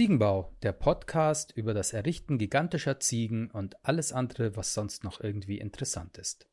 Ziegenbau, 0.00 0.50
der 0.62 0.72
Podcast 0.72 1.52
über 1.54 1.74
das 1.74 1.92
Errichten 1.92 2.38
gigantischer 2.38 3.00
Ziegen 3.00 3.50
und 3.50 3.76
alles 3.82 4.14
andere, 4.14 4.56
was 4.56 4.72
sonst 4.72 5.04
noch 5.04 5.20
irgendwie 5.20 5.58
interessant 5.58 6.16
ist. 6.16 6.46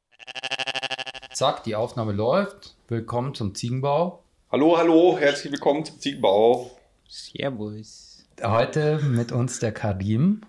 Zack, 1.31 1.63
die 1.63 1.77
Aufnahme 1.77 2.11
läuft. 2.11 2.75
Willkommen 2.89 3.33
zum 3.35 3.55
Ziegenbau. 3.55 4.21
Hallo, 4.51 4.77
hallo, 4.77 5.17
herzlich 5.17 5.53
willkommen 5.53 5.85
zum 5.85 5.97
Ziegenbau. 5.97 6.71
Servus. 7.07 8.25
Heute 8.43 8.99
mit 8.99 9.31
uns 9.31 9.59
der 9.59 9.71
Karim. 9.71 10.41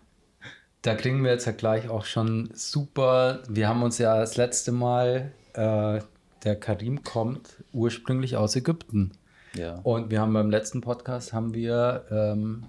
Da 0.82 0.96
kriegen 0.96 1.22
wir 1.22 1.30
jetzt 1.30 1.46
ja 1.46 1.52
gleich 1.52 1.88
auch 1.88 2.04
schon 2.04 2.50
super. 2.52 3.44
Wir 3.48 3.68
haben 3.68 3.84
uns 3.84 3.98
ja 3.98 4.18
das 4.18 4.36
letzte 4.36 4.72
Mal, 4.72 5.30
äh, 5.52 6.00
der 6.42 6.56
Karim 6.58 7.04
kommt 7.04 7.62
ursprünglich 7.72 8.36
aus 8.36 8.56
Ägypten. 8.56 9.12
Ja. 9.54 9.78
Und 9.84 10.10
wir 10.10 10.20
haben 10.20 10.32
beim 10.32 10.50
letzten 10.50 10.80
Podcast 10.80 11.32
haben 11.32 11.54
wir 11.54 12.04
ähm, 12.10 12.66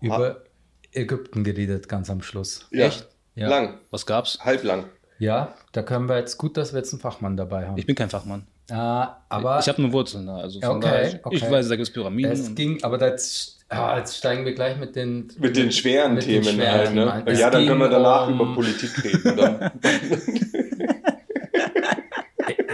über 0.00 0.44
Ägypten 0.92 1.44
geredet, 1.44 1.88
ganz 1.88 2.10
am 2.10 2.22
Schluss. 2.22 2.66
Ja, 2.70 2.86
Echt? 2.86 3.06
Ja. 3.34 3.48
lang, 3.48 3.78
Was 3.90 4.06
gab's? 4.06 4.38
halblang. 4.44 4.84
Ja, 5.18 5.54
da 5.72 5.82
können 5.82 6.08
wir 6.08 6.16
jetzt 6.18 6.36
gut, 6.38 6.56
dass 6.56 6.72
wir 6.72 6.78
jetzt 6.78 6.92
einen 6.92 7.00
Fachmann 7.00 7.36
dabei 7.36 7.66
haben. 7.66 7.76
Ich 7.76 7.86
bin 7.86 7.94
kein 7.94 8.08
Fachmann. 8.10 8.46
Ah, 8.70 9.18
aber 9.28 9.58
ich 9.58 9.68
habe 9.68 9.82
nur 9.82 9.92
Wurzeln 9.92 10.26
da. 10.26 10.36
Also 10.36 10.60
von 10.60 10.76
Okay, 10.76 10.88
daher, 10.88 11.20
okay. 11.24 11.36
ich 11.36 11.50
weiß, 11.50 11.68
da 11.68 11.76
gibt 11.76 11.88
es 11.88 11.92
Pyramiden. 11.92 12.30
es 12.32 12.54
ging, 12.54 12.82
aber 12.84 13.00
jetzt, 13.04 13.58
ah, 13.68 13.98
jetzt 13.98 14.16
steigen 14.16 14.44
wir 14.44 14.54
gleich 14.54 14.76
mit 14.78 14.94
den 14.96 15.30
Mit 15.38 15.56
den 15.56 15.72
schweren 15.72 16.14
mit 16.14 16.22
den 16.24 16.42
Themen 16.42 16.56
schweren 16.56 16.84
Themen 16.84 16.94
ne? 17.06 17.12
ein. 17.12 17.26
Es 17.26 17.38
Ja, 17.40 17.50
dann 17.50 17.66
können 17.66 17.80
wir 17.80 17.88
danach 17.88 18.28
um- 18.28 18.34
über 18.34 18.54
Politik 18.54 18.90
reden. 19.04 19.70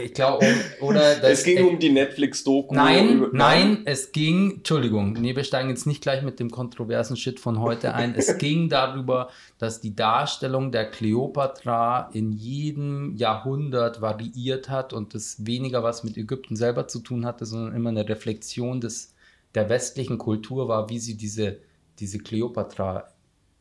Ich 0.06 0.14
glaube, 0.14 0.46
oder 0.80 1.16
das, 1.20 1.40
es 1.40 1.44
ging 1.44 1.66
um 1.66 1.80
die 1.80 1.90
Netflix-Doku. 1.90 2.72
Nein, 2.72 3.26
nein, 3.32 3.82
es 3.86 4.12
ging, 4.12 4.58
Entschuldigung, 4.58 5.14
nee, 5.14 5.34
wir 5.34 5.42
steigen 5.42 5.68
jetzt 5.68 5.84
nicht 5.84 6.00
gleich 6.00 6.22
mit 6.22 6.38
dem 6.38 6.48
kontroversen 6.50 7.16
Shit 7.16 7.40
von 7.40 7.60
heute 7.60 7.92
ein. 7.92 8.14
Es 8.14 8.38
ging 8.38 8.68
darüber, 8.68 9.30
dass 9.58 9.80
die 9.80 9.96
Darstellung 9.96 10.70
der 10.70 10.88
Kleopatra 10.88 12.08
in 12.12 12.30
jedem 12.30 13.16
Jahrhundert 13.16 14.00
variiert 14.00 14.68
hat 14.68 14.92
und 14.92 15.12
das 15.12 15.44
weniger 15.44 15.82
was 15.82 16.04
mit 16.04 16.16
Ägypten 16.16 16.54
selber 16.54 16.86
zu 16.86 17.00
tun 17.00 17.26
hatte, 17.26 17.44
sondern 17.44 17.74
immer 17.74 17.90
eine 17.90 18.08
Reflexion 18.08 18.80
des, 18.80 19.12
der 19.56 19.68
westlichen 19.68 20.18
Kultur 20.18 20.68
war, 20.68 20.88
wie 20.88 21.00
sie 21.00 21.16
diese, 21.16 21.58
diese 21.98 22.20
Kleopatra. 22.20 23.08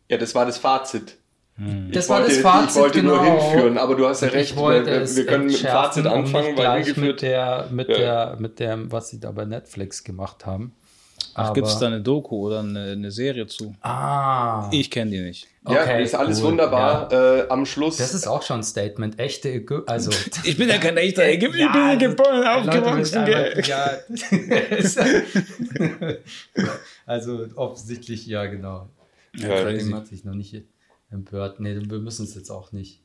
Ja, 0.09 0.17
das 0.17 0.36
war 0.36 0.45
das 0.45 0.59
Fazit. 0.59 1.17
Hm. 1.58 1.89
Das 1.92 2.06
ich 2.06 2.09
war 2.09 2.20
wollte, 2.20 2.34
das 2.34 2.42
Fazit, 2.42 2.70
ich 2.72 2.75
wollte 2.75 3.03
nur 3.03 3.20
genau. 3.20 3.52
hinführen, 3.52 3.78
aber 3.78 3.95
du 3.95 4.06
hast 4.08 4.22
ja 4.22 4.28
recht. 4.28 4.56
Wollte 4.58 5.16
wir, 5.16 5.25
können 5.25 5.45
mit 5.45 5.61
dem 5.61 5.67
Fazit 5.67 6.06
anfangen, 6.06 6.48
weil 6.58 6.84
gleich 6.84 6.98
mit 6.98 7.22
der, 7.22 7.67
mit 7.72 7.88
Ja. 7.89 7.98
der, 7.98 8.36
mit 8.39 8.59
dem, 8.59 8.92
was 8.92 9.09
sie 9.09 9.20
da 9.22 9.31
bei 9.31 9.45
Netflix 9.45 10.03
gemacht 10.03 10.45
haben. 10.45 10.73
Ach, 11.38 11.53
gibt 11.53 11.67
es 11.67 11.78
da 11.80 11.88
eine 11.88 12.02
Doku 12.02 12.48
oder 12.48 12.59
eine, 12.59 12.92
eine 12.92 13.11
Serie 13.11 13.48
zu? 13.48 13.73
Ah. 13.81 14.70
Ich 14.72 14.89
kenne 14.92 15.11
die 15.11 15.20
nicht. 15.22 15.48
Ja, 15.67 15.81
Okay, 15.81 16.03
ist 16.03 16.16
alles 16.16 16.39
cool. 16.39 16.52
wunderbar. 16.52 17.11
Äh, 17.11 17.48
am 17.50 17.66
Schluss. 17.66 17.98
Das 17.98 18.14
ist 18.14 18.26
auch 18.28 18.42
schon 18.42 18.59
ein 18.59 18.64
Statement. 18.64 19.20
Echte 19.20 19.50
Ägypter, 19.50 19.92
also. 19.92 20.11
Ich 20.44 20.58
bin 20.58 20.70
ja 20.70 20.78
kein 20.78 20.95
echter 20.98 21.23
Ägypter. 21.26 21.58
Ja, 21.58 21.94
ich 21.94 22.00
bin 22.00 22.09
also, 22.09 22.16
geboren, 22.16 22.38
Leute, 22.38 22.52
aufgewachsen. 22.52 23.17
einfach- 23.17 23.67
ja. 23.67 23.89
also 27.06 27.45
offensichtlich, 27.56 28.26
ja, 28.28 28.45
genau. 28.45 28.89
Ja, 29.36 29.61
crazy. 29.61 29.86
Dem 29.89 29.95
hat 29.95 30.08
sich 30.08 30.23
noch 30.23 30.36
nicht 30.36 30.53
empört. 31.11 31.59
Nee, 31.59 31.75
wir 31.88 32.00
müssen 32.00 32.23
es 32.25 32.36
jetzt 32.36 32.50
auch 32.50 32.72
nicht. 32.72 33.02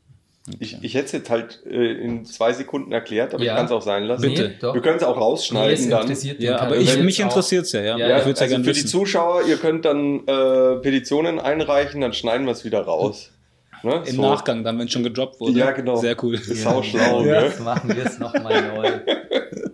ich, 0.58 0.78
ich 0.82 0.94
hätte 0.94 1.06
es 1.06 1.12
jetzt 1.12 1.30
halt 1.30 1.60
äh, 1.66 1.92
in 1.92 2.24
zwei 2.24 2.52
Sekunden 2.52 2.92
erklärt, 2.92 3.34
aber 3.34 3.42
Ja. 3.44 3.52
ich 3.52 3.56
kann 3.56 3.66
es 3.66 3.72
auch 3.72 3.82
sein 3.82 4.04
lassen. 4.04 4.22
Bitte. 4.22 4.48
Nee, 4.48 4.54
doch. 4.60 4.74
Wir 4.74 4.80
können 4.82 4.96
es 4.96 5.02
auch 5.02 5.14
Nee, 5.16 5.20
es 5.20 5.22
rausschneiden 5.22 5.90
dann. 5.90 6.02
interessiert 6.02 6.40
Ja, 6.40 6.58
aber 6.60 6.76
ich, 6.76 6.98
mich 6.98 7.18
jetzt 7.18 7.26
auch- 7.26 7.30
interessiert 7.30 7.64
es 7.66 7.72
ja, 7.72 7.80
ja. 7.82 7.96
Ja, 7.98 8.08
Ja, 8.08 8.18
ich 8.18 8.24
würde 8.24 8.32
es 8.32 8.38
ja 8.40 8.44
also 8.44 8.54
gerne 8.54 8.64
für 8.64 8.72
die 8.72 8.76
wissen. 8.78 8.88
Zuschauer, 8.88 9.42
ihr 9.46 9.56
könnt 9.58 9.84
dann 9.84 10.26
äh, 10.26 10.76
Petitionen 10.80 11.38
einreichen, 11.38 12.00
dann 12.00 12.12
schneiden 12.14 12.46
wir 12.46 12.52
es 12.52 12.64
wieder 12.64 12.80
raus. 12.82 13.30
Ne? 13.82 14.02
Im 14.04 14.16
So. 14.16 14.20
Nachgang, 14.20 14.62
dann, 14.62 14.78
wenn 14.78 14.88
es 14.88 14.92
schon 14.92 15.04
gedroppt 15.04 15.40
wurde. 15.40 15.58
Ja, 15.58 15.70
genau. 15.70 15.96
Sehr 15.96 16.14
cool. 16.22 16.34
Ist 16.34 16.54
sau 16.54 16.82
schlau, 16.82 17.24
Ja, 17.24 17.40
ne? 17.40 17.46
Das 17.46 17.60
machen 17.60 17.88
wir 17.88 17.96
jetzt 17.96 18.20
nochmal 18.20 18.74
neu. 18.76 18.90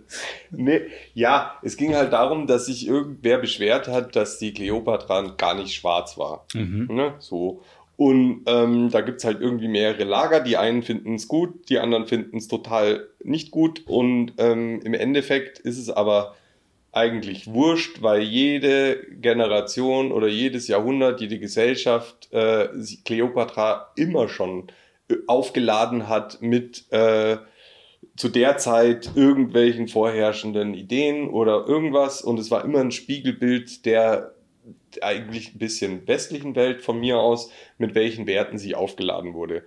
Nee, 0.51 0.81
ja, 1.13 1.55
es 1.61 1.75
ging 1.75 1.93
halt 1.93 2.13
darum, 2.13 2.47
dass 2.47 2.67
sich 2.67 2.87
irgendwer 2.87 3.37
beschwert 3.37 3.89
hat, 3.89 4.15
dass 4.15 4.37
die 4.37 4.53
Kleopatra 4.53 5.33
gar 5.37 5.55
nicht 5.55 5.73
schwarz 5.75 6.17
war. 6.17 6.45
Mhm. 6.53 6.87
Ne? 6.89 7.15
So. 7.19 7.61
Und 7.97 8.43
ähm, 8.45 8.89
da 8.91 9.01
gibt's 9.01 9.25
halt 9.25 9.41
irgendwie 9.41 9.67
mehrere 9.67 10.03
Lager. 10.03 10.39
Die 10.39 10.55
einen 10.55 10.83
finden 10.83 11.15
es 11.15 11.27
gut, 11.27 11.67
die 11.69 11.79
anderen 11.79 12.05
finden 12.05 12.37
es 12.37 12.47
total 12.47 13.07
nicht 13.23 13.49
gut. 13.49 13.81
Und 13.87 14.33
ähm, 14.37 14.79
im 14.83 14.93
Endeffekt 14.93 15.57
ist 15.57 15.79
es 15.79 15.89
aber 15.89 16.35
eigentlich 16.91 17.51
wurscht, 17.51 18.01
weil 18.03 18.21
jede 18.21 19.03
Generation 19.19 20.11
oder 20.11 20.27
jedes 20.27 20.67
Jahrhundert, 20.67 21.21
jede 21.21 21.39
Gesellschaft 21.39 22.31
äh, 22.31 22.69
Kleopatra 23.03 23.91
immer 23.95 24.29
schon 24.29 24.67
äh, 25.09 25.15
aufgeladen 25.25 26.07
hat 26.07 26.41
mit 26.41 26.85
äh, 26.91 27.37
zu 28.15 28.29
der 28.29 28.57
Zeit 28.57 29.11
irgendwelchen 29.15 29.87
vorherrschenden 29.87 30.75
Ideen 30.75 31.29
oder 31.29 31.65
irgendwas. 31.67 32.21
Und 32.21 32.39
es 32.39 32.51
war 32.51 32.63
immer 32.63 32.79
ein 32.79 32.91
Spiegelbild 32.91 33.85
der 33.85 34.33
eigentlich 35.03 35.53
ein 35.55 35.57
bisschen 35.59 36.07
westlichen 36.07 36.55
Welt 36.55 36.81
von 36.81 36.99
mir 36.99 37.17
aus, 37.19 37.49
mit 37.77 37.95
welchen 37.95 38.27
Werten 38.27 38.57
sie 38.57 38.75
aufgeladen 38.75 39.33
wurde. 39.33 39.63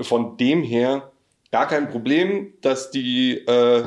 Von 0.00 0.36
dem 0.36 0.62
her 0.62 1.10
gar 1.50 1.68
kein 1.68 1.90
Problem, 1.90 2.54
dass 2.62 2.90
die 2.90 3.38
äh, 3.46 3.84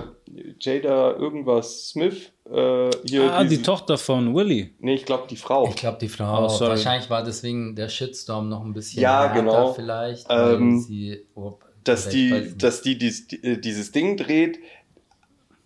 Jada 0.60 1.12
irgendwas 1.14 1.90
Smith 1.90 2.32
äh, 2.52 2.90
hier. 3.06 3.32
Ah, 3.34 3.44
die 3.44 3.50
diesen- 3.50 3.64
Tochter 3.64 3.98
von 3.98 4.36
Willy. 4.36 4.74
Nee, 4.80 4.94
ich 4.96 5.06
glaube 5.06 5.26
die 5.30 5.36
Frau. 5.36 5.68
Ich 5.70 5.76
glaube, 5.76 5.98
die 6.00 6.08
Frau. 6.10 6.46
Oh, 6.46 6.48
sorry. 6.50 6.72
wahrscheinlich 6.72 7.10
war 7.10 7.24
deswegen 7.24 7.76
der 7.76 7.90
Shitstorm 7.90 8.50
noch 8.50 8.64
ein 8.64 8.74
bisschen 8.74 9.02
Ja, 9.02 9.24
härter 9.24 9.40
genau. 9.42 9.74
vielleicht. 9.74 10.28
Ähm, 10.30 10.80
sie, 10.80 11.26
oh, 11.34 11.58
dass 11.84 12.10
die, 12.10 12.56
dass 12.58 12.82
die 12.84 12.98
dies, 12.98 13.28
die 13.28 13.60
dieses 13.62 13.92
Ding 13.92 14.18
dreht. 14.18 14.60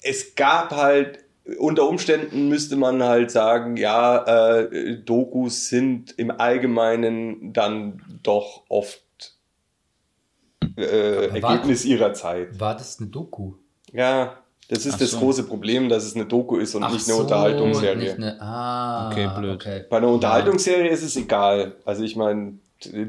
Es 0.02 0.36
gab 0.36 0.72
halt, 0.72 1.20
unter 1.58 1.88
Umständen 1.88 2.50
müsste 2.50 2.76
man 2.76 3.02
halt 3.04 3.32
sagen, 3.32 3.78
ja, 3.78 4.60
äh, 4.60 4.98
Dokus 5.04 5.68
sind 5.70 6.14
im 6.18 6.32
Allgemeinen 6.32 7.54
dann 7.54 8.02
doch 8.24 8.64
oft 8.70 9.02
äh, 10.78 11.42
war- 11.42 11.52
Ergebnis 11.52 11.86
ihrer 11.86 12.14
Zeit. 12.14 12.60
War 12.60 12.76
das 12.76 13.00
eine 13.00 13.10
Doku? 13.10 13.54
Ja, 13.92 14.38
das 14.70 14.86
ist 14.86 14.96
Ach 14.96 15.00
das 15.00 15.12
so. 15.12 15.20
große 15.20 15.44
Problem, 15.44 15.90
dass 15.90 16.04
es 16.06 16.16
eine 16.16 16.26
Doku 16.26 16.58
ist 16.58 16.76
und 16.76 16.84
Ach 16.84 16.92
nicht 16.94 17.08
eine 17.08 17.16
so, 17.16 17.22
Unterhaltungsserie. 17.24 17.98
Nicht 17.98 18.16
eine, 18.18 18.40
ah, 18.42 19.10
Okay, 19.12 19.30
blöd. 19.38 19.56
Okay. 19.56 19.84
Bei 19.90 19.98
einer 19.98 20.10
Unterhaltungsserie 20.10 20.90
ist 20.90 21.02
es 21.04 21.16
egal. 21.16 21.76
Also 21.86 22.04
ich 22.04 22.16
meine, 22.16 22.60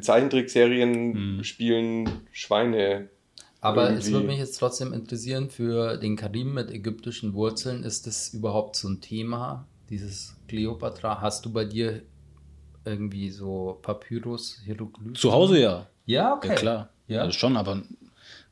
Zeichentrickserien 0.00 1.14
Hm. 1.14 1.44
spielen 1.44 2.08
Schweine. 2.32 3.08
Aber 3.62 3.90
es 3.90 3.90
irgendwie- 4.06 4.12
würde 4.12 4.26
mich 4.28 4.38
jetzt 4.38 4.58
trotzdem 4.58 4.92
interessieren, 4.92 5.50
für 5.50 5.96
den 5.98 6.16
Karim 6.16 6.54
mit 6.54 6.70
ägyptischen 6.70 7.34
Wurzeln, 7.34 7.82
ist 7.84 8.06
das 8.06 8.32
überhaupt 8.32 8.76
so 8.76 8.88
ein 8.88 9.00
Thema, 9.00 9.66
dieses 9.90 10.34
Kleopatra? 10.48 11.20
Hast 11.20 11.44
du 11.44 11.52
bei 11.52 11.64
dir 11.66 12.02
irgendwie 12.84 13.30
so 13.30 13.78
Papyrus, 13.82 14.60
Hieroglyphen? 14.64 15.14
Zu 15.14 15.32
Hause 15.32 15.58
ja. 15.60 15.86
Ja, 16.06 16.34
okay. 16.34 16.48
Ja, 16.48 16.54
klar. 16.54 16.88
Ja. 17.06 17.20
Also 17.22 17.38
schon, 17.38 17.56
aber 17.56 17.82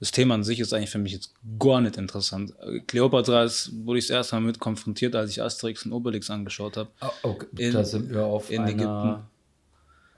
das 0.00 0.10
Thema 0.12 0.34
an 0.34 0.44
sich 0.44 0.60
ist 0.60 0.72
eigentlich 0.74 0.91
für 0.91 0.98
mich 0.98 1.12
jetzt 1.12 1.32
gar 1.58 1.80
nicht 1.80 1.97
interessant. 1.97 2.52
Kleopatra 2.86 3.44
ist, 3.44 3.72
wurde 3.86 3.98
ich 4.00 4.06
das 4.08 4.14
erste 4.16 4.36
Mal 4.36 4.42
mit 4.42 4.58
konfrontiert, 4.58 5.14
als 5.16 5.30
ich 5.30 5.42
Asterix 5.42 5.86
und 5.86 5.92
Obelix 5.92 6.28
angeschaut 6.30 6.76
habe. 6.76 6.91
Ah, 7.00 7.10
okay. 7.22 7.47
In- 7.56 7.72
da 7.72 7.84
sind 7.84 8.10
wir 8.10 8.24
auf 8.26 8.50
in 8.50 8.60
einer, 8.62 8.70
Ägypten. 8.70 9.16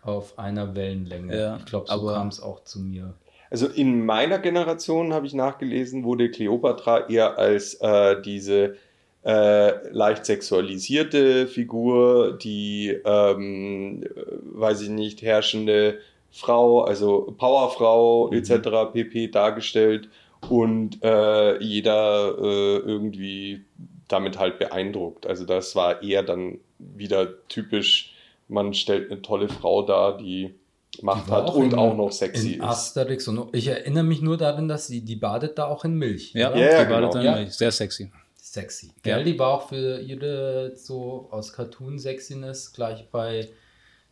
auf 0.03 0.39
einer 0.39 0.75
Wellenlänge. 0.75 1.39
Ja, 1.39 1.57
ich 1.59 1.65
glaube, 1.67 1.87
so 1.89 2.07
kam 2.07 2.29
es 2.29 2.41
auch 2.41 2.65
zu 2.65 2.81
mir. 2.81 3.15
Also 3.51 3.67
in 3.67 4.07
meiner 4.07 4.39
Generation 4.39 5.13
habe 5.13 5.27
ich 5.27 5.35
nachgelesen, 5.35 6.05
wurde 6.05 6.31
Kleopatra 6.31 7.09
eher 7.09 7.37
als 7.39 7.75
äh, 7.75 8.21
diese 8.23 8.77
äh, 9.25 9.89
leicht 9.93 10.25
sexualisierte 10.25 11.47
Figur, 11.47 12.39
die, 12.39 12.97
ähm, 13.05 14.03
äh, 14.05 14.09
weiß 14.53 14.83
ich 14.83 14.89
nicht, 14.89 15.23
herrschende 15.23 15.99
Frau, 16.31 16.83
also 16.83 17.35
Powerfrau 17.37 18.29
Mhm. 18.31 18.39
etc. 18.39 18.93
pp. 18.93 19.29
dargestellt 19.29 20.09
und 20.49 21.03
äh, 21.03 21.61
jeder 21.63 22.37
äh, 22.39 22.77
irgendwie 22.79 23.65
damit 24.09 24.39
halt 24.39 24.59
beeindruckt. 24.59 25.27
Also 25.27 25.45
das 25.45 25.75
war 25.77 26.03
eher 26.03 26.23
dann 26.23 26.59
wieder 26.79 27.47
typisch, 27.49 28.15
man 28.49 28.75
stellt 28.75 29.11
eine 29.11 29.23
tolle 29.23 29.49
Frau 29.49 29.83
dar, 29.83 30.17
die 30.17 30.55
Macht 31.03 31.27
Die 31.27 31.31
war 31.31 31.47
hat 31.47 31.55
und 31.55 31.73
in- 31.73 31.79
auch 31.79 31.97
noch 31.97 32.11
sexy 32.13 32.55
In 32.55 32.61
ist. 32.61 32.65
Asterix 32.67 33.27
und 33.29 33.55
ich 33.55 33.67
erinnere 33.69 34.05
mich 34.05 34.21
nur 34.21 34.37
daran, 34.37 34.69
dass 34.69 34.87
sie, 34.87 35.01
die 35.03 35.17
badet 35.17 35.59
da 35.59 35.67
auch 35.67 35.85
in 35.85 35.95
Milch. 35.95 36.33
Ja? 36.35 36.55
Ja, 36.55 36.57
ja, 36.57 36.85
die 36.85 36.91
war 36.91 37.01
genau. 37.01 37.13
dann 37.13 37.25
Ja. 37.25 37.47
sehr 37.51 37.71
sexy. 37.73 38.11
Sexy. 38.37 38.87
Ja. 39.05 39.17
Gell, 39.17 39.25
die 39.25 39.39
war 39.39 39.49
auch 39.49 39.69
für 39.69 40.01
ihre 40.01 40.73
so 40.77 41.29
aus 41.31 41.53
Cartoon-Sexiness 41.53 42.73
gleich 42.73 43.09
bei, 43.11 43.49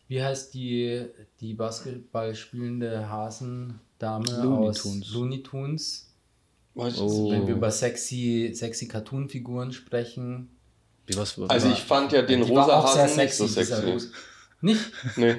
wie 0.07 0.23
heißt 0.23 0.53
die, 0.53 1.05
die 1.41 1.53
Basketball 1.53 2.33
spielende 2.35 3.09
Hasendame 3.09 4.25
Looney 4.41 4.67
aus 4.69 4.81
Tunes. 4.83 5.11
Looney 5.13 5.43
Tunes. 5.43 6.05
Oh. 6.75 7.29
Wenn 7.31 7.45
wir 7.47 7.55
über 7.55 7.71
sexy, 7.71 8.51
sexy 8.53 8.87
Cartoon-Figuren 8.87 9.73
sprechen. 9.73 10.49
Wie 11.07 11.17
was 11.17 11.33
für 11.33 11.49
Also 11.49 11.69
ich 11.69 11.79
fand 11.83 12.13
ja 12.13 12.21
den 12.21 12.41
rosa 12.43 12.79
auch 12.79 12.87
sehr 12.87 13.03
Hasen 13.03 13.17
nicht 13.17 13.33
so 13.33 13.45
sexy, 13.47 13.73
Nicht? 14.61 14.79
Nee. 15.17 15.35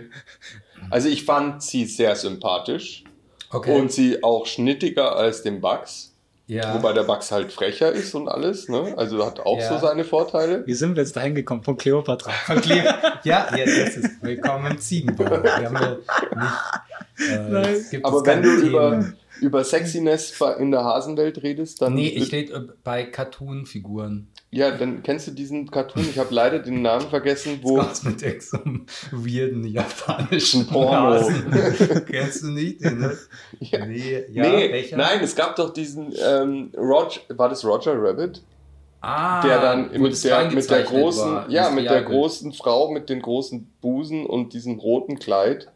Also 0.89 1.09
ich 1.09 1.25
fand 1.25 1.63
sie 1.63 1.85
sehr 1.85 2.17
sympathisch 2.17 3.05
Okay. 3.53 3.79
und 3.79 3.91
sie 3.93 4.23
auch 4.23 4.47
schnittiger 4.47 5.17
als 5.17 5.43
den 5.43 5.61
Bugs. 5.61 6.15
ja. 6.47 6.75
Wobei 6.75 6.93
der 6.93 7.03
Bugs 7.05 7.31
halt 7.33 7.53
frecher 7.53 7.91
ist 7.93 8.15
und 8.15 8.29
alles, 8.29 8.69
ne? 8.69 8.95
Also 8.97 9.25
hat 9.27 9.41
auch 9.41 9.59
Ja. 9.59 9.69
so 9.69 9.79
seine 9.87 10.05
Vorteile. 10.05 10.67
Wie 10.67 10.75
sind 10.75 10.95
wir 10.97 11.03
jetzt 11.03 11.15
dahin 11.17 11.35
gekommen? 11.35 11.63
Von 11.63 11.77
Cleopatra. 11.77 12.31
Verklebt. 12.31 12.89
Ja, 13.25 13.49
jetzt 13.57 13.97
ist 13.97 13.97
es. 14.05 14.11
Willkommen 14.23 14.73
im 14.73 14.79
Ziegenbau. 14.79 15.25
Wir 15.43 15.53
haben 15.67 15.75
ja 15.75 15.91
nicht. 15.91 17.31
Äh, 17.31 17.39
Nein. 17.51 17.65
es 17.75 17.91
gibt 17.91 18.05
Aber 18.07 18.19
es 18.19 18.27
wenn 18.27 18.43
du 18.43 18.49
über. 18.51 19.05
Über 19.41 19.65
Sexiness 19.65 20.41
in 20.59 20.71
der 20.71 20.85
Hasenwelt 20.85 21.43
redest, 21.43 21.83
dann. 21.83 21.95
Nee, 21.95 22.09
ich 22.09 22.33
rede 22.33 22.75
bei 22.85 23.05
Cartoon-Figuren. 23.05 24.29
Ja, 24.53 24.73
dann 24.73 25.03
kennst 25.03 25.29
du 25.29 25.31
diesen 25.31 25.71
Cartoon. 25.71 26.05
Ich 26.11 26.19
habe 26.19 26.35
leider 26.35 26.59
den 26.59 26.83
Namen 26.83 27.09
vergessen, 27.09 27.61
wo. 27.63 27.79
Was 27.79 28.03
mit 28.03 28.21
so 28.43 28.59
einem 28.59 28.87
weirden 29.13 29.65
japanischen 29.65 30.67
Porno. 30.67 31.15
Hasen. 31.15 32.05
Kennst 32.11 32.43
du 32.43 32.49
nicht 32.49 32.85
den, 32.85 32.99
ne? 32.99 33.17
Ja. 33.61 33.87
Nee, 33.87 34.25
ja, 34.31 34.43
nee, 34.43 34.85
nein, 34.97 35.21
es 35.23 35.37
gab 35.37 35.55
doch 35.57 35.73
diesen 35.73 36.13
ähm, 36.21 36.73
Roger, 36.77 37.21
war 37.29 37.49
das 37.49 37.65
Roger 37.65 37.95
Rabbit? 37.95 38.43
Ah, 39.03 39.41
der 39.41 39.61
dann 39.61 39.93
mit 39.93 40.13
das 40.13 40.23
der, 40.23 40.51
mit 40.51 40.69
der 40.69 40.83
großen, 40.83 41.33
war, 41.33 41.51
ja, 41.51 41.65
das 41.65 41.75
mit 41.75 41.89
der 41.89 42.03
großen 42.03 42.53
Frau 42.53 42.91
mit 42.91 43.09
den 43.09 43.23
großen 43.23 43.67
Busen 43.81 44.27
und 44.27 44.53
diesem 44.53 44.79
roten 44.79 45.19
Kleid. 45.19 45.69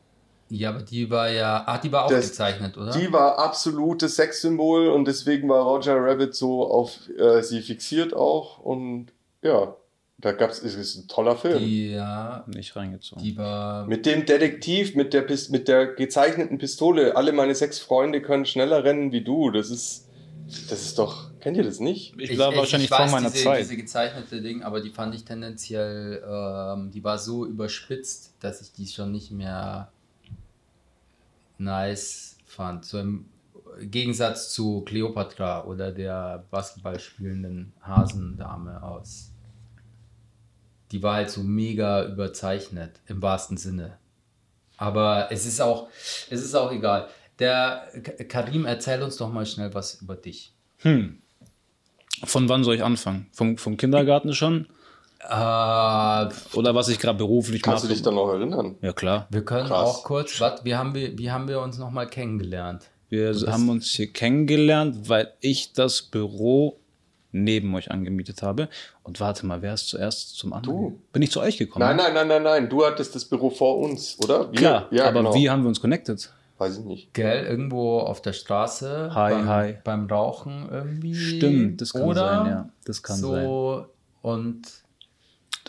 Ja, 0.51 0.71
aber 0.71 0.83
die 0.83 1.11
war 1.11 1.31
ja, 1.31 1.65
ah, 1.67 1.79
die 1.79 1.91
war 1.91 2.05
auch 2.05 2.11
Das- 2.11 2.29
gezeichnet, 2.29 2.77
oder? 2.77 2.93
Die 2.93 3.13
war 3.13 3.39
absolutes 3.39 4.17
Sexsymbol 4.17 4.89
und 4.89 5.07
deswegen 5.07 5.49
war 5.49 5.63
Roger 5.65 5.97
Rabbit 5.97 6.35
so 6.35 6.67
auf 6.71 6.99
äh, 7.19 7.43
sie 7.43 7.61
fixiert 7.63 8.15
auch 8.15 8.59
und 8.59 9.07
ja, 9.43 9.75
da 10.19 10.33
gab's, 10.33 10.63
es 10.63 10.75
ist 10.75 10.97
ein 10.97 11.09
toller 11.09 11.37
Film. 11.37 11.59
Die, 11.59 11.91
ja, 11.93 12.45
Nicht 12.47 12.77
reingezogen. 12.77 13.23
die 13.23 13.37
war, 13.37 13.87
Mit 13.87 14.07
dem 14.07 14.25
Detektiv, 14.27 14.95
mit 14.95 15.13
der, 15.13 15.27
mit 15.51 15.67
der 15.69 15.87
gezeichneten 15.89 16.57
Pistole. 16.59 17.17
Alle 17.17 17.33
meine 17.33 17.55
sechs 17.55 17.79
Freunde 17.79 18.23
können 18.23 18.47
schneller 18.47 18.85
rennen 18.85 19.13
wie 19.13 19.23
du. 19.23 19.51
Das 19.51 19.71
ist, 19.71 20.09
das 20.71 20.83
ist 20.83 20.99
doch, 20.99 21.31
kennt 21.41 21.57
ihr 21.57 21.65
das 21.65 21.81
nicht? 21.81 22.15
Ich 22.19 22.39
war 22.39 22.55
wahrscheinlich 22.57 22.91
weiß 22.91 23.11
vor 23.11 23.21
meiner 23.21 23.31
diese, 23.31 23.45
Zeit. 23.45 23.61
Diese 23.63 23.77
gezeichnete 23.77 24.41
Ding, 24.41 24.63
aber 24.63 24.81
die 24.81 24.91
fand 24.91 25.15
ich 25.15 25.25
tendenziell, 25.25 26.23
ähm, 26.27 26.91
die 26.91 27.03
war 27.03 27.19
so 27.19 27.45
überspitzt, 27.45 28.35
dass 28.41 28.61
ich 28.63 28.73
die 28.73 28.87
schon 28.87 29.11
nicht 29.13 29.31
mehr 29.31 29.91
nice 31.65 32.39
fand. 32.47 32.85
So 32.85 32.99
im 33.01 33.27
Gegensatz 33.81 34.53
zu 34.53 34.83
Cleopatra 34.83 35.65
oder 35.65 35.91
der 35.91 36.45
Basketball 36.51 37.01
spielenden 37.01 37.73
Hasendame 37.81 38.83
aus. 38.83 39.33
Die 40.93 41.03
war 41.03 41.15
halt 41.17 41.31
so 41.31 41.43
mega 41.43 42.05
überzeichnet, 42.07 43.01
im 43.07 43.21
wahrsten 43.21 43.57
Sinne. 43.57 43.99
Aber 44.77 45.29
es 45.31 45.47
ist 45.47 45.61
auch, 45.61 45.89
es 46.31 46.43
ist 46.43 46.55
auch 46.55 46.71
egal. 46.71 47.09
Der 47.39 47.89
Karim, 48.29 48.65
erzähl 48.65 49.03
uns 49.03 49.17
doch 49.17 49.33
mal 49.33 49.47
schnell 49.47 49.75
was 49.75 50.01
über 50.01 50.15
dich. 50.15 50.55
Hm. 50.79 51.21
Von 52.23 52.49
wann 52.49 52.63
soll 52.63 52.77
ich 52.77 52.85
anfangen? 52.85 53.27
Vom, 53.33 53.59
vom 53.59 53.77
Kindergarten 53.77 54.35
schon? 54.35 54.69
Äh, 55.29 56.57
Oder 56.57 56.75
was 56.75 56.89
ich 56.89 56.99
gerade 56.99 57.19
beruflich 57.19 57.63
Kannst 57.63 57.85
du 57.85 57.89
mache? 57.89 57.95
dich 57.95 58.03
dann 58.03 58.15
noch 58.15 58.29
erinnern? 58.33 58.77
Ja, 58.83 58.93
klar. 58.93 59.27
wir 59.31 59.45
können 59.45 59.69
Krass. 59.69 59.79
auch 59.89 60.05
kurz, 60.05 60.41
wat, 60.41 60.65
wie, 60.65 60.75
haben 60.75 60.95
wir, 60.95 61.17
wie 61.19 61.31
haben 61.31 61.49
wir 61.49 61.61
uns 61.61 61.79
nochmal 61.79 62.07
kennengelernt? 62.09 62.91
Wir 63.09 63.33
haben 63.47 63.69
uns 63.69 63.87
hier 63.91 64.13
kennengelernt, 64.13 65.09
weil 65.09 65.33
ich 65.41 65.73
das 65.73 66.03
Büro 66.03 66.79
neben 67.33 67.75
euch 67.75 67.91
angemietet 67.91 68.43
habe. 68.43 68.69
Und 69.03 69.21
warte 69.21 69.45
mal, 69.47 69.61
wer 69.63 69.75
ist 69.75 69.89
zuerst 69.89 70.37
zum 70.37 70.53
anderen? 70.53 70.79
Du. 70.79 71.01
Bin 71.13 71.23
ich 71.23 71.31
zu 71.31 71.41
euch 71.41 71.57
gekommen? 71.59 71.85
Nein, 71.85 71.97
nein, 71.97 72.15
nein, 72.15 72.29
nein, 72.29 72.43
nein. 72.43 72.69
Du 72.69 72.85
hattest 72.85 73.15
das 73.15 73.25
Büro 73.25 73.51
vor 73.51 73.79
uns, 73.79 74.17
oder? 74.23 74.51
Wir? 74.53 74.59
Klar, 74.59 74.89
ja, 74.91 75.07
aber 75.07 75.21
genau. 75.21 75.35
wie 75.35 75.51
haben 75.51 75.63
wir 75.63 75.69
uns 75.69 75.81
connected? 75.81 76.31
Weiß 76.59 76.79
ich 76.79 76.85
nicht. 76.85 77.15
Gell, 77.15 77.45
irgendwo 77.47 77.99
auf 77.99 78.23
der 78.23 78.33
Straße 78.33 79.11
Hi, 79.15 79.33
beim, 79.33 79.49
hi. 79.49 79.75
beim 79.83 80.07
Rauchen 80.07 80.69
irgendwie. 80.71 81.15
Stimmt, 81.15 81.81
das 81.81 81.93
kann 81.93 82.03
oder 82.03 82.21
sein, 82.21 82.47
ja. 82.47 82.69
Das 82.85 83.03
kann 83.03 83.17
sein. 83.17 83.45
so, 83.45 83.87
Und 84.23 84.63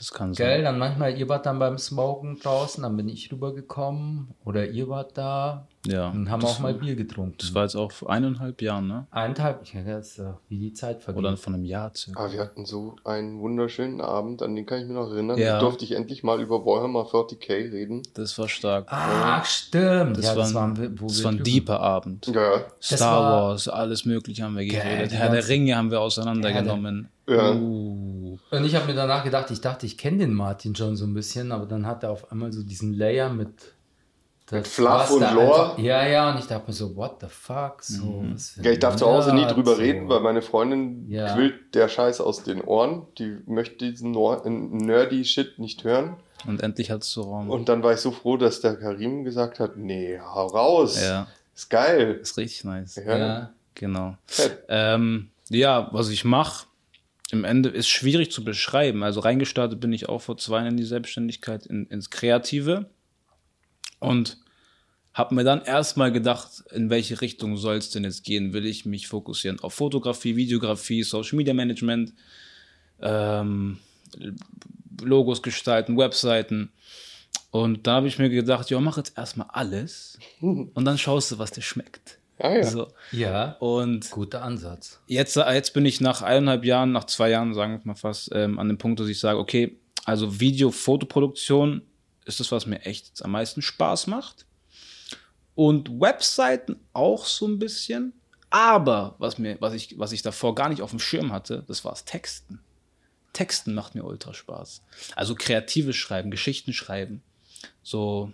Das 0.05 0.13
kann 0.13 0.33
Gell, 0.33 0.57
sein. 0.57 0.63
dann 0.65 0.77
manchmal, 0.77 1.17
ihr 1.17 1.27
wart 1.29 1.47
dann 1.47 1.57
beim 1.57 1.79
Smoken 1.79 2.37
draußen, 2.37 2.83
dann 2.83 2.95
bin 2.95 3.09
ich 3.09 3.31
rübergekommen 3.31 4.35
oder 4.43 4.67
ihr 4.67 4.87
wart 4.87 5.17
da 5.17 5.67
Ja. 5.87 6.09
und 6.09 6.29
haben 6.29 6.43
auch 6.43 6.59
mal 6.59 6.73
Bier 6.73 6.95
getrunken. 6.95 7.35
Das 7.39 7.53
war 7.53 7.63
jetzt 7.63 7.75
auch 7.75 7.91
vor 7.91 8.09
eineinhalb 8.09 8.61
Jahren, 8.61 8.87
ne? 8.87 9.07
Eineinhalb, 9.11 9.61
ich 9.63 9.71
denke, 9.71 9.91
das 9.91 10.09
ist 10.09 10.17
ja 10.17 10.39
wie 10.49 10.57
die 10.59 10.73
Zeit 10.73 11.01
vergeht. 11.01 11.19
Oder 11.19 11.37
von 11.37 11.53
einem 11.53 11.65
Jahr 11.65 11.91
circa. 11.95 12.19
Aber 12.19 12.33
wir 12.33 12.39
hatten 12.39 12.65
so 12.65 12.95
einen 13.03 13.39
wunderschönen 13.39 14.01
Abend, 14.01 14.41
an 14.41 14.55
den 14.55 14.65
kann 14.65 14.79
ich 14.79 14.85
mich 14.85 14.95
noch 14.95 15.11
erinnern. 15.11 15.37
Ja. 15.37 15.53
Da 15.53 15.59
durfte 15.59 15.85
ich 15.85 15.91
endlich 15.93 16.23
mal 16.23 16.41
über 16.41 16.65
Warhammer 16.65 17.01
40k 17.03 17.71
reden. 17.71 18.01
Das 18.13 18.37
war 18.37 18.47
stark. 18.47 18.87
Ach, 18.89 19.45
stimmt. 19.45 20.17
Das 20.17 20.25
ja, 20.25 20.31
war 20.31 20.37
das 20.37 20.49
ein, 20.49 20.55
waren 20.55 20.95
das 21.01 21.23
war 21.23 21.31
ein 21.31 21.43
deeper 21.43 21.79
Abend. 21.79 22.27
Ja, 22.27 22.65
Star 22.81 23.21
war- 23.21 23.31
Wars, 23.49 23.67
alles 23.67 24.05
Mögliche 24.05 24.43
haben 24.43 24.57
wir 24.57 24.65
geredet. 24.65 25.13
Herr 25.13 25.29
der 25.29 25.47
Ringe 25.47 25.75
haben 25.75 25.91
wir 25.91 26.01
auseinandergenommen. 26.01 27.09
Ja. 27.27 27.53
Uh, 27.55 28.37
Und 28.51 28.65
ich 28.65 28.75
habe 28.75 28.85
mir 28.85 28.93
danach 28.93 29.23
gedacht, 29.23 29.49
ich 29.49 29.59
dachte, 29.61 29.85
ich 29.85 29.97
kenne 29.97 30.19
den 30.19 30.33
Martin 30.33 30.75
schon 30.75 30.95
so 30.95 31.05
ein 31.05 31.13
bisschen, 31.13 31.51
aber 31.51 31.65
dann 31.65 31.87
hat 31.87 32.03
er 32.03 32.11
auf 32.11 32.31
einmal 32.31 32.51
so 32.51 32.61
diesen 32.63 32.93
Layer 32.93 33.29
mit. 33.29 33.49
Das, 34.47 34.51
Mit 34.57 34.67
Fluff 34.67 35.09
und 35.11 35.21
Lore? 35.21 35.63
einfach- 35.71 35.77
Ja, 35.79 36.05
ja, 36.07 36.31
und 36.31 36.39
ich 36.39 36.45
dachte 36.45 36.67
mir 36.67 36.73
so, 36.73 36.95
what 36.95 37.17
the 37.21 37.27
fuck? 37.29 37.81
So, 37.81 38.03
Mhm. 38.21 38.33
was 38.35 38.49
für 38.51 38.61
Ja, 38.63 38.71
ich 38.71 38.79
darf 38.79 38.95
zu 38.95 39.05
Hause 39.07 39.33
nie 39.33 39.45
drüber 39.45 39.75
so. 39.75 39.81
reden, 39.81 40.07
weil 40.07 40.19
meine 40.19 40.41
Freundin 40.43 41.09
Ja. 41.09 41.33
quillt 41.33 41.73
der 41.73 41.87
Scheiß 41.89 42.21
aus 42.21 42.43
den 42.43 42.61
Ohren. 42.61 43.07
Die 43.17 43.37
möchte 43.47 43.77
diesen 43.89 44.11
nerdy 44.11 45.25
Shit 45.25 45.57
nicht 45.59 45.83
hören. 45.83 46.17
und 46.47 46.61
endlich 46.61 46.91
hattest 46.91 47.15
du 47.15 47.21
Raum. 47.21 47.49
Und 47.49 47.69
dann 47.69 47.81
war 47.81 47.93
ich 47.93 47.99
so 48.01 48.11
froh, 48.11 48.37
dass 48.37 48.61
der 48.61 48.75
Karim 48.75 49.23
gesagt 49.23 49.59
hat, 49.59 49.77
nee, 49.77 50.19
hau 50.19 50.45
raus. 50.45 51.01
ja, 51.01 51.25
Ist 51.55 51.69
geil. 51.71 52.19
ist 52.21 52.37
richtig 52.37 52.63
nice. 52.65 52.97
Ja. 52.97 53.17
Ja. 53.17 53.49
Genau. 53.73 54.15
Fett. 54.27 54.59
Ähm, 54.69 55.29
ja, 55.49 55.89
was 55.91 56.09
ich 56.09 56.23
mache, 56.23 56.67
im 57.31 57.43
Ende 57.45 57.69
ist 57.69 57.87
schwierig 57.87 58.31
zu 58.31 58.43
beschreiben. 58.43 59.01
Also 59.01 59.21
reingestartet 59.21 59.79
bin 59.79 59.91
ich 59.91 60.07
auch 60.07 60.21
vor 60.21 60.37
zwei 60.37 60.57
Jahren 60.57 60.67
in 60.67 60.77
die 60.77 60.83
Selbstständigkeit, 60.83 61.65
in, 61.65 61.87
ins 61.87 62.11
Kreative. 62.11 62.85
Und 64.05 64.37
habe 65.13 65.33
mir 65.33 65.43
dann 65.45 65.61
erstmal 65.61 66.11
gedacht, 66.11 66.63
in 66.71 66.89
welche 66.89 67.21
Richtung 67.21 67.55
soll 67.57 67.77
es 67.77 67.89
denn 67.89 68.03
jetzt 68.03 68.25
gehen? 68.25 68.51
Will 68.51 68.65
ich 68.65 68.85
mich 68.85 69.07
fokussieren 69.07 69.59
auf 69.61 69.73
Fotografie, 69.73 70.35
Videografie, 70.35 71.03
Social 71.03 71.37
Media 71.37 71.53
Management, 71.53 72.13
ähm, 73.01 73.79
Logos 75.01 75.41
gestalten, 75.41 75.97
Webseiten. 75.97 76.71
Und 77.51 77.87
da 77.87 77.95
habe 77.95 78.07
ich 78.07 78.19
mir 78.19 78.29
gedacht, 78.29 78.69
ja, 78.69 78.79
mach 78.81 78.97
jetzt 78.97 79.17
erstmal 79.17 79.47
alles 79.51 80.19
und 80.41 80.85
dann 80.85 80.97
schaust 80.97 81.31
du, 81.31 81.39
was 81.39 81.51
dir 81.51 81.61
schmeckt. 81.61 82.19
Ah 82.37 82.49
ja. 82.49 82.63
So. 82.63 82.87
Ja, 83.13 83.55
Und 83.59 84.11
guter 84.11 84.43
Ansatz. 84.43 84.99
Jetzt, 85.07 85.37
jetzt 85.37 85.73
bin 85.73 85.85
ich 85.85 86.01
nach 86.01 86.21
eineinhalb 86.21 86.65
Jahren, 86.65 86.91
nach 86.91 87.05
zwei 87.05 87.29
Jahren, 87.29 87.53
sagen 87.53 87.79
wir 87.79 87.81
mal 87.85 87.95
fast, 87.95 88.29
ähm, 88.33 88.59
an 88.59 88.67
dem 88.67 88.77
Punkt, 88.77 88.99
dass 88.99 89.07
ich 89.07 89.21
sage, 89.21 89.39
okay, 89.39 89.77
also 90.03 90.41
Video, 90.41 90.71
Fotoproduktion 90.71 91.83
ist 92.25 92.39
das, 92.39 92.51
was 92.51 92.65
mir 92.65 92.81
echt 92.81 93.23
am 93.23 93.31
meisten 93.31 93.61
Spaß 93.61 94.07
macht. 94.07 94.45
Und 95.55 95.89
Webseiten 96.01 96.79
auch 96.93 97.25
so 97.25 97.47
ein 97.47 97.59
bisschen. 97.59 98.13
Aber 98.49 99.15
was 99.19 99.37
mir, 99.37 99.57
was 99.61 99.73
ich, 99.73 99.97
was 99.97 100.11
ich 100.11 100.21
davor 100.21 100.53
gar 100.55 100.69
nicht 100.69 100.81
auf 100.81 100.89
dem 100.91 100.99
Schirm 100.99 101.31
hatte, 101.31 101.63
das 101.67 101.83
war 101.85 101.91
das 101.91 102.05
Texten. 102.05 102.59
Texten 103.33 103.73
macht 103.73 103.95
mir 103.95 104.03
ultra 104.03 104.33
Spaß. 104.33 104.81
Also 105.15 105.35
kreatives 105.35 105.95
Schreiben, 105.95 106.31
Geschichten 106.31 106.71
schreiben. 106.73 107.21
So, 107.83 108.31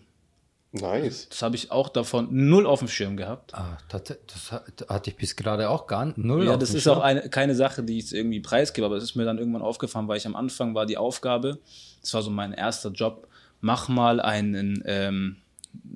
Nice. 0.74 1.28
das 1.30 1.42
habe 1.42 1.56
ich 1.56 1.72
auch 1.72 1.90
davon 1.90 2.28
null 2.32 2.66
auf 2.68 2.80
dem 2.80 2.88
Schirm 2.88 3.18
gehabt. 3.18 3.54
Ah, 3.56 3.78
das, 3.90 4.04
das 4.28 4.52
hat- 4.52 4.86
hatte 4.88 5.10
ich 5.10 5.16
bis 5.18 5.36
gerade 5.36 5.70
auch 5.70 5.88
gar 5.88 6.06
nicht. 6.06 6.18
Null 6.18 6.46
Ja, 6.46 6.52
auf 6.54 6.60
das 6.60 6.70
dem 6.70 6.78
ist 6.78 6.84
Schirm. 6.84 7.00
auch 7.00 7.02
eine, 7.04 7.30
keine 7.30 7.56
Sache, 7.56 7.84
die 7.84 7.98
ich 7.98 8.04
jetzt 8.06 8.14
irgendwie 8.14 8.40
preisgebe, 8.42 8.86
aber 8.86 8.96
es 8.98 9.04
ist 9.04 9.16
mir 9.16 9.26
dann 9.26 9.38
irgendwann 9.40 9.64
aufgefallen, 9.64 10.08
weil 10.08 10.18
ich 10.18 10.26
am 10.28 10.36
Anfang 10.36 10.76
war 10.76 10.86
die 10.86 10.98
Aufgabe, 10.98 11.60
das 12.02 12.14
war 12.14 12.22
so 12.22 12.30
mein 12.30 12.54
erster 12.54 12.90
Job, 12.92 13.28
mach 13.62 13.88
mal 13.88 14.20
einen, 14.20 14.84
ähm, 14.86 15.38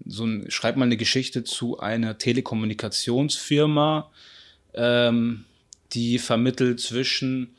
so 0.06 0.26
ein, 0.26 0.46
schreib 0.50 0.78
mal 0.78 0.86
eine 0.86 0.98
Geschichte 0.98 1.44
zu 1.44 1.80
einer 1.80 2.18
Telekommunikationsfirma, 2.18 4.10
ähm, 4.74 5.46
die 5.94 6.20
vermittelt 6.20 6.80
zwischen 6.80 7.56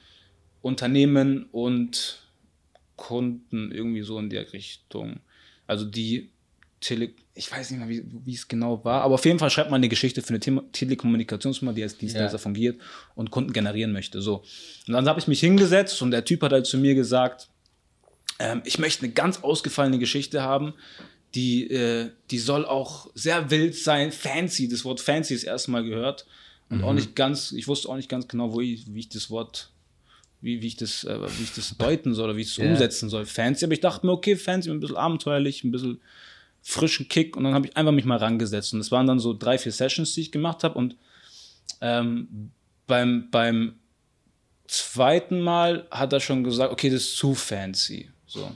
Unternehmen 0.63 1.47
und 1.53 2.23
Kunden 2.97 3.71
irgendwie 3.73 4.03
so 4.03 4.19
in 4.19 4.31
der 4.31 4.53
Richtung. 4.53 5.21
Also 5.67 5.85
die 5.85 6.31
Tele 6.81 7.11
ich 7.39 7.53
weiß 7.53 7.71
nicht 7.71 7.81
mehr, 7.81 7.89
wie, 7.91 8.03
wie 8.25 8.33
es 8.35 8.49
genau 8.49 8.83
war, 8.83 9.03
aber 9.03 9.15
auf 9.15 9.25
jeden 9.27 9.39
Fall 9.39 9.51
schreibt 9.51 9.71
man 9.71 9.81
eine 9.81 9.91
Geschichte 9.91 10.23
für 10.23 10.31
eine 10.31 10.41
Thema 10.41 10.65
Telekommunikationsfirma, 10.73 11.75
die 11.75 11.83
als 11.83 11.99
Dienstleister 11.99 12.37
Ja. 12.37 12.43
fungiert 12.43 12.81
und 13.15 13.31
Kunden 13.31 13.53
generieren 13.53 13.93
möchte. 13.93 14.23
So. 14.23 14.43
Und 14.87 14.95
dann 14.95 15.07
habe 15.07 15.21
ich 15.21 15.29
mich 15.29 15.41
hingesetzt 15.41 16.01
und 16.01 16.13
der 16.13 16.25
Typ 16.25 16.43
hat 16.43 16.53
halt 16.53 16.65
zu 16.67 16.79
mir 16.79 16.95
gesagt, 16.95 17.49
ähm, 18.39 18.63
ich 18.65 18.79
möchte 18.79 19.05
eine 19.05 19.13
ganz 19.13 19.43
ausgefallene 19.43 19.99
Geschichte 19.99 20.43
haben, 20.43 20.75
die, 21.35 21.71
äh, 21.71 22.11
die 22.31 22.39
soll 22.39 22.65
auch 22.65 23.11
sehr 23.15 23.51
wild 23.51 23.75
sein, 23.75 24.13
fancy, 24.13 24.69
das 24.69 24.85
Wort 24.85 25.01
fancy 25.01 25.35
ist 25.35 25.45
erstmal 25.45 25.85
gehört 25.85 26.27
und 26.69 26.83
auch 26.83 26.95
nicht 26.95 27.15
ganz, 27.15 27.53
ich 27.53 27.69
wusste 27.69 27.89
auch 27.89 27.97
nicht 27.97 28.09
ganz 28.09 28.27
genau, 28.27 28.53
wo 28.53 28.61
ich, 28.61 28.93
wie 28.93 29.01
ich 29.01 29.09
das 29.09 29.31
Wort 29.31 29.71
wie, 30.41 30.63
wie, 30.63 30.67
ich 30.67 30.77
das, 30.77 31.05
äh, 31.05 31.19
wie 31.39 31.43
ich 31.43 31.55
das 31.55 31.77
deuten 31.77 32.15
soll 32.15 32.27
oder 32.27 32.37
wie 32.37 32.43
ich 32.43 32.51
es 32.51 32.57
Ja. 32.57 32.65
umsetzen 32.65 33.09
soll. 33.09 33.27
Fancy, 33.27 33.65
aber 33.65 33.75
ich 33.75 33.81
dachte 33.81 34.07
mir, 34.07 34.13
okay, 34.13 34.37
Fancy, 34.37 34.71
ein 34.71 34.81
bisschen 34.81 34.97
abenteuerlich, 34.97 35.65
ein 35.65 35.73
bisschen 35.73 36.01
frischen 36.63 37.09
Kick 37.09 37.37
und 37.37 37.45
dann 37.45 37.55
habe 37.55 37.67
ich 37.67 37.77
einfach 37.77 37.93
mich 37.93 38.05
mal 38.05 38.19
rangesetzt 38.19 38.75
und 38.75 38.81
es 38.81 38.91
waren 38.91 39.07
dann 39.07 39.19
so 39.19 39.33
drei, 39.35 39.57
vier 39.59 39.73
Sessions, 39.73 40.15
die 40.15 40.23
ich 40.23 40.33
gemacht 40.33 40.65
habe 40.65 40.79
und 40.79 40.97
ähm, 41.81 42.51
beim, 42.87 43.31
beim 43.31 43.79
zweiten 44.67 45.41
Mal 45.41 45.87
hat 45.91 46.13
er 46.13 46.21
schon 46.21 46.45
gesagt, 46.45 46.73
okay, 46.73 46.91
das 46.91 47.03
ist 47.03 47.17
zu 47.17 47.35
fancy. 47.35 48.11
So. 48.37 48.53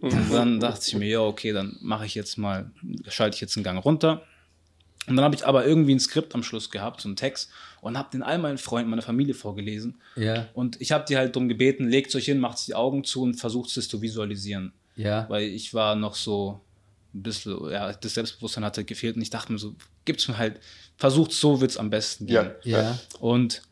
Und 0.00 0.32
dann 0.32 0.60
dachte 0.60 0.84
ich 0.86 0.94
mir, 0.94 1.08
ja, 1.08 1.20
okay, 1.20 1.52
dann 1.52 1.76
mache 1.80 2.06
ich 2.06 2.14
jetzt 2.14 2.38
mal, 2.38 2.70
schalte 3.08 3.34
ich 3.34 3.40
jetzt 3.40 3.56
einen 3.56 3.64
Gang 3.64 3.84
runter. 3.84 4.22
Und 5.06 5.16
dann 5.16 5.24
habe 5.24 5.34
ich 5.34 5.44
aber 5.44 5.66
irgendwie 5.66 5.94
ein 5.94 6.00
Skript 6.00 6.34
am 6.34 6.42
Schluss 6.42 6.70
gehabt, 6.70 7.00
so 7.00 7.08
einen 7.08 7.16
Text, 7.16 7.50
und 7.80 7.98
habe 7.98 8.10
den 8.12 8.22
all 8.22 8.38
meinen 8.38 8.58
Freunden, 8.58 8.90
meiner 8.90 9.02
Familie 9.02 9.34
vorgelesen. 9.34 10.00
Ja, 10.14 10.48
Und 10.54 10.80
ich 10.80 10.92
habe 10.92 11.04
die 11.08 11.16
halt 11.16 11.34
darum 11.34 11.48
gebeten, 11.48 11.88
legt 11.88 12.14
euch 12.14 12.26
hin, 12.26 12.38
macht 12.38 12.64
die 12.66 12.74
Augen 12.74 13.02
zu 13.02 13.22
und 13.22 13.34
versucht 13.34 13.76
es 13.76 13.88
zu 13.88 14.00
visualisieren. 14.02 14.72
ja. 14.96 15.26
Weil 15.28 15.44
ich 15.48 15.74
war 15.74 15.96
noch 15.96 16.14
so 16.14 16.60
ein 17.12 17.22
bisschen, 17.22 17.70
ja, 17.70 17.92
das 17.92 18.14
Selbstbewusstsein 18.14 18.64
hatte 18.64 18.84
gefehlt 18.84 19.16
und 19.16 19.22
ich 19.22 19.30
dachte 19.30 19.52
mir 19.52 19.58
so, 19.58 19.74
gibt's 20.04 20.28
mir 20.28 20.38
halt, 20.38 20.60
versucht 20.96 21.32
so 21.32 21.60
wird's 21.60 21.76
am 21.76 21.90
besten 21.90 22.26
gehen. 22.26 22.50
Ja. 22.62 22.82
Ja, 22.82 22.98
Und 23.18 23.62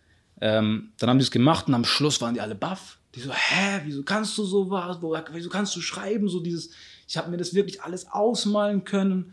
ähm, 0.40 0.92
dann 0.98 1.10
haben 1.10 1.18
die 1.18 1.24
es 1.24 1.30
gemacht 1.30 1.68
und 1.68 1.74
am 1.74 1.84
Schluss 1.84 2.20
waren 2.20 2.34
die 2.34 2.40
alle 2.40 2.54
baff. 2.56 2.97
Die 3.14 3.20
so, 3.20 3.32
hä, 3.32 3.80
wieso 3.84 4.02
kannst 4.02 4.36
du 4.38 4.44
so 4.44 4.70
was? 4.70 5.00
Wo- 5.00 5.16
Wieso 5.32 5.48
kannst 5.48 5.74
du 5.76 5.80
schreiben? 5.80 6.28
So 6.28 6.40
dieses, 6.40 6.70
ich 7.06 7.16
habe 7.16 7.30
mir 7.30 7.36
das 7.38 7.54
wirklich 7.54 7.82
alles 7.82 8.06
ausmalen 8.10 8.84
können. 8.84 9.32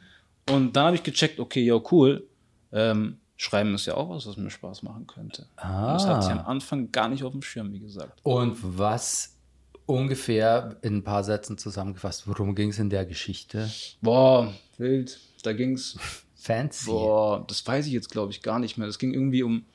Und 0.50 0.76
dann 0.76 0.86
habe 0.88 0.96
ich 0.96 1.04
gecheckt, 1.04 1.40
okay, 1.40 1.64
ja, 1.64 1.80
cool. 1.92 2.28
Ähm, 2.72 3.18
Schreiben 3.38 3.74
ist 3.76 3.86
ja 3.86 3.96
auch 3.96 4.10
was, 4.10 4.26
was 4.28 4.38
mir 4.38 4.50
Spaß 4.50 4.84
machen 4.84 5.08
könnte. 5.08 5.48
Ah. 5.58 5.94
Das 5.94 6.06
hatte 6.08 6.26
ich 6.28 6.32
am 6.32 6.46
Anfang 6.46 6.92
gar 6.92 7.10
nicht 7.10 7.24
auf 7.24 7.34
dem 7.34 7.42
Schirm, 7.42 7.74
wie 7.74 7.80
gesagt. 7.80 8.20
Und 8.24 8.56
was 8.62 9.36
ungefähr 9.86 10.78
in 10.82 10.98
ein 10.98 11.04
paar 11.04 11.24
Sätzen 11.24 11.58
zusammengefasst, 11.58 12.28
worum 12.28 12.56
ging 12.56 12.70
es 12.70 12.80
in 12.80 12.90
der 12.90 13.06
Geschichte? 13.06 13.70
Boah, 14.02 14.54
wild. 14.78 15.20
Da 15.44 15.52
ging's. 15.54 15.98
Fancy. 16.36 16.86
Boah, 16.92 17.44
das 17.48 17.66
weiß 17.66 17.88
ich 17.88 17.92
jetzt, 17.94 18.10
glaube 18.10 18.32
ich, 18.32 18.42
gar 18.42 18.60
nicht 18.60 18.78
mehr. 18.78 18.88
Das 18.88 19.00
ging 19.00 19.14
irgendwie 19.14 19.44
um 19.44 19.66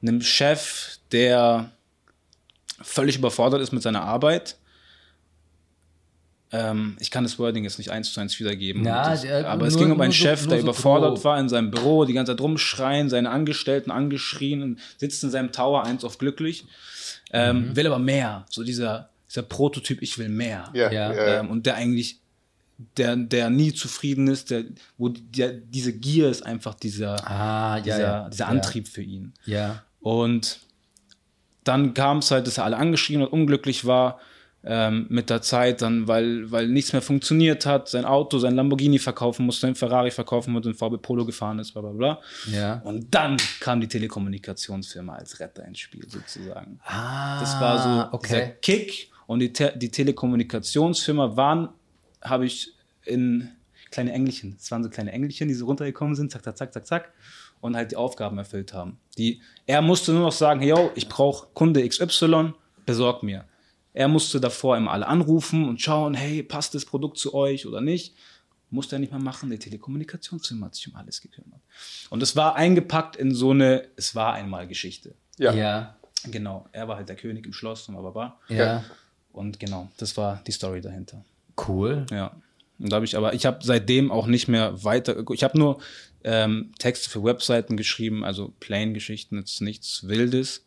einen 0.00 0.20
Chef, 0.22 0.98
der 1.12 1.70
völlig 2.82 3.16
überfordert 3.18 3.60
ist 3.60 3.72
mit 3.72 3.82
seiner 3.82 4.02
Arbeit. 4.02 4.56
Ähm, 6.52 6.96
ich 7.00 7.10
kann 7.10 7.24
das 7.24 7.38
Wording 7.40 7.64
jetzt 7.64 7.78
nicht 7.78 7.90
eins 7.90 8.12
zu 8.12 8.20
eins 8.20 8.38
wiedergeben. 8.38 8.84
Ja, 8.84 9.10
das, 9.10 9.24
aber 9.26 9.66
es 9.66 9.74
nur- 9.74 9.82
ging 9.82 9.92
um 9.92 10.00
einen 10.00 10.12
so- 10.12 10.18
Chef, 10.18 10.46
der 10.46 10.58
so 10.58 10.62
überfordert 10.62 11.14
grob. 11.16 11.24
war 11.24 11.40
in 11.40 11.48
seinem 11.48 11.70
Büro, 11.72 12.04
die 12.04 12.12
ganze 12.12 12.32
Zeit 12.32 12.40
rumschreien, 12.40 13.10
seine 13.10 13.30
Angestellten 13.30 13.90
angeschrien 13.90 14.62
und 14.62 14.80
sitzt 14.96 15.24
in 15.24 15.30
seinem 15.30 15.50
Tower 15.50 15.84
eins 15.84 16.04
auf 16.04 16.18
glücklich. 16.18 16.64
Ähm, 17.32 17.70
Mhm. 17.70 17.76
Will 17.76 17.86
aber 17.88 17.98
mehr. 17.98 18.46
So 18.48 18.62
dieser, 18.62 19.08
dieser 19.28 19.42
Prototyp, 19.42 20.00
ich 20.02 20.18
will 20.18 20.28
mehr. 20.28 20.70
Ja, 20.72 20.90
Ja. 20.92 21.12
ja. 21.12 21.40
Ähm, 21.40 21.50
und 21.50 21.66
der 21.66 21.74
eigentlich, 21.74 22.20
der, 22.96 23.16
der 23.16 23.50
nie 23.50 23.72
zufrieden 23.74 24.28
ist, 24.28 24.50
der, 24.50 24.64
wo 24.98 25.08
der, 25.08 25.52
diese 25.52 25.92
Gier 25.94 26.28
ist 26.30 26.46
einfach 26.46 26.74
dieser, 26.74 27.28
Ah, 27.28 27.80
dieser, 27.80 28.00
ja. 28.00 28.28
dieser 28.28 28.44
ja. 28.44 28.50
Antrieb 28.50 28.86
für 28.86 29.02
ihn. 29.02 29.32
Ja. 29.46 29.82
Und 29.98 30.60
dann 31.68 31.94
kam 31.94 32.18
es 32.18 32.30
halt, 32.30 32.46
dass 32.46 32.58
er 32.58 32.64
alle 32.64 32.76
angeschrien 32.76 33.22
und 33.22 33.28
unglücklich 33.28 33.84
war 33.84 34.20
ähm, 34.64 35.06
mit 35.08 35.30
der 35.30 35.42
Zeit, 35.42 35.80
dann, 35.80 36.08
weil, 36.08 36.50
weil 36.50 36.66
nichts 36.68 36.92
mehr 36.92 37.02
funktioniert 37.02 37.66
hat, 37.66 37.88
sein 37.88 38.04
Auto, 38.04 38.38
sein 38.38 38.54
Lamborghini 38.56 38.98
verkaufen 38.98 39.46
musste, 39.46 39.62
sein 39.62 39.76
Ferrari 39.76 40.10
verkaufen 40.10 40.52
musste, 40.52 40.70
ein 40.70 40.74
VW 40.74 40.96
Polo 40.98 41.24
gefahren 41.24 41.58
ist, 41.60 41.72
bla 41.72 41.82
bla 41.82 41.92
bla. 41.92 42.20
Ja. 42.52 42.80
Und 42.84 43.14
dann 43.14 43.36
kam 43.60 43.80
die 43.80 43.88
Telekommunikationsfirma 43.88 45.14
als 45.14 45.38
Retter 45.38 45.64
ins 45.64 45.78
Spiel 45.78 46.08
sozusagen. 46.08 46.80
Ah, 46.84 47.38
Das 47.40 47.60
war 47.60 47.78
so 47.78 47.88
dieser 47.88 48.14
okay. 48.14 48.54
Kick 48.60 49.10
und 49.26 49.38
die, 49.38 49.52
Te 49.52 49.72
die 49.76 49.90
Telekommunikationsfirma 49.90 51.36
waren, 51.36 51.68
habe 52.22 52.46
ich 52.46 52.74
in 53.04 53.48
kleine 53.92 54.12
Engelchen, 54.12 54.56
es 54.60 54.70
waren 54.72 54.82
so 54.82 54.90
kleine 54.90 55.12
Engelchen, 55.12 55.46
die 55.46 55.54
so 55.54 55.66
runtergekommen 55.66 56.16
sind, 56.16 56.32
zack, 56.32 56.42
zack, 56.42 56.56
zack, 56.56 56.72
zack, 56.72 56.86
zack 56.86 57.12
und 57.60 57.76
halt 57.76 57.92
die 57.92 57.96
Aufgaben 57.96 58.38
erfüllt 58.38 58.72
haben. 58.72 58.98
Die, 59.18 59.40
er 59.66 59.82
musste 59.82 60.12
nur 60.12 60.22
noch 60.22 60.32
sagen, 60.32 60.60
hey, 60.60 60.70
yo, 60.70 60.90
ich 60.94 61.08
brauche 61.08 61.48
Kunde 61.54 61.86
XY, 61.86 62.52
besorg 62.84 63.22
mir. 63.22 63.44
Er 63.92 64.08
musste 64.08 64.40
davor 64.40 64.76
immer 64.76 64.92
alle 64.92 65.06
anrufen 65.06 65.68
und 65.68 65.80
schauen, 65.80 66.14
hey, 66.14 66.42
passt 66.42 66.74
das 66.74 66.84
Produkt 66.84 67.16
zu 67.18 67.32
euch 67.32 67.66
oder 67.66 67.80
nicht. 67.80 68.14
Musste 68.68 68.96
er 68.96 68.98
nicht 68.98 69.12
mehr 69.12 69.20
machen, 69.20 69.48
die 69.48 69.58
Telekommunikationsfirma 69.58 70.66
hat 70.66 70.74
sich 70.74 70.88
um 70.88 70.96
alles 70.96 71.20
gekümmert. 71.20 71.60
Und 72.10 72.22
es 72.22 72.36
war 72.36 72.56
eingepackt 72.56 73.16
in 73.16 73.34
so 73.34 73.52
eine, 73.52 73.88
es 73.96 74.14
war 74.14 74.34
einmal 74.34 74.66
Geschichte. 74.66 75.14
Ja. 75.38 75.54
Ja. 75.54 75.96
Genau, 76.30 76.66
er 76.72 76.88
war 76.88 76.96
halt 76.96 77.08
der 77.08 77.16
König 77.16 77.46
im 77.46 77.52
Schloss 77.52 77.88
und 77.88 77.96
bla. 78.12 78.38
Ja. 78.48 78.84
Und 79.32 79.60
genau, 79.60 79.90
das 79.98 80.16
war 80.16 80.42
die 80.46 80.52
Story 80.52 80.80
dahinter. 80.80 81.24
Cool. 81.68 82.06
Ja. 82.10 82.32
Und 82.78 82.90
da 82.90 82.96
habe 82.96 83.04
ich 83.04 83.16
aber, 83.16 83.34
ich 83.34 83.46
habe 83.46 83.58
seitdem 83.62 84.10
auch 84.10 84.26
nicht 84.26 84.48
mehr 84.48 84.82
weiter, 84.84 85.16
ich 85.30 85.44
habe 85.44 85.58
nur 85.58 85.78
ähm, 86.26 86.72
Texte 86.78 87.08
für 87.08 87.22
Webseiten 87.22 87.76
geschrieben, 87.76 88.24
also 88.24 88.52
Plain-Geschichten, 88.58 89.38
jetzt 89.38 89.60
nichts 89.62 90.08
Wildes. 90.08 90.66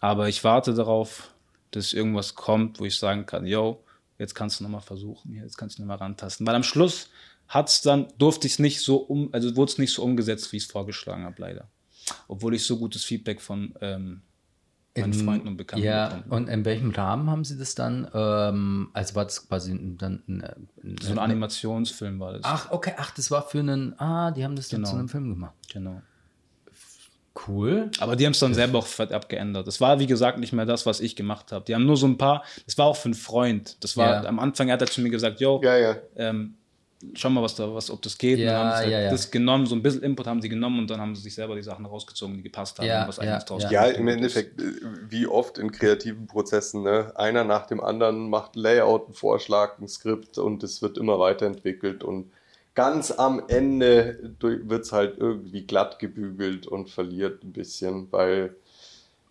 Aber 0.00 0.28
ich 0.28 0.44
warte 0.44 0.74
darauf, 0.74 1.34
dass 1.70 1.94
irgendwas 1.94 2.34
kommt, 2.34 2.78
wo 2.78 2.84
ich 2.84 2.98
sagen 2.98 3.24
kann, 3.24 3.46
yo, 3.46 3.82
jetzt 4.18 4.34
kannst 4.34 4.60
du 4.60 4.64
nochmal 4.64 4.82
versuchen, 4.82 5.34
jetzt 5.34 5.56
kannst 5.56 5.78
du 5.78 5.82
nochmal 5.82 5.96
rantasten. 5.96 6.46
Weil 6.46 6.54
am 6.54 6.62
Schluss 6.62 7.08
hat's 7.48 7.80
dann, 7.80 8.08
durfte 8.18 8.46
ich 8.46 8.54
es 8.54 8.58
nicht 8.58 8.80
so 8.80 8.98
um, 8.98 9.32
also 9.32 9.56
wurde 9.56 9.72
es 9.72 9.78
nicht 9.78 9.94
so 9.94 10.02
umgesetzt, 10.02 10.52
wie 10.52 10.58
ich 10.58 10.64
es 10.64 10.70
vorgeschlagen 10.70 11.24
habe, 11.24 11.40
leider. 11.40 11.68
Obwohl 12.28 12.54
ich 12.54 12.64
so 12.64 12.78
gutes 12.78 13.04
Feedback 13.04 13.40
von 13.40 13.74
ähm, 13.80 14.20
meinen 15.00 15.12
In- 15.12 15.24
Freunden 15.26 15.48
und 15.48 15.56
Bekannten 15.56 15.84
Ja, 15.86 16.08
bekommen 16.08 16.24
und 16.30 16.48
in 16.48 16.64
welchem 16.64 16.90
Rahmen 16.90 17.30
haben 17.30 17.44
Sie 17.44 17.58
das 17.58 17.74
dann? 17.74 18.08
Ähm, 18.14 18.88
also 18.92 19.14
war 19.14 19.24
das 19.24 19.48
quasi 19.48 19.72
ein- 19.72 19.98
dann 19.98 20.22
ein, 20.28 20.42
ein, 20.42 20.96
So 21.00 21.12
ein 21.12 21.18
Animationsfilm 21.18 22.20
war 22.20 22.32
das. 22.34 22.42
Ach, 22.44 22.70
okay, 22.70 22.92
ach, 22.96 23.10
das 23.12 23.30
war 23.30 23.42
für 23.42 23.60
einen. 23.60 23.98
Ah, 24.00 24.30
die 24.30 24.44
haben 24.44 24.56
das 24.56 24.68
dann 24.68 24.80
Genau. 24.80 24.90
zu 24.92 24.96
einem 24.98 25.08
Film 25.08 25.28
gemacht. 25.30 25.54
Genau. 25.72 26.00
Cool. 27.46 27.90
Aber 28.00 28.16
die 28.16 28.24
haben 28.26 28.32
es 28.32 28.40
dann 28.40 28.52
selber 28.52 28.78
auch 28.80 28.86
fett 28.86 29.12
abgeändert. 29.12 29.66
Das 29.68 29.80
war, 29.80 30.00
wie 30.00 30.08
gesagt, 30.08 30.38
nicht 30.40 30.52
mehr 30.52 30.66
das, 30.66 30.86
was 30.86 30.98
ich 30.98 31.14
gemacht 31.14 31.52
habe. 31.52 31.64
Die 31.64 31.74
haben 31.74 31.86
nur 31.86 31.96
so 31.96 32.06
ein 32.08 32.18
paar, 32.18 32.42
das 32.66 32.76
war 32.78 32.86
auch 32.86 32.96
für 32.96 33.06
einen 33.06 33.14
Freund. 33.14 33.76
Das 33.84 33.96
war 33.96 34.24
Ja. 34.24 34.28
am 34.28 34.40
Anfang, 34.40 34.68
er 34.68 34.72
hat 34.74 34.80
er 34.82 34.88
zu 34.88 35.00
mir 35.00 35.10
gesagt, 35.10 35.40
yo, 35.40 35.60
Ja, 35.62 35.76
ja. 35.76 35.96
ähm, 36.16 36.54
schau 37.14 37.30
mal, 37.30 37.42
was 37.42 37.54
da, 37.54 37.72
was, 37.72 37.90
ob 37.90 38.02
das 38.02 38.18
geht. 38.18 38.38
Ja, 38.38 38.44
und 38.44 38.52
dann 38.52 38.66
haben 38.66 38.70
sie 38.70 38.82
halt 38.82 38.92
ja, 38.92 39.00
ja. 39.00 39.10
das 39.10 39.30
genommen, 39.30 39.66
so 39.66 39.74
ein 39.74 39.82
bisschen 39.82 40.02
Input 40.02 40.26
haben 40.26 40.42
sie 40.42 40.48
genommen 40.48 40.80
und 40.80 40.90
dann 40.90 41.00
haben 41.00 41.14
sie 41.14 41.22
sich 41.22 41.34
selber 41.34 41.54
die 41.54 41.62
Sachen 41.62 41.86
rausgezogen, 41.86 42.36
die 42.36 42.42
gepasst 42.42 42.78
haben 42.78 42.86
Ja, 42.86 43.02
und 43.02 43.08
was 43.08 43.16
ja, 43.18 43.38
draus 43.38 43.64
ja. 43.70 43.84
Im. 43.86 44.08
Endeffekt, 44.08 44.60
äh, 44.60 44.64
wie 45.08 45.26
oft 45.26 45.58
in 45.58 45.70
kreativen 45.70 46.26
Prozessen, 46.26 46.82
ne? 46.82 47.12
einer 47.14 47.44
nach 47.44 47.66
dem 47.66 47.80
anderen 47.80 48.28
macht 48.30 48.56
Layout, 48.56 49.06
einen 49.06 49.14
Vorschlag, 49.14 49.78
ein 49.78 49.88
Skript 49.88 50.38
und 50.38 50.62
es 50.62 50.82
wird 50.82 50.98
immer 50.98 51.18
weiterentwickelt 51.18 52.02
und 52.02 52.30
ganz 52.74 53.10
am 53.10 53.42
Ende 53.48 54.34
wird 54.40 54.84
es 54.84 54.92
halt 54.92 55.18
irgendwie 55.18 55.66
glatt 55.66 55.98
gebügelt 55.98 56.66
und 56.66 56.90
verliert 56.90 57.42
ein 57.44 57.52
bisschen, 57.52 58.08
weil 58.12 58.56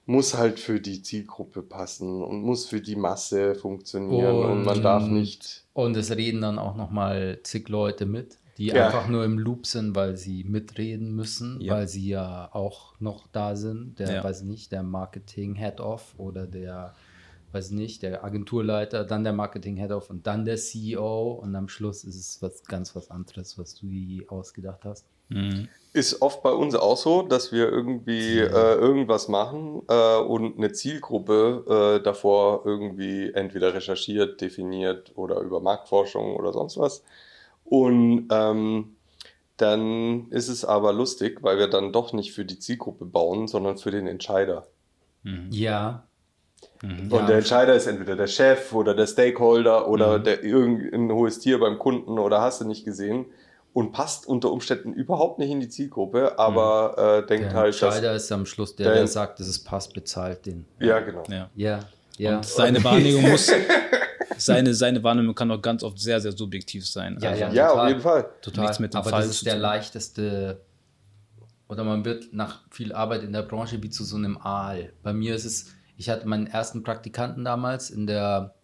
muss 0.08 0.36
halt 0.38 0.60
für 0.60 0.80
die 0.80 1.02
Zielgruppe 1.04 1.62
passen 1.62 2.24
und 2.24 2.42
muss 2.42 2.66
für 2.66 2.82
die 2.82 2.96
Masse 2.96 3.54
funktionieren 3.56 4.36
und, 4.38 4.64
man 4.64 4.78
Und- 4.78 4.84
darf 4.84 5.06
nicht. 5.08 5.66
Und 5.74 5.96
es 5.98 6.10
reden 6.16 6.42
dann 6.42 6.58
auch 6.58 6.76
nochmal 6.76 7.40
zig 7.44 7.68
Leute 7.70 8.06
mit, 8.06 8.40
die 8.58 8.68
Ja. 8.68 8.88
einfach 8.88 9.08
nur 9.10 9.24
im 9.26 9.38
Loop 9.38 9.68
sind, 9.68 9.96
weil 9.96 10.16
sie 10.18 10.44
mitreden 10.46 11.14
müssen, 11.14 11.60
Ja. 11.62 11.74
weil 11.76 11.88
sie 11.88 12.08
ja 12.08 12.50
auch 12.54 13.00
noch 13.00 13.28
da 13.28 13.56
sind. 13.56 14.00
Der, 14.00 14.12
Ja. 14.16 14.24
weiß 14.24 14.44
nicht, 14.44 14.72
der 14.72 14.82
Marketing 14.82 15.56
Head-Off 15.56 16.16
oder 16.18 16.48
der, 16.48 16.96
weiß 17.52 17.72
nicht, 17.72 18.02
der 18.02 18.24
Agenturleiter, 18.24 19.04
dann 19.04 19.26
der 19.26 19.34
Marketing 19.34 19.76
Head-Off 19.76 20.10
und 20.10 20.26
dann 20.26 20.46
der 20.46 20.56
CEO 20.58 21.34
und 21.34 21.54
am 21.56 21.68
Schluss 21.68 22.04
ist 22.06 22.16
es 22.16 22.42
was 22.42 22.64
ganz 22.64 22.96
was 22.96 23.12
anderes, 23.12 23.58
was 23.60 23.76
du 23.76 23.88
ausgedacht 24.30 24.86
hast. 24.86 25.06
Mhm. 25.30 25.68
Ist 25.94 26.22
oft 26.22 26.44
bei 26.44 26.52
uns 26.52 26.76
auch 26.76 26.98
so, 26.98 27.24
dass 27.24 27.52
wir 27.52 27.70
irgendwie 27.70 28.40
äh, 28.40 28.74
irgendwas 28.76 29.30
machen 29.30 29.82
äh, 29.88 30.18
und 30.18 30.58
eine 30.58 30.72
Zielgruppe 30.72 31.98
äh, 32.00 32.04
davor 32.04 32.62
irgendwie 32.66 33.32
entweder 33.34 33.74
recherchiert, 33.74 34.40
definiert 34.42 35.14
oder 35.16 35.40
über 35.40 35.60
Marktforschung 35.60 36.36
oder 36.36 36.54
sonst 36.54 36.78
was. 36.78 37.04
Und 37.66 38.28
ähm, 38.32 38.96
dann 39.56 40.28
ist 40.30 40.50
es 40.50 40.66
aber 40.66 40.94
lustig, 40.94 41.40
weil 41.42 41.58
wir 41.58 41.68
dann 41.68 41.92
doch 41.92 42.14
nicht 42.14 42.32
für 42.32 42.46
die 42.46 42.60
Zielgruppe 42.60 43.06
bauen, 43.06 43.48
sondern 43.48 43.78
für 43.78 43.90
den 43.90 44.06
Entscheider. 44.06 44.68
Ja. 45.50 46.04
Mhm. 46.84 47.12
Und 47.12 47.22
Ja. 47.22 47.26
der 47.26 47.38
Entscheider 47.38 47.74
ist 47.74 47.88
entweder 47.88 48.16
der 48.16 48.28
Chef 48.28 48.72
oder 48.74 48.94
der 48.94 49.08
Stakeholder 49.08 49.88
oder 49.88 50.20
Mhm. 50.20 50.24
der 50.26 50.44
irgendein 50.44 51.12
hohes 51.12 51.40
Tier 51.40 51.60
beim 51.60 51.80
Kunden 51.80 52.20
oder 52.20 52.40
hast 52.42 52.62
du 52.62 52.66
nicht 52.66 52.86
gesehen 52.86 53.26
und 53.78 53.92
passt 53.92 54.26
unter 54.28 54.52
Umständen 54.52 54.92
überhaupt 54.94 55.38
nicht 55.38 55.52
in 55.52 55.60
die 55.60 55.70
Zielgruppe, 55.70 56.40
aber 56.40 57.22
äh, 57.24 57.28
denkt 57.28 57.52
Der 57.52 57.54
halt, 57.54 57.74
dass, 57.76 57.82
Entscheider 57.84 58.16
ist 58.16 58.32
am 58.32 58.46
Schluss 58.48 58.76
der, 58.76 58.88
der- 58.88 58.96
der 58.96 59.08
sagt, 59.08 59.40
dass 59.40 59.48
es 59.48 59.64
passt, 59.64 59.94
bezahlt 59.94 60.48
den. 60.48 60.66
ja 60.80 61.00
genau. 61.00 61.24
Ja. 61.30 61.50
Ja, 61.56 61.80
ja. 62.18 62.38
Und 62.38 62.46
seine 62.46 62.84
Wahrnehmung 62.84 63.22
muss, 63.30 63.52
seine, 64.38 64.74
seine 64.74 65.04
Wahrnehmung 65.04 65.36
kann 65.36 65.52
auch 65.52 65.62
ganz 65.62 65.84
oft 65.84 66.00
sehr, 66.00 66.20
sehr 66.20 66.32
subjektiv 66.32 66.88
sein. 66.88 67.20
Ja, 67.22 67.30
also, 67.30 67.42
ja. 67.44 67.52
Ja, 67.52 67.68
Total. 67.68 67.84
auf 67.84 67.88
jeden 67.90 68.02
Fall. 68.02 68.30
Total. 68.42 68.62
Nichts 68.64 68.80
mit 68.80 68.94
dem 68.94 68.98
Aber 68.98 69.10
Fall 69.12 69.22
das 69.22 69.30
ist 69.30 69.46
der 69.46 69.54
tun. 69.54 69.62
leichteste, 69.62 70.62
oder 71.70 71.84
man 71.84 72.04
wird 72.04 72.34
nach 72.34 72.62
viel 72.72 72.94
Arbeit 72.94 73.22
in 73.22 73.32
der 73.34 73.44
Branche 73.44 73.84
wie 73.84 73.92
zu 73.92 74.04
so 74.04 74.16
einem 74.16 74.38
Aal. 74.38 74.92
Bei 75.04 75.14
mir 75.14 75.36
ist 75.36 75.46
es, 75.46 75.68
Ich 75.98 76.10
hatte 76.10 76.28
meinen 76.28 76.48
ersten 76.48 76.82
Praktikanten 76.82 77.46
damals 77.46 77.92
in 77.92 78.08
der, 78.08 78.56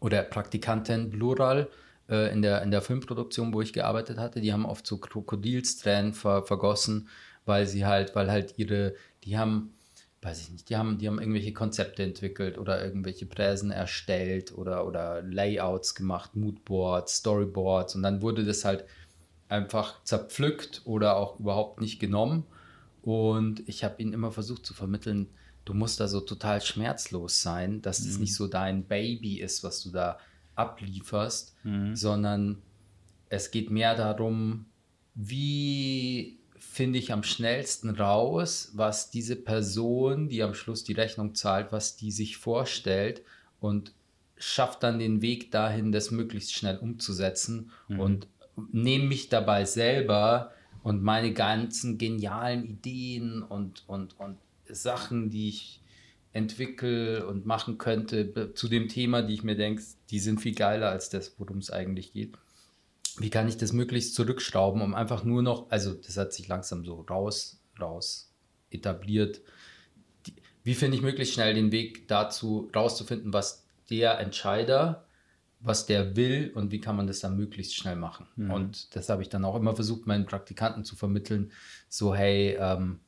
oder 0.00 0.22
Praktikanten 0.24 1.08
Plural, 1.10 1.68
äh, 2.12 2.30
in, 2.30 2.42
der, 2.42 2.62
in 2.62 2.70
der 2.70 2.82
Filmproduktion, 2.82 3.54
wo 3.54 3.62
ich 3.62 3.72
gearbeitet 3.72 4.18
hatte. 4.18 4.42
Die 4.42 4.52
haben 4.52 4.66
oft 4.66 4.86
so 4.86 4.98
Krokodilstränen 4.98 6.12
ver, 6.12 6.44
vergossen, 6.44 7.08
weil 7.46 7.66
sie 7.66 7.86
halt, 7.86 8.14
weil 8.14 8.30
halt 8.30 8.58
ihre, 8.58 8.94
die 9.24 9.38
haben, 9.38 9.72
weiß 10.20 10.42
ich 10.42 10.50
nicht, 10.50 10.68
die 10.68 10.76
haben, 10.76 10.98
die 10.98 11.08
haben 11.08 11.18
irgendwelche 11.18 11.54
Konzepte 11.54 12.02
entwickelt 12.02 12.58
oder 12.58 12.84
irgendwelche 12.84 13.24
Präsen 13.24 13.70
erstellt 13.70 14.52
oder, 14.56 14.86
oder 14.86 15.22
Layouts 15.22 15.94
gemacht, 15.94 16.36
Moodboards, 16.36 17.16
Storyboards 17.16 17.94
und 17.94 18.02
dann 18.02 18.20
wurde 18.20 18.44
das 18.44 18.66
halt 18.66 18.84
einfach 19.48 20.04
zerpflückt 20.04 20.82
oder 20.84 21.16
auch 21.16 21.40
überhaupt 21.40 21.80
nicht 21.80 21.98
genommen. 21.98 22.44
Und 23.00 23.66
ich 23.68 23.84
habe 23.84 24.00
ihnen 24.00 24.12
immer 24.12 24.30
versucht 24.30 24.64
zu 24.64 24.74
vermitteln, 24.74 25.28
du 25.64 25.74
musst 25.74 25.98
da 25.98 26.08
so 26.08 26.20
total 26.20 26.60
schmerzlos 26.60 27.42
sein, 27.42 27.80
dass 27.82 28.00
es 28.00 28.14
mhm. 28.14 28.20
nicht 28.20 28.34
so 28.34 28.48
dein 28.48 28.84
Baby 28.84 29.40
ist, 29.40 29.64
was 29.64 29.82
du 29.82 29.90
da 29.90 30.18
ablieferst, 30.54 31.51
mhm. 31.62 31.94
sondern 31.96 32.62
es 33.28 33.50
geht 33.50 33.70
mehr 33.70 33.94
darum, 33.94 34.66
wie 35.14 36.38
finde 36.56 36.98
ich 36.98 37.12
am 37.12 37.22
schnellsten 37.22 37.90
raus, 37.90 38.70
was 38.74 39.10
diese 39.10 39.36
Person, 39.36 40.28
die 40.28 40.42
am 40.42 40.54
Schluss 40.54 40.84
die 40.84 40.92
Rechnung 40.92 41.34
zahlt, 41.34 41.72
was 41.72 41.96
die 41.96 42.10
sich 42.10 42.36
vorstellt 42.38 43.22
und 43.60 43.92
schafft 44.36 44.82
dann 44.82 44.98
den 44.98 45.22
Weg 45.22 45.50
dahin, 45.50 45.92
das 45.92 46.10
möglichst 46.10 46.54
schnell 46.54 46.78
umzusetzen 46.78 47.70
mhm. 47.88 48.00
und 48.00 48.26
nehme 48.72 49.04
mich 49.04 49.28
dabei 49.28 49.64
selber 49.64 50.52
und 50.82 51.02
meine 51.02 51.32
ganzen 51.32 51.98
genialen 51.98 52.64
Ideen 52.64 53.42
und, 53.42 53.84
und, 53.86 54.18
und 54.18 54.38
Sachen, 54.68 55.30
die 55.30 55.48
ich 55.48 55.81
entwickle 56.32 57.26
und 57.26 57.44
machen 57.46 57.78
könnte 57.78 58.54
zu 58.54 58.68
dem 58.68 58.88
Thema, 58.88 59.22
die 59.22 59.34
ich 59.34 59.42
mir 59.42 59.56
denke, 59.56 59.82
die 60.10 60.18
sind 60.18 60.40
viel 60.40 60.54
geiler 60.54 60.90
als 60.90 61.10
das, 61.10 61.34
worum 61.38 61.58
es 61.58 61.70
eigentlich 61.70 62.12
geht. 62.12 62.34
Wie 63.18 63.30
kann 63.30 63.48
ich 63.48 63.58
das 63.58 63.72
möglichst 63.72 64.14
zurückschrauben, 64.14 64.80
um 64.80 64.94
einfach 64.94 65.24
nur 65.24 65.42
noch, 65.42 65.70
also 65.70 65.92
das 65.92 66.16
hat 66.16 66.32
sich 66.32 66.48
langsam 66.48 66.84
so 66.84 67.02
raus, 67.02 67.60
raus 67.78 68.32
etabliert. 68.70 69.42
Die, 70.26 70.34
wie 70.64 70.74
finde 70.74 70.96
ich 70.96 71.02
möglichst 71.02 71.34
schnell 71.34 71.54
den 71.54 71.72
Weg 71.72 72.08
dazu, 72.08 72.70
rauszufinden, 72.74 73.34
was 73.34 73.66
der 73.90 74.18
Entscheider, 74.18 75.06
was 75.60 75.84
der 75.84 76.16
will 76.16 76.50
und 76.54 76.72
wie 76.72 76.80
kann 76.80 76.96
man 76.96 77.06
das 77.06 77.20
dann 77.20 77.36
möglichst 77.36 77.76
schnell 77.76 77.96
machen. 77.96 78.26
Mhm. 78.36 78.50
Und 78.50 78.96
das 78.96 79.10
habe 79.10 79.20
ich 79.20 79.28
dann 79.28 79.44
auch 79.44 79.54
immer 79.54 79.74
versucht, 79.74 80.06
meinen 80.06 80.24
Praktikanten 80.24 80.84
zu 80.84 80.96
vermitteln, 80.96 81.52
so 81.90 82.14
hey, 82.14 82.56
ähm, 82.58 83.00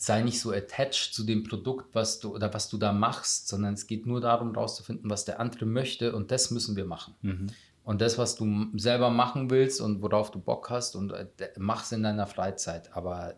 sei 0.00 0.22
nicht 0.22 0.40
so 0.40 0.50
attached 0.50 1.12
zu 1.12 1.24
dem 1.24 1.44
Produkt, 1.44 1.94
was 1.94 2.20
du 2.20 2.34
oder 2.34 2.54
was 2.54 2.70
du 2.70 2.78
da 2.78 2.90
machst, 2.90 3.48
sondern 3.48 3.74
es 3.74 3.86
geht 3.86 4.06
nur 4.06 4.22
darum, 4.22 4.54
rauszufinden, 4.54 5.10
was 5.10 5.26
der 5.26 5.40
andere 5.40 5.66
möchte 5.66 6.16
und 6.16 6.30
das 6.30 6.50
müssen 6.50 6.74
wir 6.74 6.86
machen. 6.86 7.14
Mhm. 7.20 7.48
Und 7.84 8.00
das, 8.00 8.16
was 8.16 8.34
du 8.34 8.68
selber 8.76 9.10
machen 9.10 9.50
willst 9.50 9.78
und 9.82 10.00
worauf 10.00 10.30
du 10.30 10.40
Bock 10.40 10.70
hast 10.70 10.96
und 10.96 11.12
äh, 11.12 11.26
mach's 11.58 11.92
in 11.92 12.02
deiner 12.02 12.26
Freizeit. 12.26 12.96
Aber 12.96 13.34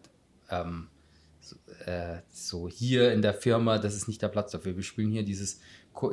ähm, 0.51 0.87
so, 1.41 1.57
äh, 1.85 2.19
so, 2.31 2.69
hier 2.69 3.13
in 3.13 3.23
der 3.23 3.35
Firma, 3.35 3.79
das 3.79 3.97
ist 3.97 4.07
nicht 4.07 4.23
der 4.23 4.29
Platz 4.29 4.53
dafür. 4.53 4.77
Wir 4.77 4.85
spielen 4.85 5.11
hier 5.11 5.25
dieses, 5.25 5.59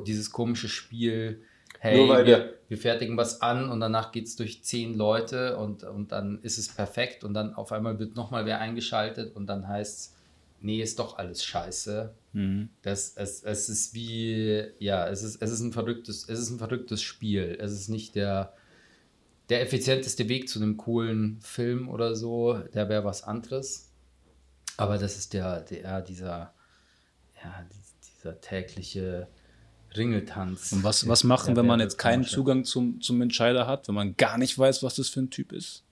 dieses 0.08 0.32
komische 0.32 0.68
Spiel. 0.68 1.44
Hey, 1.78 1.96
wir, 2.26 2.56
wir, 2.68 2.78
fertigen 2.80 3.18
was 3.18 3.44
an 3.44 3.70
und 3.70 3.82
danach 3.82 4.12
geht 4.12 4.26
es 4.26 4.36
durch 4.36 4.64
zehn 4.64 4.96
Leute 4.96 5.58
und, 5.58 5.84
und 5.84 6.12
dann 6.12 6.40
ist 6.42 6.58
es 6.58 6.70
perfekt 6.70 7.24
und 7.24 7.36
dann 7.36 7.54
auf 7.54 7.72
einmal 7.72 8.00
wird 8.00 8.16
nochmal 8.16 8.48
wer 8.48 8.60
eingeschaltet 8.60 9.36
und 9.36 9.46
dann 9.46 9.68
heißt 9.68 10.00
es, 10.00 10.19
nee, 10.62 10.82
ist 10.82 11.00
doch 11.00 11.18
alles 11.18 11.44
scheiße. 11.44 12.14
Mhm. 12.34 12.70
Das, 12.82 13.14
es, 13.16 13.44
es 13.44 13.70
ist 13.70 13.94
wie, 13.94 14.64
ja, 14.80 15.08
es 15.08 15.24
ist, 15.24 15.42
es 15.42 15.52
ist 15.52 15.62
ein 15.62 15.74
verrücktes, 15.74 16.28
es 16.28 16.40
ist 16.40 16.50
ein 16.50 16.60
verrücktes 16.60 17.02
Spiel. 17.02 17.58
Es 17.60 17.72
ist 17.72 17.90
nicht 17.90 18.16
der, 18.16 18.54
der 19.50 19.62
effizienteste 19.62 20.30
Weg 20.30 20.50
zu 20.50 20.60
einem 20.60 20.78
coolen 20.78 21.40
Film 21.42 21.90
oder 21.90 22.16
so, 22.16 22.58
der 22.74 22.90
wäre 22.90 23.04
was 23.04 23.24
anderes. 23.24 23.92
Aber 24.78 24.98
das 24.98 25.18
ist 25.18 25.34
der, 25.34 25.62
der, 25.62 26.02
dieser, 26.02 26.54
ja, 27.44 27.66
dieser 28.04 28.40
tägliche 28.40 29.28
Ringeltanz. 29.96 30.72
Und 30.72 30.84
was, 30.84 31.08
was 31.08 31.24
machen, 31.24 31.56
wenn 31.56 31.66
man 31.66 31.80
jetzt 31.80 31.98
keinen 31.98 32.24
Zugang 32.24 32.64
zum, 32.64 33.02
zum 33.02 33.22
Entscheider 33.22 33.66
hat, 33.68 33.88
wenn 33.88 33.96
man 33.96 34.16
gar 34.16 34.38
nicht 34.38 34.58
weiß, 34.58 34.84
was 34.84 34.96
das 34.96 35.10
für 35.10 35.22
ein 35.22 35.30
Typ 35.30 35.52
ist? 35.52 35.84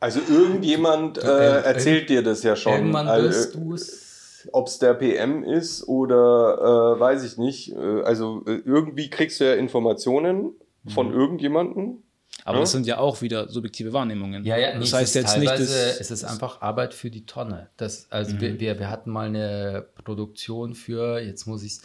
Also 0.00 0.20
irgendjemand 0.28 1.18
äh, 1.18 1.60
erzählt 1.62 2.08
dir 2.08 2.22
das 2.22 2.42
ja 2.42 2.56
schon. 2.56 2.72
Irgendwann 2.72 3.06
also, 3.06 3.28
wirst 3.28 3.54
du 3.54 3.74
es. 3.74 4.48
Ob 4.52 4.68
es 4.68 4.78
der 4.78 4.94
PM 4.94 5.44
ist 5.44 5.86
oder 5.86 6.96
äh, 6.96 7.00
weiß 7.00 7.24
ich 7.24 7.36
nicht. 7.36 7.72
Äh, 7.72 8.02
also 8.02 8.42
äh, 8.46 8.62
irgendwie 8.64 9.10
kriegst 9.10 9.38
du 9.40 9.44
ja 9.44 9.54
Informationen 9.54 10.54
von 10.88 11.08
mhm. 11.08 11.14
irgendjemandem. 11.14 12.02
Aber 12.44 12.56
ja? 12.56 12.60
das 12.62 12.72
sind 12.72 12.86
ja 12.86 12.96
auch 12.96 13.20
wieder 13.20 13.50
subjektive 13.50 13.92
Wahrnehmungen. 13.92 14.44
Ja, 14.44 14.56
ja, 14.56 14.78
das 14.78 14.94
heißt 14.94 15.14
jetzt 15.14 15.36
nicht, 15.36 15.52
dass 15.52 15.60
es 15.60 16.10
ist 16.10 16.24
einfach 16.24 16.62
Arbeit 16.62 16.94
für 16.94 17.10
die 17.10 17.26
Tonne. 17.26 17.68
Das, 17.76 18.06
also 18.10 18.34
mhm. 18.34 18.58
wir, 18.58 18.78
wir 18.78 18.88
hatten 18.88 19.10
mal 19.10 19.26
eine 19.26 19.86
Produktion 20.04 20.74
für, 20.74 21.18
jetzt 21.18 21.46
muss 21.46 21.62
ich 21.62 21.80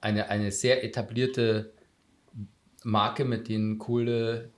eine, 0.00 0.28
eine 0.28 0.52
sehr 0.52 0.84
etablierte 0.84 1.72
Marke 2.84 3.24
mit 3.24 3.48
den 3.48 3.78
coole 3.78 4.50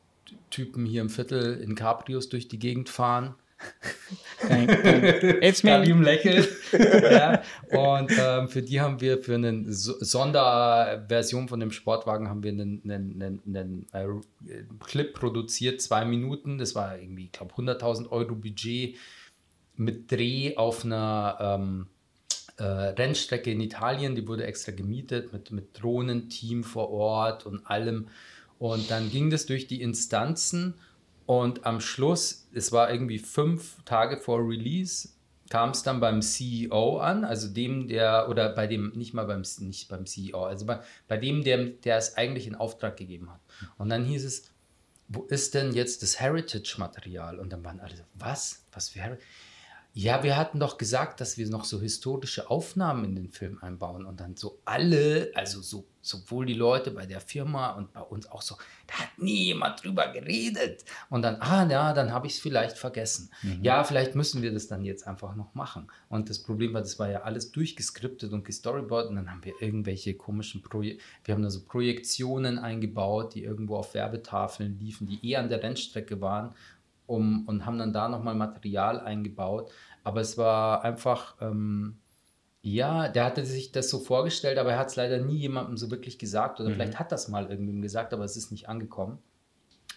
Typen 0.54 0.86
hier 0.86 1.00
im 1.00 1.10
Viertel 1.10 1.60
in 1.60 1.74
Cabrios 1.74 2.28
durch 2.28 2.46
die 2.46 2.60
Gegend 2.60 2.88
fahren. 2.88 3.34
Jetzt 5.40 5.62
Karim 5.62 6.02
lächelt. 6.02 6.48
ja. 6.72 7.42
Und 7.70 8.12
ähm, 8.16 8.48
für 8.48 8.62
die 8.62 8.80
haben 8.80 9.00
wir 9.00 9.18
für 9.18 9.34
eine 9.34 9.64
Sonderversion 9.72 11.48
von 11.48 11.58
dem 11.58 11.72
Sportwagen 11.72 12.28
haben 12.28 12.44
wir 12.44 12.52
einen, 12.52 12.82
einen, 12.84 13.20
einen, 13.22 13.86
einen 13.92 14.26
äh, 14.46 14.62
Clip 14.84 15.12
produziert, 15.12 15.82
zwei 15.82 16.04
Minuten. 16.04 16.58
Das 16.58 16.76
war 16.76 16.98
irgendwie, 16.98 17.24
ich 17.24 17.32
glaube, 17.32 17.54
100.000 17.54 18.10
Euro 18.10 18.36
Budget 18.36 18.96
mit 19.76 20.12
Dreh 20.12 20.56
auf 20.56 20.84
einer 20.84 21.36
ähm, 21.40 21.88
äh, 22.58 22.62
Rennstrecke 22.62 23.50
in 23.50 23.60
Italien. 23.60 24.14
Die 24.14 24.28
wurde 24.28 24.44
extra 24.44 24.70
gemietet 24.70 25.32
mit, 25.32 25.50
mit 25.50 25.82
Drohnenteam 25.82 26.62
vor 26.62 26.90
Ort 26.90 27.44
und 27.44 27.66
allem. 27.66 28.06
Und 28.58 28.90
dann 28.90 29.10
ging 29.10 29.30
das 29.30 29.46
durch 29.46 29.66
die 29.66 29.82
Instanzen 29.82 30.74
und 31.26 31.64
am 31.64 31.80
Schluss, 31.80 32.48
es 32.52 32.72
war 32.72 32.90
irgendwie 32.90 33.18
fünf 33.18 33.82
Tage 33.84 34.18
vor 34.18 34.40
Release, 34.46 35.08
kam 35.50 35.70
es 35.70 35.82
dann 35.82 36.00
beim 36.00 36.22
CEO 36.22 36.98
an, 36.98 37.24
also 37.24 37.48
dem, 37.48 37.88
der, 37.88 38.28
oder 38.28 38.50
bei 38.54 38.66
dem, 38.66 38.92
nicht 38.94 39.14
mal 39.14 39.24
beim, 39.24 39.42
nicht 39.60 39.88
beim 39.88 40.06
CEO, 40.06 40.44
also 40.44 40.66
bei, 40.66 40.80
bei 41.08 41.16
dem, 41.16 41.44
der, 41.44 41.64
der 41.66 41.96
es 41.96 42.16
eigentlich 42.16 42.46
in 42.46 42.54
Auftrag 42.54 42.96
gegeben 42.96 43.30
hat. 43.30 43.40
Und 43.78 43.88
dann 43.90 44.04
hieß 44.04 44.24
es, 44.24 44.50
wo 45.08 45.22
ist 45.24 45.54
denn 45.54 45.72
jetzt 45.72 46.02
das 46.02 46.18
Heritage-Material? 46.20 47.38
Und 47.38 47.52
dann 47.52 47.64
waren 47.64 47.80
alle 47.80 47.96
so, 47.96 48.02
was? 48.14 48.64
Was 48.72 48.88
für 48.88 49.00
Heritage? 49.00 49.26
Ja, 49.92 50.22
wir 50.24 50.36
hatten 50.36 50.58
doch 50.58 50.76
gesagt, 50.76 51.20
dass 51.20 51.38
wir 51.38 51.48
noch 51.48 51.64
so 51.64 51.80
historische 51.80 52.50
Aufnahmen 52.50 53.04
in 53.04 53.14
den 53.14 53.28
Film 53.30 53.58
einbauen 53.60 54.06
und 54.06 54.18
dann 54.18 54.36
so 54.36 54.58
alle, 54.64 55.30
also 55.34 55.60
so 55.60 55.86
sowohl 56.06 56.46
die 56.46 56.54
Leute 56.54 56.90
bei 56.90 57.06
der 57.06 57.20
Firma 57.20 57.70
und 57.70 57.92
bei 57.92 58.00
uns 58.00 58.30
auch 58.30 58.42
so, 58.42 58.56
da 58.86 59.00
hat 59.00 59.18
nie 59.18 59.44
jemand 59.44 59.82
drüber 59.82 60.08
geredet. 60.08 60.84
Und 61.10 61.22
dann, 61.22 61.36
ah 61.40 61.66
ja, 61.68 61.92
dann 61.92 62.12
habe 62.12 62.26
ich 62.26 62.34
es 62.34 62.40
vielleicht 62.40 62.78
vergessen. 62.78 63.30
Mhm. 63.42 63.62
Ja, 63.62 63.84
vielleicht 63.84 64.14
müssen 64.14 64.42
wir 64.42 64.52
das 64.52 64.66
dann 64.66 64.84
jetzt 64.84 65.06
einfach 65.06 65.34
noch 65.34 65.54
machen. 65.54 65.88
Und 66.08 66.30
das 66.30 66.42
Problem 66.42 66.74
war, 66.74 66.80
das 66.80 66.98
war 66.98 67.10
ja 67.10 67.22
alles 67.22 67.52
durchgeskriptet 67.52 68.32
und 68.32 68.44
gestoryboardet 68.44 69.10
und 69.10 69.16
dann 69.16 69.30
haben 69.30 69.44
wir 69.44 69.54
irgendwelche 69.60 70.14
komischen 70.14 70.62
Projekte, 70.62 71.02
wir 71.24 71.34
haben 71.34 71.42
da 71.42 71.50
so 71.50 71.64
Projektionen 71.64 72.58
eingebaut, 72.58 73.34
die 73.34 73.44
irgendwo 73.44 73.76
auf 73.76 73.94
Werbetafeln 73.94 74.78
liefen, 74.78 75.06
die 75.06 75.28
eher 75.28 75.40
an 75.40 75.48
der 75.48 75.62
Rennstrecke 75.62 76.20
waren 76.20 76.54
um, 77.06 77.46
und 77.46 77.66
haben 77.66 77.78
dann 77.78 77.92
da 77.92 78.08
nochmal 78.08 78.34
Material 78.34 79.00
eingebaut. 79.00 79.70
Aber 80.02 80.20
es 80.20 80.36
war 80.36 80.84
einfach, 80.84 81.36
ähm, 81.40 81.98
ja, 82.64 83.08
der 83.08 83.26
hatte 83.26 83.44
sich 83.44 83.72
das 83.72 83.90
so 83.90 83.98
vorgestellt, 83.98 84.56
aber 84.56 84.72
er 84.72 84.78
hat 84.78 84.88
es 84.88 84.96
leider 84.96 85.18
nie 85.18 85.36
jemandem 85.36 85.76
so 85.76 85.90
wirklich 85.90 86.18
gesagt. 86.18 86.60
Oder 86.60 86.70
mhm. 86.70 86.74
vielleicht 86.74 86.98
hat 86.98 87.12
das 87.12 87.28
mal 87.28 87.50
irgendwem 87.50 87.82
gesagt, 87.82 88.14
aber 88.14 88.24
es 88.24 88.38
ist 88.38 88.50
nicht 88.50 88.70
angekommen. 88.70 89.18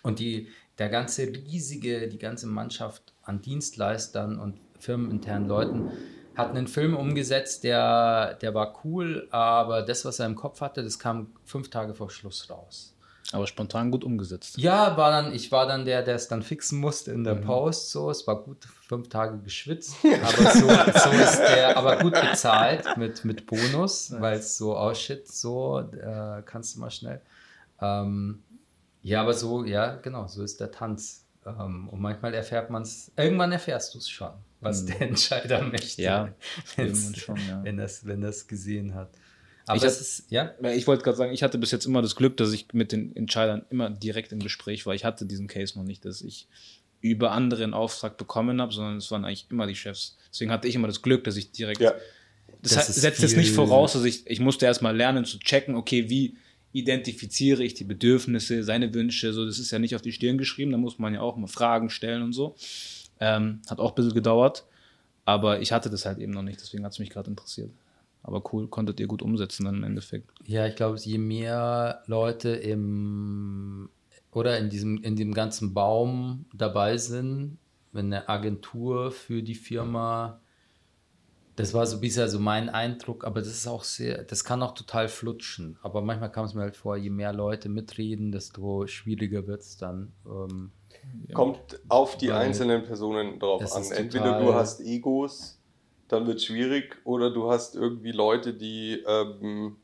Und 0.04 0.20
die, 0.20 0.50
der 0.78 0.90
ganze 0.90 1.28
riesige, 1.28 2.10
die 2.10 2.18
ganze 2.18 2.46
Mannschaft 2.46 3.14
an 3.24 3.42
Dienstleistern 3.42 4.38
und 4.38 4.60
firmeninternen 4.80 5.48
Leuten 5.48 5.92
hat 6.36 6.50
einen 6.50 6.68
Film 6.68 6.98
umgesetzt, 6.98 7.64
der, 7.64 8.34
der 8.34 8.54
war 8.54 8.82
cool, 8.84 9.30
aber 9.32 9.82
das, 9.82 10.04
was 10.04 10.20
er 10.20 10.26
im 10.26 10.36
Kopf 10.36 10.60
hatte, 10.60 10.84
das 10.84 11.00
kam 11.00 11.32
fünf 11.46 11.70
Tage 11.70 11.94
vor 11.94 12.10
Schluss 12.10 12.50
raus. 12.50 12.97
Aber 13.34 13.46
spontan 13.46 13.92
gut 13.92 14.06
umgesetzt. 14.06 14.58
Ja, 14.58 14.96
war 14.96 15.12
dann, 15.12 15.34
ich 15.34 15.52
war 15.52 15.68
dann 15.68 15.84
der, 15.84 16.02
der 16.02 16.16
es 16.16 16.30
dann 16.30 16.42
fixen 16.42 16.80
musste 16.80 17.12
in 17.12 17.26
der 17.26 17.36
mhm. 17.36 17.42
Post. 17.42 17.92
So, 17.92 18.10
es 18.10 18.26
war 18.26 18.42
gut 18.44 18.66
fünf 18.88 19.10
Tage 19.10 19.38
geschwitzt, 19.40 19.98
aber 20.04 20.52
so, 20.52 20.68
so 20.68 21.10
ist 21.10 21.40
der, 21.40 21.76
aber 21.76 21.98
gut 21.98 22.14
bezahlt 22.14 22.86
mit, 22.96 23.26
mit 23.26 23.46
Bonus, 23.46 24.12
nice. 24.12 24.22
weil 24.22 24.38
es 24.38 24.58
so 24.58 24.78
aussieht, 24.78 25.28
so 25.28 25.80
äh, 25.80 26.42
kannst 26.46 26.76
du 26.76 26.80
mal 26.80 26.90
schnell. 26.90 27.22
Ähm, 27.82 28.44
ja, 29.02 29.22
aber 29.22 29.34
so, 29.34 29.66
ja, 29.66 29.96
genau, 29.96 30.28
so 30.28 30.42
ist 30.44 30.62
der 30.62 30.72
Tanz. 30.72 31.26
Ähm, 31.46 31.90
und 31.90 32.00
manchmal 32.00 32.34
erfährt 32.34 32.70
man 32.70 32.84
es, 32.84 33.12
irgendwann 33.18 33.52
erfährst 33.52 33.94
du 33.94 34.00
es 34.00 34.10
schon. 34.10 34.32
was 34.62 34.86
der 34.86 35.02
Entscheider 35.02 35.64
möchte. 35.64 36.02
Ja, 36.02 36.30
irgendwann 36.78 37.16
schon, 37.16 37.38
ja. 37.48 37.64
wenn 37.64 37.78
das, 37.78 38.06
wenn 38.06 38.22
das 38.22 38.48
gesehen 38.48 38.96
hat. 38.96 39.10
Aber 39.68 39.78
Ich 39.78 39.84
es 39.84 39.94
hab- 39.96 40.02
ist, 40.02 40.32
ja, 40.32 40.54
Ich 40.74 40.88
wollte 40.88 41.04
gerade 41.04 41.18
sagen, 41.18 41.34
ich 41.34 41.44
hatte 41.44 41.58
bis 41.58 41.72
jetzt 41.72 41.86
immer 41.86 42.02
das 42.02 42.16
Glück, 42.16 42.38
dass 42.38 42.52
ich 42.54 42.68
mit 42.74 42.92
den 42.92 43.16
Entscheidern 43.16 43.66
immer 43.70 43.90
direkt 43.90 44.32
im 44.32 44.40
Gespräch 44.40 44.86
war. 44.86 44.96
Ich 44.96 45.04
hatte 45.06 45.26
diesen 45.26 45.48
Case 45.48 45.78
noch 45.78 45.86
nicht, 45.86 46.06
dass 46.06 46.22
ich 46.22 46.48
über 47.02 47.32
andere 47.32 47.64
einen 47.64 47.74
Auftrag 47.74 48.18
bekommen 48.18 48.60
habe, 48.62 48.74
sondern 48.74 48.98
es 48.98 49.12
waren 49.12 49.24
eigentlich 49.26 49.48
immer 49.52 49.68
die 49.68 49.76
Chefs. 49.76 50.18
Deswegen 50.32 50.52
hatte 50.52 50.68
ich 50.68 50.76
immer 50.76 50.88
das 50.88 51.02
Glück, 51.02 51.24
dass 51.26 51.36
ich 51.38 51.52
direkt. 51.52 51.82
Ja. 51.82 51.94
Das, 52.62 52.74
Das 52.74 52.96
setzt 52.96 53.22
jetzt 53.22 53.38
nicht 53.38 53.52
voraus, 53.52 53.94
dass 53.94 54.04
ich, 54.04 54.26
ich 54.26 54.40
musste 54.40 54.66
erstmal 54.66 54.96
lernen 54.96 55.26
zu 55.26 55.38
checken, 55.38 55.76
okay, 55.76 56.10
wie 56.10 56.38
identifiziere 56.72 57.64
ich 57.64 57.74
die 57.74 57.84
Bedürfnisse, 57.84 58.64
seine 58.64 58.94
Wünsche, 58.94 59.34
so, 59.34 59.46
das 59.46 59.60
ist 59.60 59.72
ja 59.72 59.80
nicht 59.80 59.96
auf 59.96 60.02
die 60.02 60.12
Stirn 60.12 60.38
geschrieben, 60.38 60.72
da 60.72 60.78
muss 60.78 60.98
man 61.00 61.14
ja 61.14 61.22
auch 61.22 61.36
mal 61.38 61.48
Fragen 61.48 61.90
stellen 61.90 62.22
und 62.24 62.34
so. 62.34 62.56
Ähm, 63.20 63.62
hat 63.70 63.80
auch 63.80 63.92
ein 63.92 63.96
bisschen 63.96 64.14
gedauert, 64.14 64.66
aber 65.26 65.60
ich 65.62 65.72
hatte 65.72 65.90
das 65.90 66.06
halt 66.06 66.20
eben 66.20 66.32
noch 66.32 66.44
nicht, 66.44 66.60
deswegen 66.62 66.84
hat 66.86 66.92
es 66.94 67.00
mich 67.00 67.10
gerade 67.10 67.30
interessiert. 67.30 67.72
Aber 68.24 68.44
cool, 68.52 68.68
konntet 68.68 69.00
ihr 69.00 69.08
gut 69.08 69.22
umsetzen 69.22 69.66
dann 69.66 69.76
im 69.76 69.84
Endeffekt. 69.84 70.30
Ja, 70.46 70.68
ich 70.68 70.76
glaube, 70.76 70.98
je 70.98 71.18
mehr 71.18 72.04
Leute 72.08 72.50
im 72.50 73.90
oder 74.32 74.60
in 74.60 74.70
diesem, 74.70 75.02
in 75.02 75.16
dem 75.16 75.34
ganzen 75.34 75.74
Baum 75.74 76.46
dabei 76.54 76.98
sind, 76.98 77.58
wenn 77.92 78.08
eine 78.08 78.30
Agentur 78.30 79.12
für 79.12 79.42
die 79.42 79.56
Firma, 79.56 80.42
das 81.56 81.74
war 81.74 81.88
so 81.88 82.00
bisher 82.00 82.30
so 82.30 82.40
mein 82.40 82.70
Eindruck, 82.70 83.26
aber 83.26 83.40
das 83.40 83.50
ist 83.50 83.68
auch 83.68 83.84
sehr, 83.84 84.24
das 84.24 84.44
kann 84.44 84.62
auch 84.62 84.74
total 84.74 85.08
flutschen. 85.08 85.80
Aber 85.82 86.02
manchmal 86.02 86.32
kam 86.32 86.46
es 86.46 86.54
mir 86.54 86.62
halt 86.62 86.76
vor, 86.76 86.98
je 86.98 87.10
mehr 87.10 87.34
Leute 87.34 87.68
mitreden, 87.70 88.32
desto 88.32 88.86
schwieriger 88.86 89.48
wird 89.48 89.62
es 89.62 89.78
dann. 89.78 90.14
Ähm, 90.28 90.72
Kommt 91.34 91.80
auf 91.88 92.18
die 92.18 92.32
einzelnen 92.32 92.84
Personen 92.84 93.40
drauf 93.40 93.74
an. 93.74 93.84
Entweder 93.92 94.40
du 94.40 94.54
hast 94.54 94.82
Egos, 94.82 95.57
dann 96.08 96.28
wird 96.28 96.38
es 96.38 96.46
schwierig, 96.46 96.98
oder 97.04 97.30
du 97.32 97.50
hast 97.50 97.76
irgendwie 97.76 98.12
Leute, 98.12 98.54
die 98.54 99.04
ähm, 99.08 99.78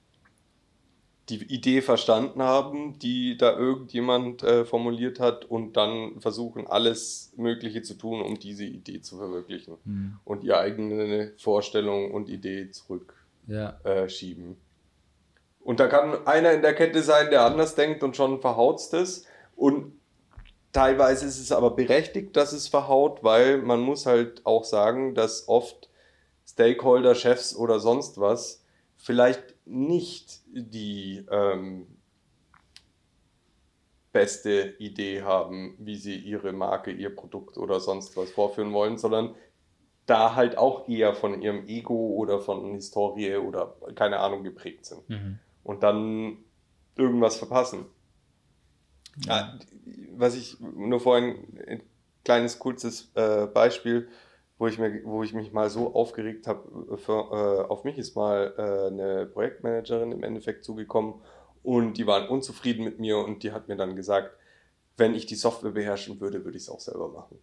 die 1.30 1.42
Idee 1.44 1.82
verstanden 1.82 2.44
haben, 2.44 3.00
die 3.00 3.38
da 3.38 3.58
irgendjemand 3.58 4.44
äh, 4.44 4.66
formuliert 4.66 5.20
hat 5.20 5.46
und 5.46 5.78
dann 5.78 6.20
versuchen, 6.20 6.68
alles 6.68 7.32
Mögliche 7.38 7.82
zu 7.82 7.94
tun, 7.94 8.22
um 8.22 8.40
diese 8.40 8.66
Idee 8.66 9.02
zu 9.02 9.18
verwirklichen 9.18 9.78
Hm. 9.86 10.18
und 10.26 10.44
ihre 10.44 10.60
eigene 10.60 11.34
Vorstellung 11.38 12.12
und 12.12 12.30
Idee 12.30 12.70
zurück 12.72 13.16
ja, 13.48 13.78
äh. 13.84 14.08
Und 15.60 15.80
da 15.80 15.88
kann 15.88 16.26
einer 16.28 16.52
in 16.52 16.62
der 16.62 16.74
Kette 16.74 17.02
sein, 17.02 17.30
der 17.30 17.44
anders 17.44 17.76
denkt 17.76 18.04
und 18.04 18.16
schon 18.16 18.42
verhaut 18.42 18.80
es. 18.94 19.26
Und 19.56 19.94
teilweise 20.72 21.26
ist 21.26 21.40
es 21.40 21.52
aber 21.52 21.72
berechtigt, 21.72 22.36
dass 22.36 22.54
es 22.54 22.68
verhaut, 22.68 23.24
weil 23.24 23.60
man 23.60 23.80
muss 23.80 24.06
halt 24.06 24.46
auch 24.46 24.64
sagen, 24.64 25.16
dass 25.16 25.48
oft 25.48 25.90
Stakeholder, 26.54 27.16
Chefs 27.16 27.56
oder 27.56 27.80
sonst 27.80 28.20
was 28.20 28.64
vielleicht 28.96 29.56
nicht 29.66 30.42
die 30.48 31.26
ähm, 31.30 31.88
beste 34.12 34.76
Idee 34.78 35.24
haben, 35.24 35.76
wie 35.80 35.96
sie 35.96 36.16
ihre 36.16 36.54
Marke, 36.54 36.92
ihr 36.92 37.14
Produkt 37.14 37.58
oder 37.58 37.80
sonst 37.80 38.16
was 38.16 38.32
vorführen 38.32 38.72
wollen, 38.72 38.98
sondern 38.98 39.36
da 40.06 40.36
halt 40.36 40.58
auch 40.58 40.88
eher 40.88 41.16
von 41.16 41.42
ihrem 41.42 41.68
Ego 41.68 42.14
oder 42.16 42.40
von 42.40 42.74
Historie 42.74 43.36
oder 43.38 43.76
keine 43.96 44.20
Ahnung 44.20 44.44
geprägt 44.44 44.86
sind. 44.86 45.02
Und 45.64 45.82
dann 45.82 46.38
irgendwas 46.96 47.38
verpassen. 47.38 47.86
Ja, 49.26 49.58
was 50.16 50.36
ich 50.36 50.60
nur 50.60 51.00
vorhin, 51.00 51.58
ein 51.68 51.84
kleines 52.24 52.60
kurzes 52.60 53.12
äh, 53.16 53.48
Beispiel, 53.48 54.08
wo 54.58 54.68
ich, 54.68 54.78
mir, 54.80 55.02
wo 55.04 55.24
ich 55.24 55.34
mich 55.34 55.52
mal 55.52 55.70
so 55.70 55.94
aufgeregt 55.96 56.48
habe, 56.48 56.98
für, 56.98 57.12
äh, 57.12 57.66
auf 57.70 57.84
mich 57.84 57.98
ist 57.98 58.16
mal 58.16 58.54
äh, 58.58 58.88
eine 58.94 59.26
Projektmanagerin 59.26 60.12
im 60.12 60.24
Endeffekt 60.24 60.64
zugekommen 60.64 61.16
und 61.64 61.98
die 61.98 62.08
waren 62.08 62.28
unzufrieden 62.30 62.84
mit 62.86 63.00
mir 63.00 63.18
und 63.18 63.44
die 63.44 63.52
hat 63.52 63.68
mir 63.68 63.76
dann 63.76 63.96
gesagt, 63.96 64.32
wenn 64.98 65.16
ich 65.16 65.26
die 65.26 65.36
Software 65.36 65.72
beherrschen 65.72 66.20
würde, 66.22 66.46
würde 66.46 66.58
ich 66.58 66.64
es 66.64 66.70
auch 66.70 66.80
selber 66.80 67.10
machen. 67.10 67.40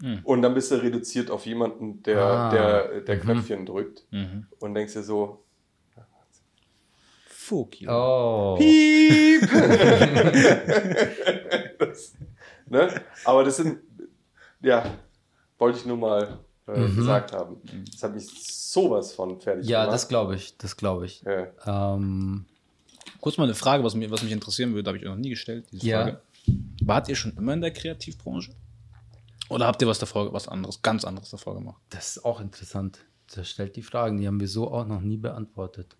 Mhm. 0.00 0.20
Und 0.24 0.42
dann 0.42 0.54
bist 0.54 0.70
du 0.72 0.76
reduziert 0.76 1.30
auf 1.30 1.46
jemanden, 1.46 2.02
der, 2.02 2.18
Ah, 2.24 2.50
der, 2.50 3.00
der 3.02 3.16
mhm. 3.16 3.20
Knöpfchen 3.20 3.66
drückt 3.66 4.06
Mhm. 4.10 4.46
und 4.58 4.74
denkst 4.74 4.94
dir 4.94 5.02
so, 5.02 5.44
Fuck 7.26 7.80
you. 7.80 7.90
Oh. 7.90 8.56
Piep! 8.58 9.40
das, 11.78 12.14
ne? 12.66 12.88
Aber 13.24 13.44
das 13.44 13.56
sind, 13.56 13.80
ja, 14.60 14.84
wollte 15.60 15.78
ich 15.78 15.86
nur 15.86 15.96
mal 15.96 16.38
äh, 16.66 16.78
Mhm. 16.80 16.96
gesagt 16.96 17.32
haben. 17.32 17.56
Das 17.92 18.02
hat 18.02 18.14
mich 18.14 18.28
sowas 18.46 19.12
von 19.12 19.40
fertig 19.40 19.66
Ja, 19.66 19.80
gemacht. 19.82 19.94
das 19.94 20.08
glaube 20.08 20.34
ich, 20.36 20.56
das 20.56 20.76
glaube 20.76 21.06
ich. 21.06 21.22
Ja. 21.22 21.94
Ähm, 21.94 22.46
Kurz 23.20 23.36
mal 23.36 23.44
eine 23.44 23.54
Frage, 23.54 23.84
was, 23.84 23.94
mir, 23.94 24.10
was 24.10 24.22
mich 24.22 24.32
interessieren 24.32 24.72
würde, 24.74 24.88
habe 24.88 24.96
ich 24.98 25.04
euch 25.04 25.10
noch 25.10 25.16
nie 25.16 25.30
gestellt, 25.30 25.66
diese 25.72 25.86
Ja. 25.86 26.02
Frage. 26.02 26.20
Wart 26.84 27.08
ihr 27.08 27.16
schon 27.16 27.36
immer 27.36 27.52
in 27.52 27.60
der 27.60 27.70
Kreativbranche? 27.72 28.52
Oder 29.50 29.66
habt 29.66 29.82
ihr 29.82 29.88
was 29.88 29.98
davor, 29.98 30.32
was 30.32 30.48
anderes, 30.48 30.80
ganz 30.80 31.04
anderes 31.04 31.28
davor 31.30 31.54
gemacht? 31.54 31.82
Das 31.90 32.16
ist 32.16 32.24
auch 32.24 32.40
interessant. 32.40 33.00
Das 33.34 33.48
stellt 33.50 33.76
die 33.76 33.82
Fragen, 33.82 34.18
die 34.18 34.26
haben 34.26 34.40
wir 34.40 34.48
so 34.48 34.70
auch 34.72 34.86
noch 34.86 35.00
nie 35.02 35.16
beantwortet. 35.18 35.96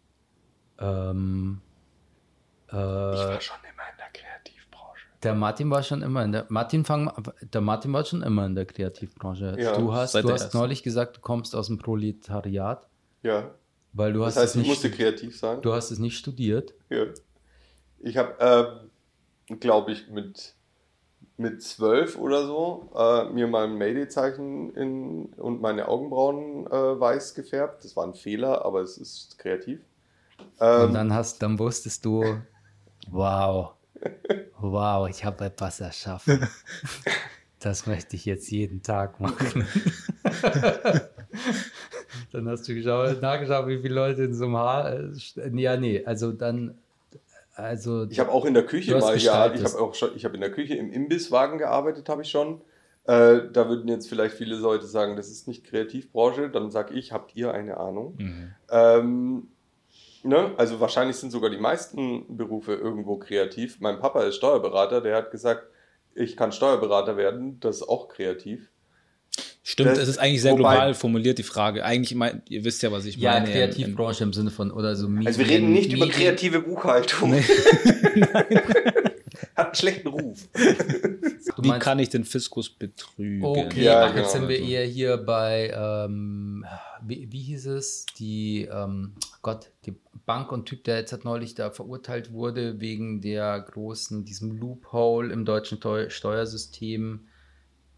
Ähm, 0.78 1.60
äh, 2.68 2.74
Ich 2.74 2.76
war 2.78 3.40
schon 3.40 3.56
immer 3.62 3.82
in 3.90 3.96
der 3.98 4.10
Kreativbranche. 4.12 5.06
Der 5.22 5.34
Martin 5.34 5.70
war 5.70 5.82
schon 5.82 6.02
immer 6.02 6.24
in 6.24 6.32
der 6.32 6.46
Martin 6.48 6.84
fang, 6.84 7.12
der 7.42 7.60
Martin 7.60 7.92
war 7.92 8.04
schon 8.04 8.22
immer 8.22 8.46
in 8.46 8.54
der 8.54 8.64
Kreativbranche. 8.66 9.56
Ja, 9.58 9.76
du 9.76 9.92
hast, 9.92 10.14
du 10.14 10.30
hast 10.30 10.42
ersten. 10.42 10.58
neulich 10.58 10.82
gesagt, 10.82 11.18
du 11.18 11.20
kommst 11.20 11.54
aus 11.54 11.66
dem 11.66 11.78
Proletariat, 11.78 12.88
Ja. 13.22 13.50
weil 13.92 14.12
du 14.12 14.20
Das 14.20 14.36
hast 14.36 14.36
heißt, 14.42 14.44
es 14.46 14.54
ich 14.56 14.58
nicht 14.62 14.68
musste 14.68 14.90
kreativ 14.90 15.38
sein. 15.38 15.60
du 15.62 15.72
hast 15.72 15.90
es 15.90 15.98
nicht 15.98 16.16
studiert. 16.16 16.74
Ja. 16.88 17.04
Ich 17.98 18.16
habe, 18.16 18.34
ähm, 19.48 19.60
glaube 19.60 19.92
ich, 19.92 20.08
mit, 20.08 20.54
mit 21.36 21.62
zwölf 21.62 22.16
oder 22.18 22.46
so 22.46 22.90
äh, 22.96 23.24
mir 23.30 23.46
mal 23.46 23.64
ein 23.64 23.76
Mayday-Zeichen 23.76 24.74
in- 24.74 25.26
und 25.36 25.60
meine 25.60 25.88
Augenbrauen 25.88 26.66
äh, 26.66 26.70
weiß 27.00 27.34
gefärbt. 27.34 27.84
Das 27.84 27.94
war 27.96 28.06
ein 28.06 28.14
Fehler, 28.14 28.64
aber 28.64 28.80
es 28.80 28.96
ist 28.96 29.38
kreativ. 29.38 29.80
Und 30.38 30.46
Ähm, 30.66 30.94
dann 30.94 31.12
hast, 31.12 31.42
dann 31.42 31.58
wusstest 31.58 32.04
du, 32.06 32.24
wow, 33.10 33.72
wow, 34.60 35.08
ich 35.08 35.24
habe 35.24 35.44
etwas 35.46 35.80
erschaffen. 35.80 36.46
Das 37.62 37.86
möchte 37.86 38.16
ich 38.16 38.24
jetzt 38.24 38.50
jeden 38.50 38.82
Tag 38.82 39.20
machen. 39.20 39.66
dann 42.32 42.48
hast 42.48 42.66
du 42.66 42.74
geschaut, 42.74 43.20
nachgeschaut, 43.20 43.66
wie 43.68 43.82
viele 43.82 43.94
Leute 43.94 44.22
in 44.24 44.34
so 44.34 44.46
einem 44.46 44.56
Haar. 44.56 44.94
äh, 44.94 45.10
Ja, 45.54 45.76
nee, 45.76 46.02
also 46.04 46.32
dann, 46.32 46.78
also 47.54 48.06
ich 48.08 48.18
habe 48.18 48.30
auch 48.30 48.46
in 48.46 48.54
der 48.54 48.64
Küche 48.64 48.96
mal, 48.96 49.14
ja, 49.18 49.52
ich 49.52 49.62
habe 49.62 49.78
auch 49.78 49.94
schon, 49.94 50.16
ich 50.16 50.24
habe 50.24 50.36
in 50.36 50.40
der 50.40 50.52
Küche 50.52 50.74
im 50.74 50.90
Imbisswagen 50.90 51.58
gearbeitet, 51.58 52.08
habe 52.08 52.22
ich 52.22 52.30
schon. 52.30 52.62
Äh, 53.04 53.42
da 53.52 53.68
würden 53.68 53.88
jetzt 53.88 54.08
vielleicht 54.08 54.36
viele 54.36 54.56
Leute 54.56 54.86
sagen, 54.86 55.16
das 55.16 55.28
ist 55.28 55.46
nicht 55.48 55.64
Kreativbranche. 55.64 56.48
Dann 56.48 56.70
sage 56.70 56.94
ich, 56.94 57.12
habt 57.12 57.36
ihr 57.36 57.52
eine 57.52 57.76
Ahnung? 57.76 58.16
Ähm, 58.70 59.48
ne? 60.24 60.52
Also 60.56 60.80
wahrscheinlich 60.80 61.16
sind 61.16 61.30
sogar 61.30 61.50
die 61.50 61.58
meisten 61.58 62.36
Berufe 62.36 62.74
irgendwo 62.74 63.16
kreativ. 63.16 63.78
Mein 63.80 63.98
Papa 63.98 64.22
ist 64.24 64.36
Steuerberater, 64.36 65.00
der 65.00 65.16
hat 65.16 65.30
gesagt, 65.30 65.64
ich 66.14 66.36
kann 66.36 66.52
Steuerberater 66.52 67.16
werden, 67.16 67.58
das 67.60 67.76
ist 67.76 67.82
auch 67.88 68.08
kreativ. 68.08 68.68
Stimmt, 69.62 69.90
Das- 69.90 69.98
es 69.98 70.08
ist 70.08 70.18
eigentlich 70.18 70.42
sehr 70.42 70.52
wobei- 70.52 70.72
global 70.74 70.94
formuliert, 70.94 71.38
die 71.38 71.42
Frage. 71.44 71.84
Eigentlich, 71.84 72.14
mein, 72.16 72.42
ihr 72.48 72.64
wisst 72.64 72.82
ja, 72.82 72.90
was 72.90 73.04
ich 73.04 73.16
ja, 73.16 73.32
meine. 73.34 73.46
ähm, 73.46 73.52
Kreativbranche 73.52 74.24
im 74.24 74.32
Sinne 74.32 74.50
von, 74.50 74.70
oder 74.72 74.96
so 74.96 75.06
Medien. 75.06 75.26
Also 75.28 75.38
wir 75.38 75.48
reden 75.48 75.72
nicht 75.72 75.92
über 75.92 76.06
Medien- 76.06 76.18
kreative 76.20 76.60
Buchhaltung. 76.60 77.34
hat 79.60 79.66
einen 79.66 79.74
schlechten 79.74 80.08
Ruf. 80.08 80.48
Du 81.56 81.64
Wie 81.64 81.78
kann 81.78 81.98
ich 81.98 82.08
den 82.10 82.24
Fiskus 82.24 82.70
betrügen? 82.70 83.44
Okay, 83.44 83.82
Ja, 83.84 84.04
ach, 84.04 84.14
jetzt 84.14 84.32
genau. 84.32 84.46
sind 84.46 84.48
wir 84.48 84.60
eher 84.60 84.84
hier 84.84 85.16
bei, 85.16 85.70
ähm, 85.74 86.64
wie, 87.02 87.30
wie 87.32 87.40
hieß 87.42 87.66
es, 87.66 88.06
die, 88.18 88.68
ähm, 88.70 89.14
Gott, 89.42 89.70
die 89.84 89.94
Bank 90.26 90.52
und 90.52 90.66
Typ, 90.66 90.84
der 90.84 90.98
jetzt 90.98 91.12
hat 91.12 91.24
neulich 91.24 91.54
da 91.54 91.70
verurteilt 91.70 92.32
wurde 92.32 92.80
wegen 92.80 93.20
der 93.20 93.60
großen, 93.60 94.24
diesem 94.24 94.52
Loophole 94.52 95.32
im 95.32 95.44
deutschen 95.44 95.78
Steu 95.78 96.08
Steuersystem. 96.08 97.26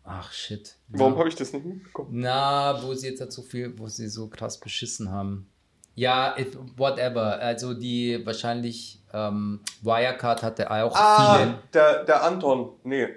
Ach 0.04 0.32
shit. 0.32 0.76
Warum 0.88 1.12
Na, 1.12 1.18
habe 1.18 1.28
ich 1.28 1.34
das 1.36 1.52
nicht 1.52 1.64
mitbekommen? 1.64 2.08
Na, 2.12 2.82
wo 2.82 2.94
sie 2.94 3.08
jetzt 3.08 3.20
halt 3.20 3.32
so 3.32 3.42
viel, 3.42 3.78
wo 3.78 3.86
sie 3.88 4.08
so 4.08 4.28
krass 4.28 4.58
beschissen 4.58 5.10
haben. 5.10 5.48
Ja, 5.94 6.34
it, 6.38 6.56
whatever. 6.76 7.38
Also 7.40 7.74
die 7.74 8.24
wahrscheinlich 8.24 9.02
ähm, 9.12 9.60
Wirecard 9.82 10.42
hatte 10.42 10.70
auch 10.70 10.94
Ah, 10.96 11.36
viele. 11.38 11.54
der, 11.74 12.04
der 12.04 12.22
Anton. 12.24 12.72
Nee. 12.84 13.08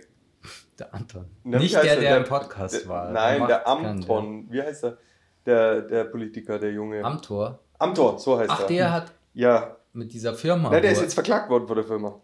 Der 0.77 0.93
Anton. 0.93 1.25
Wie 1.45 1.55
Nicht 1.57 1.73
der, 1.75 1.83
er? 1.83 1.95
der, 2.01 2.17
im 2.17 2.23
Podcast 2.25 2.81
der, 2.81 2.88
war. 2.89 3.11
Nein, 3.11 3.47
der 3.47 3.65
Amton. 3.65 4.47
Wie 4.49 4.61
heißt 4.61 4.83
er? 4.83 4.97
Der, 5.45 5.81
der 5.81 6.03
Politiker, 6.05 6.59
der 6.59 6.71
Junge. 6.73 7.03
Amtor. 7.03 7.59
Amtor, 7.79 8.19
so 8.19 8.38
heißt 8.38 8.49
Ach, 8.49 8.61
er. 8.61 8.67
der 8.67 8.91
hat 8.91 9.11
Ja. 9.33 9.77
mit 9.93 10.11
dieser 10.11 10.33
Firma. 10.33 10.69
Na, 10.71 10.79
der 10.81 10.91
ist 10.91 11.01
jetzt 11.01 11.13
verklagt 11.13 11.49
worden 11.49 11.67
von 11.67 11.75
der 11.77 11.85
Firma. 11.85 12.19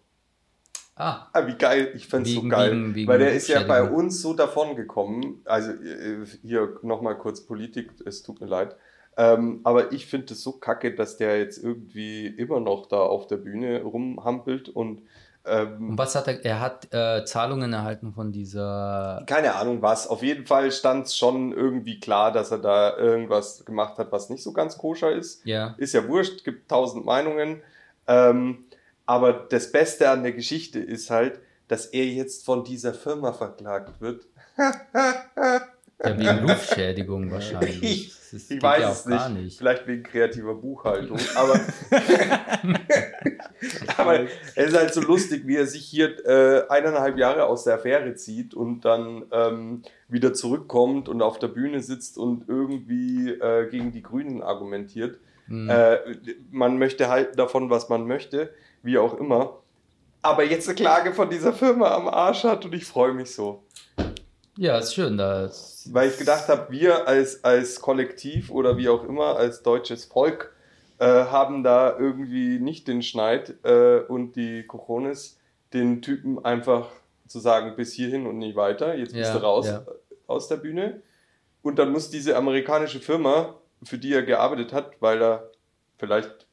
Ah, 0.95 1.27
Ah, 1.31 1.47
wie 1.47 1.55
geil, 1.55 1.93
ich 1.95 2.07
find's 2.07 2.29
so 2.31 2.37
Wegen- 2.41 2.49
geil. 2.49 2.71
wegen- 2.71 2.95
wegen 2.95 3.07
weil 3.07 3.19
der 3.19 3.31
ist 3.33 3.47
ja 3.47 3.59
bei 3.63 3.79
Rufschädigung. 3.79 3.99
uns 4.05 4.21
so 4.21 4.33
davon 4.33 4.75
gekommen. 4.75 5.41
Also 5.45 5.71
äh, 5.71 6.25
hier 6.41 6.77
nochmal 6.83 7.17
kurz 7.17 7.41
Politik, 7.45 7.91
es 8.05 8.21
tut 8.21 8.41
mir 8.41 8.47
leid. 8.47 8.75
Ähm, 9.17 9.59
aber 9.63 9.91
ich 9.91 10.05
finde 10.05 10.33
es 10.33 10.41
so 10.41 10.53
kacke, 10.53 10.95
dass 10.95 11.17
der 11.17 11.37
jetzt 11.39 11.61
irgendwie 11.61 12.27
immer 12.27 12.59
noch 12.59 12.87
da 12.87 12.97
auf 12.97 13.27
der 13.27 13.37
Bühne 13.37 13.83
rumhampelt 13.83 14.69
und 14.69 15.01
ähm, 15.43 15.89
und 15.89 15.97
was 15.97 16.15
hat 16.15 16.27
er? 16.27 16.45
Er 16.45 16.59
hat 16.59 16.93
äh, 16.93 17.25
Zahlungen 17.25 17.73
erhalten 17.73 18.13
von 18.13 18.31
dieser. 18.31 19.23
keine 19.25 19.55
Ahnung 19.55 19.81
was. 19.81 20.07
Auf 20.07 20.21
jeden 20.21 20.45
Fall 20.45 20.71
stand 20.71 21.07
es 21.07 21.17
schon 21.17 21.51
irgendwie 21.51 21.99
klar, 21.99 22.31
dass 22.31 22.51
er 22.51 22.59
da 22.59 22.95
irgendwas 22.95 23.65
gemacht 23.65 23.97
hat, 23.97 24.11
was 24.11 24.29
nicht 24.29 24.43
so 24.43 24.53
ganz 24.53 24.77
koscher 24.77 25.11
ist. 25.11 25.43
Ja. 25.45 25.73
Ist 25.77 25.93
ja 25.93 26.07
wurscht, 26.07 26.43
gibt 26.43 26.69
tausend 26.69 27.05
Meinungen. 27.05 27.61
Ähm, 28.07 28.65
aber 29.05 29.33
das 29.33 29.71
Beste 29.71 30.09
an 30.09 30.23
der 30.23 30.33
Geschichte 30.33 30.79
ist 30.79 31.09
halt, 31.09 31.39
dass 31.67 31.87
er 31.87 32.05
jetzt 32.05 32.45
von 32.45 32.63
dieser 32.63 32.93
Firma 32.93 33.33
verklagt 33.33 33.99
wird. 33.99 34.27
Ja, 34.57 36.17
wegen 36.17 36.49
Rufschädigung 36.49 37.31
wahrscheinlich. 37.31 38.13
Ich, 38.33 38.47
Das 38.47 38.51
ich 38.51 38.61
weiß 38.63 38.81
ja 38.81 38.91
es 38.91 39.05
nicht. 39.05 39.29
nicht. 39.43 39.57
Vielleicht 39.57 39.87
wegen 39.87 40.03
kreativer 40.03 40.55
Buchhaltung. 40.55 41.17
Aber, 41.35 41.59
aber 43.97 44.19
es 44.55 44.69
ist 44.69 44.77
halt 44.77 44.93
so 44.93 45.01
lustig, 45.01 45.45
wie 45.45 45.55
er 45.55 45.67
sich 45.67 45.85
hier 45.85 46.25
äh, 46.25 46.67
eineinhalb 46.69 47.17
Jahre 47.17 47.45
aus 47.45 47.63
der 47.63 47.75
Affäre 47.75 48.15
zieht 48.15 48.53
und 48.53 48.81
dann 48.85 49.23
ähm, 49.31 49.83
wieder 50.07 50.33
zurückkommt 50.33 51.09
und 51.09 51.21
auf 51.21 51.39
der 51.39 51.47
Bühne 51.47 51.81
sitzt 51.81 52.17
und 52.17 52.47
irgendwie 52.47 53.29
äh, 53.29 53.69
gegen 53.69 53.91
die 53.91 54.01
Grünen 54.01 54.41
argumentiert. 54.41 55.19
Hm. 55.47 55.69
Äh, 55.69 55.97
man 56.51 56.77
möchte 56.77 57.09
halten 57.09 57.37
davon, 57.37 57.69
was 57.69 57.89
man 57.89 58.07
möchte, 58.07 58.51
wie 58.83 58.97
auch 58.97 59.13
immer. 59.17 59.59
Aber 60.21 60.43
jetzt 60.43 60.67
eine 60.67 60.75
Klage 60.75 61.13
von 61.13 61.29
dieser 61.29 61.53
Firma 61.53 61.93
am 61.95 62.07
Arsch 62.07 62.43
hat 62.43 62.65
und 62.65 62.73
ich 62.73 62.85
freue 62.85 63.13
mich 63.13 63.31
so. 63.33 63.63
Ja, 64.57 64.77
ist 64.77 64.93
schön. 64.93 65.17
Das, 65.17 65.89
Weil 65.91 66.09
ich 66.09 66.17
gedacht 66.17 66.47
habe, 66.47 66.71
wir 66.71 67.07
als, 67.07 67.43
als 67.43 67.79
Kollektiv 67.81 68.51
oder 68.51 68.77
wie 68.77 68.89
auch 68.89 69.03
immer, 69.03 69.37
als 69.37 69.63
deutsches 69.63 70.05
Volk, 70.05 70.53
äh, 70.99 71.05
haben 71.05 71.63
da 71.63 71.97
irgendwie 71.97 72.59
nicht 72.59 72.87
den 72.87 73.01
Schneid 73.01 73.55
äh, 73.63 73.99
und 73.99 74.35
die 74.35 74.63
Cojones, 74.63 75.39
den 75.73 76.01
Typen 76.01 76.43
einfach 76.43 76.89
zu 77.27 77.39
sagen, 77.39 77.75
bis 77.75 77.93
hierhin 77.93 78.27
und 78.27 78.37
nicht 78.37 78.55
weiter, 78.55 78.95
jetzt 78.95 79.13
bist 79.13 79.33
Ja, 79.33 79.39
du 79.39 79.43
raus 79.43 79.67
ja. 79.67 79.85
aus 80.27 80.47
der 80.47 80.57
Bühne. 80.57 81.01
Und 81.63 81.79
dann 81.79 81.91
muss 81.91 82.09
diese 82.09 82.35
amerikanische 82.35 82.99
Firma, 82.99 83.55
für 83.83 83.97
die 83.97 84.13
er 84.13 84.23
gearbeitet 84.23 84.73
hat, 84.73 85.01
weil 85.01 85.21
er 85.21 85.49
vielleicht, 85.97 86.45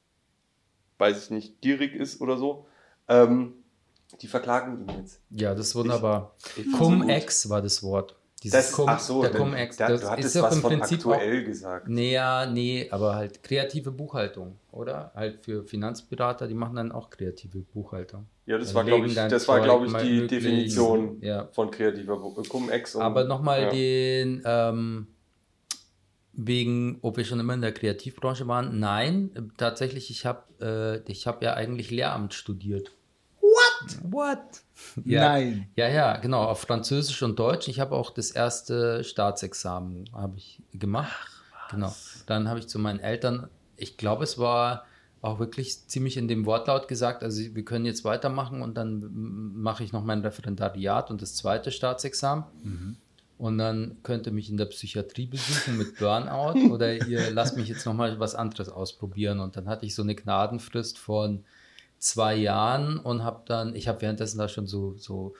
weiß 0.98 1.24
ich 1.24 1.30
nicht, 1.30 1.61
gierig 1.61 1.94
ist 1.94 2.20
oder 2.20 2.37
so, 2.37 2.66
ähm, 3.08 3.58
die 4.21 4.27
verklagen 4.27 4.79
ihn 4.88 4.99
jetzt. 4.99 5.21
ja, 5.31 5.55
das 5.55 5.68
ist 5.68 5.75
wunderbar. 5.75 6.35
Cum-Ex 6.77 7.49
war 7.51 7.62
das 7.62 7.83
Wort. 7.83 8.14
Dieses 8.42 8.66
Das, 8.68 8.73
Cum, 8.73 8.88
ach 8.88 9.01
so, 9.01 9.21
der 9.23 9.33
Cum-Ex. 9.33 9.77
da- 9.79 9.88
Das 9.88 10.01
du 10.01 10.11
hattest 10.11 10.37
ist 10.37 10.42
was 10.42 10.55
im 10.55 10.62
von 10.62 10.71
Prinzip 10.79 10.99
aktuell 11.01 11.42
gesagt. 11.44 11.87
Auch, 11.87 11.90
nee, 11.90 12.12
ja, 12.12 12.47
nee, 12.47 12.87
aber 12.90 13.16
halt 13.16 13.42
kreative 13.42 13.90
Buchhaltung, 13.90 14.57
oder? 14.71 15.11
Halt 15.16 15.44
für 15.44 15.64
Finanzberater, 15.64 16.47
die 16.47 16.55
machen 16.55 16.77
dann 16.77 16.92
auch 16.92 17.11
kreative 17.11 17.59
Buchhaltung. 17.59 18.27
Ja, 18.47 18.57
das 18.57 18.68
Also 18.68 18.77
war, 18.77 18.85
glaube 18.85 19.07
ich, 19.09 19.14
das 19.16 19.49
war, 19.49 19.57
Zeug 19.57 19.64
glaube 19.64 19.87
ich, 19.87 19.92
die 19.97 20.27
Definition 20.29 21.21
Ja. 21.21 21.49
von 21.51 21.71
kreativer 21.73 22.16
Bu- 22.16 22.40
Cum-Ex. 22.44 22.94
und- 22.94 23.03
Aber 23.03 23.25
nochmal 23.25 23.62
ja. 23.62 23.71
den, 23.71 24.42
ähm, 24.44 25.09
wegen, 26.33 26.99
ob 27.03 27.16
wir 27.16 27.25
schon 27.25 27.40
immer 27.40 27.55
in 27.55 27.61
der 27.61 27.73
Kreativbranche 27.73 28.47
waren. 28.47 28.79
Nein, 28.79 29.31
äh, 29.35 29.40
tatsächlich, 29.57 30.11
ich 30.11 30.25
habe 30.27 31.03
äh, 31.07 31.11
ich 31.11 31.27
hab 31.27 31.42
ja 31.42 31.55
eigentlich 31.55 31.90
Lehramt 31.90 32.35
studiert. 32.35 32.92
What? 34.03 34.12
What? 34.12 34.38
Ja, 35.05 35.29
Nein. 35.29 35.69
Ja, 35.77 35.88
ja, 35.88 36.17
genau, 36.17 36.45
auf 36.45 36.61
Französisch 36.61 37.23
und 37.23 37.38
Deutsch. 37.38 37.69
Ich 37.69 37.81
habe 37.81 37.95
auch 37.95 38.11
das 38.11 38.31
erste 38.31 39.05
Staatsexamen 39.05 40.11
habe 40.12 40.37
ich 40.37 40.62
gemacht. 40.73 41.29
genau. 41.71 41.95
Dann 42.27 42.49
habe 42.49 42.59
ich 42.59 42.69
zu 42.69 42.79
meinen 42.79 43.01
Eltern, 43.01 43.49
ich 43.77 43.97
glaube, 43.97 44.25
es 44.25 44.38
war 44.38 44.85
auch 45.21 45.38
wirklich 45.41 45.87
ziemlich 45.88 46.17
in 46.17 46.29
dem 46.29 46.47
Wortlaut 46.47 46.87
gesagt, 46.87 47.23
also 47.25 47.43
wir 47.55 47.64
können 47.64 47.85
jetzt 47.85 48.05
weitermachen 48.05 48.62
und 48.62 48.77
dann 48.77 49.11
mache 49.12 49.83
ich 49.83 49.93
noch 49.93 50.05
mein 50.05 50.21
Referendariat 50.21 51.11
und 51.11 51.23
das 51.23 51.35
zweite 51.35 51.73
Staatsexamen. 51.73 52.45
Und 53.37 53.59
dann 53.59 53.99
könnt 54.03 54.27
ihr 54.27 54.33
mich 54.33 54.51
in 54.51 54.57
der 54.57 54.67
Psychiatrie 54.67 55.27
besuchen 55.27 55.77
mit 55.77 55.99
Burnout 55.99 56.59
oder 56.73 57.07
ihr 57.07 57.31
lasst 57.31 57.57
mich 57.57 57.69
jetzt 57.69 57.87
nochmal 57.87 58.19
was 58.19 58.35
anderes 58.35 58.69
ausprobieren. 58.69 59.38
Und 59.41 59.57
dann 59.57 59.69
hatte 59.69 59.87
ich 59.87 59.95
so 59.95 60.03
eine 60.03 60.17
Gnadenfrist 60.17 60.99
von 60.99 61.45
zwei 61.98 62.34
Jahren 62.37 62.98
und 62.98 63.24
habe 63.24 63.42
dann, 63.46 63.74
ich 63.74 63.88
habe 63.88 64.00
währenddessen 64.02 64.38
da 64.38 64.48
schon 64.48 64.66
so, 64.66 64.94
so, 64.96 65.34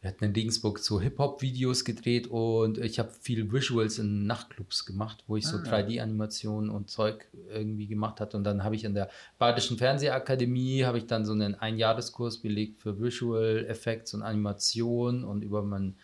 wir 0.00 0.10
hatten 0.10 0.24
in 0.24 0.32
Regensburg 0.32 0.80
so 0.80 1.00
Hip-Hop-Videos 1.00 1.84
gedreht 1.84 2.26
und 2.26 2.78
ich 2.78 2.98
habe 2.98 3.10
viel 3.20 3.52
Visuals 3.52 3.98
in 3.98 4.26
Nachtclubs 4.26 4.84
gemacht, 4.84 5.22
wo 5.28 5.36
ich 5.36 5.46
so 5.46 5.58
3D-Animationen 5.58 6.70
und 6.70 6.90
Zeug 6.90 7.28
irgendwie 7.48 7.86
gemacht 7.86 8.20
hatte. 8.20 8.36
Und 8.36 8.42
dann 8.42 8.64
habe 8.64 8.74
ich 8.74 8.82
in 8.82 8.94
der 8.94 9.08
Bayerischen 9.38 9.78
Fernsehakademie, 9.78 10.84
habe 10.84 10.98
ich 10.98 11.06
dann 11.06 11.24
so 11.24 11.32
einen 11.32 11.54
Einjahreskurs 11.54 12.38
belegt 12.38 12.80
für 12.80 13.00
Visual 13.00 13.64
Effects 13.68 14.12
und 14.14 14.22
Animation 14.22 15.22
und 15.22 15.42
über 15.42 15.62
meinen 15.62 15.96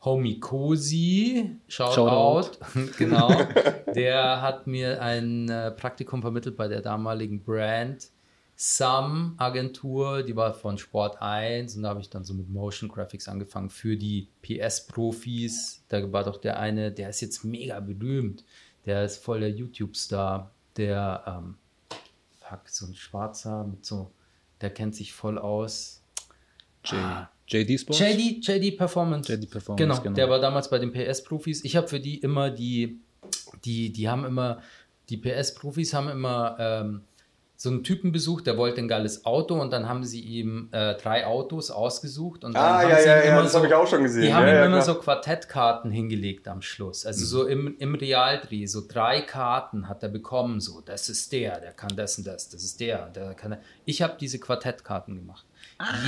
Homie 0.00 0.40
Cosi, 0.40 1.58
Shoutout, 1.68 1.94
Shoutout. 1.94 2.90
genau, 2.98 3.30
der 3.94 4.40
hat 4.40 4.66
mir 4.66 5.02
ein 5.02 5.50
äh, 5.50 5.70
Praktikum 5.70 6.22
vermittelt 6.22 6.56
bei 6.56 6.68
der 6.68 6.80
damaligen 6.80 7.42
Brand 7.42 8.08
Sam 8.56 9.34
Agentur, 9.36 10.22
die 10.22 10.36
war 10.36 10.54
von 10.54 10.78
Sport 10.78 11.20
1 11.20 11.76
und 11.76 11.82
da 11.82 11.88
habe 11.88 12.00
ich 12.00 12.08
dann 12.08 12.24
so 12.24 12.34
mit 12.34 12.48
Motion 12.48 12.88
Graphics 12.88 13.28
angefangen 13.28 13.68
für 13.68 13.96
die 13.96 14.28
PS-Profis. 14.42 15.82
Da 15.88 16.12
war 16.12 16.22
doch 16.24 16.36
der 16.36 16.60
eine, 16.60 16.92
der 16.92 17.08
ist 17.10 17.20
jetzt 17.20 17.44
mega 17.44 17.80
berühmt, 17.80 18.44
der 18.86 19.04
ist 19.04 19.22
voll 19.24 19.40
der 19.40 19.50
YouTube-Star, 19.50 20.52
der, 20.76 21.24
ähm, 21.26 21.56
fuck, 22.40 22.68
so 22.68 22.86
ein 22.86 22.94
Schwarzer 22.94 23.64
mit 23.64 23.84
so, 23.84 24.12
der 24.60 24.70
kennt 24.70 24.94
sich 24.94 25.12
voll 25.12 25.38
aus. 25.38 26.02
J 26.84 27.26
JD 27.46 27.80
Sports? 27.80 27.98
JD, 28.00 28.46
JD 28.46 28.76
Performance. 28.76 29.32
JD 29.32 29.50
Performance, 29.50 29.82
Genau, 29.82 30.00
genau. 30.02 30.14
der 30.14 30.30
war 30.30 30.38
damals 30.38 30.70
bei 30.70 30.78
den 30.78 30.92
PS-Profis. 30.92 31.64
Ich 31.64 31.76
habe 31.76 31.88
für 31.88 32.00
die 32.00 32.18
immer 32.18 32.50
die, 32.50 33.00
die, 33.64 33.90
die 33.92 34.08
haben 34.08 34.24
immer, 34.24 34.62
die 35.08 35.16
PS-Profis 35.18 35.92
haben 35.92 36.08
immer 36.08 36.56
ähm, 36.58 37.02
so 37.64 37.70
einen 37.70 37.82
Typen 37.82 38.12
besucht, 38.12 38.46
der 38.46 38.58
wollte 38.58 38.82
ein 38.82 38.88
geiles 38.88 39.24
Auto 39.24 39.58
und 39.58 39.72
dann 39.72 39.88
haben 39.88 40.04
sie 40.04 40.20
ihm 40.20 40.68
äh, 40.70 40.96
drei 40.96 41.26
Autos 41.26 41.70
ausgesucht 41.70 42.44
und 42.44 42.52
dann 42.52 42.62
Ah, 42.62 42.82
haben 42.82 42.90
ja, 42.90 42.96
sie 42.98 43.08
ja, 43.08 43.16
ihm 43.16 43.24
ja, 43.24 43.32
immer 43.32 43.42
das 43.42 43.52
so, 43.52 43.58
habe 43.58 43.68
ich 43.68 43.72
auch 43.72 43.86
schon 43.86 44.02
gesehen. 44.02 44.24
Die 44.24 44.34
haben 44.34 44.46
ihm 44.46 44.64
immer 44.64 44.82
so 44.82 44.96
Quartettkarten 44.96 45.90
hingelegt 45.90 46.46
am 46.46 46.60
Schluss. 46.60 47.06
Also 47.06 47.24
so 47.24 47.46
im, 47.46 47.74
im 47.78 47.94
Realdreh, 47.94 48.66
so 48.66 48.82
drei 48.86 49.22
Karten 49.22 49.88
hat 49.88 50.02
er 50.02 50.10
bekommen. 50.10 50.60
So, 50.60 50.82
das 50.82 51.08
ist 51.08 51.32
der, 51.32 51.58
der 51.58 51.72
kann 51.72 51.96
das 51.96 52.18
und 52.18 52.26
das, 52.26 52.50
das 52.50 52.62
ist 52.64 52.80
der, 52.80 53.08
der 53.08 53.32
kann. 53.32 53.56
Ich 53.86 54.02
habe 54.02 54.16
diese 54.20 54.38
Quartettkarten 54.38 55.14
gemacht. 55.14 55.46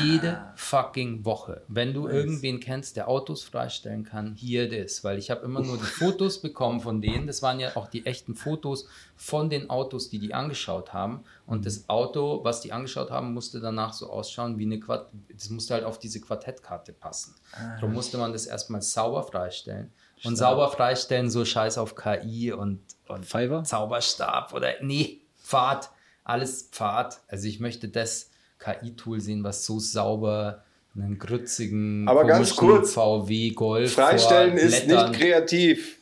Jede 0.02 0.52
fucking 0.54 1.24
Woche. 1.24 1.62
Wenn 1.66 1.92
du 1.92 2.06
irgendwen 2.06 2.60
kennst, 2.60 2.96
der 2.96 3.08
Autos 3.08 3.42
freistellen 3.42 4.04
kann, 4.04 4.34
hier 4.34 4.68
das. 4.68 5.02
Weil 5.02 5.18
ich 5.18 5.30
habe 5.30 5.44
immer 5.44 5.60
nur 5.60 5.76
die 5.76 5.84
Fotos 5.84 6.40
bekommen 6.40 6.80
von 6.80 7.00
denen. 7.00 7.26
Das 7.26 7.42
waren 7.42 7.58
ja 7.58 7.76
auch 7.76 7.88
die 7.88 8.06
echten 8.06 8.34
Fotos 8.34 8.88
von 9.16 9.50
den 9.50 9.68
Autos, 9.68 10.08
die 10.08 10.18
die 10.18 10.34
angeschaut 10.34 10.92
haben. 10.92 11.24
Und 11.46 11.66
das 11.66 11.88
Auto, 11.88 12.44
was 12.44 12.60
die 12.60 12.72
angeschaut 12.72 13.10
haben, 13.10 13.34
musste 13.34 13.60
danach 13.60 13.92
so 13.92 14.08
ausschauen 14.08 14.58
wie 14.58 14.66
eine 14.66 14.78
Quart 14.78 15.10
Das 15.32 15.50
musste 15.50 15.74
halt 15.74 15.84
auf 15.84 15.98
diese 15.98 16.20
Quartettkarte 16.20 16.92
passen. 16.92 17.34
Darum 17.80 17.92
musste 17.92 18.18
man 18.18 18.32
das 18.32 18.46
erstmal 18.46 18.82
sauber 18.82 19.24
freistellen. 19.24 19.92
Und 20.24 20.36
sauber 20.36 20.70
freistellen, 20.70 21.30
so 21.30 21.44
scheiß 21.44 21.78
auf 21.78 21.94
KI 21.94 22.52
und, 22.52 22.80
und 23.08 23.26
Fiverr? 23.26 23.64
Zauberstab 23.64 24.54
oder 24.54 24.74
nee, 24.80 25.20
Pfad, 25.42 25.90
alles 26.24 26.68
Pfad. 26.72 27.20
Also 27.28 27.48
ich 27.48 27.60
möchte 27.60 27.88
das 27.88 28.30
KI-Tool 28.66 29.20
sehen, 29.20 29.44
was 29.44 29.64
so 29.64 29.78
sauber 29.78 30.62
einen 30.94 31.18
grützigen 31.18 32.08
Aber 32.08 32.24
ganz 32.24 32.56
kurz, 32.56 32.94
VW 32.94 33.50
Golf 33.50 33.92
Freistellen 33.92 34.56
ist 34.56 34.86
nicht 34.86 35.12
kreativ. 35.12 35.98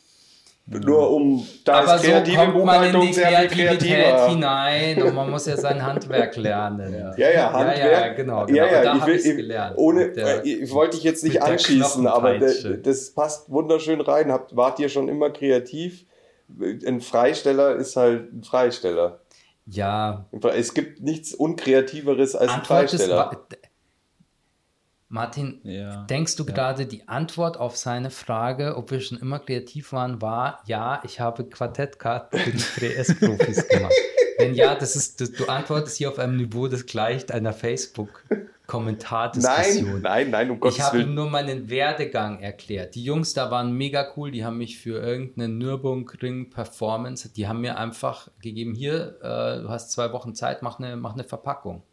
Nur 0.67 1.11
um, 1.11 1.45
da 1.63 1.81
Aber 1.81 1.95
ist 1.95 2.01
so 2.05 2.07
kreative 2.09 2.37
kommt 2.37 2.65
man 2.65 2.83
in 2.85 2.91
Buchhaltung 2.93 3.01
die 3.07 3.13
Kreativität 3.13 4.29
hinein 4.29 5.03
und 5.03 5.13
man 5.13 5.29
muss 5.29 5.45
ja 5.45 5.55
sein 5.57 5.85
Handwerk 5.85 6.35
lernen. 6.37 6.91
Ja, 6.91 7.15
Ja, 7.17 7.31
ja, 7.31 7.53
Handwerk. 7.53 7.77
Ja, 7.77 7.91
ja, 8.07 8.13
genau. 8.13 8.45
genau. 8.47 8.57
Ja, 8.57 8.71
ja, 8.71 8.77
Und 8.79 8.85
da 8.85 8.95
ich, 8.95 9.01
habe 9.01 9.11
ich 9.11 9.25
es 9.25 9.35
gelernt. 9.35 9.77
Ohne, 9.77 10.09
der- 10.09 10.43
äh, 10.43 10.49
ich 10.49 10.71
wollte 10.71 10.97
dich 10.97 11.03
jetzt 11.03 11.23
nicht 11.23 11.39
anschießen, 11.43 12.07
aber 12.07 12.39
das 12.39 13.11
passt 13.11 13.51
wunderschön 13.51 14.01
rein. 14.01 14.31
Habt, 14.31 14.55
wart 14.55 14.79
ihr 14.79 14.89
schon 14.89 15.07
immer 15.07 15.29
kreativ? 15.29 16.05
Ein 16.59 16.99
Freisteller 17.01 17.75
ist 17.75 17.95
halt 17.95 18.33
ein 18.33 18.43
Freisteller. 18.43 19.19
Ja, 19.65 20.25
Es 20.53 20.73
gibt 20.73 21.01
nichts 21.01 21.33
Unkreativeres 21.33 22.35
als 22.35 22.51
ein 22.51 22.59
Antwort 22.59 22.83
ist, 22.85 22.91
Freisteller. 22.91 23.17
wa- 23.31 23.47
Martin, 25.07 25.61
Ja. 25.63 26.03
denkst 26.05 26.35
du 26.35 26.45
gerade, 26.45 26.87
die 26.87 27.07
Antwort 27.07 27.57
auf 27.57 27.77
seine 27.77 28.09
Frage, 28.09 28.75
ob 28.75 28.89
wir 28.91 28.99
schon 29.01 29.19
immer 29.19 29.39
kreativ 29.39 29.93
waren, 29.93 30.21
war, 30.21 30.61
ja, 30.65 31.01
ich 31.05 31.19
habe 31.19 31.45
Quartettkarten 31.47 32.39
für 32.39 32.51
die 32.51 32.57
3S-Profis 32.97 33.67
gemacht. 33.67 33.93
Denn 34.39 34.53
ja, 34.53 34.75
das 34.75 34.95
ist, 34.95 35.21
das, 35.21 35.31
du 35.31 35.45
antwortest 35.47 35.97
hier 35.97 36.09
auf 36.09 36.19
einem 36.19 36.37
Niveau, 36.37 36.67
das 36.67 36.85
gleicht 36.85 37.31
einer 37.31 37.53
Facebook-Kommentardiskussion. 37.53 40.01
Nein, 40.01 40.03
nein, 40.03 40.29
nein, 40.31 40.51
um 40.51 40.59
Gottes 40.59 40.77
Ich 40.77 40.83
habe 40.83 41.01
ihm 41.01 41.13
nur 41.13 41.29
meinen 41.29 41.69
Werdegang 41.69 42.39
erklärt. 42.41 42.95
Die 42.95 43.03
Jungs 43.03 43.33
da 43.33 43.49
waren 43.51 43.71
mega 43.73 44.11
cool, 44.17 44.31
die 44.31 44.43
haben 44.43 44.57
mich 44.57 44.77
für 44.77 45.01
irgendeine 45.01 45.47
Nürburgring-Performance, 45.49 47.29
die 47.29 47.47
haben 47.47 47.61
mir 47.61 47.77
einfach 47.77 48.29
gegeben, 48.41 48.73
hier, 48.75 49.17
äh, 49.21 49.61
du 49.61 49.69
hast 49.69 49.91
zwei 49.91 50.11
Wochen 50.11 50.35
Zeit, 50.35 50.61
mach 50.61 50.79
eine, 50.79 50.97
mach 50.97 51.13
eine 51.13 51.23
Verpackung. 51.23 51.83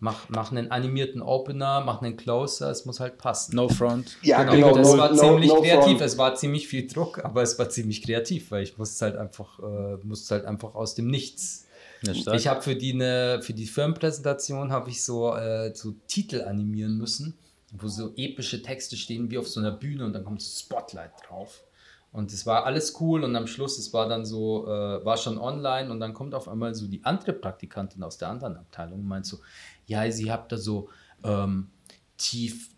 Mach, 0.00 0.28
mach 0.28 0.50
einen 0.50 0.70
animierten 0.70 1.22
Opener, 1.22 1.80
mach 1.80 2.02
einen 2.02 2.16
Closer, 2.18 2.68
es 2.70 2.84
muss 2.84 3.00
halt 3.00 3.16
passen. 3.16 3.56
No 3.56 3.68
front. 3.68 4.18
Ja, 4.22 4.42
Genau, 4.42 4.74
das 4.74 4.92
no- 4.92 4.98
war 4.98 5.10
no- 5.12 5.16
ziemlich 5.16 5.48
no 5.48 5.62
kreativ. 5.62 5.84
front. 5.98 6.00
Es 6.02 6.18
war 6.18 6.34
ziemlich 6.34 6.68
viel 6.68 6.86
Druck, 6.88 7.24
aber 7.24 7.42
es 7.42 7.58
war 7.58 7.70
ziemlich 7.70 8.02
kreativ, 8.02 8.50
weil 8.50 8.64
ich 8.64 8.76
musste 8.76 9.04
halt 9.06 9.16
einfach, 9.16 9.58
äh, 9.60 9.96
musste 10.02 10.34
halt 10.34 10.44
einfach 10.46 10.74
aus 10.74 10.94
dem 10.94 11.06
Nichts. 11.06 11.63
Ja. 12.06 12.34
Ich 12.34 12.46
habe 12.46 12.62
für 12.62 12.76
die 12.76 12.94
ne, 12.94 13.40
für 13.42 13.54
die 13.54 13.66
Firmenpräsentation 13.66 14.72
habe 14.72 14.90
ich 14.90 15.02
so, 15.02 15.34
äh, 15.34 15.74
so 15.74 15.94
Titel 16.06 16.42
animieren 16.42 16.96
müssen, 16.98 17.36
wo 17.72 17.88
so 17.88 18.12
epische 18.16 18.62
Texte 18.62 18.96
stehen 18.96 19.30
wie 19.30 19.38
auf 19.38 19.48
so 19.48 19.60
einer 19.60 19.72
Bühne 19.72 20.04
und 20.04 20.12
dann 20.12 20.24
kommt 20.24 20.42
Spotlight 20.42 21.12
drauf. 21.26 21.64
Und 22.12 22.32
es 22.32 22.46
war 22.46 22.64
alles 22.64 23.00
cool 23.00 23.24
und 23.24 23.34
am 23.34 23.48
Schluss, 23.48 23.76
es 23.76 23.92
war 23.92 24.08
dann 24.08 24.24
so, 24.24 24.68
äh, 24.68 25.04
war 25.04 25.16
schon 25.16 25.36
online 25.36 25.90
und 25.90 25.98
dann 25.98 26.14
kommt 26.14 26.32
auf 26.32 26.48
einmal 26.48 26.72
so 26.72 26.86
die 26.86 27.04
andere 27.04 27.32
Praktikantin 27.32 28.04
aus 28.04 28.18
der 28.18 28.28
anderen 28.28 28.56
Abteilung 28.56 29.00
und 29.00 29.08
meint 29.08 29.26
so, 29.26 29.40
ja, 29.86 30.08
sie 30.12 30.30
habt 30.30 30.52
da 30.52 30.56
so 30.56 30.90
ähm, 31.24 31.70
tief, 32.16 32.70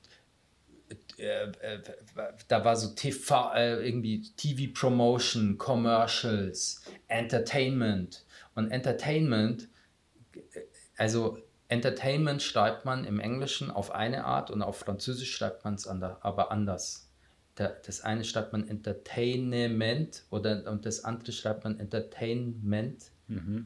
äh, 1.18 1.50
äh, 1.60 1.82
da 2.48 2.64
war 2.64 2.76
so 2.76 2.94
TV, 2.94 3.52
äh, 3.54 3.86
irgendwie 3.86 4.22
TV-Promotion, 4.36 5.58
Commercials, 5.58 6.82
Entertainment. 7.08 8.24
Und 8.56 8.70
Entertainment, 8.72 9.68
also 10.96 11.38
Entertainment 11.68 12.42
schreibt 12.42 12.84
man 12.84 13.04
im 13.04 13.20
Englischen 13.20 13.70
auf 13.70 13.94
eine 13.94 14.24
Art 14.24 14.50
und 14.50 14.62
auf 14.62 14.78
Französisch 14.78 15.30
schreibt 15.30 15.64
man 15.64 15.74
es 15.74 15.86
ander, 15.86 16.18
aber 16.22 16.50
anders. 16.50 17.08
Da, 17.54 17.68
das 17.86 18.00
eine 18.00 18.24
schreibt 18.24 18.52
man 18.52 18.66
Entertainment 18.68 20.24
oder 20.30 20.70
und 20.70 20.84
das 20.84 21.04
andere 21.04 21.32
schreibt 21.32 21.64
man 21.64 21.78
Entertainment. 21.78 23.12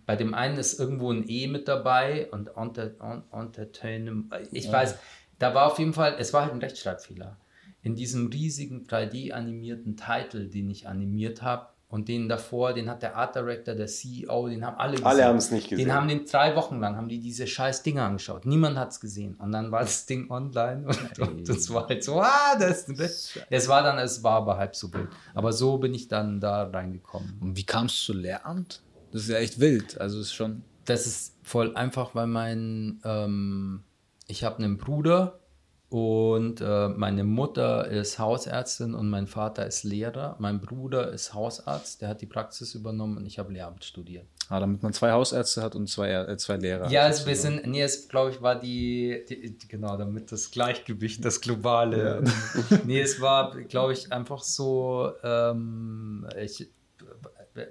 Bei 0.06 0.16
dem 0.16 0.34
einen 0.34 0.58
ist 0.58 0.78
irgendwo 0.78 1.12
ein 1.12 1.28
E 1.28 1.46
mit 1.46 1.68
dabei 1.68 2.30
und 2.30 2.48
unter, 2.56 2.92
un, 3.00 3.24
Entertainment. 3.32 4.32
Ich 4.52 4.70
weiß, 4.70 4.96
da 5.38 5.54
war 5.54 5.66
auf 5.66 5.78
jeden 5.78 5.92
Fall, 5.92 6.16
es 6.18 6.32
war 6.32 6.42
halt 6.42 6.52
ein 6.52 6.60
Rechtschreibfehler. 6.60 7.36
In 7.82 7.94
diesem 7.94 8.28
riesigen 8.28 8.86
3D-animierten 8.86 9.96
Titel, 9.96 10.48
den 10.48 10.70
ich 10.70 10.88
animiert 10.88 11.42
habe 11.42 11.68
und 11.90 12.06
den 12.06 12.28
davor, 12.28 12.72
den 12.72 12.88
hat 12.88 13.02
der 13.02 13.16
Art 13.16 13.34
Director, 13.34 13.74
der 13.74 13.88
CEO, 13.88 14.48
den 14.48 14.64
haben 14.64 14.76
alle 14.76 14.92
gesehen. 14.92 15.06
Alle 15.06 15.24
haben 15.24 15.38
es 15.38 15.50
nicht 15.50 15.68
gesehen. 15.68 15.86
Den 15.86 15.94
haben 15.94 16.06
den 16.06 16.24
drei 16.24 16.54
Wochen 16.54 16.78
lang, 16.78 16.96
haben 16.96 17.08
die 17.08 17.18
diese 17.18 17.48
scheiß 17.48 17.82
Dinger 17.82 18.04
angeschaut. 18.04 18.46
Niemand 18.46 18.78
hat 18.78 18.92
es 18.92 19.00
gesehen. 19.00 19.34
Und 19.34 19.50
dann 19.50 19.72
war 19.72 19.80
das 19.80 20.06
Ding 20.06 20.30
online 20.30 20.86
und, 20.86 21.18
und 21.18 21.48
das 21.48 21.68
war 21.74 21.88
halt 21.88 22.04
so, 22.04 22.20
ah, 22.20 22.56
das 22.56 22.88
ist 22.88 23.40
Es 23.50 23.66
war 23.66 23.82
dann, 23.82 23.98
es 23.98 24.22
war 24.22 24.34
aber 24.34 24.56
halb 24.56 24.76
so 24.76 24.92
wild. 24.94 25.08
Aber 25.34 25.52
so 25.52 25.78
bin 25.78 25.92
ich 25.92 26.06
dann 26.06 26.38
da 26.38 26.62
reingekommen. 26.62 27.36
Und 27.40 27.56
wie 27.56 27.64
kamst 27.64 28.08
du 28.08 28.12
zu 28.12 28.18
Lehramt? 28.18 28.82
Das 29.10 29.22
ist 29.22 29.28
ja 29.28 29.38
echt 29.38 29.58
wild. 29.58 30.00
Also 30.00 30.20
es 30.20 30.26
ist 30.26 30.34
schon. 30.34 30.62
Das 30.84 31.06
ist 31.06 31.36
voll 31.42 31.74
einfach, 31.74 32.14
weil 32.14 32.28
mein, 32.28 33.00
ähm, 33.04 33.82
ich 34.28 34.44
habe 34.44 34.62
einen 34.62 34.78
Bruder 34.78 35.39
und 35.90 36.60
äh, 36.60 36.88
meine 36.88 37.24
Mutter 37.24 37.88
ist 37.88 38.20
Hausärztin 38.20 38.94
und 38.94 39.10
mein 39.10 39.26
Vater 39.26 39.66
ist 39.66 39.82
Lehrer. 39.82 40.36
Mein 40.38 40.60
Bruder 40.60 41.12
ist 41.12 41.34
Hausarzt, 41.34 42.00
der 42.00 42.10
hat 42.10 42.20
die 42.20 42.26
Praxis 42.26 42.76
übernommen 42.76 43.16
und 43.16 43.26
ich 43.26 43.40
habe 43.40 43.52
Lehramt 43.52 43.84
studiert. 43.84 44.24
Ah, 44.48 44.60
damit 44.60 44.84
man 44.84 44.92
zwei 44.92 45.10
Hausärzte 45.10 45.62
hat 45.62 45.74
und 45.74 45.88
zwei, 45.88 46.12
äh, 46.12 46.36
zwei 46.36 46.58
Lehrer. 46.58 46.88
Ja, 46.90 47.08
es 47.08 47.26
wir 47.26 47.34
sind, 47.34 47.66
nee, 47.66 47.82
es 47.82 48.08
glaube 48.08 48.30
ich 48.30 48.40
war 48.40 48.58
die, 48.58 49.24
die, 49.28 49.56
genau, 49.66 49.96
damit 49.96 50.30
das 50.30 50.52
Gleichgewicht, 50.52 51.24
das 51.24 51.40
globale. 51.40 52.22
nee, 52.84 53.00
es 53.00 53.20
war, 53.20 53.56
glaube 53.56 53.92
ich, 53.92 54.12
einfach 54.12 54.44
so, 54.44 55.10
ähm, 55.24 56.24
ich, 56.40 56.70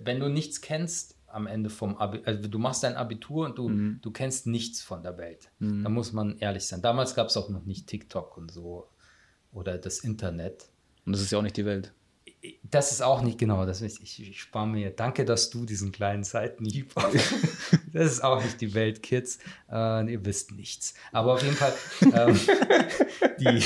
wenn 0.03 0.19
du 0.19 0.27
nichts 0.27 0.59
kennst 0.59 1.15
am 1.31 1.47
Ende 1.47 1.69
vom 1.69 1.97
Abi, 1.97 2.21
also 2.25 2.47
du 2.47 2.59
machst 2.59 2.83
dein 2.83 2.95
Abitur 2.95 3.45
und 3.45 3.57
du, 3.57 3.69
du 4.01 4.11
kennst 4.11 4.47
nichts 4.47 4.81
von 4.81 5.03
der 5.03 5.17
Welt. 5.17 5.51
Da 5.59 5.89
muss 5.89 6.13
man 6.13 6.37
ehrlich 6.37 6.65
sein. 6.65 6.81
Damals 6.81 7.15
gab 7.15 7.27
es 7.27 7.37
auch 7.37 7.49
noch 7.49 7.65
nicht 7.65 7.87
TikTok 7.87 8.37
und 8.37 8.51
so 8.51 8.87
oder 9.51 9.77
das 9.77 9.99
Internet. 9.99 10.69
Und 11.05 11.13
das 11.13 11.21
ist 11.21 11.31
ja 11.31 11.39
auch 11.39 11.43
nicht 11.43 11.57
die 11.57 11.65
Welt. 11.65 11.93
Das 12.63 12.91
ist 12.91 13.01
auch 13.01 13.21
nicht 13.21 13.37
genau, 13.37 13.65
das 13.65 13.81
ist, 13.81 14.01
ich, 14.01 14.21
ich 14.21 14.41
spare 14.41 14.67
mir. 14.67 14.91
Danke, 14.91 15.25
dass 15.25 15.49
du 15.49 15.65
diesen 15.65 15.91
kleinen 15.91 16.23
Seitenhieb. 16.23 16.93
das 17.93 18.11
ist 18.13 18.23
auch 18.23 18.41
nicht 18.41 18.61
die 18.61 18.73
Welt, 18.73 19.03
Kids. 19.03 19.39
Äh, 19.69 20.13
ihr 20.13 20.23
wisst 20.23 20.51
nichts. 20.51 20.93
Aber 21.11 21.33
auf 21.33 21.43
jeden 21.43 21.55
Fall, 21.55 21.73
ähm, 22.13 22.39
die 23.39 23.61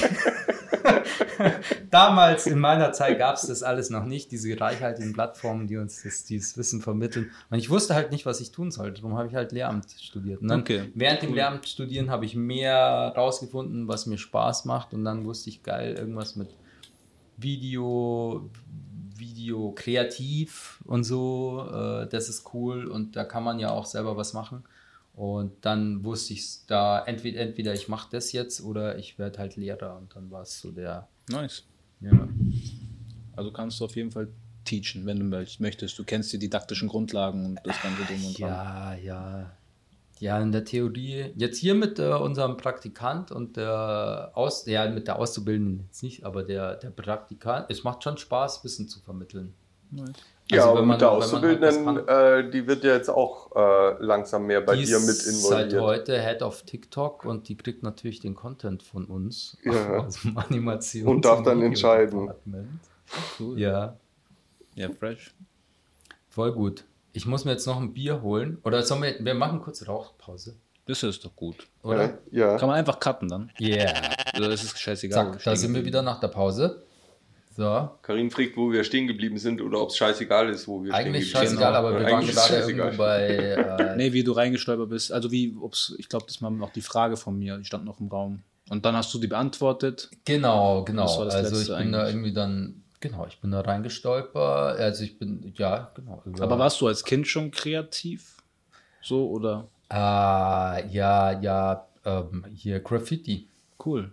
damals 1.89 2.47
in 2.47 2.59
meiner 2.59 2.91
Zeit 2.91 3.17
gab 3.19 3.35
es 3.35 3.43
das 3.43 3.63
alles 3.63 3.89
noch 3.89 4.05
nicht, 4.05 4.31
diese 4.31 4.59
reichhaltigen 4.59 5.13
Plattformen, 5.13 5.67
die 5.67 5.77
uns 5.77 6.03
das, 6.03 6.23
dieses 6.25 6.57
Wissen 6.57 6.81
vermitteln. 6.81 7.31
Und 7.49 7.59
ich 7.59 7.69
wusste 7.69 7.95
halt 7.95 8.11
nicht, 8.11 8.25
was 8.25 8.41
ich 8.41 8.51
tun 8.51 8.71
sollte. 8.71 9.01
Darum 9.01 9.17
habe 9.17 9.27
ich 9.27 9.35
halt 9.35 9.51
Lehramt 9.51 9.85
studiert. 9.99 10.41
Und 10.41 10.47
dann 10.47 10.61
Okay, 10.61 10.91
während 10.95 11.21
dem 11.21 11.33
Lehramt 11.33 11.67
studieren 11.67 12.09
habe 12.09 12.25
ich 12.25 12.35
mehr 12.35 13.13
rausgefunden, 13.15 13.87
was 13.87 14.05
mir 14.05 14.17
Spaß 14.17 14.65
macht. 14.65 14.93
Und 14.93 15.05
dann 15.05 15.25
wusste 15.25 15.49
ich 15.49 15.63
geil, 15.63 15.95
irgendwas 15.95 16.35
mit 16.35 16.49
Video, 17.37 18.49
Video 19.15 19.71
kreativ 19.71 20.81
und 20.85 21.03
so, 21.03 21.67
äh, 21.71 22.07
das 22.07 22.29
ist 22.29 22.53
cool 22.53 22.85
und 22.85 23.15
da 23.15 23.23
kann 23.23 23.43
man 23.43 23.59
ja 23.59 23.71
auch 23.71 23.85
selber 23.85 24.17
was 24.17 24.33
machen. 24.33 24.63
Und 25.15 25.53
dann 25.61 26.03
wusste 26.03 26.33
ich 26.33 26.65
da, 26.65 27.03
entweder, 27.05 27.41
entweder 27.41 27.73
ich 27.73 27.87
mache 27.87 28.09
das 28.11 28.31
jetzt 28.31 28.63
oder 28.63 28.97
ich 28.97 29.19
werde 29.19 29.39
halt 29.39 29.55
Lehrer 29.55 29.97
und 29.97 30.15
dann 30.15 30.31
war 30.31 30.41
es 30.41 30.59
so 30.59 30.71
der, 30.71 31.07
Nice. 31.29 31.63
ja. 32.01 32.27
Also 33.35 33.51
kannst 33.51 33.79
du 33.79 33.85
auf 33.85 33.95
jeden 33.95 34.11
Fall 34.11 34.27
teachen, 34.63 35.05
wenn 35.05 35.17
du 35.19 35.25
möcht- 35.25 35.59
möchtest. 35.59 35.97
Du 35.97 36.03
kennst 36.03 36.31
die 36.33 36.39
didaktischen 36.39 36.87
Grundlagen 36.87 37.45
und 37.45 37.59
das 37.63 37.81
ganze 37.81 38.03
Drum 38.03 38.25
und 38.25 38.39
Dran. 38.39 38.49
Ja, 38.49 38.93
ja. 38.95 39.51
Ja, 40.19 40.39
in 40.39 40.51
der 40.51 40.63
Theorie. 40.63 41.31
Jetzt 41.35 41.57
hier 41.57 41.73
mit 41.75 41.97
äh, 41.99 42.13
unserem 42.13 42.55
Praktikant 42.57 43.31
und 43.31 43.57
der 43.57 44.31
Aus, 44.35 44.65
ja, 44.67 44.89
mit 44.89 45.07
der 45.07 45.17
Auszubildenden 45.19 45.85
jetzt 45.87 46.03
nicht, 46.03 46.23
aber 46.23 46.43
der, 46.43 46.75
der 46.75 46.91
Praktikant, 46.91 47.65
es 47.69 47.83
macht 47.83 48.03
schon 48.03 48.17
Spaß, 48.17 48.63
Wissen 48.63 48.87
zu 48.87 48.99
vermitteln. 49.01 49.53
Nice. 49.95 50.11
Ja, 50.51 50.57
Also 50.57 50.69
aber 50.71 50.79
wenn 50.81 50.87
man- 50.87 50.95
mit 50.95 51.01
der 51.01 51.09
halt 51.11 51.17
was 51.19 51.25
Auszubildenden, 51.33 52.05
kann. 52.05 52.07
äh, 52.07 52.49
die 52.51 52.67
wird 52.67 52.83
ja 52.83 52.93
jetzt 52.95 53.09
auch 53.09 53.55
äh, 53.55 54.03
langsam 54.03 54.45
mehr 54.45 54.59
bei 54.61 54.75
die 54.75 54.85
dir 54.85 54.99
mit 54.99 55.09
ist 55.09 55.43
seit 55.47 55.71
involviert. 55.71 55.81
heute 55.81 56.21
Head 56.21 56.41
of 56.41 56.63
TikTok 56.63 57.23
und 57.25 57.47
die 57.47 57.55
kriegt 57.55 57.81
natürlich 57.83 58.19
den 58.19 58.35
Content 58.35 58.83
von 58.83 59.05
uns 59.05 59.57
Ja. 59.63 59.71
aus 60.05 60.21
dem 60.21 60.37
Animations- 60.37 61.05
Und 61.05 61.23
darf 61.25 61.43
dann 61.43 61.61
entscheiden. 61.61 62.29
Cool. 63.39 63.59
Ja, 63.59 63.97
Ja, 64.75 64.89
fresh. 64.89 65.33
voll 66.29 66.51
gut. 66.51 66.83
Ich 67.13 67.25
muss 67.25 67.45
mir 67.45 67.51
jetzt 67.51 67.67
noch 67.67 67.79
ein 67.79 67.93
Bier 67.93 68.21
holen. 68.21 68.57
Oder 68.63 68.81
sollen 68.83 69.03
wir, 69.03 69.15
wir 69.23 69.33
machen 69.35 69.61
kurz 69.61 69.87
Rauchpause, 69.87 70.55
Das 70.87 71.03
ist 71.03 71.23
doch 71.23 71.35
gut. 71.35 71.67
oder? 71.83 72.17
Ja, 72.31 72.51
ja. 72.51 72.57
Kann 72.57 72.67
man 72.67 72.77
einfach 72.77 72.99
cutten 72.99 73.29
dann. 73.29 73.51
Yeah. 73.61 73.93
Oder 74.35 74.49
ist 74.49 74.63
es 74.63 74.79
scheißegal? 74.79 75.33
Zack, 75.33 75.43
da 75.43 75.55
sind 75.55 75.73
wir 75.75 75.85
wieder 75.85 76.01
nach 76.01 76.19
der 76.19 76.29
Pause. 76.29 76.83
So, 77.55 77.89
Karin 78.01 78.31
fragt, 78.31 78.57
wo 78.57 78.71
wir 78.71 78.83
stehen 78.83 79.05
geblieben 79.05 79.37
sind 79.37 79.61
oder 79.61 79.79
ob 79.81 79.89
es 79.89 79.97
scheißegal 79.97 80.49
ist, 80.49 80.67
wo 80.67 80.83
wir 80.83 80.93
eigentlich 80.93 81.29
stehen 81.29 81.41
geblieben 81.41 81.61
scheißegal, 81.61 81.73
sind. 81.73 81.77
aber 81.77 81.91
wir 81.99 82.07
Eigentlich 82.07 82.35
waren 82.35 82.47
gerade 82.47 82.61
scheißegal. 82.61 82.85
irgendwo 82.87 82.97
bei. 83.03 83.27
Äh, 83.27 83.95
Nee, 83.95 84.13
wie 84.13 84.23
du 84.23 84.31
reingestolpert 84.31 84.89
bist. 84.89 85.11
Also 85.11 85.31
wie, 85.31 85.55
ob's, 85.61 85.93
ich 85.99 86.09
glaube, 86.09 86.25
das 86.27 86.41
war 86.41 86.49
noch 86.49 86.71
die 86.73 86.81
Frage 86.81 87.15
von 87.15 87.37
mir, 87.37 87.57
die 87.57 87.65
stand 87.65 87.85
noch 87.85 87.99
im 87.99 88.07
Raum. 88.07 88.41
Und 88.69 88.85
dann 88.85 88.95
hast 88.95 89.13
du 89.13 89.19
die 89.19 89.27
beantwortet. 89.27 90.09
Genau, 90.25 90.83
genau. 90.83 91.03
Das 91.03 91.17
war 91.19 91.25
das 91.25 91.35
also 91.35 91.61
ich 91.61 91.77
bin 91.77 91.91
da 91.91 91.99
eigentlich. 91.99 92.13
irgendwie 92.15 92.33
dann, 92.33 92.83
genau, 93.01 93.27
ich 93.27 93.39
bin 93.39 93.51
da 93.51 93.61
reingestolpert. 93.61 94.79
Also 94.79 95.03
ich 95.03 95.19
bin, 95.19 95.53
ja, 95.55 95.91
genau. 95.95 96.23
Aber 96.39 96.57
warst 96.57 96.81
du 96.81 96.87
als 96.87 97.03
Kind 97.03 97.27
schon 97.27 97.51
kreativ? 97.51 98.37
So 99.01 99.29
oder? 99.29 99.67
Ah, 99.89 100.79
ja, 100.89 101.39
ja, 101.39 101.85
ähm, 102.05 102.45
hier 102.51 102.79
Graffiti. 102.79 103.47
Cool. 103.85 104.11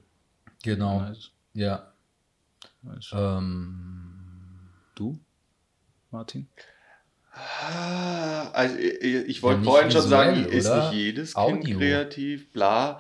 Genau. 0.62 1.00
Nice. 1.00 1.31
Ja. 1.55 1.89
Nice. 2.83 3.11
Ähm, 3.14 4.16
Du, 4.95 5.18
Martin? 6.11 6.49
Ah, 7.33 8.51
Also 8.53 8.76
ich, 8.76 9.05
ich 9.05 9.43
wollte 9.43 9.61
Ja, 9.64 9.70
vorhin 9.70 9.91
schon 9.91 10.03
sagen, 10.03 10.45
ist 10.47 10.68
nicht 10.74 10.93
jedes 10.93 11.37
Audio. 11.37 11.61
Kind 11.62 11.78
kreativ, 11.78 12.53
bla. 12.53 12.99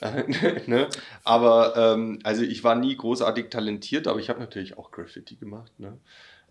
ne? 0.66 0.88
Aber 1.24 1.74
ähm, 1.76 2.20
also 2.22 2.42
ich 2.42 2.62
war 2.62 2.74
nie 2.76 2.96
großartig 2.96 3.48
talentiert, 3.50 4.06
aber 4.06 4.20
ich 4.20 4.28
habe 4.28 4.40
natürlich 4.40 4.78
auch 4.78 4.90
Graffiti 4.92 5.36
gemacht. 5.36 5.72
Ne? 5.78 5.98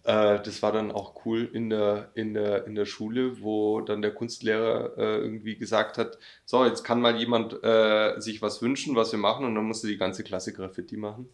Äh, 0.04 0.42
das 0.42 0.62
war 0.62 0.72
dann 0.72 0.92
auch 0.92 1.26
cool 1.26 1.50
in 1.54 1.70
der, 1.70 2.10
in, 2.16 2.34
der, 2.34 2.66
in 2.66 2.76
der 2.76 2.86
Schule, 2.86 3.42
wo 3.42 3.82
dann 3.82 4.02
der 4.02 4.14
Kunstlehrer 4.14 4.98
äh, 4.98 5.18
irgendwie 5.20 5.56
gesagt 5.56 5.98
hat, 5.98 6.18
so, 6.46 6.66
jetzt 6.66 6.84
kann 6.84 7.00
mal 7.00 7.16
jemand 7.16 7.64
äh, 7.64 8.20
sich 8.20 8.42
was 8.42 8.62
wünschen, 8.62 8.96
was 8.96 9.12
wir 9.12 9.20
machen 9.20 9.46
und 9.46 9.56
dann 9.56 9.66
musste 9.66 9.88
die 9.88 9.98
ganze 9.98 10.24
Klasse 10.24 10.52
Graffiti 10.52 10.98
machen. 10.98 11.30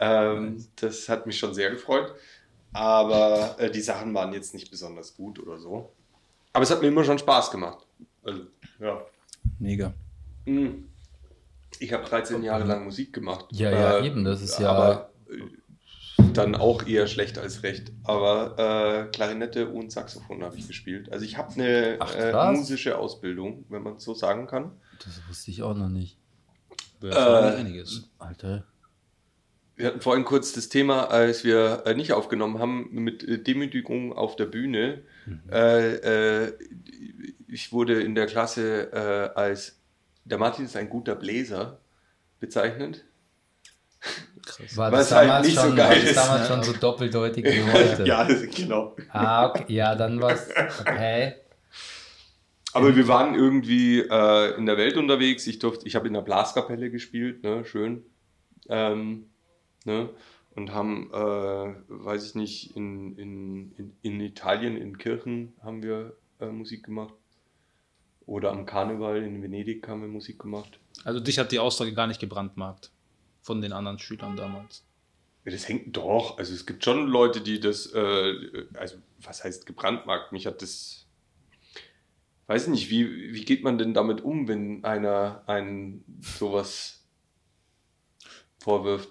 Ähm, 0.00 0.64
Das 0.76 1.08
hat 1.08 1.26
mich 1.26 1.38
schon 1.38 1.54
sehr 1.54 1.70
gefreut. 1.70 2.14
Aber 2.72 3.56
äh, 3.58 3.70
die 3.70 3.80
Sachen 3.80 4.14
waren 4.14 4.32
jetzt 4.32 4.54
nicht 4.54 4.70
besonders 4.70 5.14
gut 5.16 5.38
oder 5.38 5.58
so. 5.58 5.92
Aber 6.52 6.62
es 6.62 6.70
hat 6.70 6.80
mir 6.82 6.88
immer 6.88 7.04
schon 7.04 7.18
Spaß 7.18 7.50
gemacht. 7.50 7.84
Also, 8.22 8.42
ja. 8.80 9.00
Mega. 9.58 9.92
Mhm. 10.46 10.86
Ich 11.78 11.92
habe 11.92 12.04
13 12.04 12.42
Jahre 12.42 12.64
lang 12.64 12.84
Musik 12.84 13.12
gemacht. 13.12 13.46
Ja, 13.52 13.70
ja, 13.70 14.04
eben, 14.04 14.24
das 14.24 14.42
ist 14.42 14.58
ja- 14.58 14.70
Aber 14.70 15.10
äh, 15.30 16.22
dann 16.32 16.54
auch 16.54 16.86
eher 16.86 17.06
schlecht 17.06 17.38
als 17.38 17.62
recht. 17.62 17.92
Aber 18.04 18.58
äh, 18.58 19.10
Klarinette 19.10 19.68
und 19.68 19.90
Saxophon 19.90 20.42
habe 20.44 20.56
ich 20.56 20.66
gespielt. 20.68 21.10
Also 21.12 21.24
ich 21.24 21.36
habe 21.38 21.52
eine 21.54 21.98
äh, 21.98 22.52
musische 22.52 22.98
Ausbildung, 22.98 23.64
wenn 23.68 23.82
man 23.82 23.96
es 23.96 24.04
so 24.04 24.14
sagen 24.14 24.46
kann. 24.46 24.72
Das 25.04 25.20
wusste 25.28 25.50
ich 25.50 25.62
auch 25.62 25.74
noch 25.74 25.88
nicht. 25.88 26.18
Erfahren 27.02 27.54
Äh, 27.54 27.56
einiges. 27.56 28.08
Alter. 28.18 28.64
Wir 29.80 29.86
hatten 29.86 30.02
vorhin 30.02 30.26
kurz 30.26 30.52
das 30.52 30.68
Thema, 30.68 31.04
als 31.10 31.42
wir 31.42 31.84
äh, 31.86 31.94
nicht 31.94 32.12
aufgenommen 32.12 32.58
haben, 32.58 32.88
mit 32.92 33.26
äh, 33.26 33.38
Demütigung 33.38 34.12
auf 34.12 34.36
der 34.36 34.44
Bühne. 34.44 35.02
Mhm. 35.24 35.40
Äh, 35.50 36.44
äh, 36.44 36.52
ich 37.48 37.72
wurde 37.72 38.02
in 38.02 38.14
der 38.14 38.26
Klasse 38.26 38.92
äh, 38.92 39.38
als 39.38 39.80
der 40.26 40.36
Martin 40.36 40.66
ist 40.66 40.76
ein 40.76 40.90
guter 40.90 41.14
Bläser 41.14 41.80
bezeichnet. 42.40 43.06
Krass. 44.44 44.76
War 44.76 44.92
Was 44.92 45.08
das 45.08 45.16
halt 45.16 45.28
damals, 45.28 45.46
nicht 45.46 45.56
so 45.56 45.62
schon, 45.62 45.76
geil 45.76 45.88
war 45.88 45.94
das 45.94 46.04
ist, 46.04 46.16
damals 46.16 46.40
ne? 46.42 46.46
schon 46.48 46.62
so 46.62 46.72
doppeldeutig 46.74 47.44
wie 47.46 47.72
heute? 47.72 48.04
ja, 48.04 48.24
genau. 48.54 48.96
Ah, 49.08 49.46
okay. 49.48 49.64
Ja, 49.68 49.94
dann 49.94 50.20
war's. 50.20 50.46
Okay. 50.80 51.36
Aber 52.74 52.94
wir 52.94 53.08
waren 53.08 53.34
irgendwie 53.34 54.00
äh, 54.00 54.56
in 54.58 54.66
der 54.66 54.76
Welt 54.76 54.98
unterwegs. 54.98 55.46
Ich 55.46 55.58
durfte, 55.58 55.86
ich 55.86 55.96
habe 55.96 56.06
in 56.06 56.12
der 56.12 56.20
Blaskapelle 56.20 56.90
gespielt, 56.90 57.42
ne, 57.42 57.64
schön. 57.64 58.04
Ähm, 58.68 59.29
ne, 59.84 60.10
und 60.54 60.72
haben, 60.72 61.10
äh, 61.12 61.74
weiß 61.88 62.26
ich 62.26 62.34
nicht, 62.34 62.76
in, 62.76 63.16
in, 63.16 63.72
in, 63.76 63.96
in 64.02 64.20
Italien, 64.20 64.76
in 64.76 64.98
Kirchen 64.98 65.52
haben 65.62 65.82
wir 65.82 66.16
äh, 66.40 66.46
Musik 66.46 66.84
gemacht. 66.84 67.14
Oder 68.26 68.52
am 68.52 68.66
Karneval 68.66 69.22
in 69.22 69.42
Venedig 69.42 69.86
haben 69.88 70.02
wir 70.02 70.08
Musik 70.08 70.38
gemacht. 70.38 70.78
Also 71.04 71.20
dich 71.20 71.38
hat 71.38 71.52
die 71.52 71.58
Aussage 71.58 71.94
gar 71.94 72.06
nicht 72.06 72.20
gebrandmarkt 72.20 72.92
von 73.42 73.60
den 73.60 73.72
anderen 73.72 73.98
Schülern 73.98 74.36
damals. 74.36 74.84
Das 75.44 75.68
hängt 75.68 75.96
doch. 75.96 76.38
Also 76.38 76.52
es 76.52 76.66
gibt 76.66 76.84
schon 76.84 77.06
Leute, 77.06 77.40
die 77.40 77.60
das, 77.60 77.86
äh, 77.94 78.66
also 78.74 78.96
was 79.22 79.42
heißt 79.42 79.66
gebrandmarkt? 79.66 80.32
Mich 80.32 80.46
hat 80.46 80.62
das, 80.62 81.06
weiß 82.46 82.64
ich 82.64 82.68
nicht, 82.68 82.90
wie, 82.90 83.32
wie 83.32 83.44
geht 83.44 83.64
man 83.64 83.78
denn 83.78 83.94
damit 83.94 84.20
um, 84.20 84.48
wenn 84.48 84.84
einer 84.84 85.42
einen 85.46 86.04
sowas 86.20 87.04
vorwirft? 88.58 89.10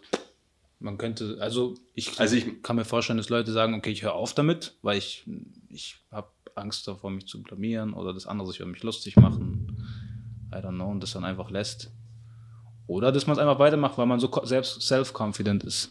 Man 0.79 0.97
könnte, 0.97 1.37
also 1.41 1.75
ich, 1.93 2.19
Also 2.19 2.35
ich- 2.35 2.63
kann 2.63 2.77
mir 2.77 2.85
vorstellen, 2.85 3.17
dass 3.17 3.29
Leute 3.29 3.51
sagen, 3.51 3.73
okay, 3.73 3.89
ich 3.91 4.03
höre 4.03 4.13
auf 4.13 4.33
damit, 4.33 4.77
weil 4.81 4.97
ich, 4.97 5.25
ich 5.69 5.97
habe 6.11 6.29
Angst 6.55 6.87
davor, 6.87 7.11
mich 7.11 7.27
zu 7.27 7.43
blamieren 7.43 7.93
oder 7.93 8.13
das 8.13 8.25
andere 8.27 8.47
sich 8.49 8.59
über 8.61 8.69
mich 8.69 8.83
lustig 8.83 9.15
machen. 9.17 9.85
I 10.51 10.55
don't 10.55 10.75
know, 10.75 10.89
und 10.89 11.01
das 11.03 11.11
dann 11.11 11.25
einfach 11.25 11.49
lässt. 11.51 11.91
Oder 12.87 13.11
dass 13.11 13.27
man 13.27 13.35
es 13.35 13.41
einfach 13.41 13.59
weitermacht, 13.59 13.97
weil 13.97 14.07
man 14.07 14.19
so 14.19 14.31
selbst 14.45 14.81
self-confident 14.81 15.63
ist. 15.63 15.89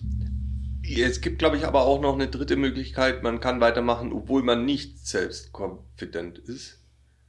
Es 0.83 1.21
gibt, 1.21 1.39
glaube 1.39 1.57
ich, 1.59 1.67
aber 1.67 1.83
auch 1.83 2.01
noch 2.01 2.15
eine 2.15 2.29
dritte 2.29 2.57
Möglichkeit. 2.57 3.23
Man 3.23 3.41
kann 3.41 3.61
weitermachen, 3.61 4.13
obwohl 4.13 4.43
man 4.43 4.65
nicht 4.65 5.07
selbstkonfident 5.07 6.39
ist. 6.39 6.83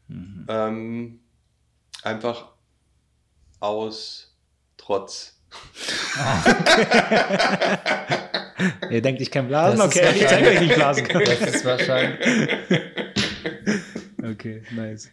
Ähm, 0.10 1.20
einfach 2.04 2.54
aus 3.60 4.36
Trotz. 4.78 5.39
Ihr 8.90 9.02
denkt, 9.02 9.22
ich 9.22 9.32
kann 9.32 9.50
Das 9.50 9.76
blasen? 9.76 9.90
ist 9.90 9.98
Okay, 9.98 10.10
ich 10.16 10.28
zeige 10.28 10.50
euch, 10.50 10.60
wie 10.62 10.66
ich 10.66 10.76
blasen 10.76 11.08
kann. 11.08 11.22
Das 11.26 11.40
ist 11.42 11.66
wahrscheinlich. 11.66 12.20
Okay, 14.24 14.64
nice. 14.72 15.10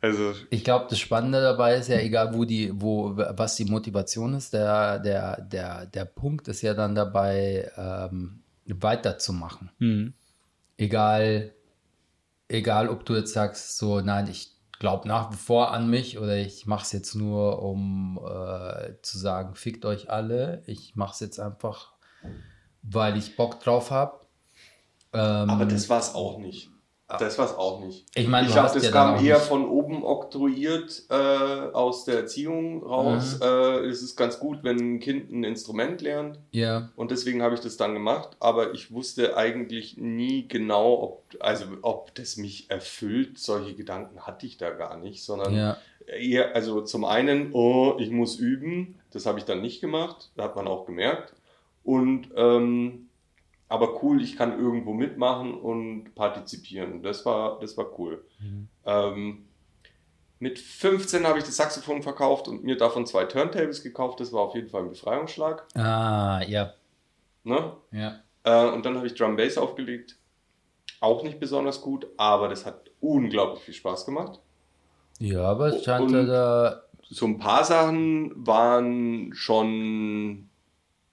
Also, 0.00 0.34
Ich 0.50 0.62
glaube, 0.62 0.86
das 0.88 0.98
Spannende 1.00 1.40
dabei 1.40 1.74
ist 1.76 1.88
ja, 1.88 1.98
egal 1.98 2.32
wo 2.34 2.44
die, 2.44 2.70
wo, 2.72 3.12
was 3.16 3.56
die 3.56 3.64
Motivation 3.64 4.34
ist, 4.34 4.52
der, 4.52 4.98
der, 5.00 5.40
der, 5.40 5.86
der 5.86 6.04
Punkt 6.04 6.46
ist 6.48 6.62
ja 6.62 6.74
dann 6.74 6.94
dabei, 6.94 7.70
ähm, 7.76 8.42
weiterzumachen. 8.66 9.70
Mhm. 9.78 10.12
Egal, 10.76 11.52
egal 12.48 12.88
ob 12.88 13.04
du 13.04 13.14
jetzt 13.14 13.32
sagst, 13.32 13.78
so, 13.78 14.00
nein, 14.00 14.28
ich 14.30 14.50
glaube 14.78 15.08
nach 15.08 15.32
wie 15.32 15.36
vor 15.36 15.72
an 15.72 15.88
mich 15.88 16.18
oder 16.18 16.36
ich 16.36 16.66
mache 16.66 16.84
es 16.84 16.92
jetzt 16.92 17.14
nur, 17.14 17.62
um 17.62 18.18
äh, 18.18 18.94
zu 19.02 19.18
sagen, 19.18 19.54
fickt 19.54 19.84
euch 19.84 20.10
alle. 20.10 20.62
Ich 20.66 20.96
mache 20.96 21.12
es 21.14 21.20
jetzt 21.20 21.40
einfach, 21.40 21.92
weil 22.82 23.16
ich 23.16 23.36
Bock 23.36 23.60
drauf 23.60 23.90
habe. 23.90 24.20
Ähm, 25.12 25.50
aber 25.50 25.64
das 25.66 25.88
war 25.88 26.00
es 26.00 26.14
auch 26.14 26.38
nicht. 26.38 26.70
Das 27.08 27.38
war 27.38 27.46
es 27.46 27.54
auch 27.54 27.78
nicht. 27.84 28.04
Ich 28.16 28.26
meine, 28.26 28.48
ich 28.48 28.54
das 28.54 28.82
ja 28.82 28.90
kam 28.90 29.24
eher 29.24 29.36
nicht- 29.36 29.46
von 29.46 29.64
oben 29.68 30.02
oktroyiert 30.04 31.04
äh, 31.08 31.14
aus 31.14 32.04
der 32.04 32.16
Erziehung 32.16 32.82
raus. 32.82 33.36
Mhm. 33.36 33.42
Äh, 33.46 33.78
es 33.86 34.02
ist 34.02 34.16
ganz 34.16 34.40
gut, 34.40 34.64
wenn 34.64 34.76
ein 34.96 34.98
Kind 35.00 35.30
ein 35.30 35.44
Instrument 35.44 36.00
lernt. 36.00 36.40
ja, 36.50 36.90
Und 36.96 37.12
deswegen 37.12 37.42
habe 37.42 37.54
ich 37.54 37.60
das 37.60 37.76
dann 37.76 37.94
gemacht, 37.94 38.30
aber 38.40 38.74
ich 38.74 38.90
wusste 38.92 39.36
eigentlich 39.36 39.96
nie 39.98 40.48
genau, 40.48 41.00
ob, 41.00 41.36
also, 41.38 41.66
ob 41.82 42.12
das 42.16 42.36
mich 42.38 42.70
erfüllt. 42.70 43.38
Solche 43.38 43.74
Gedanken 43.74 44.22
hatte 44.26 44.44
ich 44.46 44.56
da 44.58 44.70
gar 44.70 44.96
nicht, 44.96 45.22
sondern 45.22 45.54
ja. 45.54 45.76
eher, 46.08 46.56
also 46.56 46.80
zum 46.80 47.04
einen, 47.04 47.52
oh, 47.52 47.94
ich 48.00 48.10
muss 48.10 48.36
üben, 48.36 48.98
das 49.12 49.26
habe 49.26 49.38
ich 49.38 49.44
dann 49.44 49.60
nicht 49.60 49.80
gemacht, 49.80 50.30
da 50.34 50.42
hat 50.42 50.56
man 50.56 50.66
auch 50.66 50.86
gemerkt. 50.86 51.34
Und 51.84 52.30
ähm, 52.34 53.05
aber 53.68 54.02
cool, 54.02 54.22
ich 54.22 54.36
kann 54.36 54.58
irgendwo 54.58 54.92
mitmachen 54.92 55.54
und 55.54 56.14
partizipieren. 56.14 57.02
Das 57.02 57.24
war, 57.26 57.58
das 57.60 57.76
war 57.76 57.98
cool. 57.98 58.24
Ähm, 58.84 59.46
mit 60.38 60.58
15 60.58 61.26
habe 61.26 61.38
ich 61.38 61.44
das 61.44 61.56
Saxophon 61.56 62.02
verkauft 62.02 62.46
und 62.46 62.62
mir 62.62 62.76
davon 62.76 63.06
zwei 63.06 63.24
Turntables 63.24 63.82
gekauft. 63.82 64.20
Das 64.20 64.32
war 64.32 64.42
auf 64.42 64.54
jeden 64.54 64.68
Fall 64.68 64.82
ein 64.82 64.90
Befreiungsschlag. 64.90 65.66
Ah, 65.74 66.42
ja, 66.46 66.74
Ne? 67.44 67.72
ja. 67.92 68.20
Äh, 68.42 68.70
und 68.72 68.84
dann 68.84 68.96
habe 68.96 69.06
ich 69.06 69.14
Drum 69.14 69.36
Bass 69.36 69.56
aufgelegt. 69.56 70.16
Auch 71.00 71.22
nicht 71.22 71.38
besonders 71.38 71.80
gut, 71.80 72.06
aber 72.16 72.48
das 72.48 72.66
hat 72.66 72.90
unglaublich 73.00 73.62
viel 73.62 73.74
Spaß 73.74 74.04
gemacht. 74.06 74.40
Ja, 75.20 75.44
aber 75.44 75.68
es 75.68 75.84
scheint 75.84 76.12
da. 76.12 76.82
So 77.08 77.26
ein 77.26 77.38
paar 77.38 77.62
Sachen 77.64 78.32
waren 78.46 79.32
schon 79.32 80.48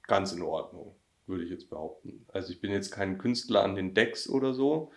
ganz 0.08 0.32
in 0.32 0.42
Ordnung, 0.42 0.96
würde 1.28 1.44
ich 1.44 1.50
jetzt 1.52 1.70
behaupten. 1.70 2.26
Also 2.34 2.52
ich 2.52 2.60
bin 2.62 2.72
jetzt 2.72 2.92
kein 2.92 3.18
Künstler 3.18 3.64
an 3.64 3.76
den 3.76 3.94
Decks 3.94 4.28
oder 4.30 4.54
so, 4.54 4.92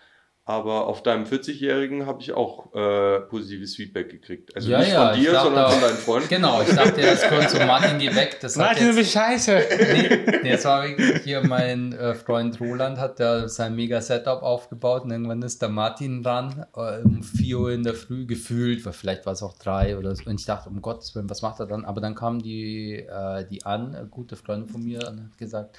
aber 0.49 0.87
auf 0.87 1.03
deinem 1.03 1.25
40-Jährigen 1.25 2.07
habe 2.07 2.21
ich 2.23 2.31
auch 2.33 2.73
äh, 2.73 3.19
positives 3.23 3.75
Feedback 3.75 4.09
gekriegt. 4.11 4.55
Also 4.55 4.71
Ja, 4.71 4.79
nicht 4.79 4.93
ja, 4.93 5.11
von 5.13 5.21
dir, 5.21 5.41
sondern 5.41 5.71
von 5.71 5.79
auch- 5.79 5.81
deinen 5.89 5.97
Freunden. 5.97 6.29
Genau, 6.29 6.63
ich 6.63 6.69
dachte 6.73 7.01
erst 7.01 7.27
kurz 7.29 7.51
so, 7.51 7.59
Martin, 7.59 7.99
geh 7.99 8.15
weg. 8.15 8.39
Das 8.41 8.57
hat 8.57 8.81
jetzt, 8.81 9.11
scheiße. 9.11 9.59
nee, 9.77 10.39
nee, 10.45 10.49
jetzt 10.51 10.65
war 10.65 10.85
wirklich 10.87 11.23
hier 11.25 11.45
mein 11.45 11.93
äh, 11.95 12.15
Freund 12.15 12.61
Roland, 12.61 12.99
hat 12.99 13.19
da 13.19 13.49
sein 13.49 13.75
mega 13.75 14.01
Setup 14.01 14.43
aufgebaut 14.45 15.03
und 15.03 15.11
irgendwann 15.11 15.43
ist 15.43 15.63
der 15.63 15.69
Martin 15.69 16.23
dran, 16.23 16.65
äh, 16.77 17.03
um 17.03 17.25
4 17.25 17.59
Uhr 17.59 17.73
in 17.73 17.83
der 17.83 17.95
Früh 17.95 18.25
gefühlt, 18.25 18.85
weil 18.87 18.93
vielleicht 18.93 19.27
war 19.27 19.33
es 19.33 19.43
auch 19.43 19.59
drei 19.59 19.99
oder 19.99 20.15
so. 20.15 20.31
Und 20.31 20.39
ich 20.39 20.47
dachte, 20.47 20.71
um 20.71 20.81
Gottes 20.81 21.13
Willen, 21.17 21.29
was 21.29 21.43
macht 21.43 21.59
er 21.59 21.67
dann? 21.67 21.85
Aber 21.85 22.01
dann 22.01 22.15
kam 22.15 22.41
die, 22.41 22.95
äh, 23.01 23.45
die 23.51 23.65
an, 23.67 23.97
eine 23.97 24.07
gute 24.07 24.37
Freundin 24.37 24.69
von 24.69 24.85
mir, 24.85 24.99
und 25.09 25.25
hat 25.25 25.39
gesagt, 25.39 25.77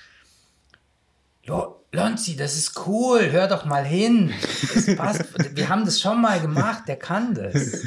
Lonzi, 1.93 2.36
das 2.36 2.58
ist 2.58 2.86
cool, 2.86 3.32
hör 3.32 3.48
doch 3.48 3.64
mal 3.66 3.84
hin. 3.86 4.32
Das 4.74 4.95
passt. 4.95 5.56
Wir 5.56 5.70
haben 5.70 5.86
das 5.86 6.00
schon 6.02 6.22
mal 6.22 6.39
gemacht, 6.39 6.84
der 6.88 6.98
kann 6.98 7.34
das. 7.34 7.86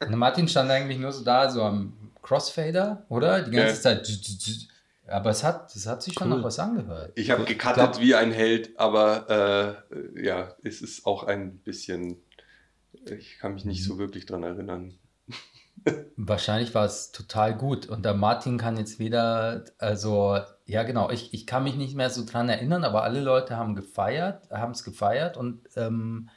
Und 0.00 0.16
Martin 0.16 0.48
stand 0.48 0.70
eigentlich 0.70 0.98
nur 0.98 1.12
so 1.12 1.22
da, 1.22 1.50
so 1.50 1.62
am 1.62 1.92
Crossfader, 2.22 3.04
oder? 3.08 3.42
Die 3.42 3.50
ganze 3.50 3.74
Ja. 3.74 3.80
Zeit. 4.02 4.10
Aber 5.08 5.30
es 5.30 5.44
hat, 5.44 5.74
es 5.76 5.86
hat 5.86 6.02
sich 6.02 6.14
schon 6.14 6.32
Cool. 6.32 6.38
noch 6.38 6.44
was 6.44 6.58
angehört. 6.58 7.12
Ich 7.14 7.30
habe 7.30 7.44
glaub- 7.44 8.00
wie 8.00 8.14
ein 8.16 8.32
Held, 8.32 8.76
aber 8.78 9.84
äh, 10.16 10.24
ja, 10.24 10.54
es 10.64 10.80
ist 10.82 11.06
auch 11.06 11.22
ein 11.24 11.58
bisschen, 11.58 12.16
ich 13.04 13.38
kann 13.38 13.54
mich 13.54 13.64
nicht 13.64 13.84
so 13.84 13.98
wirklich 13.98 14.26
dran 14.26 14.42
erinnern. 14.42 14.94
Wahrscheinlich 16.16 16.74
war 16.74 16.84
es 16.84 17.12
total 17.12 17.54
gut. 17.56 17.86
Und 17.86 18.04
der 18.04 18.14
Martin 18.14 18.58
kann 18.58 18.76
jetzt 18.76 18.98
wieder, 18.98 19.64
also, 19.78 20.38
ja, 20.64 20.82
genau, 20.82 21.10
ich, 21.10 21.32
ich 21.34 21.46
kann 21.46 21.64
mich 21.64 21.76
nicht 21.76 21.94
mehr 21.94 22.10
so 22.10 22.24
dran 22.24 22.48
erinnern, 22.48 22.84
aber 22.84 23.02
alle 23.02 23.20
Leute 23.20 23.56
haben 23.56 23.74
gefeiert, 23.74 24.50
haben 24.50 24.72
es 24.72 24.82
gefeiert 24.82 25.36
und 25.36 25.60
ähm, 25.76 26.28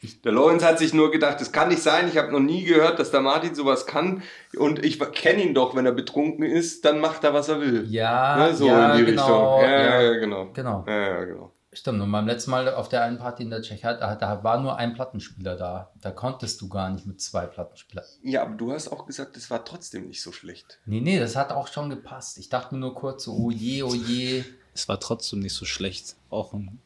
ich, 0.00 0.20
Der 0.22 0.32
Lorenz 0.32 0.64
hat 0.64 0.78
sich 0.78 0.92
nur 0.92 1.10
gedacht, 1.10 1.40
das 1.40 1.52
kann 1.52 1.68
nicht 1.68 1.82
sein. 1.82 2.08
Ich 2.08 2.18
habe 2.18 2.30
noch 2.30 2.40
nie 2.40 2.64
gehört, 2.64 2.98
dass 2.98 3.10
der 3.10 3.20
Martin 3.20 3.54
sowas 3.54 3.86
kann. 3.86 4.22
Und 4.56 4.84
ich 4.84 4.98
kenne 5.12 5.42
ihn 5.42 5.54
doch, 5.54 5.74
wenn 5.74 5.86
er 5.86 5.92
betrunken 5.92 6.44
ist, 6.44 6.84
dann 6.84 7.00
macht 7.00 7.24
er, 7.24 7.32
was 7.32 7.48
er 7.48 7.60
will. 7.60 7.86
ja, 7.88 8.36
Ne, 8.36 8.54
so 8.54 8.66
ja, 8.66 8.92
in 8.92 8.98
die 8.98 9.10
genau, 9.12 9.58
Richtung. 9.58 9.70
Ja, 9.70 9.82
ja, 9.82 10.02
ja, 10.02 10.18
genau. 10.18 10.52
genau. 10.52 10.84
Ja, 10.86 11.00
ja, 11.00 11.24
genau. 11.24 11.52
Stimmt, 11.74 12.02
und 12.02 12.12
beim 12.12 12.26
letzten 12.26 12.50
Mal 12.50 12.68
auf 12.74 12.90
der 12.90 13.02
einen 13.02 13.16
Party 13.16 13.44
in 13.44 13.50
der 13.50 13.62
Tschechei, 13.62 13.94
da, 13.94 14.14
da 14.14 14.44
war 14.44 14.60
nur 14.60 14.76
ein 14.76 14.92
Plattenspieler 14.92 15.56
da. 15.56 15.90
Da 16.02 16.10
konntest 16.10 16.60
du 16.60 16.68
gar 16.68 16.90
nicht 16.90 17.06
mit 17.06 17.18
zwei 17.22 17.46
Plattenspielern. 17.46 18.04
Ja, 18.22 18.42
aber 18.42 18.54
du 18.56 18.72
hast 18.72 18.88
auch 18.92 19.06
gesagt, 19.06 19.38
es 19.38 19.50
war 19.50 19.64
trotzdem 19.64 20.06
nicht 20.08 20.20
so 20.20 20.32
schlecht. 20.32 20.80
Nee, 20.84 21.00
nee, 21.00 21.18
das 21.18 21.34
hat 21.34 21.50
auch 21.50 21.68
schon 21.68 21.88
gepasst. 21.88 22.36
Ich 22.36 22.50
dachte 22.50 22.74
mir 22.74 22.80
nur 22.82 22.94
kurz 22.94 23.24
so, 23.24 23.32
oh 23.32 23.50
je, 23.50 23.82
oh 23.84 23.94
je. 23.94 24.44
Es 24.74 24.86
war 24.86 25.00
trotzdem 25.00 25.38
nicht 25.40 25.54
so 25.54 25.64
schlecht. 25.64 26.14
Auch 26.28 26.52
ein 26.52 26.78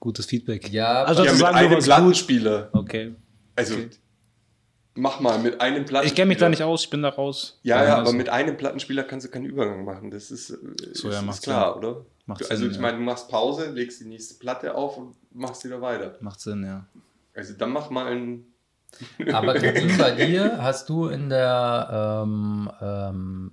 gutes 0.00 0.26
Feedback. 0.26 0.68
Ja, 0.72 1.04
Also 1.04 1.22
Ja, 1.22 1.30
mit 1.30 1.38
zu 1.38 1.44
sagen, 1.46 1.56
einem 1.56 1.78
Plattenspieler. 1.78 2.70
Okay. 2.72 3.14
Also, 3.54 3.76
mach 4.94 5.20
mal 5.20 5.38
mit 5.38 5.60
einem 5.60 5.84
Plattenspieler. 5.84 6.04
Ich 6.04 6.14
kenne 6.16 6.28
mich 6.30 6.38
da 6.38 6.48
nicht 6.48 6.62
aus, 6.62 6.82
ich 6.82 6.90
bin 6.90 7.02
da 7.02 7.10
raus. 7.10 7.60
Ja, 7.62 7.84
ja, 7.84 7.92
aber 7.92 8.00
Also, 8.00 8.12
mit 8.14 8.28
einem 8.30 8.56
Plattenspieler 8.56 9.04
kannst 9.04 9.26
du 9.26 9.30
keinen 9.30 9.44
Übergang 9.46 9.84
machen. 9.84 10.10
Das 10.10 10.32
ist, 10.32 10.48
So, 10.48 10.58
ist, 10.58 11.04
ja, 11.04 11.30
ist 11.30 11.42
klar, 11.42 11.74
Sinn. 11.74 11.84
oder? 11.84 12.06
Macht 12.26 12.40
Du- 12.42 12.50
also 12.50 12.62
Sinn, 12.62 12.70
ich 12.70 12.76
ja. 12.76 12.82
meine, 12.82 12.98
du 12.98 13.04
machst 13.04 13.28
Pause, 13.28 13.70
legst 13.70 14.00
die 14.00 14.04
nächste 14.06 14.34
Platte 14.38 14.74
auf 14.74 14.96
und 14.98 15.16
machst 15.32 15.64
wieder 15.64 15.80
weiter. 15.80 16.16
Macht 16.20 16.40
Sinn, 16.40 16.64
ja. 16.64 16.86
Also 17.34 17.54
dann 17.54 17.70
mach 17.70 17.90
mal 17.90 18.06
ein. 18.12 18.44
Aber 19.32 19.54
bei 19.54 20.10
dir 20.12 20.62
hast 20.62 20.88
du 20.88 21.08
in 21.08 21.28
der, 21.28 22.22
ähm, 22.24 22.70
ähm, 22.80 23.52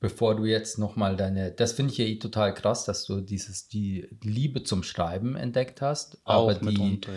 bevor 0.00 0.36
du 0.36 0.44
jetzt 0.46 0.78
nochmal 0.78 1.16
deine, 1.16 1.52
das 1.52 1.72
finde 1.72 1.92
ich 1.92 1.98
ja 1.98 2.04
eh 2.06 2.18
total 2.18 2.54
krass, 2.54 2.84
dass 2.84 3.04
du 3.04 3.20
dieses, 3.20 3.68
die 3.68 4.08
Liebe 4.22 4.62
zum 4.64 4.82
Schreiben 4.82 5.36
entdeckt 5.36 5.80
hast. 5.80 6.20
Auch 6.24 6.44
aber 6.50 6.54
die, 6.54 6.64
mitunter, 6.64 7.12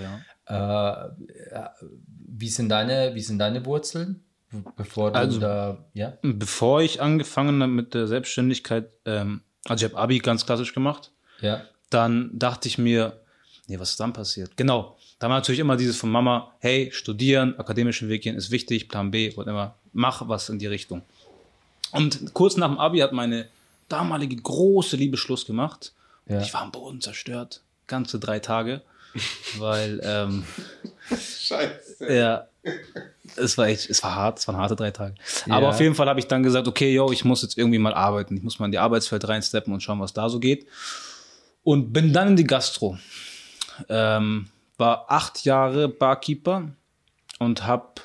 ja. 0.50 1.06
äh, 1.08 1.70
wie 2.28 2.50
sind 2.50 2.70
deine, 2.70 3.16
wie 3.16 3.22
sind 3.22 3.40
deine 3.40 3.66
Wurzeln? 3.66 4.24
Bevor 4.76 5.12
du 5.12 5.18
Also- 5.20 5.40
da, 5.40 5.86
ja? 5.94 6.18
Bevor 6.22 6.82
ich 6.82 7.02
angefangen 7.02 7.62
habe 7.64 7.72
mit 7.72 7.94
der 7.94 8.08
Selbstständigkeit, 8.08 8.90
ähm, 9.06 9.42
also 9.68 9.86
ich 9.86 9.92
habe 9.92 10.02
Abi 10.02 10.20
ganz 10.20 10.46
klassisch 10.46 10.74
gemacht, 10.74 11.12
Ja. 11.42 11.62
dann 11.90 12.30
dachte 12.34 12.68
ich 12.68 12.78
mir, 12.78 13.20
nee, 13.68 13.80
was 13.80 13.92
ist 13.92 14.00
dann 14.00 14.14
passiert? 14.14 14.56
Genau. 14.58 14.98
Da 15.20 15.30
war 15.30 15.38
natürlich 15.38 15.60
immer 15.60 15.78
dieses 15.78 15.98
von 15.98 16.10
Mama, 16.10 16.52
hey, 16.60 16.90
studieren, 16.92 17.58
akademischen 17.60 18.10
Weg 18.10 18.24
gehen 18.24 18.36
ist 18.36 18.50
wichtig, 18.50 18.90
Plan 18.90 19.12
B, 19.12 19.36
whatever, 19.38 19.76
mach 19.94 20.28
was 20.28 20.50
in 20.50 20.58
die 20.58 20.66
Richtung. 20.68 21.04
Und 21.92 22.34
kurz 22.34 22.58
nach 22.58 22.70
dem 22.70 22.80
Abi 22.80 23.00
hat 23.00 23.12
meine 23.12 23.48
damalige 23.90 24.36
große 24.36 24.96
Liebe 24.96 25.18
Schluss 25.18 25.46
gemacht. 25.46 25.94
Ja. 26.28 26.42
Ich 26.42 26.54
war 26.54 26.62
am 26.62 26.72
Boden 26.72 27.02
zerstört, 27.02 27.62
ganze 27.88 28.20
drei 28.20 28.40
Tage, 28.40 28.82
weil 29.58 30.00
ähm, 30.04 30.44
Scheiße. 31.10 32.14
ja, 32.14 32.48
es 33.36 33.58
war 33.58 33.68
echt, 33.68 33.90
es 33.90 34.02
war 34.04 34.16
hart, 34.16 34.40
es 34.40 34.48
waren 34.48 34.58
harte 34.58 34.76
drei 34.76 34.92
Tage. 34.92 35.16
Aber 35.50 35.64
Ja. 35.64 35.70
auf 35.70 35.80
jeden 35.80 35.96
Fall 35.96 36.08
habe 36.08 36.20
ich 36.20 36.28
dann 36.28 36.44
gesagt, 36.44 36.68
okay, 36.68 36.94
yo, 36.94 37.12
ich 37.12 37.26
muss 37.26 37.42
jetzt 37.42 37.58
irgendwie 37.58 37.80
mal 37.80 37.94
arbeiten. 37.94 38.38
Ich 38.38 38.44
muss 38.44 38.60
mal 38.60 38.66
in 38.68 38.72
die 38.72 38.78
Arbeitswelt 38.80 39.28
reinsteppen 39.28 39.74
und 39.74 39.82
schauen, 39.82 40.00
was 40.00 40.14
da 40.14 40.30
so 40.30 40.40
geht. 40.40 40.68
Und 41.64 41.94
bin 41.94 42.12
dann 42.14 42.30
in 42.30 42.36
die 42.36 42.44
Gastro. 42.46 42.98
Ähm, 43.90 44.48
war 44.78 45.06
acht 45.10 45.44
Jahre 45.46 45.88
Barkeeper 45.88 46.70
und 47.40 47.66
habe, 47.66 48.02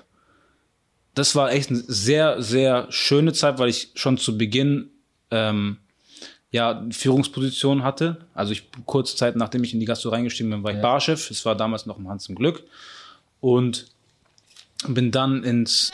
das 1.14 1.34
war 1.34 1.50
echt 1.52 1.70
eine 1.70 1.78
sehr, 1.86 2.42
sehr 2.42 2.86
schöne 2.90 3.32
Zeit, 3.32 3.59
weil 3.59 3.68
ich 3.68 3.90
schon 3.94 4.18
zu 4.18 4.36
Beginn 4.38 4.90
ähm, 5.30 5.78
ja, 6.57 6.82
Führungsposition 6.90 7.82
hatte. 7.84 8.16
Also 8.34 8.52
ich 8.52 8.68
kurze 8.86 9.14
Zeit 9.14 9.36
nachdem 9.36 9.62
ich 9.62 9.74
in 9.74 9.80
die 9.80 9.86
Gastro 9.86 10.09
reingestiegen 10.09 10.50
bin, 10.50 10.62
war 10.64 10.70
ich 10.70 10.78
Ja. 10.78 10.82
Barchef. 10.82 11.30
Es 11.30 11.44
war 11.44 11.54
damals 11.54 11.84
noch 11.86 11.98
im 11.98 12.09
Hans 12.09 12.28
im 12.28 12.34
Glück. 12.34 12.64
Und 13.40 13.86
bin 14.88 15.11
dann 15.11 15.44
ins 15.44 15.92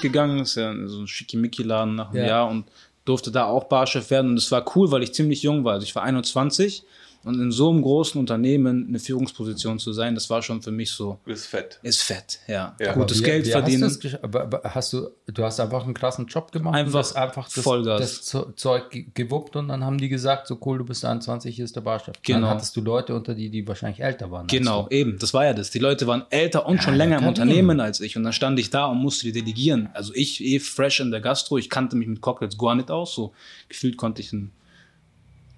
gegangen, 0.00 0.40
ist 0.40 0.56
ja 0.56 0.72
so 0.86 1.00
ein 1.00 1.06
Schickimicki-Laden 1.08 1.94
nach 1.94 2.10
einem 2.10 2.22
Ja. 2.22 2.26
Jahr 2.26 2.48
und 2.48 2.64
durfte 3.04 3.30
da 3.32 3.44
auch 3.46 3.64
Barchef 3.64 4.10
werden. 4.10 4.30
Und 4.32 4.36
es 4.36 4.50
war 4.52 4.64
cool, 4.76 4.90
weil 4.90 5.02
ich 5.02 5.12
ziemlich 5.14 5.42
jung 5.42 5.64
war. 5.64 5.74
Also 5.74 5.84
ich 5.84 5.94
war 5.94 6.02
21 6.04 6.84
und 7.24 7.40
in 7.40 7.52
so 7.52 7.70
einem 7.70 7.82
großen 7.82 8.18
Unternehmen 8.18 8.86
eine 8.88 8.98
Führungsposition 8.98 9.78
zu 9.78 9.92
sein, 9.92 10.14
das 10.14 10.28
war 10.30 10.42
schon 10.42 10.60
für 10.62 10.70
mich 10.72 10.90
so, 10.90 11.18
Du 11.24 11.30
bist 11.32 11.46
fett. 11.46 11.78
ist 11.82 12.02
fett, 12.02 12.40
ja. 12.48 12.74
Ja. 12.80 12.94
Gutes 12.94 13.20
Wie- 13.20 13.24
Geld 13.24 13.46
wie 13.46 13.50
verdienen. 13.50 13.84
Hast, 13.84 14.04
aber, 14.22 14.42
aber 14.42 14.60
hast 14.64 14.92
du, 14.92 15.08
du 15.26 15.44
hast 15.44 15.60
einfach 15.60 15.84
einen 15.84 15.94
krassen 15.94 16.26
Job 16.26 16.50
gemacht, 16.52 16.74
Einfach 16.74 16.88
und 16.94 16.98
das, 16.98 17.14
einfach 17.14 17.48
das, 17.48 17.62
Vollgas. 17.62 18.00
das 18.30 18.44
Zeug 18.56 18.90
ge- 18.90 19.06
gewuppt 19.14 19.56
und 19.56 19.68
dann 19.68 19.84
haben 19.84 19.98
die 19.98 20.08
gesagt, 20.08 20.46
so 20.46 20.58
cool, 20.64 20.78
du 20.78 20.84
bist 20.84 21.04
21, 21.04 21.54
hier 21.54 21.64
ist 21.64 21.76
der. 21.76 21.82
Dann 21.82 22.00
Genau. 22.22 22.48
hattest 22.48 22.74
du 22.76 22.80
Leute 22.80 23.14
unter 23.14 23.34
die, 23.34 23.50
die 23.50 23.66
wahrscheinlich 23.68 24.00
älter 24.00 24.30
waren. 24.30 24.46
Genau, 24.46 24.84
du. 24.88 24.94
eben, 24.96 25.18
das 25.18 25.34
war 25.34 25.44
ja 25.44 25.52
das. 25.52 25.70
Die 25.70 25.78
Leute 25.78 26.06
waren 26.06 26.24
älter 26.30 26.66
und 26.66 26.82
schon 26.82 26.94
länger 26.94 27.18
im 27.18 27.26
Unternehmen 27.26 27.80
als 27.80 28.00
ich. 28.00 28.16
Und 28.16 28.22
dann 28.22 28.32
stand 28.32 28.58
ich 28.58 28.70
da 28.70 28.86
und 28.86 28.98
musste 28.98 29.24
die 29.26 29.32
delegieren. 29.32 29.88
Also 29.94 30.12
ich, 30.14 30.42
eh 30.42 30.58
fresh 30.58 31.00
in 31.00 31.10
der 31.10 31.20
Gastro, 31.20 31.58
ich 31.58 31.68
kannte 31.70 31.96
mich 31.96 32.08
mit 32.08 32.20
Cocktails 32.20 32.56
gar 32.58 32.74
nicht 32.74 32.90
aus. 32.90 33.14
So 33.14 33.32
gefühlt 33.68 33.96
konnte 33.96 34.22
ich 34.22 34.32
ein 34.32 34.50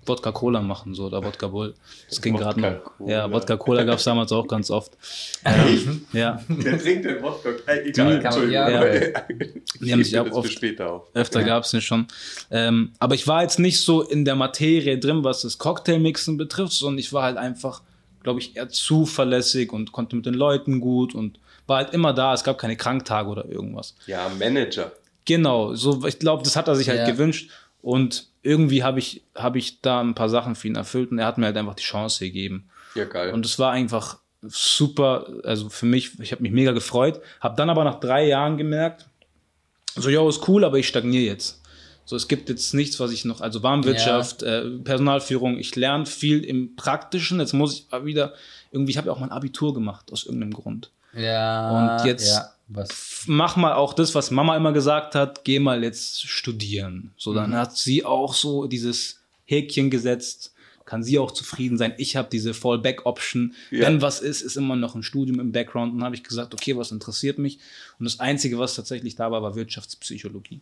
Wodka 0.07 0.33
Cola 0.33 0.61
machen, 0.61 0.95
so, 0.95 1.07
oder 1.07 1.23
Wodka 1.25 1.49
Bull. 1.49 1.75
Das 2.09 2.21
ging 2.21 2.37
gerade 2.37 2.61
noch. 2.61 2.69
Wodka-Cola. 2.73 3.11
Ja, 3.11 3.33
Wodka 3.33 3.57
Cola 3.57 3.83
gab 3.85 3.99
es 3.99 4.05
damals 4.05 4.33
auch 4.33 4.47
ganz 4.47 4.71
oft. 4.71 4.93
Ähm, 5.45 6.05
ja, 6.13 6.41
Der 6.49 6.79
trinkt 6.79 7.05
den 7.05 7.23
Wodka. 7.23 7.51
Äh, 7.67 7.89
egal, 7.89 8.19
Die 8.21 8.25
Entschuldigung. 8.25 8.53
ja. 8.53 8.81
Die 9.81 9.93
haben 9.93 10.05
sich 10.05 10.13
Ich 10.13 10.19
auch 10.19 10.31
oft- 10.33 10.53
später 10.53 10.93
auf. 10.93 11.03
öfter 11.15 11.43
gab 11.43 11.65
es 11.65 11.73
nicht 11.73 11.85
schon. 11.87 12.07
Ähm, 12.51 12.93
aber 12.99 13.15
ich 13.15 13.27
war 13.27 13.43
jetzt 13.43 13.59
nicht 13.59 13.81
so 13.81 14.03
in 14.03 14.25
der 14.25 14.37
Materie 14.37 14.99
drin, 14.99 15.25
was 15.25 15.43
das 15.43 15.59
Cocktailmixen 15.59 16.37
betrifft, 16.37 16.73
sondern 16.73 16.99
ich 16.99 17.13
war 17.13 17.23
halt 17.25 17.37
einfach, 17.37 17.83
glaube 18.23 18.41
ich, 18.41 18.57
eher 18.57 18.69
zuverlässig 18.69 19.73
und 19.73 19.93
konnte 19.93 20.17
mit 20.17 20.27
den 20.27 20.35
Leuten 20.35 20.81
gut 20.81 21.15
und 21.15 21.39
war 21.67 21.79
halt 21.79 21.95
immer 21.95 22.13
da. 22.13 22.35
Es 22.35 22.45
gab 22.45 22.59
keine 22.59 22.77
Kranktage 22.77 23.29
oder 23.29 23.47
irgendwas. 23.49 23.95
Ja, 24.07 24.31
Manager. 24.39 24.93
Genau, 25.27 25.75
so 25.75 26.05
ich 26.07 26.19
glaube, 26.19 26.43
das 26.43 26.55
hat 26.55 26.69
er 26.69 26.77
sich 26.77 26.89
halt 26.91 26.99
Ja. 27.01 27.07
gewünscht 27.07 27.51
und 27.85 28.29
irgendwie 28.43 28.83
habe 28.83 28.99
ich 28.99 29.23
habe 29.37 29.59
ich 29.59 29.83
da 29.83 30.01
ein 30.01 30.15
paar 30.15 30.31
Sachen 30.31 30.55
für 30.55 30.69
ihn 30.69 30.75
erfüllt 30.75 31.11
und 31.11 31.19
er 31.19 31.27
hat 31.27 31.37
mir 31.37 31.47
halt 31.47 31.57
einfach 31.57 31.75
die 31.75 31.83
Chance 31.83 32.25
gegeben. 32.25 32.71
Ja, 32.95 33.05
geil. 33.05 33.33
Und 33.33 33.45
es 33.45 33.59
war 33.59 33.73
einfach 33.73 34.19
super, 34.43 35.27
also 35.45 35.69
für 35.69 35.85
mich, 35.85 36.19
ich 36.19 36.33
habe 36.33 36.43
mich 36.43 36.53
mega 36.53 36.73
gefreut, 36.73 37.21
habe 37.41 37.57
dann 37.57 37.69
aber 37.69 37.85
nach 37.85 38.01
drei 38.01 38.27
Jahren 38.27 38.57
gemerkt, 38.57 39.07
so, 39.97 40.09
ja, 40.09 40.27
ist 40.27 40.49
cool, 40.49 40.65
aber 40.65 40.79
ich 40.79 40.89
stagniere 40.89 41.25
jetzt. 41.25 41.63
So, 42.07 42.17
es 42.17 42.27
gibt 42.27 42.49
jetzt 42.49 42.75
nichts, 42.75 42.99
was 43.01 43.13
ich 43.13 43.25
noch, 43.25 43.41
also 43.41 43.63
Warenwirtschaft, 43.63 44.43
äh, 44.43 44.69
Personalführung, 44.83 45.59
ich 45.59 45.77
lerne 45.77 46.05
viel 46.05 46.43
im 46.45 46.77
Praktischen, 46.77 47.39
jetzt 47.39 47.53
muss 47.53 47.87
ich 47.91 48.05
wieder, 48.05 48.35
irgendwie, 48.71 48.93
ich 48.93 48.99
habe 48.99 49.09
ja 49.09 49.13
auch 49.13 49.21
mein 49.21 49.31
Abitur 49.31 49.73
gemacht, 49.73 50.11
aus 50.13 50.25
irgendeinem 50.25 50.53
Grund. 50.53 50.91
Ja, 51.17 51.99
Und 52.01 52.07
jetzt- 52.07 52.29
ja, 52.29 52.51
was, 52.69 53.25
Mach 53.27 53.57
mal 53.57 53.75
auch 53.75 53.93
das, 53.95 54.15
was 54.15 54.31
Mama 54.31 54.57
immer 54.57 54.73
gesagt 54.73 55.15
hat, 55.15 55.45
geh 55.45 55.59
mal 55.59 55.83
jetzt 55.85 56.27
studieren. 56.27 57.13
So, 57.17 57.33
dann 57.35 57.55
hat 57.55 57.77
sie 57.77 58.05
auch 58.05 58.35
so 58.35 58.67
dieses 58.67 59.21
Häkchen 59.47 59.91
gesetzt, 59.91 60.53
kann 60.87 61.03
sie 61.03 61.19
auch 61.19 61.31
zufrieden 61.31 61.79
sein. 61.79 61.95
Ich 61.99 62.17
habe 62.17 62.29
diese 62.31 62.53
Fallback-Option. 62.55 63.55
Ja. 63.71 63.87
Wenn 63.87 64.03
was 64.03 64.21
ist, 64.21 64.43
ist 64.43 64.57
immer 64.57 64.77
noch 64.77 64.95
ein 64.95 65.03
Studium 65.03 65.41
im 65.41 65.53
Background. 65.53 65.93
Und 65.93 65.99
dann 65.99 66.05
habe 66.07 66.17
ich 66.17 66.25
gesagt, 66.25 66.53
okay, 66.53 66.77
was 66.77 66.91
interessiert 66.91 67.39
mich? 67.39 67.59
Und 67.99 68.05
das 68.05 68.21
Einzige, 68.21 68.59
was 68.59 68.75
tatsächlich 68.75 69.15
da 69.17 69.31
war, 69.31 69.43
war 69.43 69.55
Wirtschaftspsychologie, 69.55 70.61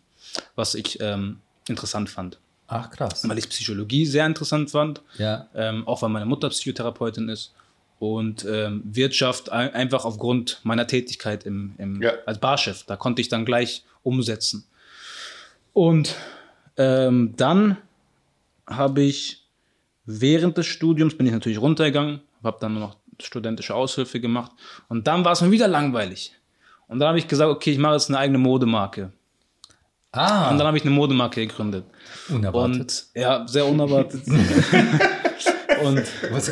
was 0.55 0.75
ich 0.75 0.99
ähm, 1.01 1.39
interessant 1.67 2.09
fand. 2.09 2.37
ach 2.67 2.89
krass. 2.91 3.27
Weil 3.27 3.37
ich 3.37 3.49
Psychologie 3.49 4.05
sehr 4.05 4.25
interessant 4.25 4.71
fand, 4.71 5.01
Ja, 5.17 5.47
ähm, 5.55 5.85
auch 5.87 6.01
weil 6.01 6.09
meine 6.09 6.25
Mutter 6.25 6.49
Psychotherapeutin 6.49 7.27
ist. 7.29 7.53
Und 7.99 8.45
ähm, 8.49 8.81
Wirtschaft 8.85 9.51
ein, 9.51 9.73
einfach 9.73 10.03
aufgrund 10.05 10.59
meiner 10.63 10.87
Tätigkeit 10.87 11.45
im, 11.45 11.73
im, 11.77 12.01
Ja. 12.01 12.11
als 12.25 12.39
Barchef. 12.39 12.83
Da 12.83 12.95
konnte 12.97 13.21
ich 13.21 13.29
dann 13.29 13.45
gleich 13.45 13.83
umsetzen. 14.03 14.65
Und 15.71 16.15
ähm, 16.77 17.33
dann 17.37 17.77
habe 18.67 19.01
ich 19.01 19.43
während 20.05 20.57
des 20.57 20.65
Studiums 20.67 21.15
bin 21.17 21.25
ich 21.27 21.31
natürlich 21.33 21.59
runtergegangen, 21.61 22.19
habe 22.43 22.57
dann 22.59 22.73
nur 22.73 22.81
noch 22.81 22.97
studentische 23.21 23.73
Aushilfe 23.75 24.19
gemacht 24.19 24.51
und 24.89 25.07
dann 25.07 25.23
war 25.23 25.31
es 25.33 25.41
mir 25.41 25.51
wieder 25.51 25.67
langweilig. 25.67 26.33
Und 26.87 26.99
dann 26.99 27.07
habe 27.09 27.19
ich 27.19 27.27
gesagt, 27.27 27.49
okay, 27.49 27.71
ich 27.71 27.77
mache 27.77 27.93
jetzt 27.93 28.09
eine 28.09 28.17
eigene 28.17 28.37
Modemarke. 28.37 29.11
ah, 30.11 30.49
Und 30.49 30.57
dann 30.57 30.67
habe 30.67 30.75
ich 30.77 30.83
eine 30.83 30.91
Modemarke 30.91 31.45
gegründet. 31.47 31.85
unerwartet. 32.29 32.79
Und 33.15 33.21
ja, 33.21 33.47
sehr 33.47 33.65
unerwartet. 33.65 34.23
und 35.83 36.03
Was, 36.31 36.51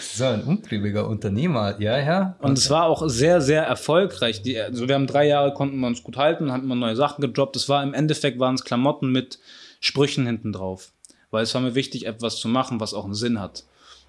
so 0.00 0.24
ein 0.24 0.42
umtriebiger 0.44 1.06
Unternehmer, 1.06 1.80
ja, 1.80 1.98
ja. 1.98 2.36
Und 2.40 2.58
es 2.58 2.70
war 2.70 2.84
auch 2.84 3.08
sehr, 3.08 3.40
sehr 3.40 3.62
erfolgreich. 3.62 4.42
Die, 4.42 4.58
also 4.58 4.88
wir 4.88 4.94
haben 4.94 5.06
drei 5.06 5.26
Jahre, 5.26 5.52
konnten 5.54 5.78
wir 5.78 5.86
uns 5.86 6.02
gut 6.02 6.16
halten, 6.16 6.52
haben 6.52 6.64
immer 6.64 6.74
neue 6.74 6.96
Sachen 6.96 7.20
gedroppt. 7.20 7.56
Es 7.56 7.68
war 7.68 7.82
im 7.82 7.94
Endeffekt 7.94 8.38
waren 8.38 8.54
es 8.54 8.64
Klamotten 8.64 9.12
mit 9.12 9.38
Sprüchen 9.80 10.26
hinten 10.26 10.52
drauf. 10.52 10.92
Weil 11.30 11.42
es 11.42 11.54
war 11.54 11.60
mir 11.60 11.74
wichtig, 11.74 12.06
etwas 12.06 12.36
zu 12.36 12.48
machen, 12.48 12.80
was 12.80 12.94
auch 12.94 13.04
einen 13.04 13.14
Sinn 13.14 13.40
hat. 13.40 13.64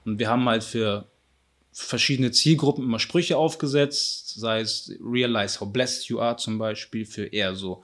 Und 0.05 0.19
wir 0.19 0.29
haben 0.29 0.47
halt 0.47 0.63
für 0.63 1.05
verschiedene 1.71 2.31
Zielgruppen 2.31 2.83
immer 2.83 2.99
Sprüche 2.99 3.37
aufgesetzt, 3.37 4.39
sei 4.39 4.61
es 4.61 4.93
Realize 5.01 5.59
how 5.59 5.71
blessed 5.71 6.07
you 6.07 6.19
are 6.19 6.37
zum 6.37 6.57
Beispiel, 6.57 7.05
für 7.05 7.25
eher 7.25 7.55
so 7.55 7.83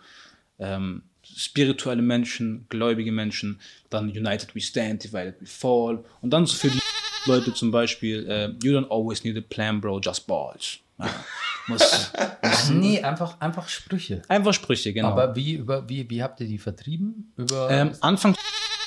ähm, 0.60 1.04
spirituelle 1.36 2.02
Menschen, 2.02 2.66
gläubige 2.70 3.12
Menschen, 3.12 3.60
dann 3.90 4.10
United 4.10 4.54
we 4.56 4.62
stand, 4.62 5.04
divided 5.04 5.36
we 5.42 5.46
fall 5.46 6.04
und 6.22 6.32
dann 6.32 6.46
so 6.46 6.56
für 6.56 6.70
die 6.70 6.80
Leute 7.26 7.54
zum 7.54 7.72
Beispiel, 7.72 8.28
äh, 8.30 8.48
you 8.66 8.78
don't 8.78 8.90
always 8.90 9.24
need 9.24 9.38
a 9.38 9.42
plan, 9.42 9.82
bro, 9.82 10.00
just 10.00 10.28
balls. 10.28 10.78
Ja, 11.00 11.10
muss, 11.68 12.12
Ach 12.42 12.70
nee, 12.70 13.02
einfach, 13.02 13.40
einfach 13.42 13.68
Sprüche. 13.68 14.22
einfach 14.28 14.54
Sprüche, 14.54 14.94
genau. 14.94 15.10
Aber 15.10 15.36
wie, 15.36 15.54
über, 15.54 15.90
wie, 15.90 16.10
wie 16.10 16.22
habt 16.24 16.40
ihr 16.40 16.48
die 16.48 16.58
vertrieben? 16.60 17.34
Über, 17.36 17.70
Ähm, 17.72 17.92
Anfang 18.02 18.36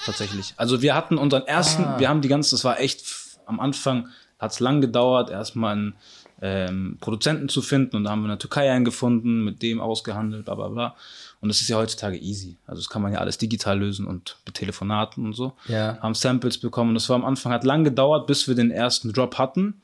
tatsächlich. 0.06 0.54
Also 0.56 0.80
wir 0.80 0.94
hatten 0.94 1.18
unseren 1.18 1.42
ersten, 1.46 1.84
Ah. 1.84 1.98
wir 1.98 2.08
haben 2.08 2.22
die 2.22 2.28
ganze, 2.28 2.52
das 2.52 2.64
war 2.64 2.80
echt, 2.80 3.02
am 3.46 3.60
Anfang 3.60 4.08
hat 4.38 4.52
es 4.52 4.60
lang 4.60 4.80
gedauert, 4.80 5.30
erstmal 5.30 5.72
einen 5.72 5.94
ähm, 6.40 6.98
Produzenten 7.00 7.48
zu 7.48 7.62
finden 7.62 7.96
und 7.96 8.04
da 8.04 8.10
haben 8.10 8.20
wir 8.20 8.26
in 8.26 8.30
der 8.30 8.38
Türkei 8.38 8.70
einen 8.70 8.84
gefunden, 8.84 9.44
mit 9.44 9.62
dem 9.62 9.80
ausgehandelt, 9.80 10.44
bla 10.44 10.54
bla 10.54 10.68
bla. 10.68 10.96
Und 11.40 11.48
das 11.48 11.60
ist 11.60 11.68
ja 11.68 11.76
heutzutage 11.76 12.18
easy. 12.18 12.56
Also 12.66 12.80
das 12.80 12.88
kann 12.88 13.02
man 13.02 13.12
ja 13.12 13.20
alles 13.20 13.38
digital 13.38 13.78
lösen 13.78 14.06
und 14.06 14.36
mit 14.44 14.54
Telefonaten 14.54 15.24
und 15.24 15.34
so. 15.34 15.52
Ja. 15.68 15.98
Haben 16.00 16.14
Samples 16.14 16.58
bekommen 16.58 16.90
und 16.90 16.94
das 16.94 17.08
war 17.08 17.16
am 17.16 17.24
Anfang, 17.24 17.52
hat 17.52 17.64
lang 17.64 17.84
gedauert, 17.84 18.26
bis 18.26 18.48
wir 18.48 18.54
den 18.54 18.70
ersten 18.70 19.12
Drop 19.12 19.38
hatten. 19.38 19.80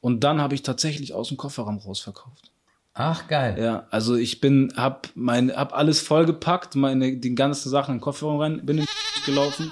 Und 0.00 0.24
dann 0.24 0.40
habe 0.40 0.54
ich 0.54 0.62
tatsächlich 0.62 1.14
aus 1.14 1.28
dem 1.28 1.36
Kofferraum 1.36 1.78
rausverkauft. 1.78 2.50
Ach, 2.94 3.28
geil. 3.28 3.56
Ja, 3.60 3.86
also 3.90 4.16
ich 4.16 4.40
bin, 4.40 4.72
hab 4.76 5.08
mein, 5.14 5.54
hab 5.54 5.72
alles 5.72 6.00
vollgepackt, 6.00 6.74
meine, 6.74 7.16
die 7.16 7.34
ganzen 7.34 7.70
Sachen 7.70 7.92
in 7.92 7.98
den 7.98 8.02
Kofferraum 8.02 8.40
rein, 8.40 8.66
bin 8.66 8.78
in 8.78 8.86
gelaufen, 9.24 9.70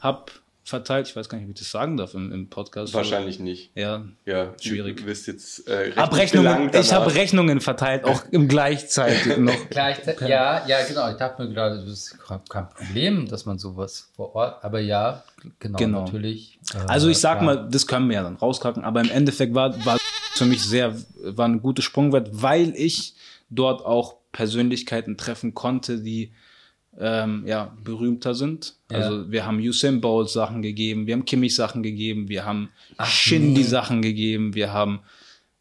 hab 0.00 0.30
verteilt, 0.68 1.08
ich 1.08 1.16
weiß 1.16 1.28
gar 1.28 1.38
nicht, 1.38 1.46
wie 1.48 1.52
ich 1.52 1.58
das 1.58 1.70
sagen 1.70 1.96
darf 1.96 2.14
im, 2.14 2.32
im 2.32 2.48
Podcast. 2.48 2.94
Wahrscheinlich 2.94 3.38
nicht. 3.38 3.70
Ja, 3.74 4.04
Ja, 4.24 4.52
Schwierig. 4.60 4.98
Du 4.98 5.06
wirst 5.06 5.26
jetzt 5.26 5.68
äh, 5.68 5.92
belangt 5.94 6.74
ich 6.74 6.92
habe 6.92 7.14
Rechnungen 7.14 7.60
verteilt, 7.60 8.04
auch 8.04 8.22
im 8.30 8.48
gleichzeitig 8.48 9.36
noch. 9.38 9.54
Gleichzeitig, 9.70 10.28
ja, 10.28 10.66
ja, 10.66 10.84
genau. 10.86 11.10
Ich 11.10 11.16
dachte 11.16 11.42
mir 11.42 11.52
gerade, 11.52 11.80
das 11.80 11.88
ist 11.88 12.18
kein 12.48 12.68
Problem, 12.68 13.26
dass 13.28 13.46
man 13.46 13.58
sowas 13.58 14.10
vor 14.14 14.34
Ort, 14.34 14.64
aber 14.64 14.80
ja, 14.80 15.24
genau, 15.58 15.78
Genau. 15.78 16.04
natürlich. 16.04 16.58
äh, 16.74 16.78
Also 16.88 17.08
ich 17.08 17.18
sag 17.18 17.40
klar. 17.40 17.56
mal, 17.56 17.68
das 17.70 17.86
können 17.86 18.08
wir 18.08 18.16
ja 18.16 18.22
dann 18.22 18.36
rauskacken, 18.36 18.84
aber 18.84 19.00
im 19.00 19.10
Endeffekt 19.10 19.54
war, 19.54 19.84
war 19.84 19.98
für 20.34 20.44
mich 20.44 20.62
sehr, 20.62 20.94
war 21.22 21.48
ein 21.48 21.60
gutes 21.62 21.84
Sprungwert, 21.84 22.28
weil 22.32 22.72
ich 22.76 23.14
dort 23.50 23.84
auch 23.84 24.16
Persönlichkeiten 24.32 25.16
treffen 25.16 25.54
konnte, 25.54 26.00
die 26.00 26.32
ähm, 27.00 27.44
ja, 27.46 27.76
berühmter 27.84 28.34
sind. 28.34 28.74
Ja. 28.90 28.98
Also 28.98 29.30
wir 29.30 29.46
haben 29.46 29.58
Usain 29.60 30.00
Bolt 30.00 30.28
Sachen 30.30 30.62
gegeben, 30.62 31.06
wir 31.06 31.14
haben 31.14 31.24
Kimmich 31.24 31.54
Sachen 31.54 31.82
gegeben, 31.82 32.28
wir 32.28 32.44
haben 32.44 32.70
Shindy 33.04 33.62
Sachen 33.62 34.02
gegeben, 34.02 34.54
wir 34.54 34.72
haben 34.72 35.00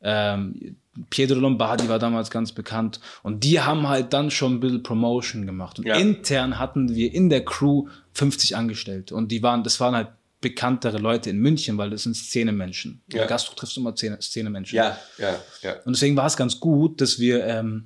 ähm, 0.01 0.75
Pietro 1.11 1.35
Lombardi 1.39 1.89
war 1.89 1.99
damals 1.99 2.31
ganz 2.31 2.51
bekannt 2.51 2.99
und 3.21 3.43
die 3.43 3.61
haben 3.61 3.87
halt 3.87 4.13
dann 4.13 4.31
schon 4.31 4.55
ein 4.55 4.59
bisschen 4.59 4.81
Promotion 4.83 5.45
gemacht 5.45 5.77
und 5.77 5.85
Ja. 5.85 5.95
intern 5.95 6.57
hatten 6.57 6.95
wir 6.95 7.13
in 7.13 7.29
der 7.29 7.45
Crew 7.45 7.87
50 8.13 8.55
Angestellte 8.55 9.13
und 9.15 9.31
die 9.31 9.43
waren, 9.43 9.63
das 9.63 9.79
waren 9.79 9.95
halt 9.95 10.09
bekanntere 10.41 10.97
Leute 10.97 11.29
in 11.29 11.37
München, 11.39 11.77
weil 11.77 11.89
das 11.91 12.03
sind 12.03 12.15
Szenemenschen. 12.15 13.01
Ja. 13.11 13.21
Ja. 13.21 13.27
Gastro 13.27 13.55
triffst 13.55 13.75
du 13.75 13.81
immer 13.81 13.95
Szene, 13.95 14.17
Szenemenschen. 14.21 14.75
Ja, 14.75 14.97
ja, 15.17 15.35
ja. 15.61 15.73
Und 15.85 15.95
deswegen 15.95 16.15
war 16.15 16.25
es 16.27 16.37
ganz 16.37 16.59
gut, 16.59 17.01
dass 17.01 17.19
wir 17.19 17.45
ähm, 17.45 17.85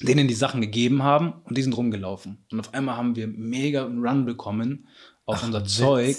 denen 0.00 0.28
die 0.28 0.34
Sachen 0.34 0.60
gegeben 0.60 1.02
haben 1.02 1.34
und 1.44 1.56
die 1.56 1.62
sind 1.62 1.76
rumgelaufen. 1.76 2.38
Und 2.52 2.60
auf 2.60 2.74
einmal 2.74 2.96
haben 2.96 3.16
wir 3.16 3.26
mega 3.26 3.84
einen 3.84 4.06
Run 4.06 4.24
bekommen 4.24 4.86
auf 5.28 5.42
unser 5.42 5.62
Zeug. 5.64 6.16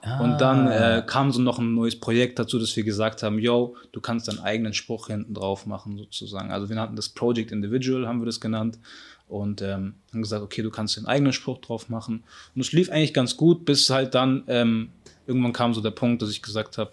Ah. 0.00 0.20
Und 0.20 0.38
dann 0.38 0.66
äh, 0.68 1.02
kam 1.06 1.30
so 1.30 1.42
noch 1.42 1.58
ein 1.58 1.74
neues 1.74 2.00
Projekt 2.00 2.38
dazu, 2.38 2.58
dass 2.58 2.74
wir 2.74 2.84
gesagt 2.84 3.22
haben, 3.22 3.38
yo, 3.38 3.76
du 3.92 4.00
kannst 4.00 4.28
deinen 4.28 4.38
eigenen 4.38 4.72
Spruch 4.72 5.08
hinten 5.08 5.34
drauf 5.34 5.66
machen, 5.66 5.98
sozusagen. 5.98 6.50
Also 6.50 6.68
wir 6.70 6.76
nannten 6.76 6.96
das 6.96 7.10
Project 7.10 7.52
Individual, 7.52 8.08
haben 8.08 8.20
wir 8.20 8.26
das 8.26 8.40
genannt. 8.40 8.78
Und 9.28 9.60
ähm, 9.60 9.96
haben 10.12 10.22
gesagt, 10.22 10.42
okay, 10.42 10.62
du 10.62 10.70
kannst 10.70 10.96
den 10.96 11.06
eigenen 11.06 11.32
Spruch 11.32 11.58
drauf 11.58 11.88
machen. 11.88 12.24
Und 12.54 12.60
es 12.60 12.72
lief 12.72 12.90
eigentlich 12.90 13.12
ganz 13.12 13.36
gut, 13.36 13.64
bis 13.64 13.90
halt 13.90 14.14
dann 14.14 14.44
ähm, 14.46 14.90
irgendwann 15.26 15.52
kam 15.52 15.74
so 15.74 15.80
der 15.80 15.90
Punkt, 15.90 16.22
dass 16.22 16.30
ich 16.30 16.42
gesagt 16.42 16.78
habe, 16.78 16.92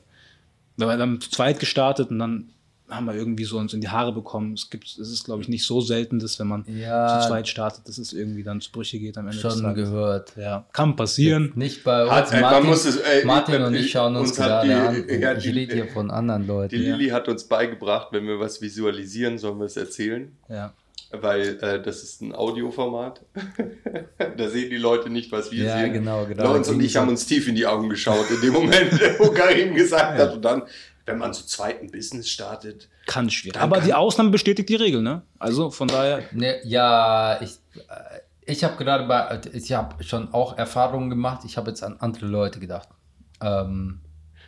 wir 0.75 0.87
haben 0.87 1.21
zu 1.21 1.29
zweit 1.29 1.59
gestartet 1.59 2.09
und 2.09 2.19
dann 2.19 2.49
haben 2.95 3.05
wir 3.05 3.15
irgendwie 3.15 3.43
so 3.45 3.57
uns 3.57 3.73
in 3.73 3.81
die 3.81 3.89
Haare 3.89 4.13
bekommen. 4.13 4.53
Es 4.53 4.69
gibt, 4.69 4.85
es 4.85 4.97
ist, 4.97 5.25
glaube 5.25 5.41
ich, 5.41 5.49
nicht 5.49 5.65
so 5.65 5.81
selten, 5.81 6.19
dass 6.19 6.39
wenn 6.39 6.47
man 6.47 6.65
Ja. 6.67 7.19
zu 7.21 7.27
zweit 7.27 7.47
startet, 7.47 7.87
dass 7.87 7.97
es 7.97 8.13
irgendwie 8.13 8.43
dann 8.43 8.61
zu 8.61 8.71
Brüche 8.71 8.99
geht 8.99 9.17
am 9.17 9.27
Ende 9.27 9.41
des 9.41 9.51
schon 9.53 9.61
Tages. 9.61 9.89
gehört. 9.89 10.33
Ja, 10.37 10.65
kann 10.73 10.95
passieren. 10.95 11.51
Nicht 11.55 11.83
bei 11.83 12.03
uns. 12.03 12.11
Hat- 12.11 12.31
äh, 12.31 12.41
man 12.41 12.51
Martin, 12.51 12.69
muss 12.69 12.85
es, 12.85 12.97
äh, 12.97 13.25
Martin 13.25 13.61
äh, 13.61 13.65
und 13.65 13.73
ich 13.75 13.91
schauen 13.91 14.15
uns, 14.15 14.29
uns 14.29 14.37
gerade 14.37 14.67
die- 14.67 14.73
an. 14.73 15.05
ja, 15.21 15.33
ich 15.33 15.43
die- 15.43 15.49
rede 15.49 15.73
hier 15.73 15.87
von 15.87 16.11
anderen 16.11 16.43
Die 16.43 16.47
Leuten. 16.47 16.75
Lilly 16.75 17.09
hat 17.09 17.27
uns 17.27 17.43
beigebracht, 17.45 18.07
wenn 18.11 18.27
wir 18.27 18.39
was 18.39 18.61
visualisieren, 18.61 19.37
sollen 19.37 19.59
wir 19.59 19.65
es 19.65 19.77
erzählen. 19.77 20.31
Ja. 20.49 20.73
Weil 21.15 21.59
äh, 21.61 21.79
das 21.79 22.01
ist 22.01 22.21
ein 22.23 22.33
Audioformat. 22.33 23.21
da 24.37 24.49
sehen 24.49 24.69
die 24.71 24.77
Leute 24.77 25.09
nicht, 25.11 25.31
was 25.31 25.51
wir 25.51 25.65
Ja, 25.65 25.77
sehen. 25.79 25.93
genau, 25.93 26.25
genau. 26.25 26.43
Lawrence 26.43 26.71
und 26.71 26.81
ich 26.81 26.95
haben 26.97 27.09
uns 27.09 27.25
tief 27.27 27.47
in 27.47 27.55
die 27.55 27.67
Augen 27.67 27.87
geschaut 27.89 28.25
in 28.31 28.41
dem 28.41 28.53
Moment, 28.53 28.91
wo 29.19 29.29
Karim 29.31 29.75
gesagt 29.75 30.17
hat. 30.19 30.33
Und 30.33 30.43
dann, 30.43 30.63
wenn 31.05 31.17
man 31.17 31.33
zu 31.33 31.45
zweit 31.45 31.81
ein 31.81 31.91
Business 31.91 32.29
startet, 32.29 32.89
Kann 33.07 33.29
schwierig. 33.29 33.59
Aber 33.61 33.77
kann- 33.77 33.85
die 33.85 33.93
Ausnahme 33.93 34.29
bestätigt 34.29 34.69
die 34.69 34.75
Regel, 34.75 35.01
ne? 35.01 35.21
Also 35.39 35.69
von 35.71 35.87
daher, 35.87 36.23
Ne, 36.31 36.59
ja, 36.63 37.41
ich, 37.41 37.51
äh, 37.75 38.19
ich 38.45 38.63
habe 38.63 38.75
gerade 38.83 39.05
bei, 39.05 39.41
ich 39.53 39.71
habe 39.73 40.03
schon 40.03 40.33
auch 40.33 40.57
Erfahrungen 40.57 41.09
gemacht. 41.09 41.41
Ich 41.45 41.57
habe 41.57 41.69
jetzt 41.71 41.83
an 41.83 41.97
andere 41.99 42.25
Leute 42.25 42.59
gedacht. 42.59 42.87
Ähm, 43.41 43.99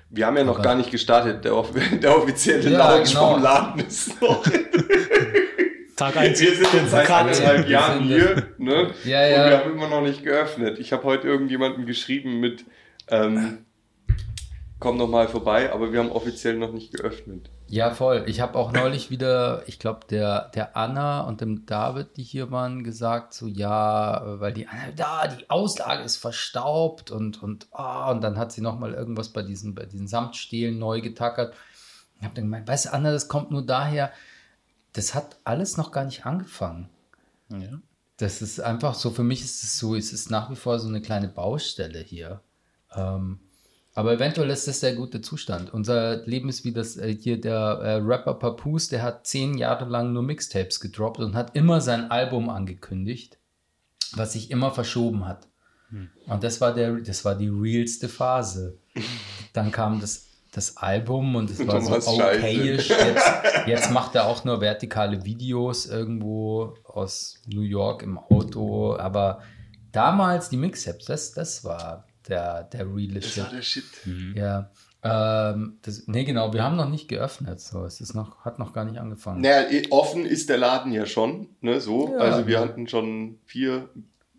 wir 0.10 0.26
haben 0.28 0.38
ja 0.38 0.44
noch 0.44 0.62
gar 0.62 0.76
nicht 0.76 0.92
gestartet. 0.92 1.44
Der, 1.44 1.52
der 2.02 2.18
offizielle 2.18 2.70
Ja, 2.70 2.78
Launch 2.96 3.10
genau. 3.10 3.34
vom 3.34 3.42
Laden 3.44 3.82
ist 3.86 4.22
noch. 4.22 4.44
Tag 5.96 6.14
Wir 6.16 6.22
1. 6.22 6.38
sind 6.40 6.60
jetzt 6.74 6.92
seit 6.92 7.10
anderthalb 7.10 7.64
Wir 7.66 7.72
Jahren 7.72 8.04
hier, 8.04 8.48
ne? 8.58 8.92
Ja, 9.06 9.26
ja. 9.26 9.44
Und 9.44 9.50
wir 9.50 9.58
haben 9.60 9.72
immer 9.74 9.88
noch 9.88 10.02
nicht 10.02 10.24
geöffnet. 10.24 10.78
Ich 10.80 10.92
habe 10.92 11.04
heute 11.04 11.28
irgendjemanden 11.28 11.86
geschrieben 11.86 12.42
mit, 12.42 12.66
ähm, 13.08 13.60
komm 14.80 14.98
noch 14.98 15.08
mal 15.08 15.28
vorbei, 15.28 15.72
aber 15.72 15.92
wir 15.92 16.00
haben 16.00 16.12
offiziell 16.12 16.58
noch 16.58 16.72
nicht 16.72 16.94
geöffnet. 16.94 17.50
ja, 17.68 17.92
voll. 17.92 18.26
Ich 18.28 18.42
habe 18.42 18.58
auch 18.58 18.72
neulich 18.72 19.10
wieder, 19.10 19.64
ich 19.68 19.80
glaube, 19.80 20.02
der, 20.10 20.50
der 20.50 20.76
Anna 20.76 21.22
und 21.22 21.42
dem 21.42 21.66
David, 21.66 22.18
die 22.18 22.24
hier 22.24 22.52
waren, 22.52 22.84
gesagt, 22.84 23.34
so 23.34 23.48
ja, 23.48 24.40
weil 24.40 24.54
die 24.54 24.68
Anna, 24.68 24.92
da, 24.96 25.28
die 25.28 25.50
Auslage 25.50 26.04
ist 26.04 26.18
verstaubt 26.18 27.10
und, 27.10 27.42
und, 27.42 27.68
ah, 27.72 28.12
und 28.12 28.22
dann 28.22 28.38
hat 28.38 28.52
sie 28.52 28.62
nochmal 28.62 28.94
irgendwas 28.94 29.30
bei 29.30 29.42
diesen, 29.42 29.76
bei 29.76 29.86
diesen 29.86 30.08
Samtstelen 30.08 30.78
neu 30.78 31.02
getackert. 31.02 31.56
Ich 32.20 32.24
habe 32.24 32.36
dann 32.36 32.46
gemeint, 32.46 32.68
weißt 32.68 32.86
du, 32.86 32.94
Anna, 32.94 33.12
das 33.12 33.28
kommt 33.28 33.52
nur 33.52 33.66
daher, 33.66 34.12
das 34.94 35.16
hat 35.16 35.38
alles 35.44 35.78
noch 35.78 35.92
gar 35.92 36.06
nicht 36.06 36.26
angefangen. 36.26 36.90
Ja. 37.50 37.80
Das 38.18 38.42
ist 38.42 38.62
einfach 38.62 38.94
so, 38.94 39.12
für 39.12 39.24
mich 39.24 39.42
ist 39.44 39.64
es 39.64 39.78
so, 39.78 39.96
es 39.96 40.14
ist 40.14 40.32
nach 40.32 40.50
wie 40.50 40.56
vor 40.56 40.80
so 40.80 40.88
eine 40.88 41.02
kleine 41.02 41.28
Baustelle 41.28 42.00
hier. 42.00 42.42
Ähm, 42.94 43.40
aber 43.96 44.14
eventuell 44.14 44.50
ist 44.50 44.68
das 44.68 44.82
der 44.82 44.94
gute 44.94 45.22
Zustand. 45.22 45.74
Unser 45.74 46.18
Leben 46.26 46.50
ist 46.50 46.66
wie 46.66 46.74
das 46.74 46.98
äh, 46.98 47.16
hier 47.16 47.40
der 47.40 47.56
äh, 47.56 47.96
Rapper 47.96 48.36
Papoose, 48.36 48.90
der 48.90 49.02
hat 49.02 49.26
zehn 49.26 49.58
Jahre 49.58 49.86
lang 49.86 50.12
nur 50.12 50.22
Mixtapes 50.22 50.82
gedroppt 50.82 51.20
und 51.20 51.34
hat 51.34 51.56
immer 51.56 51.80
sein 51.80 52.12
Album 52.12 52.50
angekündigt, 52.50 53.40
was 54.14 54.34
sich 54.34 54.52
immer 54.52 54.72
verschoben 54.72 55.26
hat. 55.26 55.48
Und 56.28 56.44
das 56.44 56.60
war 56.62 56.74
der, 56.74 56.96
das 56.96 57.24
war 57.24 57.36
die 57.36 57.48
realste 57.48 58.10
Phase. 58.10 58.78
Dann 59.54 59.72
kam 59.72 60.02
das, 60.02 60.28
das 60.52 60.78
Album 60.78 61.36
und 61.36 61.50
es 61.50 61.66
war 61.66 61.80
so 61.82 61.94
okayisch. 62.16 62.90
Jetzt, 62.90 63.32
jetzt 63.68 63.92
macht 63.92 64.16
er 64.16 64.26
auch 64.26 64.44
nur 64.44 64.60
vertikale 64.60 65.24
Videos 65.24 65.86
irgendwo 65.86 66.76
aus 66.84 67.42
New 67.48 67.62
York 67.62 68.04
im 68.04 68.18
Auto. 68.18 68.98
Aber 68.98 69.42
damals 69.92 70.50
die 70.50 70.58
Mixtapes, 70.58 71.06
das, 71.06 71.32
das 71.32 71.64
war 71.64 72.06
der, 72.28 72.64
der 72.64 72.88
reale 72.88 73.20
Das 73.20 73.26
Shit. 73.26 73.44
war 73.44 73.52
der 73.52 73.62
Shit. 73.62 73.86
Ja. 74.36 74.72
Ähm, 75.04 75.78
das, 75.84 76.08
nee, 76.08 76.24
genau, 76.24 76.52
wir 76.54 76.64
haben 76.64 76.76
noch 76.76 76.90
nicht 76.90 77.08
geöffnet. 77.08 77.60
So, 77.60 77.86
es 77.86 78.02
ist 78.02 78.16
noch, 78.16 78.44
hat 78.44 78.58
noch 78.58 78.74
gar 78.74 78.86
nicht 78.86 79.00
angefangen. 79.00 79.42
Naja, 79.42 79.70
eh, 79.70 79.88
offen 79.92 80.26
ist 80.26 80.50
der 80.50 80.58
Laden 80.58 80.92
ja 80.92 81.06
schon, 81.06 81.50
ne, 81.62 81.80
so. 81.80 82.12
Ja. 82.12 82.18
Also 82.18 82.48
wir 82.48 82.60
hatten 82.60 82.88
schon 82.88 83.38
vier 83.46 83.88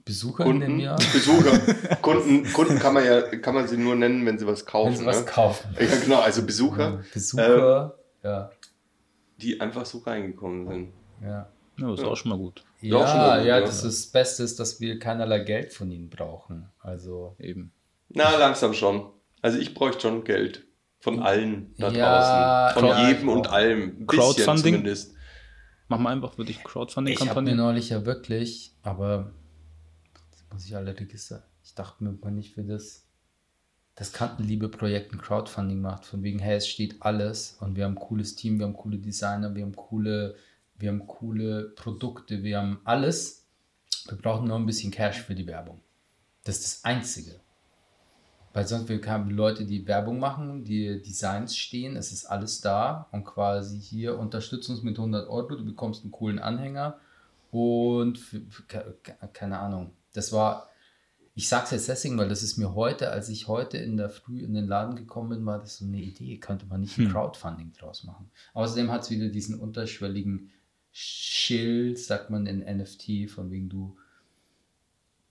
Besucher 0.05 0.45
in 0.47 0.61
dem 0.61 0.61
Kunden, 0.63 0.81
Jahr. 0.81 0.97
Besucher. 1.13 1.97
Kunden, 2.03 2.53
Kunden 2.53 2.79
kann 2.81 2.95
man 2.95 3.05
ja, 3.05 3.23
kann 3.23 3.55
man 3.55 3.69
sie 3.69 3.77
nur 3.77 3.95
nennen, 3.95 4.27
wenn 4.27 4.39
sie 4.39 4.47
was 4.47 4.67
kaufen. 4.67 4.93
Wenn 4.93 4.99
sie 4.99 5.07
was 5.07 5.21
ne? 5.21 5.27
kaufen. 5.27 5.77
Ja, 5.79 5.97
genau, 6.03 6.21
also 6.21 6.45
Besucher, 6.45 7.03
Besucher, 7.15 7.95
ja. 8.25 8.51
die 9.41 9.61
einfach 9.61 9.87
so 9.87 9.99
reingekommen 9.99 10.67
sind. 10.67 10.93
Ja. 11.23 11.29
ja, 11.29 11.91
das 11.91 12.01
ist 12.01 12.07
auch 12.07 12.17
schon 12.17 12.31
mal 12.31 12.39
gut. 12.39 12.65
Ja, 12.81 12.99
Ja, 12.99 13.17
mal 13.17 13.39
gut, 13.39 13.47
ja, 13.47 13.59
ja. 13.59 13.61
das, 13.61 13.85
ist 13.85 14.07
das 14.07 14.13
Beste 14.13 14.43
ist, 14.43 14.59
dass 14.59 14.81
wir 14.81 14.99
keinerlei 14.99 15.41
Geld 15.41 15.73
von 15.73 15.91
ihnen 15.93 16.11
brauchen. 16.11 16.71
Also, 16.81 17.37
Eben. 17.39 17.73
Na, 18.09 18.37
langsam 18.37 18.73
schon. 18.75 19.11
Also 19.43 19.59
ich 19.59 19.75
bräuchte 19.75 20.03
schon 20.03 20.25
Geld. 20.25 20.65
Von 20.99 21.23
allen 21.23 21.75
da 21.77 21.91
Ja, 21.91 22.73
draußen. 22.73 22.81
Von 22.81 22.89
ja, 22.89 23.09
jedem 23.09 23.29
und 23.29 23.49
allem. 23.49 23.97
Ein 24.01 24.07
Crowdfunding? 24.07 24.75
zumindest. 24.75 25.15
Machen 25.89 26.03
wir 26.03 26.11
einfach 26.11 26.37
wirklich 26.37 26.57
ich 26.57 26.63
habe 26.65 26.69
mir 26.69 26.73
Crowdfunding-Kampagne. 26.73 27.55
neulich 27.55 27.91
ja 27.91 28.05
wirklich, 28.05 28.75
aber 28.83 29.33
jetzt 30.33 30.53
muss 30.53 30.65
ich 30.67 30.75
alle 30.75 30.99
Register. 30.99 31.45
Ich 31.63 31.75
dachte 31.75 32.03
mir 32.03 32.13
mal 32.13 32.33
nicht, 32.33 32.57
wie 32.57 32.67
das 32.67 33.07
das 33.95 34.13
Kantenliebe-Projekt 34.13 35.13
ein 35.15 35.21
Crowdfunding 35.21 35.81
macht, 35.81 36.05
von 36.05 36.23
wegen, 36.23 36.39
hey, 36.39 36.57
es 36.57 36.69
steht 36.69 36.97
alles 37.01 37.57
und 37.61 37.77
wir 37.77 37.85
haben 37.85 37.93
ein 37.93 38.01
cooles 38.01 38.37
Team, 38.37 38.59
wir 38.59 38.67
haben 38.67 38.77
coole 38.77 38.99
Designer, 38.99 39.55
wir 39.55 39.63
haben 39.63 39.75
coole, 39.75 40.37
wir 40.77 40.91
haben 40.91 41.07
coole 41.07 41.71
Produkte, 41.77 42.43
wir 42.43 42.59
haben 42.59 42.81
alles. 42.85 43.47
Wir 44.07 44.19
brauchen 44.19 44.49
nur 44.49 44.59
ein 44.59 44.67
bisschen 44.67 44.91
Cash 44.91 45.23
für 45.23 45.35
die 45.35 45.47
Werbung. 45.47 45.81
Das 46.45 46.59
ist 46.59 46.65
das 46.65 46.85
Einzige. 46.85 47.41
Weil 48.57 48.67
sonst 48.67 48.89
wir 48.89 48.99
haben 49.05 49.29
Leute, 49.29 49.67
die 49.67 49.87
Werbung 49.87 50.19
machen, 50.19 50.65
die 50.65 51.03
Designs 51.03 51.55
stehen, 51.55 51.95
es 51.95 52.11
ist 52.11 52.25
alles 52.25 52.63
da 52.63 53.07
und 53.13 53.27
quasi 53.27 53.79
hier 53.79 54.19
unterstützt 54.19 54.71
uns 54.71 54.83
mit 54.83 54.97
100 54.97 55.29
Euro, 55.29 55.57
du 55.57 55.65
bekommst 55.67 56.05
einen 56.05 56.11
coolen 56.11 56.39
Anhänger 56.39 56.99
und 57.51 58.19
keine 59.35 59.59
Ahnung. 59.59 59.91
Das 60.15 60.33
war, 60.33 60.71
ich 61.35 61.51
sag's 61.51 61.71
jetzt 61.71 61.87
deswegen, 61.91 62.17
weil 62.17 62.31
das 62.31 62.43
ist 62.43 62.57
mir 62.57 62.75
heute, 62.75 63.11
als 63.11 63.29
ich 63.29 63.47
heute 63.47 63.77
in 63.77 63.99
der 63.99 64.09
Früh 64.09 64.41
in 64.41 64.55
den 64.55 64.67
Laden 64.67 64.97
gekommen 64.97 65.29
bin, 65.29 65.45
war 65.45 65.59
das 65.59 65.77
so 65.77 65.85
eine 65.85 66.01
Idee, 66.01 66.39
könnte 66.39 66.65
man 66.65 66.81
nicht 66.81 66.97
ein 66.97 67.11
Crowdfunding 67.13 67.75
draus 67.75 68.05
machen. 68.05 68.31
Außerdem 68.55 68.91
hat 68.91 69.03
es 69.03 69.11
wieder 69.11 69.29
diesen 69.29 69.61
unterschwelligen 69.61 70.51
Schild, 70.93 71.99
sagt 71.99 72.31
man 72.31 72.47
in 72.47 72.61
NFT, 72.61 73.29
von 73.29 73.51
wegen 73.51 73.69
du, 73.69 73.99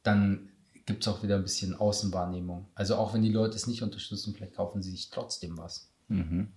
dann 0.04 0.50
gibt 0.86 1.02
es 1.06 1.08
auch 1.08 1.24
wieder 1.24 1.36
ein 1.36 1.44
bisschen 1.44 1.76
Außenwahrnehmung. 1.76 2.68
Also 2.76 2.96
auch 2.96 3.14
wenn 3.14 3.22
die 3.22 3.32
Leute 3.32 3.56
es 3.56 3.68
nicht 3.68 3.82
unterstützen, 3.82 4.34
vielleicht 4.36 4.56
kaufen 4.56 4.82
sie 4.82 4.92
sich 4.92 5.10
trotzdem 5.10 5.58
was. 5.58 5.90
Mhm. 6.08 6.52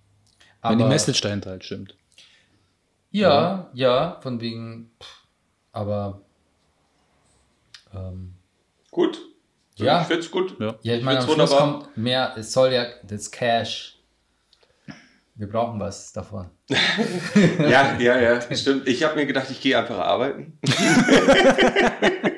Aber 0.61 0.71
Wenn 0.71 0.79
die 0.79 0.85
Message 0.85 1.21
dahinter 1.21 1.51
halt 1.51 1.63
stimmt. 1.63 1.95
Ja, 3.11 3.69
ja, 3.73 4.19
von 4.21 4.39
wegen, 4.39 4.91
pff, 5.01 5.23
aber 5.71 6.21
ähm, 7.93 8.35
Gut. 8.91 9.19
Ja. 9.77 10.01
Ich 10.01 10.07
find's 10.07 10.29
gut. 10.29 10.59
Ja. 10.59 10.75
ja, 10.81 10.95
ich 10.95 11.03
meine, 11.03 11.19
am 11.19 11.25
find's 11.25 11.35
Schluss 11.35 11.51
wunderbar. 11.51 11.79
kommt 11.83 11.97
mehr, 11.97 12.33
es 12.37 12.51
soll 12.51 12.73
ja 12.73 12.85
das 13.03 13.31
Cash. 13.31 13.95
Wir 15.35 15.47
brauchen 15.47 15.79
was 15.79 16.11
davon. 16.11 16.49
Ja, 17.59 17.97
ja, 17.97 18.19
ja, 18.19 18.55
stimmt. 18.55 18.87
Ich 18.87 19.03
habe 19.03 19.15
mir 19.15 19.25
gedacht, 19.25 19.49
ich 19.49 19.61
gehe 19.61 19.77
einfach 19.77 19.97
arbeiten. 19.97 20.59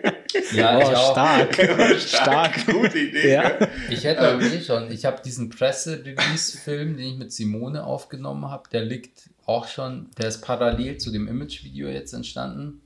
Ja, 0.54 0.80
ich 0.80 0.86
auch. 0.96 1.10
Oh, 1.10 1.12
stark. 1.12 2.00
Stark. 2.00 2.66
Gute 2.68 3.00
Idee. 3.00 3.34
Ja. 3.34 3.58
Ich 3.90 4.04
hätte 4.04 4.22
aber 4.22 4.42
eh 4.42 4.62
schon. 4.62 4.92
Ich 4.92 5.06
habe 5.06 5.22
diesen 5.24 5.50
Presse-Release-Film, 5.50 6.98
den 6.98 7.06
ich 7.06 7.18
mit 7.18 7.32
Simone 7.32 7.84
aufgenommen 7.84 8.50
habe, 8.50 8.70
der 8.72 8.84
liegt 8.86 9.30
auch 9.46 9.68
schon, 9.68 10.10
der 10.18 10.28
ist 10.28 10.42
parallel 10.42 10.98
zu 10.98 11.12
dem 11.12 11.28
Image-Video 11.28 11.90
jetzt 11.90 12.14
entstanden. 12.14 12.82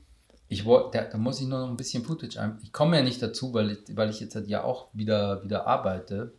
Ich 0.48 0.66
wollte, 0.66 0.98
da, 0.98 1.04
da 1.06 1.18
muss 1.18 1.42
ich 1.42 1.48
nur 1.48 1.60
noch 1.60 1.70
ein 1.70 1.78
bisschen 1.78 2.04
Footage 2.04 2.40
ein. 2.40 2.58
Ich 2.64 2.72
komme 2.72 2.98
ja 2.98 3.04
nicht 3.04 3.22
dazu, 3.22 3.54
weil 3.54 3.72
ich, 3.72 3.80
weil 3.96 4.10
ich 4.10 4.20
jetzt 4.20 4.36
halt 4.36 4.48
ja 4.48 4.64
auch 4.64 4.88
wieder, 4.94 5.44
wieder 5.44 5.68
arbeite 5.68 6.32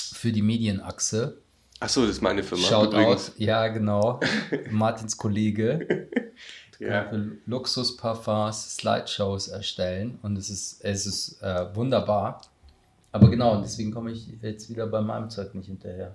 für 0.00 0.32
die 0.32 0.42
Medienachse. 0.42 1.38
Ach 1.80 1.88
so, 1.88 2.02
das 2.02 2.10
ist 2.10 2.22
meine 2.22 2.42
Firma. 2.42 2.64
Schaut 2.66 2.92
übrigens. 2.92 3.30
aus, 3.30 3.32
ja 3.38 3.68
genau, 3.68 4.20
Martins 4.70 5.16
Kollege. 5.16 6.08
Ja. 6.82 7.08
Für 7.08 7.32
Luxusparfums 7.46 8.76
Slideshows 8.76 9.48
erstellen 9.48 10.18
und 10.22 10.36
es 10.36 10.50
ist, 10.50 10.84
es 10.84 11.06
ist 11.06 11.42
äh, 11.42 11.66
wunderbar. 11.74 12.40
Aber 13.12 13.30
genau, 13.30 13.54
und 13.56 13.62
deswegen 13.62 13.92
komme 13.92 14.10
ich 14.10 14.26
jetzt 14.40 14.68
wieder 14.70 14.86
bei 14.86 15.00
meinem 15.00 15.30
Zeug 15.30 15.54
nicht 15.54 15.66
hinterher. 15.66 16.14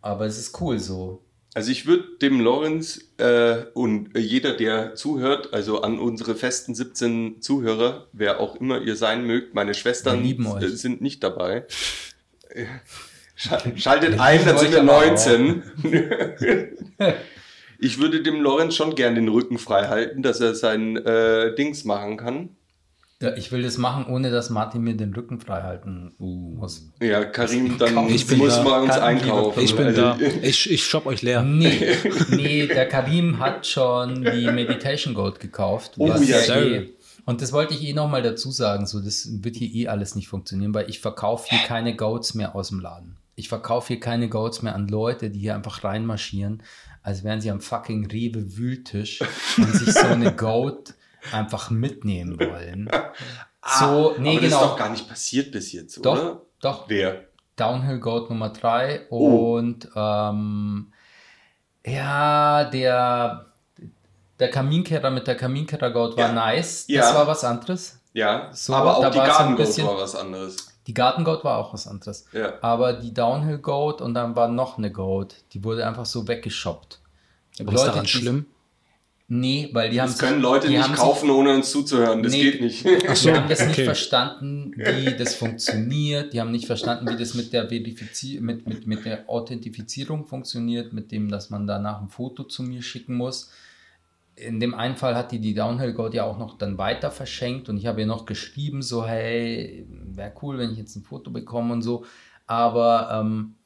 Aber 0.00 0.26
es 0.26 0.36
ist 0.38 0.60
cool 0.60 0.78
so. 0.78 1.22
Also 1.54 1.70
ich 1.70 1.86
würde 1.86 2.04
dem 2.20 2.40
Lorenz 2.40 3.00
äh, 3.18 3.64
und 3.74 4.16
jeder, 4.18 4.56
der 4.56 4.94
zuhört, 4.94 5.52
also 5.52 5.82
an 5.82 5.98
unsere 5.98 6.34
festen 6.34 6.74
17 6.74 7.40
Zuhörer, 7.42 8.06
wer 8.12 8.40
auch 8.40 8.56
immer 8.56 8.80
ihr 8.80 8.96
sein 8.96 9.26
mögt, 9.26 9.54
meine 9.54 9.74
Schwestern 9.74 10.24
äh, 10.24 10.66
sind 10.68 11.02
nicht 11.02 11.22
dabei. 11.22 11.66
Schal- 13.36 13.76
Schaltet 13.78 14.18
ein, 14.18 14.44
dann 14.44 14.58
sind 14.58 14.72
wir 14.72 14.80
aber 14.80 14.96
auch. 14.96 15.00
19. 15.00 15.62
ich 17.82 17.98
würde 17.98 18.22
dem 18.22 18.40
Lorenz 18.40 18.74
schon 18.76 18.94
gern 18.94 19.14
den 19.14 19.28
Rücken 19.28 19.58
frei 19.58 19.88
halten, 19.88 20.22
dass 20.22 20.40
er 20.40 20.54
sein 20.54 20.96
äh, 20.96 21.54
Dings 21.54 21.84
machen 21.84 22.16
kann. 22.16 22.50
Ja, 23.20 23.36
ich 23.36 23.52
will 23.52 23.62
das 23.62 23.78
machen, 23.78 24.06
ohne 24.12 24.32
dass 24.32 24.50
Martin 24.50 24.82
mir 24.82 24.96
den 24.96 25.14
Rücken 25.14 25.38
frei 25.38 25.62
halten 25.62 26.12
muss. 26.18 26.90
Ja, 27.00 27.24
Karim, 27.24 27.78
dann 27.78 28.08
Ich 28.08 28.28
muss 28.36 28.56
da. 28.56 28.64
man 28.64 28.82
uns 28.82 28.94
Kann- 28.94 29.02
einkaufen. 29.02 29.60
Ich 29.62 29.76
bin 29.76 29.86
Also, 29.86 30.00
da. 30.00 30.18
Ich, 30.42 30.68
ich 30.68 30.84
shop 30.84 31.06
euch 31.06 31.22
leer. 31.22 31.42
Nee, 31.44 31.86
nee, 32.30 32.66
der 32.66 32.88
Karim 32.88 33.38
hat 33.38 33.64
schon 33.66 34.24
die 34.24 34.50
Meditation 34.50 35.14
Gold 35.14 35.38
gekauft. 35.38 35.92
Oh 35.98 36.08
was 36.08 36.26
ja, 36.28 36.38
sehr 36.40 36.66
eh, 36.82 36.90
und 37.24 37.40
das 37.42 37.52
wollte 37.52 37.74
ich 37.74 37.84
eh 37.84 37.92
nochmal 37.92 38.22
dazu 38.22 38.50
sagen, 38.50 38.86
so 38.86 38.98
das 38.98 39.28
wird 39.44 39.54
hier 39.54 39.72
eh 39.72 39.86
alles 39.86 40.16
nicht 40.16 40.26
funktionieren, 40.26 40.74
weil 40.74 40.90
ich 40.90 40.98
verkaufe 40.98 41.46
hier 41.48 41.60
keine 41.68 41.94
Goats 41.94 42.34
mehr 42.34 42.56
aus 42.56 42.70
dem 42.70 42.80
Laden. 42.80 43.18
Ich 43.36 43.48
verkaufe 43.48 43.86
hier 43.88 44.00
keine 44.00 44.28
Goats 44.28 44.62
mehr 44.62 44.74
an 44.74 44.88
Leute, 44.88 45.30
die 45.30 45.38
hier 45.38 45.54
einfach 45.54 45.84
reinmarschieren, 45.84 46.64
als 47.02 47.24
wären 47.24 47.40
sie 47.40 47.50
am 47.50 47.60
fucking 47.60 48.06
Rewe 48.06 48.56
Wühltisch 48.56 49.20
und 49.58 49.74
sich 49.74 49.92
so 49.94 50.06
eine 50.06 50.32
Goat 50.36 50.94
einfach 51.32 51.70
mitnehmen 51.70 52.38
wollen. 52.38 52.88
So, 53.78 54.14
nee, 54.18 54.28
Ah, 54.28 54.32
aber 54.32 54.40
das 54.40 54.44
ist 54.44 54.50
genau. 54.50 54.60
doch 54.60 54.76
gar 54.76 54.88
nicht 54.90 55.08
passiert 55.08 55.52
bis 55.52 55.72
jetzt, 55.72 56.04
Doch, 56.04 56.12
oder? 56.12 56.42
doch. 56.60 56.88
Wer? 56.88 57.24
Downhill 57.56 57.98
Goat 58.00 58.30
Nummer 58.30 58.48
3 58.50 59.06
Oh. 59.10 59.56
und 59.56 59.88
ähm, 59.94 60.92
ja, 61.86 62.64
der, 62.64 63.46
der 64.38 64.50
Kaminkehrer 64.50 65.10
mit 65.10 65.26
der 65.26 65.36
Kaminkehrer 65.36 65.90
Goat 65.90 66.16
war 66.16 66.28
Ja. 66.28 66.32
nice. 66.32 66.84
Ja. 66.88 67.02
Das 67.02 67.14
war 67.14 67.26
was 67.26 67.44
anderes. 67.44 68.00
Ja, 68.14 68.50
So, 68.52 68.74
aber 68.74 68.96
auch 68.96 69.10
die 69.10 69.18
Garden 69.18 69.56
Goat 69.56 69.78
war 69.84 69.98
was 69.98 70.14
anderes. 70.16 70.71
Die 70.86 70.94
Garten 70.94 71.22
Goat 71.24 71.44
war 71.44 71.58
auch 71.58 71.72
was 71.72 71.86
anderes. 71.86 72.26
Ja. 72.32 72.54
Aber 72.60 72.92
die 72.94 73.14
Downhill 73.14 73.58
Goat 73.58 74.00
und 74.00 74.14
dann 74.14 74.34
war 74.34 74.48
noch 74.48 74.78
eine 74.78 74.90
Goat, 74.90 75.36
die 75.52 75.62
wurde 75.62 75.86
einfach 75.86 76.06
so 76.06 76.26
weggeshoppt. 76.26 76.98
Aber 77.60 77.68
ist 77.72 77.74
Leute, 77.78 77.86
daran 77.90 78.02
die- 78.04 78.08
schlimm? 78.10 78.46
Nee, 79.28 79.70
weil 79.72 79.88
die 79.88 79.98
haben 79.98 80.08
Das 80.10 80.18
können 80.18 80.42
Leute 80.42 80.68
die 80.68 80.76
nicht 80.76 80.94
kaufen, 80.94 81.30
ohne 81.30 81.54
uns 81.54 81.70
zuzuhören. 81.70 82.22
Das 82.22 82.32
Nee. 82.32 82.42
geht 82.50 82.60
nicht. 82.60 82.84
So, 83.16 83.32
haben 83.32 83.48
das 83.48 83.60
nicht 83.60 83.70
okay. 83.78 83.84
verstanden, 83.84 84.72
wie 84.76 85.16
das 85.16 85.36
funktioniert. 85.36 86.34
Die 86.34 86.40
haben 86.40 86.50
nicht 86.50 86.66
verstanden, 86.66 87.08
wie 87.08 87.16
das 87.16 87.32
mit 87.32 87.50
der 87.54 87.66
Verifizi 87.68 88.40
mit, 88.42 88.66
mit, 88.68 88.86
mit 88.86 89.06
der 89.06 89.30
Authentifizierung 89.30 90.26
funktioniert, 90.26 90.92
mit 90.92 91.12
dem, 91.12 91.30
dass 91.30 91.48
man 91.48 91.66
danach 91.66 92.02
ein 92.02 92.10
Foto 92.10 92.42
zu 92.44 92.62
mir 92.62 92.82
schicken 92.82 93.14
muss. 93.14 93.50
In 94.34 94.60
dem 94.60 94.74
einen 94.74 94.96
Fall 94.96 95.14
hat 95.14 95.30
die 95.30 95.40
die 95.40 95.54
Downhill 95.54 95.92
Gold 95.92 96.14
ja 96.14 96.24
auch 96.24 96.38
noch 96.38 96.56
dann 96.56 96.78
weiter 96.78 97.10
verschenkt 97.10 97.68
und 97.68 97.76
ich 97.76 97.86
habe 97.86 98.00
ihr 98.00 98.06
noch 98.06 98.24
geschrieben, 98.24 98.82
so 98.82 99.06
hey, 99.06 99.86
wäre 99.88 100.32
cool, 100.42 100.58
wenn 100.58 100.72
ich 100.72 100.78
jetzt 100.78 100.96
ein 100.96 101.02
Foto 101.02 101.30
bekomme 101.30 101.74
und 101.74 101.82
so. 101.82 102.06
Aber 102.46 103.10
ähm, 103.12 103.56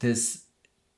das, 0.00 0.48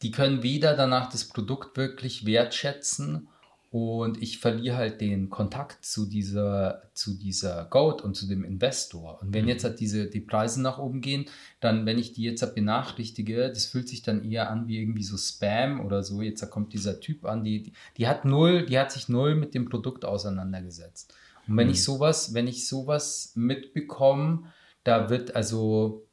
die 0.03 0.11
können 0.11 0.43
weder 0.43 0.75
danach 0.75 1.11
das 1.11 1.25
Produkt 1.25 1.77
wirklich 1.77 2.25
wertschätzen 2.25 3.29
und 3.71 4.23
ich 4.23 4.39
verliere 4.39 4.77
halt 4.77 5.03
den 5.03 5.29
Kontakt 5.29 5.85
zu 5.85 6.07
dieser, 6.07 6.91
zu 6.95 7.19
dieser 7.19 7.67
Goat 7.67 8.01
und 8.01 8.15
zu 8.15 8.27
dem 8.27 8.43
Investor. 8.43 9.21
Und 9.21 9.35
wenn 9.35 9.47
jetzt 9.47 9.63
halt 9.63 9.79
diese, 9.79 10.09
die 10.09 10.23
Preise 10.23 10.63
nach 10.63 10.79
oben 10.79 11.03
gehen, 11.03 11.27
dann, 11.61 11.85
wenn 11.85 11.99
ich 11.99 12.15
die 12.15 12.23
jetzt 12.23 12.41
halt 12.41 12.55
benachrichtige, 12.55 13.49
das 13.49 13.67
fühlt 13.67 13.89
sich 13.89 14.03
dann 14.03 14.25
eher 14.25 14.49
an 14.51 14.69
wie 14.69 14.81
irgendwie 14.81 15.03
so 15.03 15.19
Spam 15.19 15.85
oder 15.85 16.03
so. 16.03 16.23
Jetzt 16.23 16.49
kommt 16.51 16.73
dieser 16.73 17.01
Typ 17.01 17.27
an, 17.27 17.45
die, 17.45 17.65
die, 17.65 17.73
die 17.99 18.09
hat 18.09 18.25
null, 18.25 18.65
die 18.65 18.79
hat 18.79 18.91
sich 18.91 19.11
null 19.11 19.35
mit 19.35 19.55
dem 19.55 19.69
Produkt 19.69 20.07
auseinandergesetzt. 20.07 21.15
Und 21.47 21.59
wenn 21.59 21.69
ich 21.69 21.85
sowas, 21.85 22.33
wenn 22.33 22.47
ich 22.47 22.67
sowas 22.67 23.33
mitbekomme, 23.35 24.45
da 24.83 25.11
wird 25.11 25.37
also 25.37 26.08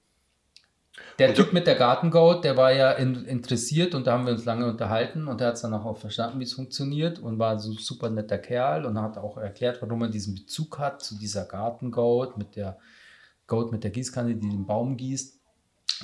der 1.19 1.29
Und 1.29 1.35
Typ 1.35 1.53
mit 1.53 1.67
der 1.67 1.75
Gartengoat, 1.75 2.43
der 2.43 2.57
war 2.57 2.73
ja 2.73 2.91
in, 2.91 3.25
interessiert 3.25 3.95
und 3.95 4.07
da 4.07 4.13
haben 4.13 4.25
wir 4.25 4.33
uns 4.33 4.45
lange 4.45 4.65
unterhalten 4.67 5.27
und 5.27 5.39
der 5.39 5.47
hat 5.47 5.55
es 5.55 5.61
dann 5.61 5.73
auch 5.73 5.97
verstanden, 5.97 6.39
wie 6.39 6.43
es 6.43 6.53
funktioniert 6.53 7.19
und 7.19 7.39
war 7.39 7.57
so 7.59 7.71
ein 7.71 7.77
super 7.77 8.09
netter 8.09 8.37
Kerl 8.37 8.85
und 8.85 9.01
hat 9.01 9.17
auch 9.17 9.37
erklärt, 9.37 9.81
warum 9.81 10.01
er 10.03 10.09
diesen 10.09 10.35
Bezug 10.35 10.79
hat 10.79 11.01
zu 11.01 11.17
dieser 11.17 11.45
Gartengoat 11.45 12.37
mit 12.37 12.55
der 12.55 12.77
Goat 13.47 13.71
mit 13.71 13.83
der 13.83 13.91
Gießkanne, 13.91 14.35
die 14.35 14.49
den 14.49 14.65
Baum 14.65 14.97
gießt. 14.97 15.39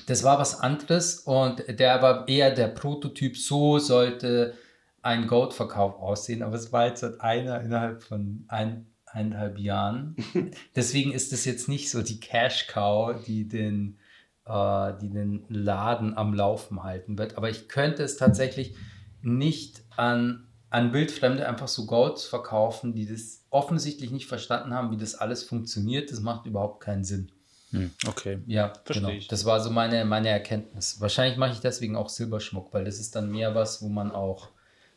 Das 0.08 0.24
war 0.24 0.40
was 0.40 0.60
anderes 0.60 1.20
und 1.20 1.64
der 1.68 2.02
war 2.02 2.28
eher 2.28 2.52
der 2.52 2.68
Prototyp, 2.68 3.36
so 3.36 3.80
sollte 3.80 4.54
ein 5.02 5.28
Goat-Verkauf 5.28 5.96
aussehen, 6.00 6.44
aber 6.44 6.56
es 6.56 6.72
war 6.72 6.86
jetzt 6.86 7.04
halt 7.04 7.20
einer 7.22 7.62
innerhalb 7.62 8.04
von 8.04 8.46
ein, 8.48 8.86
eineinhalb 9.06 9.58
Jahren. 9.58 10.16
Deswegen 10.76 11.12
ist 11.12 11.34
es 11.34 11.46
jetzt 11.46 11.68
nicht 11.68 11.90
so 11.90 12.02
die 12.04 12.20
Cash-Cow, 12.20 13.22
die 13.26 13.48
den 13.48 13.98
äh, 14.46 14.94
die 15.02 15.10
den 15.10 15.46
Laden 15.50 16.18
am 16.18 16.34
Laufen 16.34 16.84
halten 16.84 17.18
wird. 17.18 17.38
Aber 17.38 17.50
ich 17.50 17.68
könnte 17.68 18.04
es 18.04 18.18
tatsächlich 18.18 18.76
nicht 19.22 19.84
an, 19.98 20.48
an 20.70 20.94
Wildfremde 20.94 21.48
einfach 21.48 21.68
so 21.68 21.86
Goats 21.86 22.26
verkaufen, 22.26 22.94
die 22.94 23.06
das 23.06 23.46
offensichtlich 23.50 24.12
nicht 24.12 24.28
verstanden 24.28 24.74
haben, 24.74 24.92
wie 24.92 24.98
das 24.98 25.16
alles 25.16 25.44
funktioniert. 25.44 26.12
Das 26.12 26.20
macht 26.20 26.46
überhaupt 26.46 26.82
keinen 26.82 27.04
Sinn. 27.04 27.32
Hm, 27.72 27.92
okay. 28.08 28.40
Ja, 28.48 28.74
Versteh 28.84 29.02
genau. 29.06 29.14
ich. 29.14 29.28
Das 29.28 29.46
war 29.46 29.60
so 29.62 29.70
meine, 29.70 30.04
meine 30.06 30.30
Erkenntnis. 30.30 31.00
Wahrscheinlich 31.00 31.38
mache 31.38 31.54
ich 31.54 31.60
deswegen 31.60 31.96
auch 31.96 32.10
Silberschmuck, 32.10 32.74
weil 32.74 32.84
das 32.84 33.00
ist 33.00 33.16
dann 33.16 33.32
mehr 33.32 33.56
was, 33.56 33.82
wo 33.82 33.88
man 33.88 34.12
auch 34.12 34.50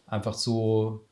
einfach 0.06 0.34
so 0.34 1.06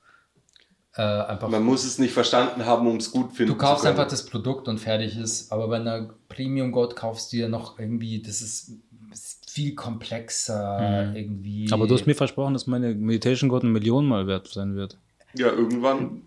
äh, 0.96 1.02
einfach 1.02 1.48
Man 1.48 1.62
muss 1.64 1.84
es 1.84 1.98
nicht 1.98 2.12
verstanden 2.12 2.66
haben, 2.66 2.86
um 2.86 2.96
es 2.96 3.10
gut 3.10 3.32
finden 3.32 3.52
Du 3.52 3.58
kaufst 3.58 3.82
zu 3.82 3.88
können. 3.88 3.98
einfach 3.98 4.10
das 4.10 4.26
Produkt 4.26 4.68
und 4.68 4.78
fertig 4.78 5.16
ist. 5.16 5.50
Aber 5.52 5.68
bei 5.68 5.76
einer 5.76 6.10
Premium 6.28 6.70
Goat 6.72 6.96
kaufst 6.96 7.32
du 7.32 7.38
ja 7.38 7.48
noch 7.48 7.78
irgendwie, 7.78 8.20
das 8.22 8.40
ist 8.42 8.72
ist 9.12 9.50
viel 9.50 9.74
komplexer 9.74 11.10
Mhm. 11.10 11.16
irgendwie. 11.16 11.68
Aber 11.70 11.86
du 11.86 11.94
hast 11.94 12.06
mir 12.06 12.14
versprochen, 12.14 12.54
dass 12.54 12.66
meine 12.66 12.94
Meditation 12.94 13.50
God 13.50 13.62
eine 13.62 13.72
Million 13.72 14.06
mal 14.06 14.26
wert 14.26 14.48
sein 14.48 14.74
wird. 14.74 14.96
Ja, 15.34 15.48
irgendwann. 15.48 16.22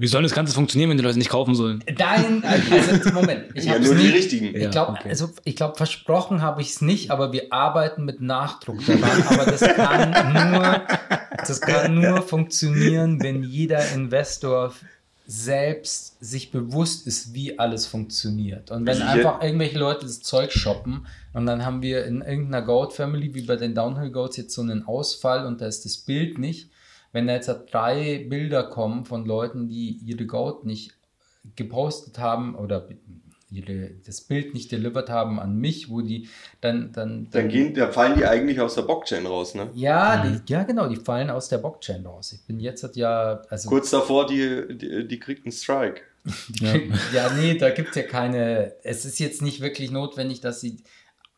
Wie 0.00 0.06
soll 0.06 0.22
das 0.22 0.32
Ganze 0.32 0.54
funktionieren, 0.54 0.90
wenn 0.90 0.96
die 0.96 1.02
Leute 1.02 1.18
nicht 1.18 1.28
kaufen 1.28 1.56
sollen? 1.56 1.82
Nein, 1.98 2.44
also 2.44 3.10
Moment. 3.10 3.46
Ich 3.54 3.64
Ja, 3.64 3.80
nur 3.80 3.96
die 3.96 4.04
nicht, 4.04 4.14
richtigen. 4.14 4.54
Ich 4.54 4.62
Ja, 4.62 4.70
glaube, 4.70 4.92
okay. 4.92 5.08
also 5.08 5.30
ich 5.42 5.56
glaube, 5.56 5.74
versprochen 5.76 6.40
habe 6.40 6.62
ich 6.62 6.68
es 6.70 6.80
nicht, 6.80 7.10
aber 7.10 7.32
wir 7.32 7.52
arbeiten 7.52 8.04
mit 8.04 8.20
Nachdruck 8.20 8.78
daran. 8.86 9.22
aber 9.26 9.50
das 9.50 9.60
kann 9.60 10.52
nur, 10.52 10.82
das 11.36 11.60
kann 11.60 11.94
nur 11.96 12.22
funktionieren, 12.22 13.20
wenn 13.20 13.42
jeder 13.42 13.90
Investor 13.90 14.72
selbst 15.26 16.16
sich 16.24 16.52
bewusst 16.52 17.06
ist, 17.08 17.34
wie 17.34 17.58
alles 17.58 17.86
funktioniert. 17.86 18.70
Und 18.70 18.86
wenn 18.86 19.02
einfach 19.02 19.42
irgendwelche 19.42 19.78
Leute 19.78 20.06
das 20.06 20.20
Zeug 20.22 20.52
shoppen 20.52 21.06
und 21.34 21.44
dann 21.44 21.66
haben 21.66 21.82
wir 21.82 22.06
in 22.06 22.22
irgendeiner 22.22 22.64
Goat 22.64 22.92
Family, 22.94 23.34
wie 23.34 23.42
bei 23.42 23.56
den 23.56 23.74
Downhill 23.74 24.10
Goats, 24.10 24.36
jetzt 24.36 24.54
so 24.54 24.62
einen 24.62 24.86
Ausfall 24.86 25.44
und 25.44 25.60
da 25.60 25.66
ist 25.66 25.84
das 25.84 25.98
Bild 25.98 26.38
nicht. 26.38 26.70
Wenn 27.12 27.26
da 27.26 27.34
jetzt 27.34 27.50
drei 27.72 28.26
Bilder 28.28 28.64
kommen 28.64 29.04
von 29.04 29.24
Leuten, 29.26 29.68
die 29.68 29.98
ihre 30.04 30.26
Goat 30.26 30.64
nicht 30.64 30.92
gepostet 31.56 32.18
haben 32.18 32.54
oder 32.54 32.88
ihre, 33.50 33.90
das 34.04 34.20
Bild 34.20 34.52
nicht 34.52 34.70
delivered 34.70 35.08
haben 35.08 35.40
an 35.40 35.56
mich, 35.56 35.88
wo 35.88 36.02
die 36.02 36.28
dann, 36.60 36.92
dann, 36.92 37.28
Dann, 37.30 37.48
gehen, 37.48 37.72
da 37.72 37.90
fallen 37.90 38.14
die 38.18 38.26
eigentlich 38.26 38.60
aus 38.60 38.74
der 38.74 38.82
Blockchain 38.82 39.24
raus, 39.24 39.54
ne? 39.54 39.70
ja, 39.74 40.22
die, 40.26 40.52
ja, 40.52 40.64
genau, 40.64 40.86
die 40.86 40.96
fallen 40.96 41.30
aus 41.30 41.48
der 41.48 41.56
Blockchain 41.58 42.04
raus. 42.04 42.32
Ich 42.32 42.42
bin 42.44 42.60
jetzt 42.60 42.94
ja, 42.96 43.40
also 43.48 43.70
Kurz 43.70 43.88
davor, 43.90 44.26
die, 44.26 44.76
die, 44.76 45.08
die 45.08 45.18
kriegt 45.18 45.44
einen 45.46 45.52
Strike. 45.52 46.02
Ja. 46.60 46.74
ja, 47.14 47.32
nee, 47.34 47.54
da 47.56 47.70
gibt 47.70 47.90
es 47.90 47.94
ja 47.94 48.02
keine. 48.02 48.74
Es 48.82 49.06
ist 49.06 49.18
jetzt 49.18 49.40
nicht 49.40 49.62
wirklich 49.62 49.90
notwendig, 49.90 50.42
dass 50.42 50.60
sie 50.60 50.76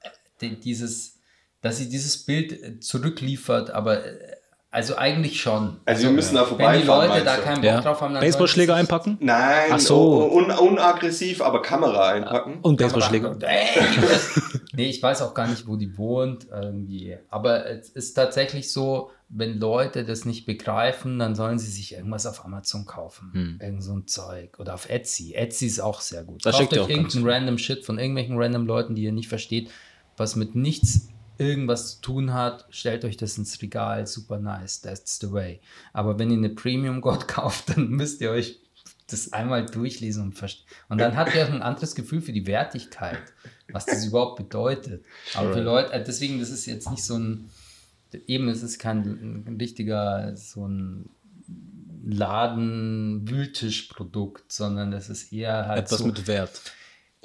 äh, 0.02 0.08
die- 0.40 0.58
dieses, 0.58 1.18
dass 1.60 1.76
sie 1.76 1.88
dieses 1.88 2.24
Bild 2.24 2.50
äh, 2.50 2.80
zurückliefert, 2.80 3.70
aber 3.70 4.04
äh, 4.04 4.36
also 4.72 4.96
eigentlich 4.96 5.40
schon. 5.40 5.78
Also 5.84 6.04
wir 6.04 6.10
müssen 6.10 6.34
da 6.36 6.42
Wenn 6.42 6.48
die 6.48 6.84
vorbeifahren, 6.86 7.08
Leute 7.08 7.24
da 7.24 7.36
keinen 7.38 7.56
Bock 7.56 7.64
Ja. 7.64 7.80
drauf 7.80 8.00
haben, 8.00 8.14
dann 8.14 8.22
Baseballschläger 8.22 8.74
einpacken 8.76 9.18
Nein, 9.20 9.70
Ach 9.72 9.78
so. 9.80 10.30
un, 10.32 10.50
unaggressiv, 10.50 11.42
aber 11.42 11.60
Kamera 11.62 12.08
einpacken. 12.10 12.58
und 12.62 12.76
Baseballschläger. 12.76 13.36
Nee, 14.72 14.88
ich 14.88 15.02
weiß 15.02 15.22
auch 15.22 15.34
gar 15.34 15.48
nicht, 15.48 15.66
wo 15.66 15.74
die 15.76 15.98
wohnt 15.98 16.46
irgendwie. 16.50 17.16
Aber 17.28 17.66
es 17.66 17.88
ist 17.88 18.14
tatsächlich 18.14 18.70
so, 18.72 19.10
wenn 19.28 19.58
Leute 19.58 20.04
das 20.04 20.24
nicht 20.24 20.46
begreifen, 20.46 21.18
dann 21.18 21.34
sollen 21.34 21.58
sie 21.58 21.70
sich 21.70 21.94
irgendwas 21.94 22.24
auf 22.24 22.44
Amazon 22.44 22.86
kaufen. 22.86 23.30
Hm. 23.32 23.58
Irgend 23.60 23.82
so 23.82 23.92
ein 23.92 24.06
Zeug. 24.06 24.58
Oder 24.60 24.74
auf 24.74 24.88
Etsy. 24.88 25.34
Etsy 25.34 25.66
ist 25.66 25.80
auch 25.80 26.00
sehr 26.00 26.22
gut. 26.22 26.46
Da 26.46 26.50
Kauft 26.50 26.62
schickt 26.62 26.72
ihr 26.74 26.82
euch 26.84 26.88
irgendeinen 26.90 27.28
random 27.28 27.58
Shit 27.58 27.84
von 27.84 27.98
irgendwelchen 27.98 28.38
random 28.38 28.64
Leuten, 28.66 28.94
die 28.94 29.02
ihr 29.02 29.12
nicht 29.12 29.28
versteht, 29.28 29.70
was 30.16 30.36
mit 30.36 30.54
nichts 30.54 31.08
irgendwas 31.40 31.96
zu 31.96 32.02
tun 32.02 32.34
hat, 32.34 32.66
stellt 32.70 33.04
euch 33.04 33.16
das 33.16 33.36
ins 33.38 33.60
Regal, 33.62 34.06
super 34.06 34.38
nice, 34.38 34.82
that's 34.82 35.18
the 35.18 35.32
way. 35.32 35.60
Aber 35.92 36.16
wenn 36.18 36.30
ihr 36.30 36.36
eine 36.36 36.50
Premium 36.50 37.00
God 37.00 37.26
kauft, 37.28 37.70
dann 37.70 37.88
müsst 37.88 38.20
ihr 38.20 38.30
euch 38.30 38.60
das 39.08 39.32
einmal 39.32 39.64
durchlesen 39.66 40.22
und 40.22 40.34
verstehen. 40.34 40.66
Und 40.88 40.98
dann 40.98 41.16
habt 41.16 41.34
ihr 41.34 41.44
auch 41.44 41.50
ein 41.50 41.62
anderes 41.62 41.96
Gefühl 41.96 42.20
für 42.20 42.32
die 42.32 42.46
Wertigkeit, 42.46 43.18
was 43.72 43.86
das 43.86 44.06
überhaupt 44.06 44.36
bedeutet. 44.36 45.04
Aber 45.34 45.52
für 45.52 45.62
Leute, 45.62 45.92
äh, 45.92 46.04
deswegen, 46.04 46.38
das 46.38 46.50
ist 46.50 46.66
jetzt 46.66 46.88
nicht 46.90 47.04
so 47.04 47.18
ein, 47.18 47.50
eben, 48.26 48.48
es 48.48 48.62
ist 48.62 48.78
kein 48.78 49.44
ein 49.48 49.56
richtiger, 49.58 50.36
so 50.36 50.68
ein 50.68 51.08
Laden-Wühltischprodukt, 52.04 54.52
sondern 54.52 54.92
das 54.92 55.08
ist 55.08 55.32
eher 55.32 55.66
halt 55.66 55.86
Etwas 55.86 55.98
so, 55.98 56.06
mit 56.06 56.26
Wert. 56.26 56.60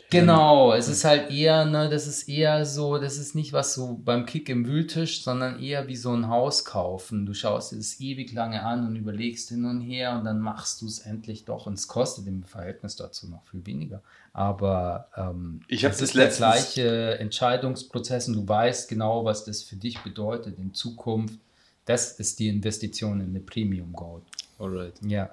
Genau, 0.10 0.74
es 0.74 0.88
ist 0.88 1.03
halt 1.03 1.32
eher, 1.32 1.66
ne, 1.66 1.89
das 1.89 2.08
ist 2.08 2.30
eher 2.30 2.66
so, 2.66 2.97
das 2.97 3.18
ist 3.18 3.34
nicht 3.36 3.53
was 3.53 3.74
so 3.74 3.99
beim 4.03 4.26
Kick 4.26 4.49
im 4.49 4.66
Wühltisch, 4.66 5.24
sondern 5.24 5.60
eher 5.62 5.88
wie 5.88 5.95
so 5.95 6.14
ein 6.14 6.28
Haus 6.30 6.64
kaufen. 6.64 7.26
Du 7.26 7.34
schaust 7.34 7.72
dir 7.72 7.78
das 7.78 7.99
ewig 7.99 8.32
lange 8.34 8.64
an 8.64 8.86
und 8.88 8.95
überlegst 8.95 9.49
hin 9.49 9.66
und 9.66 9.82
her 9.82 10.18
und 10.18 10.26
dann 10.26 10.39
machst 10.39 10.82
du 10.82 10.88
es 10.88 10.99
endlich 10.99 11.45
doch 11.45 11.66
und 11.66 11.74
es 11.74 11.88
kostet 11.88 12.28
im 12.28 12.43
Verhältnis 12.43 12.95
dazu 12.95 13.28
noch 13.28 13.43
viel 13.49 13.66
weniger. 13.66 14.01
Aber 14.32 15.08
ähm, 15.18 15.62
Ich 15.68 15.84
hab 15.86 15.91
es 15.93 15.97
das 15.99 16.12
der 16.12 16.26
letztens- 16.26 16.38
gleiche 16.74 17.20
Entscheidungsprozess 17.20 18.28
und 18.28 18.36
du 18.36 18.47
weißt 18.47 18.88
genau, 18.89 19.26
was 19.26 19.43
das 19.45 19.64
für 19.64 19.76
dich 19.76 19.99
bedeutet 20.03 20.60
in 20.60 20.74
Zukunft. 20.74 21.39
Das 21.86 22.14
ist 22.20 22.39
die 22.39 22.47
Investition 22.47 23.22
in 23.22 23.30
eine 23.30 23.39
Premium 23.39 23.93
Gold. 23.93 24.24
Alright. 24.60 24.93
Ja, 25.06 25.30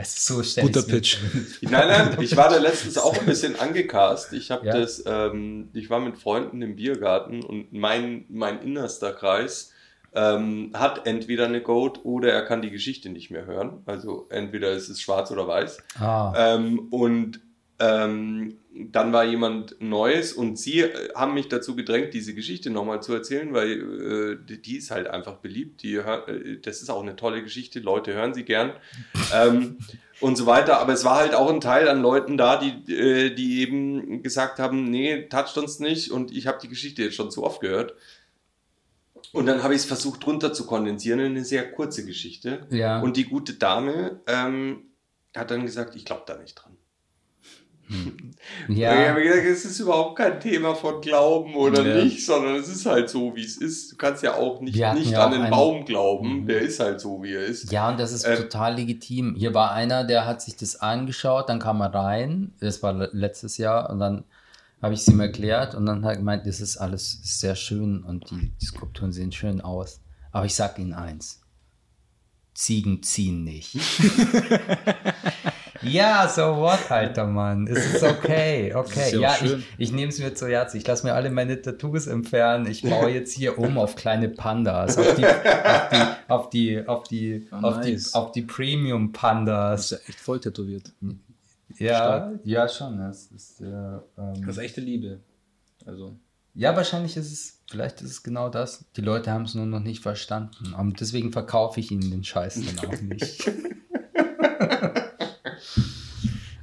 also 0.00 0.36
so 0.36 0.42
stell 0.42 0.64
Guter 0.64 0.82
Pitch. 0.82 1.18
Nein, 1.62 1.88
nein, 1.88 2.16
ich 2.20 2.36
war 2.36 2.48
da 2.48 2.58
letztens 2.58 2.98
auch 2.98 3.18
ein 3.18 3.26
bisschen 3.26 3.58
angecast. 3.60 4.32
Ich 4.32 4.50
habe 4.50 4.66
Ja. 4.66 4.78
das, 4.78 5.02
ähm, 5.06 5.68
ich 5.74 5.90
war 5.90 6.00
mit 6.00 6.16
Freunden 6.18 6.60
im 6.62 6.76
Biergarten 6.76 7.42
und 7.42 7.72
mein, 7.72 8.24
mein 8.28 8.60
innerster 8.62 9.12
Kreis 9.12 9.72
ähm, 10.14 10.70
hat 10.74 11.06
entweder 11.06 11.44
eine 11.46 11.60
Goat 11.60 12.00
oder 12.04 12.32
er 12.32 12.42
kann 12.44 12.62
die 12.62 12.70
Geschichte 12.70 13.10
nicht 13.10 13.30
mehr 13.30 13.46
hören. 13.46 13.82
Also 13.86 14.26
entweder 14.30 14.72
ist 14.72 14.88
es 14.88 15.00
schwarz 15.00 15.30
oder 15.30 15.46
weiß. 15.46 15.78
Ah, 15.98 16.32
Ähm, 16.54 16.88
und 16.90 17.40
ähm, 17.78 18.58
dann 18.72 19.12
war 19.12 19.24
jemand 19.24 19.80
Neues 19.80 20.32
und 20.32 20.58
sie 20.58 20.80
äh, 20.80 21.12
haben 21.14 21.34
mich 21.34 21.48
dazu 21.48 21.74
gedrängt, 21.74 22.14
diese 22.14 22.34
Geschichte 22.34 22.70
nochmal 22.70 23.02
zu 23.02 23.12
erzählen, 23.12 23.52
weil 23.52 24.38
äh, 24.48 24.56
die, 24.56 24.76
ist 24.76 24.90
halt 24.90 25.08
einfach 25.08 25.36
beliebt. 25.36 25.82
Die, 25.82 25.96
äh, 25.96 26.58
das 26.62 26.80
ist 26.80 26.90
auch 26.90 27.02
eine 27.02 27.16
tolle 27.16 27.42
Geschichte, 27.42 27.80
Leute 27.80 28.14
hören 28.14 28.32
sie 28.32 28.44
gern 28.44 28.72
ähm, 29.34 29.78
und 30.20 30.36
so 30.36 30.46
weiter. 30.46 30.78
Aber 30.78 30.92
es 30.92 31.04
war 31.04 31.16
halt 31.16 31.34
auch 31.34 31.50
ein 31.50 31.60
Teil 31.60 31.88
an 31.88 32.00
Leuten 32.00 32.36
da, 32.36 32.58
die, 32.58 32.92
äh, 32.92 33.34
die 33.34 33.60
eben 33.60 34.22
gesagt 34.22 34.58
haben, 34.60 34.84
nee, 34.84 35.26
toucht 35.28 35.58
uns 35.58 35.80
nicht 35.80 36.10
und 36.10 36.30
ich 36.30 36.46
habe 36.46 36.58
die 36.62 36.68
Geschichte 36.68 37.02
jetzt 37.02 37.16
schon 37.16 37.30
zu 37.30 37.42
oft 37.42 37.60
gehört. 37.60 37.94
Und 39.32 39.46
dann 39.46 39.62
habe 39.62 39.74
ich 39.74 39.80
es 39.80 39.86
versucht 39.86 40.26
runter 40.26 40.52
zu 40.52 40.66
kondensieren 40.66 41.20
in 41.20 41.32
eine 41.32 41.44
sehr 41.44 41.70
kurze 41.70 42.04
Geschichte. 42.04 42.66
ja. 42.70 43.00
Und 43.00 43.16
die 43.16 43.24
gute 43.24 43.54
Dame 43.54 44.20
ähm, 44.26 44.90
hat 45.36 45.50
dann 45.50 45.62
gesagt, 45.62 45.94
ich 45.94 46.04
glaube 46.04 46.22
da 46.26 46.36
nicht 46.36 46.54
dran. 46.54 46.76
ja. 48.68 49.02
Ich 49.02 49.08
habe 49.08 49.22
gesagt, 49.22 49.44
es 49.46 49.64
ist 49.64 49.80
überhaupt 49.80 50.16
kein 50.18 50.38
Thema 50.40 50.74
von 50.74 51.00
Glauben 51.00 51.54
oder 51.54 51.86
Ja. 51.86 52.04
nicht, 52.04 52.24
sondern 52.24 52.54
es 52.56 52.68
ist 52.68 52.86
halt 52.86 53.10
so, 53.10 53.34
wie 53.36 53.44
es 53.44 53.56
ist. 53.56 53.92
Du 53.92 53.96
kannst 53.96 54.22
ja 54.22 54.34
auch 54.34 54.60
nicht, 54.60 54.76
nicht 54.94 55.10
ja 55.10 55.24
an 55.26 55.32
den 55.32 55.42
einen- 55.42 55.50
Baum 55.50 55.84
glauben, 55.84 56.42
Mhm. 56.42 56.46
der 56.46 56.60
ist 56.60 56.80
halt 56.80 57.00
so, 57.00 57.22
wie 57.22 57.32
er 57.34 57.44
ist. 57.44 57.70
Ja, 57.72 57.88
und 57.90 57.98
das 58.00 58.12
ist 58.12 58.24
Ähm, 58.24 58.36
total 58.36 58.76
legitim. 58.76 59.34
Hier 59.36 59.52
war 59.54 59.72
einer, 59.72 60.04
der 60.04 60.26
hat 60.26 60.40
sich 60.42 60.56
das 60.56 60.76
angeschaut, 60.80 61.48
dann 61.48 61.58
kam 61.58 61.80
er 61.80 61.92
rein, 61.92 62.52
das 62.60 62.82
war 62.82 62.92
le- 62.92 63.10
letztes 63.12 63.58
Jahr, 63.58 63.90
und 63.90 63.98
dann 63.98 64.24
habe 64.82 64.94
ich 64.94 65.00
es 65.00 65.08
ihm 65.08 65.20
erklärt 65.20 65.74
und 65.74 65.84
dann 65.86 66.04
hat 66.04 66.12
er 66.12 66.16
gemeint, 66.18 66.46
das 66.46 66.60
ist 66.60 66.76
alles 66.78 67.18
sehr 67.22 67.54
schön 67.54 68.02
und 68.02 68.30
die, 68.30 68.50
die 68.60 68.64
Skulpturen 68.66 69.12
sehen 69.12 69.30
schön 69.32 69.60
aus. 69.60 70.00
Aber 70.32 70.46
ich 70.46 70.54
sage 70.54 70.80
Ihnen 70.80 70.94
eins, 70.94 71.40
Ziegen 72.54 73.02
ziehen 73.02 73.44
nicht. 73.44 73.76
ja, 75.82 76.28
so 76.28 76.56
what, 76.56 76.90
alter 76.90 77.26
Mann. 77.26 77.66
Es 77.66 77.94
ist 77.94 78.02
okay, 78.02 78.72
okay. 78.74 79.06
ist 79.06 79.12
ja 79.12 79.20
ja, 79.20 79.36
ich, 79.42 79.56
ich 79.78 79.92
nehme 79.92 80.08
es 80.10 80.18
mir 80.18 80.34
zu 80.34 80.46
Herzen. 80.48 80.76
Ich 80.78 80.86
lasse 80.86 81.06
mir 81.06 81.14
alle 81.14 81.30
meine 81.30 81.60
Tattoos 81.60 82.06
entfernen. 82.06 82.66
Ich 82.66 82.82
baue 82.82 83.10
jetzt 83.14 83.32
hier 83.32 83.58
um 83.58 83.78
auf 83.78 83.96
kleine 83.96 84.28
Pandas, 84.28 84.98
auf 84.98 85.14
die, 85.14 85.24
auf 85.26 85.90
die, 85.90 86.28
auf 86.28 86.48
die, 86.50 86.86
auf 86.88 87.02
die, 87.04 87.48
Oh, 87.52 87.56
auf 87.66 87.76
nice. 87.78 88.12
die, 88.12 88.14
auf 88.14 88.32
die 88.32 88.42
Premium 88.42 89.12
Das 89.12 89.20
Pandas. 89.20 89.80
ist 89.80 89.90
ja 89.92 89.98
echt 90.08 90.20
voll 90.20 90.40
tätowiert. 90.40 90.92
Ja, 91.78 92.32
ja, 92.44 92.68
schon. 92.68 92.98
Das 92.98 93.26
ist, 93.34 93.60
äh, 93.60 93.64
Das 94.16 94.38
ähm, 94.38 94.48
ist 94.48 94.58
echte 94.58 94.80
Liebe. 94.80 95.20
Also. 95.86 96.14
ja, 96.54 96.76
wahrscheinlich 96.76 97.16
ist 97.16 97.32
es, 97.32 97.60
vielleicht 97.70 98.02
ist 98.02 98.10
es 98.10 98.22
genau 98.22 98.48
das. 98.50 98.84
Die 98.96 99.00
Leute 99.00 99.30
haben 99.30 99.44
es 99.44 99.54
nur 99.54 99.64
noch 99.66 99.80
nicht 99.80 100.02
verstanden. 100.02 100.74
Und 100.74 101.00
deswegen 101.00 101.32
verkaufe 101.32 101.80
ich 101.80 101.90
ihnen 101.90 102.10
den 102.10 102.22
Scheiß 102.24 102.60
dann 102.66 102.88
auch 102.90 103.00
nicht. 103.00 103.50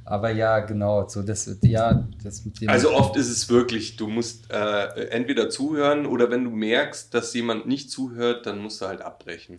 Aber 0.08 0.30
ja, 0.30 0.60
genau, 0.60 1.06
so 1.06 1.22
das, 1.22 1.58
ja, 1.60 2.08
das 2.24 2.42
mit 2.46 2.62
dem. 2.62 2.70
Also 2.70 2.94
oft 2.94 3.14
ist 3.16 3.28
es 3.28 3.50
wirklich, 3.50 3.96
du 3.96 4.08
musst 4.08 4.50
äh, 4.50 5.08
entweder 5.10 5.50
zuhören 5.50 6.06
oder 6.06 6.30
wenn 6.30 6.44
du 6.44 6.50
merkst, 6.50 7.12
dass 7.12 7.34
jemand 7.34 7.66
nicht 7.66 7.90
zuhört, 7.90 8.46
dann 8.46 8.58
musst 8.58 8.80
du 8.80 8.86
halt 8.86 9.02
abbrechen. 9.02 9.56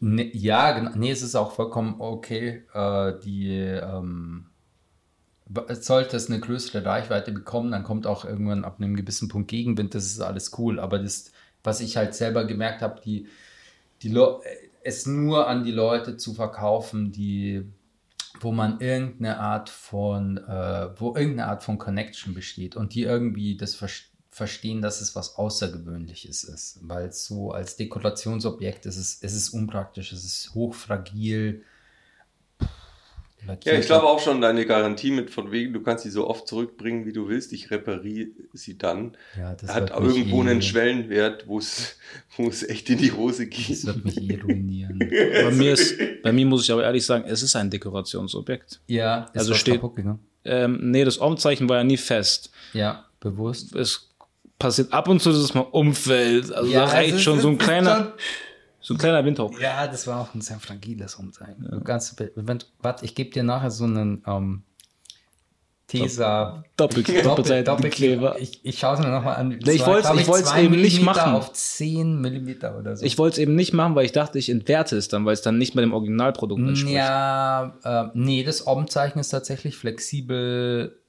Ne, 0.00 0.36
ja, 0.36 0.72
genau. 0.72 0.90
Nee, 0.96 1.12
es 1.12 1.22
ist 1.22 1.36
auch 1.36 1.52
vollkommen 1.52 2.00
okay. 2.00 2.64
Äh, 2.74 3.12
die, 3.24 3.56
ähm, 3.56 4.46
sollte 5.68 6.16
es 6.16 6.28
eine 6.28 6.40
größere 6.40 6.84
Reichweite 6.84 7.30
bekommen, 7.30 7.70
dann 7.70 7.84
kommt 7.84 8.08
auch 8.08 8.24
irgendwann 8.24 8.64
ab 8.64 8.78
einem 8.80 8.96
gewissen 8.96 9.28
Punkt 9.28 9.46
Gegenwind. 9.46 9.94
Das 9.94 10.06
ist 10.06 10.20
alles 10.20 10.58
cool. 10.58 10.80
Aber 10.80 10.98
das, 10.98 11.30
was 11.62 11.80
ich 11.80 11.96
halt 11.96 12.16
selber 12.16 12.46
gemerkt 12.46 12.82
habe, 12.82 13.00
die, 13.00 13.28
die 14.02 14.12
es 14.82 15.06
nur 15.06 15.46
an 15.46 15.62
die 15.62 15.70
Leute 15.70 16.16
zu 16.16 16.34
verkaufen, 16.34 17.12
die, 17.12 17.62
wo 18.44 18.52
man 18.52 18.80
irgendeine 18.80 19.38
Art 19.40 19.70
von, 19.70 20.36
äh, 20.38 20.88
wo 20.96 21.16
irgendeine 21.16 21.46
Art 21.46 21.64
von 21.64 21.78
Connection 21.78 22.34
besteht 22.34 22.76
und 22.76 22.94
die 22.94 23.02
irgendwie 23.02 23.56
das 23.56 23.74
ver 23.74 23.88
verstehen, 24.30 24.82
dass 24.82 25.00
es 25.00 25.14
was 25.14 25.36
Außergewöhnliches 25.36 26.42
ist, 26.42 26.80
weil 26.82 27.06
es 27.06 27.24
so 27.24 27.52
als 27.52 27.76
Dekorationsobjekt 27.76 28.84
ist 28.84 28.96
es, 28.96 29.22
es 29.22 29.32
ist 29.32 29.50
unpraktisch, 29.50 30.10
es 30.10 30.24
ist 30.24 30.54
hochfragil. 30.54 31.62
Ja, 33.64 33.72
ich 33.78 33.86
glaube 33.86 34.06
auch 34.06 34.20
schon 34.20 34.40
deine 34.40 34.64
Garantie 34.66 35.10
mit 35.10 35.30
von 35.30 35.50
wegen, 35.52 35.72
du 35.72 35.80
kannst 35.82 36.04
sie 36.04 36.10
so 36.10 36.26
oft 36.28 36.46
zurückbringen, 36.48 37.06
wie 37.06 37.12
du 37.12 37.28
willst. 37.28 37.52
Ich 37.52 37.70
repariere 37.70 38.28
sie 38.52 38.78
dann. 38.78 39.16
ja, 39.38 39.54
das 39.54 39.74
Hat 39.74 39.90
irgendwo 39.90 40.42
eh, 40.44 40.50
einen 40.50 40.62
Schwellenwert, 40.62 41.46
wo 41.46 41.58
es, 41.58 41.96
wo 42.36 42.48
es 42.48 42.62
echt 42.68 42.88
in 42.90 42.98
die 42.98 43.12
Hose 43.12 43.46
Das 43.48 43.56
geht. 43.56 43.86
wird 43.86 44.04
mich 44.04 44.30
eh 44.30 44.40
ruinieren. 44.40 44.98
Bei 45.44 45.50
mir, 45.50 45.72
ist, 45.72 45.94
bei 46.22 46.32
mir 46.32 46.46
muss 46.46 46.64
ich 46.64 46.72
aber 46.72 46.84
ehrlich 46.84 47.04
sagen, 47.04 47.24
es 47.26 47.42
ist 47.42 47.54
ein 47.56 47.70
Dekorationsobjekt. 47.70 48.80
Ja, 48.86 49.24
ist 49.32 49.38
Also 49.38 49.52
was 49.52 49.58
steht- 49.58 49.74
kaputt 49.74 49.96
gegangen. 49.96 50.20
Ähm, 50.46 50.78
nee, 50.90 51.04
das 51.04 51.18
Ormzeichen 51.18 51.68
war 51.68 51.78
ja 51.78 51.84
nie 51.84 51.96
fest. 51.96 52.50
Ja, 52.74 53.06
bewusst. 53.20 53.74
Es 53.74 54.10
passiert 54.58 54.92
ab 54.92 55.08
und 55.08 55.20
zu, 55.22 55.30
dass 55.30 55.38
es 55.38 55.54
mal 55.54 55.60
umfällt. 55.62 56.52
Also 56.52 56.70
ja, 56.70 56.80
da 56.84 56.92
reicht 56.92 57.20
schon 57.20 57.36
ist- 57.36 57.42
so 57.42 57.48
ein 57.48 57.56
ist 57.56 57.62
kleiner, 57.64 57.96
schon- 57.96 58.12
so 58.84 58.92
ein 58.92 58.98
kleiner 58.98 59.24
Windhauch. 59.24 59.58
Ja, 59.58 59.86
das 59.86 60.06
war 60.06 60.20
auch 60.20 60.34
ein 60.34 60.42
sehr 60.42 60.58
fragiles 60.58 61.14
Umzeigen. 61.14 61.66
Ja. 61.72 61.78
Ganz, 61.78 62.14
wenn, 62.34 62.58
warte, 62.82 63.06
ich 63.06 63.14
gebe 63.14 63.30
dir 63.30 63.42
nachher 63.42 63.70
so 63.70 63.84
einen 63.84 64.22
ähm, 64.26 64.62
Tesa. 65.86 66.64
Doppel, 66.76 67.02
doppelseitigen 67.02 67.90
Kleber. 67.90 68.38
Ich, 68.38 68.62
ich 68.62 68.78
schaue 68.78 68.96
es 68.96 69.00
mir 69.00 69.08
nochmal 69.08 69.36
an. 69.36 69.48
Nee, 69.48 69.56
ich 69.70 69.76
ich 69.76 69.86
wollt's 69.86 70.54
eben 70.54 70.78
nicht 70.78 71.00
machen. 71.00 71.32
Auf 71.32 71.54
10 71.54 72.20
Millimeter 72.20 72.78
oder 72.78 72.94
so. 72.94 73.06
Ich 73.06 73.16
wollte 73.16 73.36
es 73.36 73.38
eben 73.38 73.54
nicht 73.54 73.72
machen, 73.72 73.94
weil 73.94 74.04
ich 74.04 74.12
dachte, 74.12 74.38
ich 74.38 74.50
entwerte 74.50 74.98
es 74.98 75.08
dann, 75.08 75.24
weil 75.24 75.32
es 75.32 75.40
dann 75.40 75.56
nicht 75.56 75.74
mehr 75.74 75.82
dem 75.82 75.94
Originalprodukt 75.94 76.60
entspricht. 76.60 76.94
ja, 76.94 77.78
äh, 77.84 78.10
nee, 78.12 78.44
das 78.44 78.66
Ommzeichen 78.66 79.18
ist 79.18 79.30
tatsächlich 79.30 79.78
flexibel 79.78 81.00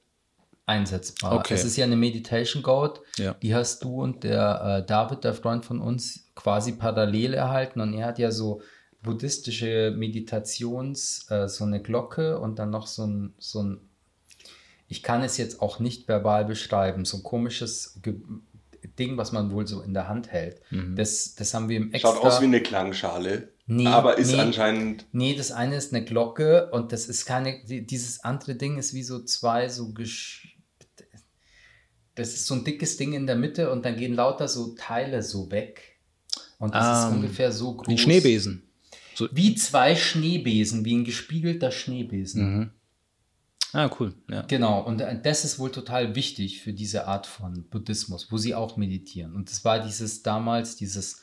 einsetzbar. 0.66 1.32
Okay. 1.36 1.54
Es 1.54 1.64
ist 1.64 1.76
ja 1.76 1.84
eine 1.84 1.96
Meditation 1.96 2.62
Goat, 2.62 3.00
Ja. 3.16 3.34
die 3.34 3.54
hast 3.54 3.82
du 3.84 4.02
und 4.02 4.24
der 4.24 4.82
äh, 4.82 4.86
David, 4.86 5.24
der 5.24 5.32
Freund 5.34 5.64
von 5.64 5.80
uns, 5.80 6.28
quasi 6.34 6.72
parallel 6.72 7.34
erhalten 7.34 7.80
und 7.80 7.94
er 7.94 8.06
hat 8.06 8.18
ja 8.18 8.30
so 8.30 8.60
buddhistische 9.02 9.94
Meditations, 9.96 11.26
äh, 11.30 11.48
so 11.48 11.64
eine 11.64 11.80
Glocke 11.80 12.38
und 12.40 12.58
dann 12.58 12.70
noch 12.70 12.86
so 12.88 13.06
ein, 13.06 13.34
so 13.38 13.62
ein, 13.62 13.80
ich 14.88 15.02
kann 15.02 15.22
es 15.22 15.36
jetzt 15.36 15.62
auch 15.62 15.78
nicht 15.80 16.08
verbal 16.08 16.44
beschreiben, 16.44 17.04
so 17.04 17.18
ein 17.18 17.22
komisches 17.22 17.98
Ge 18.02 18.16
Ding, 19.00 19.16
was 19.18 19.32
man 19.32 19.50
wohl 19.50 19.66
so 19.66 19.82
in 19.82 19.92
der 19.94 20.08
Hand 20.08 20.28
hält. 20.28 20.60
Das, 20.94 21.34
das 21.34 21.52
haben 21.52 21.68
wir 21.68 21.76
im 21.76 21.92
extra... 21.92 22.12
Schaut 22.14 22.24
aus 22.24 22.40
wie 22.40 22.44
eine 22.44 22.62
Klangschale. 22.62 23.48
Nee, 23.66 23.88
aber 23.88 24.16
ist 24.16 24.30
nee. 24.32 24.38
anscheinend. 24.40 25.04
Nee, 25.12 25.34
das 25.34 25.50
eine 25.50 25.74
ist 25.76 25.92
eine 25.92 26.04
Glocke 26.04 26.70
und 26.70 26.92
das 26.92 27.06
ist 27.06 27.26
keine, 27.26 27.62
die- 27.64 27.84
dieses 27.84 28.22
andere 28.24 28.54
Ding 28.54 28.78
ist 28.78 28.94
wie 28.94 29.02
so 29.02 29.22
zwei 29.24 29.68
so 29.68 29.92
gesch 29.92 30.55
das 32.16 32.34
ist 32.34 32.46
so 32.46 32.54
ein 32.54 32.64
dickes 32.64 32.96
Ding 32.96 33.12
in 33.12 33.26
der 33.26 33.36
Mitte 33.36 33.70
und 33.70 33.84
dann 33.84 33.96
gehen 33.96 34.14
lauter 34.14 34.48
so 34.48 34.74
Teile 34.74 35.22
so 35.22 35.50
weg. 35.50 35.98
Und 36.58 36.74
das 36.74 36.82
ist 36.82 37.04
Ah, 37.04 37.08
ungefähr 37.10 37.52
so 37.52 37.74
groß. 37.74 37.88
Wie 37.88 37.98
Schneebesen. 37.98 38.62
So, 39.14 39.28
Wie 39.32 39.54
zwei 39.54 39.94
Schneebesen, 39.94 40.84
wie 40.84 40.96
ein 40.96 41.04
gespiegelter 41.04 41.70
Schneebesen. 41.70 42.58
Mhm. 42.58 42.70
Ah, 43.72 43.90
cool. 44.00 44.14
Ja. 44.30 44.42
Genau, 44.42 44.80
und 44.82 45.00
äh, 45.00 45.20
das 45.20 45.44
ist 45.44 45.58
wohl 45.58 45.70
total 45.70 46.14
wichtig 46.14 46.62
für 46.62 46.72
diese 46.72 47.06
Art 47.06 47.26
von 47.26 47.64
Buddhismus, 47.68 48.32
wo 48.32 48.38
sie 48.38 48.54
auch 48.54 48.76
meditieren. 48.76 49.34
Und 49.34 49.50
das 49.50 49.64
war 49.64 49.80
dieses 49.80 50.22
damals, 50.22 50.76
dieses, 50.76 51.22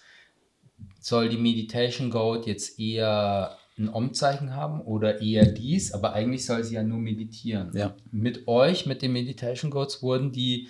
soll 0.99 1.29
die 1.29 1.37
Meditation 1.37 2.11
Goat 2.11 2.45
jetzt 2.45 2.79
eher 2.79 3.57
ein 3.77 3.89
Om-Zeichen 3.89 4.55
haben 4.55 4.81
oder 4.81 5.21
eher 5.21 5.45
dies, 5.45 5.93
aber 5.93 6.13
eigentlich 6.13 6.45
soll 6.45 6.63
sie 6.63 6.75
ja 6.75 6.83
nur 6.83 6.99
meditieren. 6.99 7.71
Ja. 7.75 7.95
Mit 8.11 8.47
euch, 8.47 8.85
mit 8.85 9.01
den 9.01 9.13
Meditation 9.13 9.71
Goats, 9.71 10.03
wurden 10.03 10.31
die 10.31 10.67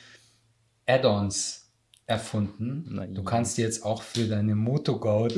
Add-ons 0.85 1.63
erfunden. 2.05 2.85
Na 2.89 3.05
du 3.07 3.23
kannst 3.23 3.57
dir 3.57 3.63
jetzt 3.63 3.83
auch 3.83 4.03
für 4.03 4.25
deine 4.27 4.55
Moto-Goat 4.55 5.35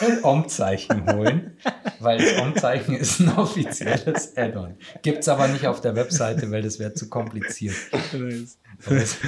ein 0.00 0.24
Om-Zeichen 0.24 1.06
holen, 1.12 1.58
weil 2.00 2.18
das 2.18 2.40
Om-Zeichen 2.40 2.96
ist 2.96 3.20
ein 3.20 3.36
offizielles 3.36 4.36
Add-on. 4.36 4.76
Gibt 5.02 5.18
es 5.18 5.28
aber 5.28 5.48
nicht 5.48 5.66
auf 5.66 5.82
der 5.82 5.94
Webseite, 5.94 6.50
weil 6.50 6.62
das 6.62 6.78
wäre 6.78 6.94
zu 6.94 7.10
kompliziert. 7.10 7.74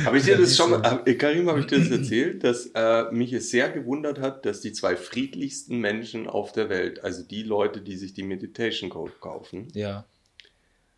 Habe 0.04 0.18
ich 0.18 0.24
dir 0.24 0.38
das 0.38 0.56
schon 0.56 0.70
mal, 0.70 0.82
hab- 0.82 1.06
äh, 1.06 1.14
Karim, 1.14 1.48
habe 1.48 1.60
ich 1.60 1.66
dir 1.66 1.78
das 1.78 1.90
erzählt, 1.90 2.42
dass 2.42 2.70
äh, 2.74 3.04
mich 3.12 3.32
es 3.32 3.50
sehr 3.50 3.70
gewundert 3.70 4.20
hat, 4.20 4.46
dass 4.46 4.60
die 4.60 4.72
zwei 4.72 4.96
friedlichsten 4.96 5.78
Menschen 5.78 6.26
auf 6.26 6.52
der 6.52 6.68
Welt, 6.70 7.04
also 7.04 7.22
die 7.22 7.42
Leute, 7.42 7.80
die 7.82 7.96
sich 7.96 8.14
die 8.14 8.22
Meditation 8.22 8.90
Code 8.90 9.12
kaufen, 9.20 9.68
ja. 9.74 10.04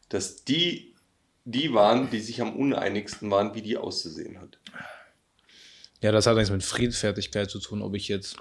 dass 0.08 0.44
die 0.44 0.89
die 1.50 1.72
waren, 1.74 2.10
die 2.10 2.20
sich 2.20 2.40
am 2.40 2.54
uneinigsten 2.54 3.30
waren, 3.30 3.54
wie 3.54 3.62
die 3.62 3.76
auszusehen 3.76 4.40
hat. 4.40 4.58
Ja, 6.02 6.12
das 6.12 6.26
hat 6.26 6.36
nichts 6.36 6.50
mit 6.50 6.62
Friedfertigkeit 6.62 7.50
zu 7.50 7.58
tun, 7.58 7.82
ob 7.82 7.94
ich 7.94 8.08
jetzt 8.08 8.36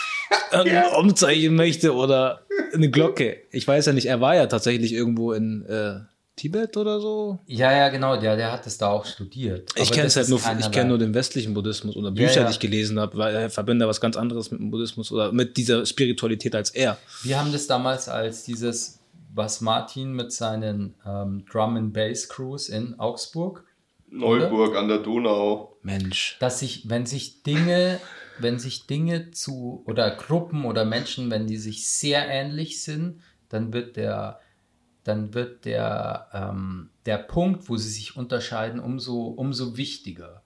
ein 0.50 0.84
Umzeichen 0.98 1.54
möchte 1.54 1.94
oder 1.94 2.46
eine 2.74 2.90
Glocke. 2.90 3.42
Ich 3.52 3.66
weiß 3.66 3.86
ja 3.86 3.92
nicht, 3.92 4.06
er 4.06 4.20
war 4.20 4.34
ja 4.34 4.46
tatsächlich 4.46 4.92
irgendwo 4.92 5.32
in 5.32 5.64
äh, 5.66 6.00
Tibet 6.36 6.76
oder 6.76 7.00
so. 7.00 7.38
Ja, 7.46 7.72
ja, 7.72 7.88
genau, 7.88 8.20
der, 8.20 8.36
der 8.36 8.52
hat 8.52 8.66
es 8.66 8.76
da 8.76 8.88
auch 8.88 9.06
studiert. 9.06 9.70
Ich 9.76 9.90
kenne 9.90 10.10
halt 10.10 10.28
nur, 10.28 10.40
ich 10.58 10.70
kenne 10.70 10.90
nur 10.90 10.98
den 10.98 11.14
westlichen 11.14 11.54
Buddhismus 11.54 11.96
oder 11.96 12.08
Ja, 12.08 12.14
Bücher, 12.14 12.40
ja. 12.42 12.44
die 12.44 12.52
ich 12.52 12.60
gelesen 12.60 13.00
habe, 13.00 13.16
weil 13.16 13.34
er 13.34 13.50
verbindet 13.50 13.88
was 13.88 14.00
ganz 14.00 14.16
anderes 14.16 14.50
mit 14.50 14.60
dem 14.60 14.70
Buddhismus 14.70 15.10
oder 15.10 15.32
mit 15.32 15.56
dieser 15.56 15.86
Spiritualität 15.86 16.54
als 16.54 16.70
er. 16.70 16.98
Wir 17.22 17.40
haben 17.40 17.52
das 17.52 17.66
damals 17.66 18.08
als 18.08 18.44
dieses, 18.44 18.95
was 19.36 19.60
Martin 19.60 20.12
mit 20.12 20.32
seinen 20.32 20.94
ähm, 21.06 21.44
Drum 21.50 21.76
and 21.76 21.92
Bass 21.92 22.28
Crews 22.28 22.68
in 22.68 22.98
Augsburg, 22.98 23.64
Neuburg 24.08 24.76
an 24.76 24.88
der 24.88 24.98
Donau. 24.98 25.76
Mensch. 25.82 26.36
dass 26.40 26.60
sich, 26.60 26.88
wenn 26.88 27.06
sich 27.06 27.42
Dinge, 27.42 28.00
wenn 28.38 28.58
sich 28.58 28.86
Dinge 28.86 29.30
zu 29.30 29.82
oder 29.86 30.10
Gruppen 30.10 30.64
oder 30.64 30.84
Menschen, 30.84 31.30
wenn 31.30 31.46
die 31.46 31.56
sich 31.56 31.88
sehr 31.88 32.28
ähnlich 32.28 32.82
sind, 32.82 33.20
dann 33.48 33.72
wird 33.72 33.96
der, 33.96 34.40
dann 35.04 35.34
wird 35.34 35.64
der, 35.64 36.28
ähm, 36.32 36.90
der 37.04 37.18
Punkt, 37.18 37.68
wo 37.68 37.76
sie 37.76 37.90
sich 37.90 38.16
unterscheiden, 38.16 38.80
umso, 38.80 39.26
umso 39.26 39.76
wichtiger. 39.76 40.42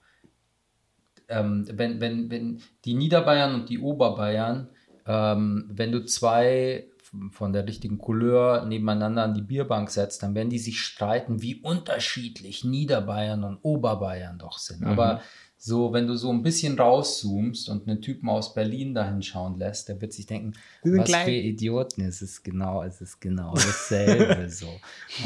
Ähm, 1.29 1.67
wenn, 1.71 2.01
wenn, 2.01 2.31
wenn 2.31 2.61
die 2.85 2.95
Niederbayern 2.95 3.55
und 3.55 3.69
die 3.69 3.79
Oberbayern, 3.79 4.69
ähm, 5.07 5.67
wenn 5.71 5.93
du 5.93 6.05
zwei 6.05 6.87
von 7.31 7.53
der 7.53 7.67
richtigen 7.67 7.99
Couleur 7.99 8.65
nebeneinander 8.67 9.25
an 9.25 9.35
die 9.35 9.43
Bierbank 9.43 9.91
setzt, 9.91 10.23
dann 10.23 10.35
werden 10.35 10.51
die 10.51 10.59
sich 10.59 10.81
streiten, 10.81 11.43
wie 11.43 11.57
unterschiedlich 11.57 12.65
Niederbayern 12.65 13.43
und 13.43 13.59
Oberbayern 13.63 14.39
doch 14.39 14.59
sind. 14.59 14.85
Aber 14.85 15.21
so, 15.63 15.93
wenn 15.93 16.07
du 16.07 16.17
so 16.17 16.31
ein 16.31 16.43
bisschen 16.43 16.79
rauszoomst 16.79 17.69
und 17.69 17.87
einen 17.87 18.01
Typen 18.01 18.31
aus 18.31 18.55
Berlin 18.55 18.95
dahin 18.95 19.23
schauen 19.23 19.59
lässt, 19.59 19.89
der 19.89 20.01
wird 20.01 20.15
sich 20.15 20.25
denken, 20.25 20.55
sind 20.83 20.99
was 21.01 21.09
klein. 21.09 21.27
für 21.27 21.33
Idioten, 21.33 22.01
es 22.03 22.23
ist 22.23 22.43
genau, 22.43 22.83
es 22.83 23.03
ist 23.03 23.21
genau 23.21 23.53
dasselbe 23.55 24.49
so. 24.49 24.69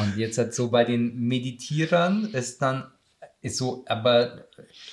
Und 0.01 0.17
jetzt 0.17 0.39
hat 0.39 0.53
so 0.53 0.71
bei 0.71 0.85
den 0.85 1.15
Meditierern 1.29 2.25
ist 2.33 2.61
dann 2.63 2.85
ist 3.45 3.59
so, 3.59 3.85
aber 3.87 4.47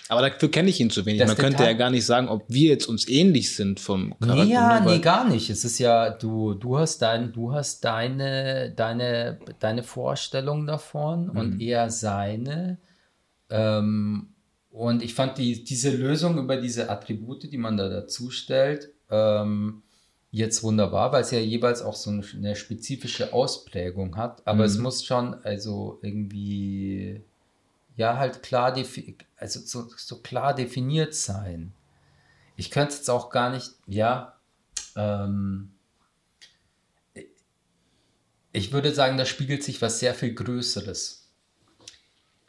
Aber 0.09 0.29
dafür 0.29 0.51
kenne 0.51 0.69
ich 0.69 0.79
ihn 0.81 0.89
zu 0.89 1.05
wenig. 1.05 1.25
Man 1.25 1.37
könnte 1.37 1.63
ja 1.63 1.71
gar 1.71 1.89
nicht 1.89 2.05
sagen, 2.05 2.27
ob 2.27 2.43
wir 2.49 2.69
jetzt 2.69 2.85
uns 2.85 3.07
ähnlich 3.07 3.55
sind 3.55 3.79
vom 3.79 4.13
Charakter. 4.19 4.43
Nee, 4.43 4.51
ja, 4.51 4.79
nee, 4.81 4.99
gar 4.99 5.27
nicht. 5.29 5.49
Es 5.49 5.63
ist 5.63 5.79
ja, 5.79 6.09
du, 6.09 6.53
du 6.53 6.77
hast 6.77 7.01
dein, 7.01 7.31
du 7.31 7.53
hast 7.53 7.85
deine, 7.85 8.73
deine, 8.75 9.39
deine 9.59 9.83
Vorstellung 9.83 10.67
davon 10.67 11.29
und 11.29 11.61
er 11.61 11.89
seine. 11.89 12.77
Ähm, 13.49 14.33
und 14.69 15.01
ich 15.01 15.13
fand 15.13 15.37
die, 15.37 15.63
diese 15.63 15.91
Lösung 15.91 16.37
über 16.37 16.57
diese 16.57 16.89
Attribute, 16.89 17.49
die 17.51 17.57
man 17.57 17.77
da 17.77 17.87
dazu 17.87 18.31
stellt, 18.31 18.89
ähm, 19.09 19.83
jetzt 20.29 20.61
wunderbar, 20.63 21.13
weil 21.13 21.21
es 21.21 21.31
ja 21.31 21.39
jeweils 21.39 21.81
auch 21.81 21.95
so 21.95 22.09
eine, 22.09 22.23
eine 22.35 22.55
spezifische 22.55 23.31
Ausprägung 23.31 24.17
hat. 24.17 24.45
Aber 24.45 24.65
es 24.65 24.77
muss 24.77 25.05
schon, 25.05 25.35
also 25.43 25.99
irgendwie, 26.01 27.21
ja, 28.01 28.17
halt 28.17 28.41
klar, 28.41 28.75
also 29.37 29.59
so, 29.59 29.87
so 29.95 30.21
klar 30.21 30.55
definiert 30.55 31.13
sein. 31.13 31.71
Ich 32.55 32.71
könnte 32.71 32.95
jetzt 32.95 33.11
auch 33.11 33.29
gar 33.29 33.51
nicht, 33.51 33.75
ja, 33.85 34.39
ähm, 34.95 35.73
ich 38.51 38.73
würde 38.73 38.91
sagen, 38.91 39.17
da 39.17 39.25
spiegelt 39.25 39.63
sich 39.63 39.83
was 39.83 39.99
sehr 39.99 40.15
viel 40.15 40.33
Größeres 40.33 41.29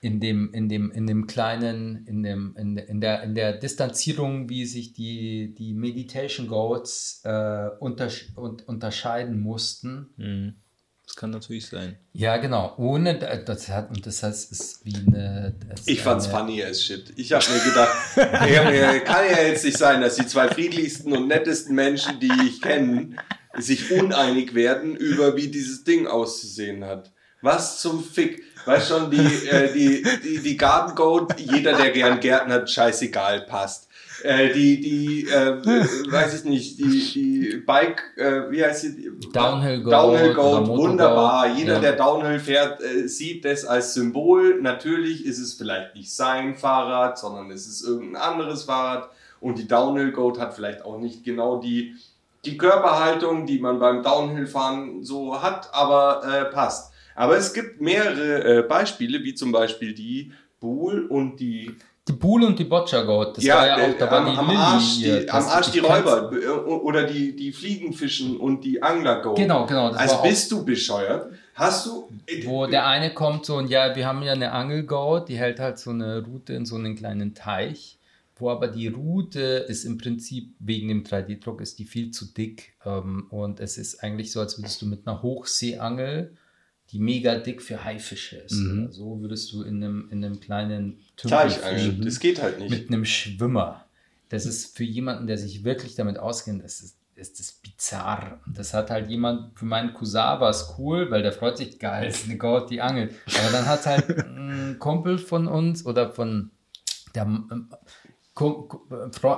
in 0.00 0.20
dem, 0.20 0.54
in 0.54 0.70
dem, 0.70 0.90
in 0.90 1.06
dem 1.06 1.26
kleinen, 1.26 2.06
in 2.06 2.22
dem, 2.22 2.56
in, 2.56 2.78
in 2.78 3.02
der, 3.02 3.22
in 3.22 3.34
der 3.34 3.52
Distanzierung, 3.52 4.48
wie 4.48 4.64
sich 4.64 4.94
die, 4.94 5.54
die 5.54 5.74
Meditation 5.74 6.48
Goats 6.48 7.20
äh, 7.24 7.68
untersch 7.78 8.32
und 8.36 8.66
unterscheiden 8.66 9.38
mussten. 9.38 10.14
Mhm. 10.16 10.54
Das 11.12 11.20
kann 11.20 11.28
natürlich 11.30 11.66
sein. 11.66 11.98
Ja, 12.14 12.38
genau. 12.38 12.72
Ohne 12.78 13.18
da- 13.18 13.36
das 13.36 13.68
hat 13.68 13.90
und 13.90 14.06
das 14.06 14.22
heißt, 14.22 14.50
es 14.50 14.58
ist 14.60 14.84
wie 14.86 14.96
eine. 14.96 15.54
Ich 15.84 16.00
fand's 16.00 16.26
eine- 16.28 16.38
funny 16.38 16.64
as 16.64 16.82
shit. 16.82 17.12
Ich 17.16 17.32
habe 17.34 17.44
mir 17.52 17.60
gedacht, 17.60 17.94
kann 19.04 19.24
ja 19.30 19.42
jetzt 19.46 19.62
nicht 19.62 19.76
sein, 19.76 20.00
dass 20.00 20.14
die 20.16 20.26
zwei 20.26 20.48
friedlichsten 20.48 21.12
und 21.12 21.28
nettesten 21.28 21.74
Menschen, 21.74 22.18
die 22.18 22.32
ich 22.46 22.62
kenne, 22.62 23.10
sich 23.58 23.90
uneinig 23.92 24.54
werden 24.54 24.96
über 24.96 25.36
wie 25.36 25.48
dieses 25.48 25.84
Ding 25.84 26.06
auszusehen 26.06 26.82
hat. 26.86 27.12
Was 27.42 27.80
zum 27.82 28.02
Fick? 28.02 28.42
Weißt 28.64 28.88
schon, 28.88 29.10
die, 29.10 29.18
äh, 29.48 29.70
die, 29.74 30.02
die, 30.24 30.38
die 30.38 30.56
Garden 30.56 30.94
Goat, 30.94 31.38
jeder, 31.38 31.76
der 31.76 31.90
gern 31.90 32.20
Gärten 32.20 32.50
hat, 32.52 32.70
scheißegal, 32.70 33.42
passt. 33.42 33.88
Äh, 34.22 34.52
die, 34.52 34.80
die, 34.80 35.28
äh, 35.28 35.64
weiß 36.10 36.34
ich 36.34 36.44
nicht, 36.44 36.78
die, 36.78 37.12
die 37.12 37.56
Bike, 37.66 38.02
äh, 38.16 38.50
wie 38.50 38.64
heißt 38.64 38.82
sie? 38.82 39.10
Downhill 39.32 39.82
Goat 39.82 39.92
Downhill 39.92 40.34
Goat, 40.34 40.68
wunderbar. 40.68 41.48
Jeder, 41.48 41.74
ja. 41.74 41.80
der 41.80 41.92
Downhill 41.94 42.38
fährt, 42.38 42.80
äh, 42.80 43.08
sieht 43.08 43.44
das 43.44 43.64
als 43.64 43.94
Symbol. 43.94 44.60
Natürlich 44.60 45.26
ist 45.26 45.38
es 45.38 45.54
vielleicht 45.54 45.94
nicht 45.94 46.14
sein 46.14 46.54
Fahrrad, 46.54 47.18
sondern 47.18 47.50
es 47.50 47.66
ist 47.66 47.82
irgendein 47.82 48.22
anderes 48.22 48.64
Fahrrad. 48.64 49.10
Und 49.40 49.58
die 49.58 49.66
Downhill 49.66 50.12
Goat 50.12 50.38
hat 50.38 50.54
vielleicht 50.54 50.84
auch 50.84 50.98
nicht 50.98 51.24
genau 51.24 51.58
die, 51.58 51.96
die 52.44 52.56
Körperhaltung, 52.56 53.44
die 53.46 53.58
man 53.58 53.80
beim 53.80 54.02
Downhill-Fahren 54.02 55.02
so 55.02 55.42
hat, 55.42 55.70
aber 55.72 56.22
äh, 56.24 56.44
passt. 56.44 56.92
Aber 57.16 57.36
es 57.36 57.52
gibt 57.52 57.80
mehrere 57.80 58.58
äh, 58.58 58.62
Beispiele, 58.62 59.22
wie 59.24 59.34
zum 59.34 59.52
Beispiel 59.52 59.94
die 59.94 60.32
Buhl 60.60 61.06
und 61.06 61.40
die 61.40 61.74
Die 62.08 62.12
Bull 62.14 62.42
und 62.42 62.58
die 62.58 62.64
Boccia 62.64 63.02
Goat, 63.02 63.36
das 63.36 63.46
war 63.46 63.64
ja 63.66 63.78
äh, 63.78 63.92
auch, 63.92 63.96
da 63.98 64.10
war 64.10 64.26
am, 64.26 64.32
die 64.32 64.36
am 64.38 64.46
Lilly 64.48 64.58
Arsch, 64.58 64.90
hier. 64.96 65.20
die, 65.20 65.30
am 65.30 65.36
Das- 65.44 65.52
Arsch 65.52 65.70
die 65.70 65.78
Räuber 65.78 66.32
äh, 66.32 66.46
oder 66.48 67.04
die, 67.04 67.36
die 67.36 67.52
Fliegenfischen 67.52 68.36
und 68.38 68.64
die 68.64 68.82
Angler 68.82 69.22
Goat. 69.22 69.36
Genau, 69.36 69.66
genau. 69.66 69.90
Das 69.90 69.98
Also 69.98 70.14
war 70.16 70.22
bist 70.24 70.50
du 70.50 70.64
bescheuert? 70.64 71.32
Hast 71.54 71.86
du. 71.86 72.08
wo 72.46 72.66
der 72.66 72.86
eine 72.86 73.14
kommt 73.14 73.46
so 73.46 73.56
und 73.56 73.68
ja, 73.70 73.94
wir 73.94 74.04
haben 74.06 74.22
ja 74.22 74.32
eine 74.32 74.50
Angelgoat, 74.52 75.28
die 75.28 75.36
hält 75.36 75.60
halt 75.60 75.78
so 75.78 75.90
eine 75.90 76.24
Route 76.24 76.54
in 76.54 76.66
so 76.66 76.74
einen 76.74 76.96
kleinen 76.96 77.34
Teich, 77.34 77.98
wo 78.36 78.50
aber 78.50 78.66
die 78.66 78.88
Route 78.88 79.66
ist 79.68 79.84
im 79.84 79.96
Prinzip 79.98 80.54
wegen 80.58 80.88
dem 80.88 81.04
3D-Druck 81.04 81.60
ist 81.60 81.78
die 81.78 81.84
viel 81.84 82.10
zu 82.10 82.24
dick 82.24 82.72
ähm, 82.84 83.26
und 83.30 83.60
es 83.60 83.78
ist 83.78 84.02
eigentlich 84.02 84.32
so, 84.32 84.40
als 84.40 84.58
würdest 84.58 84.82
du 84.82 84.86
mit 84.86 85.06
einer 85.06 85.22
Hochseeangel 85.22 86.32
die 86.90 86.98
mega 86.98 87.36
dick 87.36 87.62
für 87.62 87.84
Haifische 87.84 88.36
ist. 88.36 88.52
Mhm. 88.52 88.90
So 88.92 89.20
würdest 89.22 89.50
du 89.52 89.62
in 89.62 89.82
einem, 89.82 90.08
in 90.10 90.22
einem 90.24 90.40
kleinen 90.40 91.00
Teichangel. 91.28 92.00
Das 92.04 92.20
geht 92.20 92.42
halt 92.42 92.58
nicht. 92.58 92.70
Mit 92.70 92.88
einem 92.88 93.04
Schwimmer. 93.04 93.86
Das 94.28 94.46
ist 94.46 94.76
für 94.76 94.84
jemanden, 94.84 95.26
der 95.26 95.38
sich 95.38 95.64
wirklich 95.64 95.94
damit 95.94 96.18
auskennt, 96.18 96.64
das 96.64 96.80
ist, 96.80 96.96
ist 97.16 97.38
das 97.38 97.52
bizarr. 97.52 98.40
Und 98.46 98.58
das 98.58 98.72
hat 98.72 98.90
halt 98.90 99.10
jemand, 99.10 99.58
für 99.58 99.66
meinen 99.66 99.92
Cousin 99.92 100.40
war 100.40 100.48
es 100.48 100.74
cool, 100.78 101.10
weil 101.10 101.22
der 101.22 101.32
freut 101.32 101.58
sich, 101.58 101.78
geil, 101.78 102.08
ist 102.08 102.24
eine 102.24 102.38
Goat, 102.38 102.70
die 102.70 102.80
angelt. 102.80 103.14
Aber 103.26 103.52
dann 103.52 103.66
hat 103.66 103.84
halt 103.84 104.08
ein 104.26 104.76
Kumpel 104.78 105.18
von 105.18 105.48
uns 105.48 105.84
oder 105.84 106.10
von 106.12 106.50
der 107.14 107.24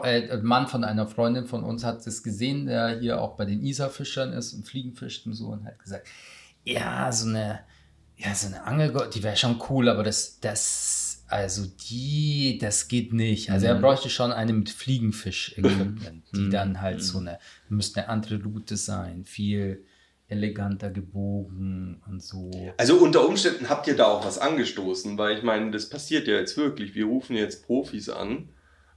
äh, 0.07 0.37
Mann 0.43 0.69
von 0.69 0.85
einer 0.85 1.07
Freundin 1.09 1.47
von 1.47 1.65
uns 1.65 1.83
hat 1.83 2.07
das 2.07 2.23
gesehen, 2.23 2.67
der 2.67 3.01
hier 3.01 3.21
auch 3.21 3.37
bei 3.37 3.45
den 3.45 3.63
Isarfischern 3.63 4.33
ist 4.33 4.53
und 4.53 4.65
Fliegenfischt 4.67 5.27
und 5.27 5.33
so 5.33 5.49
und 5.49 5.65
hat 5.65 5.81
gesagt, 5.81 6.07
ja, 6.63 7.11
so 7.11 7.29
eine, 7.29 7.61
ja, 8.17 8.35
so 8.35 8.47
eine 8.47 8.65
Angelgott, 8.65 9.15
die 9.15 9.23
wäre 9.23 9.37
schon 9.37 9.61
cool, 9.69 9.89
aber 9.89 10.05
das, 10.05 10.39
das, 10.41 11.04
also 11.35 11.67
die, 11.91 12.59
das 12.61 12.87
geht 12.87 13.13
nicht. 13.13 13.51
Also 13.51 13.67
mhm. 13.67 13.73
er 13.73 13.81
bräuchte 13.81 14.09
schon 14.09 14.31
eine 14.31 14.53
mit 14.53 14.71
Fliegenfisch-Equipment, 14.71 16.25
die 16.33 16.43
mhm. 16.43 16.51
dann 16.53 16.81
halt 16.81 17.03
so 17.03 17.19
mhm. 17.19 17.27
eine, 17.27 17.39
müsste 17.69 18.03
eine 18.03 18.09
andere 18.09 18.41
Route 18.41 18.77
sein, 18.77 19.25
viel 19.25 19.85
eleganter 20.29 20.91
gebogen 20.91 22.01
und 22.09 22.23
so. 22.23 22.53
Also 22.77 22.99
unter 22.99 23.27
Umständen 23.29 23.69
habt 23.69 23.89
ihr 23.89 23.97
da 23.97 24.07
auch 24.07 24.25
was 24.25 24.39
angestoßen, 24.39 25.19
weil 25.19 25.37
ich 25.37 25.43
meine, 25.43 25.73
das 25.73 25.89
passiert 25.89 26.29
ja 26.29 26.35
jetzt 26.35 26.57
wirklich. 26.57 26.95
Wir 26.95 27.07
rufen 27.07 27.35
jetzt 27.35 27.67
Profis 27.67 28.09
an 28.09 28.49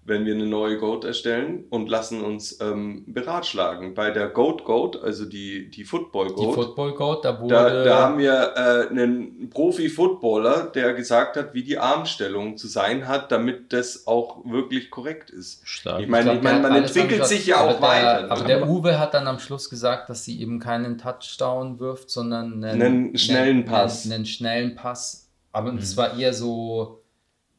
wenn 0.08 0.26
wir 0.26 0.34
eine 0.34 0.46
neue 0.46 0.78
Goat 0.78 1.04
erstellen 1.04 1.66
und 1.70 1.90
lassen 1.90 2.24
uns 2.24 2.62
ähm, 2.62 3.04
beratschlagen. 3.08 3.94
Bei 3.94 4.10
der 4.10 4.30
Goat 4.30 4.64
Goat, 4.64 5.04
also 5.04 5.26
die, 5.26 5.70
die 5.70 5.84
Football 5.84 6.30
Goat. 6.30 6.40
Die 6.40 6.54
Football 6.54 6.94
Goat, 6.94 7.26
da 7.26 7.42
wurde. 7.42 7.54
Da, 7.54 7.84
da 7.84 8.04
haben 8.04 8.18
wir 8.18 8.54
äh, 8.56 8.90
einen 8.90 9.50
Profi-Footballer, 9.50 10.72
der 10.74 10.94
gesagt 10.94 11.36
hat, 11.36 11.54
wie 11.54 11.64
die 11.64 11.78
Armstellung 11.78 12.56
zu 12.56 12.70
sein 12.70 13.06
hat, 13.06 13.34
damit 13.34 13.74
das 13.74 14.08
auch 14.08 14.46
wirklich 14.46 14.90
korrekt 14.92 15.30
ist. 15.30 15.68
Stark. 15.68 16.00
Ich 16.00 16.08
meine, 16.08 16.36
ich 16.36 16.42
mein, 16.42 16.62
man 16.62 16.74
entwickelt 16.74 17.28
sich 17.28 17.46
ja 17.46 17.60
auch 17.60 17.80
der, 17.80 17.82
weiter. 17.82 18.22
Ne? 18.24 18.32
Aber 18.32 18.44
der 18.46 18.70
Uwe 18.70 19.00
hat 19.00 19.14
dann 19.14 19.28
am 19.28 19.40
Schluss 19.40 19.70
gesagt, 19.70 20.10
dass 20.10 20.24
sie 20.24 20.40
eben 20.40 20.62
keinen 20.62 20.98
Touchdown 20.98 21.82
wirft, 21.82 22.10
sondern 22.10 22.64
einen, 22.64 22.82
einen 22.82 23.18
schnellen 23.18 23.66
Pass. 23.66 24.06
Einen, 24.06 24.14
einen 24.14 24.26
schnellen 24.26 24.76
Pass. 24.76 25.28
Aber 25.52 25.74
mhm. 25.74 25.80
das 25.80 25.98
war 25.98 26.18
eher 26.18 26.34
so 26.34 27.04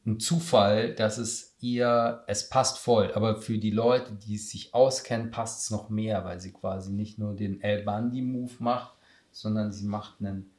ein 0.07 0.19
Zufall, 0.19 0.95
dass 0.95 1.19
es 1.19 1.48
ihr, 1.61 2.23
es 2.27 2.49
passt 2.49 2.79
voll, 2.79 3.13
aber 3.15 3.37
für 3.37 3.59
die 3.59 3.71
Leute, 3.71 4.13
die 4.13 4.37
es 4.37 4.51
sich 4.51 4.75
auskennen, 4.75 5.31
passt 5.31 5.63
es 5.63 5.71
noch 5.71 5.89
mehr, 5.89 6.25
weil 6.25 6.41
sie 6.41 6.53
quasi 6.53 6.93
nicht 6.93 7.19
nur 7.19 7.35
den 7.35 7.61
El 7.61 7.83
Bandi-Move 7.83 8.53
macht, 8.59 8.95
sondern 9.33 9.73
sie 9.73 9.87
macht 9.87 10.21
einen, 10.21 10.51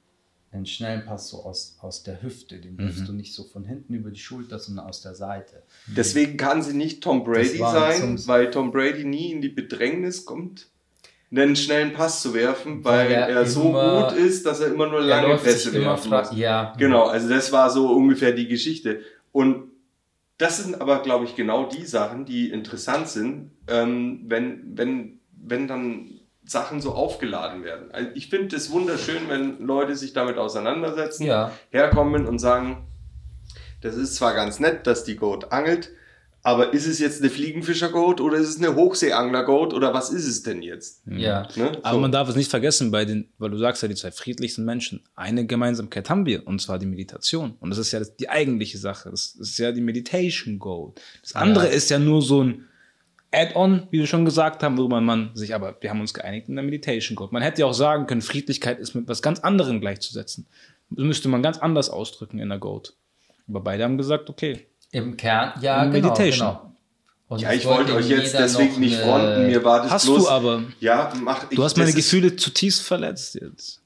einen 0.52 0.66
schnellen 0.66 1.06
Pass 1.06 1.30
so 1.30 1.44
aus, 1.44 1.78
aus 1.82 2.04
der 2.04 2.22
Hüfte. 2.22 2.60
Den 2.60 2.78
wirfst 2.78 3.02
mhm. 3.02 3.06
du 3.06 3.14
nicht 3.14 3.34
so 3.34 3.44
von 3.44 3.64
hinten 3.66 3.94
über 3.94 4.12
die 4.12 4.20
Schulter, 4.20 4.60
sondern 4.60 4.88
aus 4.88 5.02
der 5.02 5.16
Seite. 5.16 5.64
Deswegen 5.88 6.38
kann 6.38 6.62
sie 6.62 6.74
nicht 6.74 7.02
Tom 7.02 7.24
Brady 7.24 7.58
sein, 7.58 8.20
weil 8.28 8.52
Tom 8.52 8.72
Brady 8.72 9.06
nie 9.06 9.32
in 9.32 9.42
die 9.42 9.50
Bedrängnis 9.50 10.26
kommt 10.26 10.68
einen 11.32 11.56
schnellen 11.56 11.94
Pass 11.94 12.22
zu 12.22 12.34
werfen, 12.34 12.84
weil, 12.84 13.06
weil 13.06 13.12
er, 13.12 13.30
er 13.30 13.46
so 13.46 13.72
gut 13.72 14.18
ist, 14.18 14.46
dass 14.46 14.62
er 14.62 14.74
immer 14.74 14.88
nur 14.88 15.02
lange 15.02 15.38
Pässe 15.38 15.72
werfen 15.74 16.10
muss. 16.10 16.36
Ja. 16.36 16.74
Genau, 16.78 17.06
also 17.06 17.30
das 17.30 17.52
war 17.52 17.70
so 17.70 17.92
ungefähr 17.92 18.32
die 18.32 18.48
Geschichte. 18.48 19.02
Und 19.32 19.69
das 20.40 20.58
sind 20.58 20.82
aber, 20.82 21.02
glaube 21.04 21.26
ich, 21.26 21.36
genau 21.36 21.66
die 21.66 21.86
Sachen, 21.86 22.26
die 22.26 22.50
interessant 22.50 23.10
sind, 23.10 23.52
ähm, 23.68 24.22
wenn, 24.26 24.78
wenn, 24.78 25.20
wenn 25.32 25.68
dann 25.68 26.22
Sachen 26.46 26.82
so 26.82 26.94
aufgeladen 26.94 27.64
werden. 27.64 27.92
Also 27.92 28.10
ich 28.16 28.30
finde 28.30 28.56
es 28.56 28.72
wunderschön, 28.72 29.28
wenn 29.28 29.60
Leute 29.60 29.96
sich 29.96 30.14
damit 30.14 30.38
auseinandersetzen, 30.38 31.26
ja. 31.26 31.52
herkommen 31.70 32.26
und 32.26 32.40
sagen, 32.40 32.88
das 33.82 33.96
ist 33.96 34.16
zwar 34.16 34.34
ganz 34.34 34.62
nett, 34.62 34.88
dass 34.88 35.04
die 35.04 35.18
Goat 35.18 35.52
angelt, 35.52 35.92
aber 36.42 36.74
ist 36.74 36.88
es 36.88 37.00
jetzt 37.00 37.22
eine 37.22 37.30
Fliegenfischer-Goat 37.30 38.22
oder 38.22 38.38
ist 38.38 38.48
es 38.48 38.58
eine 38.58 38.76
Hochseeangler-Goat 38.76 39.74
oder 39.74 39.94
was 39.94 40.10
ist 40.10 40.26
es 40.26 40.42
denn 40.42 40.62
jetzt? 40.62 41.02
Ja. 41.06 41.42
Ne? 41.56 41.72
So. 41.74 41.84
Aber 41.84 42.00
man 42.00 42.12
darf 42.12 42.30
es 42.30 42.36
nicht 42.36 42.50
vergessen, 42.50 42.92
bei 42.92 43.04
den, 43.04 43.30
weil 43.38 43.50
du 43.50 43.58
sagst 43.58 43.82
ja, 43.82 43.90
die 43.90 43.96
zwei 43.96 44.12
friedlichsten 44.12 44.64
Menschen, 44.64 45.04
eine 45.16 45.46
Gemeinsamkeit 45.46 46.10
haben 46.10 46.26
wir 46.26 46.48
und 46.48 46.62
zwar 46.62 46.80
die 46.80 46.86
Meditation. 46.86 47.56
Und 47.60 47.72
das 47.72 47.78
ist 47.78 47.92
ja 47.92 48.00
die 48.20 48.30
eigentliche 48.30 48.78
Sache. 48.78 49.10
Das 49.10 49.36
ist 49.36 49.58
ja 49.58 49.74
die 49.74 49.82
Meditation 49.82 50.60
Goat. 50.60 51.02
Das 51.22 51.36
andere 51.36 51.66
ja. 51.66 51.72
ist 51.72 51.90
ja 51.90 52.00
nur 52.00 52.22
so 52.22 52.44
ein 52.44 52.66
Add-on, 53.32 53.88
wie 53.92 54.00
wir 54.00 54.08
schon 54.08 54.26
gesagt 54.26 54.64
haben, 54.64 54.78
worüber 54.78 55.02
man 55.02 55.32
sich, 55.36 55.54
aber 55.54 55.78
wir 55.82 55.90
haben 55.90 56.02
uns 56.02 56.14
geeinigt 56.14 56.50
in 56.50 56.56
der 56.56 56.64
Meditation 56.64 57.16
Goat. 57.16 57.32
Man 57.32 57.44
hätte 57.44 57.62
ja 57.62 57.68
auch 57.68 57.74
sagen 57.74 58.08
können, 58.08 58.22
Friedlichkeit 58.22 58.80
ist 58.80 58.96
mit 58.96 59.08
was 59.08 59.22
ganz 59.22 59.42
anderem 59.42 59.82
gleichzusetzen. 59.82 60.48
Das 60.90 61.06
müsste 61.06 61.28
man 61.28 61.44
ganz 61.44 61.60
anders 61.60 61.90
ausdrücken 61.90 62.40
in 62.40 62.50
der 62.50 62.58
Goat. 62.60 62.96
Aber 63.48 63.60
beide 63.60 63.84
haben 63.84 63.98
gesagt, 63.98 64.30
okay, 64.30 64.66
im 64.92 65.18
Kern, 65.18 65.54
ja, 65.62 65.84
genau, 65.84 65.94
Meditation. 65.94 66.48
Genau. 66.48 66.70
Und 67.28 67.42
ja, 67.42 67.54
ich 67.54 67.66
wollte 67.66 67.94
euch 67.94 68.10
jetzt 68.10 68.34
deswegen 68.34 68.80
nicht 68.80 68.98
fronten. 69.00 69.48
Mir 69.48 69.64
war 69.64 69.84
das 69.84 69.92
hast 69.92 70.06
bloß, 70.06 70.24
du 70.24 70.30
aber. 70.30 70.64
Ja, 70.80 71.14
mach 71.22 71.50
ich. 71.52 71.56
Du 71.56 71.64
hast 71.64 71.78
meine 71.78 71.94
Gefühle 71.94 72.36
zutiefst 72.36 72.82
verletzt 72.82 73.36
jetzt. 73.36 73.82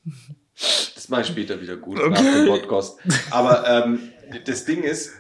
Das 0.95 1.09
mache 1.09 1.21
ich 1.21 1.27
später 1.27 1.59
wieder 1.59 1.75
gut 1.75 1.99
okay. 1.99 2.09
nach 2.09 2.21
dem 2.21 2.47
Podcast. 2.47 2.99
Aber 3.31 3.67
ähm, 3.67 4.11
das 4.45 4.63
Ding 4.63 4.83
ist, 4.83 5.11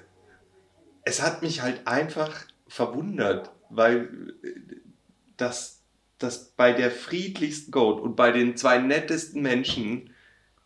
es 1.03 1.21
hat 1.21 1.41
mich 1.41 1.61
halt 1.61 1.85
einfach 1.85 2.45
verwundert, 2.67 3.51
weil 3.69 4.07
das, 5.35 5.81
das 6.17 6.45
bei 6.55 6.71
der 6.71 6.91
friedlichsten 6.91 7.71
Goat 7.71 7.99
und 7.99 8.15
bei 8.15 8.31
den 8.31 8.55
zwei 8.55 8.77
nettesten 8.77 9.41
Menschen, 9.41 10.11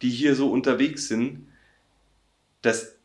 die 0.04 0.12
hier 0.12 0.36
so 0.36 0.52
unterwegs 0.52 1.08
sind, 1.08 1.48
dass 2.62 2.97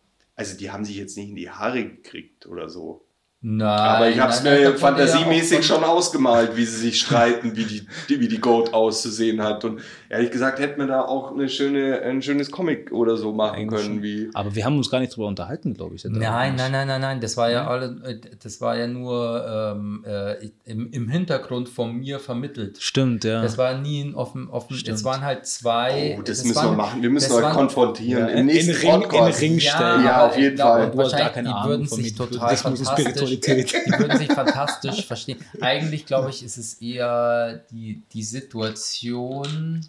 also 0.43 0.59
die 0.59 0.71
haben 0.71 0.85
sich 0.85 0.97
jetzt 0.97 1.17
nicht 1.17 1.31
in 1.31 1.37
die 1.37 1.51
Haare 1.51 1.85
gekriegt 1.85 2.47
oder 2.47 2.69
so. 2.69 3.07
Nein, 3.45 3.69
aber 3.69 4.09
ich 4.09 4.21
habe 4.21 4.33
es 4.33 4.43
mir 4.43 4.77
fantasiemäßig 4.77 5.59
ja 5.59 5.63
schon 5.63 5.83
ausgemalt, 5.83 6.57
wie 6.57 6.65
sie 6.65 6.77
sich 6.77 7.01
streiten, 7.01 7.57
wie 7.57 7.65
die, 7.65 8.21
wie 8.21 8.29
die 8.29 8.41
Goat 8.41 8.73
auszusehen 8.73 9.43
hat. 9.43 9.65
Und 9.65 9.81
ehrlich 10.13 10.31
gesagt 10.31 10.59
hätten 10.59 10.79
wir 10.79 10.87
da 10.87 11.01
auch 11.01 11.33
eine 11.33 11.49
schöne, 11.49 12.03
ein 12.03 12.21
schönes 12.21 12.51
Comic 12.51 12.93
oder 12.93 13.17
so 13.17 13.33
machen 13.33 13.57
Eigentlich 13.57 13.81
können. 13.81 14.03
Wie 14.03 14.31
aber 14.35 14.55
wir 14.55 14.65
haben 14.65 14.77
uns 14.77 14.91
gar 14.91 15.01
nicht 15.01 15.17
drüber 15.17 15.27
unterhalten, 15.27 15.73
glaube 15.73 15.95
ich. 15.95 16.05
Nein, 16.05 16.55
nein, 16.55 16.71
nein, 16.71 16.87
nein, 16.87 17.01
nein. 17.01 17.21
Das 17.21 17.39
war 17.39 17.51
ja 17.51 17.67
alle, 17.67 17.99
äh, 18.05 18.21
das 18.43 18.61
war 18.61 18.77
ja 18.77 18.87
nur 18.87 19.75
ähm, 19.75 20.05
äh, 20.07 20.51
im, 20.67 20.93
im 20.93 21.09
Hintergrund 21.09 21.71
von 21.71 21.97
mir 21.97 22.21
vermittelt. 22.21 22.77
Stimmt, 22.81 23.25
ja. 23.25 23.41
Das 23.41 23.57
war 23.57 23.79
nie 23.79 24.03
ein 24.03 24.15
offen, 24.15 24.49
offen. 24.51 24.77
Es 24.87 25.03
waren 25.03 25.23
halt 25.23 25.47
zwei. 25.47 26.17
Oh, 26.19 26.23
das, 26.23 26.39
das 26.39 26.47
müssen 26.47 26.57
waren, 26.57 26.71
wir 26.73 26.77
machen. 26.77 27.03
Wir 27.03 27.11
müssen 27.11 27.33
euch 27.33 27.51
konfrontieren. 27.51 28.29
Ja, 28.29 28.35
Im 28.35 28.47
nächsten 28.47 28.71
in 28.73 28.77
Ring, 28.77 28.91
Podcast. 28.91 29.43
In 29.43 29.49
Ring 29.49 29.61
stellen. 29.61 30.05
Ja, 30.05 30.05
ja 30.05 30.27
auf 30.27 30.37
jeden 30.37 30.59
Fall. 30.59 30.91
Du 30.91 31.01
hast 31.01 31.17
gar 31.17 31.31
keine 31.31 31.49
die 31.49 31.69
würden 31.69 31.87
sich 31.87 32.15
total 32.15 32.57
fantastisch 32.57 33.05
Sexualität. 33.05 33.73
Die 33.87 33.93
würden 33.99 34.19
sich 34.19 34.31
fantastisch 34.31 35.07
verstehen. 35.07 35.39
Eigentlich, 35.61 36.05
glaube 36.05 36.29
ich, 36.29 36.45
ist 36.45 36.59
es 36.59 36.75
eher 36.75 37.63
die, 37.71 38.03
die 38.13 38.23
Situation 38.23 39.81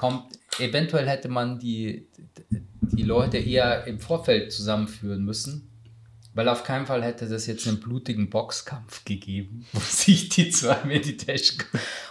kommt, 0.00 0.38
eventuell 0.58 1.06
hätte 1.06 1.28
man 1.28 1.58
die, 1.58 2.08
die 2.80 3.02
Leute 3.02 3.36
eher 3.36 3.86
im 3.86 4.00
Vorfeld 4.00 4.50
zusammenführen 4.50 5.22
müssen. 5.22 5.66
Weil 6.32 6.48
auf 6.48 6.64
keinen 6.64 6.86
Fall 6.86 7.04
hätte 7.04 7.28
das 7.28 7.46
jetzt 7.46 7.68
einen 7.68 7.80
blutigen 7.80 8.30
Boxkampf 8.30 9.04
gegeben, 9.04 9.66
wo 9.72 9.80
sich 9.80 10.30
die 10.30 10.48
zwei 10.48 10.82
Meditation 10.84 11.66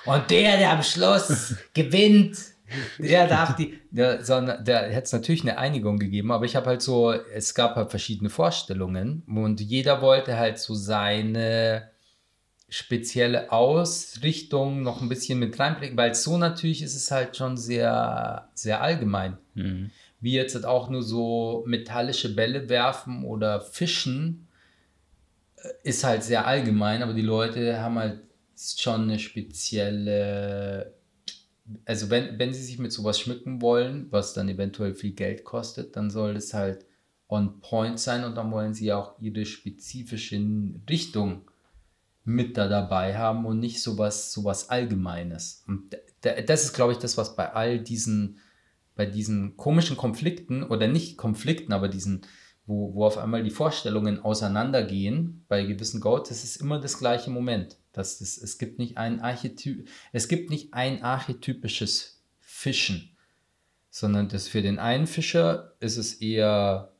und 0.05 0.30
der, 0.30 0.57
der 0.57 0.72
am 0.72 0.84
Schluss 0.84 1.55
gewinnt, 1.73 2.38
der 2.99 3.27
darf 3.27 3.55
die, 3.55 3.80
der, 3.89 4.23
sondern 4.23 4.64
der 4.64 4.84
hätte 4.89 5.05
es 5.05 5.14
natürlich 5.14 5.41
eine 5.41 5.57
Einigung 5.57 5.97
gegeben, 5.97 6.31
aber 6.31 6.45
ich 6.45 6.55
habe 6.55 6.68
halt 6.68 6.84
so, 6.84 7.11
es 7.11 7.55
gab 7.55 7.76
halt 7.76 7.89
verschiedene 7.89 8.30
Vorstellungen 8.30 9.23
und 9.26 9.61
jeder 9.61 10.01
wollte 10.03 10.38
halt 10.38 10.59
so 10.59 10.76
seine 10.76 11.89
spezielle 12.69 13.51
Ausrichtung 13.51 14.83
noch 14.83 15.01
ein 15.01 15.09
bisschen 15.09 15.39
mit 15.39 15.59
reinbringen, 15.59 15.97
weil 15.97 16.15
so 16.15 16.37
natürlich 16.37 16.81
ist 16.81 16.95
es 16.95 17.11
halt 17.11 17.35
schon 17.35 17.57
sehr, 17.57 18.49
sehr 18.53 18.81
allgemein. 18.81 19.37
Mhm. 19.55 19.91
Wie 20.21 20.33
jetzt 20.33 20.55
halt 20.55 20.65
auch 20.65 20.89
nur 20.89 21.03
so 21.03 21.63
metallische 21.65 22.35
Bälle 22.35 22.69
werfen 22.69 23.23
oder 23.23 23.61
fischen, 23.61 24.47
äh, 25.57 25.69
ist 25.83 26.03
halt 26.03 26.23
sehr 26.23 26.45
allgemein, 26.45 27.01
aber 27.01 27.13
die 27.13 27.21
Leute 27.21 27.81
haben 27.81 27.97
halt 27.97 28.21
schon 28.55 29.03
eine 29.03 29.19
spezielle 29.19 30.93
also 31.85 32.09
wenn, 32.09 32.39
wenn 32.39 32.53
sie 32.53 32.63
sich 32.63 32.79
mit 32.79 32.91
sowas 32.91 33.19
schmücken 33.19 33.61
wollen, 33.61 34.07
was 34.09 34.33
dann 34.33 34.49
eventuell 34.49 34.95
viel 34.95 35.11
Geld 35.11 35.43
kostet, 35.43 35.95
dann 35.95 36.09
soll 36.09 36.35
es 36.35 36.53
halt 36.53 36.85
on 37.27 37.61
point 37.61 37.99
sein 37.99 38.23
und 38.23 38.35
dann 38.35 38.51
wollen 38.51 38.73
sie 38.73 38.91
auch 38.91 39.19
ihre 39.19 39.45
spezifische 39.45 40.41
Richtung 40.89 41.48
mit 42.23 42.57
da 42.57 42.67
dabei 42.67 43.17
haben 43.17 43.45
und 43.45 43.59
nicht 43.59 43.81
sowas, 43.81 44.31
sowas 44.31 44.69
Allgemeines. 44.69 45.63
Und 45.67 45.97
das 46.21 46.63
ist, 46.63 46.73
glaube 46.73 46.93
ich, 46.93 46.99
das, 46.99 47.17
was 47.17 47.35
bei 47.35 47.53
all 47.53 47.79
diesen, 47.79 48.39
bei 48.95 49.05
diesen 49.05 49.57
komischen 49.57 49.97
Konflikten 49.97 50.63
oder 50.63 50.87
nicht 50.87 51.17
Konflikten, 51.17 51.73
aber 51.73 51.87
diesen, 51.87 52.21
wo, 52.65 52.93
wo 52.93 53.05
auf 53.05 53.17
einmal 53.17 53.43
die 53.43 53.49
Vorstellungen 53.49 54.19
auseinandergehen 54.19 55.43
bei 55.47 55.63
gewissen 55.63 56.01
Goats, 56.01 56.29
das 56.29 56.43
ist 56.43 56.57
immer 56.57 56.79
das 56.79 56.99
gleiche 56.99 57.31
Moment. 57.31 57.77
Das 57.93 58.21
ist, 58.21 58.37
es, 58.37 58.57
gibt 58.57 58.77
nicht 58.77 58.97
ein 58.97 59.21
Archetyp, 59.21 59.87
es 60.11 60.27
gibt 60.27 60.49
nicht 60.49 60.73
ein 60.73 61.01
archetypisches 61.01 62.21
Fischen. 62.39 63.15
sondern 63.89 64.29
das 64.29 64.47
für 64.47 64.61
den 64.61 64.77
einen 64.77 65.07
Fischer 65.07 65.73
ist 65.79 65.97
es 65.97 66.13
eher 66.15 66.91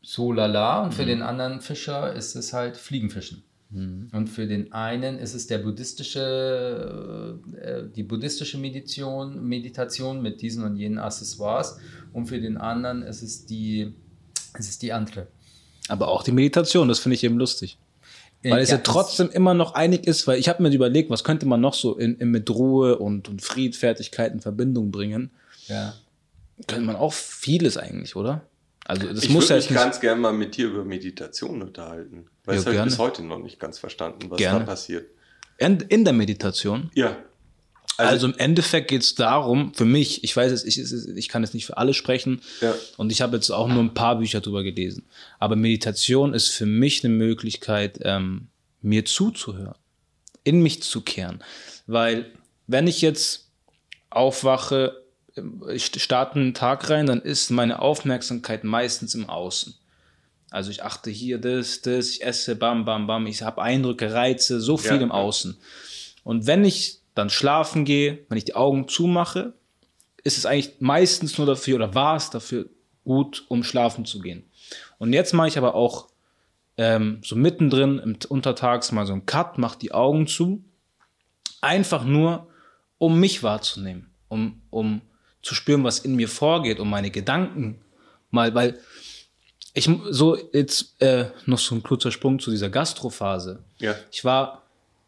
so 0.00 0.32
lala 0.32 0.82
und 0.82 0.94
für 0.94 1.04
den 1.04 1.22
anderen 1.22 1.60
Fischer 1.60 2.12
ist 2.12 2.34
es 2.34 2.52
halt 2.52 2.76
Fliegenfischen. 2.76 3.44
Und 3.74 4.26
für 4.28 4.46
den 4.46 4.72
einen 4.72 5.18
ist 5.18 5.34
es 5.34 5.46
der 5.46 5.58
buddhistische, 5.58 7.38
äh, 7.60 7.82
die 7.94 8.02
buddhistische 8.02 8.58
Meditation, 8.58 9.42
Meditation 9.48 10.20
mit 10.20 10.42
diesen 10.42 10.64
und 10.64 10.76
jenen 10.76 10.98
Accessoires 10.98 11.78
und 12.12 12.26
für 12.26 12.40
den 12.40 12.58
anderen 12.58 13.02
ist 13.02 13.22
es 13.22 13.46
die, 13.46 13.94
es 14.58 14.68
ist 14.68 14.82
die 14.82 14.92
andere. 14.92 15.28
Aber 15.88 16.08
auch 16.08 16.22
die 16.22 16.32
Meditation, 16.32 16.88
das 16.88 16.98
finde 16.98 17.14
ich 17.14 17.24
eben 17.24 17.38
lustig. 17.38 17.78
Weil 18.44 18.60
es 18.60 18.70
ja, 18.70 18.76
das- 18.76 18.84
trotzdem 18.92 19.30
immer 19.30 19.54
noch 19.54 19.74
einig 19.74 20.06
ist, 20.06 20.26
weil 20.26 20.38
ich 20.38 20.48
habe 20.48 20.62
mir 20.62 20.70
überlegt, 20.74 21.10
was 21.10 21.24
könnte 21.24 21.46
man 21.46 21.60
noch 21.60 21.74
so 21.74 21.96
in, 21.96 22.16
in 22.16 22.30
mit 22.30 22.50
Ruhe 22.50 22.98
und, 22.98 23.28
und 23.28 23.40
Friedfertigkeit 23.40 24.32
in 24.32 24.40
Verbindung 24.40 24.90
bringen. 24.90 25.30
Ja. 25.68 25.94
Könnte 26.66 26.84
man 26.84 26.96
auch 26.96 27.12
vieles 27.12 27.76
eigentlich, 27.76 28.16
oder? 28.16 28.42
Also 28.84 29.06
das 29.08 29.22
ich 29.22 29.30
muss 29.30 29.48
würde 29.48 29.62
ja 29.62 29.70
mich 29.70 29.78
ganz 29.78 30.00
gerne 30.00 30.20
mal 30.20 30.32
mit 30.32 30.56
dir 30.56 30.66
über 30.66 30.84
Meditation 30.84 31.62
unterhalten. 31.62 32.26
Weil 32.44 32.56
Ja, 32.56 32.60
das 32.62 32.66
habe 32.66 32.76
ich 32.76 32.84
bis 32.84 32.98
heute 32.98 33.22
noch 33.22 33.38
nicht 33.38 33.60
ganz 33.60 33.78
verstanden, 33.78 34.30
was 34.30 34.38
Gerne. 34.38 34.60
da 34.60 34.66
passiert. 34.66 35.06
In, 35.58 35.78
in 35.80 36.04
der 36.04 36.12
Meditation. 36.12 36.90
Ja. 36.94 37.16
Also, 37.98 38.26
im 38.26 38.34
Endeffekt 38.38 38.88
geht 38.88 39.02
es 39.02 39.14
darum, 39.14 39.74
für 39.74 39.84
mich, 39.84 40.24
ich 40.24 40.34
weiß 40.34 40.50
es, 40.50 40.64
ich, 40.64 40.78
es 40.78 41.06
ich 41.06 41.28
kann 41.28 41.44
jetzt 41.44 41.52
nicht 41.54 41.66
für 41.66 41.76
alle 41.76 41.94
sprechen 41.94 42.40
Ja. 42.60 42.74
und 42.96 43.12
ich 43.12 43.20
habe 43.20 43.36
jetzt 43.36 43.50
auch 43.50 43.68
nur 43.68 43.82
ein 43.82 43.94
paar 43.94 44.18
Bücher 44.18 44.40
drüber 44.40 44.62
gelesen. 44.64 45.04
Aber 45.38 45.54
Meditation 45.56 46.32
ist 46.34 46.48
für 46.48 46.66
mich 46.66 47.04
eine 47.04 47.14
Möglichkeit, 47.14 48.00
ähm, 48.02 48.48
mir 48.80 49.04
zuzuhören, 49.04 49.76
in 50.42 50.62
mich 50.62 50.82
zu 50.82 51.02
kehren. 51.02 51.44
Weil 51.86 52.32
wenn 52.66 52.86
ich 52.86 53.02
jetzt 53.02 53.50
aufwache, 54.10 55.01
ich 55.70 55.86
starte 56.02 56.38
einen 56.38 56.54
Tag 56.54 56.90
rein, 56.90 57.06
dann 57.06 57.22
ist 57.22 57.50
meine 57.50 57.80
Aufmerksamkeit 57.80 58.64
meistens 58.64 59.14
im 59.14 59.28
Außen. 59.28 59.74
Also 60.50 60.70
ich 60.70 60.82
achte 60.82 61.10
hier 61.10 61.38
das, 61.38 61.80
das, 61.80 62.10
ich 62.10 62.22
esse, 62.22 62.56
bam, 62.56 62.84
bam, 62.84 63.06
bam, 63.06 63.26
ich 63.26 63.42
habe 63.42 63.62
Eindrücke, 63.62 64.12
Reize, 64.12 64.60
so 64.60 64.76
viel 64.76 64.96
Ja, 64.96 65.02
im. 65.02 65.10
Außen. 65.12 65.56
Und 66.24 66.46
wenn 66.46 66.64
ich 66.64 67.00
dann 67.14 67.30
schlafen 67.30 67.84
gehe, 67.84 68.24
wenn 68.28 68.38
ich 68.38 68.44
die 68.44 68.54
Augen 68.54 68.86
zumache, 68.86 69.54
ist 70.22 70.38
es 70.38 70.46
eigentlich 70.46 70.74
meistens 70.80 71.38
nur 71.38 71.46
dafür 71.46 71.76
oder 71.76 71.94
war 71.94 72.16
es 72.16 72.30
dafür 72.30 72.68
gut, 73.04 73.44
um 73.48 73.64
schlafen 73.64 74.04
zu 74.04 74.20
gehen. 74.20 74.44
Und 74.98 75.12
jetzt 75.12 75.32
mache 75.32 75.48
ich 75.48 75.58
aber 75.58 75.74
auch 75.74 76.08
ähm, 76.76 77.20
so 77.24 77.34
mittendrin 77.34 77.98
im 77.98 78.18
Untertags 78.28 78.92
mal 78.92 79.06
so 79.06 79.12
einen 79.12 79.26
Cut, 79.26 79.58
mache 79.58 79.78
die 79.78 79.92
Augen 79.92 80.26
zu, 80.26 80.62
einfach 81.60 82.04
nur, 82.04 82.48
um 82.98 83.18
mich 83.18 83.42
wahrzunehmen, 83.42 84.10
um, 84.28 84.62
um 84.70 85.00
zu 85.42 85.54
spüren, 85.54 85.84
was 85.84 85.98
in 85.98 86.14
mir 86.14 86.28
vorgeht, 86.28 86.80
um 86.80 86.88
meine 86.88 87.10
Gedanken 87.10 87.80
mal, 88.30 88.54
weil 88.54 88.78
ich 89.74 89.88
so 90.10 90.36
jetzt 90.52 91.00
äh, 91.00 91.26
noch 91.46 91.58
so 91.58 91.74
ein 91.74 91.82
kurzer 91.82 92.10
Sprung 92.10 92.38
zu 92.38 92.50
dieser 92.50 92.68
Gastrophase. 92.68 93.62
Ja. 93.78 93.94
Ich 94.10 94.24
war 94.24 94.62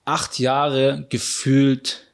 acht 0.05 0.39
Jahre 0.39 1.07
gefühlt, 1.09 2.07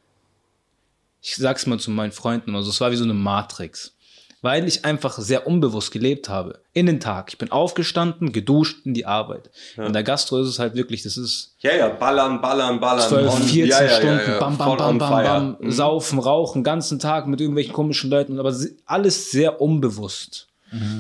ich 1.23 1.37
sag's 1.37 1.67
mal 1.67 1.79
zu 1.79 1.91
meinen 1.91 2.13
Freunden, 2.13 2.55
also 2.55 2.71
es 2.71 2.81
war 2.81 2.91
wie 2.91 2.97
so 2.97 3.05
eine 3.05 3.15
Matrix. 3.15 3.95
Weil 4.43 4.67
ich 4.67 4.85
einfach 4.85 5.19
sehr 5.19 5.47
unbewusst 5.47 5.93
gelebt 5.93 6.29
habe. 6.29 6.60
In 6.73 6.87
den 6.87 7.01
Tag. 7.01 7.31
Ich 7.31 7.39
bin 7.39 7.51
aufgestanden, 7.51 8.31
geduscht, 8.31 8.87
in 8.87 8.95
die 8.95 9.05
Arbeit. 9.05 9.51
In 9.77 9.93
der 9.93 10.05
Gastro 10.05 10.39
ist 10.41 10.47
es 10.47 10.61
halt 10.61 10.75
wirklich, 10.75 11.03
das 11.03 11.17
ist 11.17 11.57
Ja, 11.59 11.75
ja, 11.75 11.89
ballern, 11.89 12.41
ballern, 12.41 12.79
ballern. 12.79 13.09
12, 13.09 13.33
On- 13.35 13.43
14 13.43 13.67
ja, 13.67 13.81
ja, 13.83 13.87
ja, 13.91 13.97
Stunden, 13.97 14.31
ja, 14.31 14.39
bam, 14.39 14.57
bam, 14.57 14.77
bam, 14.77 14.99
bam, 14.99 15.11
bam, 15.25 15.57
Mhm. 15.59 15.73
saufen, 15.73 16.21
rauchen, 16.21 16.63
ganzen 16.63 17.01
Tag 17.01 17.27
mit 17.27 17.41
irgendwelchen 17.41 17.73
komischen 17.73 18.09
Leuten, 18.09 18.39
aber 18.39 18.55
alles 18.87 19.31
sehr 19.33 19.61
unbewusst. 19.61 20.47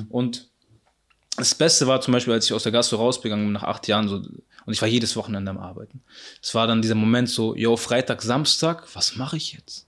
Und 0.08 0.48
das 1.36 1.54
Beste 1.54 1.86
war 1.86 2.00
zum 2.00 2.12
Beispiel, 2.12 2.32
als 2.34 2.46
ich 2.46 2.52
aus 2.52 2.64
der 2.64 2.72
Gastro 2.72 2.96
rausgegangen 2.96 3.46
bin 3.46 3.52
nach 3.52 3.62
acht 3.62 3.86
Jahren, 3.86 4.08
so, 4.08 4.16
und 4.16 4.72
ich 4.72 4.82
war 4.82 4.88
jedes 4.88 5.14
Wochenende 5.14 5.52
am 5.52 5.58
Arbeiten. 5.58 6.02
Es 6.42 6.52
war 6.56 6.66
dann 6.66 6.82
dieser 6.82 6.96
Moment 6.96 7.28
so, 7.30 7.54
yo, 7.54 7.76
Freitag, 7.76 8.22
Samstag, 8.22 8.88
was 8.94 9.14
mache 9.14 9.36
ich 9.36 9.52
jetzt? 9.52 9.86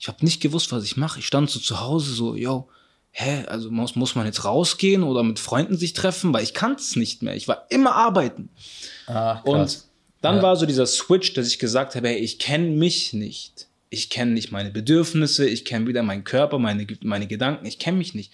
Ich 0.00 0.08
habe 0.08 0.24
nicht 0.24 0.42
gewusst, 0.42 0.72
was 0.72 0.82
ich 0.82 0.96
mache. 0.96 1.20
Ich 1.20 1.26
stand 1.28 1.48
so 1.48 1.60
zu 1.60 1.80
Hause 1.80 2.12
so, 2.12 2.34
yo, 2.34 2.68
hä, 3.12 3.44
also 3.46 3.70
muss, 3.70 3.94
muss 3.94 4.14
man 4.14 4.26
jetzt 4.26 4.44
rausgehen 4.44 5.02
oder 5.02 5.22
mit 5.22 5.38
Freunden 5.38 5.76
sich 5.76 5.92
treffen, 5.92 6.32
weil 6.32 6.42
ich 6.42 6.54
kannte 6.54 6.82
es 6.82 6.96
nicht 6.96 7.22
mehr. 7.22 7.36
Ich 7.36 7.46
war 7.46 7.66
immer 7.70 7.94
arbeiten. 7.94 8.48
Ach, 9.06 9.44
Und 9.44 9.58
krass. 9.58 9.88
dann 10.22 10.36
Ja. 10.36 10.42
war 10.42 10.56
so 10.56 10.66
dieser 10.66 10.86
Switch, 10.86 11.34
dass 11.34 11.46
ich 11.46 11.58
gesagt 11.58 11.94
habe, 11.94 12.08
hey, 12.08 12.16
ich 12.18 12.38
kenne 12.38 12.68
mich 12.70 13.12
nicht. 13.12 13.68
Ich 13.90 14.08
kenne 14.08 14.32
nicht 14.32 14.50
meine 14.50 14.70
Bedürfnisse, 14.70 15.46
ich 15.46 15.66
kenne 15.66 15.86
wieder 15.86 16.02
meinen 16.02 16.24
Körper, 16.24 16.58
meine, 16.58 16.86
meine 17.02 17.26
Gedanken, 17.26 17.66
ich 17.66 17.78
kenne 17.78 17.98
mich 17.98 18.14
nicht. 18.14 18.32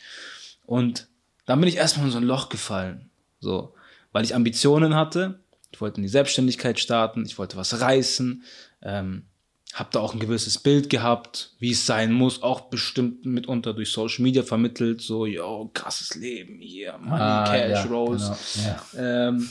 Und 0.65 1.09
dann 1.47 1.59
bin 1.61 1.69
ich 1.69 1.77
erstmal 1.77 2.07
in 2.07 2.13
so 2.13 2.19
ein 2.19 2.25
Loch 2.25 2.49
gefallen. 2.49 3.11
So, 3.41 3.75
weil 4.13 4.25
ich 4.25 4.35
Ambitionen 4.37 4.95
hatte. 4.95 5.41
Ich 5.73 5.81
wollte 5.81 5.97
in 5.97 6.03
die 6.05 6.09
Selbstständigkeit 6.09 6.79
starten, 6.79 7.25
ich 7.27 7.37
wollte 7.39 7.57
was 7.57 7.81
reißen, 7.81 8.43
ähm, 8.83 9.25
habe 9.75 9.91
da 9.93 10.01
auch 10.01 10.15
ein 10.15 10.19
gewisses 10.21 10.59
Bild 10.59 10.91
gehabt, 10.91 11.53
wie 11.61 11.71
es 11.73 11.87
sein 11.87 12.13
muss, 12.13 12.43
auch 12.43 12.63
bestimmt 12.63 13.25
mitunter 13.27 13.75
durch 13.75 13.93
Social 13.93 14.23
Media 14.23 14.43
vermittelt, 14.43 15.01
so, 15.03 15.27
yo, 15.27 15.71
krasses 15.75 16.15
Leben 16.17 16.59
hier, 16.61 16.99
Money, 16.99 17.21
Ah, 17.21 17.45
Cash, 17.53 17.71
ja, 17.71 17.83
Rose. 17.85 18.37
genau, 18.55 18.69
ja. 18.97 19.29
Ähm, 19.29 19.49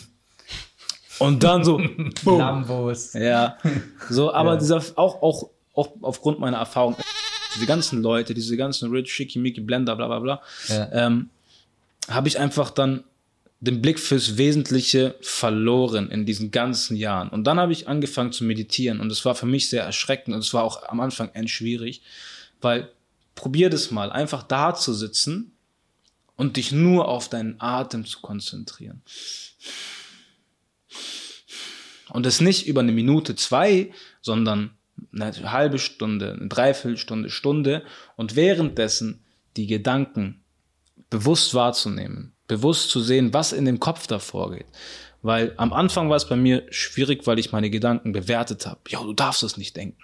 und 1.20 1.44
dann 1.44 1.64
so, 1.64 1.78
boom. 2.26 2.40
Lambos. 2.40 3.14
Ja, 3.14 3.58
so, 4.10 4.34
aber 4.34 4.54
Ja. 4.54 4.60
dieser, 4.60 4.78
auch, 4.96 5.22
auch, 5.22 5.50
auch 5.74 5.90
aufgrund 6.02 6.40
meiner 6.40 6.58
Erfahrung, 6.58 6.96
diese 7.56 7.66
ganzen 7.66 8.02
Leute, 8.02 8.34
diese 8.34 8.58
ganzen 8.58 8.92
Rich, 8.92 9.12
Schickimicki, 9.14 9.62
Blender, 9.62 9.96
bla, 9.96 10.08
bla, 10.08 10.20
bla, 10.20 10.42
ähm, 10.92 11.30
habe 12.10 12.28
ich 12.28 12.38
einfach 12.40 12.70
dann 12.72 13.04
den 13.60 13.82
Blick 13.82 14.00
fürs 14.00 14.38
Wesentliche 14.38 15.16
verloren 15.22 16.12
in 16.12 16.26
diesen 16.26 16.52
ganzen 16.52 16.96
Jahren. 16.96 17.30
Und 17.30 17.46
dann 17.46 17.60
habe 17.60 17.72
ich 17.72 17.88
angefangen 17.88 18.32
zu 18.32 18.44
meditieren 18.44 19.00
und 19.00 19.12
es 19.12 19.26
war 19.26 19.34
für 19.34 19.48
mich 19.48 19.70
sehr 19.70 19.84
erschreckend 19.84 20.36
und 20.36 20.42
es 20.42 20.54
war 20.54 20.64
auch 20.64 20.84
am 20.88 21.00
Anfang 21.00 21.30
end 21.34 21.50
schwierig, 21.50 22.02
weil 22.62 22.92
probier 23.34 23.70
das 23.70 23.92
mal, 23.92 24.12
einfach 24.12 24.44
da 24.44 24.76
zu 24.76 24.94
sitzen 24.94 25.54
und 26.36 26.58
dich 26.58 26.72
nur 26.72 27.08
auf 27.08 27.30
deinen 27.30 27.60
Atem 27.60 28.06
zu 28.06 28.20
konzentrieren. 28.22 29.02
Und 32.10 32.26
das 32.26 32.42
nicht 32.42 32.68
über 32.68 32.82
eine 32.82 32.92
Minute, 32.92 33.36
zwei, 33.36 33.92
sondern 34.22 34.72
eine 35.14 35.52
halbe 35.52 35.80
Stunde, 35.80 36.34
eine 36.34 36.48
Dreiviertelstunde, 36.48 37.30
Stunde 37.30 37.84
und 38.16 38.36
währenddessen 38.36 39.24
die 39.58 39.68
Gedanken 39.68 40.44
bewusst 41.10 41.54
wahrzunehmen, 41.54 42.34
bewusst 42.48 42.90
zu 42.90 43.02
sehen, 43.02 43.34
was 43.34 43.54
in 43.54 43.66
dem 43.66 43.80
Kopf 43.80 44.08
da 44.08 44.20
vorgeht. 44.20 44.68
Weil 45.22 45.54
am 45.58 45.74
Anfang 45.74 46.10
war 46.10 46.16
es 46.16 46.28
bei 46.28 46.36
mir 46.36 46.66
schwierig, 46.70 47.28
weil 47.28 47.40
ich 47.40 47.52
meine 47.52 47.70
Gedanken 47.70 48.12
bewertet 48.12 48.66
habe. 48.66 48.80
Ja, 48.90 49.04
du 49.04 49.14
darfst 49.14 49.44
das 49.44 49.58
nicht 49.58 49.76
denken. 49.76 50.02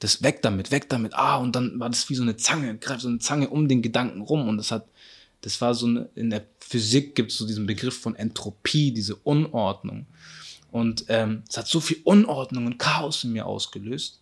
Das 0.00 0.22
weg 0.22 0.42
damit, 0.42 0.70
weg 0.70 0.88
damit. 0.88 1.14
Ah, 1.14 1.36
und 1.36 1.54
dann 1.54 1.78
war 1.78 1.88
das 1.88 2.08
wie 2.10 2.14
so 2.14 2.22
eine 2.22 2.36
Zange, 2.36 2.76
greift 2.78 3.02
so 3.02 3.08
eine 3.08 3.18
Zange 3.18 3.48
um 3.48 3.68
den 3.68 3.82
Gedanken 3.82 4.22
rum 4.22 4.48
und 4.48 4.56
das 4.56 4.70
hat, 4.70 4.86
das 5.42 5.60
war 5.60 5.74
so 5.74 5.86
eine, 5.86 6.08
in 6.14 6.30
der 6.30 6.44
Physik 6.58 7.14
gibt 7.14 7.32
es 7.32 7.38
so 7.38 7.46
diesen 7.46 7.66
Begriff 7.66 8.00
von 8.00 8.16
Entropie, 8.16 8.92
diese 8.92 9.16
Unordnung. 9.16 10.06
Und 10.70 11.04
ähm, 11.08 11.42
es 11.48 11.56
hat 11.56 11.66
so 11.66 11.80
viel 11.80 11.98
Unordnung 12.04 12.66
und 12.66 12.78
Chaos 12.78 13.24
in 13.24 13.32
mir 13.32 13.46
ausgelöst. 13.46 14.20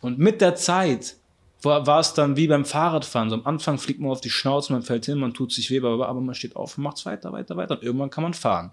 Und 0.00 0.18
mit 0.18 0.40
der 0.40 0.54
Zeit 0.54 1.16
war, 1.62 1.86
war 1.86 2.00
es 2.00 2.14
dann 2.14 2.36
wie 2.36 2.46
beim 2.46 2.64
Fahrradfahren. 2.64 3.30
So 3.30 3.36
am 3.36 3.46
Anfang 3.46 3.78
fliegt 3.78 4.00
man 4.00 4.10
auf 4.10 4.20
die 4.20 4.30
Schnauze, 4.30 4.72
man 4.72 4.82
fällt 4.82 5.06
hin, 5.06 5.18
man 5.18 5.34
tut 5.34 5.52
sich 5.52 5.70
weh, 5.70 5.78
aber, 5.78 6.08
aber 6.08 6.20
man 6.20 6.34
steht 6.34 6.56
auf 6.56 6.78
und 6.78 6.84
macht 6.84 6.98
es 6.98 7.06
weiter, 7.06 7.32
weiter, 7.32 7.56
weiter. 7.56 7.74
Und 7.76 7.82
irgendwann 7.82 8.10
kann 8.10 8.22
man 8.22 8.34
fahren. 8.34 8.72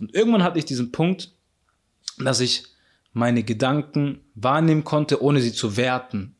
Und 0.00 0.14
irgendwann 0.14 0.42
hatte 0.42 0.58
ich 0.58 0.64
diesen 0.64 0.92
Punkt, 0.92 1.32
dass 2.18 2.40
ich 2.40 2.64
meine 3.12 3.42
Gedanken 3.42 4.20
wahrnehmen 4.34 4.84
konnte, 4.84 5.22
ohne 5.22 5.40
sie 5.40 5.52
zu 5.52 5.76
werten. 5.76 6.36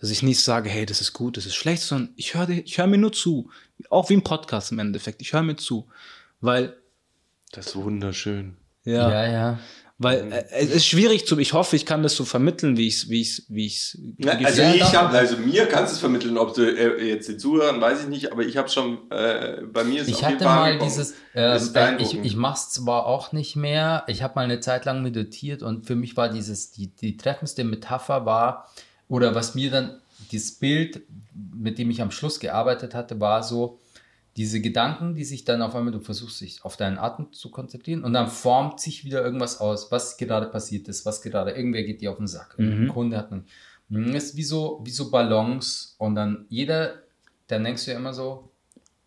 Dass 0.00 0.10
ich 0.10 0.22
nicht 0.22 0.40
sage, 0.40 0.70
hey, 0.70 0.86
das 0.86 1.00
ist 1.00 1.12
gut, 1.12 1.36
das 1.36 1.46
ist 1.46 1.56
schlecht, 1.56 1.82
sondern 1.82 2.12
ich 2.16 2.34
höre 2.34 2.48
ich 2.48 2.78
hör 2.78 2.86
mir 2.86 2.98
nur 2.98 3.12
zu. 3.12 3.50
Auch 3.90 4.10
wie 4.10 4.14
ein 4.14 4.22
Podcast 4.22 4.70
im 4.70 4.78
Endeffekt. 4.78 5.22
Ich 5.22 5.32
höre 5.32 5.42
mir 5.42 5.56
zu. 5.56 5.88
Weil, 6.40 6.76
Das 7.50 7.68
ist 7.68 7.76
wunderschön. 7.76 8.56
ja, 8.84 9.10
Ja, 9.10 9.26
ja. 9.26 9.58
Weil 10.00 10.32
äh, 10.32 10.44
es 10.52 10.70
ist 10.70 10.86
schwierig 10.86 11.26
zu, 11.26 11.36
ich 11.38 11.52
hoffe, 11.52 11.74
ich 11.74 11.84
kann 11.84 12.04
das 12.04 12.14
so 12.14 12.24
vermitteln, 12.24 12.76
wie 12.76 12.86
ich 12.86 13.02
es, 13.02 13.08
wie 13.08 13.20
ich's, 13.20 13.42
wie 13.48 13.66
ich's 13.66 13.98
Na, 14.16 14.32
also 14.32 14.62
ich 14.62 14.94
habe, 14.94 15.18
also 15.18 15.36
mir 15.38 15.66
kannst 15.66 15.92
du 15.92 15.94
es 15.94 16.00
vermitteln, 16.00 16.38
ob 16.38 16.54
du 16.54 16.62
äh, 16.62 17.08
jetzt 17.08 17.28
den 17.28 17.40
Zuhörern, 17.40 17.80
weiß 17.80 18.02
ich 18.02 18.08
nicht, 18.08 18.30
aber 18.30 18.42
ich 18.44 18.56
habe 18.56 18.68
schon, 18.68 19.10
äh, 19.10 19.62
bei 19.62 19.82
mir 19.82 20.02
ist 20.02 20.08
Ich 20.08 20.24
hatte 20.24 20.44
mal 20.44 20.66
angekommen. 20.66 20.88
dieses, 20.88 21.14
Das 21.34 21.74
äh, 21.74 21.96
ich, 22.00 22.16
ich 22.16 22.36
mache 22.36 22.58
es 22.58 22.70
zwar 22.70 23.06
auch 23.06 23.32
nicht 23.32 23.56
mehr, 23.56 24.04
ich 24.06 24.22
habe 24.22 24.34
mal 24.36 24.42
eine 24.42 24.60
Zeit 24.60 24.84
lang 24.84 25.02
meditiert 25.02 25.64
und 25.64 25.84
für 25.84 25.96
mich 25.96 26.16
war 26.16 26.28
dieses, 26.28 26.70
die, 26.70 26.86
die 26.86 27.16
treffendste 27.16 27.64
Metapher 27.64 28.24
war, 28.24 28.70
oder 29.08 29.34
was 29.34 29.56
mir 29.56 29.70
dann, 29.70 30.00
dieses 30.30 30.52
Bild, 30.52 31.02
mit 31.56 31.78
dem 31.78 31.90
ich 31.90 32.02
am 32.02 32.12
Schluss 32.12 32.38
gearbeitet 32.38 32.94
hatte, 32.94 33.18
war 33.18 33.42
so, 33.42 33.80
diese 34.38 34.60
Gedanken, 34.60 35.14
die 35.14 35.24
sich 35.24 35.44
dann 35.44 35.60
auf 35.60 35.74
einmal, 35.74 35.92
du 35.92 36.00
versuchst 36.00 36.40
dich 36.40 36.64
auf 36.64 36.76
deinen 36.76 36.96
Atem 36.96 37.32
zu 37.32 37.50
konzentrieren 37.50 38.04
und 38.04 38.12
dann 38.14 38.28
formt 38.28 38.80
sich 38.80 39.04
wieder 39.04 39.22
irgendwas 39.22 39.60
aus, 39.60 39.90
was 39.92 40.16
gerade 40.16 40.46
passiert 40.46 40.88
ist, 40.88 41.04
was 41.04 41.20
gerade, 41.20 41.50
irgendwer 41.50 41.82
geht 41.82 42.00
dir 42.00 42.12
auf 42.12 42.16
den 42.18 42.26
Sack, 42.26 42.58
Mhm. 42.58 42.84
ein 42.84 42.88
Kunde 42.88 43.18
hat 43.18 43.30
einen, 43.32 43.44
das 43.90 44.24
ist 44.24 44.36
wie 44.36 44.44
so, 44.44 44.80
wie 44.84 44.90
so 44.90 45.10
Ballons 45.10 45.94
und 45.98 46.14
dann 46.14 46.46
jeder 46.48 47.02
dann 47.48 47.64
denkst 47.64 47.84
du 47.86 47.90
ja 47.92 47.96
immer 47.96 48.12
so, 48.14 48.50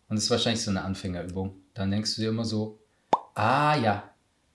und 0.08 0.16
das 0.16 0.24
ist 0.24 0.30
wahrscheinlich 0.30 0.62
so 0.62 0.70
eine 0.70 0.82
Anfängerübung, 0.82 1.54
dann 1.74 1.90
denkst 1.90 2.16
du 2.16 2.22
dir 2.22 2.28
immer 2.28 2.44
so, 2.44 2.78
ah 3.34 3.76
ja, 3.76 4.10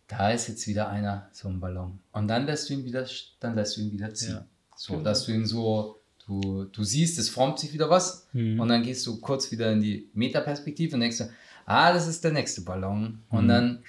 da 0.08 0.30
ist 0.32 0.48
jetzt 0.48 0.68
wieder 0.68 0.90
einer, 0.90 1.30
so 1.32 1.48
ein 1.48 1.60
Ballon. 1.60 1.99
Und 2.12 2.28
dann 2.28 2.45
lässt 2.45 2.70
du 2.70 2.74
ihn 2.74 2.86
wieder, 2.86 3.06
dann 3.40 3.56
lässt 3.56 3.76
du 3.78 3.82
ihn 3.82 3.91
wieder 3.91 4.14
ziehen. 4.14 4.36
Ja. 4.36 4.45
So, 4.76 5.02
dass 5.02 5.26
du 5.26 5.32
ihn 5.32 5.45
so, 5.45 5.99
du, 6.28 6.66
du 6.66 6.84
siehst, 6.84 7.18
es 7.20 7.30
formt 7.30 7.58
sich 7.60 7.74
wieder 7.74 7.90
was 7.90 8.28
Mhm. 8.34 8.60
und 8.60 8.68
dann 8.68 8.84
gehst 8.84 9.06
du 9.08 9.20
kurz 9.20 9.52
wieder 9.52 9.72
in 9.72 9.82
die 9.82 10.10
Metaperspektive 10.14 10.95
und 10.95 11.02
denkst 11.02 11.18
du, 11.20 11.30
ah, 11.66 11.91
das 11.94 12.08
ist 12.08 12.24
der 12.24 12.32
nächste 12.34 12.62
Ballon. 12.62 13.20
Und 13.30 13.45
Mhm. 13.45 13.48
dann 13.48 13.84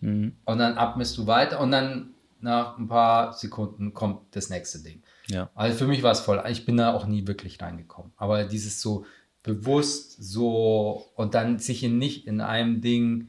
Mhm. 0.00 0.32
und 0.46 0.58
dann 0.58 0.78
atmest 0.78 1.16
du 1.18 1.26
weiter 1.26 1.60
und 1.60 1.70
dann 1.72 2.10
nach 2.40 2.78
ein 2.78 2.88
paar 2.88 3.34
Sekunden 3.34 3.92
kommt 3.92 4.20
das 4.34 4.48
nächste 4.48 4.78
Ding. 4.82 5.02
Ja. 5.28 5.50
Also 5.54 5.76
für 5.76 5.86
mich 5.86 6.02
war 6.02 6.12
es 6.12 6.20
voll. 6.20 6.42
Ich 6.48 6.64
bin 6.64 6.78
da 6.78 6.94
auch 6.94 7.06
nie 7.06 7.26
wirklich 7.26 7.60
reingekommen. 7.60 8.10
Aber 8.16 8.44
dieses 8.44 8.80
so 8.80 9.04
bewusst 9.42 10.16
so 10.22 11.06
und 11.16 11.34
dann 11.34 11.58
sich 11.58 11.82
in 11.84 11.98
nicht 11.98 12.26
in 12.26 12.40
einem 12.40 12.80
Ding 12.80 13.28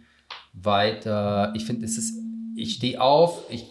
weiter. 0.53 1.51
Ich 1.55 1.65
finde, 1.65 1.85
es 1.85 1.97
ist, 1.97 2.15
ich 2.55 2.75
stehe 2.75 3.01
auf, 3.01 3.43
ich 3.49 3.65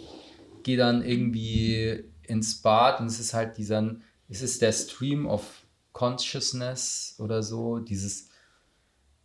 gehe 0.63 0.77
dann 0.77 1.03
irgendwie 1.03 2.05
ins 2.23 2.61
Bad 2.63 3.01
und 3.01 3.07
es 3.07 3.19
ist 3.21 3.35
halt 3.35 3.57
dieser, 3.59 3.97
es 4.31 4.41
ist 4.43 4.63
der 4.63 4.73
Stream 4.73 5.27
of 5.27 5.43
Consciousness 5.93 7.17
oder 7.19 7.43
so, 7.43 7.79
dieses, 7.79 8.29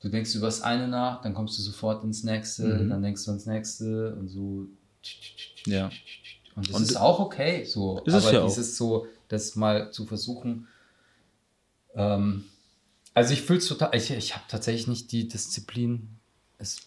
du 0.01 0.09
denkst 0.09 0.33
über 0.35 0.47
das 0.47 0.61
eine 0.61 0.87
nach, 0.87 1.21
dann 1.21 1.33
kommst 1.33 1.57
du 1.57 1.61
sofort 1.61 2.03
ins 2.03 2.23
nächste, 2.23 2.63
Mhm. 2.63 2.89
dann 2.89 3.01
denkst 3.03 3.23
du 3.23 3.31
ans 3.31 3.45
nächste 3.45 4.15
und 4.15 4.27
so. 4.27 4.67
Ja. 5.65 5.89
Und 6.55 6.69
das 6.69 6.75
Und 6.75 6.83
ist 6.83 6.95
auch 6.95 7.19
okay, 7.19 7.63
so. 7.65 7.99
Ist 8.05 8.13
es 8.13 8.25
aber 8.25 8.33
ja 8.33 8.41
auch. 8.41 8.47
dieses 8.47 8.77
so, 8.77 9.07
das 9.27 9.55
mal 9.55 9.91
zu 9.91 10.05
versuchen. 10.05 10.67
Ähm, 11.95 12.45
also 13.13 13.33
ich 13.33 13.41
fühle 13.41 13.59
es 13.59 13.67
total, 13.67 13.95
ich, 13.95 14.11
ich 14.11 14.33
habe 14.35 14.45
tatsächlich 14.47 14.87
nicht 14.87 15.11
die 15.11 15.27
Disziplin. 15.27 16.09
Es, 16.57 16.77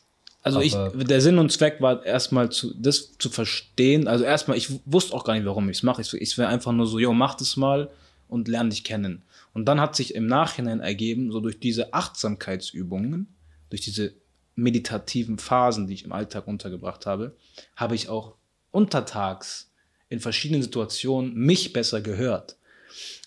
Also 0.42 0.60
ich, 0.60 0.74
der 0.94 1.20
Sinn 1.20 1.38
und 1.38 1.50
Zweck 1.52 1.80
war 1.80 2.04
erstmal 2.04 2.50
zu, 2.50 2.74
das 2.74 3.16
zu 3.18 3.30
verstehen. 3.30 4.08
Also 4.08 4.24
erstmal, 4.24 4.56
ich 4.56 4.68
wusste 4.84 5.14
auch 5.14 5.24
gar 5.24 5.34
nicht, 5.34 5.46
warum 5.46 5.68
ich 5.68 5.78
es 5.78 5.82
mache. 5.82 6.02
Ich, 6.02 6.12
ich 6.14 6.36
wäre 6.38 6.48
einfach 6.48 6.72
nur 6.72 6.86
so, 6.86 6.98
yo, 6.98 7.12
mach 7.12 7.34
das 7.34 7.56
mal 7.56 7.90
und 8.28 8.48
lerne 8.48 8.70
dich 8.70 8.84
kennen. 8.84 9.22
Und 9.52 9.66
dann 9.66 9.80
hat 9.80 9.96
sich 9.96 10.14
im 10.14 10.26
Nachhinein 10.26 10.80
ergeben, 10.80 11.32
so 11.32 11.40
durch 11.40 11.58
diese 11.58 11.94
Achtsamkeitsübungen, 11.94 13.34
durch 13.70 13.80
diese 13.80 14.14
meditativen 14.54 15.38
Phasen, 15.38 15.86
die 15.86 15.94
ich 15.94 16.04
im 16.04 16.12
Alltag 16.12 16.46
untergebracht 16.46 17.06
habe, 17.06 17.36
habe 17.76 17.94
ich 17.94 18.08
auch 18.08 18.34
untertags 18.70 19.70
in 20.08 20.20
verschiedenen 20.20 20.62
Situationen 20.62 21.34
mich 21.34 21.72
besser 21.72 22.00
gehört. 22.00 22.56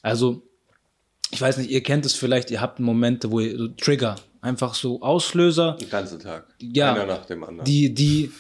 Also, 0.01 0.43
ich 1.31 1.39
weiß 1.41 1.57
nicht, 1.57 1.69
ihr 1.69 1.83
kennt 1.83 2.05
es 2.05 2.13
vielleicht, 2.13 2.51
ihr 2.51 2.59
habt 2.59 2.79
Momente, 2.79 3.31
wo 3.31 3.39
ihr 3.39 3.57
so 3.57 3.67
Trigger, 3.69 4.15
einfach 4.41 4.73
so 4.73 5.01
Auslöser, 5.01 5.77
Den 5.79 5.89
ganzen 5.89 6.19
Tag. 6.19 6.47
Ja. 6.59 6.93
Einer 6.93 7.05
nach 7.05 7.25
dem 7.25 7.43
anderen. 7.43 7.65
die, 7.65 7.93
die 7.93 8.31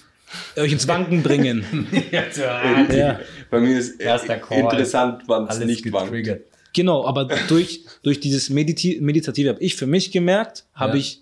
euch 0.57 0.71
ins 0.71 0.87
Wanken 0.87 1.23
bringen. 1.23 1.87
ja. 2.11 3.19
Bei 3.49 3.59
mir 3.59 3.77
ist 3.77 3.99
Erster 3.99 4.37
Call. 4.37 4.59
interessant, 4.59 5.23
wann 5.27 5.47
es 5.47 5.59
nicht 5.59 5.91
wankt. 5.91 6.41
Genau, 6.73 7.05
aber 7.05 7.25
durch, 7.25 7.85
durch 8.03 8.19
dieses 8.19 8.49
Mediti 8.49 8.99
Meditative 9.01 9.49
habe 9.49 9.61
ich 9.61 9.75
für 9.75 9.87
mich 9.87 10.11
gemerkt, 10.11 10.65
habe 10.73 10.93
Ja. 10.93 10.99
ich 11.01 11.21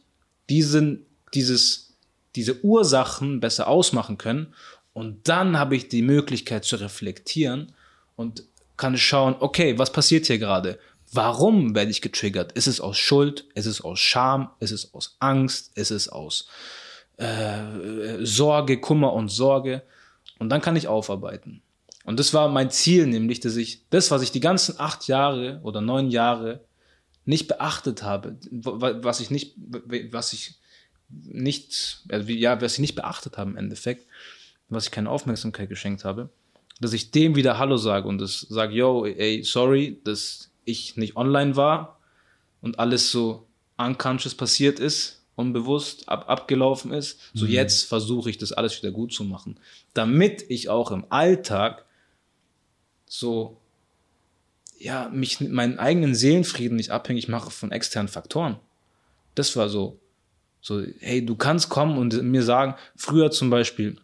diesen, 0.49 1.05
dieses, 1.33 1.93
diese 2.35 2.63
Ursachen 2.63 3.39
besser 3.39 3.67
ausmachen 3.67 4.17
können. 4.17 4.53
Und 4.93 5.27
dann 5.27 5.57
habe 5.57 5.75
ich 5.75 5.87
die 5.87 6.01
Möglichkeit 6.01 6.65
zu 6.65 6.75
reflektieren 6.75 7.71
und 8.15 8.43
kann 8.77 8.97
schauen, 8.97 9.35
okay, 9.39 9.77
was 9.77 9.91
passiert 9.91 10.25
hier 10.27 10.39
gerade? 10.39 10.79
Warum 11.11 11.73
werde 11.75 11.91
ich 11.91 12.01
getriggert? 12.01 12.51
Ist 12.51 12.67
es 12.67 12.79
aus 12.81 12.97
Schuld? 12.97 13.45
Ist 13.55 13.65
es 13.65 13.81
aus 13.81 13.99
Scham? 13.99 14.49
Ist 14.59 14.71
es 14.71 14.93
aus 14.93 15.15
Angst? 15.19 15.71
Ist 15.75 15.91
es 15.91 16.07
aus 16.09 16.47
äh, 17.17 18.23
Sorge, 18.23 18.79
Kummer 18.79 19.13
und 19.13 19.29
Sorge? 19.29 19.81
Und 20.37 20.49
dann 20.49 20.61
kann 20.61 20.75
ich 20.75 20.87
aufarbeiten. 20.87 21.61
Und 22.09 22.19
das 22.19 22.33
war 22.33 22.49
mein 22.49 22.71
Ziel, 22.71 23.05
nämlich, 23.05 23.39
dass 23.39 23.55
ich 23.55 23.83
das, 23.91 24.09
was 24.09 24.23
ich 24.23 24.31
die 24.31 24.39
ganzen 24.39 24.79
acht 24.79 25.07
Jahre 25.07 25.59
oder 25.61 25.79
neun 25.79 26.09
Jahre 26.09 26.61
nicht 27.23 27.47
beachtet 27.47 28.01
habe, 28.01 28.35
wa- 28.49 28.95
was 29.03 29.19
ich 29.19 29.29
nicht, 29.29 29.53
was 30.11 30.33
ich 30.33 30.55
nicht, 31.11 32.01
also 32.09 32.31
ja, 32.31 32.59
was 32.61 32.73
ich 32.73 32.79
nicht 32.79 32.95
beachtet 32.95 33.37
habe 33.37 33.51
im 33.51 33.57
Endeffekt, 33.57 34.07
was 34.69 34.85
ich 34.85 34.91
keine 34.91 35.11
Aufmerksamkeit 35.11 35.69
geschenkt 35.69 36.03
habe, 36.03 36.29
dass 36.81 36.93
ich 36.93 37.11
dem 37.11 37.35
wieder 37.35 37.59
Hallo 37.59 37.77
sage 37.77 38.07
und 38.07 38.17
das 38.19 38.39
sage, 38.49 38.73
yo, 38.73 39.05
ey, 39.05 39.43
sorry, 39.43 39.99
dass 40.03 40.49
ich 40.65 40.97
nicht 40.97 41.15
online 41.15 41.55
war 41.55 41.99
und 42.61 42.79
alles 42.79 43.11
so 43.11 43.45
unconscious 43.77 44.33
passiert 44.33 44.79
ist, 44.79 45.21
unbewusst 45.35 46.09
ab, 46.09 46.27
abgelaufen 46.27 46.91
ist. 46.91 47.19
So 47.35 47.45
jetzt 47.45 47.83
versuche 47.85 48.31
ich 48.31 48.39
das 48.39 48.51
alles 48.51 48.81
wieder 48.81 48.91
gut 48.91 49.13
zu 49.13 49.23
machen, 49.23 49.59
damit 49.93 50.43
ich 50.49 50.69
auch 50.69 50.89
im 50.89 51.05
Alltag 51.09 51.85
so 53.09 53.57
ja, 54.77 55.09
mich 55.09 55.41
meinen 55.41 55.77
eigenen 55.77 56.15
Seelenfrieden 56.15 56.77
nicht 56.77 56.91
abhängig 56.91 57.27
mache 57.27 57.51
von 57.51 57.73
externen 57.73 58.07
Faktoren. 58.07 58.57
Das 59.35 59.57
war 59.57 59.67
so, 59.67 59.99
so, 60.61 60.81
hey, 60.99 61.25
du 61.25 61.35
kannst 61.35 61.69
kommen 61.69 61.97
und 61.97 62.21
mir 62.23 62.43
sagen, 62.43 62.75
früher 62.95 63.31
zum 63.31 63.49
Beispiel, 63.49 63.97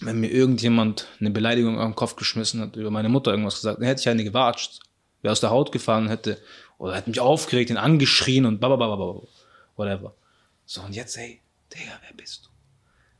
wenn 0.00 0.20
mir 0.20 0.30
irgendjemand 0.30 1.08
eine 1.18 1.30
Beleidigung 1.30 1.80
am 1.80 1.94
Kopf 1.94 2.16
geschmissen 2.16 2.60
hat, 2.60 2.76
über 2.76 2.90
meine 2.90 3.08
Mutter 3.08 3.30
irgendwas 3.30 3.56
gesagt, 3.56 3.78
dann 3.78 3.86
hätte 3.86 4.02
ich 4.02 4.08
eine 4.08 4.24
gewatscht, 4.24 4.80
wäre 5.22 5.32
aus 5.32 5.40
der 5.40 5.50
Haut 5.50 5.72
gefahren, 5.72 6.08
hätte, 6.08 6.38
oder 6.76 6.94
hätte 6.94 7.08
mich 7.08 7.20
aufgeregt, 7.20 7.70
ihn 7.70 7.78
angeschrien 7.78 8.44
und 8.44 8.60
bababababa, 8.60 9.22
whatever. 9.76 10.14
So, 10.66 10.82
und 10.82 10.94
jetzt, 10.94 11.16
hey, 11.16 11.40
Digga, 11.72 11.92
wer 12.06 12.14
bist 12.14 12.44
du? 12.44 12.50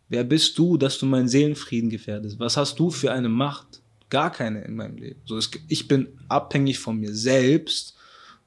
Wer 0.08 0.24
bist 0.24 0.58
du, 0.58 0.76
dass 0.76 0.98
du 0.98 1.06
meinen 1.06 1.28
Seelenfrieden 1.28 1.88
gefährdest? 1.88 2.38
Was 2.38 2.56
hast 2.56 2.78
du 2.78 2.90
für 2.90 3.12
eine 3.12 3.28
Macht? 3.28 3.80
Gar 4.08 4.30
keine 4.32 4.62
in 4.62 4.76
meinem 4.76 4.96
Leben. 4.96 5.20
So, 5.24 5.36
es, 5.36 5.50
ich 5.68 5.88
bin 5.88 6.18
abhängig 6.28 6.78
von 6.78 6.98
mir 6.98 7.14
selbst 7.14 7.96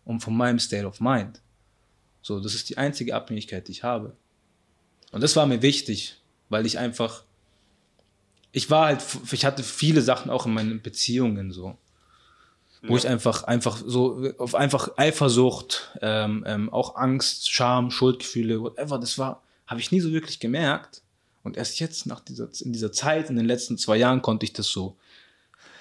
und 0.06 0.22
von 0.22 0.36
meinem 0.36 0.60
State 0.60 0.86
of 0.86 1.02
Mind. 1.02 1.42
So, 2.22 2.40
das 2.40 2.56
ist 2.56 2.70
die 2.70 2.78
einzige 2.78 3.16
Abhängigkeit, 3.16 3.68
die 3.68 3.72
ich 3.72 3.84
habe. 3.84 4.16
Und 5.12 5.22
das 5.22 5.36
war 5.36 5.46
mir 5.46 5.62
wichtig, 5.62 6.22
weil 6.50 6.66
ich 6.66 6.78
einfach, 6.78 7.24
ich 8.52 8.70
war 8.70 8.88
halt, 8.88 9.04
ich 9.32 9.46
hatte 9.46 9.64
viele 9.64 10.02
Sachen 10.02 10.30
auch 10.30 10.46
in 10.46 10.54
meinen 10.54 10.82
Beziehungen 10.82 11.52
so, 11.52 11.78
wo 12.82 12.96
ich 12.96 13.08
einfach, 13.08 13.44
einfach 13.44 13.82
so, 13.86 14.32
auf 14.38 14.56
einfach 14.56 14.98
Eifersucht, 14.98 15.92
ähm, 16.02 16.44
ähm, 16.48 16.72
auch 16.72 16.96
Angst, 16.96 17.52
Scham, 17.52 17.92
Schuldgefühle, 17.92 18.62
whatever, 18.62 18.98
das 19.00 19.18
war, 19.18 19.44
habe 19.68 19.82
ich 19.82 19.92
nie 19.92 20.00
so 20.00 20.12
wirklich 20.12 20.40
gemerkt. 20.40 21.02
Und 21.44 21.58
erst 21.58 21.80
jetzt, 21.80 22.06
nach 22.06 22.20
dieser, 22.20 22.50
in 22.62 22.72
dieser 22.74 22.92
Zeit, 22.92 23.30
in 23.30 23.36
den 23.36 23.46
letzten 23.46 23.78
zwei 23.78 23.98
Jahren, 23.98 24.22
konnte 24.22 24.46
ich 24.46 24.54
das 24.54 24.68
so 24.68 24.98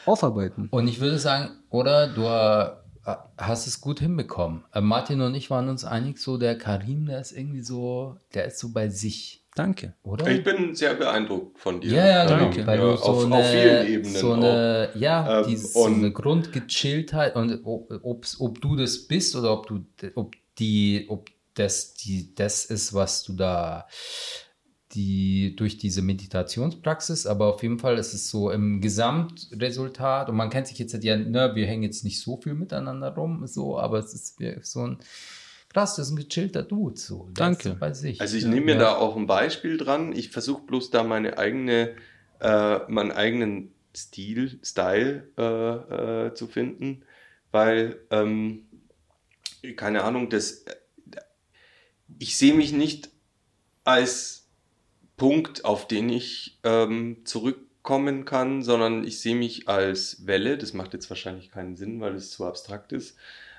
aufarbeiten. 0.09 0.69
Und 0.71 0.89
ich 0.89 1.01
würde 1.01 1.19
sagen, 1.19 1.51
oder 1.71 2.09
du 2.09 2.23
äh, 2.23 3.15
hast 3.37 3.67
es 3.67 3.81
gut 3.81 4.01
hinbekommen. 4.01 4.65
Äh, 4.73 4.81
Martin 4.81 5.21
und 5.21 5.35
ich 5.35 5.51
waren 5.51 5.69
uns 5.69 5.85
einig, 5.85 6.19
so 6.19 6.37
der 6.39 6.57
Karim, 6.59 7.07
der 7.07 7.21
ist 7.21 7.33
irgendwie 7.33 7.63
so, 7.63 8.17
der 8.35 8.47
ist 8.47 8.59
so 8.59 8.71
bei 8.73 8.89
sich, 8.89 9.45
Danke. 9.55 9.95
oder? 10.03 10.27
Ich 10.29 10.45
bin 10.45 10.75
sehr 10.75 10.95
beeindruckt 10.95 11.59
von 11.59 11.81
dir. 11.81 11.91
ja, 11.93 12.07
ja, 12.07 12.25
genau. 12.27 12.39
Danke. 12.41 12.67
Weil 12.67 12.79
du 12.79 12.97
so 12.97 13.03
auf, 13.05 13.25
eine, 13.25 13.35
auf 13.37 13.47
vielen 13.51 13.87
Ebenen. 13.87 14.15
so 14.17 14.33
eine, 14.35 14.91
ja, 14.97 15.41
Ähm, 15.47 15.57
so 15.57 15.81
und- 15.81 15.95
eine 15.95 16.13
Grundgechilltheit 16.13 17.35
und 17.37 17.61
ob, 17.65 17.91
ob 18.39 18.61
du 18.61 18.77
das 18.77 19.07
bist 19.07 19.35
oder 19.37 19.53
ob 19.53 19.67
du, 19.67 19.85
ob 20.15 20.35
die, 20.59 21.07
ob 21.09 21.29
das 21.55 21.95
die, 21.95 22.35
das 22.35 22.67
ist, 22.67 22.95
was 22.95 23.25
du 23.25 23.33
da 23.33 23.87
die 24.93 25.55
durch 25.57 25.77
diese 25.77 26.01
Meditationspraxis, 26.03 27.27
aber 27.27 27.55
auf 27.55 27.63
jeden 27.63 27.79
Fall 27.79 27.99
ist 27.99 28.15
es 28.15 28.31
so 28.31 28.51
im 28.51 28.81
Gesamtresultat 28.81 30.29
und 30.29 30.37
man 30.37 30.51
kennt 30.51 30.67
sich 30.67 30.79
jetzt 30.79 30.93
ja, 31.05 31.17
ne, 31.17 31.53
wir 31.55 31.67
hängen 31.67 31.83
jetzt 31.83 32.05
nicht 32.05 32.21
so 32.21 32.37
viel 32.39 32.55
miteinander 32.55 33.11
rum, 33.15 33.47
so, 33.47 33.79
aber 33.79 33.99
es 33.99 34.15
ist 34.15 34.39
so 34.63 34.87
ein 34.87 34.99
krass, 35.69 35.97
das 35.97 36.07
ist 36.09 36.13
ein 36.13 36.17
gechillter 36.17 36.63
Dude, 36.63 36.99
so. 36.99 37.29
Danke. 37.35 37.77
bei 37.79 37.93
sich. 37.93 38.21
Also 38.21 38.37
ich 38.37 38.45
nehme 38.47 38.67
mir 38.67 38.73
Ja. 38.73 38.79
da 38.79 38.97
auch 38.97 39.17
ein 39.17 39.27
Beispiel 39.27 39.77
dran. 39.77 40.13
Ich 40.17 40.31
versuche 40.31 40.63
bloß 40.63 40.91
da 40.91 41.03
meine 41.05 41.37
eigene, 41.37 41.95
äh, 42.41 42.79
meinen 42.89 43.13
eigenen 43.13 43.73
Stil, 43.95 44.59
Style 44.63 45.29
äh, 45.37 46.27
äh, 46.29 46.35
zu 46.35 46.47
finden, 46.47 47.03
weil 47.51 47.99
ähm, 48.11 48.63
keine 49.77 50.05
Ahnung, 50.05 50.31
das 50.31 50.65
ich 52.19 52.37
sehe 52.37 52.55
mich 52.55 52.73
nicht 52.73 53.11
als 53.85 54.38
Punkt, 55.19 55.67
auf 55.67 55.87
den 55.87 56.09
ich 56.09 56.59
ähm, 56.65 57.19
zurückkommen 57.25 58.25
kann, 58.25 58.63
sondern 58.63 59.05
ich 59.05 59.21
sehe 59.21 59.35
mich 59.35 59.69
als 59.69 60.27
Welle. 60.27 60.57
Das 60.57 60.73
macht 60.73 60.95
jetzt 60.95 61.11
wahrscheinlich 61.11 61.51
keinen 61.51 61.77
Sinn, 61.77 62.01
weil 62.01 62.15
es 62.15 62.31
zu 62.31 62.47
abstrakt 62.47 62.93
ist. 62.93 63.17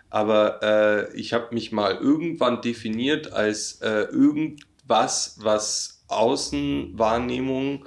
Aber 0.10 0.64
äh, 0.64 1.15
ich 1.15 1.34
habe 1.34 1.53
mich 1.53 1.72
mal 1.72 1.95
irgendwann 1.95 2.61
definiert 2.61 3.31
als 3.31 3.81
äh, 3.81 4.06
irgendwas, 4.06 5.38
was 5.41 6.03
Außenwahrnehmung 6.07 7.86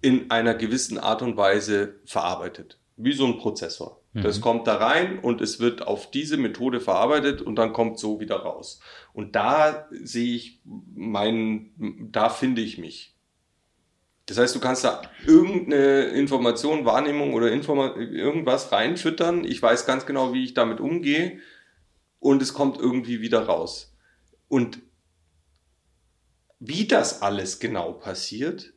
in 0.00 0.30
einer 0.30 0.54
gewissen 0.54 0.98
Art 0.98 1.22
und 1.22 1.36
Weise 1.36 1.94
verarbeitet. 2.04 2.78
Wie 2.96 3.12
so 3.12 3.26
ein 3.26 3.38
Prozessor. 3.38 4.00
Das 4.22 4.40
kommt 4.40 4.68
da 4.68 4.76
rein 4.76 5.18
und 5.18 5.40
es 5.40 5.58
wird 5.58 5.86
auf 5.86 6.10
diese 6.10 6.36
Methode 6.36 6.80
verarbeitet 6.80 7.42
und 7.42 7.56
dann 7.56 7.72
kommt 7.72 7.98
so 7.98 8.20
wieder 8.20 8.36
raus. 8.36 8.80
Und 9.12 9.34
da 9.34 9.88
sehe 9.90 10.36
ich 10.36 10.60
meinen, 10.94 12.10
da 12.12 12.28
finde 12.28 12.62
ich 12.62 12.78
mich. 12.78 13.16
Das 14.26 14.38
heißt, 14.38 14.54
du 14.54 14.60
kannst 14.60 14.84
da 14.84 15.02
irgendeine 15.26 16.04
Information, 16.04 16.84
Wahrnehmung 16.84 17.34
oder 17.34 17.50
Informa 17.50 17.96
irgendwas 17.96 18.70
reinfüttern. 18.70 19.44
Ich 19.44 19.60
weiß 19.60 19.84
ganz 19.84 20.06
genau, 20.06 20.32
wie 20.32 20.44
ich 20.44 20.54
damit 20.54 20.80
umgehe 20.80 21.40
und 22.20 22.40
es 22.40 22.54
kommt 22.54 22.78
irgendwie 22.78 23.20
wieder 23.20 23.46
raus. 23.46 23.94
Und 24.48 24.78
wie 26.60 26.86
das 26.86 27.20
alles 27.20 27.58
genau 27.58 27.92
passiert 27.92 28.72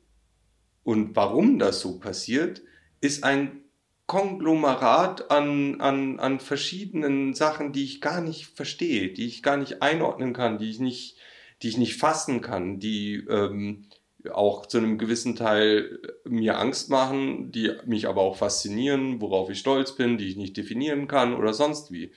und 0.84 1.16
warum 1.16 1.60
das 1.60 1.80
so 1.80 2.00
passiert, 2.00 2.64
ist 3.00 3.24
ein 3.24 3.62
Konglomerat 4.08 5.32
an, 5.32 5.82
an, 5.82 6.20
an 6.20 6.40
verschiedenen 6.40 7.34
Sachen, 7.34 7.74
die 7.74 7.84
ich 7.84 8.00
gar 8.00 8.22
nicht 8.22 8.46
verstehe, 8.46 9.10
die 9.12 9.28
ich 9.28 9.44
gar 9.44 9.58
nicht 9.58 9.82
einordnen 9.82 10.34
kann, 10.34 10.58
die 10.58 10.70
ich 10.70 10.80
nicht, 10.80 11.18
die 11.62 11.68
ich 11.68 11.78
nicht 11.78 11.98
fassen 11.98 12.40
kann, 12.40 12.80
die 12.80 13.16
ähm, 13.30 13.86
auch 14.32 14.66
zu 14.66 14.78
einem 14.78 14.98
gewissen 14.98 15.36
Teil 15.36 16.00
mir 16.24 16.58
Angst 16.58 16.90
machen, 16.90 17.52
die 17.52 17.72
mich 17.86 18.08
aber 18.08 18.22
auch 18.22 18.38
faszinieren, 18.38 19.20
worauf 19.20 19.50
ich 19.50 19.60
stolz 19.60 19.96
bin, 19.96 20.18
die 20.18 20.30
ich 20.30 20.38
nicht 20.38 20.56
definieren 20.56 21.08
kann 21.08 21.34
oder 21.34 21.54
sonst 21.54 21.92
wie. 21.92 22.12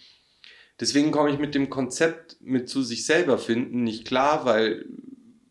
Deswegen 0.78 1.10
komme 1.10 1.30
ich 1.30 1.38
mit 1.38 1.56
dem 1.56 1.70
Konzept 1.70 2.36
mit 2.40 2.68
zu 2.68 2.82
sich 2.82 3.04
selber 3.04 3.36
finden 3.36 3.82
nicht 3.82 4.06
klar, 4.06 4.44
weil, 4.44 4.86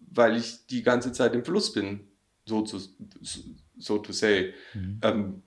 weil 0.09 0.37
ich 0.37 0.65
die 0.67 0.83
ganze 0.83 1.11
Zeit 1.11 1.35
im 1.35 1.43
Fluss 1.43 1.73
bin, 1.73 2.07
so 2.45 2.61
zu, 2.61 2.79
so 3.77 3.97
to 3.99 4.13
say. 4.13 4.53
Mhm. 4.73 5.01
Ähm, 5.03 5.43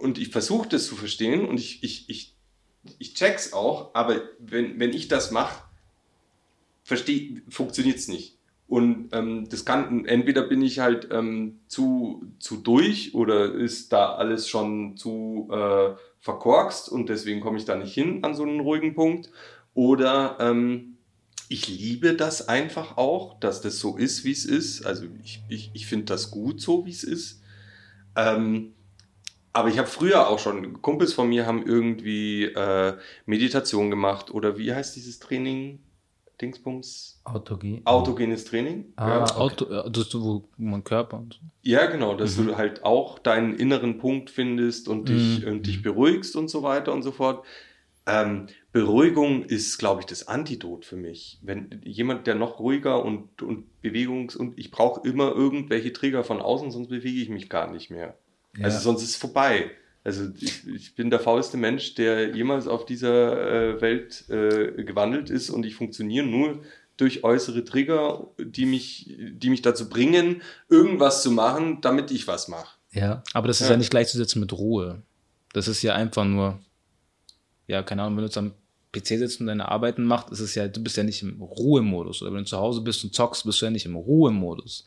und 0.00 0.18
ich 0.18 0.30
versuche 0.30 0.68
das 0.68 0.86
zu 0.86 0.96
verstehen 0.96 1.46
und 1.46 1.58
ich, 1.58 1.82
ich, 1.82 2.08
ich, 2.08 2.36
ich 2.98 3.14
check's 3.14 3.52
auch, 3.52 3.94
aber 3.94 4.20
wenn, 4.38 4.80
wenn 4.80 4.92
ich 4.92 5.08
das 5.08 5.30
mache, 5.30 5.62
funktioniert 7.48 7.98
es 7.98 8.08
nicht. 8.08 8.36
Und 8.66 9.08
ähm, 9.12 9.48
das 9.48 9.64
kann, 9.64 10.04
entweder 10.06 10.42
bin 10.42 10.62
ich 10.62 10.78
halt 10.78 11.08
ähm, 11.10 11.58
zu, 11.66 12.22
zu 12.38 12.56
durch 12.56 13.14
oder 13.14 13.52
ist 13.52 13.92
da 13.92 14.14
alles 14.14 14.48
schon 14.48 14.96
zu 14.96 15.48
äh, 15.50 15.90
verkorkst 16.20 16.88
und 16.88 17.08
deswegen 17.08 17.40
komme 17.40 17.58
ich 17.58 17.64
da 17.64 17.76
nicht 17.76 17.92
hin 17.92 18.22
an 18.22 18.34
so 18.34 18.44
einen 18.44 18.60
ruhigen 18.60 18.94
Punkt. 18.94 19.30
Oder 19.74 20.36
ähm, 20.40 20.98
ich 21.48 21.66
liebe 21.66 22.14
das 22.14 22.48
einfach 22.48 22.96
auch, 22.96 23.40
dass 23.40 23.60
das 23.60 23.80
so 23.80 23.96
ist, 23.96 24.24
wie 24.24 24.30
es 24.30 24.44
ist. 24.44 24.86
Also 24.86 25.06
ich, 25.24 25.42
ich, 25.48 25.70
ich 25.74 25.86
finde 25.86 26.06
das 26.06 26.30
gut 26.30 26.60
so, 26.60 26.86
wie 26.86 26.90
es 26.90 27.02
ist. 27.02 27.42
Ähm, 28.14 28.72
aber 29.52 29.68
ich 29.68 29.78
habe 29.78 29.88
früher 29.88 30.28
auch 30.28 30.38
schon, 30.38 30.80
Kumpels 30.80 31.12
von 31.12 31.28
mir 31.28 31.46
haben 31.46 31.66
irgendwie 31.66 32.44
äh, 32.44 32.96
Meditation 33.26 33.90
gemacht 33.90 34.30
oder 34.30 34.58
wie 34.58 34.72
heißt 34.72 34.94
dieses 34.96 35.18
Training? 35.18 35.80
Dingsbums? 36.40 37.20
Autogen. 37.24 37.82
Autogenes 37.84 38.44
Training. 38.44 38.92
Ah, 38.96 39.08
ja. 39.08 39.36
Auto, 39.36 39.66
das, 39.88 40.14
wo 40.14 40.48
man 40.56 40.82
Körper 40.84 41.18
und 41.18 41.34
so. 41.34 41.40
Ja, 41.62 41.86
genau, 41.86 42.14
dass 42.14 42.38
mhm. 42.38 42.46
du 42.46 42.56
halt 42.56 42.84
auch 42.84 43.18
deinen 43.18 43.54
inneren 43.54 43.98
Punkt 43.98 44.30
findest 44.30 44.88
und 44.88 45.08
dich, 45.08 45.42
mhm. 45.44 45.52
und 45.52 45.66
dich 45.66 45.82
beruhigst 45.82 46.36
und 46.36 46.48
so 46.48 46.62
weiter 46.62 46.92
und 46.92 47.02
so 47.02 47.12
fort. 47.12 47.44
Ähm, 48.06 48.46
Beruhigung 48.72 49.44
ist, 49.44 49.78
glaube 49.78 50.00
ich, 50.00 50.06
das 50.06 50.28
Antidot 50.28 50.84
für 50.84 50.96
mich. 50.96 51.38
Wenn 51.42 51.82
jemand, 51.84 52.26
der 52.26 52.36
noch 52.36 52.58
ruhiger 52.58 53.04
und, 53.04 53.42
und 53.42 53.66
Bewegungs- 53.82 54.36
und 54.36 54.58
ich 54.58 54.70
brauche 54.70 55.06
immer 55.06 55.32
irgendwelche 55.32 55.92
Trigger 55.92 56.24
von 56.24 56.40
außen, 56.40 56.70
sonst 56.70 56.88
bewege 56.88 57.20
ich 57.20 57.28
mich 57.28 57.50
gar 57.50 57.70
nicht 57.70 57.90
mehr. 57.90 58.16
Ja. 58.56 58.64
Also 58.64 58.78
sonst 58.78 59.02
ist 59.02 59.10
es 59.10 59.16
vorbei. 59.16 59.70
Also 60.02 60.28
ich, 60.40 60.66
ich, 60.66 60.94
bin 60.94 61.10
der 61.10 61.20
faulste 61.20 61.56
Mensch, 61.56 61.94
der 61.94 62.34
jemals 62.34 62.66
auf 62.66 62.86
dieser 62.86 63.76
äh, 63.76 63.80
Welt 63.80 64.24
äh, 64.30 64.82
gewandelt 64.82 65.28
ist 65.28 65.50
und 65.50 65.66
ich 65.66 65.74
funktioniere 65.74 66.26
nur 66.26 66.62
durch 66.96 67.24
äußere 67.24 67.64
Trigger, 67.64 68.26
die 68.38 68.66
mich, 68.66 69.14
die 69.18 69.50
mich 69.50 69.62
dazu 69.62 69.88
bringen, 69.88 70.42
irgendwas 70.68 71.22
zu 71.22 71.30
machen, 71.30 71.80
damit 71.80 72.10
ich 72.10 72.26
was 72.26 72.48
mache. 72.48 72.76
Ja. 72.92 73.22
Aber 73.32 73.48
das 73.48 73.60
ist 73.60 73.68
ja. 73.68 73.72
ja 73.72 73.78
nicht 73.78 73.90
gleichzusetzen 73.90 74.40
mit 74.40 74.52
Ruhe. 74.52 75.02
Das 75.52 75.68
ist 75.68 75.82
ja 75.82 75.94
einfach 75.94 76.24
nur, 76.24 76.58
ja, 77.66 77.82
keine 77.82 78.02
Ahnung, 78.02 78.16
wenn 78.16 78.22
du 78.22 78.28
jetzt 78.28 78.38
am 78.38 78.52
PC 78.92 79.06
sitzt 79.18 79.40
und 79.40 79.46
deine 79.46 79.68
Arbeiten 79.68 80.04
macht, 80.04 80.30
ist 80.30 80.40
es 80.40 80.54
ja, 80.54 80.68
du 80.68 80.82
bist 80.82 80.96
ja 80.96 81.02
nicht 81.02 81.22
im 81.22 81.40
Ruhemodus. 81.40 82.22
Oder 82.22 82.32
wenn 82.32 82.40
du 82.40 82.50
zu 82.50 82.58
Hause 82.58 82.80
bist 82.80 83.04
und 83.04 83.14
zockst, 83.14 83.44
bist 83.44 83.60
du 83.60 83.66
ja 83.66 83.70
nicht 83.70 83.86
im 83.86 83.96
Ruhemodus. 83.96 84.84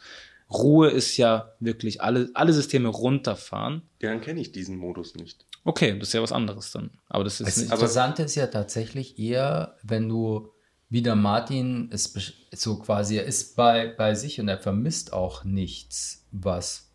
Ruhe 0.54 0.90
ist 0.90 1.18
ja 1.18 1.54
wirklich 1.60 2.02
alle, 2.02 2.30
alle 2.34 2.54
Systeme 2.54 2.90
runterfahren. 2.90 3.84
Dann 4.00 4.22
kenne 4.22 4.42
ich 4.42 4.52
diesen 4.52 4.78
Modus 4.78 5.16
nicht. 5.16 5.46
Okay, 5.64 5.98
das 5.98 6.10
ist 6.10 6.14
ja 6.14 6.22
was 6.22 6.32
anderes 6.32 6.72
dann. 6.72 6.92
Aber 7.08 7.24
das 7.24 7.40
ist 7.40 7.48
das 7.48 7.64
Interessante 7.64 8.24
ist 8.24 8.36
ja 8.36 8.48
tatsächlich 8.48 9.18
eher, 9.18 9.78
wenn 9.84 10.10
du 10.10 10.50
wieder 10.90 11.16
Martin 11.16 11.90
ist 11.92 12.34
so 12.52 12.78
quasi, 12.80 13.18
er 13.18 13.26
ist 13.26 13.56
bei, 13.56 13.88
bei 13.88 14.14
sich 14.14 14.40
und 14.40 14.48
er 14.48 14.60
vermisst 14.60 15.12
auch 15.14 15.44
nichts, 15.44 16.28
was 16.32 16.92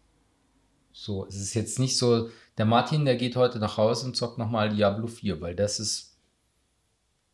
so, 0.93 1.27
es 1.27 1.37
ist 1.37 1.55
jetzt 1.55 1.79
nicht 1.79 1.97
so, 1.97 2.29
der 2.59 2.67
Martin, 2.67 3.05
der 3.05 3.17
geht 3.17 3.37
heute 3.37 3.59
nach 3.59 3.77
Hause 3.77 4.07
und 4.07 4.17
zockt 4.17 4.37
nochmal 4.37 4.69
Diablo 4.69 5.07
4, 5.07 5.41
weil 5.41 5.55
das 5.55 5.79
ist, 5.81 6.17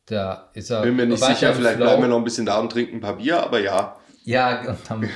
da 0.06 0.51
ist 0.52 0.70
er. 0.70 0.82
Bin 0.82 0.96
mir 0.96 1.06
nicht 1.06 1.24
sicher, 1.24 1.55
vielleicht 1.55 1.78
bleiben 1.78 2.02
wir 2.02 2.09
noch 2.09 2.18
ein 2.18 2.24
bisschen 2.24 2.44
da 2.44 2.60
und 2.60 2.70
trinken 2.70 2.96
ein 2.96 3.01
paar 3.01 3.16
Bier, 3.16 3.42
aber 3.42 3.60
ja. 3.60 3.98
Ja, 4.24 4.76
damit, 4.88 5.10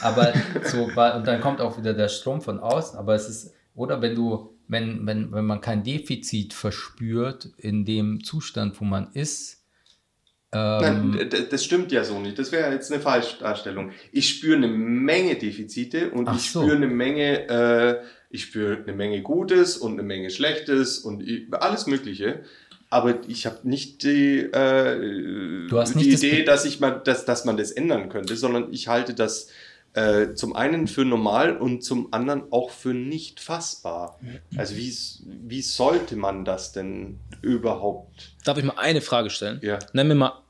aber 0.00 0.32
so, 0.64 0.84
und 0.84 1.26
dann 1.26 1.40
kommt 1.40 1.60
auch 1.60 1.78
wieder 1.78 1.92
der 1.92 2.08
Strom 2.08 2.40
von 2.40 2.58
außen, 2.58 2.98
aber 2.98 3.14
es 3.14 3.28
ist, 3.28 3.54
oder 3.74 4.00
wenn 4.00 4.14
du, 4.14 4.56
wenn, 4.68 5.06
wenn, 5.06 5.32
wenn 5.32 5.44
man 5.44 5.60
kein 5.60 5.84
Defizit 5.84 6.54
verspürt 6.54 7.50
in 7.58 7.84
dem 7.84 8.24
Zustand, 8.24 8.80
wo 8.80 8.84
man 8.84 9.12
ist, 9.12 9.64
ähm, 10.54 11.10
Nein, 11.10 11.30
das 11.50 11.64
stimmt 11.64 11.90
ja 11.90 12.04
so 12.04 12.20
nicht. 12.20 12.38
Das 12.38 12.52
wäre 12.52 12.72
jetzt 12.72 12.92
eine 12.92 13.00
Falschdarstellung. 13.02 13.90
Ich 14.12 14.28
spüre 14.28 14.56
eine 14.56 14.68
Menge 14.68 15.34
Defizite 15.34 16.10
und 16.10 16.30
ich 16.32 16.52
so. 16.52 16.62
spüre 16.62 16.76
eine 16.76 16.86
Menge, 16.86 17.48
äh, 17.48 18.02
ich 18.30 18.44
spüre 18.44 18.78
eine 18.78 18.92
Menge 18.92 19.20
Gutes 19.22 19.76
und 19.76 19.94
eine 19.94 20.04
Menge 20.04 20.30
Schlechtes 20.30 20.98
und 20.98 21.24
alles 21.50 21.88
Mögliche 21.88 22.44
aber 22.94 23.28
ich 23.28 23.44
habe 23.44 23.68
nicht 23.68 24.04
die, 24.04 24.38
äh, 24.38 24.98
nicht 25.68 25.94
die 25.96 26.12
Idee, 26.12 26.44
dass, 26.44 26.64
ich 26.64 26.78
mal, 26.78 27.00
dass, 27.04 27.24
dass 27.24 27.44
man 27.44 27.56
das 27.56 27.72
ändern 27.72 28.08
könnte, 28.08 28.36
sondern 28.36 28.72
ich 28.72 28.86
halte 28.86 29.14
das 29.14 29.48
äh, 29.94 30.34
zum 30.34 30.54
einen 30.54 30.86
für 30.86 31.04
normal 31.04 31.56
und 31.56 31.82
zum 31.82 32.12
anderen 32.12 32.52
auch 32.52 32.70
für 32.70 32.94
nicht 32.94 33.40
fassbar. 33.40 34.20
Also 34.56 34.76
wie, 34.76 34.96
wie 35.24 35.62
sollte 35.62 36.14
man 36.14 36.44
das 36.44 36.70
denn 36.70 37.18
überhaupt? 37.42 38.36
Darf 38.44 38.58
ich 38.58 38.64
mal 38.64 38.78
eine 38.78 39.00
Frage 39.00 39.28
stellen? 39.28 39.58
Ja. 39.60 39.80
Nenn 39.92 40.06
mir 40.06 40.14
mal, 40.14 40.42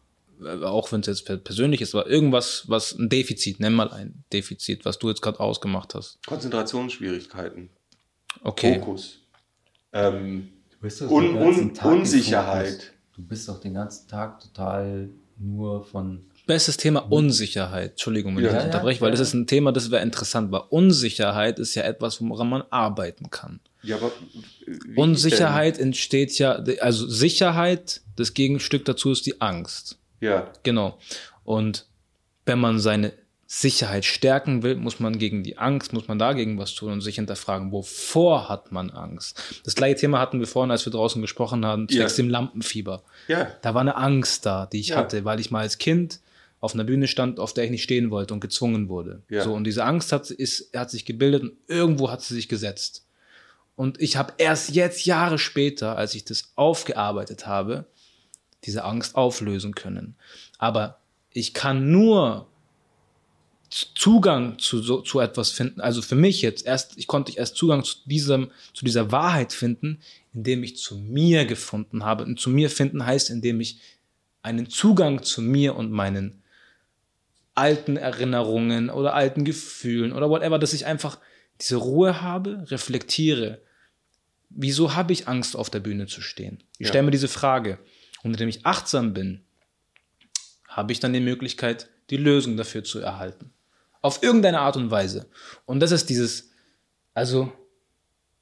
äh, 0.43 0.65
auch 0.65 0.93
wenn 0.93 1.01
es 1.01 1.07
jetzt 1.07 1.45
persönlich 1.45 1.81
ist, 1.81 1.95
aber 1.95 2.07
irgendwas, 2.09 2.65
was 2.67 2.93
ein 2.93 3.09
Defizit, 3.09 3.59
nenn 3.59 3.73
mal 3.73 3.91
ein 3.91 4.23
Defizit, 4.35 4.85
was 4.85 4.99
du 4.99 5.09
jetzt 5.09 5.23
gerade 5.23 5.41
ausgemacht 5.41 5.95
hast. 5.95 6.19
Konzentrationsschwierigkeiten. 6.27 7.71
Okay. 8.43 8.75
Fokus. 8.75 9.21
Ähm, 9.95 10.51
Un, 11.09 11.37
un, 11.37 11.73
Unsicherheit. 11.83 12.93
Du 13.15 13.23
bist 13.23 13.49
doch 13.49 13.61
den 13.61 13.75
ganzen 13.75 14.09
Tag 14.09 14.41
total 14.41 15.09
nur 15.39 15.85
von. 15.85 16.27
Bestes 16.47 16.77
Thema 16.77 17.01
Unsicherheit. 17.01 17.93
Entschuldigung, 17.93 18.37
wenn 18.37 18.45
ja, 18.45 18.59
ich 18.59 18.65
unterbreche, 18.67 18.99
ja, 18.99 19.03
weil 19.03 19.11
das 19.13 19.21
ist 19.21 19.33
ein 19.33 19.47
Thema, 19.47 19.73
das 19.73 19.91
wäre 19.91 20.03
interessant, 20.03 20.53
weil 20.53 20.63
Unsicherheit 20.69 21.59
ist 21.59 21.75
ja 21.75 21.85
etwas, 21.85 22.21
woran 22.21 22.51
man 22.51 22.65
arbeiten 22.69 23.31
kann. 23.31 23.61
Ja, 23.83 23.97
aber 23.97 24.13
Unsicherheit 24.97 25.79
entsteht 25.79 26.39
ja, 26.39 26.63
also 26.81 27.09
Sicherheit, 27.09 28.03
das 28.17 28.35
Gegenstück 28.35 28.85
dazu 28.85 29.11
ist 29.11 29.25
die 29.25 29.41
Angst. 29.41 29.99
Ja. 30.21 30.51
Genau. 30.63 30.99
Und 31.45 31.87
wenn 32.45 32.59
man 32.59 32.79
seine 32.79 33.13
Sicherheit 33.61 34.05
stärken 34.05 34.65
will, 34.65 34.75
muss 34.75 34.99
man 34.99 35.17
gegen 35.17 35.45
die 35.45 35.59
Angst, 35.59 35.93
muss 35.93 36.09
man 36.09 36.19
dagegen 36.19 36.59
was 36.59 36.75
tun 36.75 36.91
und 36.91 37.01
sich 37.03 37.15
hinterfragen, 37.15 37.71
wovor 37.71 38.49
hat 38.49 38.73
man 38.73 38.91
Angst? 38.91 39.41
Das 39.65 39.77
gleiche 39.77 40.01
Thema 40.01 40.19
hatten 40.19 40.41
wir 40.41 40.49
vorhin, 40.49 40.73
als 40.73 40.85
wir 40.85 40.93
draußen 40.93 41.23
gesprochen 41.23 41.65
haben, 41.65 41.89
zwecks 41.89 42.17
ja. 42.17 42.25
dem 42.25 42.31
Lampenfieber. 42.31 43.05
Ja. 43.29 43.53
Da 43.63 43.73
war 43.73 43.83
eine 43.83 43.95
Angst 43.95 44.45
da, 44.45 44.67
die 44.67 44.81
ich 44.81 44.89
ja. 44.89 44.97
hatte, 44.97 45.25
weil 45.25 45.39
ich 45.39 45.53
mal 45.53 45.61
als 45.61 45.79
Kind 45.79 46.19
auf 46.59 46.75
einer 46.75 46.83
Bühne 46.83 47.07
stand, 47.07 47.39
auf 47.39 47.55
der 47.55 47.63
ich 47.63 47.71
nicht 47.71 47.85
stehen 47.85 48.11
wollte 48.11 48.35
und 48.35 48.41
gezwungen 48.41 48.89
wurde. 48.89 49.23
Ja. 49.29 49.45
So, 49.45 49.55
und 49.55 49.63
diese 49.63 49.85
Angst 49.85 50.11
hat, 50.11 50.31
ist, 50.33 50.77
hat 50.77 50.91
sich 50.91 51.05
gebildet 51.05 51.43
und 51.45 51.53
irgendwo 51.69 52.11
hat 52.11 52.23
sie 52.23 52.35
sich 52.35 52.49
gesetzt. 52.49 53.07
Und 53.77 54.01
ich 54.01 54.17
habe 54.17 54.33
erst 54.39 54.75
jetzt, 54.75 55.07
Jahre 55.07 55.39
später, 55.39 55.97
als 55.97 56.17
ich 56.17 56.25
das 56.25 56.51
aufgearbeitet 56.57 57.47
habe, 57.47 57.87
diese 58.65 58.83
Angst 58.83 59.15
auflösen 59.15 59.77
können. 59.77 60.17
Aber 60.59 60.99
ich 61.31 61.55
kann 61.55 61.93
nur 61.93 62.49
Zugang 63.95 64.59
zu, 64.59 64.83
so, 64.83 65.01
zu 65.01 65.19
etwas 65.21 65.51
finden. 65.51 65.81
Also 65.81 66.01
für 66.01 66.15
mich 66.15 66.43
jetzt 66.43 66.65
erst, 66.65 66.97
ich 66.97 67.07
konnte 67.07 67.37
erst 67.37 67.57
Zugang 67.57 67.83
zu 67.83 67.97
diesem, 68.07 68.51
zu 68.73 68.85
dieser 68.85 69.11
Wahrheit 69.11 69.53
finden, 69.53 70.01
indem 70.33 70.63
ich 70.63 70.77
zu 70.77 70.97
mir 70.97 71.45
gefunden 71.45 72.05
habe. 72.05 72.25
Und 72.25 72.39
zu 72.39 72.51
mir 72.51 72.71
finden 72.71 73.05
heißt, 73.05 73.31
indem 73.31 73.61
ich 73.61 73.79
einen 74.43 74.69
Zugang 74.69 75.23
zu 75.23 75.43
mir 75.43 75.75
und 75.75 75.91
meinen 75.91 76.43
alten 77.55 77.97
Erinnerungen 77.97 78.91
oder 78.91 79.15
alten 79.15 79.45
Gefühlen 79.45 80.13
oder 80.13 80.29
whatever, 80.29 80.59
dass 80.59 80.73
ich 80.73 80.87
einfach 80.87 81.19
diese 81.61 81.77
Ruhe 81.77 82.21
habe, 82.21 82.65
reflektiere. 82.71 83.61
wieso 84.57 84.95
habe 84.95 85.13
ich 85.13 85.27
Angst, 85.27 85.57
auf 85.57 85.69
der 85.69 85.81
Bühne 85.81 86.07
zu 86.07 86.21
stehen? 86.21 86.63
Ich 86.79 86.87
Ja. 86.87 86.89
stelle 86.89 87.03
mir 87.05 87.11
diese 87.11 87.27
Frage. 87.27 87.79
Und 88.23 88.33
indem 88.33 88.49
ich 88.49 88.65
achtsam 88.65 89.13
bin, 89.13 89.41
habe 90.69 90.93
ich 90.93 91.01
dann 91.01 91.13
die 91.13 91.19
Möglichkeit, 91.21 91.89
die 92.11 92.17
Lösung 92.17 92.57
dafür 92.57 92.85
zu 92.85 93.01
erhalten. 93.01 93.51
Auf 94.05 94.23
irgendeine 94.23 94.61
Art 94.61 94.77
und 94.77 94.91
Weise. 94.91 95.31
Und 95.65 95.81
das 95.81 95.91
ist 95.91 96.11
dieses, 96.11 96.51
also, 97.15 97.51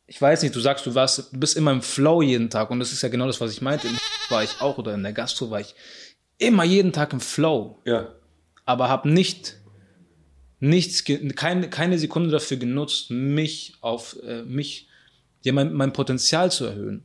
ich 0.09 0.21
weiß 0.21 0.43
nicht, 0.43 0.57
du 0.57 0.61
sagst, 0.61 0.85
du 0.87 0.95
warst, 0.97 1.33
du 1.33 1.39
bist 1.39 1.57
immer 1.57 1.71
im 1.71 1.83
Flow 1.83 2.21
jeden 2.21 2.51
Tag 2.51 2.69
und 2.71 2.81
das 2.81 2.93
ist 2.93 3.01
ja 3.03 3.09
genau 3.09 3.29
das, 3.29 3.41
was 3.41 3.53
ich 3.53 3.63
meinte. 3.63 3.87
Im 3.87 3.97
war 4.29 4.43
ich 4.43 4.61
auch 4.61 4.79
oder 4.79 4.93
in 4.93 5.05
der 5.05 5.13
Gastro 5.13 5.51
war 5.51 5.61
ich 5.61 5.77
immer 6.39 6.65
jeden 6.65 6.93
Tag 6.93 7.13
im 7.13 7.21
Flow, 7.21 7.81
Ja. 7.85 8.13
aber 8.65 8.89
habe 8.89 9.09
nicht 9.09 9.57
nichts, 10.59 11.05
keine, 11.37 11.71
keine 11.71 11.97
Sekunde 11.97 12.31
dafür 12.31 12.57
genutzt, 12.57 13.11
mich 13.11 13.75
auf 13.83 14.17
äh, 14.25 14.43
mich, 14.43 14.89
ja, 15.45 15.53
mein, 15.53 15.73
mein 15.75 15.93
Potenzial 15.93 16.51
zu 16.51 16.65
erhöhen. 16.65 17.05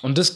Und 0.00 0.16
das 0.16 0.34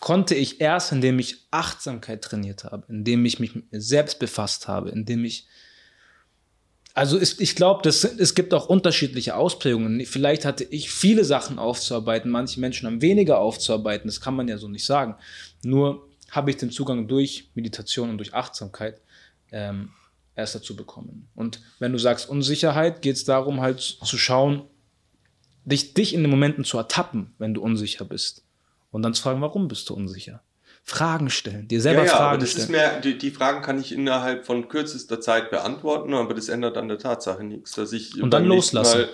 konnte 0.00 0.34
ich 0.34 0.60
erst, 0.60 0.90
indem 0.90 1.20
ich 1.20 1.46
Achtsamkeit 1.52 2.22
trainiert 2.22 2.64
habe, 2.64 2.86
indem 2.88 3.24
ich 3.24 3.38
mich 3.38 3.54
mit 3.54 3.70
mir 3.72 3.80
selbst 3.80 4.18
befasst 4.18 4.66
habe, 4.66 4.90
indem 4.90 5.24
ich 5.24 5.46
also 6.96 7.18
es, 7.18 7.38
ich 7.40 7.54
glaube, 7.54 7.86
es 7.86 8.34
gibt 8.34 8.54
auch 8.54 8.70
unterschiedliche 8.70 9.36
Ausprägungen. 9.36 10.06
Vielleicht 10.06 10.46
hatte 10.46 10.64
ich 10.64 10.90
viele 10.90 11.26
Sachen 11.26 11.58
aufzuarbeiten, 11.58 12.30
manche 12.30 12.58
Menschen 12.58 12.86
haben 12.86 13.02
weniger 13.02 13.38
aufzuarbeiten, 13.38 14.08
das 14.08 14.22
kann 14.22 14.34
man 14.34 14.48
ja 14.48 14.56
so 14.56 14.66
nicht 14.66 14.86
sagen. 14.86 15.14
Nur 15.62 16.08
habe 16.30 16.48
ich 16.48 16.56
den 16.56 16.70
Zugang 16.70 17.06
durch 17.06 17.50
Meditation 17.54 18.08
und 18.08 18.16
durch 18.16 18.32
Achtsamkeit 18.32 19.02
ähm, 19.52 19.90
erst 20.34 20.54
dazu 20.54 20.74
bekommen. 20.74 21.28
Und 21.34 21.60
wenn 21.80 21.92
du 21.92 21.98
sagst 21.98 22.30
Unsicherheit, 22.30 23.02
geht 23.02 23.16
es 23.16 23.24
darum 23.24 23.60
halt 23.60 23.80
zu 23.80 24.16
schauen, 24.16 24.62
dich, 25.66 25.92
dich 25.92 26.14
in 26.14 26.22
den 26.22 26.30
Momenten 26.30 26.64
zu 26.64 26.78
ertappen, 26.78 27.34
wenn 27.36 27.52
du 27.52 27.60
unsicher 27.60 28.06
bist. 28.06 28.42
Und 28.90 29.02
dann 29.02 29.12
zu 29.12 29.20
fragen, 29.20 29.42
warum 29.42 29.68
bist 29.68 29.90
du 29.90 29.94
unsicher? 29.94 30.42
Fragen 30.88 31.30
stellen, 31.30 31.66
dir 31.66 31.80
selber 31.80 32.02
ja, 32.02 32.06
ja, 32.06 32.12
aber 32.12 32.24
Fragen 32.24 32.40
das 32.40 32.50
stellen. 32.52 32.64
ist 32.66 32.70
mehr, 32.70 33.00
die, 33.00 33.18
die 33.18 33.32
Fragen 33.32 33.60
kann 33.60 33.80
ich 33.80 33.90
innerhalb 33.90 34.46
von 34.46 34.68
kürzester 34.68 35.20
Zeit 35.20 35.50
beantworten, 35.50 36.14
aber 36.14 36.32
das 36.32 36.48
ändert 36.48 36.76
an 36.76 36.86
der 36.86 36.98
Tatsache 36.98 37.42
nichts, 37.42 37.72
dass 37.72 37.92
ich 37.92 38.22
Und 38.22 38.30
dann 38.30 38.44
loslassen. 38.44 39.00
Mal- 39.00 39.08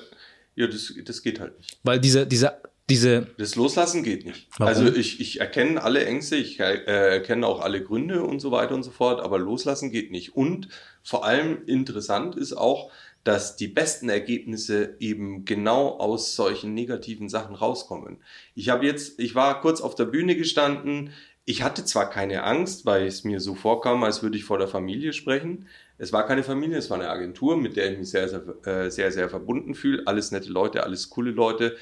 ja, 0.55 0.66
das, 0.66 0.93
das 1.03 1.23
geht 1.23 1.40
halt 1.40 1.57
nicht. 1.57 1.78
Weil 1.82 1.99
diese, 1.99 2.27
diese, 2.27 2.61
diese, 2.90 3.27
Das 3.39 3.57
Loslassen 3.57 4.03
geht 4.03 4.27
nicht. 4.27 4.49
Warum? 4.59 4.69
Also 4.69 4.94
ich, 4.94 5.19
ich 5.23 5.40
erkenne 5.40 5.82
alle 5.82 6.05
Ängste, 6.05 6.36
ich 6.36 6.61
äh, 6.61 6.74
erkenne 6.85 7.47
auch 7.47 7.61
alle 7.62 7.82
Gründe 7.82 8.23
und 8.23 8.40
so 8.40 8.51
weiter 8.51 8.74
und 8.74 8.82
so 8.82 8.90
fort, 8.90 9.23
aber 9.23 9.39
Loslassen 9.39 9.90
geht 9.90 10.11
nicht. 10.11 10.36
Und 10.36 10.69
vor 11.03 11.24
allem 11.24 11.62
interessant 11.66 12.36
ist 12.36 12.53
auch, 12.53 12.93
dass 13.24 13.57
die 13.57 13.69
besten 13.69 14.11
Ergebnisse 14.11 14.97
eben 14.99 15.47
genau 15.47 15.90
aus 15.99 16.36
solchen 16.36 16.74
negativen 16.74 17.31
Sachen 17.31 17.55
rauskommen. 17.55 18.19
Ich 18.55 18.69
habe 18.69 18.85
jetzt, 18.85 19.19
ich 19.20 19.35
war 19.35 19.61
kurz 19.62 19.81
auf 19.81 19.94
der 19.94 20.05
Bühne 20.07 20.36
gestanden. 20.36 21.15
Ich 21.44 21.62
hatte 21.62 21.85
zwar 21.85 22.09
keine 22.09 22.44
Angst, 22.44 22.86
weil 22.86 23.06
es 23.06 23.24
mir 23.24 23.40
so 23.40 23.55
vorkam, 23.55 24.05
als 24.05 24.23
würde 24.23 24.39
ich 24.39 24.44
vor 24.44 24.59
der 24.59 24.69
Familie 24.69 25.12
sprechen. 25.12 25.66
Es 25.98 26.12
war 26.12 26.27
keine 26.27 26.43
Familie, 26.44 26.78
es 26.78 26.89
war 26.89 26.98
eine 26.98 27.10
Agentur, 27.10 27.56
mit 27.56 27.77
der 27.77 27.93
ich 27.93 27.98
mich 27.98 28.10
sehr, 28.10 28.28
sehr, 28.28 28.43
äh, 28.64 28.90
sehr, 28.90 29.10
sehr 29.10 29.28
verbunden 29.28 29.74
fühle. 29.74 30.05
Alles 30.06 30.31
nette 30.31 30.51
Leute, 30.51 30.85
alles 30.85 31.10
coole 31.10 31.32
Leute. 31.32 31.77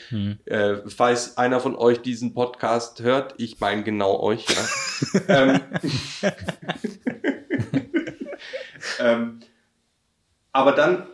Äh, 0.47 0.77
falls 0.89 1.37
einer 1.37 1.61
von 1.61 1.77
euch 1.77 2.01
diesen 2.01 2.33
Podcast 2.33 3.03
hört, 3.03 3.35
ich 3.37 3.61
meine 3.61 3.83
genau 3.83 4.19
euch, 4.21 4.47
ja. 4.49 5.21
ähm, 5.29 5.61
ähm, 8.99 9.41
aber 10.53 10.73
dann 10.73 11.07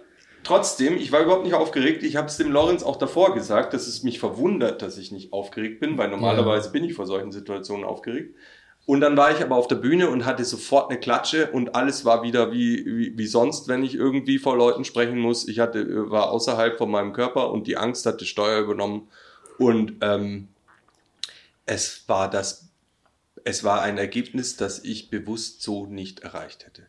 trotzdem, 0.47 0.97
ich 0.97 1.13
war 1.13 1.23
überhaupt 1.23 1.45
nicht 1.45 1.55
aufgeregt. 1.55 2.03
Ich 2.03 2.17
habe 2.17 2.29
es 2.29 2.37
dem 2.37 2.53
Lorenz 2.53 2.83
auch 2.83 2.97
davor 2.97 3.35
gesagt, 3.35 3.75
dass 3.75 3.87
es 3.87 4.03
mich 4.03 4.19
verwundert, 4.19 4.81
dass 4.83 4.97
ich 4.97 5.13
nicht 5.13 5.33
aufgeregt 5.33 5.81
bin, 5.81 5.99
weil 5.99 6.09
normalerweise 6.09 6.71
bin 6.71 6.85
ich 6.85 6.95
vor 6.95 7.07
solchen 7.07 7.33
Situationen 7.33 7.85
aufgeregt. 7.85 8.35
Und 8.87 9.01
dann 9.01 9.17
war 9.17 9.33
ich 9.33 9.43
aber 9.43 9.57
auf 9.57 9.67
der 9.67 9.77
Bühne 9.77 10.09
und 10.09 10.25
hatte 10.25 10.45
sofort 10.45 10.91
eine 10.91 11.01
Klatsche 11.01 11.51
und 11.51 11.75
alles 11.75 12.05
war 12.05 12.23
wieder 12.23 12.53
wie, 12.53 12.87
wie, 12.87 13.19
wie 13.19 13.27
sonst, 13.27 13.67
wenn 13.67 13.83
ich 13.83 13.97
irgendwie 13.97 14.39
vor 14.39 14.57
Leuten 14.57 14.85
sprechen 14.85 15.19
muss. 15.19 15.49
Ich 15.49 15.59
hatte, 15.59 16.09
war 16.09 16.31
außerhalb 16.31 16.79
von 16.79 16.91
meinem 16.93 17.13
Körper 17.13 17.51
und 17.51 17.67
die 17.67 17.77
Angst 17.77 18.07
hatte 18.07 18.25
Steuer 18.25 18.61
übernommen. 18.61 19.09
Und 19.59 19.97
ähm, 20.03 20.49
es 21.67 22.05
war 22.07 22.31
das, 22.31 22.69
es 23.43 23.65
war 23.65 23.83
ein 23.83 23.99
Ergebnis, 23.99 24.57
das 24.57 24.85
ich 24.85 25.11
bewusst 25.11 25.63
so 25.63 25.87
nicht 25.87 26.21
erreicht 26.21 26.65
hätte. 26.65 26.87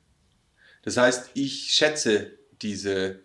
Das 0.83 0.97
heißt, 0.97 1.31
ich 1.33 1.71
schätze 1.71 2.31
diese, 2.61 3.21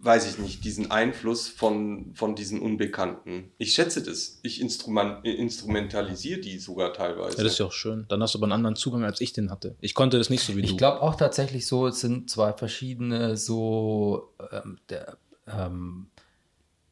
weiß 0.00 0.30
ich 0.30 0.38
nicht, 0.38 0.64
diesen 0.64 0.90
Einfluss 0.90 1.48
von, 1.48 2.12
von 2.14 2.34
diesen 2.34 2.60
Unbekannten. 2.60 3.52
Ich 3.58 3.74
schätze 3.74 4.02
das. 4.02 4.38
Ich 4.42 4.60
instrument, 4.60 5.24
instrumentalisiere 5.24 6.40
die 6.40 6.58
sogar 6.58 6.92
teilweise. 6.92 7.36
ja, 7.36 7.44
das 7.44 7.52
ist 7.52 7.58
ja 7.58 7.66
auch 7.66 7.72
schön. 7.72 8.06
Dann 8.08 8.22
hast 8.22 8.34
du 8.34 8.38
aber 8.38 8.46
einen 8.46 8.52
anderen 8.52 8.76
Zugang, 8.76 9.04
als 9.04 9.20
ich 9.20 9.32
den 9.32 9.50
hatte. 9.50 9.76
Ich 9.80 9.94
konnte 9.94 10.18
das 10.18 10.30
nicht 10.30 10.42
so 10.42 10.56
wie 10.56 10.62
du. 10.62 10.68
Ich 10.68 10.76
glaube 10.76 11.02
auch 11.02 11.16
tatsächlich 11.16 11.66
so, 11.66 11.86
es 11.86 12.00
sind 12.00 12.30
zwei 12.30 12.52
verschiedene 12.52 13.36
so, 13.36 14.34
ähm, 14.52 14.78
der, 14.88 15.18
ähm, 15.46 16.08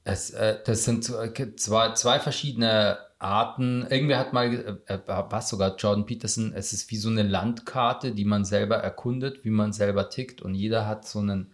es, 0.04 0.30
äh, 0.30 0.58
das 0.64 0.84
sind 0.84 1.04
so, 1.04 1.20
äh, 1.20 1.56
zwei, 1.56 1.92
zwei 1.92 2.20
verschiedene 2.20 2.98
Arten. 3.18 3.86
Irgendwer 3.88 4.18
hat 4.18 4.32
mal, 4.32 4.80
äh, 4.86 4.94
äh, 4.94 4.98
was 5.06 5.48
sogar 5.48 5.76
Jordan 5.76 6.06
Peterson, 6.06 6.52
es 6.54 6.72
ist 6.72 6.90
wie 6.90 6.96
so 6.96 7.08
eine 7.08 7.22
Landkarte, 7.22 8.12
die 8.12 8.24
man 8.24 8.44
selber 8.44 8.76
erkundet, 8.76 9.44
wie 9.44 9.50
man 9.50 9.72
selber 9.72 10.10
tickt 10.10 10.42
und 10.42 10.54
jeder 10.54 10.86
hat 10.86 11.06
so 11.06 11.20
einen, 11.20 11.52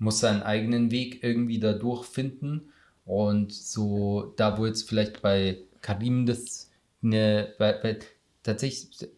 muss 0.00 0.20
seinen 0.20 0.42
eigenen 0.42 0.90
Weg 0.90 1.22
irgendwie 1.22 1.60
da 1.60 1.72
durchfinden 1.72 2.72
und 3.04 3.52
so, 3.52 4.32
da 4.36 4.58
wo 4.58 4.66
jetzt 4.66 4.88
vielleicht 4.88 5.22
bei 5.22 5.58
Karim 5.82 6.26
das 6.26 6.70
eine, 7.02 7.54
bei, 7.58 7.72
bei, 7.72 7.98
tatsächlich, 8.42 9.08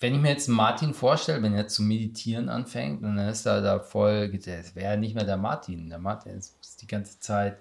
wenn 0.00 0.14
ich 0.14 0.20
mir 0.20 0.30
jetzt 0.30 0.48
Martin 0.48 0.92
vorstelle, 0.92 1.42
wenn 1.42 1.54
er 1.54 1.68
zu 1.68 1.82
meditieren 1.82 2.48
anfängt, 2.48 3.02
dann 3.02 3.16
ist 3.18 3.46
er 3.46 3.62
da 3.62 3.78
voll, 3.78 4.30
das 4.30 4.74
wäre 4.74 4.98
nicht 4.98 5.14
mehr 5.14 5.24
der 5.24 5.36
Martin. 5.36 5.88
Der 5.88 5.98
Martin 5.98 6.32
ist, 6.32 6.56
ist 6.60 6.82
die 6.82 6.86
ganze 6.86 7.20
Zeit, 7.20 7.58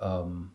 ähm, 0.00 0.50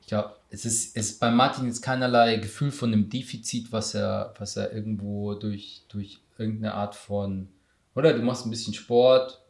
ich 0.00 0.08
glaube, 0.08 0.34
es 0.50 0.64
ist, 0.64 0.96
es 0.96 1.10
ist 1.10 1.20
bei 1.20 1.30
Martin 1.30 1.66
jetzt 1.66 1.82
keinerlei 1.82 2.36
Gefühl 2.36 2.72
von 2.72 2.92
einem 2.92 3.08
Defizit, 3.08 3.70
was 3.70 3.94
er, 3.94 4.34
was 4.38 4.56
er 4.56 4.72
irgendwo 4.72 5.34
durch, 5.34 5.82
durch 5.88 6.20
irgendeine 6.36 6.74
Art 6.74 6.96
von, 6.96 7.48
oder 7.94 8.12
du 8.12 8.22
machst 8.22 8.44
ein 8.44 8.50
bisschen 8.50 8.74
Sport, 8.74 9.41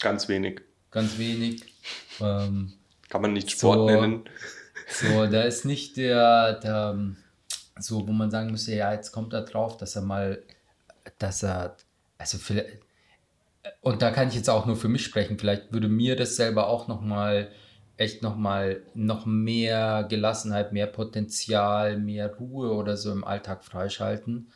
Ganz 0.00 0.28
wenig. 0.28 0.60
ganz 0.90 1.18
wenig. 1.18 1.62
Ähm, 2.20 2.72
Kann 3.08 3.22
man 3.22 3.32
nicht 3.32 3.50
Sport 3.50 3.76
So. 3.76 3.86
nennen. 3.86 4.24
so, 4.88 5.26
da 5.26 5.42
ist 5.42 5.64
nicht 5.64 5.96
der, 5.96 6.54
der, 6.60 6.98
so, 7.78 8.06
wo 8.06 8.12
man 8.12 8.30
sagen 8.30 8.50
müsste, 8.50 8.74
ja, 8.74 8.92
jetzt 8.92 9.12
kommt 9.12 9.32
er 9.32 9.42
drauf, 9.42 9.76
dass 9.76 9.96
er 9.96 10.02
mal, 10.02 10.42
dass 11.18 11.42
er, 11.42 11.76
also 12.18 12.38
vielleicht, 12.38 12.78
und 13.82 14.02
da 14.02 14.10
kann 14.10 14.28
ich 14.28 14.34
jetzt 14.34 14.50
auch 14.50 14.66
nur 14.66 14.76
für 14.76 14.88
mich 14.88 15.04
sprechen, 15.04 15.38
vielleicht 15.38 15.72
würde 15.72 15.88
mir 15.88 16.16
das 16.16 16.36
selber 16.36 16.68
auch 16.68 16.88
nochmal, 16.88 17.50
echt 17.96 18.22
nochmal, 18.22 18.82
noch 18.94 19.26
mehr 19.26 20.06
Gelassenheit, 20.08 20.72
mehr 20.72 20.86
Potenzial, 20.86 21.98
mehr 21.98 22.34
Ruhe 22.36 22.72
oder 22.72 22.96
so 22.96 23.12
im 23.12 23.24
Alltag 23.24 23.64
freischalten. 23.64 24.50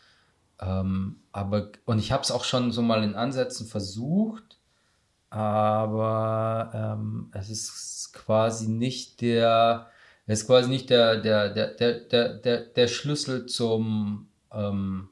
Ähm, 0.61 1.21
aber, 1.33 1.71
und 1.85 1.99
ich 1.99 2.13
habe 2.13 2.23
es 2.23 2.31
auch 2.31 2.45
schon 2.45 2.73
so 2.73 2.81
mal 2.81 3.05
in 3.05 3.15
Ansätzen 3.15 3.67
versucht, 3.67 4.59
aber 5.35 6.71
ähm, 6.73 7.29
es 7.33 7.51
ist 7.51 8.13
quasi 8.15 8.69
nicht 8.69 9.21
der, 9.21 9.91
es 10.27 10.43
ist 10.43 10.47
quasi 10.47 10.69
nicht 10.69 10.91
der, 10.91 11.21
der, 11.21 11.53
der, 11.53 11.75
der, 11.75 12.01
der, 12.01 12.35
der, 12.35 12.61
der 12.67 12.89
Schlüssel 12.89 13.47
zum, 13.47 14.29
ähm, 14.53 15.09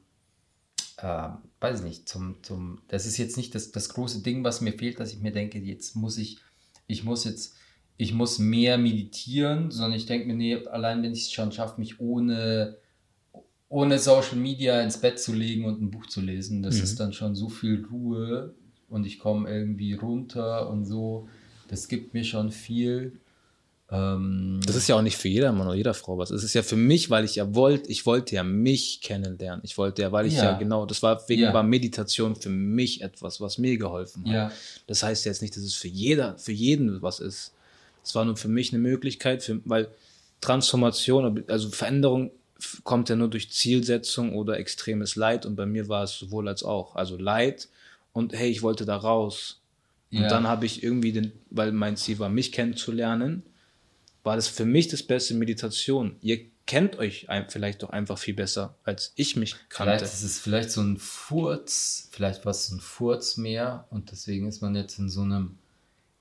äh, 0.97 1.29
weiß 1.59 1.79
ich 1.79 1.85
nicht, 1.85 2.09
zum, 2.09 2.41
zum, 2.43 2.81
das 2.87 3.05
ist 3.05 3.17
jetzt 3.17 3.37
nicht 3.37 3.55
das, 3.55 3.71
das 3.71 3.89
große 3.89 4.21
Ding, 4.23 4.43
was 4.43 4.61
mir 4.61 4.73
fehlt, 4.73 4.99
dass 4.99 5.13
ich 5.13 5.19
mir 5.19 5.31
denke, 5.31 5.59
jetzt 5.59 5.95
muss 5.95 6.17
ich, 6.17 6.39
ich 6.87 7.03
muss 7.03 7.25
jetzt, 7.25 7.55
ich 7.97 8.13
muss 8.13 8.39
mehr 8.39 8.77
meditieren, 8.77 9.71
sondern 9.71 9.97
ich 9.97 10.05
denke 10.05 10.27
mir, 10.27 10.35
nee, 10.35 10.65
allein 10.67 11.03
wenn 11.03 11.13
ich 11.13 11.23
es 11.23 11.31
schon 11.31 11.51
schaffe, 11.51 11.79
mich 11.79 11.99
ohne, 11.99 12.77
ohne 13.69 13.99
Social 13.99 14.37
Media 14.37 14.81
ins 14.81 14.99
Bett 15.01 15.19
zu 15.19 15.33
legen 15.33 15.65
und 15.65 15.81
ein 15.81 15.91
Buch 15.91 16.07
zu 16.07 16.21
lesen, 16.21 16.63
das 16.63 16.75
Mhm. 16.75 16.83
ist 16.83 16.99
dann 16.99 17.13
schon 17.13 17.35
so 17.35 17.49
viel 17.49 17.85
Ruhe 17.91 18.55
und 18.89 19.05
ich 19.05 19.19
komme 19.19 19.49
irgendwie 19.49 19.93
runter 19.93 20.69
und 20.69 20.85
so. 20.85 21.27
Das 21.67 21.87
gibt 21.87 22.13
mir 22.13 22.23
schon 22.23 22.51
viel. 22.51 23.19
Ähm, 23.91 24.59
Das 24.65 24.75
ist 24.75 24.87
ja 24.87 24.95
auch 24.95 25.01
nicht 25.01 25.17
für 25.17 25.27
jeder 25.27 25.51
Mann 25.51 25.67
oder 25.67 25.75
jeder 25.75 25.93
Frau 25.93 26.17
was. 26.17 26.31
Es 26.31 26.43
ist 26.43 26.53
ja 26.53 26.63
für 26.63 26.75
mich, 26.75 27.09
weil 27.09 27.25
ich 27.25 27.35
ja 27.35 27.53
wollte, 27.53 27.89
ich 27.91 28.05
wollte 28.05 28.35
ja 28.35 28.43
mich 28.43 29.01
kennenlernen. 29.01 29.61
Ich 29.63 29.77
wollte 29.77 30.01
ja, 30.03 30.11
weil 30.11 30.25
ich 30.25 30.35
ja, 30.35 30.51
Ja. 30.51 30.57
genau, 30.57 30.85
das 30.85 31.03
war 31.03 31.21
wegen 31.27 31.43
Ja. 31.43 31.53
war 31.53 31.63
Meditation 31.63 32.35
für 32.35 32.49
mich 32.49 33.01
etwas, 33.01 33.41
was 33.41 33.57
mir 33.57 33.77
geholfen 33.77 34.25
hat. 34.25 34.33
Ja. 34.33 34.51
Das 34.87 35.03
heißt 35.03 35.25
jetzt 35.25 35.41
nicht, 35.41 35.55
dass 35.55 35.63
es 35.63 35.75
für 35.75 35.87
jeder, 35.89 36.37
für 36.37 36.51
jeden 36.53 37.01
was 37.01 37.19
ist. 37.19 37.53
Es 38.03 38.15
war 38.15 38.25
nur 38.25 38.35
für 38.37 38.47
mich 38.49 38.73
eine 38.73 38.81
Möglichkeit, 38.81 39.43
für, 39.43 39.61
weil 39.65 39.87
Transformation, 40.41 41.43
also 41.47 41.69
Veränderung 41.69 42.31
kommt 42.83 43.09
ja 43.09 43.15
nur 43.15 43.29
durch 43.29 43.51
Zielsetzung 43.51 44.35
oder 44.35 44.57
extremes 44.57 45.15
Leid 45.15 45.45
und 45.45 45.55
bei 45.55 45.65
mir 45.65 45.87
war 45.89 46.03
es 46.03 46.17
sowohl 46.17 46.47
als 46.47 46.63
auch. 46.63 46.95
Also 46.95 47.17
Leid 47.17 47.67
und 48.13 48.33
hey, 48.33 48.49
ich 48.49 48.61
wollte 48.61 48.85
da 48.85 48.95
raus. 48.95 49.61
Und 50.11 50.21
Ja. 50.21 50.27
dann 50.29 50.47
habe 50.47 50.65
ich 50.65 50.83
irgendwie 50.83 51.11
den, 51.11 51.33
weil 51.49 51.71
mein 51.71 51.97
Ziel 51.97 52.19
war, 52.19 52.29
mich 52.29 52.51
kennenzulernen, 52.51 53.43
war 54.23 54.35
das 54.35 54.47
für 54.47 54.65
mich 54.65 54.87
das 54.87 55.03
beste 55.03 55.33
Meditation. 55.33 56.15
Ihr 56.21 56.45
kennt 56.65 56.97
euch 56.97 57.27
vielleicht 57.49 57.83
doch 57.83 57.89
einfach 57.89 58.17
viel 58.17 58.35
besser, 58.35 58.77
als 58.83 59.11
ich 59.15 59.35
mich 59.35 59.55
kannte. 59.69 59.97
Vielleicht 59.97 60.03
ist 60.13 60.23
es 60.23 60.39
vielleicht 60.39 60.71
so 60.71 60.81
ein 60.81 60.97
Furz, 60.97 62.07
vielleicht 62.11 62.45
war 62.45 62.51
es 62.51 62.67
so 62.67 62.75
ein 62.75 62.79
Furz 62.79 63.35
mehr 63.37 63.85
und 63.89 64.11
deswegen 64.11 64.47
ist 64.47 64.61
man 64.61 64.75
jetzt 64.75 64.97
in 64.99 65.09
so 65.09 65.21
einem 65.21 65.57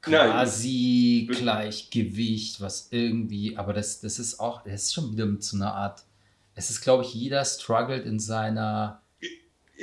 quasi 0.00 1.28
Gleichgewicht, 1.30 2.60
was 2.60 2.88
irgendwie, 2.90 3.56
aber 3.56 3.72
das, 3.72 4.00
das 4.00 4.18
ist 4.18 4.40
auch, 4.40 4.64
das 4.64 4.84
ist 4.84 4.94
schon 4.94 5.12
wieder 5.12 5.26
mit 5.26 5.44
so 5.44 5.56
einer 5.56 5.74
Art, 5.74 6.02
es 6.54 6.70
ist, 6.70 6.80
glaube 6.80 7.04
ich, 7.04 7.14
jeder 7.14 7.44
struggelt 7.44 8.04
in 8.04 8.18
seiner 8.18 9.01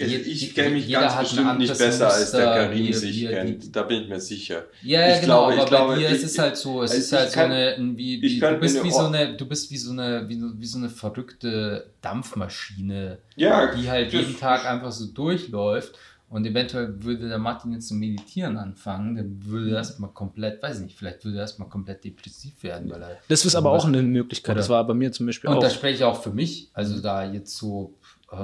ich 0.06 0.56
kenne 0.56 0.72
mich 0.72 0.90
ganz 0.90 1.18
bestimmt 1.18 1.60
nicht 1.60 1.78
besser, 1.78 2.06
Muster, 2.06 2.14
als 2.14 2.32
der 2.32 2.46
Karim 2.46 2.88
wie, 2.88 2.94
sich 2.94 3.22
wie, 3.22 3.28
kennt. 3.28 3.76
Da 3.76 3.84
bin 3.84 4.04
ich 4.04 4.10
mir 4.10 4.20
sicher. 4.20 4.66
Ja, 4.82 5.08
ja 5.08 5.20
genau, 5.20 5.48
glaube, 5.48 5.62
aber 5.62 5.70
glaube, 5.70 5.94
bei 5.94 6.00
dir 6.00 6.10
ich, 6.10 6.16
ist 6.16 6.24
es 6.24 6.40
halt 6.40 6.58
so, 6.58 6.84
es 6.84 6.94
ist 6.94 7.14
halt 7.14 7.32
kann, 7.32 7.50
so 7.50 7.56
eine, 7.56 7.98
wie, 7.98 8.22
wie 8.22 8.40
du 8.40 8.58
bist 8.58 8.84
wie 8.84 8.92
so 8.92 9.06
eine, 9.06 9.36
du 9.36 9.46
bist 9.46 9.72
wie 9.72 9.78
so 9.78 9.92
eine, 9.92 10.28
wie, 10.28 10.42
wie 10.58 10.66
so 10.66 10.78
eine 10.78 10.90
verrückte 10.90 11.92
Dampfmaschine, 12.02 13.18
ja, 13.36 13.74
die 13.74 13.90
halt 13.90 14.14
jeden 14.14 14.38
Tag 14.38 14.66
einfach 14.66 14.92
so 14.92 15.06
durchläuft. 15.08 15.98
Und 16.30 16.46
eventuell 16.46 17.04
würde 17.04 17.28
der 17.28 17.40
Martin 17.40 17.74
jetzt 17.74 17.88
zu 17.88 17.96
meditieren 17.96 18.58
anfangen, 18.58 19.16
dann 19.16 19.44
würde 19.46 19.72
er 19.72 19.78
erstmal 19.78 20.12
komplett, 20.12 20.62
weiß 20.62 20.78
ich 20.78 20.84
nicht, 20.84 20.96
vielleicht 20.96 21.26
würde 21.26 21.40
er 21.40 21.42
erstmal 21.42 21.70
komplett 21.70 22.04
depressiv 22.04 22.62
werden, 22.62 22.88
weil 22.92 23.02
er. 23.02 23.18
Das 23.28 23.46
ist 23.46 23.56
aber 23.56 23.72
auch 23.72 23.86
eine 23.86 24.04
Möglichkeit. 24.04 24.56
Das 24.56 24.70
war 24.70 24.86
bei 24.86 24.94
mir 24.94 25.12
zum 25.12 25.26
Beispiel 25.26 25.50
und 25.50 25.56
auch. 25.56 25.60
Und 25.60 25.64
das 25.64 25.74
spreche 25.74 25.96
ich 25.96 26.04
auch 26.04 26.22
für 26.22 26.30
mich. 26.30 26.70
Also 26.74 27.02
da 27.02 27.26
jetzt 27.26 27.58
so 27.58 27.96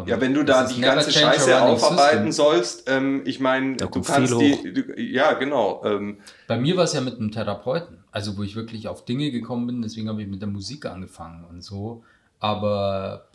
ja, 0.05 0.19
wenn 0.19 0.33
du 0.33 0.43
da 0.43 0.67
die 0.67 0.81
ganze 0.81 1.11
Scheiße 1.11 1.61
aufarbeiten 1.61 2.31
system. 2.31 2.31
sollst, 2.31 2.89
ähm, 2.89 3.21
ich 3.25 3.39
meine, 3.39 3.77
du 3.77 3.87
kannst 4.01 4.33
die, 4.39 4.73
du, 4.73 4.99
ja, 4.99 5.33
genau. 5.33 5.83
Ähm. 5.85 6.19
Bei 6.47 6.57
mir 6.57 6.75
war 6.75 6.85
es 6.85 6.93
ja 6.93 7.01
mit 7.01 7.19
einem 7.19 7.31
Therapeuten, 7.31 8.03
also 8.11 8.37
wo 8.37 8.43
ich 8.43 8.55
wirklich 8.55 8.87
auf 8.87 9.05
Dinge 9.05 9.29
gekommen 9.29 9.67
bin, 9.67 9.81
deswegen 9.81 10.09
habe 10.09 10.23
ich 10.23 10.27
mit 10.27 10.41
der 10.41 10.49
Musik 10.49 10.85
angefangen 10.85 11.45
und 11.45 11.63
so. 11.63 12.03
Aber, 12.39 13.27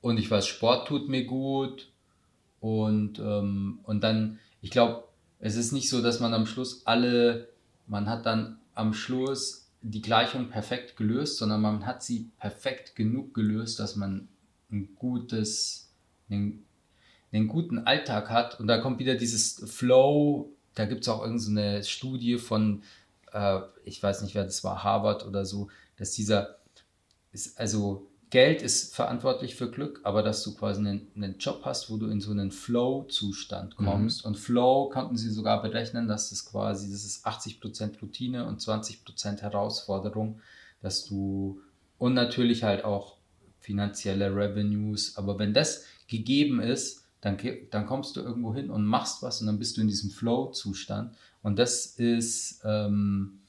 und 0.00 0.18
ich 0.18 0.30
weiß, 0.30 0.46
Sport 0.46 0.86
tut 0.86 1.08
mir 1.08 1.24
gut 1.24 1.90
und, 2.60 3.18
ähm, 3.18 3.80
und 3.82 4.04
dann, 4.04 4.38
ich 4.62 4.70
glaube, 4.70 5.04
es 5.40 5.56
ist 5.56 5.72
nicht 5.72 5.88
so, 5.90 6.02
dass 6.02 6.20
man 6.20 6.34
am 6.34 6.46
Schluss 6.46 6.86
alle, 6.86 7.48
man 7.86 8.08
hat 8.08 8.26
dann 8.26 8.58
am 8.74 8.94
Schluss 8.94 9.68
die 9.82 10.00
Gleichung 10.02 10.48
perfekt 10.48 10.96
gelöst, 10.96 11.36
sondern 11.36 11.60
man 11.60 11.84
hat 11.84 12.02
sie 12.02 12.30
perfekt 12.38 12.94
genug 12.96 13.34
gelöst, 13.34 13.80
dass 13.80 13.96
man 13.96 14.28
ein 14.74 14.94
gutes, 14.96 15.90
einen, 16.28 16.64
einen 17.32 17.48
guten 17.48 17.78
Alltag 17.78 18.30
hat. 18.30 18.60
Und 18.60 18.66
da 18.66 18.78
kommt 18.78 18.98
wieder 18.98 19.14
dieses 19.14 19.62
Flow, 19.70 20.52
da 20.74 20.86
gibt 20.86 21.02
es 21.02 21.08
auch 21.08 21.22
irgendeine 21.22 21.82
so 21.82 21.88
Studie 21.88 22.38
von, 22.38 22.82
äh, 23.32 23.60
ich 23.84 24.02
weiß 24.02 24.22
nicht, 24.22 24.34
wer 24.34 24.44
das 24.44 24.64
war, 24.64 24.82
Harvard 24.82 25.26
oder 25.26 25.44
so, 25.44 25.68
dass 25.96 26.12
dieser, 26.12 26.56
ist, 27.32 27.58
also 27.58 28.08
Geld 28.30 28.62
ist 28.62 28.96
verantwortlich 28.96 29.54
für 29.54 29.70
Glück, 29.70 30.00
aber 30.02 30.24
dass 30.24 30.42
du 30.42 30.56
quasi 30.56 30.80
einen, 30.80 31.06
einen 31.14 31.38
Job 31.38 31.60
hast, 31.64 31.88
wo 31.88 31.98
du 31.98 32.08
in 32.08 32.20
so 32.20 32.32
einen 32.32 32.50
Flow-Zustand 32.50 33.78
mhm. 33.78 33.84
kommst. 33.84 34.24
Mhm. 34.24 34.28
Und 34.28 34.36
Flow 34.36 34.88
konnten 34.88 35.16
sie 35.16 35.30
sogar 35.30 35.62
berechnen, 35.62 36.08
dass 36.08 36.30
das 36.30 36.44
quasi, 36.44 36.90
das 36.90 37.04
ist 37.04 37.24
80% 37.24 38.00
Routine 38.00 38.46
und 38.46 38.60
20% 38.60 39.40
Herausforderung, 39.40 40.40
dass 40.82 41.04
du 41.04 41.60
und 41.98 42.14
natürlich 42.14 42.64
halt 42.64 42.84
auch 42.84 43.16
finanzielle 43.64 44.34
Revenues. 44.34 45.16
Aber 45.16 45.38
wenn 45.38 45.54
das 45.54 45.84
gegeben 46.06 46.60
ist, 46.60 47.04
dann, 47.22 47.38
dann 47.70 47.86
kommst 47.86 48.14
du 48.16 48.20
irgendwo 48.20 48.54
hin 48.54 48.70
und 48.70 48.84
machst 48.84 49.22
was 49.22 49.40
und 49.40 49.46
dann 49.46 49.58
bist 49.58 49.76
du 49.76 49.80
in 49.80 49.88
diesem 49.88 50.10
Flow-Zustand. 50.10 51.16
Und 51.42 51.58
das 51.58 51.86
ist, 51.86 52.60
ähm, 52.64 53.40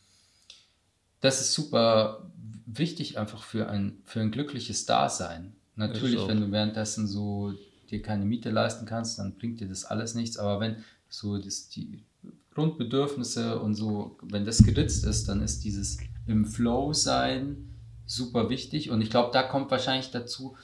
das 1.19 1.41
ist 1.41 1.53
super 1.53 2.31
wichtig 2.65 3.17
einfach 3.17 3.43
für 3.43 3.67
ein, 3.69 3.97
für 4.05 4.21
ein 4.21 4.31
glückliches 4.31 4.85
Dasein. 4.85 5.53
Natürlich, 5.75 6.25
wenn 6.27 6.39
du 6.39 6.51
währenddessen 6.51 7.05
so 7.07 7.53
dir 7.89 8.01
keine 8.01 8.25
Miete 8.25 8.49
leisten 8.51 8.85
kannst, 8.85 9.19
dann 9.19 9.35
bringt 9.35 9.59
dir 9.59 9.67
das 9.67 9.83
alles 9.83 10.15
nichts. 10.15 10.37
Aber 10.37 10.61
wenn 10.61 10.77
so 11.09 11.37
das, 11.37 11.67
die 11.67 12.05
Grundbedürfnisse 12.53 13.59
und 13.59 13.75
so, 13.75 14.17
wenn 14.23 14.45
das 14.45 14.63
geritzt 14.63 15.03
ist, 15.05 15.27
dann 15.27 15.41
ist 15.41 15.65
dieses 15.65 15.97
im 16.25 16.45
Flow 16.45 16.93
sein 16.93 17.74
super 18.05 18.49
wichtig. 18.49 18.89
Und 18.89 19.01
ich 19.01 19.09
glaube, 19.09 19.31
da 19.33 19.43
kommt 19.43 19.71
wahrscheinlich 19.71 20.11
dazu, 20.11 20.57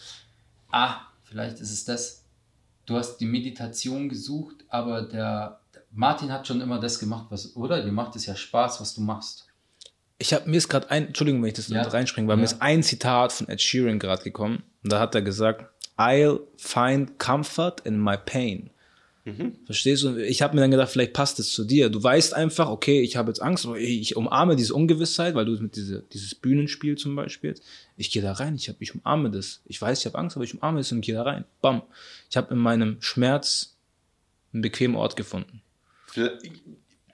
ah, 0.72 0.98
vielleicht 1.24 1.60
ist 1.60 1.72
es 1.72 1.86
das, 1.86 2.26
du 2.86 2.98
hast 2.98 3.18
die 3.18 3.26
Meditation 3.26 4.10
gesucht, 4.10 4.66
aber 4.70 5.04
der, 5.04 5.62
Martin 5.92 6.32
hat 6.32 6.48
schon 6.48 6.62
immer 6.62 6.80
das 6.80 7.00
gemacht, 7.00 7.28
was, 7.30 7.56
oder? 7.56 7.84
Dir 7.84 7.92
macht 7.92 8.16
es 8.16 8.26
ja 8.26 8.36
Spaß, 8.36 8.82
was 8.82 8.96
du 8.96 9.02
machst. 9.02 9.48
Ich 10.18 10.34
habe 10.34 10.50
mir 10.50 10.58
ist 10.58 10.70
gerade 10.70 10.90
ein, 10.92 11.08
Entschuldigung, 11.08 11.42
wenn 11.42 11.50
ich 11.50 11.56
das 11.56 11.68
ja. 11.68 11.82
reinspringe, 11.82 12.28
weil 12.28 12.36
ja. 12.36 12.42
mir 12.42 12.46
ist 12.46 12.62
ein 12.62 12.84
Zitat 12.84 13.34
von 13.34 13.50
Ed 13.50 13.60
Sheeran 13.60 14.00
gerade 14.00 14.24
gekommen. 14.24 14.64
Und 14.84 14.92
da 14.92 15.00
hat 15.00 15.16
er 15.16 15.22
gesagt, 15.22 15.66
I'll 15.98 16.42
find 16.58 17.18
comfort 17.20 17.78
in 17.84 18.00
my 18.00 18.18
pain. 18.18 18.70
Mhm. 19.24 19.56
Verstehst 19.66 20.04
du? 20.04 20.18
Ich 20.18 20.42
habe 20.42 20.56
mir 20.56 20.62
dann 20.62 20.72
gedacht, 20.72 20.90
vielleicht 20.90 21.14
passt 21.14 21.40
es 21.40 21.52
zu 21.52 21.64
dir. 21.64 21.90
Du 21.90 22.02
weißt 22.02 22.34
einfach, 22.34 22.70
okay, 22.70 23.02
ich 23.02 23.16
habe 23.16 23.30
jetzt 23.30 23.42
Angst, 23.42 23.68
ich 23.78 24.16
umarme 24.16 24.56
diese 24.56 24.74
Ungewissheit, 24.74 25.36
weil 25.36 25.46
du 25.46 25.52
mit 25.62 25.76
diese, 25.76 26.04
dieses 26.12 26.34
Bühnenspiel 26.34 26.98
zum 26.98 27.16
Beispiel, 27.16 27.56
ich 27.98 28.12
gehe 28.12 28.22
da 28.22 28.34
rein, 28.34 28.56
ich, 28.56 28.68
hab, 28.70 28.82
ich 28.82 28.96
umarme 28.96 29.30
das. 29.30 29.62
Ich 29.66 29.80
weiß, 29.80 30.00
ich 30.00 30.06
habe 30.06 30.18
Angst, 30.18 30.36
aber 30.36 30.44
ich 30.44 30.56
umarme 30.56 30.80
es 30.80 30.92
und 30.92 31.02
gehe 31.02 31.16
da 31.16 31.24
rein. 31.24 31.46
Bam. 31.62 31.84
Ich 32.30 32.38
habe 32.38 32.54
in 32.54 32.60
meinem 32.60 32.98
Schmerz 33.02 33.76
einen 34.54 34.64
bequemen 34.64 34.96
Ort 34.96 35.16
gefunden. 35.16 35.62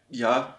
Ja, 0.09 0.57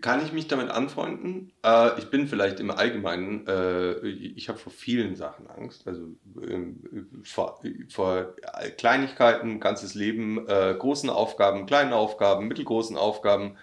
kann 0.00 0.24
ich 0.24 0.32
mich 0.32 0.46
damit 0.46 0.70
anfreunden? 0.70 1.52
Äh, 1.64 1.98
ich 1.98 2.10
bin 2.10 2.28
vielleicht 2.28 2.60
im 2.60 2.70
Allgemeinen, 2.70 3.46
äh, 3.46 4.06
ich 4.06 4.48
habe 4.48 4.58
vor 4.58 4.72
vielen 4.72 5.16
Sachen 5.16 5.46
Angst. 5.48 5.88
Also 5.88 6.08
ähm, 6.42 6.80
vor, 7.24 7.60
vor, 7.88 8.34
Kleinigkeiten, 8.76 9.58
ganzes 9.58 9.94
Leben, 9.94 10.46
äh, 10.48 10.74
großen 10.78 11.10
Aufgaben, 11.10 11.66
kleinen 11.66 11.92
Aufgaben, 11.92 12.48
mittelgroßen 12.48 12.96
Aufgaben. 12.96 13.56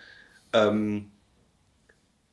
Ähm, 0.54 1.12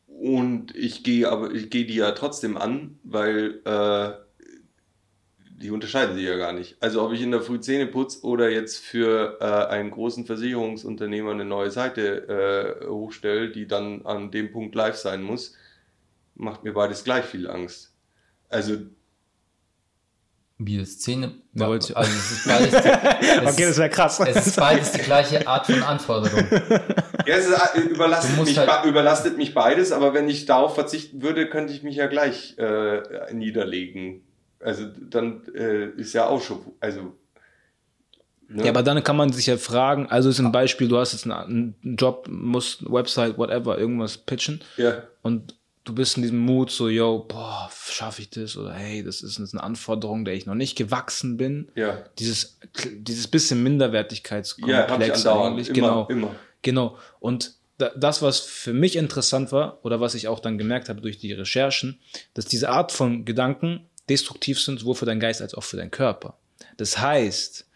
und 0.06 0.74
ich 0.74 1.04
gehe 1.04 1.28
aber, 1.28 1.52
ich 1.52 1.70
gehe 1.70 1.84
die 1.84 1.96
ja 1.96 2.12
trotzdem 2.12 2.56
an, 2.56 2.98
weil 3.02 3.60
äh, 3.64 4.23
die 5.56 5.70
unterscheiden 5.70 6.16
sich 6.16 6.24
ja 6.24 6.36
gar 6.36 6.52
nicht. 6.52 6.76
Also 6.80 7.02
ob 7.02 7.12
ich 7.12 7.22
in 7.22 7.30
der 7.30 7.40
Früh 7.40 7.60
Zähne 7.60 7.86
putze 7.86 8.22
oder 8.22 8.50
jetzt 8.50 8.78
für 8.78 9.38
äh, 9.40 9.72
einen 9.72 9.90
großen 9.90 10.26
Versicherungsunternehmer 10.26 11.30
eine 11.30 11.44
neue 11.44 11.70
Seite 11.70 12.80
äh, 12.82 12.86
hochstelle, 12.86 13.50
die 13.50 13.66
dann 13.66 14.04
an 14.04 14.30
dem 14.30 14.52
Punkt 14.52 14.74
live 14.74 14.96
sein 14.96 15.22
muss, 15.22 15.54
macht 16.34 16.64
mir 16.64 16.72
beides 16.72 17.04
gleich 17.04 17.24
viel 17.24 17.48
Angst. 17.48 17.92
Also 18.48 18.78
wie 20.58 20.78
das 20.78 21.00
Zähne. 21.00 21.34
Ja, 21.54 21.68
also 21.68 21.92
es 21.92 22.30
ist 22.30 22.46
beides 22.46 22.70
die, 22.82 22.88
es 22.88 23.52
okay, 23.52 23.66
das 23.66 23.78
wäre 23.78 23.90
krass. 23.90 24.20
Es 24.20 24.46
ist 24.46 24.56
beides 24.56 24.92
die 24.92 25.00
gleiche 25.00 25.46
Art 25.46 25.66
von 25.66 25.82
Anforderung. 25.82 26.44
Ja, 27.26 27.36
es 27.36 27.46
ist, 27.46 27.58
äh, 27.74 27.80
überlastet, 27.80 28.44
mich, 28.44 28.58
halt 28.58 28.84
überlastet 28.84 29.38
mich 29.38 29.54
beides, 29.54 29.92
aber 29.92 30.12
wenn 30.12 30.28
ich 30.28 30.44
darauf 30.44 30.74
verzichten 30.74 31.22
würde, 31.22 31.48
könnte 31.48 31.72
ich 31.72 31.82
mich 31.82 31.96
ja 31.96 32.06
gleich 32.06 32.58
äh, 32.58 33.00
niederlegen. 33.32 34.20
Also 34.64 34.86
dann 34.86 35.42
äh, 35.54 35.90
ist 35.90 36.14
ja 36.14 36.26
auch 36.26 36.40
schon, 36.40 36.60
also 36.80 37.14
Ne? 38.48 38.64
Ja, 38.64 38.70
aber 38.70 38.82
dann 38.82 39.02
kann 39.02 39.16
man 39.16 39.32
sich 39.32 39.46
ja 39.46 39.56
fragen, 39.56 40.06
also 40.08 40.28
ist 40.28 40.38
ein 40.38 40.52
Beispiel, 40.52 40.86
du 40.88 40.98
hast 40.98 41.12
jetzt 41.12 41.24
einen, 41.24 41.74
einen 41.82 41.96
Job, 41.96 42.28
musst 42.28 42.84
Website, 42.90 43.38
whatever, 43.38 43.78
irgendwas 43.78 44.18
pitchen. 44.18 44.60
Ja. 44.76 45.02
Und 45.22 45.56
du 45.84 45.94
bist 45.94 46.16
in 46.16 46.22
diesem 46.22 46.38
Mut 46.38 46.70
so, 46.70 46.88
yo, 46.88 47.24
boah, 47.26 47.70
schaffe 47.88 48.22
ich 48.22 48.30
das? 48.30 48.56
Oder 48.56 48.72
hey, 48.72 49.02
das 49.02 49.22
ist 49.22 49.38
eine 49.38 49.62
Anforderung, 49.62 50.24
der 50.24 50.34
ich 50.34 50.46
noch 50.46 50.54
nicht 50.54 50.76
gewachsen 50.76 51.36
bin. 51.36 51.68
Ja. 51.74 52.04
Dieses, 52.18 52.58
dieses 52.96 53.28
bisschen 53.28 53.62
Minderwertigkeitskomplex 53.62 55.24
ja, 55.24 55.42
eigentlich. 55.42 55.68
Immer, 55.70 55.76
genau. 55.76 56.06
Immer. 56.08 56.30
Genau. 56.62 56.98
Und 57.20 57.54
das, 57.76 58.22
was 58.22 58.38
für 58.38 58.72
mich 58.72 58.96
interessant 58.96 59.50
war, 59.52 59.80
oder 59.82 60.00
was 60.00 60.14
ich 60.14 60.28
auch 60.28 60.38
dann 60.38 60.58
gemerkt 60.58 60.88
habe 60.88 61.00
durch 61.00 61.18
die 61.18 61.32
Recherchen, 61.32 61.98
dass 62.34 62.44
diese 62.44 62.68
Art 62.68 62.92
von 62.92 63.24
Gedanken 63.24 63.88
destruktiv 64.08 64.60
sind, 64.60 64.80
sowohl 64.80 64.94
für 64.94 65.06
deinen 65.06 65.20
Geist 65.20 65.42
als 65.42 65.54
auch 65.54 65.62
für 65.64 65.76
deinen 65.76 65.90
Körper. 65.90 66.36
Das 66.76 66.98
heißt, 66.98 67.66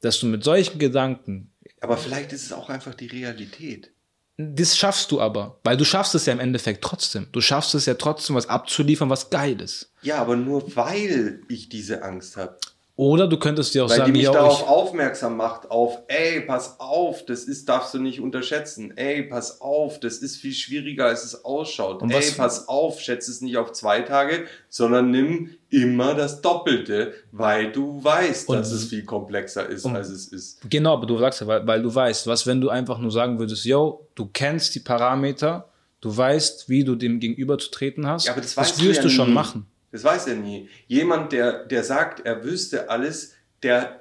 dass 0.00 0.20
du 0.20 0.26
mit 0.26 0.44
solchen 0.44 0.78
Gedanken. 0.78 1.50
Aber 1.80 1.96
vielleicht 1.96 2.32
ist 2.32 2.44
es 2.44 2.52
auch 2.52 2.68
einfach 2.68 2.94
die 2.94 3.06
Realität. 3.06 3.90
Das 4.36 4.78
schaffst 4.78 5.10
du 5.10 5.20
aber, 5.20 5.58
weil 5.64 5.76
du 5.76 5.84
schaffst 5.84 6.14
es 6.14 6.24
ja 6.24 6.32
im 6.32 6.40
Endeffekt 6.40 6.82
trotzdem. 6.82 7.26
Du 7.32 7.42
schaffst 7.42 7.74
es 7.74 7.84
ja 7.84 7.94
trotzdem, 7.94 8.36
was 8.36 8.48
abzuliefern, 8.48 9.10
was 9.10 9.28
geil 9.28 9.60
ist. 9.60 9.92
Ja, 10.00 10.16
aber 10.16 10.36
nur 10.36 10.74
weil 10.76 11.42
ich 11.48 11.68
diese 11.68 12.02
Angst 12.02 12.38
habe. 12.38 12.56
Oder 13.00 13.26
du 13.26 13.38
könntest 13.38 13.74
dir 13.74 13.82
auch 13.82 13.88
Weil 13.88 13.96
sagen, 13.96 14.12
die 14.12 14.18
mich 14.18 14.28
darauf 14.28 14.68
aufmerksam 14.68 15.38
macht, 15.38 15.70
auf, 15.70 16.00
ey, 16.08 16.42
pass 16.42 16.78
auf, 16.80 17.24
das 17.24 17.44
ist, 17.44 17.66
darfst 17.66 17.94
du 17.94 17.98
nicht 17.98 18.20
unterschätzen. 18.20 18.92
Ey, 18.94 19.22
pass 19.22 19.62
auf, 19.62 20.00
das 20.00 20.18
ist 20.18 20.36
viel 20.36 20.52
schwieriger, 20.52 21.06
als 21.06 21.24
es 21.24 21.42
ausschaut. 21.42 22.02
Und 22.02 22.10
ey, 22.10 22.30
pass 22.36 22.68
auf, 22.68 23.00
schätze 23.00 23.30
es 23.30 23.40
nicht 23.40 23.56
auf 23.56 23.72
zwei 23.72 24.02
Tage, 24.02 24.44
sondern 24.68 25.10
nimm 25.10 25.48
immer 25.70 26.12
das 26.12 26.42
Doppelte, 26.42 27.14
weil 27.32 27.72
du 27.72 28.04
weißt, 28.04 28.50
und, 28.50 28.58
dass 28.58 28.70
es 28.70 28.84
viel 28.84 29.06
komplexer 29.06 29.66
ist, 29.66 29.86
als 29.86 30.10
es 30.10 30.28
ist. 30.28 30.60
Genau, 30.68 30.92
aber 30.92 31.06
du 31.06 31.16
sagst 31.16 31.40
ja, 31.40 31.46
weil, 31.46 31.66
weil 31.66 31.80
du 31.80 31.94
weißt, 31.94 32.26
was, 32.26 32.46
wenn 32.46 32.60
du 32.60 32.68
einfach 32.68 32.98
nur 32.98 33.12
sagen 33.12 33.38
würdest, 33.38 33.64
yo, 33.64 34.08
du 34.14 34.28
kennst 34.30 34.74
die 34.74 34.80
Parameter, 34.80 35.70
Du 36.02 36.16
weißt, 36.16 36.70
wie 36.70 36.82
du 36.82 36.94
dem 36.94 37.20
Gegenüber 37.20 37.58
zu 37.58 37.70
treten 37.70 38.06
hast. 38.06 38.24
Ja, 38.24 38.32
aber 38.32 38.40
das 38.40 38.54
das 38.54 38.70
weißt 38.70 38.80
du 38.80 38.84
wirst 38.86 38.96
ja 38.98 39.02
du 39.02 39.10
schon 39.10 39.34
machen. 39.34 39.66
Das 39.92 40.04
weiß 40.04 40.28
er 40.28 40.36
nie. 40.36 40.68
Jemand, 40.86 41.32
der, 41.32 41.64
der 41.66 41.82
sagt, 41.82 42.20
er 42.24 42.44
wüsste 42.44 42.88
alles, 42.88 43.34
der 43.62 44.00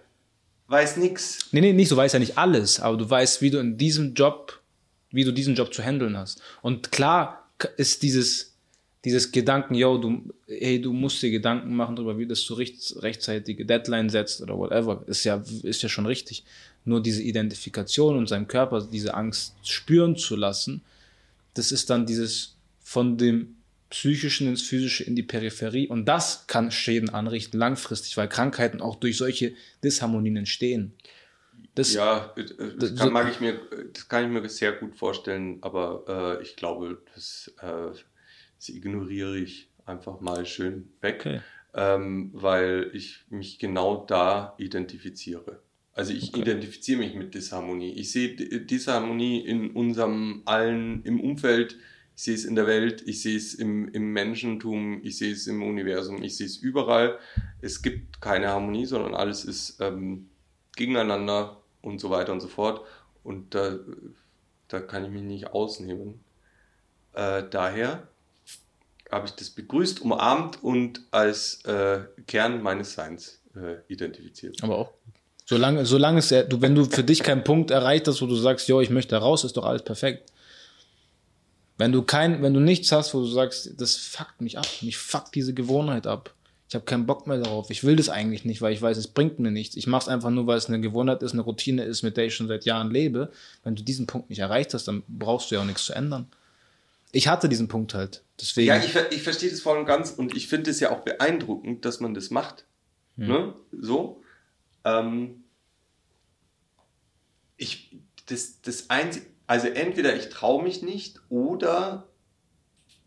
weiß 0.67 0.97
nichts. 0.97 1.39
Nee, 1.51 1.61
nee, 1.61 1.73
nicht, 1.73 1.91
du 1.91 1.97
weißt 1.97 2.13
ja 2.13 2.19
nicht 2.19 2.37
alles, 2.37 2.79
aber 2.79 2.97
du 2.97 3.09
weißt, 3.09 3.41
wie 3.41 3.49
du 3.49 3.57
in 3.57 3.77
diesem 3.77 4.13
Job, 4.13 4.61
wie 5.09 5.23
du 5.23 5.31
diesen 5.31 5.55
Job 5.55 5.73
zu 5.73 5.83
handeln 5.83 6.15
hast. 6.15 6.41
Und 6.61 6.91
klar 6.91 7.49
ist 7.77 8.03
dieses, 8.03 8.55
dieses 9.03 9.31
Gedanken, 9.31 9.73
yo, 9.73 9.97
du, 9.97 10.21
hey, 10.47 10.79
du 10.79 10.93
musst 10.93 11.21
dir 11.21 11.31
Gedanken 11.31 11.75
machen 11.75 11.95
darüber, 11.95 12.17
wie 12.17 12.27
das 12.27 12.45
du 12.45 12.53
recht, 12.53 12.95
rechtzeitige 13.01 13.65
Deadline 13.65 14.09
setzt 14.09 14.41
oder 14.41 14.57
whatever, 14.57 15.03
ist 15.07 15.23
ja, 15.23 15.43
ist 15.63 15.81
ja 15.81 15.89
schon 15.89 16.05
richtig. 16.05 16.43
Nur 16.85 17.01
diese 17.01 17.23
Identifikation 17.23 18.17
und 18.17 18.27
seinem 18.27 18.47
Körper 18.47 18.81
diese 18.81 19.15
Angst 19.15 19.55
spüren 19.63 20.15
zu 20.15 20.35
lassen, 20.35 20.81
das 21.55 21.71
ist 21.71 21.89
dann 21.89 22.05
dieses 22.05 22.55
von 22.81 23.17
dem 23.17 23.55
Psychischen 23.89 24.47
ins 24.47 24.61
Physische 24.61 25.03
in 25.03 25.15
die 25.15 25.23
Peripherie 25.23 25.87
und 25.87 26.05
das 26.05 26.45
kann 26.47 26.71
Schäden 26.71 27.09
anrichten 27.09 27.57
langfristig, 27.57 28.15
weil 28.17 28.27
Krankheiten 28.29 28.81
auch 28.81 28.95
durch 28.97 29.17
solche 29.17 29.53
Disharmonien 29.83 30.37
entstehen. 30.37 30.93
Das, 31.75 31.93
Ja, 31.93 32.33
äh, 32.37 32.43
das 32.45 32.75
Das- 32.77 32.95
kann, 32.95 33.13
mag 33.13 33.31
ich 33.31 33.39
mir, 33.39 33.59
das 33.93 34.07
kann 34.07 34.25
ich 34.25 34.29
mir 34.41 34.47
sehr 34.49 34.73
gut 34.73 34.95
vorstellen, 34.95 35.57
aber 35.61 36.37
äh, 36.39 36.43
ich 36.43 36.55
glaube, 36.55 37.01
das, 37.15 37.51
äh, 37.61 37.97
das 38.57 38.69
ignoriere 38.69 39.37
ich 39.37 39.69
einfach 39.85 40.19
mal 40.21 40.45
schön 40.45 40.89
weg, 41.01 41.17
Okay. 41.21 41.41
ähm, 41.73 42.29
weil 42.33 42.91
ich 42.93 43.23
mich 43.29 43.57
genau 43.59 44.05
da 44.05 44.53
identifiziere. 44.57 45.61
Also 45.93 46.13
ich 46.13 46.29
Okay. 46.29 46.41
identifiziere 46.41 46.99
mich 46.99 47.15
mit 47.15 47.33
Disharmonie. 47.33 47.93
Ich 47.93 48.11
sehe 48.11 48.35
Disharmonie 48.35 49.39
in 49.45 49.71
unserem 49.71 50.43
allen, 50.45 51.03
im 51.03 51.19
Umfeld, 51.19 51.77
ich 52.19 52.25
sehe 52.25 52.35
es 52.35 52.43
in 52.43 52.55
der 52.55 52.67
Welt, 52.67 53.01
ich 53.05 53.21
sehe 53.21 53.37
es 53.37 53.53
im, 53.53 53.87
im 53.93 54.11
Menschentum, 54.11 54.99
ich 55.05 55.17
sehe 55.17 55.31
es 55.31 55.47
im 55.47 55.63
Universum, 55.63 56.21
ich 56.21 56.35
sehe 56.35 56.47
es 56.47 56.57
überall. 56.57 57.17
Es 57.61 57.81
gibt 57.81 58.19
keine 58.19 58.49
Harmonie, 58.49 58.85
sondern 58.85 59.15
alles 59.15 59.45
ist 59.45 59.77
ähm, 59.79 60.27
gegeneinander 60.75 61.61
und 61.81 62.01
so 62.01 62.09
weiter 62.09 62.33
und 62.33 62.41
so 62.41 62.49
fort. 62.49 62.81
Und 63.23 63.55
da, 63.55 63.79
da 64.67 64.81
kann 64.81 65.05
ich 65.05 65.11
mich 65.11 65.21
nicht 65.21 65.53
ausnehmen. 65.53 66.19
Äh, 67.13 67.43
daher 67.49 68.09
habe 69.09 69.27
ich 69.27 69.35
das 69.35 69.51
begrüßt, 69.51 70.01
umarmt 70.01 70.61
und 70.61 70.99
als 71.11 71.63
äh, 71.63 72.01
Kern 72.27 72.61
meines 72.61 72.95
Seins 72.95 73.41
äh, 73.55 73.77
identifiziert. 73.87 74.61
Aber 74.61 74.77
auch. 74.77 74.91
Solange, 75.45 75.85
solange 75.85 76.19
es, 76.19 76.27
du, 76.27 76.59
wenn 76.59 76.75
du 76.75 76.83
für 76.83 77.05
dich 77.05 77.23
keinen 77.23 77.45
Punkt 77.45 77.71
erreicht 77.71 78.09
hast, 78.09 78.21
wo 78.21 78.25
du 78.25 78.35
sagst, 78.35 78.67
jo, 78.67 78.81
ich 78.81 78.89
möchte 78.89 79.15
raus, 79.15 79.45
ist 79.45 79.55
doch 79.55 79.63
alles 79.63 79.83
perfekt. 79.83 80.29
Wenn 81.80 81.93
du 81.93 82.03
kein, 82.03 82.41
wenn 82.43 82.53
du 82.53 82.60
nichts 82.60 82.91
hast, 82.91 83.14
wo 83.14 83.22
du 83.22 83.27
sagst, 83.27 83.72
das 83.77 83.95
fuckt 83.95 84.41
mich 84.41 84.57
ab, 84.57 84.68
mich 84.81 84.97
fuckt 84.97 85.34
diese 85.34 85.53
Gewohnheit 85.53 86.07
ab. 86.07 86.35
Ich 86.68 86.76
habe 86.76 86.84
keinen 86.84 87.06
Bock 87.06 87.26
mehr 87.26 87.38
darauf. 87.38 87.69
Ich 87.69 87.85
will 87.85 87.95
das 87.95 88.10
eigentlich 88.10 88.43
nicht, 88.43 88.61
weil 88.61 88.73
ich 88.73 88.81
weiß, 88.81 88.97
es 88.97 89.07
bringt 89.07 89.39
mir 89.39 89.49
nichts. 89.49 89.77
Ich 89.77 89.88
mache 89.88 90.01
es 90.01 90.07
einfach 90.10 90.30
nur, 90.30 90.45
weil 90.45 90.57
es 90.57 90.65
eine 90.65 90.81
Gewohnheit 90.81 91.23
ist, 91.23 91.31
eine 91.31 91.41
Routine 91.41 91.85
ist, 91.85 92.03
mit 92.03 92.18
der 92.18 92.26
ich 92.26 92.35
schon 92.35 92.49
seit 92.49 92.65
Jahren 92.65 92.91
lebe. 92.91 93.31
Wenn 93.64 93.76
du 93.76 93.81
diesen 93.81 94.07
Punkt 94.07 94.30
nicht 94.30 94.39
erreicht 94.39 94.73
hast, 94.73 94.89
dann 94.89 95.03
brauchst 95.07 95.49
du 95.49 95.56
ja 95.56 95.61
auch 95.61 95.65
nichts 95.65 95.85
zu 95.85 95.93
ändern. 95.93 96.27
Ich 97.14 97.30
hatte 97.30 97.47
diesen 97.47 97.69
Punkt 97.69 97.93
halt. 97.93 98.23
Deswegen. 98.41 98.68
Ja, 98.68 98.77
ich, 98.77 98.93
ich 99.11 99.23
verstehe 99.23 99.49
das 99.49 99.61
voll 99.61 99.77
und 99.77 99.85
ganz 99.85 100.11
und 100.11 100.35
ich 100.35 100.49
finde 100.49 100.72
es 100.72 100.81
ja 100.81 100.91
auch 100.91 100.99
beeindruckend, 100.99 101.85
dass 101.85 102.01
man 102.01 102.14
das 102.14 102.30
macht. 102.30 102.65
Ne? 103.15 103.53
So. 103.72 104.22
Ähm, 104.84 105.45
ich, 107.56 107.95
das, 108.26 108.61
das 108.61 108.89
Einzige, 108.89 109.26
also 109.49 109.67
entweder 109.67 110.15
ich 110.15 110.30
traue 110.30 110.61
mich 110.61 110.84
nicht 110.84 111.19
oder 111.30 112.07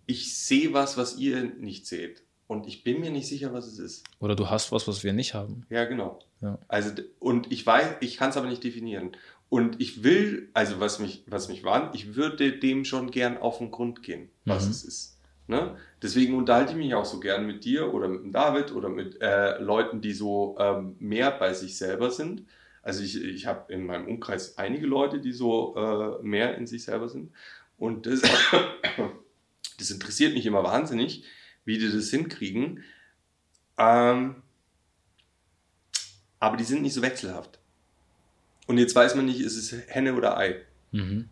ich 0.07 0.37
sehe 0.37 0.73
was, 0.73 0.97
was 0.97 1.17
ihr 1.17 1.45
nicht 1.45 1.87
seht. 1.87 2.25
Und 2.49 2.67
ich 2.67 2.83
bin 2.83 3.01
mir 3.01 3.13
nicht 3.13 3.29
sicher, 3.29 3.53
was 3.53 3.67
es 3.69 3.79
ist. 3.79 4.05
Oder 4.19 4.35
du 4.35 4.51
hast 4.51 4.73
was, 4.73 4.89
was 4.89 5.05
wir 5.05 5.13
nicht 5.13 5.35
haben. 5.35 5.65
Ja, 5.71 5.85
genau. 5.85 6.19
Ja. 6.41 6.59
Also, 6.67 6.91
und 7.21 7.53
ich 7.53 7.65
weiß, 7.65 7.99
ich 8.01 8.17
kann 8.17 8.31
es 8.31 8.37
aber 8.37 8.49
nicht 8.49 8.65
definieren. 8.65 9.13
Und 9.49 9.81
ich 9.81 10.03
will, 10.03 10.51
also 10.53 10.81
was 10.81 10.99
mich, 10.99 11.23
was 11.29 11.49
mich 11.49 11.63
warnt, 11.63 11.95
ich 11.95 12.17
würde 12.17 12.59
dem 12.59 12.85
schon 12.85 13.13
gern 13.13 13.39
auf 13.39 13.59
den 13.59 13.71
Grund 13.71 14.03
gehen, 14.03 14.29
was 14.45 14.65
Mhm. 14.65 14.71
es 14.73 14.83
ist. 14.85 15.19
Ne? 15.47 15.77
Deswegen 16.03 16.35
unterhalte 16.35 16.73
ich 16.73 16.79
mich 16.79 16.93
auch 16.95 17.05
so 17.05 17.21
gern 17.21 17.47
mit 17.47 17.65
dir 17.65 17.95
oder 17.95 18.09
mit 18.09 18.35
David 18.35 18.73
oder 18.73 18.89
mit 18.89 19.23
äh, 19.23 19.59
Leuten, 19.63 20.01
die 20.01 20.13
so 20.13 20.57
ähm, 20.59 20.97
mehr 20.99 21.31
bei 21.31 21.55
sich 21.55 21.79
selber 21.79 22.11
sind. 22.11 22.43
Also 22.83 23.03
ich, 23.03 23.23
ich 23.23 23.47
habe 23.47 23.73
in 23.73 23.87
meinem 23.87 24.09
Umkreis 24.09 24.59
einige 24.59 24.87
Leute, 24.87 25.21
die 25.21 25.33
so 25.33 25.77
äh, 25.77 26.23
mehr 26.23 26.57
in 26.57 26.67
sich 26.67 26.85
selber 26.85 27.09
sind. 27.09 27.33
Und 27.79 28.07
das, 28.07 28.23
das 29.79 29.91
interessiert 29.91 30.35
mich 30.35 30.47
immer 30.47 30.65
wahnsinnig, 30.65 31.25
wie 31.65 31.79
die 31.79 31.91
das 31.91 32.11
hinkriegen. 32.11 32.83
Ähm, 33.79 34.37
aber 36.41 36.57
die 36.57 36.65
sind 36.65 36.83
nicht 36.83 36.95
so 36.95 37.03
wechselhaft. 37.03 37.61
Und 38.67 38.79
jetzt 38.79 38.95
weiß 38.95 39.15
man 39.15 39.27
nicht, 39.27 39.41
ist 39.41 39.57
es 39.57 39.73
Henne 39.89 40.15
oder 40.15 40.37
Ei. 40.37 40.63
Mhm. 40.91 41.29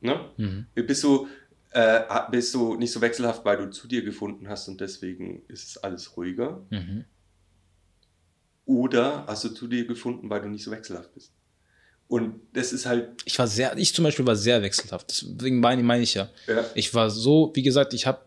Ne? 0.00 0.30
Mhm. 0.36 0.66
Bist, 0.74 1.04
du, 1.04 1.28
äh, 1.70 2.00
bist 2.30 2.54
du 2.54 2.76
nicht 2.76 2.92
so 2.92 3.00
wechselhaft, 3.00 3.44
weil 3.44 3.58
du 3.58 3.70
zu 3.70 3.88
dir 3.88 4.02
gefunden 4.02 4.48
hast 4.48 4.68
und 4.68 4.80
deswegen 4.80 5.42
ist 5.48 5.68
es 5.68 5.76
alles 5.78 6.16
ruhiger? 6.16 6.64
Mhm. 6.70 7.04
Oder 8.66 9.24
hast 9.26 9.44
du 9.44 9.48
zu 9.48 9.66
dir 9.66 9.86
gefunden, 9.86 10.30
weil 10.30 10.42
du 10.42 10.48
nicht 10.48 10.64
so 10.64 10.70
wechselhaft 10.70 11.12
bist? 11.14 11.32
Und 12.08 12.40
das 12.52 12.72
ist 12.72 12.84
halt, 12.86 13.22
Ich 13.24 13.38
war 13.38 13.46
sehr, 13.46 13.76
ich 13.78 13.94
zum 13.94 14.04
Beispiel 14.04 14.26
war 14.26 14.36
sehr 14.36 14.62
wechselhaft. 14.62 15.10
Deswegen 15.10 15.60
meine, 15.60 15.82
meine 15.82 16.02
ich 16.02 16.14
ja. 16.14 16.28
ja, 16.46 16.64
Ich 16.74 16.92
war 16.94 17.10
so, 17.10 17.50
wie 17.54 17.62
gesagt, 17.62 17.94
ich 17.94 18.06
habe 18.06 18.20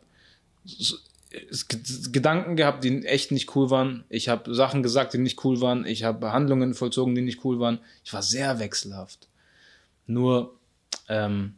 Gedanken 2.12 2.56
gehabt, 2.56 2.84
die 2.84 3.06
echt 3.06 3.32
nicht 3.32 3.56
cool 3.56 3.70
waren. 3.70 4.06
Ich 4.10 4.30
habe 4.30 4.56
Sachen 4.56 4.84
gesagt, 4.84 5.14
die 5.14 5.18
nicht 5.18 5.44
cool 5.45 5.62
waren. 5.62 5.86
Ich 5.86 6.03
habe 6.03 6.32
Handlungen 6.32 6.74
vollzogen, 6.74 7.14
die 7.14 7.22
nicht 7.22 7.44
cool 7.44 7.60
waren. 7.60 7.80
Ich 8.03 8.14
war 8.14 8.24
sehr 8.24 8.60
wechselhaft. 8.60 9.28
Nur, 10.07 10.57
ähm, 11.10 11.56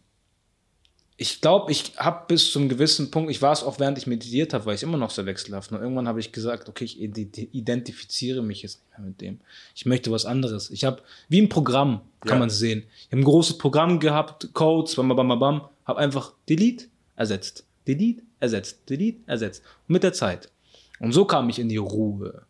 ich 1.19 1.41
glaube, 1.41 1.71
ich 1.71 1.93
habe 1.97 2.25
bis 2.27 2.51
zum 2.51 2.69
gewissen 2.69 3.09
Punkt, 3.09 3.31
ich 3.31 3.41
war 3.41 3.51
es 3.51 3.63
auch 3.63 3.79
während 3.79 3.97
ich 3.97 4.05
meditiert 4.05 4.53
habe, 4.53 4.67
war 4.67 4.73
ich 4.75 4.83
immer 4.83 4.97
noch 4.97 5.09
sehr 5.09 5.25
wechselhaft. 5.25 5.71
Und 5.71 5.81
irgendwann 5.81 6.07
habe 6.07 6.19
ich 6.19 6.31
gesagt, 6.31 6.69
okay, 6.69 6.85
ich 6.85 7.01
ide- 7.01 7.47
identifiziere 7.51 8.43
mich 8.43 8.61
jetzt 8.61 8.79
nicht 8.83 8.97
mehr 8.99 9.07
mit 9.07 9.21
dem. 9.21 9.39
Ich 9.75 9.85
möchte 9.87 10.11
was 10.11 10.25
anderes. 10.25 10.69
Ich 10.69 10.83
habe, 10.85 11.01
wie 11.27 11.41
ein 11.41 11.49
Programm, 11.49 12.01
kann 12.21 12.33
Ja. 12.35 12.39
man 12.39 12.49
es 12.49 12.59
sehen. 12.59 12.83
Ich 13.07 13.11
habe 13.11 13.21
ein 13.21 13.23
großes 13.23 13.57
Programm 13.57 13.99
gehabt, 13.99 14.49
Codes, 14.53 14.95
bam, 14.95 15.07
bam, 15.09 15.27
bam, 15.27 15.39
bam, 15.39 15.61
habe 15.85 15.99
einfach 15.99 16.33
Delete 16.47 16.85
ersetzt. 17.15 17.65
Delete 17.87 18.21
ersetzt. 18.39 18.87
Delete 18.87 19.19
ersetzt. 19.25 19.63
Und 19.87 19.93
mit 19.93 20.03
der 20.03 20.13
Zeit. 20.13 20.51
Und 20.99 21.13
so 21.13 21.25
kam 21.25 21.49
ich 21.49 21.57
in 21.57 21.69
die 21.69 21.77
Ruhe. 21.77 22.43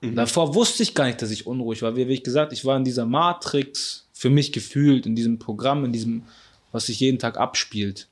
Davor 0.00 0.56
wusste 0.56 0.82
ich 0.82 0.96
gar 0.96 1.06
nicht, 1.06 1.22
dass 1.22 1.30
ich 1.30 1.46
unruhig 1.46 1.82
war. 1.82 1.94
Wie, 1.94 2.08
wie 2.08 2.14
ich 2.14 2.24
gesagt, 2.24 2.52
ich 2.52 2.64
war 2.64 2.76
in 2.76 2.82
dieser 2.82 3.06
Matrix, 3.06 4.08
für 4.12 4.30
mich 4.30 4.50
gefühlt, 4.52 5.06
in 5.06 5.14
diesem 5.14 5.38
Programm, 5.38 5.84
in 5.84 5.92
diesem, 5.92 6.24
was 6.72 6.86
sich 6.86 6.98
jeden 7.00 7.18
Tag 7.18 7.38
abspielt. 7.38 8.08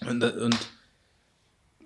Und, 0.00 0.22
und 0.22 0.56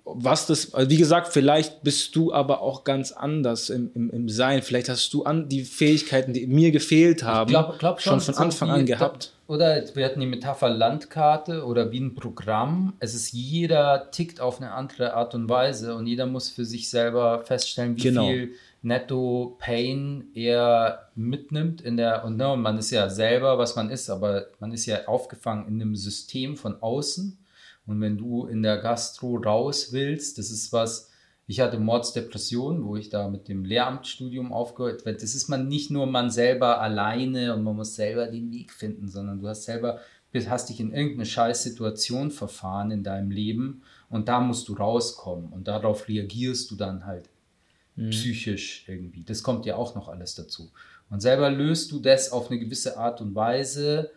was 0.05 0.47
das, 0.47 0.73
also 0.73 0.91
wie 0.91 0.97
gesagt, 0.97 1.29
vielleicht 1.29 1.83
bist 1.83 2.17
du 2.17 2.33
aber 2.33 2.63
auch 2.63 2.85
ganz 2.85 3.13
anders 3.13 3.69
im, 3.69 3.91
im, 3.95 4.11
im 4.11 4.29
Sein. 4.29 4.63
Vielleicht 4.63 4.89
hast 4.89 5.13
du 5.13 5.25
an 5.25 5.49
die 5.49 5.65
Fähigkeiten, 5.65 6.33
die 6.33 6.47
mir 6.47 6.71
gefehlt 6.71 7.23
haben, 7.23 7.51
glaub, 7.51 7.79
glaub 7.79 8.01
schon 8.01 8.21
von 8.21 8.35
so 8.35 8.41
Anfang 8.41 8.71
an 8.71 8.87
gehabt. 8.87 9.33
Oder 9.49 9.83
wir 9.95 10.05
hatten 10.05 10.21
die 10.21 10.27
Metapher 10.27 10.69
Landkarte 10.69 11.65
oder 11.65 11.91
wie 11.91 12.01
ein 12.01 12.15
Programm. 12.15 12.95
Es 13.01 13.15
ist 13.15 13.33
jeder 13.33 14.11
tickt 14.11 14.41
auf 14.41 14.61
eine 14.61 14.73
andere 14.73 15.15
Art 15.15 15.35
und 15.35 15.49
Weise 15.49 15.95
und 15.95 16.07
jeder 16.07 16.27
muss 16.27 16.51
für 16.51 16.65
sich 16.65 16.91
selber 16.91 17.45
feststellen, 17.45 17.97
wie 17.97 18.03
Genau. 18.03 18.29
viel 18.29 18.53
Netto 18.89 19.57
Pain 19.61 20.31
er 20.35 21.11
mitnimmt 21.15 21.81
in 21.81 21.97
der 21.97 22.25
und 22.25 22.37
ne, 22.37 22.57
man 22.57 22.79
ist 22.79 22.91
ja 22.91 23.09
selber, 23.09 23.59
was 23.59 23.77
man 23.77 23.91
ist, 23.91 24.11
aber 24.11 24.47
man 24.59 24.73
ist 24.73 24.87
ja 24.87 25.07
aufgefangen 25.07 25.69
in 25.69 25.81
einem 25.81 25.95
System 25.95 26.57
von 26.57 26.83
außen. 26.83 27.39
Und 27.87 28.01
wenn 28.01 28.19
du 28.19 28.47
in 28.47 28.63
der 28.63 28.79
Gastro 28.79 29.37
raus 29.37 29.93
willst, 29.93 30.39
das 30.39 30.51
ist 30.51 30.73
was, 30.73 31.11
ich 31.47 31.61
hatte 31.61 31.79
Mordsdepression, 31.79 32.85
wo 32.85 32.97
ich 32.97 33.09
da 33.09 33.29
mit 33.29 33.49
dem 33.49 33.65
Lehramtsstudium 33.65 34.53
aufgehört 34.53 35.03
habe. 35.03 35.15
Das 35.15 35.35
ist 35.35 35.49
man 35.49 35.69
nicht 35.69 35.91
nur 35.91 36.07
man 36.07 36.31
selber 36.31 36.81
alleine 36.81 37.55
und 37.55 37.63
man 37.63 37.77
muss 37.77 37.95
selber 37.95 38.27
den 38.27 38.51
Weg 38.53 38.73
finden, 38.73 39.09
sondern 39.09 39.41
du 39.41 39.49
hast 39.49 39.65
selber, 39.65 40.01
hast 40.35 40.69
dich 40.69 40.81
in 40.81 40.93
irgendeine 40.93 41.27
Scheißsituation 41.27 42.31
verfahren 42.31 42.91
in 42.91 43.03
deinem 43.03 43.31
Leben 43.31 43.83
und 44.11 44.29
da 44.29 44.41
musst 44.41 44.69
du 44.69 44.75
rauskommen 44.75 45.53
und 45.53 45.69
darauf 45.69 46.09
reagierst 46.09 46.71
du 46.71 46.77
dann 46.77 47.07
halt 47.07 47.31
psychisch 48.11 48.85
irgendwie. 48.89 49.23
Das 49.25 49.43
kommt 49.43 49.67
ja 49.67 49.77
auch 49.77 49.95
noch 49.95 50.09
alles 50.09 50.35
dazu. 50.35 50.71
Und 51.11 51.21
selber 51.21 51.51
löst 51.51 51.91
du 51.93 52.01
das 52.01 52.33
auf 52.33 52.51
eine 52.51 52.59
gewisse 52.61 52.97
Art 52.99 53.21
und 53.21 53.35
Weise 53.35 54.11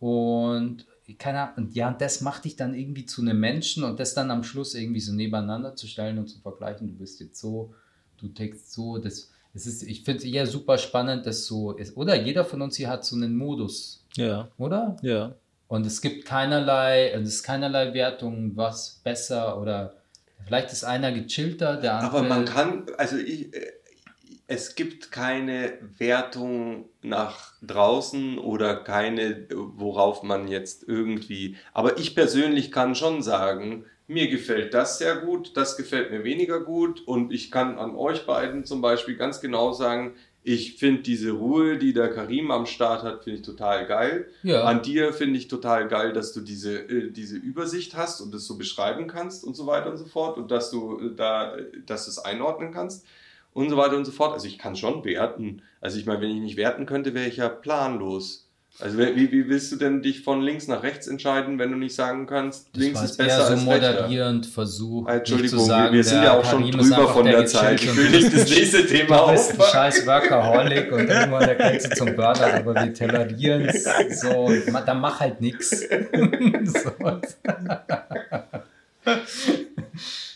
und 0.00 0.86
keine 1.18 1.40
Ahnung, 1.42 1.66
und 1.66 1.74
ja, 1.74 1.88
und 1.88 2.00
das 2.00 2.20
macht 2.20 2.44
dich 2.44 2.56
dann 2.56 2.74
irgendwie 2.74 3.04
zu 3.06 3.20
einem 3.22 3.38
Menschen 3.38 3.84
und 3.84 4.00
das 4.00 4.14
dann 4.14 4.30
am 4.30 4.42
Schluss 4.44 4.74
irgendwie 4.74 5.00
so 5.00 5.12
nebeneinander 5.12 5.76
zu 5.76 5.86
stellen 5.86 6.18
und 6.18 6.28
zu 6.28 6.38
vergleichen, 6.40 6.88
du 6.88 6.94
bist 6.94 7.20
jetzt 7.20 7.38
so, 7.40 7.74
du 8.18 8.28
tickst 8.28 8.72
so, 8.72 8.98
das, 8.98 9.30
es 9.52 9.66
ist, 9.66 9.82
ich 9.82 10.04
finde 10.04 10.18
es 10.18 10.24
eher 10.24 10.46
super 10.46 10.78
spannend, 10.78 11.26
dass 11.26 11.44
so 11.44 11.72
ist. 11.72 11.96
Oder 11.96 12.20
jeder 12.20 12.44
von 12.44 12.62
uns 12.62 12.76
hier 12.76 12.88
hat 12.88 13.04
so 13.04 13.16
einen 13.16 13.36
Modus, 13.36 14.04
Ja, 14.16 14.48
oder? 14.58 14.96
ja. 15.02 15.34
und 15.68 15.86
es 15.86 16.00
gibt 16.00 16.24
keinerlei, 16.24 17.10
es 17.10 17.28
ist 17.28 17.42
keinerlei 17.42 17.92
Wertung, 17.94 18.56
was 18.56 19.00
besser 19.04 19.60
oder 19.60 19.94
vielleicht 20.46 20.72
ist 20.72 20.84
einer 20.84 21.12
gechillter, 21.12 21.76
der 21.76 21.94
andere. 21.94 22.18
Aber 22.18 22.28
man 22.28 22.44
kann, 22.44 22.86
also 22.96 23.16
ich, 23.16 23.54
äh, 23.54 23.72
es 24.46 24.74
gibt 24.74 25.10
keine 25.10 25.72
Wertung 25.98 26.86
nach 27.00 27.52
draußen 27.62 28.38
oder 28.38 28.76
keine, 28.76 29.46
worauf 29.50 30.22
man 30.22 30.46
jetzt 30.46 30.86
irgendwie. 30.86 31.56
Aber 31.72 31.98
ich 31.98 32.14
persönlich 32.14 32.70
kann 32.70 32.94
schon 32.94 33.22
sagen, 33.22 33.86
mir 34.06 34.28
gefällt 34.28 34.74
das 34.74 34.98
sehr 34.98 35.16
gut, 35.16 35.56
das 35.56 35.76
gefällt 35.76 36.10
mir 36.10 36.24
weniger 36.24 36.60
gut 36.60 37.00
und 37.06 37.32
ich 37.32 37.50
kann 37.50 37.78
an 37.78 37.96
euch 37.96 38.26
beiden 38.26 38.64
zum 38.64 38.82
Beispiel 38.82 39.16
ganz 39.16 39.40
genau 39.40 39.72
sagen, 39.72 40.14
ich 40.44 40.76
finde 40.76 41.02
diese 41.02 41.30
Ruhe, 41.32 41.78
die 41.78 41.92
der 41.92 42.12
Karim 42.12 42.50
am 42.50 42.66
Start 42.66 43.04
hat, 43.04 43.22
finde 43.22 43.38
ich 43.38 43.46
total 43.46 43.86
geil. 43.86 44.26
Ja. 44.42 44.64
An 44.64 44.82
dir 44.82 45.12
finde 45.12 45.38
ich 45.38 45.46
total 45.46 45.86
geil, 45.86 46.12
dass 46.12 46.32
du 46.32 46.40
diese, 46.40 46.78
äh, 46.78 47.10
diese 47.10 47.36
Übersicht 47.36 47.94
hast 47.94 48.20
und 48.20 48.34
das 48.34 48.46
so 48.46 48.58
beschreiben 48.58 49.06
kannst 49.06 49.44
und 49.44 49.54
so 49.54 49.66
weiter 49.66 49.90
und 49.90 49.98
so 49.98 50.04
fort 50.04 50.38
und 50.38 50.50
dass 50.50 50.70
du 50.70 50.98
äh, 50.98 51.14
da, 51.14 51.56
äh, 51.56 51.66
dass 51.86 52.08
es 52.08 52.18
einordnen 52.18 52.72
kannst 52.72 53.06
und 53.54 53.70
so 53.70 53.76
weiter 53.76 53.96
und 53.96 54.04
so 54.04 54.10
fort. 54.10 54.32
Also 54.32 54.48
ich 54.48 54.58
kann 54.58 54.74
schon 54.74 55.04
werten. 55.04 55.62
Also 55.80 55.98
ich 55.98 56.06
meine, 56.06 56.20
wenn 56.20 56.30
ich 56.30 56.40
nicht 56.40 56.56
werten 56.56 56.86
könnte, 56.86 57.14
wäre 57.14 57.28
ich 57.28 57.36
ja 57.36 57.48
planlos. 57.48 58.41
Also 58.80 58.98
wie, 58.98 59.30
wie 59.30 59.48
willst 59.48 59.70
du 59.70 59.76
denn 59.76 60.02
dich 60.02 60.22
von 60.22 60.40
links 60.42 60.66
nach 60.66 60.82
rechts 60.82 61.06
entscheiden, 61.06 61.58
wenn 61.58 61.70
du 61.70 61.76
nicht 61.76 61.94
sagen 61.94 62.26
kannst, 62.26 62.68
das 62.72 62.82
links 62.82 63.02
ist 63.02 63.16
besser 63.16 63.30
eher 63.30 63.36
so 63.36 63.52
als 63.52 63.66
rechter? 63.66 64.02
moderierend 64.02 64.46
versucht. 64.46 65.08
Ah, 65.08 65.16
Entschuldigung, 65.16 65.58
zu 65.60 65.64
sagen, 65.66 65.92
wir, 65.92 65.98
wir 65.98 66.04
sind 66.04 66.22
ja 66.22 66.32
auch 66.32 66.44
schon 66.44 66.60
Karim 66.62 66.80
ist 66.80 66.90
drüber 66.90 67.08
von 67.08 67.24
der, 67.24 67.36
der 67.38 67.46
Zeit. 67.46 67.82
Ich 67.82 67.96
will 67.96 68.10
nicht 68.10 68.34
das 68.34 68.50
nächste 68.50 68.86
Thema 68.86 69.26
Du 69.26 69.32
bist 69.32 69.52
ein 69.52 69.66
scheiß 69.70 70.06
Workaholic 70.06 70.90
und 70.90 71.08
irgendwann 71.08 71.46
der 71.46 71.54
Grenze 71.54 71.90
zum 71.90 72.16
Burnout, 72.16 72.42
aber 72.44 72.74
wir 72.74 72.94
tolerieren 72.94 73.62
es 73.66 73.84
so. 74.20 74.50
Dann 74.86 75.00
mach 75.00 75.20
halt 75.20 75.40
nix. 75.40 75.70
so. 76.64 76.92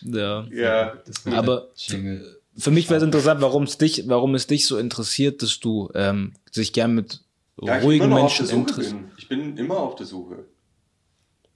Ja. 0.02 0.46
Ja, 0.52 0.92
Aber 1.32 1.68
Jingle. 1.74 2.38
für 2.56 2.70
mich 2.70 2.88
wäre 2.88 2.98
es 2.98 3.02
interessant, 3.04 3.40
warum 3.40 3.64
es 3.64 3.78
dich, 3.78 4.04
warum 4.06 4.34
es 4.34 4.46
dich 4.46 4.66
so 4.66 4.78
interessiert, 4.78 5.42
dass 5.42 5.58
du 5.58 5.90
ähm, 5.94 6.34
sich 6.50 6.72
gern 6.72 6.94
mit 6.94 7.20
Ja, 7.61 7.78
ich 7.78 7.85
ruhigen 7.85 8.12
Menschen 8.12 8.47
bin. 8.66 9.11
Ich 9.16 9.28
bin 9.28 9.57
immer 9.57 9.78
auf 9.78 9.95
der 9.95 10.07
Suche. 10.07 10.45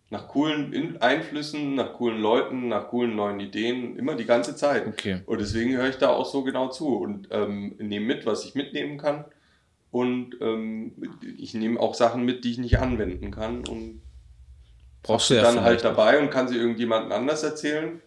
Nach 0.08 0.26
coolen 0.28 0.72
In- 0.72 0.96
Einflüssen, 1.00 1.74
nach 1.76 1.92
coolen 1.92 2.20
Leuten, 2.20 2.68
nach 2.68 2.88
coolen 2.88 3.14
neuen 3.14 3.38
Ideen, 3.38 3.96
immer 3.96 4.16
die 4.16 4.24
ganze 4.24 4.56
Zeit. 4.56 4.86
Okay. 4.88 5.20
Und 5.26 5.40
deswegen 5.40 5.76
höre 5.76 5.88
ich 5.88 5.96
da 5.98 6.08
auch 6.08 6.26
so 6.26 6.42
genau 6.42 6.68
zu 6.68 6.96
und 6.96 7.28
ähm, 7.30 7.76
nehme 7.78 8.06
mit, 8.06 8.26
was 8.26 8.44
ich 8.44 8.54
mitnehmen 8.54 8.98
kann. 8.98 9.24
Und 9.92 10.36
ähm, 10.40 10.92
ich 11.36 11.54
nehme 11.54 11.78
auch 11.78 11.94
Sachen 11.94 12.24
mit, 12.24 12.44
die 12.44 12.52
ich 12.52 12.58
nicht 12.58 12.78
anwenden 12.78 13.30
kann. 13.30 13.66
Und 13.68 14.02
Brauchst 15.02 15.30
du 15.30 15.34
ja 15.34 15.42
dann 15.42 15.60
halt 15.62 15.84
dabei 15.84 16.18
und 16.18 16.30
kann 16.30 16.48
sie 16.48 16.56
irgendjemandem 16.56 17.12
anders 17.12 17.42
erzählen. 17.42 18.00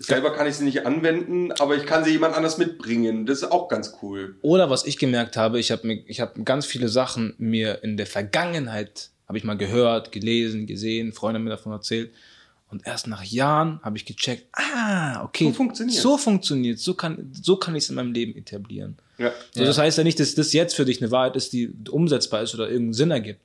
Selber 0.00 0.32
kann 0.32 0.46
ich 0.46 0.54
sie 0.54 0.64
nicht 0.64 0.86
anwenden, 0.86 1.50
aber 1.52 1.76
ich 1.76 1.84
kann 1.84 2.04
sie 2.04 2.12
jemand 2.12 2.36
anders 2.36 2.56
mitbringen. 2.56 3.26
Das 3.26 3.38
ist 3.42 3.50
auch 3.50 3.68
ganz 3.68 3.94
cool. 4.02 4.36
Oder 4.42 4.70
was 4.70 4.86
ich 4.86 4.96
gemerkt 4.96 5.36
habe, 5.36 5.58
ich 5.58 5.72
habe 5.72 5.86
mir, 5.86 6.02
ich 6.06 6.20
habe 6.20 6.40
ganz 6.44 6.66
viele 6.66 6.88
Sachen 6.88 7.34
mir 7.38 7.82
in 7.82 7.96
der 7.96 8.06
Vergangenheit 8.06 9.10
habe 9.26 9.36
ich 9.36 9.44
mal 9.44 9.56
gehört, 9.58 10.10
gelesen, 10.12 10.66
gesehen, 10.66 11.12
Freunde 11.12 11.38
haben 11.38 11.44
mir 11.44 11.50
davon 11.50 11.72
erzählt. 11.72 12.10
Und 12.70 12.86
erst 12.86 13.06
nach 13.06 13.22
Jahren 13.24 13.80
habe 13.82 13.96
ich 13.96 14.04
gecheckt, 14.04 14.46
ah, 14.52 15.22
okay, 15.24 15.46
So 15.46 15.52
funktioniert's. 15.52 16.02
so 16.02 16.16
funktioniert, 16.18 16.78
so 16.78 16.94
kann, 16.94 17.30
so 17.32 17.56
kann 17.56 17.74
ich 17.74 17.84
es 17.84 17.90
in 17.90 17.96
meinem 17.96 18.12
Leben 18.12 18.36
etablieren. 18.36 18.96
Ja. 19.18 19.32
So, 19.54 19.64
Das 19.64 19.78
heißt 19.78 19.98
ja 19.98 20.04
nicht, 20.04 20.20
dass 20.20 20.34
das 20.34 20.52
jetzt 20.52 20.74
für 20.76 20.84
dich 20.84 21.02
eine 21.02 21.10
Wahrheit 21.10 21.34
ist, 21.36 21.52
die 21.52 21.72
umsetzbar 21.90 22.42
ist 22.42 22.54
oder 22.54 22.66
irgendeinen 22.68 22.92
Sinn 22.94 23.10
ergibt. 23.10 23.40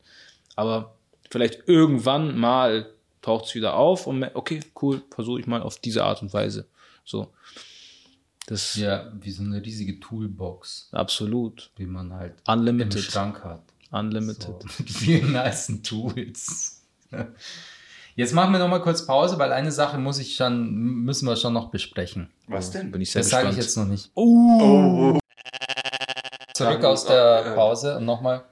Aber 0.56 0.94
vielleicht 1.32 1.68
irgendwann 1.68 2.38
mal 2.38 2.90
taucht 3.24 3.46
es 3.46 3.56
wieder 3.56 3.76
auf 3.76 4.06
und 4.06 4.24
okay, 4.36 4.60
cool, 4.84 5.02
versuche 5.10 5.40
ich 5.40 5.48
mal 5.48 5.64
auf 5.64 5.80
diese 5.80 6.04
Art 6.04 6.22
und 6.22 6.32
Weise. 6.32 6.68
So. 7.04 7.30
Das 8.46 8.76
Ja, 8.76 9.12
wie 9.20 9.32
so 9.32 9.42
eine 9.42 9.64
riesige 9.64 10.00
Toolbox, 10.00 10.90
absolut. 10.92 11.72
die 11.78 11.88
man 11.88 12.14
halt 12.14 12.36
im 12.46 12.54
Unlimited. 12.54 13.02
Schrank 13.02 13.44
hat. 13.44 13.64
Unlimited. 13.90 14.62
So, 14.62 14.68
mit 14.80 14.90
vielen 14.92 15.32
nice 15.32 15.72
Tools. 15.82 16.84
Jetzt 18.16 18.34
machen 18.34 18.52
wir 18.52 18.60
noch 18.60 18.68
mal 18.68 18.82
kurz 18.82 19.08
Pause, 19.08 19.40
weil 19.40 19.52
eine 19.52 19.72
Sache 19.72 19.98
muss 19.98 20.20
ich 20.20 20.36
schon, 20.36 20.72
müssen 20.72 21.26
wir 21.26 21.36
schon 21.36 21.54
noch 21.54 21.72
besprechen. 21.72 22.30
Was 22.48 22.70
denn? 22.70 22.92
Bin 22.92 23.02
ich 23.02 23.12
sehr 23.12 23.22
Das 23.22 23.32
sage 23.32 23.50
ich 23.50 23.56
jetzt 23.56 23.76
noch 23.76 23.86
nicht. 23.86 24.12
Oh, 24.14 25.18
Zurück 26.54 26.84
Ja, 26.84 26.90
aus 26.90 27.06
der. 27.06 27.54
Pause 27.56 27.98
und 27.98 28.06
nochmal. 28.06 28.44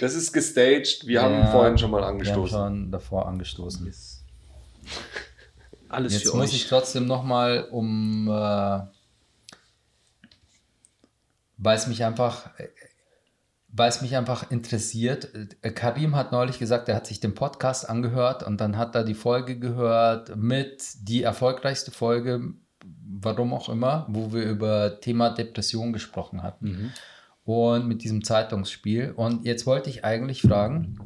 Das 0.00 0.14
ist 0.14 0.32
gestaged. 0.32 1.06
Wir 1.06 1.14
Ja, 1.16 1.22
haben 1.22 1.50
vorhin 1.52 1.78
schon 1.78 1.90
mal 1.90 2.00
Wir 2.00 2.06
haben 2.06 2.14
angestoßen. 2.14 2.58
schon 2.58 2.90
davor 2.92 3.26
angestoßen. 3.28 3.92
Alles 5.88 6.12
Jetzt 6.14 6.30
für 6.30 6.36
muss 6.36 6.50
euch. 6.50 6.56
ich 6.56 6.68
trotzdem 6.68 7.06
nochmal 7.06 7.68
um, 7.70 8.28
äh, 8.28 8.80
weil 11.58 11.76
es 11.76 11.86
mich 11.86 12.04
einfach, 12.04 12.50
weil 13.68 13.88
es 13.88 14.02
mich 14.02 14.16
einfach 14.16 14.50
interessiert. 14.50 15.28
Äh, 15.62 15.70
Karim 15.70 16.16
hat 16.16 16.32
neulich 16.32 16.58
gesagt, 16.58 16.88
er 16.88 16.96
hat 16.96 17.06
sich 17.06 17.20
den 17.20 17.34
Podcast 17.34 17.88
angehört 17.88 18.42
und 18.42 18.60
dann 18.60 18.76
hat 18.76 18.94
er 18.94 19.04
die 19.04 19.14
Folge 19.14 19.58
gehört 19.58 20.36
mit 20.36 20.82
die 21.02 21.22
erfolgreichste 21.22 21.90
Folge, 21.92 22.52
warum 23.08 23.54
auch 23.54 23.68
immer, 23.68 24.06
wo 24.08 24.32
wir 24.32 24.42
über 24.44 25.00
Thema 25.00 25.30
Depression 25.30 25.92
gesprochen 25.92 26.42
hatten. 26.42 26.66
Mhm. 26.68 26.92
Und 27.46 27.86
mit 27.86 28.02
diesem 28.02 28.22
Zeitungsspiel. 28.22 29.12
Und 29.16 29.46
jetzt 29.46 29.66
wollte 29.66 29.88
ich 29.88 30.04
eigentlich 30.04 30.42
fragen, 30.42 30.98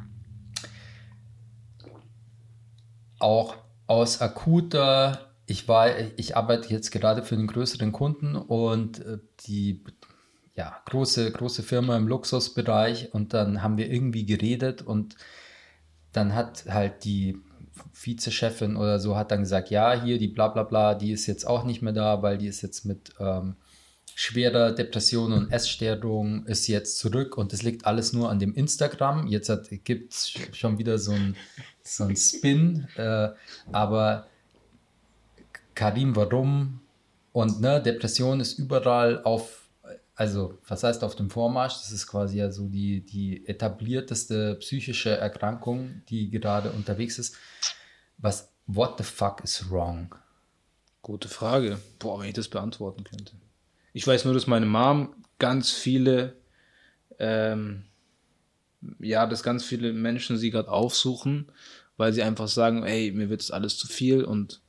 auch 3.21 3.55
aus 3.87 4.21
akuter, 4.21 5.31
ich 5.47 5.69
war, 5.69 5.91
ich 6.17 6.37
arbeite 6.37 6.71
jetzt 6.71 6.91
gerade 6.91 7.23
für 7.23 7.35
einen 7.35 7.47
größeren 7.47 7.93
Kunden 7.93 8.37
und 8.37 9.05
äh, 9.05 9.19
die 9.47 9.85
ja, 10.57 10.81
große, 10.87 11.31
große 11.31 11.63
Firma 11.63 11.97
im 11.97 12.09
Luxusbereich 12.09 13.15
und 13.15 13.35
dann 13.35 13.63
haben 13.63 13.77
wir 13.77 13.91
irgendwie 13.91 14.27
geredet 14.27 14.83
und 14.83 15.17
dann 16.13 16.35
hat 16.35 16.65
halt 16.69 17.05
die 17.05 17.39
Vizechefin 17.95 18.77
oder 18.77 18.99
so 18.99 19.17
hat 19.17 19.31
dann 19.31 19.41
gesagt, 19.41 19.71
ja, 19.71 19.93
hier 19.93 20.19
die 20.19 20.29
bla 20.29 20.49
bla 20.49 20.65
bla, 20.65 20.95
die 20.95 21.13
ist 21.13 21.27
jetzt 21.27 21.47
auch 21.47 21.65
nicht 21.65 21.83
mehr 21.83 21.93
da, 21.93 22.23
weil 22.23 22.39
die 22.39 22.47
ist 22.47 22.63
jetzt 22.63 22.85
mit 22.85 23.13
ähm, 23.19 23.57
schwerer 24.21 24.73
Depression 24.73 25.33
und 25.33 25.51
Essstörung 25.51 26.45
ist 26.45 26.67
jetzt 26.67 26.99
zurück 26.99 27.39
und 27.39 27.55
das 27.55 27.63
liegt 27.63 27.87
alles 27.87 28.13
nur 28.13 28.29
an 28.29 28.39
dem 28.39 28.53
Instagram. 28.55 29.27
Jetzt 29.29 29.51
gibt 29.85 30.13
es 30.13 30.35
schon 30.53 30.77
wieder 30.77 30.99
so 30.99 31.13
ein, 31.13 31.37
so 31.83 32.05
ein 32.05 32.17
Spin, 32.17 32.87
äh, 32.97 33.31
aber 33.73 34.27
Karim, 35.75 36.15
warum? 36.17 36.81
Und 37.33 37.63
ne, 37.63 37.81
Depression 37.81 38.41
ist 38.41 38.59
überall 38.59 39.23
auf, 39.23 39.71
also 40.15 40.59
was 40.69 40.85
heißt 40.85 41.03
auf 41.03 41.17
dem 41.17 41.31
Vormarsch? 41.31 41.79
Das 41.79 41.91
ist 41.91 42.07
quasi 42.07 42.41
ja 42.41 42.51
so 42.51 42.69
die, 42.69 43.01
die 43.01 43.49
etablierteste 43.49 44.57
psychische 44.57 45.17
Erkrankung, 45.17 46.03
die 46.11 46.29
gerade 46.29 46.71
unterwegs 46.73 47.19
ist. 47.19 47.37
Was, 48.19 48.51
what 48.67 48.99
the 48.99 49.05
fuck 49.05 49.43
is 49.43 49.71
wrong? 49.71 50.15
Gute 51.01 51.29
Frage. 51.29 51.79
Boah, 51.99 52.21
wenn 52.21 52.29
ich 52.29 52.35
das 52.35 52.49
beantworten 52.49 53.05
könnte. 53.05 53.40
Ich 53.93 54.07
weiß 54.07 54.25
nur, 54.25 54.35
dass 54.35 54.47
meine 54.47 54.67
Mom 54.67 55.15
ganz 55.39 55.71
viele, 55.71 56.37
ähm, 57.19 57.85
ja, 58.99 59.27
dass 59.27 59.43
ganz 59.43 59.65
viele 59.65 59.93
Menschen 59.93 60.37
sie 60.37 60.51
gerade 60.51 60.71
aufsuchen, 60.71 61.51
weil 61.97 62.13
sie 62.13 62.23
einfach 62.23 62.49
sagen, 62.49 62.85
ey, 62.85 63.11
mir 63.13 63.29
wird 63.29 63.41
das 63.41 63.51
alles 63.51 63.77
zu 63.77 63.87
viel 63.87 64.25
und 64.25 64.61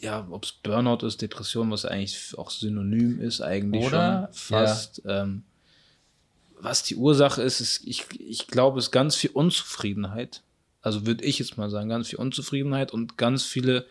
ja, 0.00 0.26
ob 0.30 0.44
es 0.44 0.52
Burnout 0.52 1.06
ist, 1.06 1.20
Depression, 1.20 1.70
was 1.70 1.84
eigentlich 1.84 2.36
auch 2.38 2.50
synonym 2.50 3.20
ist, 3.20 3.42
eigentlich 3.42 3.84
Oder? 3.84 4.30
schon 4.32 4.34
fast. 4.34 5.02
Ähm, 5.06 5.42
was 6.58 6.82
die 6.82 6.96
Ursache 6.96 7.42
ist, 7.42 7.60
ist 7.60 7.86
ich, 7.86 8.06
ich 8.18 8.46
glaube, 8.46 8.78
es 8.78 8.86
ist 8.86 8.90
ganz 8.90 9.16
viel 9.16 9.30
Unzufriedenheit. 9.30 10.42
Also 10.82 11.06
würde 11.06 11.24
ich 11.24 11.38
jetzt 11.38 11.58
mal 11.58 11.70
sagen, 11.70 11.88
ganz 11.88 12.08
viel 12.08 12.18
Unzufriedenheit 12.18 12.92
und 12.92 13.16
ganz 13.18 13.44
viele 13.44 13.86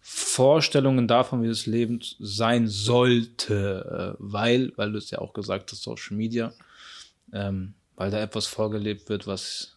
Vorstellungen 0.00 1.06
davon, 1.06 1.42
wie 1.42 1.48
das 1.48 1.66
Leben 1.66 2.00
sein 2.18 2.68
sollte, 2.68 4.16
äh, 4.16 4.16
weil, 4.18 4.72
weil 4.76 4.92
du 4.92 4.98
es 4.98 5.10
ja 5.10 5.18
auch 5.18 5.32
gesagt 5.32 5.70
hast, 5.72 5.82
Social 5.82 6.16
Media, 6.16 6.52
ähm, 7.32 7.74
weil 7.96 8.10
da 8.10 8.18
etwas 8.18 8.46
vorgelebt 8.46 9.08
wird, 9.08 9.26
was 9.26 9.76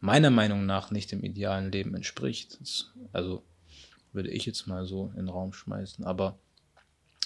meiner 0.00 0.30
Meinung 0.30 0.66
nach 0.66 0.90
nicht 0.90 1.12
dem 1.12 1.22
idealen 1.22 1.70
Leben 1.70 1.94
entspricht. 1.94 2.58
Das, 2.60 2.90
also 3.12 3.42
würde 4.12 4.30
ich 4.30 4.46
jetzt 4.46 4.66
mal 4.66 4.86
so 4.86 5.12
in 5.14 5.26
den 5.26 5.28
Raum 5.28 5.52
schmeißen, 5.52 6.04
aber 6.04 6.38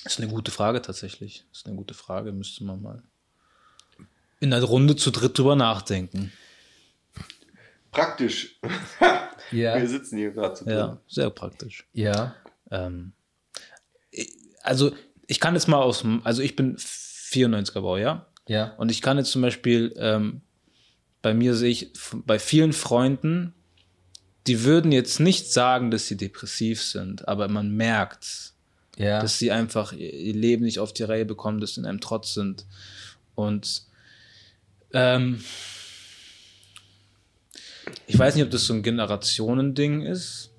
ist 0.04 0.20
eine 0.20 0.30
gute 0.30 0.50
Frage 0.50 0.80
tatsächlich. 0.80 1.44
Ist 1.52 1.66
eine 1.66 1.76
gute 1.76 1.94
Frage, 1.94 2.32
müsste 2.32 2.64
man 2.64 2.82
mal 2.82 3.02
in 4.40 4.50
der 4.50 4.62
Runde 4.62 4.96
zu 4.96 5.10
dritt 5.10 5.38
drüber 5.38 5.56
nachdenken. 5.56 6.32
Praktisch. 7.90 8.60
Ja, 9.52 9.76
Wir 9.80 9.88
sitzen 9.88 10.18
hier 10.18 10.30
gerade 10.32 10.54
zu 10.54 10.64
dritt. 10.64 10.74
Ja, 10.74 11.00
sehr 11.08 11.30
praktisch. 11.30 11.86
ja, 11.92 12.34
Ähm, 12.70 13.12
also 14.62 14.92
ich 15.26 15.40
kann 15.40 15.54
jetzt 15.54 15.68
mal 15.68 15.78
aus, 15.82 16.00
dem- 16.00 16.20
also 16.24 16.42
ich 16.42 16.56
bin 16.56 16.76
94er 16.76 17.80
Baujahr 17.80 18.26
ja. 18.46 18.74
und 18.76 18.90
ich 18.90 19.02
kann 19.02 19.18
jetzt 19.18 19.30
zum 19.30 19.42
Beispiel 19.42 19.94
ähm, 19.98 20.42
bei 21.22 21.34
mir 21.34 21.54
sehe 21.54 21.70
ich 21.70 21.92
bei 22.26 22.38
vielen 22.38 22.72
Freunden, 22.72 23.54
die 24.46 24.64
würden 24.64 24.92
jetzt 24.92 25.20
nicht 25.20 25.52
sagen, 25.52 25.90
dass 25.90 26.06
sie 26.06 26.16
depressiv 26.16 26.82
sind, 26.82 27.26
aber 27.28 27.48
man 27.48 27.70
merkt, 27.70 28.52
Ja. 28.96 29.20
dass 29.20 29.38
sie 29.38 29.50
einfach 29.50 29.92
ihr 29.92 30.12
ihr 30.12 30.34
Leben 30.34 30.64
nicht 30.64 30.78
auf 30.78 30.92
die 30.94 31.02
Reihe 31.02 31.24
bekommen, 31.26 31.60
dass 31.60 31.74
sie 31.74 31.80
in 31.80 31.86
einem 31.86 32.00
Trotz 32.00 32.34
sind. 32.34 32.66
Und 33.34 33.82
ähm, 34.92 35.42
ich 38.06 38.18
weiß 38.18 38.34
nicht, 38.34 38.44
ob 38.44 38.50
das 38.50 38.64
so 38.66 38.74
ein 38.74 38.82
Generationending 38.82 40.02
ist, 40.02 40.50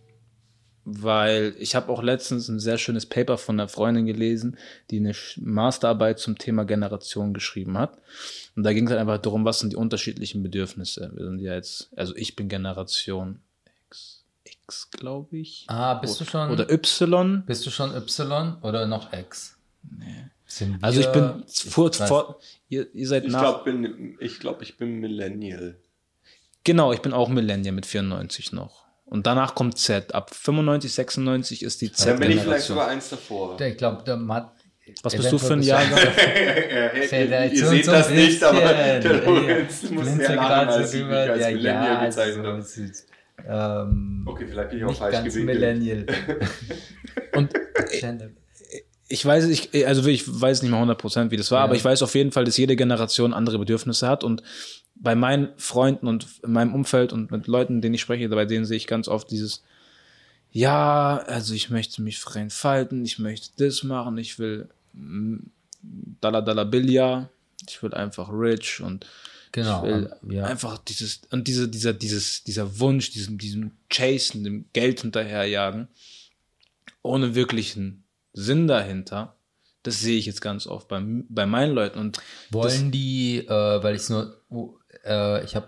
weil 0.85 1.53
ich 1.60 1.76
habe 1.76 1.91
auch 1.91 2.01
letztens 2.01 2.47
ein 2.47 2.60
sehr 2.60 2.77
schönes 2.77 3.06
Paper 3.06 3.38
von 3.38 3.60
einer 3.60 3.68
Freundin 3.69 4.06
gelesen, 4.06 4.57
die 4.89 4.97
eine 4.97 5.14
Masterarbeit 5.38 6.19
zum 6.19 6.38
Thema 6.38 6.64
Generation 6.65 7.34
geschrieben 7.34 7.77
hat. 7.77 7.97
Und 8.56 8.64
da 8.64 8.73
ging 8.73 8.85
es 8.85 8.91
halt 8.91 8.99
einfach 9.01 9.19
darum, 9.19 9.45
was 9.45 9.60
sind 9.60 9.73
die 9.73 9.77
unterschiedlichen 9.77 10.41
Bedürfnisse. 10.41 11.11
Wir 11.15 11.26
sind 11.26 11.39
ja 11.39 11.53
jetzt, 11.53 11.89
also 11.95 12.15
ich 12.15 12.35
bin 12.35 12.49
Generation 12.49 13.39
X, 13.88 14.23
X 14.45 14.89
glaube 14.89 15.38
ich. 15.38 15.65
ah, 15.68 15.93
bist 15.95 16.19
du 16.19 16.26
schon, 16.26 16.49
Oder 16.49 16.72
Y. 16.72 17.43
bist 17.45 17.65
du 17.65 17.69
schon 17.69 17.93
Y 17.95 18.57
oder 18.61 18.88
noch 18.88 19.14
X? 19.14 19.57
Nee. 19.97 20.26
Sind 20.45 20.84
Also 20.84 20.99
ich 21.01 21.07
bin 21.11 21.43
vor, 21.47 21.93
vor 21.93 22.39
ihr, 22.69 22.88
ihr 22.95 23.07
seid 23.07 23.26
Ich 23.26 23.31
nach. 23.31 23.41
glaube, 23.41 23.64
bin, 23.72 24.18
ich, 24.19 24.39
glaub, 24.39 24.64
ich 24.64 24.77
bin 24.77 24.99
Millennial. 24.99 25.77
Genau, 26.64 26.91
ich 26.94 27.02
bin 27.02 27.14
auch 27.14 27.30
Millennial 27.30 27.73
mit 27.73 27.86
94 27.86 28.52
noch. 28.52 28.86
Und 29.06 29.26
danach 29.26 29.56
kommt 29.56 29.77
Z. 29.80 30.14
Ab 30.14 30.34
95, 30.36 30.94
96 30.94 31.64
ist 31.64 31.81
die 31.81 31.91
Dann 31.91 32.19
bin 32.19 32.31
ich 32.31 32.41
vielleicht 32.41 32.65
sogar 32.65 32.88
eins 32.90 33.10
davor. 33.10 33.60
Ich 33.60 33.77
glaube, 33.77 34.03
der 34.03 34.18
Matt. 34.18 34.52
Was 35.03 35.15
bist 35.15 35.31
du 35.31 35.38
für 35.38 35.53
ein 35.53 35.61
du- 35.61 35.68
ihr 35.68 37.64
so- 37.64 37.69
seht 37.69 37.86
so 37.86 37.91
das 37.91 38.10
nicht, 38.10 38.44
aber 38.44 38.60
der 38.73 39.02
Ja, 39.03 39.11
Lorenz 39.23 39.90
muss 39.91 40.07
sehr 40.15 40.36
lachen, 40.36 40.69
als 40.69 40.94
ich 40.94 41.02
mich 41.02 41.06
rüber. 41.10 41.18
als 41.31 41.41
Ja, 41.41 41.48
Millennial 41.52 41.86
ja, 41.94 42.06
bezeichnet 42.06 42.44
so 42.45 42.52
habe. 42.52 42.61
süß. 42.61 43.06
Ähm, 43.48 44.26
Okay, 44.27 44.48
vielleicht 44.48 44.69
bin 44.69 44.80
ich 44.80 44.86
auch 44.86 44.95
falsch 44.95 45.14
ganz 45.14 45.34
gewählt. 45.34 45.45
Millennial. 45.45 46.06
Und 47.36 47.52
ich 49.07 49.26
weiß, 49.26 49.45
ich, 49.45 49.88
also 49.88 50.07
ich 50.07 50.23
weiß 50.41 50.61
nicht 50.61 50.72
mal 50.72 50.84
100% 50.88 51.31
wie 51.31 51.38
das 51.38 51.49
war, 51.52 51.60
Ja. 51.60 51.64
aber 51.65 51.76
ich 51.76 51.84
weiß 51.86 52.02
auf 52.03 52.14
jeden 52.15 52.31
Fall, 52.31 52.45
dass 52.45 52.57
jede 52.57 52.76
Generation 52.76 53.34
andere 53.34 53.57
Bedürfnisse 53.60 54.07
hat. 54.07 54.23
Und 54.23 54.44
bei 54.99 55.15
meinen 55.15 55.49
Freunden 55.57 56.07
und 56.07 56.27
in 56.43 56.51
meinem 56.51 56.73
Umfeld 56.73 57.13
und 57.13 57.31
mit 57.31 57.47
Leuten, 57.47 57.81
denen 57.81 57.95
ich 57.95 58.01
spreche, 58.01 58.27
bei 58.30 58.45
denen 58.45 58.65
sehe 58.65 58.77
ich 58.77 58.88
ganz 58.88 59.07
oft 59.07 59.31
dieses, 59.31 59.63
ja, 60.51 61.17
also 61.27 61.53
ich 61.53 61.69
möchte 61.69 62.01
mich 62.01 62.19
frei 62.19 62.41
entfalten, 62.41 63.05
ich 63.05 63.19
möchte 63.19 63.49
das 63.57 63.84
machen, 63.84 64.17
ich 64.17 64.39
will 64.39 64.69
mm, 64.93 65.38
Dollar 66.21 66.41
Dollar 66.41 66.65
Billiard, 66.65 67.30
ich 67.67 67.81
will 67.81 67.93
einfach 67.93 68.30
rich 68.31 68.81
und 68.81 69.05
Genau, 69.51 69.84
ich 69.84 69.89
will 69.89 70.11
ja. 70.30 70.45
einfach 70.45 70.77
dieses 70.77 71.21
und 71.31 71.47
diese 71.47 71.67
dieser 71.67 71.91
dieses 71.93 72.43
dieser 72.43 72.80
Wunsch, 72.80 73.09
diesem 73.09 73.39
diesem 73.39 73.71
Chasen, 73.89 74.43
dem 74.43 74.65
Geld 74.73 75.01
hinterherjagen, 75.01 75.88
ohne 77.01 77.34
wirklichen 77.34 78.03
Sinn 78.34 78.67
dahinter. 78.67 79.35
Das 79.81 80.01
sehe 80.01 80.19
ich 80.19 80.27
jetzt 80.27 80.41
ganz 80.41 80.67
oft 80.67 80.88
bei, 80.88 81.01
bei 81.30 81.45
meinen 81.45 81.73
Leuten 81.73 81.99
und 81.99 82.19
Wollen 82.51 82.91
die, 82.91 83.39
äh, 83.39 83.49
weil 83.84 83.95
ich 83.95 84.01
es 84.01 84.09
nur, 84.09 84.39
oh, 84.49 84.77
äh, 85.06 85.44
ich 85.44 85.56
habe 85.56 85.68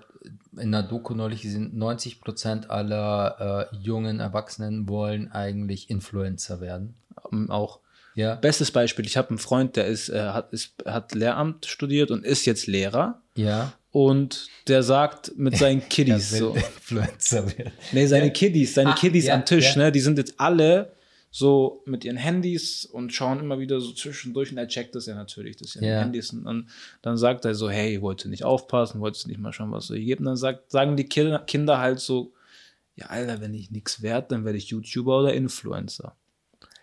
in 0.59 0.71
der 0.71 0.83
Doku 0.83 1.13
neulich 1.15 1.41
gesehen, 1.41 1.71
90 1.77 2.21
Prozent 2.21 2.69
aller 2.69 3.69
äh, 3.71 3.75
jungen 3.77 4.19
Erwachsenen 4.19 4.87
wollen 4.89 5.31
eigentlich 5.31 5.89
Influencer 5.89 6.59
werden. 6.61 6.95
ähm, 7.31 7.49
auch 7.49 7.79
Ja. 8.15 8.35
bestes 8.35 8.71
Beispiel, 8.71 9.05
ich 9.05 9.15
habe 9.17 9.29
einen 9.29 9.37
Freund, 9.39 9.75
der 9.77 9.85
ist, 9.87 10.09
äh, 10.09 10.19
hat, 10.29 10.51
ist 10.53 10.73
hat 10.85 11.13
Lehramt 11.15 11.65
studiert 11.65 12.11
und 12.11 12.25
ist 12.25 12.45
jetzt 12.45 12.67
Lehrer 12.67 13.21
Ja. 13.35 13.71
und 13.91 14.47
der 14.67 14.83
sagt 14.83 15.31
mit 15.37 15.57
seinen 15.57 15.81
Kiddies 15.89 16.29
so, 16.31 16.53
Influencer 16.53 17.45
werden. 17.57 17.71
Nee, 17.93 18.05
seine 18.07 18.31
Kiddies, 18.31 18.73
seine 18.73 18.91
Ah, 18.91 18.95
Kiddies 18.95 19.27
ja, 19.27 19.35
am 19.35 19.45
Tisch, 19.45 19.75
ja. 19.75 19.83
ne? 19.83 19.91
Die 19.93 20.01
sind 20.01 20.17
jetzt 20.17 20.33
alle 20.39 20.91
so 21.33 21.81
mit 21.85 22.03
ihren 22.03 22.17
Handys 22.17 22.83
und 22.85 23.13
schauen 23.13 23.39
immer 23.39 23.57
wieder 23.57 23.79
so 23.79 23.93
zwischendurch 23.93 24.51
und 24.51 24.57
er 24.57 24.67
checkt 24.67 24.95
das 24.95 25.05
ja 25.05 25.15
natürlich, 25.15 25.55
dass 25.55 25.75
ja, 25.75 25.81
Ja. 25.81 25.99
Handys 26.01 26.31
und 26.33 26.67
dann, 27.01 27.17
sagt 27.17 27.45
er 27.45 27.55
so, 27.55 27.69
hey, 27.69 28.01
wollt 28.01 28.25
ihr 28.25 28.29
nicht 28.29 28.43
aufpassen, 28.43 28.99
wollt 28.99 29.23
ihr 29.23 29.29
nicht 29.29 29.39
mal 29.39 29.53
schauen, 29.53 29.71
was 29.71 29.87
so 29.87 29.95
hier 29.95 30.05
gibt? 30.05 30.19
Und 30.19 30.25
dann 30.25 30.35
sagt, 30.35 30.69
sagen 30.69 30.97
die 30.97 31.05
Kinder, 31.05 31.39
Kinder 31.39 31.79
halt 31.79 32.01
so, 32.01 32.33
ja, 32.97 33.05
Alter, 33.05 33.39
wenn 33.39 33.53
ich 33.53 33.71
nichts 33.71 34.01
wert, 34.01 34.31
dann 34.31 34.43
werde 34.43 34.57
ich 34.57 34.67
YouTuber 34.67 35.19
oder 35.19 35.33
Influencer. 35.33 36.15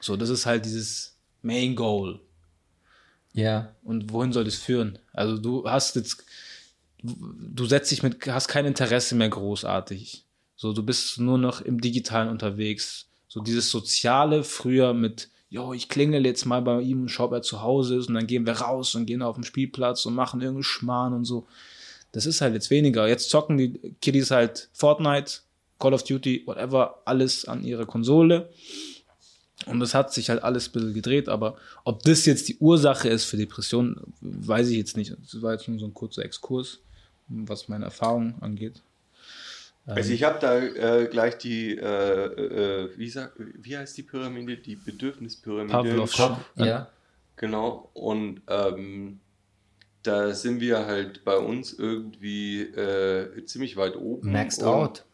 So, 0.00 0.16
das 0.16 0.30
ist 0.30 0.46
halt 0.46 0.64
dieses 0.64 1.16
Main 1.42 1.76
Goal. 1.76 2.18
Ja. 3.34 3.74
Und 3.84 4.10
wohin 4.12 4.32
soll 4.32 4.44
das 4.44 4.56
führen? 4.56 4.98
Also 5.12 5.36
du 5.36 5.68
hast 5.68 5.94
jetzt, 5.96 6.24
du 7.02 7.66
setzt 7.66 7.90
dich 7.90 8.02
mit, 8.02 8.26
hast 8.26 8.48
kein 8.48 8.64
Interesse 8.64 9.14
mehr 9.14 9.28
großartig. 9.28 10.24
So, 10.56 10.72
du 10.72 10.82
bist 10.82 11.20
nur 11.20 11.36
noch 11.36 11.60
im 11.60 11.80
Digitalen 11.80 12.30
unterwegs. 12.30 13.07
So 13.28 13.40
dieses 13.40 13.70
Soziale 13.70 14.42
früher 14.42 14.94
mit, 14.94 15.28
jo, 15.50 15.72
ich 15.74 15.88
klingel 15.88 16.24
jetzt 16.24 16.46
mal 16.46 16.62
bei 16.62 16.80
ihm 16.80 17.02
und 17.02 17.09
schau, 17.10 17.26
ob 17.26 17.32
er 17.32 17.42
zu 17.42 17.62
Hause 17.62 17.96
ist 17.96 18.09
und 18.09 18.14
dann 18.14 18.26
gehen 18.26 18.46
wir 18.46 18.55
raus 18.55 18.94
und 18.94 19.06
gehen 19.06 19.22
auf 19.22 19.36
den 19.36 19.44
Spielplatz 19.44 20.06
und 20.06 20.14
machen 20.14 20.40
irgendeinen 20.40 20.64
Schmarrn 20.64 21.12
und 21.12 21.24
so. 21.24 21.46
Das 22.12 22.24
ist 22.24 22.40
halt 22.40 22.55
jetzt 22.55 22.70
weniger. 22.70 23.06
Jetzt 23.06 23.28
zocken 23.28 23.59
die 23.59 23.78
Kiddies 24.00 24.30
halt 24.30 24.70
Fortnite, 24.72 25.40
Call 25.78 25.92
of 25.94 26.05
Duty, 26.05 26.44
whatever, 26.46 27.02
alles 27.05 27.44
an 27.44 27.62
ihre 27.64 27.86
Konsole. 27.86 28.50
Und 29.66 29.80
das 29.80 29.94
hat 29.94 30.12
sich 30.12 30.30
halt 30.30 30.42
alles 30.42 30.68
ein 30.68 30.72
bisschen 30.72 30.94
gedreht, 30.94 31.28
aber 31.28 31.56
ob 31.84 32.02
das 32.05 32.24
jetzt 32.26 32.48
die 32.48 32.56
Ursache 32.59 33.09
ist 33.09 33.24
für 33.24 33.36
Depressionen, 33.36 34.14
weiß 34.20 34.68
ich 34.70 34.78
jetzt 34.78 34.96
nicht. 34.96 35.14
Das 35.20 35.42
war 35.42 35.52
jetzt 35.52 35.68
nur 35.68 35.78
so 35.78 35.86
ein 35.86 35.94
kurzer 35.94 36.24
Exkurs, 36.24 36.78
was 37.28 37.68
meine 37.68 37.84
Erfahrung 37.84 38.40
angeht. 38.40 38.80
Also 39.94 40.12
ich 40.12 40.23
habe 40.23 40.39
da 40.39 40.59
äh, 40.59 41.06
gleich 41.06 41.39
die, 41.39 41.77
äh, 41.77 41.85
äh, 41.85 42.90
wie, 42.97 43.09
sag, 43.09 43.32
wie 43.36 43.77
heißt 43.77 43.97
die 43.97 44.02
Pyramide? 44.02 44.56
Die 44.59 44.77
Bedürfnispyramide. 44.77 45.73
Pavlovsch. 45.73 46.19
im 46.19 46.27
Kopf. 46.27 46.39
Ja. 46.56 46.89
Genau. 47.36 47.90
Und 47.94 48.43
ähm, 48.48 49.20
da 50.02 50.35
sind 50.35 50.60
wir 50.60 50.86
halt 50.86 51.24
bei 51.24 51.36
uns 51.36 51.73
irgendwie 51.73 52.62
äh, 52.62 53.44
ziemlich 53.47 53.77
weit 53.77 53.97
oben. 53.97 54.32
Maxed 54.32 54.62
out. 54.62 55.05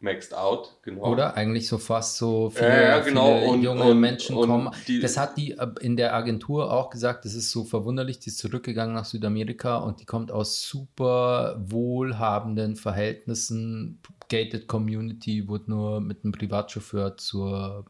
Maxed 0.00 0.32
out, 0.32 0.78
genau. 0.82 1.10
Oder? 1.12 1.34
Eigentlich 1.36 1.66
so 1.66 1.76
fast 1.76 2.18
so 2.18 2.50
viele, 2.50 2.68
Ja, 2.68 2.80
ja, 2.82 2.98
genau. 3.00 3.36
viele 3.40 3.50
Und- 3.50 3.62
junge 3.64 3.82
und- 3.82 3.98
Menschen 4.00 4.36
und 4.36 4.48
kommen. 4.48 4.70
die- 4.86 5.00
das 5.00 5.16
hat 5.16 5.36
die 5.36 5.52
äh, 5.58 5.66
in 5.80 5.96
der 5.96 6.14
Agentur 6.14 6.72
auch 6.72 6.90
gesagt, 6.90 7.24
das 7.24 7.34
ist 7.34 7.50
so 7.50 7.64
verwunderlich, 7.64 8.20
die 8.20 8.28
ist 8.28 8.38
zurückgegangen 8.38 8.94
nach 8.94 9.04
Südamerika 9.06 9.78
und 9.78 10.00
die 10.00 10.04
kommt 10.04 10.30
aus 10.30 10.62
super 10.62 11.56
wohlhabenden 11.66 12.76
Verhältnissen. 12.76 14.00
Gated 14.28 14.68
Community, 14.68 15.48
wurde 15.48 15.70
nur 15.70 16.00
mit 16.00 16.22
einem 16.22 16.30
Privatchauffeur 16.32 17.16
zur, 17.16 17.84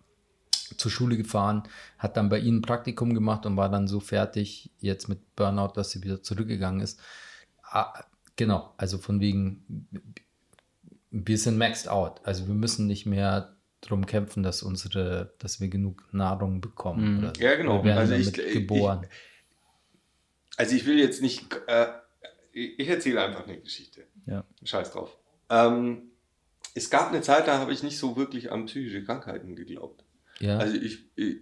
zur 0.78 0.90
Schule 0.90 1.16
gefahren, 1.18 1.64
hat 1.98 2.16
dann 2.16 2.30
bei 2.30 2.38
ihnen 2.38 2.58
ein 2.58 2.62
Praktikum 2.62 3.12
gemacht 3.12 3.44
und 3.44 3.56
war 3.58 3.68
dann 3.68 3.86
so 3.86 4.00
fertig 4.00 4.70
jetzt 4.80 5.08
mit 5.08 5.36
Burnout, 5.36 5.72
dass 5.74 5.90
sie 5.90 6.02
wieder 6.02 6.22
zurückgegangen 6.22 6.80
ist. 6.80 7.00
Ah, 7.62 7.92
genau, 8.36 8.72
also 8.78 8.96
von 8.98 9.20
wegen, 9.20 9.86
wir 11.10 11.38
sind 11.38 11.58
maxed 11.58 11.88
out. 11.88 12.20
Also 12.24 12.46
wir 12.48 12.54
müssen 12.54 12.86
nicht 12.86 13.06
mehr 13.06 13.56
drum 13.80 14.06
kämpfen, 14.06 14.42
dass 14.42 14.62
unsere, 14.62 15.34
dass 15.38 15.60
wir 15.60 15.68
genug 15.68 16.08
Nahrung 16.12 16.60
bekommen. 16.60 17.12
Mhm. 17.12 17.18
Oder 17.18 17.32
so. 17.36 17.42
Ja, 17.42 17.54
genau. 17.56 17.78
Wir 17.84 17.94
werden 17.94 17.98
Also 17.98 18.14
ich- 18.14 18.32
damit 18.32 18.46
ich- 18.48 18.52
geboren. 18.54 19.06
Also 20.56 20.74
ich 20.74 20.84
will 20.86 20.98
jetzt 20.98 21.22
nicht, 21.22 21.46
äh, 21.68 21.86
ich 22.52 22.78
ich 22.80 22.88
erzähle 22.88 23.22
einfach 23.22 23.46
eine 23.46 23.58
Geschichte. 23.60 24.04
Ja. 24.26 24.44
Scheiß 24.64 24.90
drauf. 24.92 25.16
Ähm, 25.50 26.10
es 26.74 26.90
gab 26.90 27.08
eine 27.10 27.22
Zeit, 27.22 27.46
da 27.46 27.58
habe 27.58 27.72
ich 27.72 27.82
nicht 27.82 27.98
so 27.98 28.16
wirklich 28.16 28.50
an 28.52 28.66
psychische 28.66 29.04
Krankheiten 29.04 29.54
geglaubt. 29.56 30.04
ja. 30.40 30.58
Also 30.58 30.76
ich, 30.76 31.04
ich, 31.16 31.36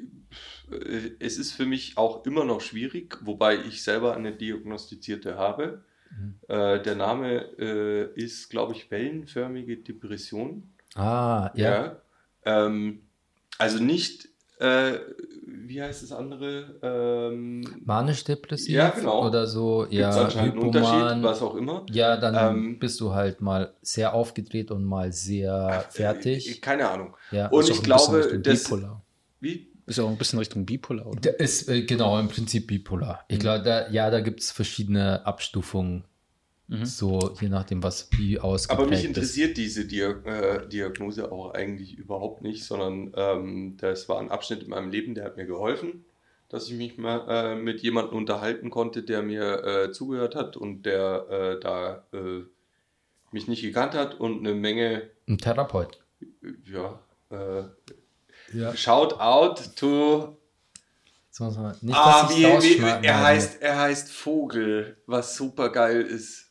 äh, 0.71 1.11
es 1.19 1.39
ist 1.39 1.53
für 1.53 1.67
mich 1.67 1.97
auch 1.99 2.25
immer 2.27 2.45
noch 2.45 2.61
schwierig, 2.61 3.19
wobei 3.23 3.57
ich 3.57 3.83
selber 3.83 4.15
eine 4.15 4.33
diagnostizierte 4.37 5.37
habe. 5.37 5.85
Mhm. 6.11 6.35
Äh, 6.49 6.83
der 6.83 6.95
Name 6.95 7.41
äh, 7.59 8.13
ist, 8.15 8.49
glaube 8.51 8.73
ich, 8.75 8.91
wellenförmige 8.91 9.77
Depression. 9.79 10.63
ah, 10.95 11.51
ja. 11.55 11.97
Ähm, 12.45 13.01
also 13.59 13.83
nicht, 13.83 14.29
äh, 14.61 14.99
wie 15.47 15.83
heißt 15.83 16.03
das 16.05 16.13
andere? 16.13 16.79
Ähm, 16.83 17.83
Manisch-depressiv 17.85 18.75
Ja, 18.75 18.91
genau. 18.91 19.27
oder 19.27 19.47
so, 19.47 19.81
Gibt's 19.81 19.97
ja, 19.97 20.11
anscheinend 20.25 20.55
einen 20.57 20.63
Unterschied, 20.67 21.23
was 21.23 21.43
auch 21.43 21.55
immer. 21.57 21.85
Ja, 21.91 22.17
dann 22.17 22.57
Ähm, 22.57 22.79
bist 22.79 23.01
du 23.01 23.13
halt 23.13 23.41
mal 23.41 23.73
sehr 23.83 24.15
aufgedreht 24.15 24.71
und 24.71 24.85
mal 24.85 25.13
sehr 25.13 25.87
Äh, 25.89 25.93
fertig. 25.93 26.63
keine 26.63 26.89
Ahnung. 26.89 27.17
ja. 27.33 27.49
Und 27.49 27.69
ich 27.69 27.83
glaube, 27.83 28.39
das. 28.41 28.65
Bipolar. 28.65 29.03
Wie? 29.41 29.69
Ist 29.87 29.99
ja 29.99 30.05
auch 30.05 30.11
ein 30.11 30.19
bisschen 30.19 30.39
Richtung 30.41 30.67
Bipolar, 30.67 31.07
oder? 31.07 31.21
Der 31.21 31.41
ist 31.41 31.69
äh, 31.69 31.83
genau 31.83 32.19
im 32.19 32.29
Prinzip 32.29 32.67
bipolar. 32.67 33.25
Ich 33.29 33.39
glaube, 33.39 33.63
da, 33.63 33.89
ja, 33.89 34.11
da 34.11 34.21
gibt 34.21 34.41
es 34.41 34.51
verschiedene 34.51 35.25
Abstufungen. 35.25 36.05
So, 36.69 37.33
je 37.41 37.49
nachdem, 37.49 37.85
was 37.85 38.09
wie 38.19 38.41
ausgeprägt 38.41 38.81
Aber 38.81 38.91
mich 38.91 38.99
ist. 39.05 39.07
interessiert 39.07 39.57
diese 39.57 39.85
Diag 39.85 40.27
äh, 40.27 40.67
Diagnose 40.67 41.31
auch 41.31 41.55
eigentlich 41.55 41.97
überhaupt 41.97 42.43
nicht, 42.43 42.65
sondern 42.65 43.13
ähm, 43.15 43.77
das 43.77 44.09
war 44.09 44.19
ein 44.19 44.33
Abschnitt 44.33 44.65
in 44.65 44.71
meinem 44.71 44.91
Leben, 44.91 45.15
der 45.15 45.27
hat 45.27 45.37
mir 45.37 45.47
geholfen, 45.47 46.05
dass 46.49 46.67
ich 46.69 46.75
mich 46.75 46.99
mal 46.99 47.25
äh, 47.29 47.55
mit 47.55 47.83
jemandem 47.83 48.17
unterhalten 48.19 48.71
konnte, 48.71 49.05
der 49.05 49.23
mir 49.23 49.65
äh, 49.65 49.93
zugehört 49.93 50.35
hat 50.35 50.57
und 50.57 50.87
der 50.87 51.27
äh, 51.31 51.61
da 51.61 52.05
äh, 52.13 52.43
mich 53.31 53.47
nicht 53.47 53.63
gekannt 53.63 53.95
hat 53.95 54.19
und 54.19 54.41
eine 54.41 54.57
Menge, 54.57 55.09
Ein 55.29 55.39
Therapeut. 55.39 56.03
ja, 56.65 56.99
äh, 57.31 57.63
Ja. 58.57 58.77
Shout 58.77 59.15
out 59.19 59.77
to 59.77 60.37
man 61.39 61.77
nicht, 61.83 61.95
Ah, 61.95 62.29
wie, 62.31 62.45
wie, 62.45 63.07
er, 63.07 63.23
heißt, 63.23 63.61
er 63.61 63.79
heißt 63.79 64.11
Vogel, 64.11 64.97
was 65.07 65.37
super 65.37 65.69
geil 65.71 66.01
ist. 66.03 66.45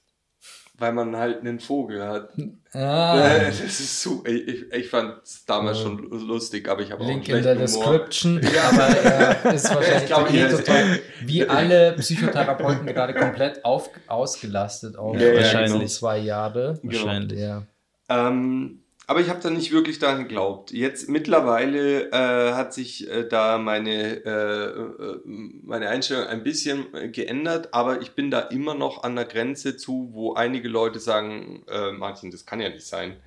Weil 0.77 0.91
man 0.91 1.15
halt 1.15 1.40
einen 1.40 1.60
Vogel 1.60 2.03
hat. 2.06 2.30
Ah, 2.77 3.18
Äh, 3.18 3.45
Das 3.45 3.61
ist 3.61 4.02
so, 4.02 4.22
ich, 4.27 4.45
ich, 4.49 4.73
ich 4.73 4.90
fand 4.90 5.23
es 5.23 5.45
damals 5.45 5.80
schon 5.80 5.98
lustig, 6.10 6.68
aber 6.68 6.82
ich 6.82 6.91
habe 6.91 7.02
auch 7.02 7.07
einen 7.07 7.22
Link 7.23 7.30
in 7.30 7.41
der 7.41 7.53
Humor. 7.53 7.61
Description. 7.65 8.41
Aber 8.68 8.84
er 8.90 9.53
ist 9.53 9.69
wahrscheinlich 9.73 10.06
glaub, 10.07 10.30
ihn 10.30 10.36
er 10.36 10.49
ist- 10.49 10.57
total, 10.65 10.99
wie 11.22 11.48
alle 11.48 11.94
Psychotherapeuten 11.94 12.86
gerade 12.88 13.14
komplett 13.14 13.64
auf, 13.64 13.90
ausgelastet 14.07 14.98
auf 14.98 15.15
Ja, 15.18 15.27
ja, 15.30 15.36
wahrscheinlich. 15.38 15.72
genau 15.72 15.86
zwei 15.86 16.18
Jahre. 16.18 16.77
Wahrscheinlich. 16.84 17.40
Ja. 17.40 17.64
Ähm, 18.10 18.82
aber 19.07 19.22
ich 19.22 19.30
habe 19.30 19.40
da 19.40 19.49
nicht 19.49 19.72
wirklich 19.72 19.99
daran 19.99 20.19
geglaubt. 20.19 20.72
Jetzt 20.72 21.10
mittlerweile 21.10 22.11
äh, 22.11 22.53
hat 22.53 22.73
sich 22.73 23.10
äh, 23.10 23.27
da 23.27 23.57
meine, 23.57 24.23
äh, 24.26 24.65
äh, 24.65 25.19
meine 25.26 25.90
Einstellung 25.90 26.26
ein 26.26 26.44
bisschen 26.44 26.94
äh, 26.94 27.10
geändert, 27.10 27.73
aber 27.73 28.02
ich 28.02 28.11
bin 28.11 28.32
da 28.32 28.40
immer 28.40 28.73
noch 28.73 29.03
an 29.03 29.15
der 29.15 29.26
Grenze 29.26 29.77
zu, 29.77 30.10
wo 30.14 30.34
einige 30.34 30.68
Leute 30.68 30.99
sagen, 30.99 31.64
äh, 31.69 31.91
Martin, 31.91 32.32
das 32.32 32.45
kann 32.45 32.60
ja 32.60 32.69
nicht 32.69 32.86
sein. 32.86 33.18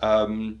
Ähm, 0.00 0.60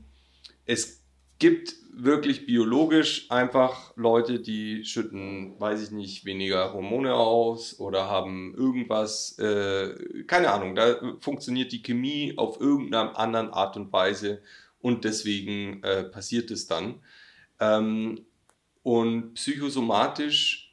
es 0.66 0.97
gibt 1.38 1.74
wirklich 1.92 2.46
biologisch 2.46 3.28
einfach 3.30 3.92
Leute, 3.96 4.38
die 4.38 4.84
schütten, 4.84 5.58
weiß 5.58 5.82
ich 5.82 5.90
nicht, 5.90 6.24
weniger 6.24 6.72
Hormone 6.72 7.14
aus 7.14 7.80
oder 7.80 8.08
haben 8.08 8.54
irgendwas, 8.54 9.36
äh, 9.38 10.24
keine 10.24 10.52
Ahnung, 10.52 10.76
da 10.76 11.16
funktioniert 11.20 11.72
die 11.72 11.82
Chemie 11.82 12.34
auf 12.36 12.60
irgendeiner 12.60 13.18
anderen 13.18 13.50
Art 13.52 13.76
und 13.76 13.92
Weise 13.92 14.40
und 14.80 15.04
deswegen 15.04 15.82
äh, 15.82 16.04
passiert 16.04 16.52
es 16.52 16.68
dann. 16.68 17.02
Ähm, 17.58 18.24
und 18.84 19.34
psychosomatisch, 19.34 20.72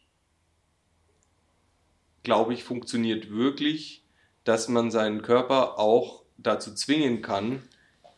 glaube 2.21 2.53
ich, 2.53 2.63
funktioniert 2.63 3.31
wirklich, 3.31 4.03
dass 4.43 4.69
man 4.69 4.91
seinen 4.91 5.23
Körper 5.23 5.79
auch 5.79 6.23
dazu 6.37 6.73
zwingen 6.75 7.23
kann, 7.23 7.63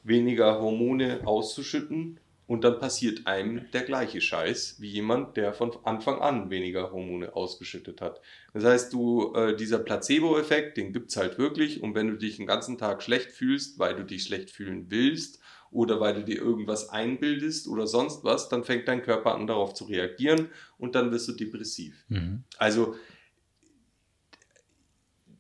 weniger 0.04 0.60
Hormone 0.60 1.22
auszuschütten 1.26 2.20
und 2.48 2.64
dann 2.64 2.80
passiert 2.80 3.28
einem 3.28 3.70
der 3.74 3.84
gleiche 3.84 4.22
Scheiß 4.22 4.78
wie 4.80 4.90
jemand, 4.90 5.38
der 5.38 5.54
von 5.54 5.72
Anfang 5.84 6.20
an 6.20 6.50
weniger 6.50 6.92
Hormone 6.92 7.36
ausgeschüttet 7.36 8.02
hat. 8.02 8.22
Das 8.54 8.64
heißt, 8.64 8.94
du, 8.94 9.34
äh, 9.36 9.56
dieser 9.56 9.80
Placebo-Effekt, 9.80 10.78
den 10.78 10.94
gibt's 10.94 11.18
halt 11.18 11.38
wirklich 11.38 11.84
und 11.84 11.94
wenn 11.94 12.08
du 12.08 12.16
dich 12.16 12.38
den 12.38 12.48
ganzen 12.48 12.78
Tag 12.78 13.04
schlecht 13.04 13.32
fühlst, 13.32 13.78
weil 13.78 13.96
du 13.96 14.04
dich 14.04 14.24
schlecht 14.24 14.50
fühlen 14.50 14.90
willst 14.90 15.40
oder 15.72 16.00
weil 16.00 16.14
du 16.14 16.24
dir 16.24 16.38
irgendwas 16.38 16.90
einbildest 16.90 17.68
oder 17.68 17.86
sonst 17.86 18.24
was, 18.24 18.48
dann 18.48 18.64
fängt 18.64 18.88
dein 18.88 19.04
Körper 19.04 19.36
an 19.36 19.46
darauf 19.46 19.74
zu 19.74 19.84
reagieren 19.84 20.50
und 20.78 20.96
dann 20.96 21.12
wirst 21.12 21.28
du 21.28 21.34
depressiv. 21.34 22.06
Mhm. 22.08 22.44
Also 22.58 22.96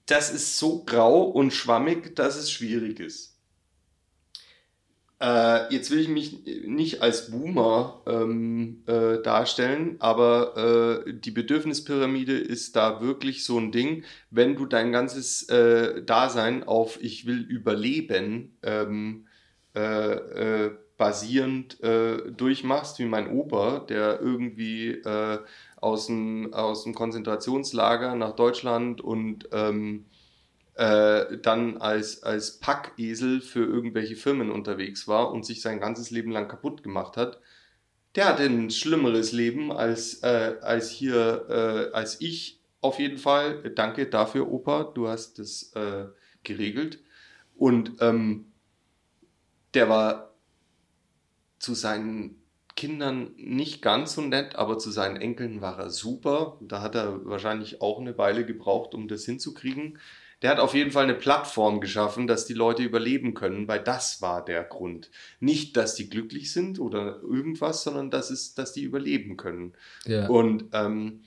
das 0.06 0.32
ist 0.32 0.58
so 0.58 0.84
grau 0.84 1.24
und 1.24 1.54
schwammig, 1.54 2.16
dass 2.16 2.36
es 2.38 2.52
schwierig 2.52 3.00
ist. 3.00 3.37
Äh, 5.19 5.73
jetzt 5.73 5.89
will 5.89 5.99
ich 5.99 6.10
mich 6.10 6.44
nicht 6.68 7.02
als 7.02 7.31
Boomer 7.31 8.02
ähm, 8.06 8.84
äh, 8.85 9.19
darstellen, 9.23 9.95
aber 9.98 11.03
äh, 11.07 11.14
die 11.14 11.31
Bedürfnispyramide 11.31 12.38
ist 12.38 12.76
da 12.76 13.02
wirklich 13.02 13.44
so 13.44 13.57
ein 13.57 13.72
Ding. 13.72 14.03
Wenn 14.30 14.56
du 14.56 14.68
dein 14.68 14.91
ganzes 14.91 15.49
äh, 15.49 16.03
Dasein 16.03 16.64
auf 16.64 17.02
ich 17.02 17.26
will 17.26 17.41
überleben 17.41 18.57
ähm, 18.61 19.26
äh, 19.76 20.65
äh, 20.65 20.72
basierend 20.98 21.77
durchmachst, 21.80 22.98
wie 22.98 23.06
mein 23.06 23.30
Opa, 23.30 23.85
der 23.88 24.19
irgendwie 24.19 24.99
aus 25.76 26.07
dem, 26.07 26.52
aus 26.56 26.85
dem 26.85 26.95
Konzentrationslager 26.95 28.15
nach 28.15 28.31
Deutschland 28.35 28.99
und 29.02 29.48
ähm, 29.52 30.06
äh, 30.78 31.38
dann 31.40 31.78
als, 31.78 32.24
als 32.24 32.60
Packesel 32.60 33.41
für 33.41 33.66
irgendwelche 33.66 34.16
Firmen 34.16 34.52
unterwegs 34.52 35.08
war 35.08 35.32
und 35.32 35.45
sich 35.45 35.62
sein 35.62 35.80
ganzes 35.80 36.12
Leben 36.12 36.32
lang 36.32 36.48
kaputt 36.48 36.84
gemacht 36.84 37.18
hat, 37.18 37.41
der 38.16 38.26
hatte 38.26 38.44
ein 38.44 38.70
schlimmeres 38.70 39.32
Leben 39.32 39.72
als, 39.72 40.22
äh, 40.24 40.56
als 40.62 40.90
hier, 40.90 41.45
äh, 41.49 41.95
als 41.95 42.22
ich 42.22 42.62
auf 42.82 42.99
jeden 42.99 43.18
Fall. 43.18 43.72
Danke 43.76 44.08
dafür, 44.08 44.52
Opa, 44.52 44.84
du 44.84 45.08
hast 45.08 45.40
das 45.40 45.74
äh, 45.74 46.06
geregelt. 46.44 46.99
Und 47.56 47.94
ähm, 47.99 48.52
der 49.74 49.90
war 49.90 50.36
zu 51.58 51.74
seinen 51.74 52.41
Kindern 52.76 53.34
nicht 53.38 53.82
ganz 53.82 54.14
so 54.14 54.22
nett, 54.22 54.56
aber 54.56 54.78
zu 54.78 54.91
seinen 54.91 55.18
Enkeln 55.18 55.62
war 55.62 55.80
er 55.80 55.90
super. 55.90 56.60
Da 56.62 56.82
hat 56.84 56.94
er 56.94 57.26
wahrscheinlich 57.26 57.82
auch 57.82 57.99
eine 57.99 58.18
Weile 58.20 58.45
gebraucht, 58.45 58.94
um 58.94 59.08
das 59.08 59.26
hinzukriegen. 59.26 59.98
Der 60.42 60.52
hat 60.52 60.60
auf 60.60 60.76
jeden 60.76 60.92
Fall 60.92 61.06
eine 61.06 61.16
Plattform 61.16 61.82
geschaffen, 61.82 62.28
dass 62.28 62.46
die 62.46 62.54
Leute 62.54 62.84
überleben 62.84 63.34
können, 63.34 63.68
weil 63.68 63.84
das 63.84 64.22
war 64.22 64.46
der 64.46 64.64
Grund. 64.64 65.10
Nicht, 65.40 65.76
dass 65.78 65.96
die 65.96 66.10
glücklich 66.10 66.52
sind 66.52 66.80
oder 66.80 67.22
irgendwas, 67.22 67.84
sondern 67.84 68.12
dass, 68.12 68.30
es, 68.30 68.54
dass 68.54 68.72
die 68.72 68.84
überleben 68.84 69.36
können. 69.36 69.74
Ja. 70.06 70.28
Und 70.28 70.66
ähm, 70.74 71.22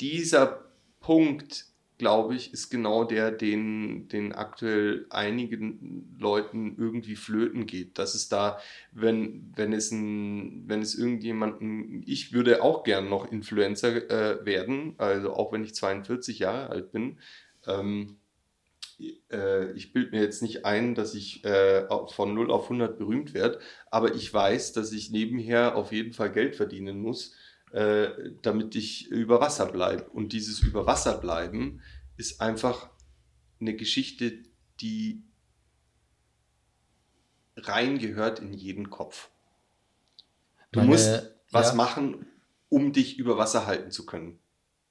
dieser 0.00 0.66
Punkt, 1.00 1.66
glaube 1.96 2.34
ich, 2.34 2.52
ist 2.52 2.68
genau 2.68 3.04
der, 3.04 3.30
den, 3.30 4.08
den 4.08 4.32
aktuell 4.32 5.06
einigen 5.08 6.14
Leuten 6.18 6.76
irgendwie 6.76 7.16
flöten 7.16 7.64
geht. 7.64 7.98
Dass 7.98 8.14
es 8.14 8.28
da, 8.28 8.58
wenn, 8.90 9.52
wenn 9.54 9.72
es 9.72 9.92
ein, 9.92 10.68
wenn 10.68 10.82
es 10.82 10.94
irgendjemanden, 10.94 12.02
ich 12.04 12.32
würde 12.32 12.62
auch 12.62 12.82
gern 12.82 13.08
noch 13.08 13.30
Influencer 13.30 14.10
äh, 14.10 14.44
werden, 14.44 14.94
also 14.98 15.32
auch 15.32 15.52
wenn 15.52 15.64
ich 15.64 15.74
42 15.74 16.40
Jahre 16.40 16.70
alt 16.70 16.92
bin, 16.92 17.18
ähm, 17.66 18.16
äh, 18.16 18.21
ich 19.74 19.92
bilde 19.92 20.10
mir 20.12 20.22
jetzt 20.22 20.42
nicht 20.42 20.64
ein, 20.64 20.94
dass 20.94 21.14
ich 21.14 21.44
äh, 21.44 21.86
von 22.08 22.34
0 22.34 22.50
auf 22.50 22.64
100 22.64 22.98
berühmt 22.98 23.34
werde, 23.34 23.58
aber 23.90 24.14
ich 24.14 24.32
weiß, 24.32 24.72
dass 24.72 24.92
ich 24.92 25.10
nebenher 25.10 25.76
auf 25.76 25.92
jeden 25.92 26.12
Fall 26.12 26.30
Geld 26.30 26.56
verdienen 26.56 27.00
muss, 27.00 27.34
äh, 27.72 28.08
damit 28.42 28.74
ich 28.74 29.08
über 29.08 29.40
Wasser 29.40 29.66
bleibe. 29.66 30.04
Und 30.10 30.32
dieses 30.32 30.60
über 30.60 30.86
Wasser 30.86 31.18
bleiben 31.18 31.80
ist 32.16 32.40
einfach 32.40 32.90
eine 33.60 33.74
Geschichte, 33.74 34.44
die 34.80 35.22
reingehört 37.56 38.40
in 38.40 38.52
jeden 38.52 38.90
Kopf. 38.90 39.30
Du 40.72 40.80
Meine- 40.80 40.90
musst 40.90 41.34
was 41.50 41.68
ja. 41.68 41.74
machen, 41.74 42.26
um 42.68 42.92
dich 42.92 43.18
über 43.18 43.36
Wasser 43.36 43.66
halten 43.66 43.90
zu 43.90 44.06
können. 44.06 44.38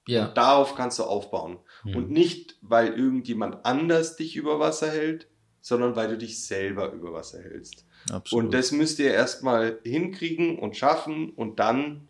Ja. 0.08 0.28
Und 0.28 0.38
darauf 0.38 0.76
kannst 0.76 1.00
du 1.00 1.04
aufbauen. 1.04 1.60
Mhm. 1.84 1.96
Und 1.96 2.12
nicht, 2.12 2.58
weil 2.62 2.94
irgendjemand 2.94 3.66
anders 3.66 4.16
dich 4.16 4.36
über 4.36 4.60
Wasser 4.60 4.90
hält, 4.92 5.28
sondern 5.62 5.96
weil 5.96 6.10
du 6.10 6.18
dich 6.18 6.44
selber 6.44 6.92
über 6.92 7.14
Wasser 7.14 7.42
hältst. 7.42 7.86
Absolut. 8.12 8.46
Und 8.46 8.54
das 8.54 8.72
müsst 8.72 8.98
ihr 9.00 9.14
erstmal 9.14 9.80
hinkriegen 9.84 10.58
und 10.58 10.76
schaffen 10.76 11.30
und 11.32 11.60
dann 11.60 12.08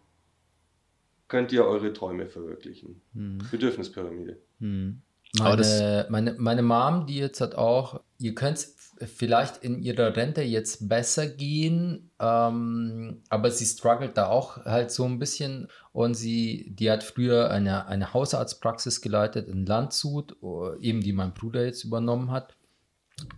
könnt 1.27 1.51
ihr 1.51 1.65
eure 1.65 1.93
Träume 1.93 2.27
verwirklichen. 2.27 3.01
Mhm. 3.13 3.39
Bedürfnispyramide. 3.51 4.37
Mhm. 4.59 5.01
Aber 5.39 5.55
das- 5.57 5.79
Meine, 5.79 6.05
meine, 6.09 6.33
meine 6.33 6.61
Mom, 6.61 7.07
die 7.07 7.17
jetzt 7.17 7.39
hat 7.39 7.55
auch, 7.55 8.01
ihr 8.19 8.35
könnt 8.35 8.57
es 8.57 8.75
vielleicht 9.05 9.57
in 9.57 9.81
ihrer 9.81 10.15
Rente 10.15 10.41
jetzt 10.41 10.87
besser 10.87 11.27
gehen, 11.27 12.11
ähm, 12.19 13.21
aber 13.29 13.51
sie 13.51 13.65
struggelt 13.65 14.17
da 14.17 14.27
auch 14.27 14.65
halt 14.65 14.91
so 14.91 15.05
ein 15.05 15.19
bisschen 15.19 15.67
und 15.91 16.13
sie, 16.13 16.73
die 16.75 16.89
hat 16.91 17.03
früher 17.03 17.51
eine, 17.51 17.87
eine 17.87 18.13
Hausarztpraxis 18.13 19.01
geleitet 19.01 19.47
in 19.47 19.65
Landshut, 19.65 20.37
äh, 20.43 20.79
eben 20.81 21.01
die 21.01 21.13
mein 21.13 21.33
Bruder 21.33 21.65
jetzt 21.65 21.83
übernommen 21.83 22.31
hat. 22.31 22.55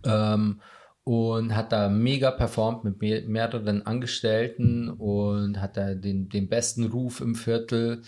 Ähm, 0.04 0.60
und 1.04 1.54
hat 1.54 1.72
da 1.72 1.90
mega 1.90 2.30
performt 2.30 2.82
mit 2.84 3.00
me 3.02 3.22
mehreren 3.26 3.86
Angestellten 3.86 4.88
und 4.88 5.60
hat 5.60 5.76
da 5.76 5.94
den, 5.94 6.30
den 6.30 6.48
besten 6.48 6.86
Ruf 6.86 7.20
im 7.20 7.34
Viertel. 7.34 8.02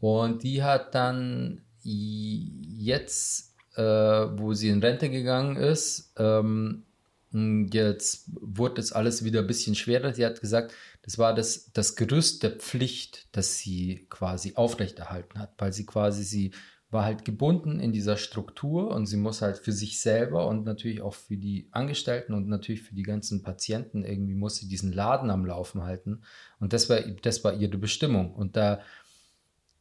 Und 0.00 0.42
die 0.42 0.62
hat 0.62 0.94
dann 0.94 1.62
jetzt, 1.82 3.54
äh, 3.76 3.82
wo 3.82 4.52
sie 4.52 4.68
in 4.68 4.82
Rente 4.82 5.08
gegangen 5.08 5.56
ist, 5.56 6.12
ähm, 6.18 6.85
jetzt 7.32 8.30
wurde 8.40 8.76
das 8.76 8.92
alles 8.92 9.24
wieder 9.24 9.40
ein 9.40 9.46
bisschen 9.46 9.74
schwerer. 9.74 10.14
Sie 10.14 10.24
hat 10.24 10.40
gesagt, 10.40 10.72
das 11.02 11.18
war 11.18 11.34
das, 11.34 11.72
das 11.72 11.96
Gerüst 11.96 12.42
der 12.42 12.52
Pflicht, 12.52 13.28
das 13.32 13.58
sie 13.58 14.06
quasi 14.08 14.52
aufrechterhalten 14.54 15.38
hat, 15.38 15.54
weil 15.58 15.72
sie 15.72 15.86
quasi, 15.86 16.24
sie 16.24 16.52
war 16.90 17.04
halt 17.04 17.24
gebunden 17.24 17.80
in 17.80 17.92
dieser 17.92 18.16
Struktur 18.16 18.90
und 18.90 19.06
sie 19.06 19.16
muss 19.16 19.42
halt 19.42 19.58
für 19.58 19.72
sich 19.72 20.00
selber 20.00 20.46
und 20.46 20.64
natürlich 20.64 21.02
auch 21.02 21.14
für 21.14 21.36
die 21.36 21.68
Angestellten 21.72 22.32
und 22.32 22.48
natürlich 22.48 22.82
für 22.82 22.94
die 22.94 23.02
ganzen 23.02 23.42
Patienten 23.42 24.04
irgendwie 24.04 24.34
muss 24.34 24.56
sie 24.56 24.68
diesen 24.68 24.92
Laden 24.92 25.30
am 25.30 25.44
Laufen 25.44 25.82
halten. 25.82 26.22
Und 26.60 26.72
das 26.72 26.88
war, 26.88 27.00
das 27.00 27.42
war 27.42 27.54
ihre 27.54 27.76
Bestimmung. 27.76 28.32
Und 28.34 28.56
da, 28.56 28.80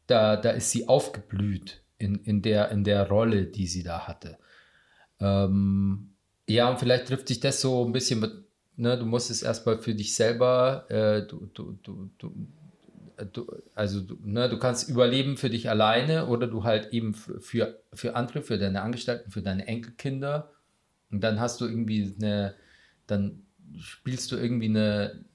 da, 0.08 0.36
da 0.36 0.50
ist 0.50 0.72
sie 0.72 0.88
aufgeblüht 0.88 1.84
in, 1.98 2.16
in, 2.16 2.42
der, 2.42 2.72
in 2.72 2.84
der 2.84 3.08
Rolle, 3.08 3.46
die 3.46 3.68
sie 3.68 3.84
da 3.84 4.08
hatte. 4.08 4.40
Ähm, 5.20 6.15
Ja, 6.48 6.70
und 6.70 6.80
vielleicht 6.80 7.08
trifft 7.08 7.28
sich 7.28 7.40
das 7.40 7.62
so 7.62 7.86
ein 7.86 7.92
bisschen 7.92 8.20
mit, 8.20 8.32
ne, 8.78 8.98
du 8.98 9.06
musst 9.06 9.32
es 9.32 9.42
erstmal 9.42 9.80
für 9.80 9.96
dich 9.96 10.14
selber, 10.16 10.86
äh, 10.90 11.26
du, 11.26 11.50
du, 11.54 11.78
du, 11.82 12.10
du, 12.18 12.48
du, 13.32 13.48
also 13.74 14.02
du, 14.02 14.18
ne, 14.24 14.50
du 14.50 14.60
kannst 14.60 14.90
überleben 14.90 15.38
für 15.38 15.50
dich 15.50 15.70
alleine 15.70 16.28
oder 16.28 16.48
du 16.48 16.64
halt 16.64 16.94
eben 16.94 17.14
für, 17.14 17.80
für 17.94 18.16
andere, 18.16 18.42
für 18.44 18.58
deine 18.58 18.82
Angestellten, 18.82 19.32
für 19.32 19.42
deine 19.42 19.68
Enkelkinder. 19.68 20.52
Und 21.12 21.24
dann 21.24 21.40
hast 21.40 21.62
du 21.62 21.66
irgendwie 21.66 22.14
eine, 22.20 22.56
dann 23.08 23.44
spielst 23.80 24.32
du 24.32 24.36
irgendwie 24.36 24.70
eine, 24.70 25.26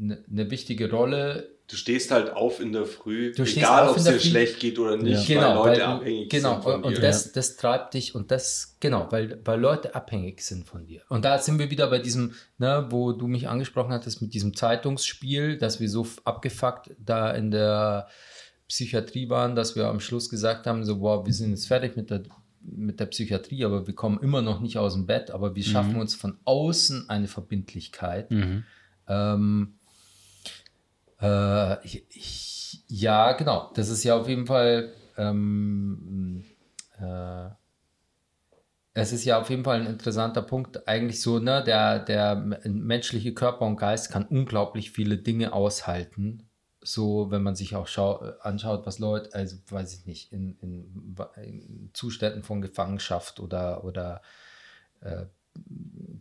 eine, 0.00 0.24
eine 0.28 0.50
wichtige 0.50 0.90
Rolle 0.90 1.48
du 1.70 1.76
stehst 1.76 2.10
halt 2.10 2.32
auf 2.32 2.60
in 2.60 2.72
der 2.72 2.84
Früh, 2.84 3.32
du 3.32 3.44
egal 3.44 3.88
ob 3.88 3.96
es 3.96 4.04
dir 4.04 4.18
schlecht 4.18 4.58
geht 4.58 4.78
oder 4.78 4.96
nicht, 4.96 5.28
ja. 5.28 5.36
genau, 5.36 5.64
weil 5.64 5.68
Leute 5.68 5.80
weil, 5.80 5.88
abhängig 5.88 6.28
genau, 6.28 6.52
sind 6.54 6.62
von 6.62 6.74
und, 6.74 6.82
dir. 6.82 6.96
Und 6.96 7.02
das, 7.02 7.32
das 7.32 7.56
treibt 7.56 7.94
dich 7.94 8.14
und 8.14 8.30
das, 8.30 8.76
genau, 8.80 9.06
weil, 9.10 9.40
weil 9.44 9.60
Leute 9.60 9.94
abhängig 9.94 10.42
sind 10.42 10.66
von 10.66 10.86
dir. 10.86 11.02
Und 11.08 11.24
da 11.24 11.38
sind 11.38 11.58
wir 11.58 11.70
wieder 11.70 11.88
bei 11.88 12.00
diesem, 12.00 12.34
ne, 12.58 12.86
wo 12.90 13.12
du 13.12 13.28
mich 13.28 13.48
angesprochen 13.48 13.92
hattest 13.92 14.20
mit 14.20 14.34
diesem 14.34 14.54
Zeitungsspiel, 14.54 15.58
dass 15.58 15.78
wir 15.80 15.88
so 15.88 16.06
abgefuckt 16.24 16.90
da 16.98 17.30
in 17.30 17.50
der 17.50 18.08
Psychiatrie 18.68 19.28
waren, 19.28 19.54
dass 19.54 19.76
wir 19.76 19.86
am 19.86 20.00
Schluss 20.00 20.28
gesagt 20.28 20.66
haben, 20.66 20.84
so, 20.84 20.98
boah, 20.98 21.24
wir 21.24 21.32
sind 21.32 21.50
jetzt 21.50 21.68
fertig 21.68 21.96
mit 21.96 22.10
der 22.10 22.22
mit 22.62 23.00
der 23.00 23.06
Psychiatrie, 23.06 23.64
aber 23.64 23.86
wir 23.86 23.94
kommen 23.94 24.20
immer 24.20 24.42
noch 24.42 24.60
nicht 24.60 24.76
aus 24.76 24.92
dem 24.92 25.06
Bett, 25.06 25.30
aber 25.30 25.54
wir 25.54 25.64
schaffen 25.64 25.94
mhm. 25.94 26.00
uns 26.00 26.14
von 26.14 26.36
außen 26.44 27.08
eine 27.08 27.26
Verbindlichkeit. 27.26 28.30
Mhm. 28.30 28.64
Ähm, 29.08 29.79
äh, 31.20 31.84
ich, 31.86 32.84
ja, 32.88 33.32
genau. 33.32 33.70
Das 33.74 33.88
ist 33.88 34.04
ja 34.04 34.16
auf 34.16 34.28
jeden 34.28 34.46
Fall. 34.46 34.92
Ähm, 35.16 36.44
äh, 36.98 37.48
es 38.92 39.12
ist 39.12 39.24
ja 39.24 39.40
auf 39.40 39.50
jeden 39.50 39.64
Fall 39.64 39.80
ein 39.80 39.86
interessanter 39.86 40.42
Punkt. 40.42 40.88
Eigentlich 40.88 41.20
so, 41.20 41.38
ne, 41.38 41.62
der, 41.62 42.00
der 42.00 42.34
menschliche 42.64 43.32
Körper 43.34 43.64
und 43.64 43.76
Geist 43.76 44.10
kann 44.10 44.26
unglaublich 44.26 44.90
viele 44.90 45.16
Dinge 45.16 45.52
aushalten. 45.52 46.48
So, 46.82 47.30
wenn 47.30 47.42
man 47.42 47.54
sich 47.54 47.76
auch 47.76 47.86
schau, 47.86 48.16
anschaut, 48.40 48.86
was 48.86 48.98
Leute, 48.98 49.32
also 49.34 49.56
weiß 49.68 49.94
ich 49.94 50.06
nicht, 50.06 50.32
in, 50.32 50.56
in, 50.60 51.16
in 51.36 51.90
Zuständen 51.92 52.42
von 52.42 52.62
Gefangenschaft 52.62 53.38
oder, 53.38 53.84
oder 53.84 54.22
äh, 55.02 55.26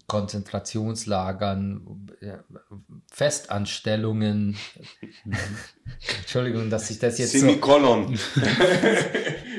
Konzentrationslagern, 0.07 2.07
Festanstellungen. 3.11 4.57
Entschuldigung, 6.19 6.69
dass 6.69 6.89
ich 6.89 6.99
das 6.99 7.18
jetzt 7.18 7.31
Semikolon. 7.31 8.18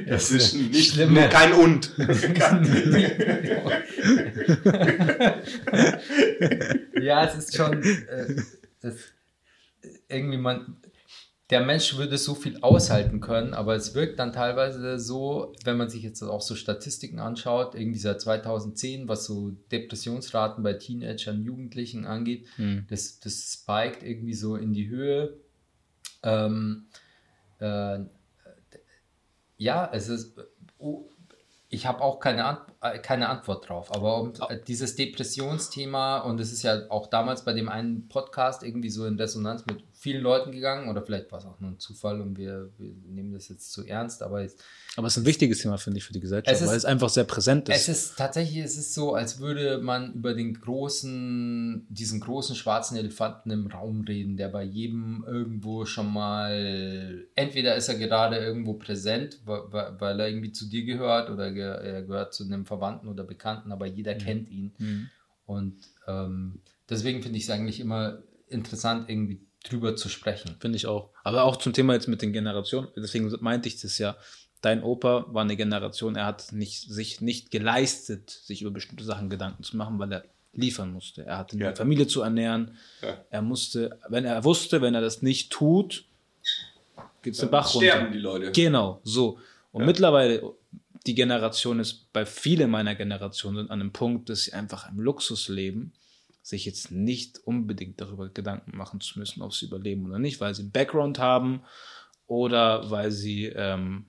So 0.00 0.06
das 0.06 0.30
ist 0.30 0.54
nicht 0.54 0.94
schlimm. 0.94 1.12
Nur 1.12 1.24
kein 1.24 1.52
und. 1.52 1.94
ja, 7.00 7.26
es 7.26 7.34
ist 7.34 7.54
schon 7.54 7.82
äh, 7.82 8.36
das, 8.80 8.94
irgendwie 10.08 10.38
man 10.38 10.78
der 11.50 11.60
Mensch 11.60 11.96
würde 11.96 12.16
so 12.16 12.34
viel 12.34 12.60
aushalten 12.60 13.20
können, 13.20 13.54
aber 13.54 13.74
es 13.74 13.94
wirkt 13.94 14.20
dann 14.20 14.32
teilweise 14.32 15.00
so, 15.00 15.52
wenn 15.64 15.76
man 15.76 15.90
sich 15.90 16.04
jetzt 16.04 16.22
auch 16.22 16.40
so 16.40 16.54
Statistiken 16.54 17.18
anschaut, 17.18 17.74
irgendwie 17.74 17.98
seit 17.98 18.20
2010, 18.20 19.08
was 19.08 19.24
so 19.24 19.50
Depressionsraten 19.72 20.62
bei 20.62 20.74
Teenagern, 20.74 21.42
Jugendlichen 21.42 22.06
angeht, 22.06 22.46
mhm. 22.56 22.86
das, 22.88 23.18
das 23.18 23.52
spiked 23.52 24.04
irgendwie 24.04 24.34
so 24.34 24.54
in 24.54 24.72
die 24.72 24.88
Höhe. 24.88 25.38
Ähm, 26.22 26.86
äh, 27.58 27.98
ja, 29.56 29.90
es 29.92 30.08
ist, 30.08 30.38
oh, 30.78 31.10
ich 31.68 31.86
habe 31.86 32.00
auch 32.00 32.20
keine, 32.20 32.44
Ant 32.44 32.60
äh, 32.80 32.98
keine 32.98 33.28
Antwort 33.28 33.68
drauf, 33.68 33.94
aber 33.94 34.20
um, 34.20 34.32
äh, 34.48 34.58
dieses 34.66 34.94
Depressionsthema 34.94 36.18
und 36.18 36.38
es 36.38 36.52
ist 36.52 36.62
ja 36.62 36.90
auch 36.90 37.08
damals 37.08 37.44
bei 37.44 37.52
dem 37.52 37.68
einen 37.68 38.08
Podcast 38.08 38.62
irgendwie 38.62 38.90
so 38.90 39.04
in 39.04 39.16
Resonanz 39.16 39.66
mit 39.66 39.82
vielen 40.00 40.22
Leuten 40.22 40.50
gegangen 40.50 40.88
oder 40.88 41.02
vielleicht 41.02 41.30
war 41.30 41.40
es 41.40 41.44
auch 41.44 41.60
nur 41.60 41.72
ein 41.72 41.78
Zufall 41.78 42.22
und 42.22 42.38
wir, 42.38 42.70
wir 42.78 42.90
nehmen 43.06 43.34
das 43.34 43.48
jetzt 43.50 43.70
zu 43.70 43.86
ernst, 43.86 44.22
aber 44.22 44.42
es, 44.42 44.56
aber 44.96 45.08
es 45.08 45.16
ist 45.18 45.22
ein 45.22 45.26
wichtiges 45.26 45.58
Thema, 45.58 45.76
finde 45.76 45.98
ich, 45.98 46.04
für 46.04 46.14
die 46.14 46.20
Gesellschaft, 46.20 46.56
es 46.56 46.62
ist, 46.62 46.68
weil 46.68 46.76
es 46.78 46.86
einfach 46.86 47.10
sehr 47.10 47.24
präsent 47.24 47.68
ist. 47.68 47.76
Es 47.76 47.88
ist 47.88 48.16
tatsächlich, 48.16 48.64
es 48.64 48.78
ist 48.78 48.94
so, 48.94 49.12
als 49.12 49.40
würde 49.40 49.76
man 49.82 50.14
über 50.14 50.32
den 50.32 50.58
großen, 50.58 51.86
diesen 51.90 52.20
großen 52.20 52.56
schwarzen 52.56 52.96
Elefanten 52.96 53.50
im 53.50 53.66
Raum 53.66 54.00
reden, 54.00 54.38
der 54.38 54.48
bei 54.48 54.62
jedem 54.62 55.22
irgendwo 55.28 55.84
schon 55.84 56.10
mal, 56.10 57.26
entweder 57.34 57.76
ist 57.76 57.90
er 57.90 57.98
gerade 57.98 58.38
irgendwo 58.38 58.74
präsent, 58.74 59.42
weil 59.44 60.18
er 60.18 60.28
irgendwie 60.30 60.52
zu 60.52 60.66
dir 60.66 60.86
gehört 60.86 61.28
oder 61.28 61.54
er 61.54 62.02
gehört 62.04 62.32
zu 62.32 62.44
einem 62.44 62.64
Verwandten 62.64 63.06
oder 63.06 63.24
Bekannten, 63.24 63.70
aber 63.70 63.84
jeder 63.84 64.14
mhm. 64.14 64.18
kennt 64.18 64.48
ihn. 64.48 64.72
Mhm. 64.78 65.10
Und 65.44 65.76
ähm, 66.06 66.62
deswegen 66.88 67.22
finde 67.22 67.36
ich 67.36 67.44
es 67.44 67.50
eigentlich 67.50 67.80
immer 67.80 68.22
interessant, 68.48 69.10
irgendwie 69.10 69.49
drüber 69.64 69.96
zu 69.96 70.08
sprechen. 70.08 70.56
Finde 70.58 70.76
ich 70.76 70.86
auch. 70.86 71.10
Aber 71.22 71.44
auch 71.44 71.56
zum 71.56 71.72
Thema 71.72 71.94
jetzt 71.94 72.08
mit 72.08 72.22
den 72.22 72.32
Generationen, 72.32 72.88
deswegen 72.96 73.32
meinte 73.40 73.68
ich 73.68 73.80
das 73.80 73.98
ja. 73.98 74.16
Dein 74.62 74.82
Opa 74.82 75.24
war 75.28 75.42
eine 75.42 75.56
Generation, 75.56 76.16
er 76.16 76.26
hat 76.26 76.52
nicht, 76.52 76.82
sich 76.82 77.22
nicht 77.22 77.50
geleistet, 77.50 78.28
sich 78.28 78.60
über 78.60 78.70
bestimmte 78.70 79.04
Sachen 79.04 79.30
Gedanken 79.30 79.62
zu 79.62 79.76
machen, 79.76 79.98
weil 79.98 80.12
er 80.12 80.24
liefern 80.52 80.92
musste. 80.92 81.24
Er 81.24 81.38
hatte 81.38 81.56
eine 81.56 81.64
ja. 81.64 81.74
Familie 81.74 82.06
zu 82.06 82.20
ernähren. 82.20 82.76
Ja. 83.00 83.24
Er 83.30 83.40
musste, 83.40 83.98
wenn 84.08 84.26
er 84.26 84.44
wusste, 84.44 84.82
wenn 84.82 84.94
er 84.94 85.00
das 85.00 85.22
nicht 85.22 85.50
tut, 85.50 86.04
geht 87.22 87.34
es 87.34 87.40
den 87.40 87.50
Bach 87.50 87.74
runter. 87.74 87.88
Sterben 87.88 88.12
die 88.12 88.18
Leute. 88.18 88.52
Genau, 88.52 89.00
so. 89.02 89.38
Und 89.72 89.82
ja. 89.82 89.86
mittlerweile, 89.86 90.42
die 91.06 91.14
Generation 91.14 91.80
ist, 91.80 92.12
bei 92.12 92.26
vielen 92.26 92.70
meiner 92.70 92.94
Generation 92.94 93.56
sind 93.56 93.70
an 93.70 93.80
einem 93.80 93.92
Punkt, 93.92 94.28
dass 94.28 94.44
sie 94.44 94.52
einfach 94.52 94.90
im 94.90 95.00
Luxus 95.00 95.48
leben 95.48 95.92
sich 96.42 96.64
jetzt 96.64 96.90
nicht 96.90 97.38
unbedingt 97.38 98.00
darüber 98.00 98.28
Gedanken 98.28 98.76
machen 98.76 99.00
zu 99.00 99.18
müssen, 99.18 99.42
ob 99.42 99.54
sie 99.54 99.66
überleben 99.66 100.06
oder 100.06 100.18
nicht, 100.18 100.40
weil 100.40 100.54
sie 100.54 100.62
einen 100.62 100.72
Background 100.72 101.18
haben 101.18 101.62
oder 102.26 102.90
weil 102.90 103.10
sie, 103.10 103.46
ähm, 103.46 104.06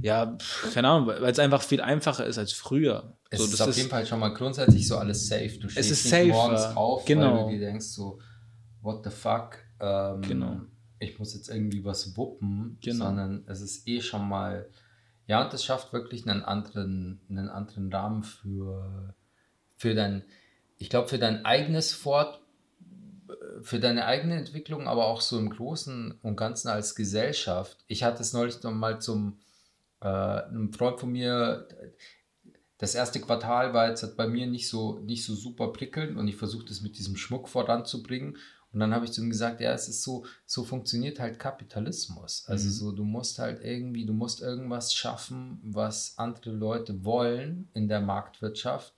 ja, 0.00 0.36
keine 0.72 0.88
Ahnung, 0.88 1.06
weil 1.06 1.24
es 1.24 1.38
einfach 1.38 1.62
viel 1.62 1.80
einfacher 1.80 2.26
ist 2.26 2.38
als 2.38 2.52
früher. 2.52 3.16
Es 3.30 3.40
so, 3.40 3.44
ist 3.44 3.60
auf 3.60 3.76
jeden 3.76 3.90
Fall 3.90 4.06
schon 4.06 4.20
mal 4.20 4.32
grundsätzlich 4.34 4.88
so 4.88 4.96
alles 4.96 5.28
safe. 5.28 5.58
Du 5.58 5.68
stehst 5.68 5.90
nicht 5.90 6.02
safer. 6.02 6.26
morgens 6.26 6.64
auf, 6.76 7.04
genau. 7.04 7.46
weil 7.46 7.52
du 7.52 7.58
dir 7.58 7.66
denkst 7.66 7.86
so, 7.86 8.18
what 8.80 9.04
the 9.04 9.10
fuck, 9.10 9.58
ähm, 9.80 10.22
genau. 10.22 10.60
ich 10.98 11.18
muss 11.18 11.34
jetzt 11.34 11.48
irgendwie 11.48 11.84
was 11.84 12.16
wuppen, 12.16 12.78
genau. 12.80 13.06
sondern 13.06 13.44
es 13.46 13.60
ist 13.60 13.86
eh 13.86 14.00
schon 14.00 14.28
mal, 14.28 14.68
ja, 15.26 15.44
und 15.44 15.52
das 15.52 15.64
schafft 15.64 15.92
wirklich 15.92 16.28
einen 16.28 16.42
anderen, 16.42 17.20
einen 17.28 17.48
anderen 17.48 17.92
Rahmen 17.92 18.22
für, 18.24 19.14
für 19.76 19.94
dein, 19.94 20.24
ich 20.82 20.90
glaube, 20.90 21.06
für 21.06 21.20
dein 21.20 21.44
eigenes 21.44 21.92
Fort, 21.92 22.40
für 23.62 23.78
deine 23.78 24.04
eigene 24.06 24.34
Entwicklung, 24.36 24.88
aber 24.88 25.06
auch 25.06 25.20
so 25.20 25.38
im 25.38 25.48
Großen 25.48 26.18
und 26.22 26.36
Ganzen 26.36 26.66
als 26.66 26.96
Gesellschaft. 26.96 27.84
Ich 27.86 28.02
hatte 28.02 28.20
es 28.20 28.32
neulich 28.32 28.60
noch 28.64 28.72
mal 28.72 29.00
zum 29.00 29.38
äh, 30.00 30.08
einem 30.08 30.72
Freund 30.72 30.98
von 30.98 31.12
mir, 31.12 31.68
das 32.78 32.96
erste 32.96 33.20
Quartal 33.20 33.72
war 33.74 33.90
jetzt 33.90 34.16
bei 34.16 34.26
mir 34.26 34.48
nicht 34.48 34.68
so, 34.68 34.98
nicht 34.98 35.24
so 35.24 35.36
super 35.36 35.72
prickelnd 35.72 36.18
und 36.18 36.26
ich 36.26 36.34
versuchte 36.34 36.72
es 36.72 36.82
mit 36.82 36.98
diesem 36.98 37.16
Schmuck 37.16 37.48
voranzubringen. 37.48 38.36
Und 38.72 38.80
dann 38.80 38.92
habe 38.92 39.04
ich 39.04 39.12
zu 39.12 39.22
ihm 39.22 39.30
gesagt, 39.30 39.60
ja, 39.60 39.72
es 39.72 39.86
ist 39.86 40.02
so, 40.02 40.24
so 40.46 40.64
funktioniert 40.64 41.20
halt 41.20 41.38
Kapitalismus. 41.38 42.44
Also 42.48 42.66
mhm. 42.66 42.72
so, 42.72 42.90
du 42.90 43.04
musst 43.04 43.38
halt 43.38 43.62
irgendwie, 43.62 44.04
du 44.04 44.14
musst 44.14 44.42
irgendwas 44.42 44.92
schaffen, 44.92 45.60
was 45.62 46.14
andere 46.16 46.50
Leute 46.50 47.04
wollen 47.04 47.68
in 47.72 47.86
der 47.86 48.00
Marktwirtschaft 48.00 48.94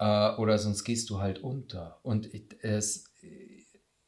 äh, 0.00 0.34
oder 0.36 0.58
sonst 0.58 0.82
gehst 0.82 1.10
du 1.10 1.20
halt 1.20 1.40
unter. 1.40 2.00
Und 2.02 2.30
es, 2.62 3.04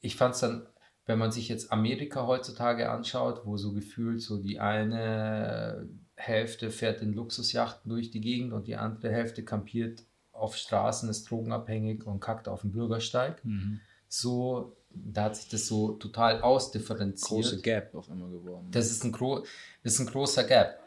ich 0.00 0.16
fand 0.16 0.34
es 0.34 0.40
dann, 0.40 0.66
wenn 1.04 1.18
man 1.18 1.30
sich 1.30 1.48
jetzt 1.48 1.70
Amerika 1.70 2.26
heutzutage 2.26 2.90
anschaut, 2.90 3.42
wo 3.44 3.56
so 3.56 3.72
gefühlt 3.72 4.22
so 4.22 4.38
die 4.38 4.58
eine 4.58 5.88
Hälfte 6.16 6.70
fährt 6.70 7.02
in 7.02 7.12
Luxusjachten 7.12 7.90
durch 7.90 8.10
die 8.10 8.20
Gegend 8.20 8.52
und 8.52 8.66
die 8.66 8.76
andere 8.76 9.10
Hälfte 9.10 9.44
kampiert 9.44 10.04
auf 10.32 10.56
Straßen, 10.56 11.10
ist 11.10 11.30
drogenabhängig 11.30 12.06
und 12.06 12.20
kackt 12.20 12.48
auf 12.48 12.62
dem 12.62 12.72
Bürgersteig. 12.72 13.44
Mhm. 13.44 13.80
So, 14.08 14.76
da 14.90 15.24
hat 15.24 15.36
sich 15.36 15.48
das 15.48 15.66
so 15.66 15.92
total 15.92 16.40
ausdifferenziert. 16.40 17.28
Große 17.28 17.60
Gap 17.60 17.94
auf 17.94 18.10
einmal 18.10 18.30
geworden. 18.30 18.68
Das 18.70 18.90
ist 18.90 19.04
ein, 19.04 19.12
gro 19.12 19.44
ist 19.82 19.98
ein 19.98 20.06
großer 20.06 20.44
Gap. 20.44 20.78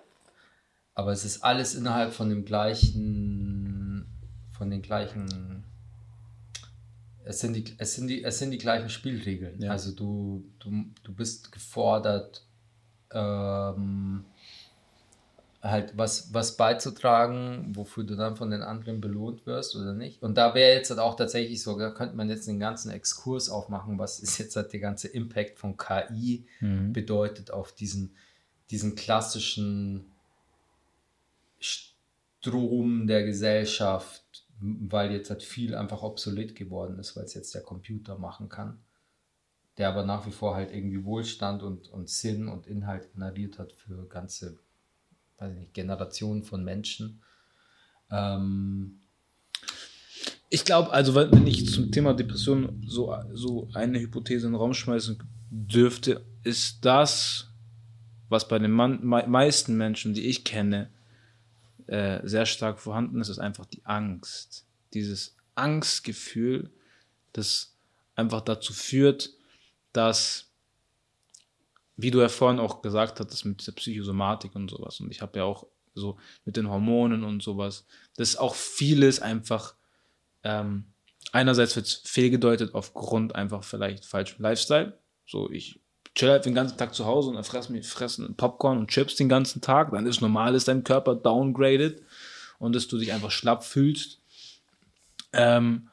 Aber 0.96 1.12
es 1.12 1.26
ist 1.26 1.44
alles 1.44 1.76
innerhalb 1.76 2.14
von 2.14 2.30
dem 2.30 2.46
gleichen 2.46 3.35
von 4.58 4.70
den 4.70 4.82
gleichen. 4.82 5.64
Es 7.24 7.40
sind 7.40 7.54
die, 7.54 7.76
es 7.78 7.96
sind 7.96 8.08
die, 8.08 8.24
es 8.24 8.40
sind 8.40 8.52
die 8.52 8.58
gleichen 8.58 8.90
Spielregeln. 8.90 9.62
Ja. 9.62 9.72
Also 9.72 9.92
du, 9.92 10.46
du, 10.60 10.86
du 11.04 11.14
bist 11.14 11.52
gefordert, 11.52 12.46
ähm, 13.12 14.26
halt 15.62 15.98
was, 15.98 16.34
was 16.34 16.58
beizutragen, 16.58 17.76
wofür 17.76 18.04
du 18.04 18.16
dann 18.16 18.36
von 18.36 18.52
den 18.52 18.62
anderen 18.62 19.02
belohnt 19.02 19.46
wirst 19.48 19.76
oder 19.76 19.94
nicht. 19.94 20.22
Und 20.22 20.38
da 20.38 20.54
wäre 20.54 20.76
jetzt 20.76 20.92
halt 20.92 21.00
auch 21.00 21.16
tatsächlich 21.16 21.64
so, 21.64 21.78
da 21.78 21.90
könnte 21.90 22.16
man 22.16 22.30
jetzt 22.30 22.48
den 22.48 22.60
ganzen 22.60 22.92
Exkurs 22.92 23.50
aufmachen, 23.50 23.98
was 23.98 24.20
ist 24.20 24.38
jetzt 24.38 24.56
halt 24.56 24.72
der 24.74 24.80
ganze 24.80 25.08
Impact 25.08 25.58
von 25.58 25.76
KI 25.76 26.46
mhm. 26.60 26.94
bedeutet 26.94 27.50
auf 27.50 27.74
diesen, 27.74 28.16
diesen 28.70 28.96
klassischen 28.96 30.12
Strom 31.60 33.08
der 33.08 33.24
Gesellschaft, 33.24 34.25
weil 34.60 35.12
jetzt 35.12 35.30
halt 35.30 35.44
viel 35.44 35.76
einfach 35.76 36.02
obsolet 36.02 36.56
geworden 36.56 36.98
ist, 37.00 37.16
weil 37.16 37.26
es 37.26 37.34
jetzt 37.34 37.54
der 37.54 37.64
Computer 37.64 38.18
machen 38.18 38.50
kann, 38.50 38.80
der 39.78 39.90
aber 39.90 40.06
nach 40.06 40.26
wie 40.26 40.32
vor 40.32 40.56
halt 40.56 40.72
irgendwie 40.72 41.04
Wohlstand 41.04 41.62
und, 41.64 41.90
und 41.90 42.10
Sinn 42.10 42.48
und 42.48 42.68
Inhalt 42.68 43.12
generiert 43.14 43.60
hat 43.60 43.74
für 43.74 44.08
ganze, 44.08 44.58
weiß 45.38 45.54
ich 45.54 45.60
nicht, 45.60 45.74
Generationen 45.74 46.44
von 46.44 46.64
Menschen. 46.64 47.22
Ähm, 48.10 49.02
Ich 50.50 50.64
glaube, 50.64 50.92
also 50.92 51.16
wenn 51.16 51.48
ich 51.48 51.68
zum 51.68 51.92
Thema 51.92 52.14
Depression 52.14 52.84
so, 52.88 53.14
so 53.34 53.68
eine 53.74 54.00
Hypothese 54.00 54.46
in 54.46 54.54
den 54.54 54.60
Raum 54.60 54.74
schmeißen 54.74 55.18
dürfte, 55.50 56.24
ist 56.44 56.86
das, 56.86 57.50
was 58.30 58.48
bei 58.48 58.60
den 58.60 58.72
meisten 58.72 59.76
Menschen, 59.76 60.14
die 60.14 60.28
ich 60.28 60.44
kenne, 60.46 60.90
äh, 61.88 62.20
sehr 62.28 62.46
stark 62.46 62.80
vorhanden 62.80 63.22
ist, 63.22 63.30
ist 63.30 63.40
einfach 63.40 63.66
die 63.66 63.86
Angst. 63.86 64.66
Dieses 64.94 65.36
Angstgefühl, 65.56 66.72
das 67.34 67.76
einfach 68.16 68.42
dazu 68.42 68.74
führt, 68.74 69.32
dass, 69.94 70.52
wie 71.98 72.12
du 72.12 72.22
ja 72.22 72.30
vorhin 72.30 72.60
auch 72.60 72.82
gesagt 72.82 73.20
hattest, 73.20 73.46
mit 73.46 73.66
der 73.66 73.74
Psychosomatik 73.74 74.56
und 74.56 74.70
sowas, 74.70 75.00
und 75.00 75.12
ich 75.12 75.22
habe 75.22 75.40
ja 75.40 75.46
auch 75.46 75.68
so 75.94 76.18
mit 76.44 76.58
den 76.58 76.70
Hormonen 76.70 77.24
und 77.24 77.42
sowas, 77.42 77.86
dass 78.18 78.36
auch 78.36 78.56
vieles 78.56 79.22
einfach 79.22 79.76
ähm, 80.44 80.86
einerseits 81.32 81.76
wird 81.76 81.88
es 81.88 81.94
fehlgedeutet 82.06 82.74
aufgrund 82.74 83.36
einfach 83.36 83.64
vielleicht 83.64 84.06
falschem 84.06 84.42
Lifestyle. 84.42 84.98
So, 85.26 85.50
ich 85.50 85.82
chill 86.16 86.30
halt 86.30 86.46
den 86.46 86.56
ganzen 86.56 86.78
Tag 86.78 86.96
zu 86.96 87.06
Hause 87.06 87.30
und 87.30 87.46
fress 87.46 87.70
mir 87.70 87.84
fressen 87.84 88.36
Popcorn 88.36 88.78
und 88.78 88.90
Chips 88.90 89.16
den 89.16 89.30
ganzen 89.30 89.62
Tag, 89.62 89.92
dann 89.92 90.08
ist 90.08 90.22
normal, 90.22 90.56
ist 90.56 90.68
dein 90.68 90.84
Körper 90.84 91.16
downgraded 91.16 92.02
und 92.58 92.74
dass 92.74 92.88
du 92.88 92.98
dich 92.98 93.12
einfach 93.12 93.32
schlapp 93.32 93.64
fühlst. 93.64 94.20
Ähm, 95.34 95.90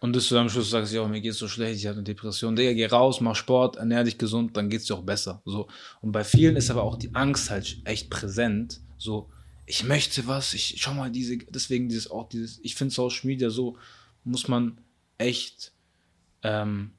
und 0.00 0.14
dass 0.14 0.28
du 0.28 0.36
am 0.36 0.48
Schluss 0.48 0.70
sagst, 0.70 0.92
ja, 0.92 1.06
mir 1.06 1.20
geht's 1.20 1.38
so 1.38 1.48
schlecht, 1.48 1.80
ich 1.80 1.86
habe 1.86 1.96
eine 1.96 2.04
Depression. 2.04 2.54
Digga, 2.54 2.74
geh 2.74 2.86
raus, 2.86 3.20
mach 3.20 3.34
Sport, 3.34 3.76
ernähr 3.76 4.04
dich 4.04 4.18
gesund, 4.18 4.56
dann 4.56 4.68
geht's 4.68 4.84
dir 4.84 4.94
auch 4.94 5.02
besser. 5.02 5.40
So. 5.44 5.68
Und 6.00 6.12
bei 6.12 6.22
vielen 6.22 6.56
ist 6.56 6.70
aber 6.70 6.82
auch 6.82 6.96
die 6.96 7.14
Angst 7.14 7.50
halt 7.50 7.78
echt 7.84 8.10
präsent. 8.10 8.80
So, 8.98 9.30
ich 9.64 9.84
möchte 9.84 10.26
was, 10.26 10.54
ich 10.54 10.76
schau 10.78 10.94
mal 10.94 11.10
diese, 11.10 11.38
deswegen 11.38 11.88
dieses 11.88 12.10
auch 12.10 12.28
dieses, 12.28 12.60
ich 12.62 12.74
finde 12.74 12.94
Social 12.94 13.26
Media 13.26 13.50
so, 13.50 13.76
muss 14.22 14.48
man 14.48 14.78
echt, 15.18 15.72
ähm, 16.42 16.92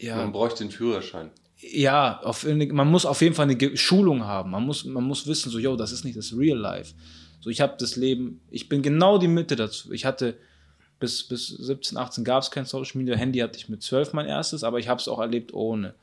ja, 0.00 0.16
Man 0.16 0.32
bräuchte 0.32 0.64
den 0.64 0.70
Führerschein. 0.70 1.30
Ja, 1.72 2.20
auf, 2.22 2.44
man 2.44 2.90
muss 2.90 3.06
auf 3.06 3.20
jeden 3.20 3.34
Fall 3.34 3.48
eine 3.48 3.76
Schulung 3.76 4.24
haben. 4.24 4.50
Man 4.50 4.64
muss, 4.64 4.84
man 4.84 5.04
muss 5.04 5.26
wissen, 5.26 5.50
so, 5.50 5.58
yo, 5.58 5.76
das 5.76 5.92
ist 5.92 6.04
nicht 6.04 6.16
das 6.16 6.36
Real 6.36 6.58
Life. 6.58 6.94
So, 7.40 7.50
ich 7.50 7.60
habe 7.60 7.74
das 7.78 7.96
Leben, 7.96 8.40
ich 8.50 8.68
bin 8.68 8.82
genau 8.82 9.18
die 9.18 9.28
Mitte 9.28 9.56
dazu. 9.56 9.92
Ich 9.92 10.04
hatte 10.04 10.36
bis, 10.98 11.22
bis 11.24 11.48
17, 11.48 11.98
18 11.98 12.24
gab 12.24 12.42
es 12.42 12.50
kein 12.50 12.64
Social 12.64 12.98
Media. 12.98 13.16
Handy 13.16 13.38
hatte 13.38 13.58
ich 13.58 13.68
mit 13.68 13.82
12 13.82 14.12
mein 14.12 14.26
erstes, 14.26 14.64
aber 14.64 14.78
ich 14.78 14.88
habe 14.88 15.00
es 15.00 15.08
auch 15.08 15.20
erlebt 15.20 15.52
ohne. 15.52 15.94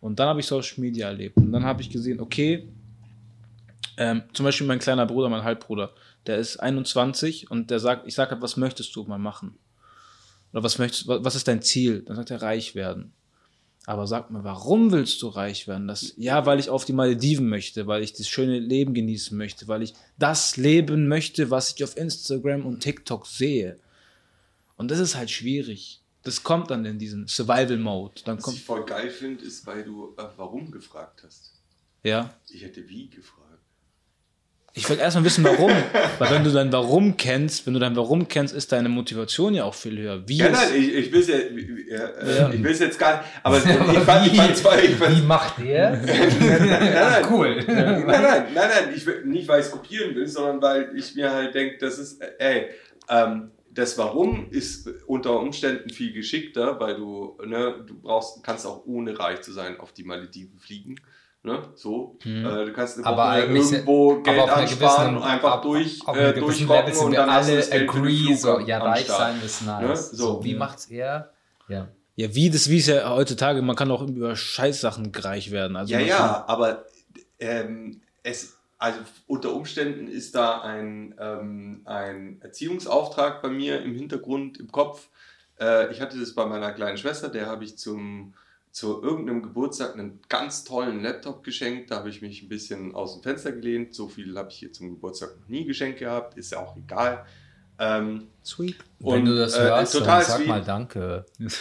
Und 0.00 0.18
dann 0.18 0.28
habe 0.28 0.40
ich 0.40 0.46
Social 0.46 0.80
Media 0.80 1.08
erlebt. 1.08 1.36
Und 1.36 1.52
dann 1.52 1.64
habe 1.64 1.82
ich 1.82 1.90
gesehen, 1.90 2.20
okay, 2.20 2.68
ähm, 3.96 4.22
zum 4.32 4.44
Beispiel 4.44 4.66
mein 4.66 4.78
kleiner 4.78 5.06
Bruder, 5.06 5.28
mein 5.28 5.42
Halbbruder, 5.44 5.92
der 6.26 6.38
ist 6.38 6.58
21 6.58 7.50
und 7.50 7.70
der 7.70 7.80
sagt, 7.80 8.06
ich 8.06 8.14
sage 8.14 8.36
was 8.40 8.56
möchtest 8.56 8.94
du 8.94 9.04
mal 9.04 9.18
machen? 9.18 9.58
Oder 10.52 10.62
was 10.62 10.78
möchtest, 10.78 11.08
was 11.08 11.34
ist 11.34 11.48
dein 11.48 11.62
Ziel? 11.62 12.02
Dann 12.02 12.16
sagt 12.16 12.30
er, 12.30 12.42
reich 12.42 12.74
werden. 12.74 13.12
Aber 13.88 14.08
sag 14.08 14.32
mir, 14.32 14.42
warum 14.42 14.90
willst 14.90 15.22
du 15.22 15.28
reich 15.28 15.68
werden? 15.68 15.86
Das, 15.86 16.12
ja, 16.16 16.44
weil 16.44 16.58
ich 16.58 16.70
auf 16.70 16.84
die 16.84 16.92
Malediven 16.92 17.48
möchte, 17.48 17.86
weil 17.86 18.02
ich 18.02 18.12
das 18.12 18.26
schöne 18.26 18.58
Leben 18.58 18.94
genießen 18.94 19.38
möchte, 19.38 19.68
weil 19.68 19.82
ich 19.82 19.94
das 20.18 20.56
leben 20.56 21.06
möchte, 21.06 21.52
was 21.52 21.72
ich 21.72 21.84
auf 21.84 21.96
Instagram 21.96 22.66
und 22.66 22.80
TikTok 22.80 23.26
sehe. 23.28 23.78
Und 24.76 24.90
das 24.90 24.98
ist 24.98 25.14
halt 25.14 25.30
schwierig. 25.30 26.02
Das 26.24 26.42
kommt 26.42 26.72
dann 26.72 26.84
in 26.84 26.98
diesen 26.98 27.28
Survival-Mode. 27.28 28.22
Dann 28.24 28.38
Was 28.38 28.44
kommt, 28.44 28.56
ich 28.56 28.64
voll 28.64 28.84
geil 28.84 29.08
finde, 29.08 29.44
ist, 29.44 29.64
weil 29.66 29.84
du 29.84 30.14
äh, 30.18 30.24
warum 30.36 30.72
gefragt 30.72 31.22
hast. 31.24 31.52
ja. 32.02 32.34
Ich 32.48 32.62
hätte 32.62 32.88
wie 32.88 33.08
gefragt. 33.08 33.45
Ich 34.78 34.86
will 34.90 34.98
erstmal 34.98 35.24
wissen, 35.24 35.42
warum. 35.42 35.70
Weil 36.18 36.30
wenn 36.30 36.44
du 36.44 36.52
dein 36.52 36.70
Warum 36.70 37.16
kennst, 37.16 37.66
wenn 37.66 37.72
du 37.72 37.80
dein 37.80 37.96
Warum 37.96 38.28
kennst, 38.28 38.54
ist 38.54 38.70
deine 38.72 38.90
Motivation 38.90 39.54
ja 39.54 39.64
auch 39.64 39.74
viel 39.74 39.98
höher. 39.98 40.28
Wie 40.28 40.36
Ja, 40.36 40.50
nein, 40.50 40.68
ich, 40.76 40.94
ich 40.94 41.12
will 41.12 41.20
es 41.20 41.28
ja, 41.28 41.36
ja, 41.36 42.04
äh, 42.08 42.38
Ja. 42.38 42.70
ich 42.70 42.78
jetzt 42.78 42.98
gar 42.98 43.16
nicht, 43.16 43.30
aber 43.42 43.56
ich 43.56 43.62
fand, 44.00 44.26
ich 44.26 44.36
fand 44.36 44.56
zwar, 44.56 44.78
ich 44.82 44.94
fand, 44.96 45.16
Wie 45.16 45.22
macht 45.22 45.58
er? 45.60 45.92
nein, 45.96 47.24
cool. 47.30 47.56
nein, 47.66 48.04
nein, 48.06 48.06
nein, 48.06 48.44
nein, 48.54 48.94
ich 48.94 49.06
will, 49.06 49.24
nicht 49.24 49.48
weil 49.48 49.60
ich 49.60 49.66
es 49.66 49.72
kopieren 49.72 50.14
will, 50.14 50.26
sondern 50.26 50.60
weil 50.60 50.90
ich 50.94 51.14
mir 51.14 51.32
halt 51.32 51.54
denke, 51.54 51.78
das 51.78 51.98
ist, 51.98 52.20
äh, 52.20 52.32
ey, 52.38 52.66
ähm, 53.08 53.52
das 53.70 53.96
Warum 53.96 54.50
ist 54.50 54.88
unter 55.06 55.38
Umständen 55.40 55.88
viel 55.88 56.12
geschickter, 56.12 56.78
weil 56.80 56.96
du, 56.96 57.38
ne, 57.46 57.82
du 57.86 57.98
brauchst, 57.98 58.42
kannst 58.44 58.66
auch 58.66 58.84
ohne 58.84 59.18
reich 59.18 59.40
zu 59.40 59.52
sein 59.52 59.80
auf 59.80 59.92
die 59.92 60.04
Malediven 60.04 60.58
fliegen. 60.58 60.96
Ne? 61.46 61.62
So. 61.74 62.18
Äh, 62.24 62.42
du 62.66 62.72
kannst 62.74 62.98
Aber 63.04 63.16
Woche 63.16 63.22
eigentlich 63.30 63.72
irgendwo 63.72 64.20
Geld 64.20 64.38
aber 64.40 64.56
ansparen 64.56 64.68
gewissen- 64.68 65.16
und 65.16 65.22
einfach 65.22 65.52
ab- 65.52 65.62
durch, 65.62 66.00
auf 66.06 66.16
äh, 66.16 66.32
durchrocken 66.34 66.96
und 66.98 67.12
wir 67.12 67.18
dann 67.20 67.30
hast 67.30 67.48
du 67.48 67.52
alle 67.52 67.60
das 67.60 67.70
Geld 67.70 67.90
für 67.90 67.96
den 67.96 68.04
agree, 68.04 68.34
so, 68.34 68.58
ja, 68.60 68.78
reich 68.78 69.06
sein 69.06 69.36
ist 69.44 69.62
nice. 69.64 69.80
Ne? 69.82 69.96
So, 69.96 70.16
So. 70.34 70.44
wie 70.44 70.52
Ja. 70.52 70.58
macht's 70.58 70.86
er? 70.86 71.30
Ja. 71.68 71.88
ja, 72.16 72.34
wie 72.34 72.50
das, 72.50 72.68
wie 72.68 72.78
es 72.78 72.86
ja 72.88 73.08
heutzutage, 73.10 73.62
man 73.62 73.76
kann 73.76 73.90
auch 73.90 74.02
über 74.02 74.34
Scheißsachen 74.36 75.12
reich 75.14 75.50
werden. 75.52 75.76
Also 75.76 75.92
Ja, 75.94 76.00
ja, 76.00 76.44
aber 76.48 76.84
ähm, 77.38 78.00
es, 78.24 78.56
also 78.78 78.98
unter 79.28 79.52
Umständen 79.54 80.08
ist 80.08 80.34
da 80.34 80.60
ein, 80.62 81.14
ähm, 81.20 81.82
ein 81.84 82.38
Erziehungsauftrag 82.42 83.40
bei 83.40 83.48
mir 83.48 83.80
im 83.82 83.94
Hintergrund, 83.94 84.58
im 84.58 84.70
Kopf. 84.72 85.08
Äh, 85.60 85.90
ich 85.92 86.00
hatte 86.00 86.18
das 86.18 86.34
bei 86.34 86.44
meiner 86.46 86.72
kleinen 86.72 86.98
Schwester, 86.98 87.28
der 87.28 87.46
habe 87.46 87.64
ich 87.64 87.78
zum, 87.78 88.34
zu 88.76 89.02
irgendeinem 89.02 89.42
Geburtstag 89.42 89.94
einen 89.94 90.20
ganz 90.28 90.62
tollen 90.64 91.02
Laptop 91.02 91.42
geschenkt. 91.42 91.90
Da 91.90 91.96
habe 91.96 92.10
ich 92.10 92.20
mich 92.20 92.42
ein 92.42 92.50
bisschen 92.50 92.94
aus 92.94 93.14
dem 93.14 93.22
Fenster 93.22 93.52
gelehnt. 93.52 93.94
So 93.94 94.06
viel 94.06 94.36
habe 94.36 94.50
ich 94.50 94.58
hier 94.58 94.70
zum 94.70 94.90
Geburtstag 94.90 95.30
noch 95.40 95.48
nie 95.48 95.64
geschenkt 95.64 95.98
gehabt, 96.00 96.36
ist 96.36 96.52
ja 96.52 96.58
auch 96.58 96.76
egal. 96.76 97.24
Ähm, 97.78 98.28
Sweet. 98.44 98.76
Wenn 98.98 99.20
und, 99.20 99.24
du 99.24 99.36
das 99.38 99.54
äh, 99.56 99.60
hörst, 99.60 99.94
total 99.94 100.18
dann 100.20 100.28
sag 100.28 100.36
sweet. 100.36 100.48
mal 100.48 100.62
Danke. 100.62 101.24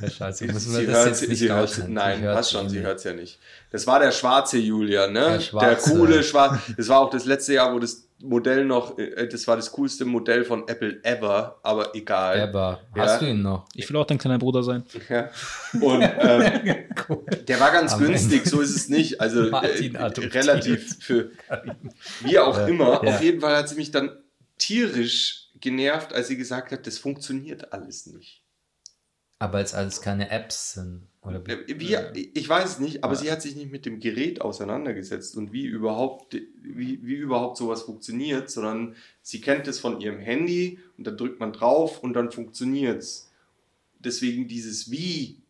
Ja, 0.00 0.08
scheiße, 0.08 0.46
müssen 0.46 0.72
Sie 0.72 0.80
wir 0.80 0.86
das 0.86 0.96
hört, 0.96 1.06
jetzt 1.08 1.18
sie, 1.20 1.28
nicht 1.28 1.38
sie 1.40 1.48
hört, 1.50 1.62
rausschneiden. 1.64 1.92
nein, 1.92 2.22
passt 2.22 2.52
schon, 2.52 2.70
sie 2.70 2.80
hört 2.80 2.96
es 2.96 3.04
ja 3.04 3.12
nicht. 3.12 3.38
Das 3.70 3.86
war 3.86 4.00
der 4.00 4.10
schwarze 4.10 4.56
Julian, 4.56 5.12
ne? 5.12 5.38
Der 5.52 5.60
Der, 5.60 5.76
coole 5.76 6.22
schwarze. 6.22 6.74
Das 6.78 6.88
war 6.88 7.00
auch 7.00 7.10
das 7.10 7.26
letzte 7.26 7.52
Jahr, 7.52 7.74
wo 7.74 7.78
das 7.78 8.08
Modell 8.22 8.64
noch, 8.64 8.98
äh, 8.98 9.26
das 9.28 9.46
war 9.48 9.56
das 9.56 9.72
coolste 9.72 10.04
Modell 10.04 10.44
von 10.44 10.68
Apple 10.68 11.00
ever, 11.04 11.58
aber 11.62 11.94
egal. 11.94 12.38
Ever. 12.40 12.80
Ja. 12.94 13.02
Hast 13.04 13.22
du 13.22 13.26
ihn 13.26 13.42
noch? 13.42 13.66
Ich 13.74 13.88
will 13.88 13.96
auch 13.96 14.06
dein 14.06 14.18
kleiner 14.18 14.38
Bruder 14.38 14.62
sein. 14.62 14.84
Ja. 15.08 15.30
Und 15.80 16.02
ähm, 16.02 16.76
Cool. 17.08 17.24
der 17.48 17.60
war 17.60 17.72
ganz 17.72 17.92
Am 17.94 18.00
günstig, 18.00 18.46
so 18.46 18.60
ist 18.60 18.76
es 18.76 18.88
nicht. 18.88 19.20
Also 19.20 19.48
äh, 19.48 19.90
relativ 20.28 20.98
für 21.02 21.30
wie 22.22 22.38
auch 22.38 22.56
Ja. 22.58 22.66
immer. 22.66 23.04
Ja. 23.04 23.14
Auf 23.14 23.22
jeden 23.22 23.40
Fall 23.40 23.56
hat 23.56 23.68
sie 23.68 23.76
mich 23.76 23.90
dann 23.90 24.10
tierisch 24.58 25.48
genervt, 25.60 26.12
als 26.12 26.28
sie 26.28 26.36
gesagt 26.36 26.72
hat, 26.72 26.86
das 26.86 26.98
funktioniert 26.98 27.72
alles 27.72 28.06
nicht. 28.06 28.42
Aber 29.38 29.58
jetzt 29.60 29.74
alles 29.74 30.00
keine 30.02 30.30
Apps 30.30 30.72
sind. 30.74 31.08
Wie, 31.22 32.30
ich 32.32 32.48
weiß 32.48 32.64
es 32.64 32.78
nicht, 32.78 33.04
aber 33.04 33.14
sie 33.14 33.30
hat 33.30 33.42
sich 33.42 33.54
nicht 33.54 33.70
mit 33.70 33.84
dem 33.84 34.00
Gerät 34.00 34.40
auseinandergesetzt 34.40 35.36
und 35.36 35.52
wie 35.52 35.66
überhaupt, 35.66 36.34
wie, 36.62 36.98
wie 37.02 37.14
überhaupt 37.14 37.58
sowas 37.58 37.82
funktioniert, 37.82 38.50
sondern 38.50 38.96
sie 39.20 39.42
kennt 39.42 39.68
es 39.68 39.78
von 39.78 40.00
ihrem 40.00 40.18
Handy 40.18 40.78
und 40.96 41.06
dann 41.06 41.18
drückt 41.18 41.38
man 41.38 41.52
drauf 41.52 42.02
und 42.02 42.14
dann 42.14 42.30
funktioniert's. 42.30 43.30
Deswegen 43.98 44.48
dieses 44.48 44.90
Wie, 44.90 45.42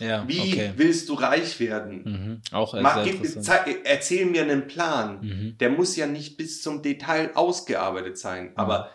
Ja, 0.00 0.26
wie 0.26 0.40
okay. 0.40 0.72
willst 0.74 1.08
du 1.08 1.14
reich 1.14 1.60
werden? 1.60 2.02
Mhm. 2.04 2.40
Auch 2.50 2.74
Mach, 2.80 3.04
gib, 3.04 3.22
erzähl 3.84 4.26
mir 4.26 4.42
einen 4.42 4.66
Plan. 4.66 5.20
Mhm. 5.20 5.58
Der 5.58 5.70
muss 5.70 5.94
ja 5.94 6.08
nicht 6.08 6.36
bis 6.36 6.60
zum 6.60 6.82
Detail 6.82 7.30
ausgearbeitet 7.36 8.18
sein, 8.18 8.50
aber 8.56 8.90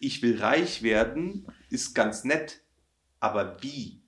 ich 0.00 0.22
will 0.22 0.40
reich 0.40 0.82
werden, 0.82 1.46
ist 1.70 1.94
ganz 1.94 2.24
nett, 2.24 2.62
aber 3.20 3.58
wie? 3.62 4.01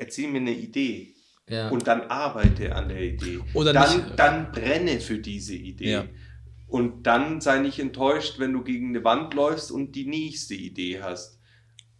Erzähl 0.00 0.28
mir 0.28 0.38
eine 0.38 0.52
Idee 0.52 1.14
ja. 1.48 1.68
und 1.68 1.86
dann 1.86 2.02
arbeite 2.02 2.74
an 2.74 2.88
der 2.88 3.02
Idee. 3.02 3.38
Oder 3.54 3.72
dann, 3.72 3.96
nicht- 3.96 4.18
dann 4.18 4.50
brenne 4.50 4.98
für 5.00 5.18
diese 5.18 5.54
Idee. 5.54 5.90
Ja. 5.92 6.04
Und 6.68 7.02
dann 7.02 7.40
sei 7.40 7.58
nicht 7.58 7.78
enttäuscht, 7.80 8.38
wenn 8.38 8.52
du 8.52 8.62
gegen 8.62 8.90
eine 8.90 9.04
Wand 9.04 9.34
läufst 9.34 9.70
und 9.70 9.92
die 9.96 10.06
nächste 10.06 10.54
Idee 10.54 11.02
hast. 11.02 11.38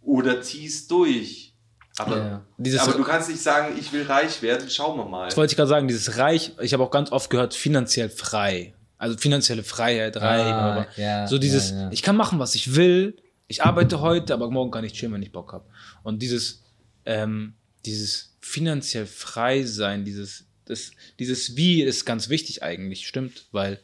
Oder 0.01 0.41
ziehst 0.41 0.89
durch. 0.89 1.53
Aber, 1.97 2.17
Ja. 2.17 2.45
Dieses, 2.57 2.79
aber 2.79 2.93
du 2.93 3.03
kannst 3.03 3.29
nicht 3.29 3.41
sagen, 3.41 3.75
ich 3.77 3.91
will 3.93 4.03
reich 4.03 4.41
werden, 4.41 4.69
schauen 4.69 4.97
wir 4.97 5.05
mal. 5.05 5.25
das 5.25 5.37
wollte 5.37 5.51
ich 5.51 5.57
gerade 5.57 5.69
sagen, 5.69 5.87
dieses 5.87 6.17
Reich, 6.17 6.53
ich 6.61 6.73
habe 6.73 6.83
auch 6.83 6.89
ganz 6.91 7.11
oft 7.11 7.29
gehört, 7.29 7.53
finanziell 7.53 8.09
frei. 8.09 8.73
Also 8.97 9.17
finanzielle 9.17 9.63
Freiheit, 9.63 10.15
reich. 10.17 10.45
Ah, 10.45 10.87
ja, 10.95 11.27
so 11.27 11.37
dieses, 11.37 11.71
ja, 11.71 11.81
ja. 11.81 11.89
ich 11.91 12.01
kann 12.01 12.15
machen, 12.15 12.39
was 12.39 12.55
ich 12.55 12.75
will. 12.75 13.17
Ich 13.47 13.63
arbeite 13.63 13.99
heute, 13.99 14.33
aber 14.33 14.49
morgen 14.49 14.71
kann 14.71 14.85
ich 14.85 14.93
chillen, 14.93 15.13
wenn 15.13 15.21
ich 15.23 15.31
Bock 15.33 15.51
habe. 15.53 15.65
Und 16.03 16.21
dieses, 16.21 16.63
ähm, 17.05 17.55
dieses 17.85 18.35
finanziell 18.39 19.05
frei 19.05 19.63
sein, 19.63 20.05
dieses, 20.05 20.45
das, 20.65 20.91
dieses 21.19 21.55
Wie 21.55 21.81
ist 21.81 22.05
ganz 22.05 22.29
wichtig 22.29 22.63
eigentlich, 22.63 23.07
stimmt, 23.07 23.45
weil 23.51 23.79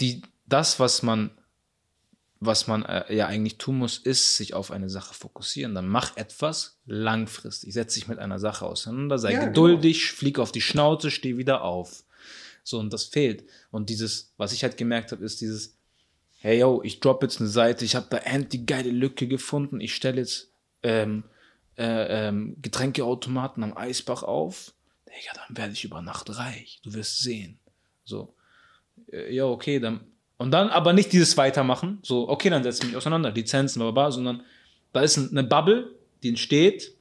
die, 0.00 0.22
das, 0.46 0.80
was 0.80 1.02
man, 1.02 1.30
was 2.40 2.66
man 2.66 2.84
äh, 2.84 3.14
ja 3.14 3.26
eigentlich 3.26 3.58
tun 3.58 3.78
muss, 3.78 3.98
ist 3.98 4.36
sich 4.36 4.54
auf 4.54 4.70
eine 4.70 4.90
Sache 4.90 5.14
fokussieren. 5.14 5.74
Dann 5.74 5.88
mach 5.88 6.16
etwas 6.16 6.78
langfristig. 6.84 7.72
Setz 7.72 7.94
dich 7.94 8.08
mit 8.08 8.18
einer 8.18 8.38
Sache 8.38 8.66
auseinander, 8.66 9.18
sei 9.18 9.32
Ja, 9.32 9.38
genau. 9.40 9.50
geduldig, 9.50 10.12
flieg 10.12 10.38
auf 10.38 10.52
die 10.52 10.60
Schnauze, 10.60 11.10
steh 11.10 11.36
wieder 11.36 11.62
auf. 11.62 12.04
So, 12.62 12.78
und 12.78 12.92
das 12.92 13.04
fehlt. 13.04 13.44
Und 13.70 13.90
dieses, 13.90 14.32
was 14.36 14.52
ich 14.52 14.62
halt 14.62 14.76
gemerkt 14.76 15.12
habe, 15.12 15.24
ist 15.24 15.40
dieses, 15.40 15.76
hey 16.38 16.58
yo, 16.60 16.82
ich 16.82 17.00
drop 17.00 17.22
jetzt 17.22 17.40
eine 17.40 17.48
Seite, 17.48 17.84
ich 17.84 17.94
habe 17.94 18.06
da 18.10 18.18
endlich 18.18 18.60
die 18.60 18.66
geile 18.66 18.90
Lücke 18.90 19.26
gefunden, 19.26 19.80
ich 19.80 19.94
stelle 19.94 20.20
jetzt 20.20 20.50
ähm, 20.82 21.24
äh, 21.76 22.28
ähm, 22.28 22.56
Getränkeautomaten 22.62 23.62
am 23.62 23.76
Eisbach 23.76 24.22
auf. 24.22 24.72
Digga, 25.06 25.32
dann 25.46 25.56
werde 25.56 25.72
ich 25.72 25.84
über 25.84 26.02
Nacht 26.02 26.36
reich. 26.36 26.80
Du 26.82 26.92
wirst 26.94 27.20
sehen. 27.22 27.58
So, 28.04 28.34
äh, 29.12 29.34
ja, 29.34 29.44
okay, 29.46 29.78
dann. 29.80 30.00
Und 30.36 30.50
dann 30.50 30.68
aber 30.68 30.92
nicht 30.92 31.12
dieses 31.12 31.36
Weitermachen, 31.36 31.98
so, 32.02 32.28
okay, 32.28 32.50
dann 32.50 32.62
setze 32.64 32.80
ich 32.82 32.88
mich 32.88 32.96
auseinander, 32.96 33.30
Lizenzen, 33.30 33.78
bla, 33.80 33.90
bla, 33.92 34.02
bla, 34.04 34.10
sondern 34.12 34.42
da 34.92 35.00
ist 35.02 35.16
ein- 35.16 35.30
eine 35.30 35.44
Bubble, 35.44 35.90
die 36.22 36.30
entsteht, 36.30 36.92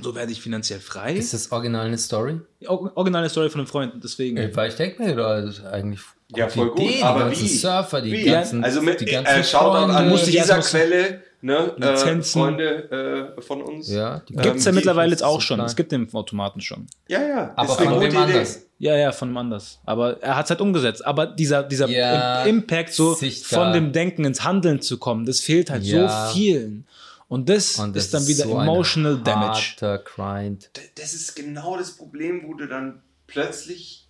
so 0.00 0.14
werde 0.14 0.32
ich 0.32 0.40
finanziell 0.40 0.80
frei. 0.80 1.14
Ist 1.14 1.32
das 1.34 1.52
original 1.52 1.86
eine 1.86 1.98
Story? 1.98 2.40
Or- 2.66 2.90
Originale 2.96 3.28
Story 3.28 3.50
von 3.50 3.60
einem 3.60 3.68
Freund, 3.68 3.94
deswegen. 4.02 4.36
Äh, 4.36 4.54
Weil 4.56 4.70
ich 4.70 4.76
denke 4.76 5.02
mir, 5.02 5.14
das 5.14 5.58
ist 5.58 5.64
eigentlich 5.64 6.00
Ja, 6.34 6.48
voll 6.48 6.70
gut, 6.70 6.80
Idee, 6.80 7.02
aber 7.02 7.24
die 7.24 7.26
ganzen 7.30 7.44
wie? 7.44 7.48
Surfer, 7.48 8.00
die 8.02 8.12
Wie? 8.12 8.24
ganzen, 8.24 8.64
also 8.64 8.82
mit, 8.82 9.00
die 9.00 9.06
äh, 9.08 9.12
ganzen 9.12 9.44
Shoutout 9.44 9.92
an 9.92 10.12
ich 10.12 10.24
dieser 10.24 10.58
Quelle, 10.60 11.22
ne, 11.42 11.74
äh, 11.80 11.90
Lizenzen. 11.92 12.40
Freunde 12.40 13.34
äh, 13.38 13.40
von 13.42 13.62
uns. 13.62 13.88
Ja, 13.90 14.20
die 14.28 14.34
Ähm, 14.34 14.42
Gibt 14.42 14.56
es 14.56 14.64
ja 14.64 14.72
mittlerweile 14.72 15.10
jetzt 15.10 15.22
auch 15.22 15.34
so 15.40 15.40
schon. 15.40 15.60
Es 15.60 15.76
gibt 15.76 15.92
den 15.92 16.12
Automaten 16.14 16.60
schon. 16.60 16.86
Ja, 17.08 17.22
ja. 17.22 17.52
Aber 17.56 17.72
ist 17.72 17.78
eine 17.80 17.90
von 17.90 18.00
wem 18.00 18.08
Idee. 18.08 18.16
anders? 18.18 18.62
Ja, 18.78 18.96
ja, 18.96 19.12
von 19.12 19.28
einem 19.28 19.36
anders. 19.36 19.78
Aber 19.84 20.22
er 20.22 20.36
hat 20.36 20.46
es 20.46 20.50
halt 20.50 20.60
umgesetzt. 20.60 21.04
Aber 21.04 21.26
dieser, 21.26 21.62
dieser 21.62 21.88
Ja, 21.88 22.44
Im- 22.44 22.58
Impact, 22.60 22.92
so 22.94 23.14
sichtbar. 23.14 23.64
von 23.64 23.72
dem 23.74 23.92
Denken 23.92 24.24
ins 24.24 24.42
Handeln 24.44 24.80
zu 24.80 24.98
kommen, 24.98 25.26
das 25.26 25.40
fehlt 25.40 25.70
halt 25.70 25.82
Ja. 25.84 26.28
so 26.28 26.34
vielen. 26.34 26.86
Und 27.28 27.48
das 27.48 27.78
Und 27.78 27.94
das 27.94 28.06
ist 28.06 28.14
dann 28.14 28.26
wieder 28.26 28.44
so 28.44 28.58
emotional 28.60 29.18
damage. 29.22 29.76
Grind. 30.04 30.70
Das 30.96 31.12
ist 31.14 31.36
genau 31.36 31.76
das 31.76 31.92
Problem, 31.92 32.42
wo 32.46 32.54
du 32.54 32.66
dann 32.66 33.02
plötzlich 33.28 34.08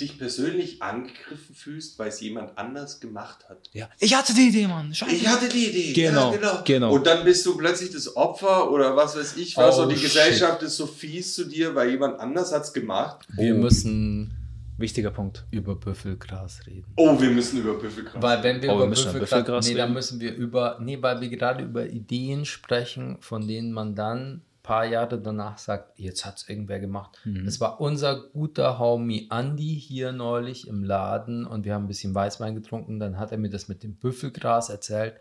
dich 0.00 0.18
persönlich 0.18 0.82
angegriffen 0.82 1.54
fühlst, 1.54 1.98
weil 1.98 2.08
es 2.08 2.20
jemand 2.20 2.58
anders 2.58 2.98
gemacht 2.98 3.48
hat. 3.48 3.58
Ja. 3.72 3.88
Ich 4.00 4.14
hatte 4.16 4.34
die 4.34 4.48
Idee, 4.48 4.66
Mann. 4.66 4.92
Scheiße. 4.92 5.14
Ich 5.14 5.26
hatte 5.28 5.48
die 5.48 5.66
Idee. 5.68 5.92
Genau, 5.92 6.34
ja, 6.34 6.62
genau. 6.64 6.92
Und 6.92 7.06
dann 7.06 7.24
bist 7.24 7.46
du 7.46 7.56
plötzlich 7.56 7.90
das 7.90 8.16
Opfer 8.16 8.70
oder 8.72 8.96
was 8.96 9.16
weiß 9.16 9.36
ich 9.36 9.56
was 9.56 9.78
Oh, 9.78 9.82
und 9.82 9.90
die 9.90 9.96
shit. 9.96 10.06
Gesellschaft 10.06 10.62
ist 10.62 10.76
so 10.76 10.86
fies 10.86 11.34
zu 11.34 11.44
dir, 11.44 11.74
weil 11.76 11.90
jemand 11.90 12.18
anders 12.18 12.52
hat's 12.52 12.72
gemacht. 12.72 13.24
Wir 13.36 13.54
Oh. 13.54 13.58
müssen 13.58 14.36
Wichtiger 14.76 15.12
Punkt. 15.12 15.44
über 15.52 15.76
Büffelgras 15.76 16.66
reden. 16.66 16.86
Oh, 16.96 17.20
wir 17.20 17.30
müssen 17.30 17.60
über 17.60 17.74
Büffelgras. 17.74 18.20
Weil 18.20 18.42
wenn 18.42 18.60
wir 18.60 18.70
Oh, 18.70 18.78
wir 18.80 18.86
über 18.86 18.86
über 18.86 18.94
Büffelgras, 18.96 19.20
Büffelgras 19.30 19.68
nee, 19.68 19.74
dann 19.74 19.82
reden. 19.84 19.94
müssen 19.94 20.20
wir 20.20 20.34
über, 20.34 20.78
nee, 20.80 20.98
weil 21.00 21.20
wir 21.20 21.28
gerade 21.28 21.62
über 21.62 21.86
Ideen 21.86 22.44
sprechen, 22.44 23.18
von 23.20 23.46
denen 23.46 23.70
man 23.72 23.94
dann 23.94 24.42
paar 24.64 24.84
Jahre 24.86 25.20
danach 25.20 25.58
sagt, 25.58 25.96
jetzt 26.00 26.24
hat 26.26 26.38
es 26.38 26.48
irgendwer 26.48 26.80
gemacht. 26.80 27.20
Mhm. 27.24 27.44
Das 27.44 27.60
war 27.60 27.80
unser 27.80 28.16
guter 28.30 28.78
Homie 28.80 29.28
Andy 29.30 29.78
hier 29.78 30.10
neulich 30.10 30.66
im 30.66 30.82
Laden 30.82 31.46
und 31.46 31.64
wir 31.64 31.74
haben 31.74 31.84
ein 31.84 31.88
bisschen 31.88 32.14
Weißwein 32.14 32.56
getrunken, 32.56 32.98
dann 32.98 33.18
hat 33.18 33.30
er 33.30 33.38
mir 33.38 33.50
das 33.50 33.68
mit 33.68 33.82
dem 33.84 33.94
Büffelgras 33.94 34.70
erzählt. 34.70 35.14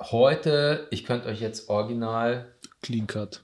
Heute, 0.00 0.88
ich 0.90 1.04
könnte 1.04 1.28
euch 1.28 1.40
jetzt 1.40 1.68
original, 1.68 2.52
Clean 2.82 3.06
Cut. 3.06 3.42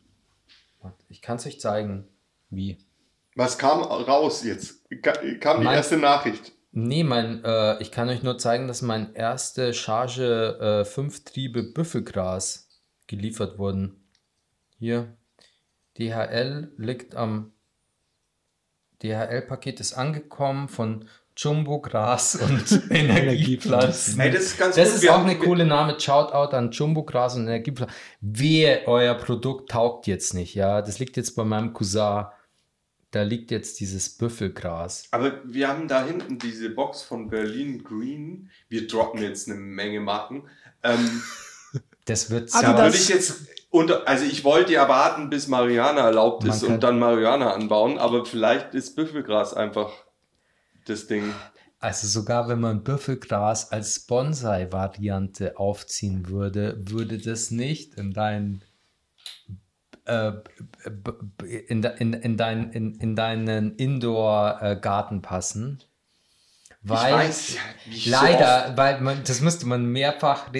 ich 1.08 1.22
kann 1.22 1.36
es 1.36 1.46
euch 1.46 1.60
zeigen. 1.60 2.06
Wie? 2.50 2.78
Was 3.34 3.56
kam 3.56 3.80
raus 3.82 4.44
jetzt? 4.44 4.84
Ka- 5.02 5.12
Kam 5.40 5.60
die 5.60 5.64
Mein- 5.64 5.76
erste 5.76 5.96
Nachricht. 5.96 6.52
Nee, 6.74 7.04
mein, 7.04 7.44
äh, 7.44 7.80
ich 7.82 7.90
kann 7.90 8.08
euch 8.08 8.22
nur 8.22 8.38
zeigen, 8.38 8.66
dass 8.66 8.80
meine 8.82 9.14
erste 9.14 9.74
Charge 9.74 10.58
äh, 10.58 10.84
fünf 10.86 11.22
Triebe 11.24 11.62
Büffelgras 11.62 12.68
geliefert 13.06 13.58
wurden. 13.58 14.01
Hier, 14.82 15.16
DHL 15.96 16.72
liegt 16.76 17.14
am 17.14 17.52
DHL-Paket 19.00 19.78
ist 19.78 19.92
angekommen 19.92 20.68
von 20.68 21.04
Jumbo 21.36 21.80
Gras 21.80 22.34
und 22.42 22.90
Energiepflanzen. 22.90 24.18
Hey, 24.18 24.32
das 24.32 24.42
ist 24.42 24.58
ganz 24.58 24.74
Das 24.74 24.88
gut. 24.92 25.04
ist 25.04 25.08
auch 25.08 25.24
eine 25.24 25.38
coole 25.38 25.66
Name. 25.66 26.00
Shoutout 26.00 26.56
an 26.56 26.72
Jumbo 26.72 27.04
Gras 27.04 27.36
und 27.36 27.42
Energiepflanzen. 27.42 27.94
Wehe, 28.22 28.82
euer 28.86 29.14
Produkt 29.14 29.70
taugt 29.70 30.08
jetzt 30.08 30.34
nicht, 30.34 30.56
ja. 30.56 30.82
Das 30.82 30.98
liegt 30.98 31.16
jetzt 31.16 31.36
bei 31.36 31.44
meinem 31.44 31.72
Cousin. 31.74 32.24
Da 33.12 33.22
liegt 33.22 33.52
jetzt 33.52 33.78
dieses 33.78 34.08
Büffelgras. 34.08 35.04
Aber 35.12 35.42
wir 35.44 35.68
haben 35.68 35.86
da 35.86 36.04
hinten 36.04 36.38
diese 36.38 36.70
Box 36.70 37.02
von 37.02 37.28
Berlin 37.30 37.84
Green. 37.84 38.50
Wir 38.68 38.88
droppen 38.88 39.22
jetzt 39.22 39.48
eine 39.48 39.60
Menge 39.60 40.00
Marken. 40.00 40.48
Ähm, 40.82 41.22
Das 42.04 42.30
wird 42.30 42.52
du 42.52 42.60
würde 42.66 42.96
ich 42.96 43.08
jetzt 43.08 43.46
unter, 43.72 44.06
also 44.06 44.24
ich 44.24 44.44
wollte 44.44 44.74
ja 44.74 44.88
warten, 44.88 45.30
bis 45.30 45.48
Marihuana 45.48 46.02
erlaubt 46.02 46.44
Man 46.44 46.54
ist 46.54 46.62
und 46.62 46.82
dann 46.82 46.98
Marihuana 46.98 47.54
anbauen, 47.54 47.98
aber 47.98 48.24
vielleicht 48.24 48.74
ist 48.74 48.94
Büffelgras 48.94 49.54
einfach 49.54 49.90
das 50.86 51.06
Ding. 51.06 51.34
Also 51.80 52.06
sogar 52.06 52.48
wenn 52.48 52.60
man 52.60 52.84
Büffelgras 52.84 53.72
als 53.72 54.00
Bonsai-Variante 54.00 55.58
aufziehen 55.58 56.28
würde, 56.28 56.80
würde 56.84 57.18
das 57.18 57.50
nicht 57.50 57.94
in 57.94 58.12
deinen 58.12 58.62
äh, 60.04 60.32
in, 61.66 61.82
in, 61.82 62.12
in, 62.12 62.36
dein, 62.36 62.70
in, 62.72 62.94
in 62.96 63.16
deinen 63.16 63.74
Indoor-Garten 63.76 65.22
passen. 65.22 65.82
Weil, 66.84 67.14
weiß 67.14 67.54
ja, 67.54 67.60
wie 67.86 67.98
so 67.98 68.10
leider, 68.10 68.76
weil 68.76 69.00
man, 69.00 69.22
das 69.24 69.40
müsste 69.40 69.66
man 69.66 69.86
mehrfach, 69.86 70.52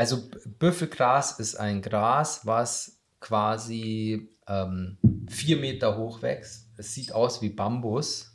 also 0.00 0.30
Büffelgras 0.58 1.38
ist 1.40 1.56
ein 1.56 1.82
Gras, 1.82 2.46
was 2.46 3.02
quasi 3.20 4.30
ähm, 4.48 4.96
vier 5.28 5.58
Meter 5.58 5.98
hoch 5.98 6.22
wächst. 6.22 6.70
Es 6.78 6.94
sieht 6.94 7.12
aus 7.12 7.42
wie 7.42 7.50
Bambus. 7.50 8.34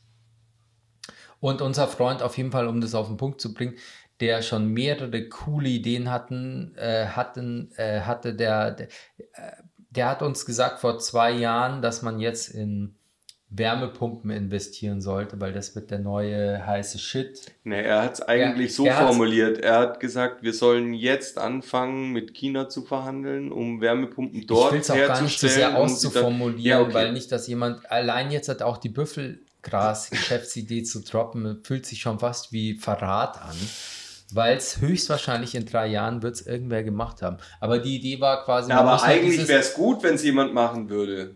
Und 1.39 1.63
unser 1.63 1.87
Freund, 1.87 2.21
auf 2.21 2.37
jeden 2.37 2.51
Fall, 2.51 2.67
um 2.67 2.81
das 2.81 2.93
auf 2.93 3.07
den 3.07 3.17
Punkt 3.17 3.41
zu 3.41 3.55
bringen, 3.55 3.77
der 4.19 4.43
schon 4.43 4.67
mehrere 4.67 5.27
coole 5.27 5.69
Ideen 5.69 6.11
hatten, 6.11 6.75
äh, 6.75 7.07
hatten 7.07 7.71
äh, 7.77 8.01
hatte, 8.01 8.35
der, 8.35 8.69
der, 8.69 8.87
äh, 9.33 9.51
der 9.89 10.07
hat 10.07 10.21
uns 10.21 10.45
gesagt 10.45 10.79
vor 10.79 10.99
zwei 10.99 11.31
Jahren, 11.31 11.81
dass 11.81 12.03
man 12.03 12.19
jetzt 12.19 12.49
in 12.49 12.95
Wärmepumpen 13.49 14.31
investieren 14.31 15.01
sollte, 15.01 15.39
weil 15.39 15.53
das 15.53 15.75
wird 15.75 15.91
der 15.91 15.99
neue 15.99 16.65
heiße 16.65 16.97
Shit. 16.99 17.39
Nee, 17.63 17.81
er 17.83 18.01
hat 18.01 18.15
es 18.15 18.21
eigentlich 18.21 18.71
Ja, 18.71 18.75
so 18.75 18.85
er 18.85 18.95
formuliert. 19.07 19.59
Er 19.59 19.77
hat 19.79 19.99
gesagt, 19.99 20.43
wir 20.43 20.53
sollen 20.53 20.93
jetzt 20.93 21.37
anfangen, 21.37 22.11
mit 22.11 22.33
China 22.33 22.67
zu 22.69 22.81
verhandeln, 22.83 23.51
um 23.51 23.81
Wärmepumpen 23.81 24.45
dort 24.47 24.67
ich 24.67 24.73
will 24.73 24.79
es 24.81 24.91
auch 24.91 24.95
gar 24.95 25.21
nicht 25.21 25.39
so 25.39 25.47
herzustellen. 25.47 25.71
sehr 25.71 25.77
auszuformulieren, 25.77 26.63
Ja, 26.63 26.81
okay. 26.81 26.93
weil 26.93 27.13
nicht, 27.13 27.31
dass 27.31 27.47
jemand 27.47 27.89
allein 27.89 28.31
jetzt 28.31 28.49
hat 28.49 28.61
auch 28.61 28.77
die 28.77 28.89
Büffelgras-Geschäftsidee 28.89 30.83
zu 30.83 31.01
droppen, 31.01 31.61
fühlt 31.63 31.85
sich 31.85 32.01
schon 32.01 32.19
fast 32.19 32.51
wie 32.51 32.75
Verrat 32.75 33.41
an. 33.41 33.55
Weil 34.33 34.57
es 34.57 34.81
höchstwahrscheinlich 34.81 35.53
in 35.53 35.65
drei 35.65 35.87
Jahren 35.87 36.23
wird 36.23 36.35
es 36.35 36.47
irgendwer 36.47 36.83
gemacht 36.83 37.21
haben. 37.21 37.37
Aber 37.59 37.77
die 37.77 37.95
Idee 37.97 38.19
war 38.19 38.43
quasi. 38.43 38.71
Ja, 38.71 38.79
aber 38.79 38.99
halt 39.01 39.21
eigentlich 39.21 39.47
wäre 39.47 39.59
es 39.59 39.75
gut, 39.75 40.01
wenn 40.01 40.15
es 40.15 40.23
jemand 40.23 40.53
machen 40.53 40.89
würde. 40.89 41.35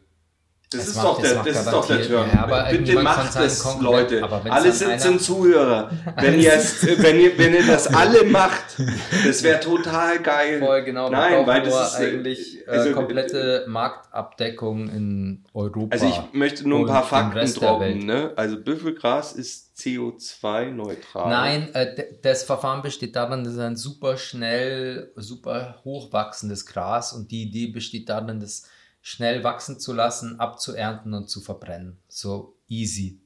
Das, 0.72 0.82
Es 0.84 0.88
ist 0.90 0.96
macht- 0.98 1.06
doch 1.08 1.22
der, 1.24 1.36
das 1.44 1.48
ist 1.48 1.66
doch 1.72 1.88
der 1.88 2.08
Turn. 2.08 2.30
ja, 2.32 2.44
aber 2.44 2.64
Bitte 2.70 3.02
macht 3.02 3.34
seinen 3.34 3.48
es, 3.48 3.64
Konkurrenten- 3.64 4.20
Leute. 4.20 4.52
Alle 4.52 4.72
sitzen 4.72 5.10
einer- 5.10 5.18
Zuhörer. 5.18 5.90
Wenn 6.18 6.40
ihr, 6.40 6.52
wenn, 6.52 7.20
ihr, 7.20 7.36
wenn 7.40 7.54
ihr 7.56 7.66
das 7.66 7.88
alle 7.88 8.24
macht, 8.26 8.78
das 9.26 9.42
wäre 9.42 9.60
total 9.62 10.20
geil. 10.20 10.60
Voll 10.60 10.84
genau. 10.84 11.10
Nein, 11.10 11.48
weil 11.48 11.64
das 11.64 11.94
ist 11.94 12.00
äh, 12.00 12.04
eigentlich 12.10 12.68
äh, 12.68 12.70
also, 12.70 12.92
komplette 12.92 13.66
Marktabdeckung 13.68 14.90
in 14.90 15.44
Europa. 15.56 15.88
Also 15.92 16.06
ich 16.08 16.22
möchte 16.34 16.70
nur 16.70 16.82
ein 16.82 16.86
paar 16.86 17.04
Fakten 17.04 17.52
droppen. 17.56 18.06
Ne? 18.06 18.34
Also 18.36 18.62
Büffelgras 18.62 19.34
ist 19.34 19.72
CO2-neutral. 19.76 21.30
Nein, 21.30 21.74
äh, 21.74 22.06
das 22.22 22.44
Verfahren 22.44 22.82
besteht 22.84 23.16
darin, 23.16 23.44
das 23.44 23.54
ist 23.54 23.60
ein 23.60 23.76
super 23.76 24.18
schnell, 24.18 25.12
super 25.16 25.80
hochwachsendes 25.84 26.66
Gras 26.68 27.14
und 27.14 27.32
die 27.32 27.44
Idee 27.44 27.68
besteht 27.72 28.10
darin, 28.10 28.40
das 28.40 28.66
schnell 29.02 29.44
wachsen 29.44 29.80
zu 29.80 29.94
lassen, 29.94 30.40
abzuernten 30.40 31.14
und 31.14 31.30
zu 31.30 31.42
verbrennen. 31.42 31.98
So 32.08 32.56
easy. 32.68 33.20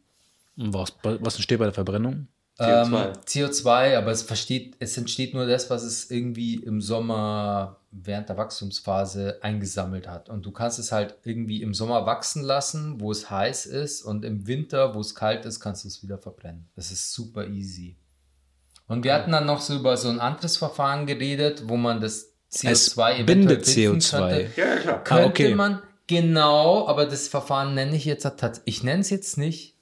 Und 0.58 0.74
was, 0.74 0.94
was 1.04 1.36
entsteht 1.36 1.60
bei 1.60 1.66
der 1.66 1.74
Verbrennung? 1.74 2.28
CO2. 2.60 2.86
Ähm, 2.86 3.14
CO2, 3.26 3.98
aber 3.98 4.12
es, 4.12 4.22
versteht, 4.22 4.76
es 4.80 4.98
entsteht 4.98 5.34
nur 5.34 5.48
das, 5.48 5.70
was 5.70 5.84
es 5.84 6.12
irgendwie 6.12 6.56
im 6.56 6.82
Sommer 6.82 7.80
während 7.90 8.30
der 8.30 8.38
Wachstumsphase 8.38 9.40
eingesammelt 9.42 10.08
hat. 10.08 10.30
Und 10.30 10.46
du 10.46 10.52
kannst 10.52 10.80
es 10.80 10.92
halt 10.92 11.16
irgendwie 11.24 11.62
im 11.62 11.74
Sommer 11.74 12.06
wachsen 12.06 12.44
lassen, 12.44 13.00
wo 13.00 13.12
es 13.12 13.30
heiß 13.30 13.66
ist, 13.66 14.04
und 14.04 14.24
im 14.24 14.48
Winter, 14.48 14.94
wo 14.94 15.00
es 15.00 15.16
kalt 15.16 15.46
ist, 15.46 15.60
kannst 15.60 15.84
du 15.84 15.88
es 15.88 16.04
wieder 16.04 16.18
verbrennen. 16.18 16.68
Das 16.76 16.92
ist 16.92 17.14
super 17.14 17.48
easy. 17.48 17.98
Und 18.88 19.04
wir 19.04 19.14
hatten 19.14 19.32
dann 19.32 19.46
noch 19.46 19.62
so 19.62 19.76
über 19.76 19.98
so 19.98 20.10
ein 20.10 20.20
anderes 20.20 20.58
Verfahren 20.58 21.08
geredet, 21.08 21.64
wo 21.68 21.78
man 21.78 22.02
das 22.02 22.33
CO2 22.54 22.70
Es 22.72 22.96
bindet 23.26 23.66
binden 23.66 24.00
CO2. 24.00 24.10
könnte. 24.20 24.50
Ja, 24.62 24.66
ja, 24.68 24.76
klar. 24.78 25.04
Könnte 25.04 25.24
Ah, 25.24 25.28
okay. 25.28 25.56
man, 25.56 25.82
genau, 26.08 26.88
aber 26.88 27.06
das 27.06 27.28
Verfahren 27.28 27.74
nenne 27.74 27.96
ich 27.96 28.06
jetzt, 28.06 28.28
ich 28.66 28.84
nenne 28.84 29.02
es 29.02 29.10
jetzt 29.10 29.38
nicht. 29.38 29.78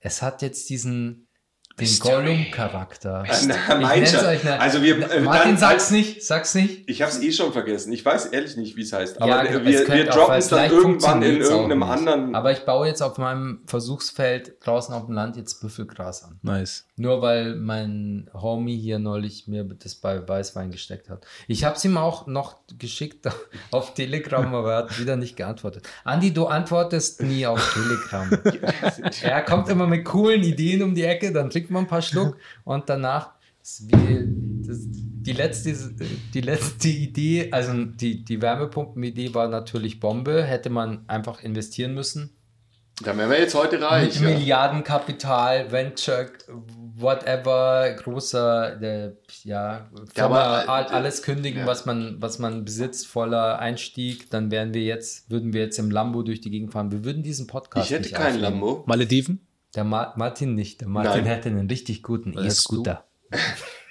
Es 0.00 0.22
hat 0.22 0.42
jetzt 0.42 0.68
diesen 0.70 1.25
Den 1.78 1.98
Gollum-Charakter. 1.98 3.24
Also 4.58 4.82
wir- 4.82 5.10
äh, 5.10 5.20
Martin, 5.20 5.50
dann- 5.50 5.58
sag's 5.58 5.90
nicht, 5.90 6.24
sag's 6.24 6.54
nicht. 6.54 6.88
Ich 6.88 7.02
habe 7.02 7.12
es 7.12 7.20
eh 7.22 7.30
schon 7.32 7.52
vergessen. 7.52 7.92
Ich 7.92 8.02
weiß 8.02 8.26
ehrlich 8.26 8.56
nicht, 8.56 8.76
wie 8.76 8.82
es 8.82 8.94
heißt. 8.94 9.16
Ja, 9.20 9.22
Aber 9.40 9.44
es 9.44 9.50
wir, 9.62 9.86
wir 9.86 10.10
auch, 10.10 10.14
droppen 10.14 10.28
weil 10.32 10.38
es 10.38 10.48
dann 10.48 10.70
irgendwann 10.70 11.22
in 11.22 11.36
irgendeinem 11.42 11.78
nicht. 11.80 11.88
anderen. 11.90 12.34
Aber 12.34 12.50
ich 12.52 12.60
baue 12.60 12.86
jetzt 12.86 13.02
auf 13.02 13.18
meinem 13.18 13.60
Versuchsfeld 13.66 14.54
draußen 14.64 14.94
auf 14.94 15.04
dem 15.04 15.14
Land 15.14 15.36
jetzt 15.36 15.60
Büffelgras 15.60 16.24
an. 16.24 16.38
Nice. 16.42 16.86
Nur 16.96 17.20
weil 17.20 17.56
mein 17.56 18.30
Homie 18.32 18.78
hier 18.78 18.98
neulich 18.98 19.46
mir 19.46 19.64
das 19.64 19.96
bei 19.96 20.26
Weißwein 20.26 20.70
gesteckt 20.70 21.10
hat. 21.10 21.26
Ich 21.46 21.62
habe 21.64 21.76
es 21.76 21.84
ihm 21.84 21.98
auch 21.98 22.26
noch 22.26 22.56
geschickt 22.78 23.26
auf 23.70 23.92
Telegram, 23.92 24.54
aber 24.54 24.72
er 24.72 24.78
hat 24.78 24.98
wieder 24.98 25.16
nicht 25.16 25.36
geantwortet. 25.36 25.86
Andi, 26.04 26.32
du 26.32 26.46
antwortest 26.46 27.20
nie 27.22 27.46
auf 27.46 27.74
Telegram. 27.74 28.30
er 29.22 29.42
kommt 29.42 29.68
immer 29.68 29.86
mit 29.86 30.06
coolen 30.06 30.42
Ideen 30.42 30.82
um 30.82 30.94
die 30.94 31.04
Ecke, 31.04 31.32
dann 31.32 31.50
trinkt 31.66 31.70
man 31.72 31.84
ein 31.84 31.88
paar 31.88 32.02
Schluck 32.02 32.36
und 32.64 32.88
danach 32.88 33.30
ist 33.62 33.90
wie 33.90 34.24
das, 34.66 34.78
die 34.88 35.32
letzte 35.32 35.74
die 36.34 36.40
letzte 36.40 36.88
Idee, 36.88 37.48
also 37.52 37.72
die 37.84 38.24
die 38.24 38.40
Wärmepumpen-Idee 38.40 39.34
war 39.34 39.48
natürlich 39.48 39.98
Bombe, 40.00 40.44
hätte 40.44 40.70
man 40.70 41.04
einfach 41.08 41.42
investieren 41.42 41.94
müssen. 41.94 42.30
da 43.02 43.16
wären 43.16 43.28
wir 43.30 43.38
jetzt 43.40 43.54
heute 43.54 43.80
reich. 43.80 44.20
Mit 44.20 44.30
Ja. 44.30 44.38
Milliardenkapital, 44.38 45.70
Venture, 45.72 46.30
whatever, 46.96 47.92
großer, 47.98 48.76
der, 48.76 49.16
ja, 49.44 49.86
Firma, 50.14 50.40
aber, 50.40 50.64
äh, 50.64 50.68
all- 50.68 50.86
alles 50.86 51.22
kündigen, 51.22 51.60
ja. 51.60 51.66
was 51.66 51.84
man, 51.86 52.16
was 52.22 52.38
man 52.38 52.64
besitzt, 52.64 53.06
voller 53.06 53.58
Einstieg, 53.58 54.30
dann 54.30 54.50
wären 54.50 54.72
wir 54.74 54.82
jetzt, 54.82 55.30
würden 55.30 55.52
wir 55.52 55.62
jetzt 55.62 55.78
im 55.78 55.90
Lambo 55.90 56.22
durch 56.22 56.40
die 56.40 56.50
Gegend 56.50 56.72
fahren. 56.72 56.90
Wir 56.90 57.04
würden 57.04 57.22
diesen 57.22 57.46
Podcast 57.46 57.86
Ich 57.86 57.92
hätte 57.92 58.04
nicht 58.04 58.14
keinen 58.14 58.36
aufnehmen. 58.36 58.60
Lambo. 58.60 58.84
Malediven? 58.86 59.45
Der 59.76 59.84
Ma 59.84 60.12
Martin 60.16 60.54
nicht. 60.54 60.80
Der 60.80 60.88
Martin 60.88 61.12
Nein. 61.22 61.24
hätte 61.26 61.48
einen 61.50 61.68
richtig 61.68 62.02
guten? 62.02 62.36
E-Scooter. 62.36 63.04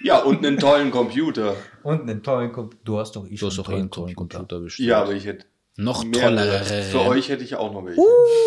Ja, 0.02 0.20
und 0.24 0.45
einen 0.45 0.57
tollen 0.57 0.91
Computer. 0.91 1.56
Und 1.84 2.02
einen 2.02 2.24
tollen 2.24 2.52
Computer. 2.52 2.82
Du 2.86 2.99
hast 2.99 3.16
doch 3.16 3.26
eh 3.26 3.32
Du 3.32 3.38
schon 3.38 3.49
hast 3.49 3.57
doch 3.57 3.70
eh 3.70 3.76
einen 3.76 3.91
tollen 3.91 4.16
Computer 4.16 4.60
bestimmt. 4.60 4.88
Ja, 4.90 5.02
aber 5.03 5.14
ich 5.14 5.26
hätte 5.26 5.45
Noch 5.78 6.03
mehrere. 6.03 6.36
tollere. 6.36 6.64
Für 6.84 7.02
euch 7.02 7.30
hätte 7.30 7.44
ich 7.44 7.56
auch 7.56 7.72
noch 7.74 7.86
welche. 7.86 8.02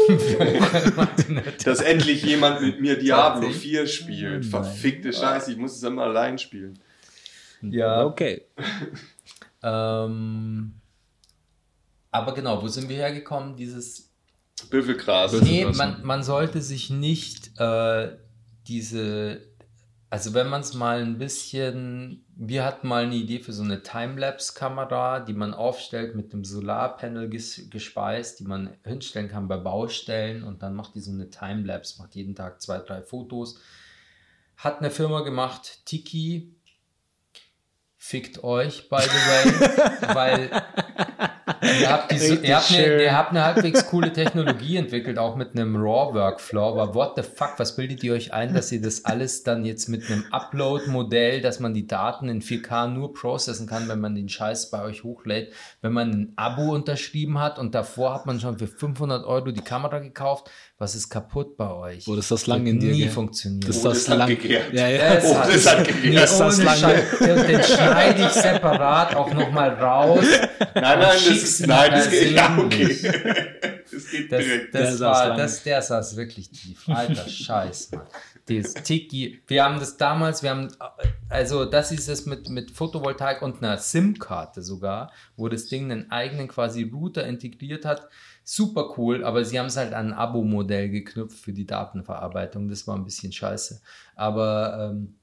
Hätte- 0.09 1.53
Dass 1.65 1.81
endlich 1.81 2.25
jemand 2.25 2.63
mit 2.63 2.81
mir 2.81 2.99
Diablo 2.99 3.43
20? 3.43 3.61
4 3.63 3.87
spielt. 3.87 4.33
Nein. 4.41 4.43
Verfickte 4.45 5.13
Scheiße, 5.13 5.53
ich 5.53 5.59
muss 5.59 5.77
es 5.77 5.83
immer 5.83 6.03
allein 6.05 6.39
spielen. 6.39 6.79
ja, 7.63 8.05
Okay. 8.05 8.43
ähm, 9.63 10.75
aber 12.11 12.35
genau, 12.35 12.63
wo 12.63 12.69
sind 12.69 12.89
wir 12.89 12.97
hergekommen? 12.97 13.57
Dieses 13.57 14.08
Büffelgras. 14.67 15.41
Nee, 15.41 15.65
man, 15.65 16.05
man 16.05 16.23
sollte 16.23 16.63
sich 16.63 16.91
nicht 16.91 17.59
äh, 17.59 18.17
diese, 18.67 19.41
also 20.11 20.35
wenn 20.35 20.49
man 20.49 20.61
es 20.61 20.75
mal 20.75 21.01
ein 21.01 21.19
bisschen, 21.19 22.25
wir 22.37 22.65
hatten 22.65 22.89
mal 22.89 23.05
eine 23.05 23.15
Idee 23.15 23.41
für 23.41 23.53
so 23.53 23.63
eine 23.63 23.83
Timelapse-Kamera, 23.83 25.21
die 25.21 25.35
man 25.35 25.55
aufstellt 25.55 26.15
mit 26.15 26.33
dem 26.33 26.45
Solarpanel 26.45 27.29
ges 27.29 27.69
gespeist, 27.71 28.41
die 28.41 28.45
man 28.45 28.71
hinstellen 28.85 29.29
kann 29.29 29.49
bei 29.49 29.57
Baustellen 29.57 30.43
und 30.43 30.63
dann 30.63 30.75
macht 30.75 30.95
die 30.95 31.01
so 31.01 31.11
eine 31.11 31.31
Timelapse, 31.31 32.01
macht 32.01 32.15
jeden 32.15 32.35
Tag 32.35 32.61
zwei, 32.61 32.79
drei 32.79 33.03
Fotos. 33.03 33.61
Hat 34.57 34.79
eine 34.79 34.91
Firma 34.91 35.21
gemacht, 35.21 35.85
Tiki. 35.85 36.55
Fickt 38.01 38.45
euch, 38.45 38.89
by 38.89 39.01
the 39.01 39.09
way, 39.09 40.15
weil 40.15 40.51
ihr 41.81 41.91
habt, 41.91 42.13
die, 42.13 42.19
so- 42.19 42.35
Richtig 42.35 42.49
ihr, 42.49 42.57
habt 42.57 42.71
eine, 42.73 43.03
ihr 43.03 43.17
habt 43.17 43.31
eine 43.31 43.45
halbwegs 43.45 43.87
coole 43.87 44.13
Technologie 44.13 44.77
entwickelt, 44.77 45.19
auch 45.19 45.35
mit 45.35 45.51
einem 45.53 45.75
RAW-Workflow. 45.77 46.79
Aber 46.79 46.95
what 46.95 47.15
the 47.17 47.23
fuck, 47.23 47.55
was 47.59 47.75
bildet 47.75 48.05
ihr 48.05 48.13
euch 48.15 48.33
ein, 48.33 48.55
dass 48.55 48.71
ihr 48.71 48.81
das 48.81 49.05
alles 49.05 49.43
dann 49.43 49.65
jetzt 49.65 49.89
mit 49.89 50.09
einem 50.09 50.25
Upload-Modell, 50.31 51.41
dass 51.41 51.59
man 51.59 51.75
die 51.75 51.89
Daten 51.89 52.29
in 52.29 52.41
4K 52.41 52.87
nur 52.87 53.13
processen 53.15 53.67
kann, 53.67 53.89
wenn 53.89 54.01
man 54.01 54.15
den 54.15 54.29
Scheiß 54.29 54.71
bei 54.71 54.81
euch 54.83 55.03
hochlädt, 55.03 55.53
wenn 55.83 55.93
man 55.93 56.11
ein 56.11 56.33
Abo 56.37 56.73
unterschrieben 56.75 57.41
hat 57.41 57.59
und 57.59 57.75
davor 57.75 58.15
hat 58.15 58.27
man 58.27 58.39
schon 58.39 58.59
für 58.59 58.69
500 58.69 59.25
Euro 59.27 59.51
die 59.51 59.61
Kamera 59.61 59.99
gekauft. 59.99 60.49
Was 60.81 60.95
ist 60.95 61.09
kaputt 61.11 61.57
bei 61.57 61.69
euch? 61.73 62.07
Wo 62.07 62.15
ist 62.15 62.31
das 62.31 62.47
lang 62.47 62.65
Wird 62.65 62.75
in 62.75 62.81
dir, 62.81 62.93
Nie 62.93 63.09
gell? 63.09 63.29
Das 63.67 63.77
ist 63.77 63.85
das, 63.85 63.95
das 64.05 64.09
hat 64.11 64.19
lang. 64.19 64.29
gegärt. 64.29 64.73
Ja, 64.73 64.89
ja. 64.89 64.97
Ja, 64.97 65.15
es 65.15 65.25
Oh, 65.25 65.53
das 65.53 65.67
hat 65.67 65.85
gegeben. 65.89 66.09
Nee, 66.11 66.15
Das 66.15 66.31
ist 66.31 66.41
das 66.41 66.81
Scheiß. 66.81 67.19
Den, 67.19 67.47
den 67.49 67.63
schneide 67.65 68.23
ich 68.23 68.29
separat 68.31 69.17
auch 69.17 69.35
nochmal 69.35 69.71
raus. 69.71 70.25
Nein, 70.75 70.83
nein, 70.83 71.01
das 71.01 71.27
ist, 71.27 71.67
nein, 71.67 71.91
das 71.91 72.11
geht, 72.11 72.31
ja, 72.33 72.57
okay. 72.57 72.97
Das 73.91 74.11
geht 74.11 74.31
Das, 74.31 74.45
direkt. 74.45 74.75
Der 74.75 74.83
das 74.83 74.99
saß 74.99 75.29
war, 75.29 75.37
das, 75.37 75.63
der 75.65 75.83
saß 75.83 76.17
wirklich 76.17 76.51
tief. 76.51 76.89
Alter 76.89 77.29
Scheiß, 77.29 77.91
Mann. 77.93 78.07
Das 78.47 78.75
Tiki. 78.75 79.43
Wir 79.47 79.65
haben 79.65 79.81
das 79.81 79.97
damals, 79.97 80.43
wir 80.43 80.51
haben, 80.51 80.69
also 81.29 81.65
das 81.65 81.91
ist 81.91 82.09
es 82.09 82.25
mit, 82.25 82.49
mit 82.49 82.71
Photovoltaik 82.71 83.43
und 83.43 83.63
einer 83.63 83.77
SIM-Karte 83.79 84.63
sogar, 84.63 85.13
wo 85.37 85.49
das 85.49 85.67
Ding 85.67 85.91
einen 85.91 86.11
eigenen 86.13 86.47
quasi 86.49 86.85
Router 86.85 87.27
integriert 87.27 87.85
hat. 87.85 88.09
Super 88.51 88.95
cool, 88.97 89.25
aber 89.25 89.45
sie 89.45 89.59
haben 89.59 89.67
es 89.67 89.77
halt 89.77 89.93
an 89.93 90.09
ein 90.09 90.13
Abo-Modell 90.15 90.89
geknüpft 90.89 91.39
für 91.39 91.53
die 91.53 91.67
Datenverarbeitung. 91.67 92.69
Das 92.69 92.87
war 92.87 92.97
ein 92.97 93.05
bisschen 93.05 93.31
scheiße. 93.31 93.83
Aber 94.17 94.91
ähm, 94.91 95.19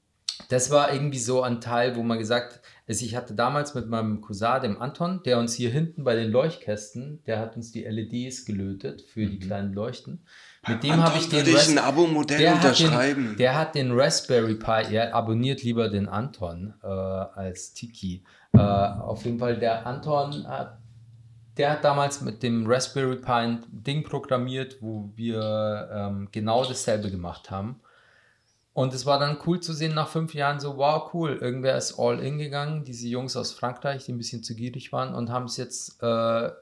das 0.48 0.70
war 0.70 0.92
irgendwie 0.92 1.18
so 1.18 1.42
ein 1.42 1.60
Teil, 1.60 1.96
wo 1.96 2.04
man 2.04 2.18
gesagt 2.18 2.60
also 2.88 3.04
ich 3.04 3.16
hatte 3.16 3.34
damals 3.34 3.74
mit 3.74 3.88
meinem 3.88 4.20
Cousin, 4.20 4.62
dem 4.62 4.80
Anton, 4.80 5.20
der 5.24 5.40
uns 5.40 5.54
hier 5.54 5.70
hinten 5.70 6.04
bei 6.04 6.14
den 6.14 6.30
Leuchtkästen, 6.30 7.20
der 7.26 7.40
hat 7.40 7.56
uns 7.56 7.72
die 7.72 7.82
LEDs 7.82 8.44
gelötet 8.44 9.02
für 9.02 9.26
die 9.26 9.40
kleinen 9.40 9.72
Leuchten. 9.72 10.24
Mit 10.68 10.84
dem 10.84 10.96
habe 11.02 11.18
ich 11.18 11.28
den 11.28 11.46
würde 11.46 11.50
ich 11.50 11.68
ein 11.68 11.78
Abo-Modell 11.78 12.48
hat, 12.48 12.64
unterschreiben. 12.64 13.28
den, 13.30 13.36
der 13.38 13.58
hat 13.58 13.74
den 13.74 13.90
Raspberry 13.92 14.54
Pi, 14.54 14.94
er 14.94 15.14
abonniert 15.14 15.64
lieber 15.64 15.88
den 15.88 16.08
Anton 16.08 16.74
äh, 16.82 16.86
als 16.86 17.72
Tiki. 17.72 18.22
Äh, 18.52 18.58
auf 18.58 19.24
jeden 19.24 19.40
Fall, 19.40 19.58
der 19.58 19.84
Anton 19.84 20.46
hat, 20.46 20.78
der 21.56 21.72
hat 21.72 21.84
damals 21.84 22.20
mit 22.20 22.42
dem 22.42 22.66
Raspberry 22.66 23.16
Pi 23.16 23.32
ein 23.32 23.66
Ding 23.68 24.02
programmiert, 24.04 24.76
wo 24.80 25.10
wir 25.14 25.88
ähm, 25.92 26.28
genau 26.30 26.64
dasselbe 26.64 27.10
gemacht 27.10 27.50
haben. 27.50 27.80
Und 28.74 28.92
es 28.92 29.06
war 29.06 29.18
dann 29.18 29.38
cool 29.46 29.60
zu 29.60 29.72
sehen 29.72 29.94
nach 29.94 30.08
fünf 30.08 30.34
Jahren 30.34 30.60
so, 30.60 30.76
wow, 30.76 31.14
cool, 31.14 31.38
irgendwer 31.40 31.78
ist 31.78 31.98
all 31.98 32.20
in 32.20 32.36
gegangen, 32.36 32.84
diese 32.84 33.08
Jungs 33.08 33.34
aus 33.34 33.52
Frankreich, 33.52 34.04
die 34.04 34.12
ein 34.12 34.18
bisschen 34.18 34.42
zu 34.42 34.54
gierig 34.54 34.92
waren 34.92 35.14
und 35.14 35.30
haben 35.30 35.46
es 35.46 35.56
jetzt 35.56 36.02
äh, 36.02 36.06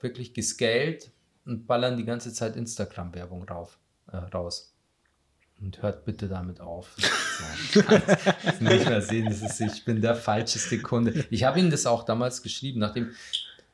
wirklich 0.01 0.33
gescaled 0.33 1.11
und 1.45 1.67
ballern 1.67 1.97
die 1.97 2.05
ganze 2.05 2.33
Zeit 2.33 2.55
Instagram-Werbung 2.55 3.49
äh, 3.49 4.17
raus. 4.17 4.73
Und 5.61 5.83
hört 5.83 6.05
bitte 6.05 6.29
damit 6.29 6.61
auf. 6.61 6.95
So, 7.73 7.81
nicht 8.61 8.89
mehr 8.89 9.03
sehen, 9.03 9.27
das 9.27 9.43
ist, 9.43 9.61
ich 9.61 9.85
bin 9.85 10.01
der 10.01 10.15
falscheste 10.15 10.79
Kunde. 10.81 11.25
Ich 11.31 11.43
habe 11.43 11.59
ihnen 11.59 11.71
das 11.73 11.85
auch 11.85 12.05
damals 12.05 12.43
geschrieben, 12.43 12.79
nachdem 12.79 13.11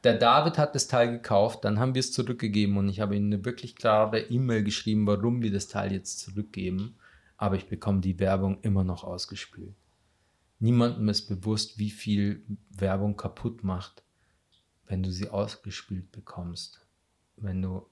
der 0.04 0.14
David 0.14 0.56
hat 0.58 0.74
das 0.74 0.88
Teil 0.88 1.10
gekauft, 1.10 1.64
dann 1.64 1.78
haben 1.78 1.94
wir 1.94 2.00
es 2.00 2.12
zurückgegeben 2.12 2.76
und 2.78 2.88
ich 2.88 3.00
habe 3.00 3.16
ihnen 3.16 3.32
eine 3.32 3.44
wirklich 3.44 3.76
klare 3.76 4.20
E-Mail 4.20 4.64
geschrieben, 4.64 5.06
warum 5.06 5.42
wir 5.42 5.52
das 5.52 5.68
Teil 5.68 5.92
jetzt 5.92 6.20
zurückgeben. 6.20 6.96
Aber 7.36 7.56
ich 7.56 7.68
bekomme 7.68 8.00
die 8.00 8.18
Werbung 8.18 8.60
immer 8.62 8.84
noch 8.84 9.04
ausgespielt. 9.04 9.74
Niemandem 10.58 11.08
ist 11.08 11.26
bewusst, 11.26 11.78
wie 11.78 11.90
viel 11.90 12.44
Werbung 12.70 13.16
kaputt 13.16 13.64
macht, 13.64 14.02
wenn 14.86 15.02
du 15.02 15.10
sie 15.10 15.30
ausgespielt 15.30 16.12
bekommst. 16.12 16.86
Wenn 17.36 17.62
du 17.62 17.86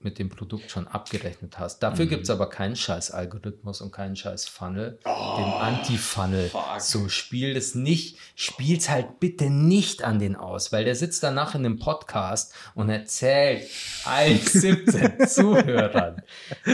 mit 0.00 0.20
dem 0.20 0.28
Produkt 0.28 0.70
schon 0.70 0.86
abgerechnet 0.86 1.58
hast. 1.58 1.80
Dafür 1.80 2.04
Mhm. 2.04 2.10
gibt 2.10 2.22
es 2.22 2.30
aber 2.30 2.48
keinen 2.48 2.76
scheiß 2.76 3.10
Algorithmus 3.10 3.80
und 3.80 3.90
keinen 3.90 4.14
scheiß 4.14 4.46
Funnel, 4.46 5.00
Oh, 5.04 5.36
den 5.38 5.44
Anti-Funnel. 5.44 6.52
So, 6.78 7.08
spiel 7.08 7.56
es 7.56 7.74
nicht, 7.74 8.16
spiel's 8.36 8.88
halt 8.88 9.18
bitte 9.18 9.50
nicht 9.50 10.04
an 10.04 10.20
den 10.20 10.36
aus, 10.36 10.70
weil 10.70 10.84
der 10.84 10.94
sitzt 10.94 11.24
danach 11.24 11.56
in 11.56 11.64
einem 11.66 11.80
Podcast 11.80 12.54
und 12.76 12.90
erzählt 12.90 13.68
allen 14.04 14.38
17 14.40 15.26
Zuhörern, 15.26 16.22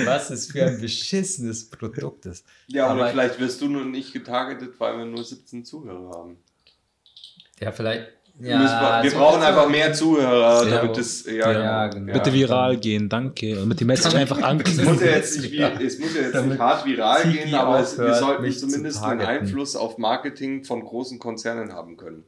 was 0.04 0.28
es 0.28 0.52
für 0.52 0.66
ein 0.66 0.78
beschissenes 0.80 1.70
Produkt 1.70 2.26
ist. 2.26 2.44
Ja, 2.66 2.88
Aber- 2.88 3.08
vielleicht 3.08 3.40
wirst 3.40 3.60
du 3.62 3.68
nur 3.68 3.86
nicht 3.86 4.12
getargetet, 4.12 4.74
weil 4.78 4.98
wir 4.98 5.06
nur 5.06 5.24
17 5.24 5.64
Zuhörer 5.64 6.10
haben. 6.10 6.36
Ja, 7.58 7.72
vielleicht. 7.72 8.08
Wir 8.36 8.50
Ja, 8.50 8.58
müssen, 8.58 9.04
wir 9.04 9.10
so- 9.12 9.16
brauchen 9.18 9.42
einfach 9.42 9.68
mehr 9.68 9.92
Zuhörer, 9.92 10.68
Ja, 10.68 10.80
damit 10.80 10.98
es 10.98 11.24
ja, 11.24 11.52
ja, 11.52 11.86
genau. 11.86 12.12
Bitte 12.12 12.32
viral 12.32 12.76
gehen, 12.78 13.08
danke. 13.08 13.60
Und 13.60 13.68
mit 13.68 13.78
die 13.78 13.84
Message 13.84 14.16
einfach 14.16 14.38
Es 14.38 14.44
anklicken. 14.44 14.84
muss 14.86 15.00
ja 15.00 15.06
jetzt 15.12 15.40
nicht, 15.40 15.54
es 15.54 15.98
muss 16.00 16.16
ja 16.16 16.22
jetzt 16.22 16.44
nicht 16.44 16.58
hart 16.58 16.84
viral 16.84 17.22
Tiki 17.22 17.38
gehen, 17.38 17.54
aber 17.54 17.78
es, 17.78 17.96
wir 17.96 18.12
sollten 18.14 18.50
zumindest 18.52 19.02
einen. 19.04 19.20
Einfluss 19.20 19.76
auf 19.76 19.98
Marketing 19.98 20.64
von 20.64 20.82
großen 20.84 21.20
Konzernen 21.20 21.72
haben 21.72 21.96
können. 21.96 22.24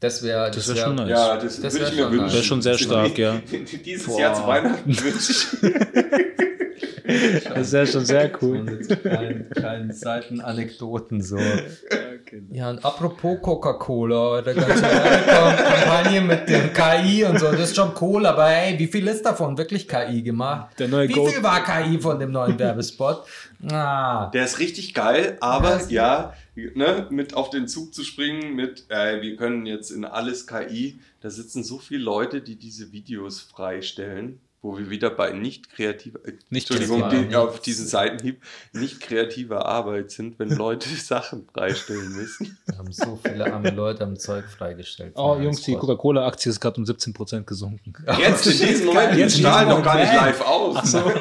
Das 0.00 0.22
wäre 0.22 0.50
Das 0.50 0.68
wär 0.68 0.76
schon 0.84 0.94
nice. 0.96 1.08
Ja, 1.08 1.36
das, 1.38 1.60
Das 1.60 1.72
würde 1.74 1.86
wär 1.86 1.92
ich 1.92 1.98
mir 1.98 2.04
wünschen. 2.10 2.24
nice. 2.26 2.34
Wäre 2.34 2.42
schon 2.44 2.62
sehr 2.62 2.78
stark, 2.78 3.18
ja. 3.18 3.40
Dieses 3.84 4.06
Boah. 4.06 4.20
Jahr 4.20 4.34
zu 4.34 4.46
Weihnachten 4.46 4.86
wünsche 5.02 5.32
ich. 5.32 5.46
Das 7.54 7.72
wäre 7.72 7.86
schon 7.86 8.04
sehr 8.04 8.30
Und 8.42 8.70
jetzt 8.70 9.00
kleinen, 9.00 9.48
kleinen 9.48 9.92
Seitenanekdoten 9.92 11.22
so. 11.22 11.38
Ja, 12.52 12.70
und 12.70 12.84
apropos 12.84 13.38
Coca-Cola, 13.42 14.16
eure 14.16 14.54
ganze 14.54 14.82
Kampagne 14.82 16.20
mit 16.20 16.48
dem 16.48 16.72
KI 16.72 17.24
und 17.24 17.38
so, 17.38 17.50
das 17.50 17.60
ist 17.70 17.76
schon 17.76 17.92
cool, 18.00 18.26
aber 18.26 18.46
hey, 18.48 18.78
wie 18.78 18.86
viel 18.86 19.06
ist 19.08 19.24
davon 19.24 19.56
wirklich 19.56 19.88
KI 19.88 20.22
gemacht? 20.22 20.78
Der 20.78 20.88
neue 20.88 21.08
wie 21.08 21.12
Gold- 21.12 21.32
viel 21.32 21.42
war 21.42 21.64
KI 21.64 21.98
von 22.00 22.18
dem 22.18 22.30
neuen 22.32 22.58
Werbespot? 22.58 23.24
Ah, 23.70 24.26
Der 24.30 24.44
ist 24.44 24.58
richtig 24.58 24.94
geil, 24.94 25.36
aber 25.40 25.80
ja, 25.88 26.32
ne, 26.54 27.06
mit 27.10 27.34
auf 27.34 27.50
den 27.50 27.66
Zug 27.68 27.94
zu 27.94 28.04
springen, 28.04 28.54
mit 28.54 28.84
äh, 28.88 29.20
wir 29.22 29.36
können 29.36 29.66
jetzt 29.66 29.90
in 29.90 30.04
alles 30.04 30.46
KI, 30.46 31.00
da 31.20 31.30
sitzen 31.30 31.64
so 31.64 31.78
viele 31.78 32.02
Leute, 32.04 32.40
die 32.40 32.56
diese 32.56 32.92
Videos 32.92 33.40
freistellen, 33.40 34.40
wo 34.68 34.76
wir 34.76 34.90
wieder 34.90 35.08
bei 35.08 35.32
nicht 35.32 35.70
kreativer, 35.70 36.18
äh, 36.26 36.32
Nicht 36.50 36.70
Entschuldigung, 36.70 37.08
kreativer, 37.08 37.28
die, 37.28 37.36
auf 37.36 37.60
diesen 37.60 37.86
Seitenhieb, 37.86 38.42
nicht 38.74 39.00
kreativer 39.00 39.64
Arbeit 39.64 40.10
sind, 40.10 40.38
wenn 40.38 40.50
Leute 40.50 40.86
Sachen 40.90 41.48
freistellen 41.54 42.14
müssen. 42.14 42.58
wir 42.66 42.76
haben 42.76 42.92
so 42.92 43.18
viele 43.24 43.50
arme 43.50 43.70
Leute 43.70 44.04
am 44.04 44.18
Zeug 44.18 44.44
freigestellt. 44.44 45.14
Oh, 45.16 45.38
Jungs, 45.40 45.62
die. 45.62 45.74
Coca-Cola-Aktie 45.74 46.50
ist 46.50 46.60
gerade 46.60 46.78
um 46.78 46.86
17% 46.86 47.44
gesunken. 47.44 47.94
Jetzt 48.18 48.46
in 48.46 48.58
diesem 48.58 48.86
Moment, 48.88 49.14
die 49.14 49.20
Jetzt 49.20 49.36
in 49.36 49.40
strahlen 49.40 49.70
noch 49.70 49.82
gar 49.82 49.96
nicht 49.96 50.12
live 50.12 50.42
aus. 50.42 50.76
Ach 50.76 50.84
so. 50.84 50.98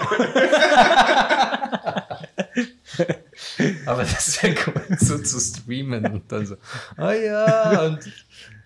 Aber 3.85 4.03
das 4.03 4.43
wäre 4.43 4.55
cool, 4.67 4.97
so 4.99 5.19
zu 5.19 5.39
streamen 5.39 6.05
und 6.05 6.29
dann 6.29 6.45
so, 6.45 6.57
ah 6.97 7.13
ja, 7.13 7.85
und 7.85 7.99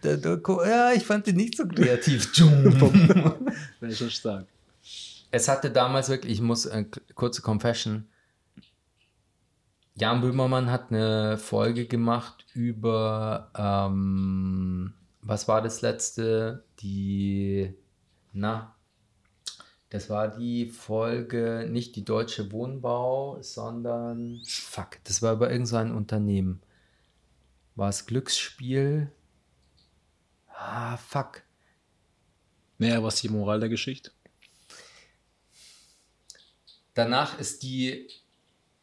der 0.04 0.18
Doku, 0.18 0.64
ja, 0.64 0.92
ich 0.94 1.06
fand 1.06 1.28
den 1.28 1.36
nicht 1.36 1.56
so 1.56 1.68
kreativ. 1.68 2.32
Wäre 2.40 3.96
schon 3.96 4.10
stark. 4.10 4.48
Es 5.32 5.48
hatte 5.48 5.72
damals 5.72 6.10
wirklich, 6.10 6.34
ich 6.34 6.42
muss, 6.42 6.66
äh, 6.66 6.86
kurze 7.16 7.42
Confession, 7.42 8.08
Jan 9.96 10.22
Böhmermann 10.22 10.72
hat 10.72 10.90
eine 10.92 11.38
Folge 11.38 11.86
gemacht 11.86 12.46
über, 12.54 13.52
ähm, 13.56 14.94
was 15.22 15.48
war 15.48 15.62
das 15.62 15.82
letzte? 15.82 16.64
Die, 16.80 17.74
na, 18.34 18.76
das 19.90 20.10
war 20.10 20.30
die 20.30 20.68
Folge, 20.68 21.68
nicht 21.70 21.96
die 21.96 22.06
Deutsche 22.06 22.52
Wohnbau, 22.52 23.42
sondern, 23.42 24.42
fuck, 24.48 24.98
das 25.04 25.22
war 25.22 25.34
über 25.34 25.52
irgend 25.52 25.68
so 25.68 25.78
Unternehmen. 25.78 26.62
War 27.76 27.90
es 27.90 28.06
Glücksspiel? 28.06 29.12
Ah, 30.48 30.98
fuck. 30.98 31.44
Naja, 32.78 33.04
was 33.04 33.22
die 33.22 33.30
Moral 33.30 33.60
der 33.60 33.70
Geschichte? 33.70 34.12
Danach 36.94 37.40
ist 37.40 37.64
die 37.64 38.08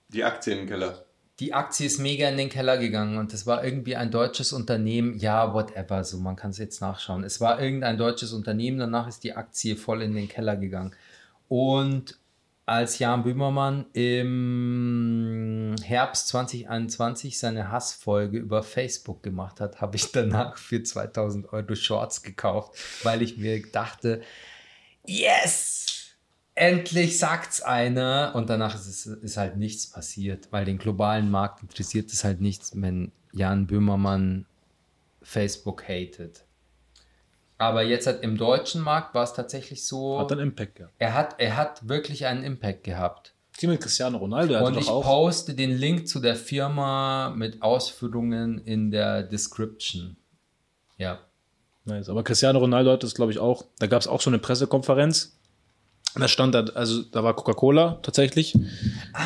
Die 0.09 0.25
Aktie 0.25 0.59
im 0.59 0.67
Keller. 0.67 1.05
Die 1.41 1.55
Aktie 1.55 1.87
ist 1.87 1.99
mega 1.99 2.29
in 2.29 2.37
den 2.37 2.49
Keller 2.49 2.79
gegangen 2.79 3.17
und 3.17 3.33
es 3.33 3.47
war 3.47 3.63
irgendwie 3.63 3.95
ein 3.95 4.11
deutsches 4.11 4.53
Unternehmen, 4.53 5.17
ja, 5.19 5.55
whatever, 5.55 6.03
so 6.03 6.19
man 6.19 6.35
kann 6.35 6.51
es 6.51 6.59
jetzt 6.59 6.81
nachschauen. 6.81 7.23
Es 7.23 7.41
war 7.41 7.61
irgendein 7.61 7.97
deutsches 7.97 8.33
Unternehmen, 8.33 8.79
danach 8.79 9.07
ist 9.07 9.23
die 9.23 9.35
Aktie 9.35 9.77
voll 9.77 10.03
in 10.03 10.15
den 10.15 10.29
Keller 10.29 10.57
gegangen. 10.57 10.97
Und 11.47 12.19
als 12.67 12.99
Jan 12.99 13.23
Böhmermann 13.23 13.87
im 13.93 15.77
Herbst 15.83 16.29
2021 16.29 17.39
seine 17.39 17.71
Hassfolge 17.71 18.37
über 18.37 18.65
Facebook 18.65 19.23
gemacht 19.23 19.61
hat, 19.61 19.81
habe 19.81 19.97
ich 19.97 20.11
danach 20.13 20.59
für 20.59 20.83
2000 20.83 21.53
Euro 21.53 21.75
Shorts 21.77 22.23
gekauft, 22.23 22.77
weil 23.05 23.23
ich 23.23 23.39
mir 23.39 23.63
dachte, 23.63 24.23
yes! 25.07 25.78
Endlich 26.59 27.21
sagt's 27.21 27.63
einer 27.63 28.33
und 28.35 28.51
danach 28.51 28.75
ist, 28.75 28.89
es, 28.89 29.07
ist 29.07 29.37
halt 29.37 29.57
nichts 29.57 29.89
passiert, 29.89 30.49
weil 30.51 30.65
den 30.65 30.79
globalen 30.79 31.31
Markt 31.31 31.63
interessiert 31.63 32.11
es 32.11 32.25
halt 32.25 32.41
nichts, 32.41 32.73
wenn 32.75 33.13
Jan 33.33 33.69
Böhmermann 33.69 34.45
Facebook 35.23 35.85
hatet. 35.89 36.45
Aber 37.59 37.83
jetzt 37.83 38.09
hat 38.09 38.23
im 38.23 38.37
deutschen 38.37 38.81
Markt 38.81 39.15
war 39.15 39.23
es 39.23 39.35
tatsächlich 39.35 39.85
so, 39.85 40.19
Hat 40.19 40.33
einen 40.33 40.41
Impact 40.41 40.75
gehabt. 40.75 40.95
er 40.99 41.15
hat, 41.15 41.37
er 41.39 41.57
hat 41.57 41.89
wirklich 41.89 42.27
einen 42.27 42.43
Impact 42.43 42.83
gehabt. 42.83 43.35
Die 43.61 43.69
mit 43.69 43.81
Cristiano 43.81 44.19
Ronaldo 44.19 44.59
Und 44.65 44.77
ich 44.79 44.87
poste 44.87 45.55
den 45.55 45.71
Link 45.71 46.09
zu 46.09 46.19
der 46.19 46.35
Firma 46.35 47.31
mit 47.37 47.63
Ausführungen 47.63 48.59
in 48.59 48.91
der 48.91 49.23
Description. 49.23 50.17
Ja. 50.97 51.21
Nice. 51.85 52.09
Aber 52.09 52.25
Cristiano 52.25 52.59
Ronaldo 52.59 52.91
hat 52.91 53.05
das, 53.05 53.15
glaube 53.15 53.31
ich, 53.31 53.39
auch. 53.39 53.65
Da 53.79 53.87
gab 53.87 54.01
es 54.01 54.09
auch 54.09 54.21
so 54.21 54.31
eine 54.31 54.39
Pressekonferenz. 54.39 55.38
Da 56.15 56.27
stand 56.27 56.55
da, 56.55 56.65
also 56.75 57.03
da 57.03 57.23
war 57.23 57.35
Coca-Cola 57.35 57.99
tatsächlich 58.03 58.59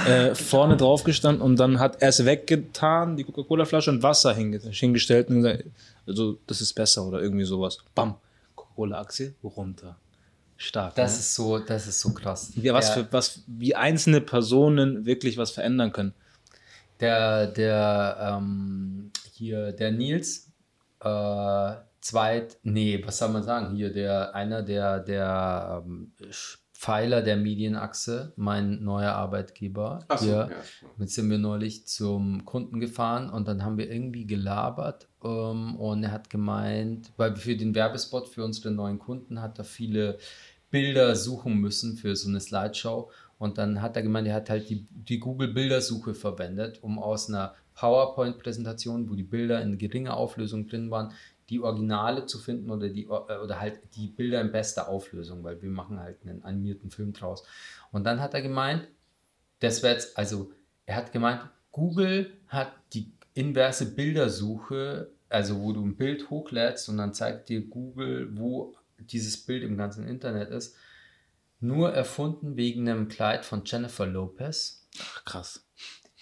äh, 0.06 0.34
vorne 0.34 0.76
drauf 0.76 1.04
gestanden 1.04 1.40
und 1.40 1.56
dann 1.56 1.78
hat 1.78 2.02
er 2.02 2.08
es 2.08 2.24
weggetan, 2.24 3.16
die 3.16 3.24
Coca-Cola-Flasche 3.24 3.90
und 3.90 4.02
Wasser 4.02 4.34
hinge 4.34 4.58
hingestellt 4.58 5.28
und 5.28 5.42
gesagt, 5.42 5.64
also 6.06 6.38
das 6.46 6.60
ist 6.60 6.74
besser 6.74 7.04
oder 7.06 7.22
irgendwie 7.22 7.44
sowas. 7.44 7.78
Bam, 7.94 8.16
Coca-Cola-Aktie 8.56 9.34
runter. 9.42 9.96
Stark. 10.56 10.94
Das 10.94 11.12
ne? 11.12 11.18
ist 11.18 11.34
so, 11.34 11.58
das 11.58 11.86
ist 11.86 12.00
so 12.00 12.12
krass. 12.12 12.52
ja, 12.54 12.72
was 12.72 12.94
der, 12.94 13.04
für 13.04 13.12
was, 13.12 13.40
wie 13.46 13.74
einzelne 13.74 14.20
Personen 14.20 15.06
wirklich 15.06 15.36
was 15.36 15.50
verändern 15.50 15.92
können. 15.92 16.14
der, 17.00 17.46
der, 17.48 18.38
ähm, 18.38 19.10
hier, 19.32 19.72
der 19.72 19.92
Nils, 19.92 20.52
äh, 21.00 21.72
zweit, 22.00 22.58
nee, 22.62 23.02
was 23.04 23.18
soll 23.18 23.30
man 23.30 23.42
sagen? 23.42 23.74
Hier, 23.74 23.92
der, 23.92 24.34
einer 24.34 24.62
der, 24.62 25.00
der 25.00 25.82
ähm, 25.84 26.12
Pfeiler 26.82 27.22
der 27.22 27.36
Medienachse, 27.36 28.32
mein 28.34 28.82
neuer 28.82 29.12
Arbeitgeber. 29.12 30.00
Ach 30.08 30.18
so, 30.18 30.30
ja. 30.30 30.50
Mit 30.96 31.10
sind 31.10 31.30
wir 31.30 31.38
neulich 31.38 31.86
zum 31.86 32.44
Kunden 32.44 32.80
gefahren 32.80 33.30
und 33.30 33.46
dann 33.46 33.64
haben 33.64 33.78
wir 33.78 33.88
irgendwie 33.88 34.26
gelabert 34.26 35.06
ähm, 35.22 35.76
und 35.76 36.02
er 36.02 36.10
hat 36.10 36.28
gemeint, 36.28 37.12
weil 37.16 37.36
für 37.36 37.54
den 37.54 37.76
Werbespot 37.76 38.28
für 38.28 38.44
unsere 38.44 38.72
neuen 38.72 38.98
Kunden 38.98 39.40
hat 39.40 39.60
er 39.60 39.64
viele 39.64 40.18
Bilder 40.72 41.14
suchen 41.14 41.54
müssen 41.54 41.96
für 41.96 42.16
so 42.16 42.28
eine 42.28 42.40
Slideshow 42.40 43.12
und 43.38 43.58
dann 43.58 43.80
hat 43.80 43.94
er 43.94 44.02
gemeint, 44.02 44.26
er 44.26 44.34
hat 44.34 44.50
halt 44.50 44.68
die, 44.68 44.84
die 44.90 45.20
Google-Bildersuche 45.20 46.14
verwendet, 46.14 46.82
um 46.82 46.98
aus 46.98 47.28
einer 47.28 47.54
PowerPoint-Präsentation, 47.74 49.08
wo 49.08 49.14
die 49.14 49.22
Bilder 49.22 49.62
in 49.62 49.78
geringer 49.78 50.16
Auflösung 50.16 50.66
drin 50.66 50.90
waren, 50.90 51.12
die 51.52 51.60
Originale 51.60 52.24
zu 52.24 52.38
finden 52.38 52.70
oder, 52.70 52.88
die, 52.88 53.04
äh, 53.04 53.08
oder 53.08 53.60
halt 53.60 53.78
die 53.94 54.06
Bilder 54.06 54.40
in 54.40 54.50
bester 54.50 54.88
Auflösung, 54.88 55.44
weil 55.44 55.60
wir 55.60 55.68
machen 55.68 56.00
halt 56.00 56.16
einen 56.22 56.42
animierten 56.42 56.90
Film 56.90 57.12
draus. 57.12 57.44
Und 57.90 58.04
dann 58.04 58.20
hat 58.20 58.32
er 58.32 58.40
gemeint, 58.40 58.88
das 59.60 59.82
wäre 59.82 59.92
jetzt, 59.92 60.16
also 60.16 60.50
er 60.86 60.96
hat 60.96 61.12
gemeint, 61.12 61.42
Google 61.70 62.32
hat 62.48 62.72
die 62.94 63.12
inverse 63.34 63.94
Bildersuche, 63.94 65.10
also 65.28 65.60
wo 65.60 65.72
du 65.72 65.84
ein 65.84 65.96
Bild 65.96 66.30
hochlädst 66.30 66.88
und 66.88 66.96
dann 66.96 67.12
zeigt 67.12 67.50
dir 67.50 67.60
Google, 67.60 68.30
wo 68.34 68.74
dieses 68.98 69.36
Bild 69.44 69.62
im 69.62 69.76
ganzen 69.76 70.08
Internet 70.08 70.48
ist, 70.48 70.74
nur 71.60 71.92
erfunden 71.92 72.56
wegen 72.56 72.88
einem 72.88 73.08
Kleid 73.08 73.44
von 73.44 73.62
Jennifer 73.66 74.06
Lopez. 74.06 74.86
Ach, 75.00 75.24
krass. 75.24 75.66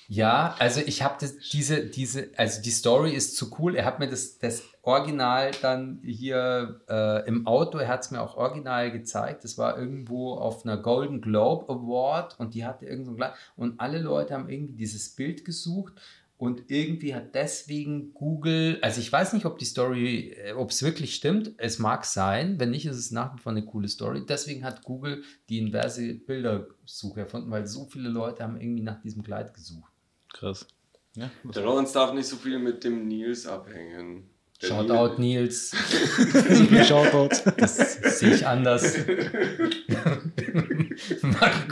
Ja, 0.09 0.57
also 0.59 0.81
ich 0.81 1.03
habe 1.03 1.25
diese, 1.53 1.87
diese, 1.87 2.31
also 2.37 2.61
die 2.61 2.73
Story 2.73 3.13
ist 3.13 3.37
zu 3.37 3.57
cool. 3.61 3.77
Er 3.77 3.85
hat 3.85 4.01
mir 4.01 4.09
das, 4.09 4.39
das 4.39 4.65
Original 4.83 5.51
dann 5.61 6.01
hier 6.03 6.81
äh, 6.89 7.27
im 7.29 7.47
Auto, 7.47 7.79
er 7.79 7.89
hat 7.89 8.01
es 8.01 8.11
mir 8.11 8.23
auch 8.23 8.37
original 8.37 8.91
gezeigt. 8.91 9.45
Das 9.45 9.59
war 9.59 9.79
irgendwo 9.79 10.35
auf 10.35 10.65
einer 10.65 10.79
Golden 10.79 11.21
Globe 11.21 11.71
Award 11.71 12.39
und 12.39 12.55
die 12.55 12.65
hatte 12.65 12.87
irgend 12.87 13.07
so 13.07 13.17
ein 13.17 13.33
Und 13.57 13.81
alle 13.81 13.99
Leute 13.99 14.35
haben 14.35 14.49
irgendwie 14.49 14.75
dieses 14.75 15.15
Bild 15.15 15.45
gesucht 15.45 15.95
und 16.41 16.71
irgendwie 16.71 17.15
hat 17.15 17.35
deswegen 17.35 18.15
Google, 18.15 18.79
also 18.81 18.99
ich 18.99 19.13
weiß 19.13 19.35
nicht, 19.35 19.45
ob 19.45 19.59
die 19.59 19.67
Story, 19.67 20.31
äh, 20.31 20.53
ob 20.53 20.71
es 20.71 20.83
wirklich 20.83 21.15
stimmt, 21.15 21.53
es 21.59 21.79
mag 21.79 22.07
sein, 22.07 22.59
wenn 22.59 22.71
nicht, 22.71 22.87
ist 22.87 22.97
es 22.97 23.11
nach 23.11 23.37
wie 23.37 23.39
vor 23.39 23.53
eine 23.53 23.67
coole 23.67 23.89
Story. 23.89 24.25
Deswegen 24.27 24.65
hat 24.65 24.83
Google 24.83 25.23
die 25.51 25.59
inverse 25.59 26.15
Bildersuche 26.15 27.21
erfunden, 27.21 27.51
weil 27.51 27.67
so 27.67 27.85
viele 27.85 28.09
Leute 28.09 28.43
haben 28.43 28.59
irgendwie 28.59 28.83
nach 28.83 29.03
diesem 29.03 29.23
Kleid 29.23 29.53
gesucht. 29.53 29.93
Krass. 30.33 30.67
Ja, 31.15 31.31
Der 31.45 31.63
Lorenz 31.63 31.93
darf 31.93 32.15
nicht 32.15 32.29
so 32.29 32.37
viel 32.37 32.59
mit 32.59 32.85
dem 32.85 33.07
Nils 33.07 33.47
abhängen. 33.47 34.30
Der 34.63 34.67
Shoutout 34.69 35.19
Nils, 35.21 35.71
Shoutouts. 36.87 37.43
das 37.57 37.77
sehe 38.19 38.35
ich 38.35 38.47
anders. 38.47 38.95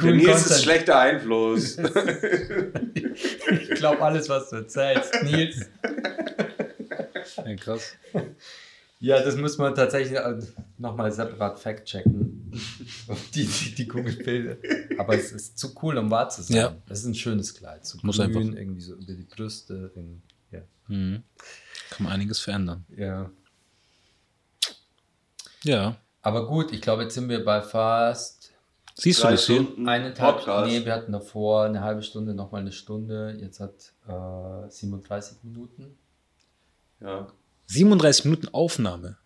Der 0.03 0.13
Nils 0.13 0.47
ist 0.51 0.63
schlechter 0.63 0.99
Einfluss. 0.99 1.77
Ich 1.77 3.71
glaube 3.75 4.01
alles, 4.03 4.29
was 4.29 4.51
du 4.51 4.57
erzählst, 4.57 5.13
Nils. 5.23 5.67
Ja, 7.37 7.57
krass. 7.57 7.93
Ja, 9.01 9.23
das 9.23 9.37
muss 9.37 9.59
man 9.59 9.75
tatsächlich 9.75 10.19
nochmal 10.79 11.13
separat 11.13 11.61
fact-checken. 11.61 12.51
die, 13.35 13.45
die, 13.47 13.75
die 13.75 13.87
Google-Bilder. 13.87 14.57
Aber 14.99 15.15
es 15.15 15.31
ist 15.33 15.59
zu 15.59 15.73
cool, 15.83 15.99
um 15.99 16.11
wahr 16.11 16.29
zu 16.31 16.43
sein. 16.43 16.57
Ja. 16.57 16.77
Es 16.89 17.01
ist 17.01 17.07
ein 17.07 17.15
schönes 17.15 17.55
Kleid. 17.55 17.87
So 17.87 17.99
Muss 18.03 18.17
grün, 18.17 18.27
einfach. 18.29 18.41
irgendwie 18.59 18.81
so 18.81 18.95
über 18.95 19.13
die 19.13 19.23
Brüste. 19.25 19.93
in- 19.95 20.23
Ja. 20.51 20.61
Mhm. 20.89 21.23
Kann 21.91 22.05
man 22.05 22.13
einiges 22.13 22.41
verändern. 22.41 22.85
ja. 22.97 23.31
Ja. 25.65 25.97
Aber 26.23 26.47
gut, 26.47 26.73
ich 26.73 26.81
glaube, 26.81 27.03
jetzt 27.03 27.15
sind 27.15 27.29
wir 27.29 27.45
bei 27.45 27.63
fast 27.63 28.53
Siehst 28.95 29.23
du 29.23 29.29
das 29.29 29.47
hier? 29.47 29.61
Eineinhalb 29.77 30.17
Podcast. 30.39 30.71
Nee, 30.71 30.85
wir 30.85 30.93
hatten 30.93 31.13
davor 31.13 31.65
eine 31.65 31.83
halbe 31.83 32.03
Stunde, 32.03 32.35
nochmal 32.35 32.61
eine 32.63 32.73
Stunde. 32.73 33.37
Jetzt 33.41 33.61
hat 33.61 33.93
äh, 34.09 34.69
37 34.71 35.39
Minuten. 35.45 35.97
Ja. 37.01 37.29
37 37.67 38.25
Minuten 38.25 38.49
Aufnahme. 38.49 39.17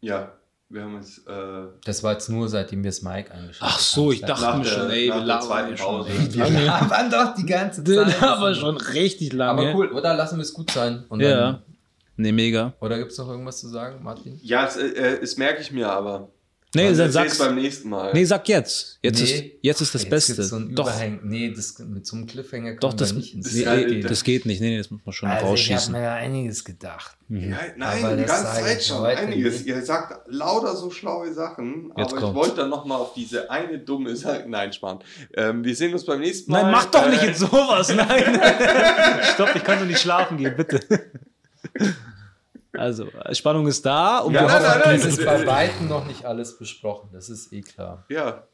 Ja, 0.00 0.32
wir 0.68 0.82
haben 0.82 0.96
jetzt 0.96 1.26
äh, 1.26 1.64
Das 1.84 2.02
war 2.02 2.12
jetzt 2.12 2.28
nur, 2.28 2.48
seitdem 2.50 2.82
wir 2.84 2.90
das 2.90 3.00
Mic 3.02 3.30
eingeschaltet 3.30 3.56
Ach 3.60 3.78
so, 3.78 4.12
ich 4.12 4.22
haben. 4.22 4.28
dachte 4.28 4.58
mir 4.58 4.64
schon, 4.66 4.90
ey, 4.90 5.06
wir 5.08 5.20
labern 5.24 5.76
schon 5.76 6.06
echt 6.06 6.34
Wir 6.34 6.50
labern 6.66 7.10
doch 7.10 7.34
die 7.34 7.46
ganze 7.46 7.82
Zeit. 7.84 8.20
war 8.20 8.54
schon 8.54 8.76
richtig 8.76 9.32
lange. 9.32 9.62
Aber 9.70 9.74
cool, 9.74 9.90
oder 9.92 10.14
lassen 10.14 10.36
wir 10.36 10.42
es 10.42 10.52
gut 10.52 10.70
sein. 10.70 11.04
Und 11.08 11.20
Ja. 11.20 11.52
Dann, 11.52 11.62
Nee, 12.18 12.32
mega. 12.32 12.74
oder 12.80 12.98
gibt 12.98 13.12
es 13.12 13.18
noch 13.18 13.28
irgendwas 13.30 13.58
zu 13.60 13.68
sagen, 13.68 14.02
Martin? 14.02 14.38
Ja, 14.42 14.66
es, 14.66 14.76
äh, 14.76 15.20
das 15.20 15.36
merke 15.36 15.62
ich 15.62 15.70
mir 15.72 15.88
aber. 15.90 16.28
Nee, 16.74 16.88
Also 16.88 17.00
dann 17.04 17.12
sag's. 17.12 17.38
beim 17.38 17.54
nächsten 17.54 17.88
Mal. 17.88 18.12
Nee, 18.12 18.26
sag 18.26 18.46
jetzt. 18.46 18.98
Jetzt, 19.02 19.20
Nee. 19.22 19.24
ist, 19.24 19.44
jetzt 19.62 19.80
ist 19.80 19.94
das 19.94 20.02
Jetzt 20.02 20.10
Beste. 20.10 20.42
So 20.42 20.56
ein 20.56 20.74
Doch, 20.74 20.92
nee, 21.22 21.50
das, 21.50 21.78
mit 21.78 22.06
so 22.06 22.14
einem 22.16 22.26
Cliffhanger 22.26 22.74
doch, 22.74 22.92
das, 22.92 23.14
nicht 23.14 23.34
ins 23.34 23.54
nee, 23.54 23.64
halt- 23.64 23.88
nee, 23.88 24.00
das 24.02 24.22
geht 24.22 24.44
nicht. 24.44 24.60
Nee, 24.60 24.68
nee, 24.72 24.76
das 24.76 24.90
muss 24.90 25.00
man 25.02 25.14
schon 25.14 25.30
Also 25.30 25.38
ich 25.38 25.44
habe 25.44 25.50
rausschießen. 25.52 25.92
mir 25.94 26.02
da 26.02 26.14
einiges 26.16 26.62
gedacht. 26.66 27.16
ja, 27.30 27.38
nein, 27.78 28.04
Aber 28.04 28.16
die 28.16 28.22
das 28.24 28.42
ganze 28.44 28.60
Zeit 28.62 28.80
ich 28.80 28.86
schon. 28.86 29.02
Einiges. 29.06 29.54
nicht. 29.60 29.66
Ihr 29.66 29.80
sagt 29.82 30.28
lauter 30.30 30.76
so 30.76 30.90
schlaue 30.90 31.32
Sachen, 31.32 31.84
Jetzt 31.96 32.08
aber 32.08 32.16
ich 32.18 32.22
kommt's. 32.22 32.34
wollte 32.36 32.56
dann 32.56 32.68
nochmal 32.68 33.00
auf 33.00 33.14
diese 33.14 33.50
eine 33.50 33.78
dumme 33.78 34.14
Sache. 34.14 34.44
Nein, 34.46 34.70
Spahn. 34.74 34.98
Ähm, 35.38 35.64
wir 35.64 35.74
sehen 35.74 35.94
uns 35.94 36.04
beim 36.04 36.20
nächsten 36.20 36.52
Mal. 36.52 36.64
Nein, 36.64 36.72
mach 36.72 36.84
doch 36.90 37.08
nicht 37.08 37.22
Äh, 37.22 37.26
jetzt 37.28 37.40
sowas. 37.40 37.94
Nein. 37.94 38.38
Stopp, 39.32 39.56
ich 39.56 39.64
kann 39.64 39.78
doch 39.78 39.86
nicht 39.86 40.00
schlafen 40.00 40.36
gehen, 40.36 40.52
bitte. 40.54 40.80
Also, 42.78 43.08
Spannung 43.32 43.66
ist 43.66 43.84
da 43.84 44.18
und 44.20 44.32
Ja, 44.34 44.42
wir 44.42 44.46
nein, 44.48 44.56
hoffen, 44.56 44.68
nein, 44.70 44.82
nein. 44.84 44.96
Es 44.96 45.04
ist 45.04 45.24
bei 45.24 45.46
Weitem 45.46 45.88
noch 45.88 46.06
nicht 46.06 46.24
alles 46.24 46.56
besprochen, 46.58 47.10
das 47.12 47.28
ist 47.28 47.52
eh 47.52 47.60
klar. 47.60 48.04
Ja. 48.08 48.46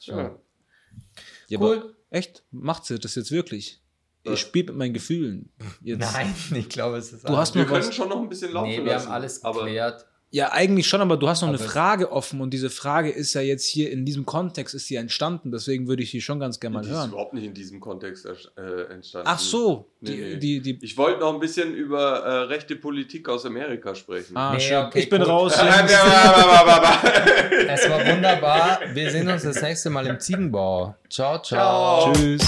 Ja. 0.00 0.16
ja. 0.18 0.34
Ja, 1.48 1.60
Cool. 1.60 1.94
Echt? 2.10 2.44
Macht 2.50 2.84
sie 2.84 2.98
das 2.98 3.14
jetzt 3.14 3.30
wirklich? 3.30 3.80
Was? 4.24 4.34
Ich 4.34 4.40
spiele 4.40 4.66
mit 4.66 4.76
meinen 4.76 4.94
Gefühlen. 4.94 5.50
Jetzt. 5.82 6.00
Nein, 6.14 6.34
ich 6.54 6.68
glaube, 6.68 6.96
es 6.98 7.12
ist 7.12 7.28
Du 7.28 7.36
hast 7.36 7.54
Wir 7.54 7.64
können 7.64 7.86
was. 7.86 7.94
schon 7.94 8.08
noch 8.08 8.20
ein 8.20 8.28
bisschen 8.28 8.52
laufen 8.52 8.68
Nee, 8.68 8.78
wir 8.84 8.92
lassen. 8.92 9.06
haben 9.06 9.14
alles 9.14 9.42
aber 9.44 9.64
geklärt. 9.64 10.06
Ja, 10.34 10.50
eigentlich 10.50 10.86
schon, 10.88 11.02
aber 11.02 11.18
du 11.18 11.28
hast 11.28 11.42
noch 11.42 11.48
eine 11.50 11.58
Aber- 11.58 11.66
Frage 11.68 12.10
offen 12.10 12.40
und 12.40 12.54
diese 12.54 12.70
Frage 12.70 13.10
ist 13.10 13.34
ja 13.34 13.42
jetzt 13.42 13.66
hier 13.66 13.90
in 13.92 14.06
diesem 14.06 14.24
Kontext 14.24 14.74
ist 14.74 14.86
sie 14.86 14.96
entstanden, 14.96 15.52
deswegen 15.52 15.88
würde 15.88 16.02
ich 16.02 16.10
die 16.10 16.22
schon 16.22 16.40
ganz 16.40 16.58
gerne 16.58 16.76
mal 16.76 16.80
die 16.82 16.88
ist 16.88 16.94
hören. 16.96 17.10
überhaupt 17.10 17.34
nicht 17.34 17.44
in 17.44 17.52
diesem 17.52 17.80
Kontext 17.80 18.24
äh, 18.24 18.30
entstanden. 18.90 19.28
Ach 19.30 19.38
so, 19.38 19.90
Nee, 20.00 20.10
die, 20.10 20.16
nee. 20.22 20.36
die, 20.60 20.60
die, 20.78 20.84
Ich 20.86 20.96
wollte 20.96 21.20
noch 21.20 21.34
ein 21.34 21.38
bisschen 21.40 21.74
über 21.74 22.20
äh, 22.20 22.30
rechte 22.44 22.76
Politik 22.76 23.28
aus 23.28 23.44
Amerika 23.44 23.94
sprechen. 23.94 24.34
Ah, 24.34 24.54
Nee, 24.54 24.60
schön. 24.60 24.78
okay, 24.86 25.00
ich 25.00 25.10
bin 25.10 25.18
gut. 25.20 25.28
raus. 25.28 25.52
Es 25.52 25.62
war 27.90 28.06
wunderbar. 28.06 28.80
Wir 28.94 29.10
sehen 29.10 29.28
uns 29.28 29.42
das 29.42 29.60
nächste 29.60 29.90
Mal 29.90 30.06
im 30.06 30.18
Ziegenbau. 30.18 30.94
Ciao, 31.10 31.42
ciao. 31.42 32.04
Ciao. 32.04 32.12
Tschüss. 32.14 32.40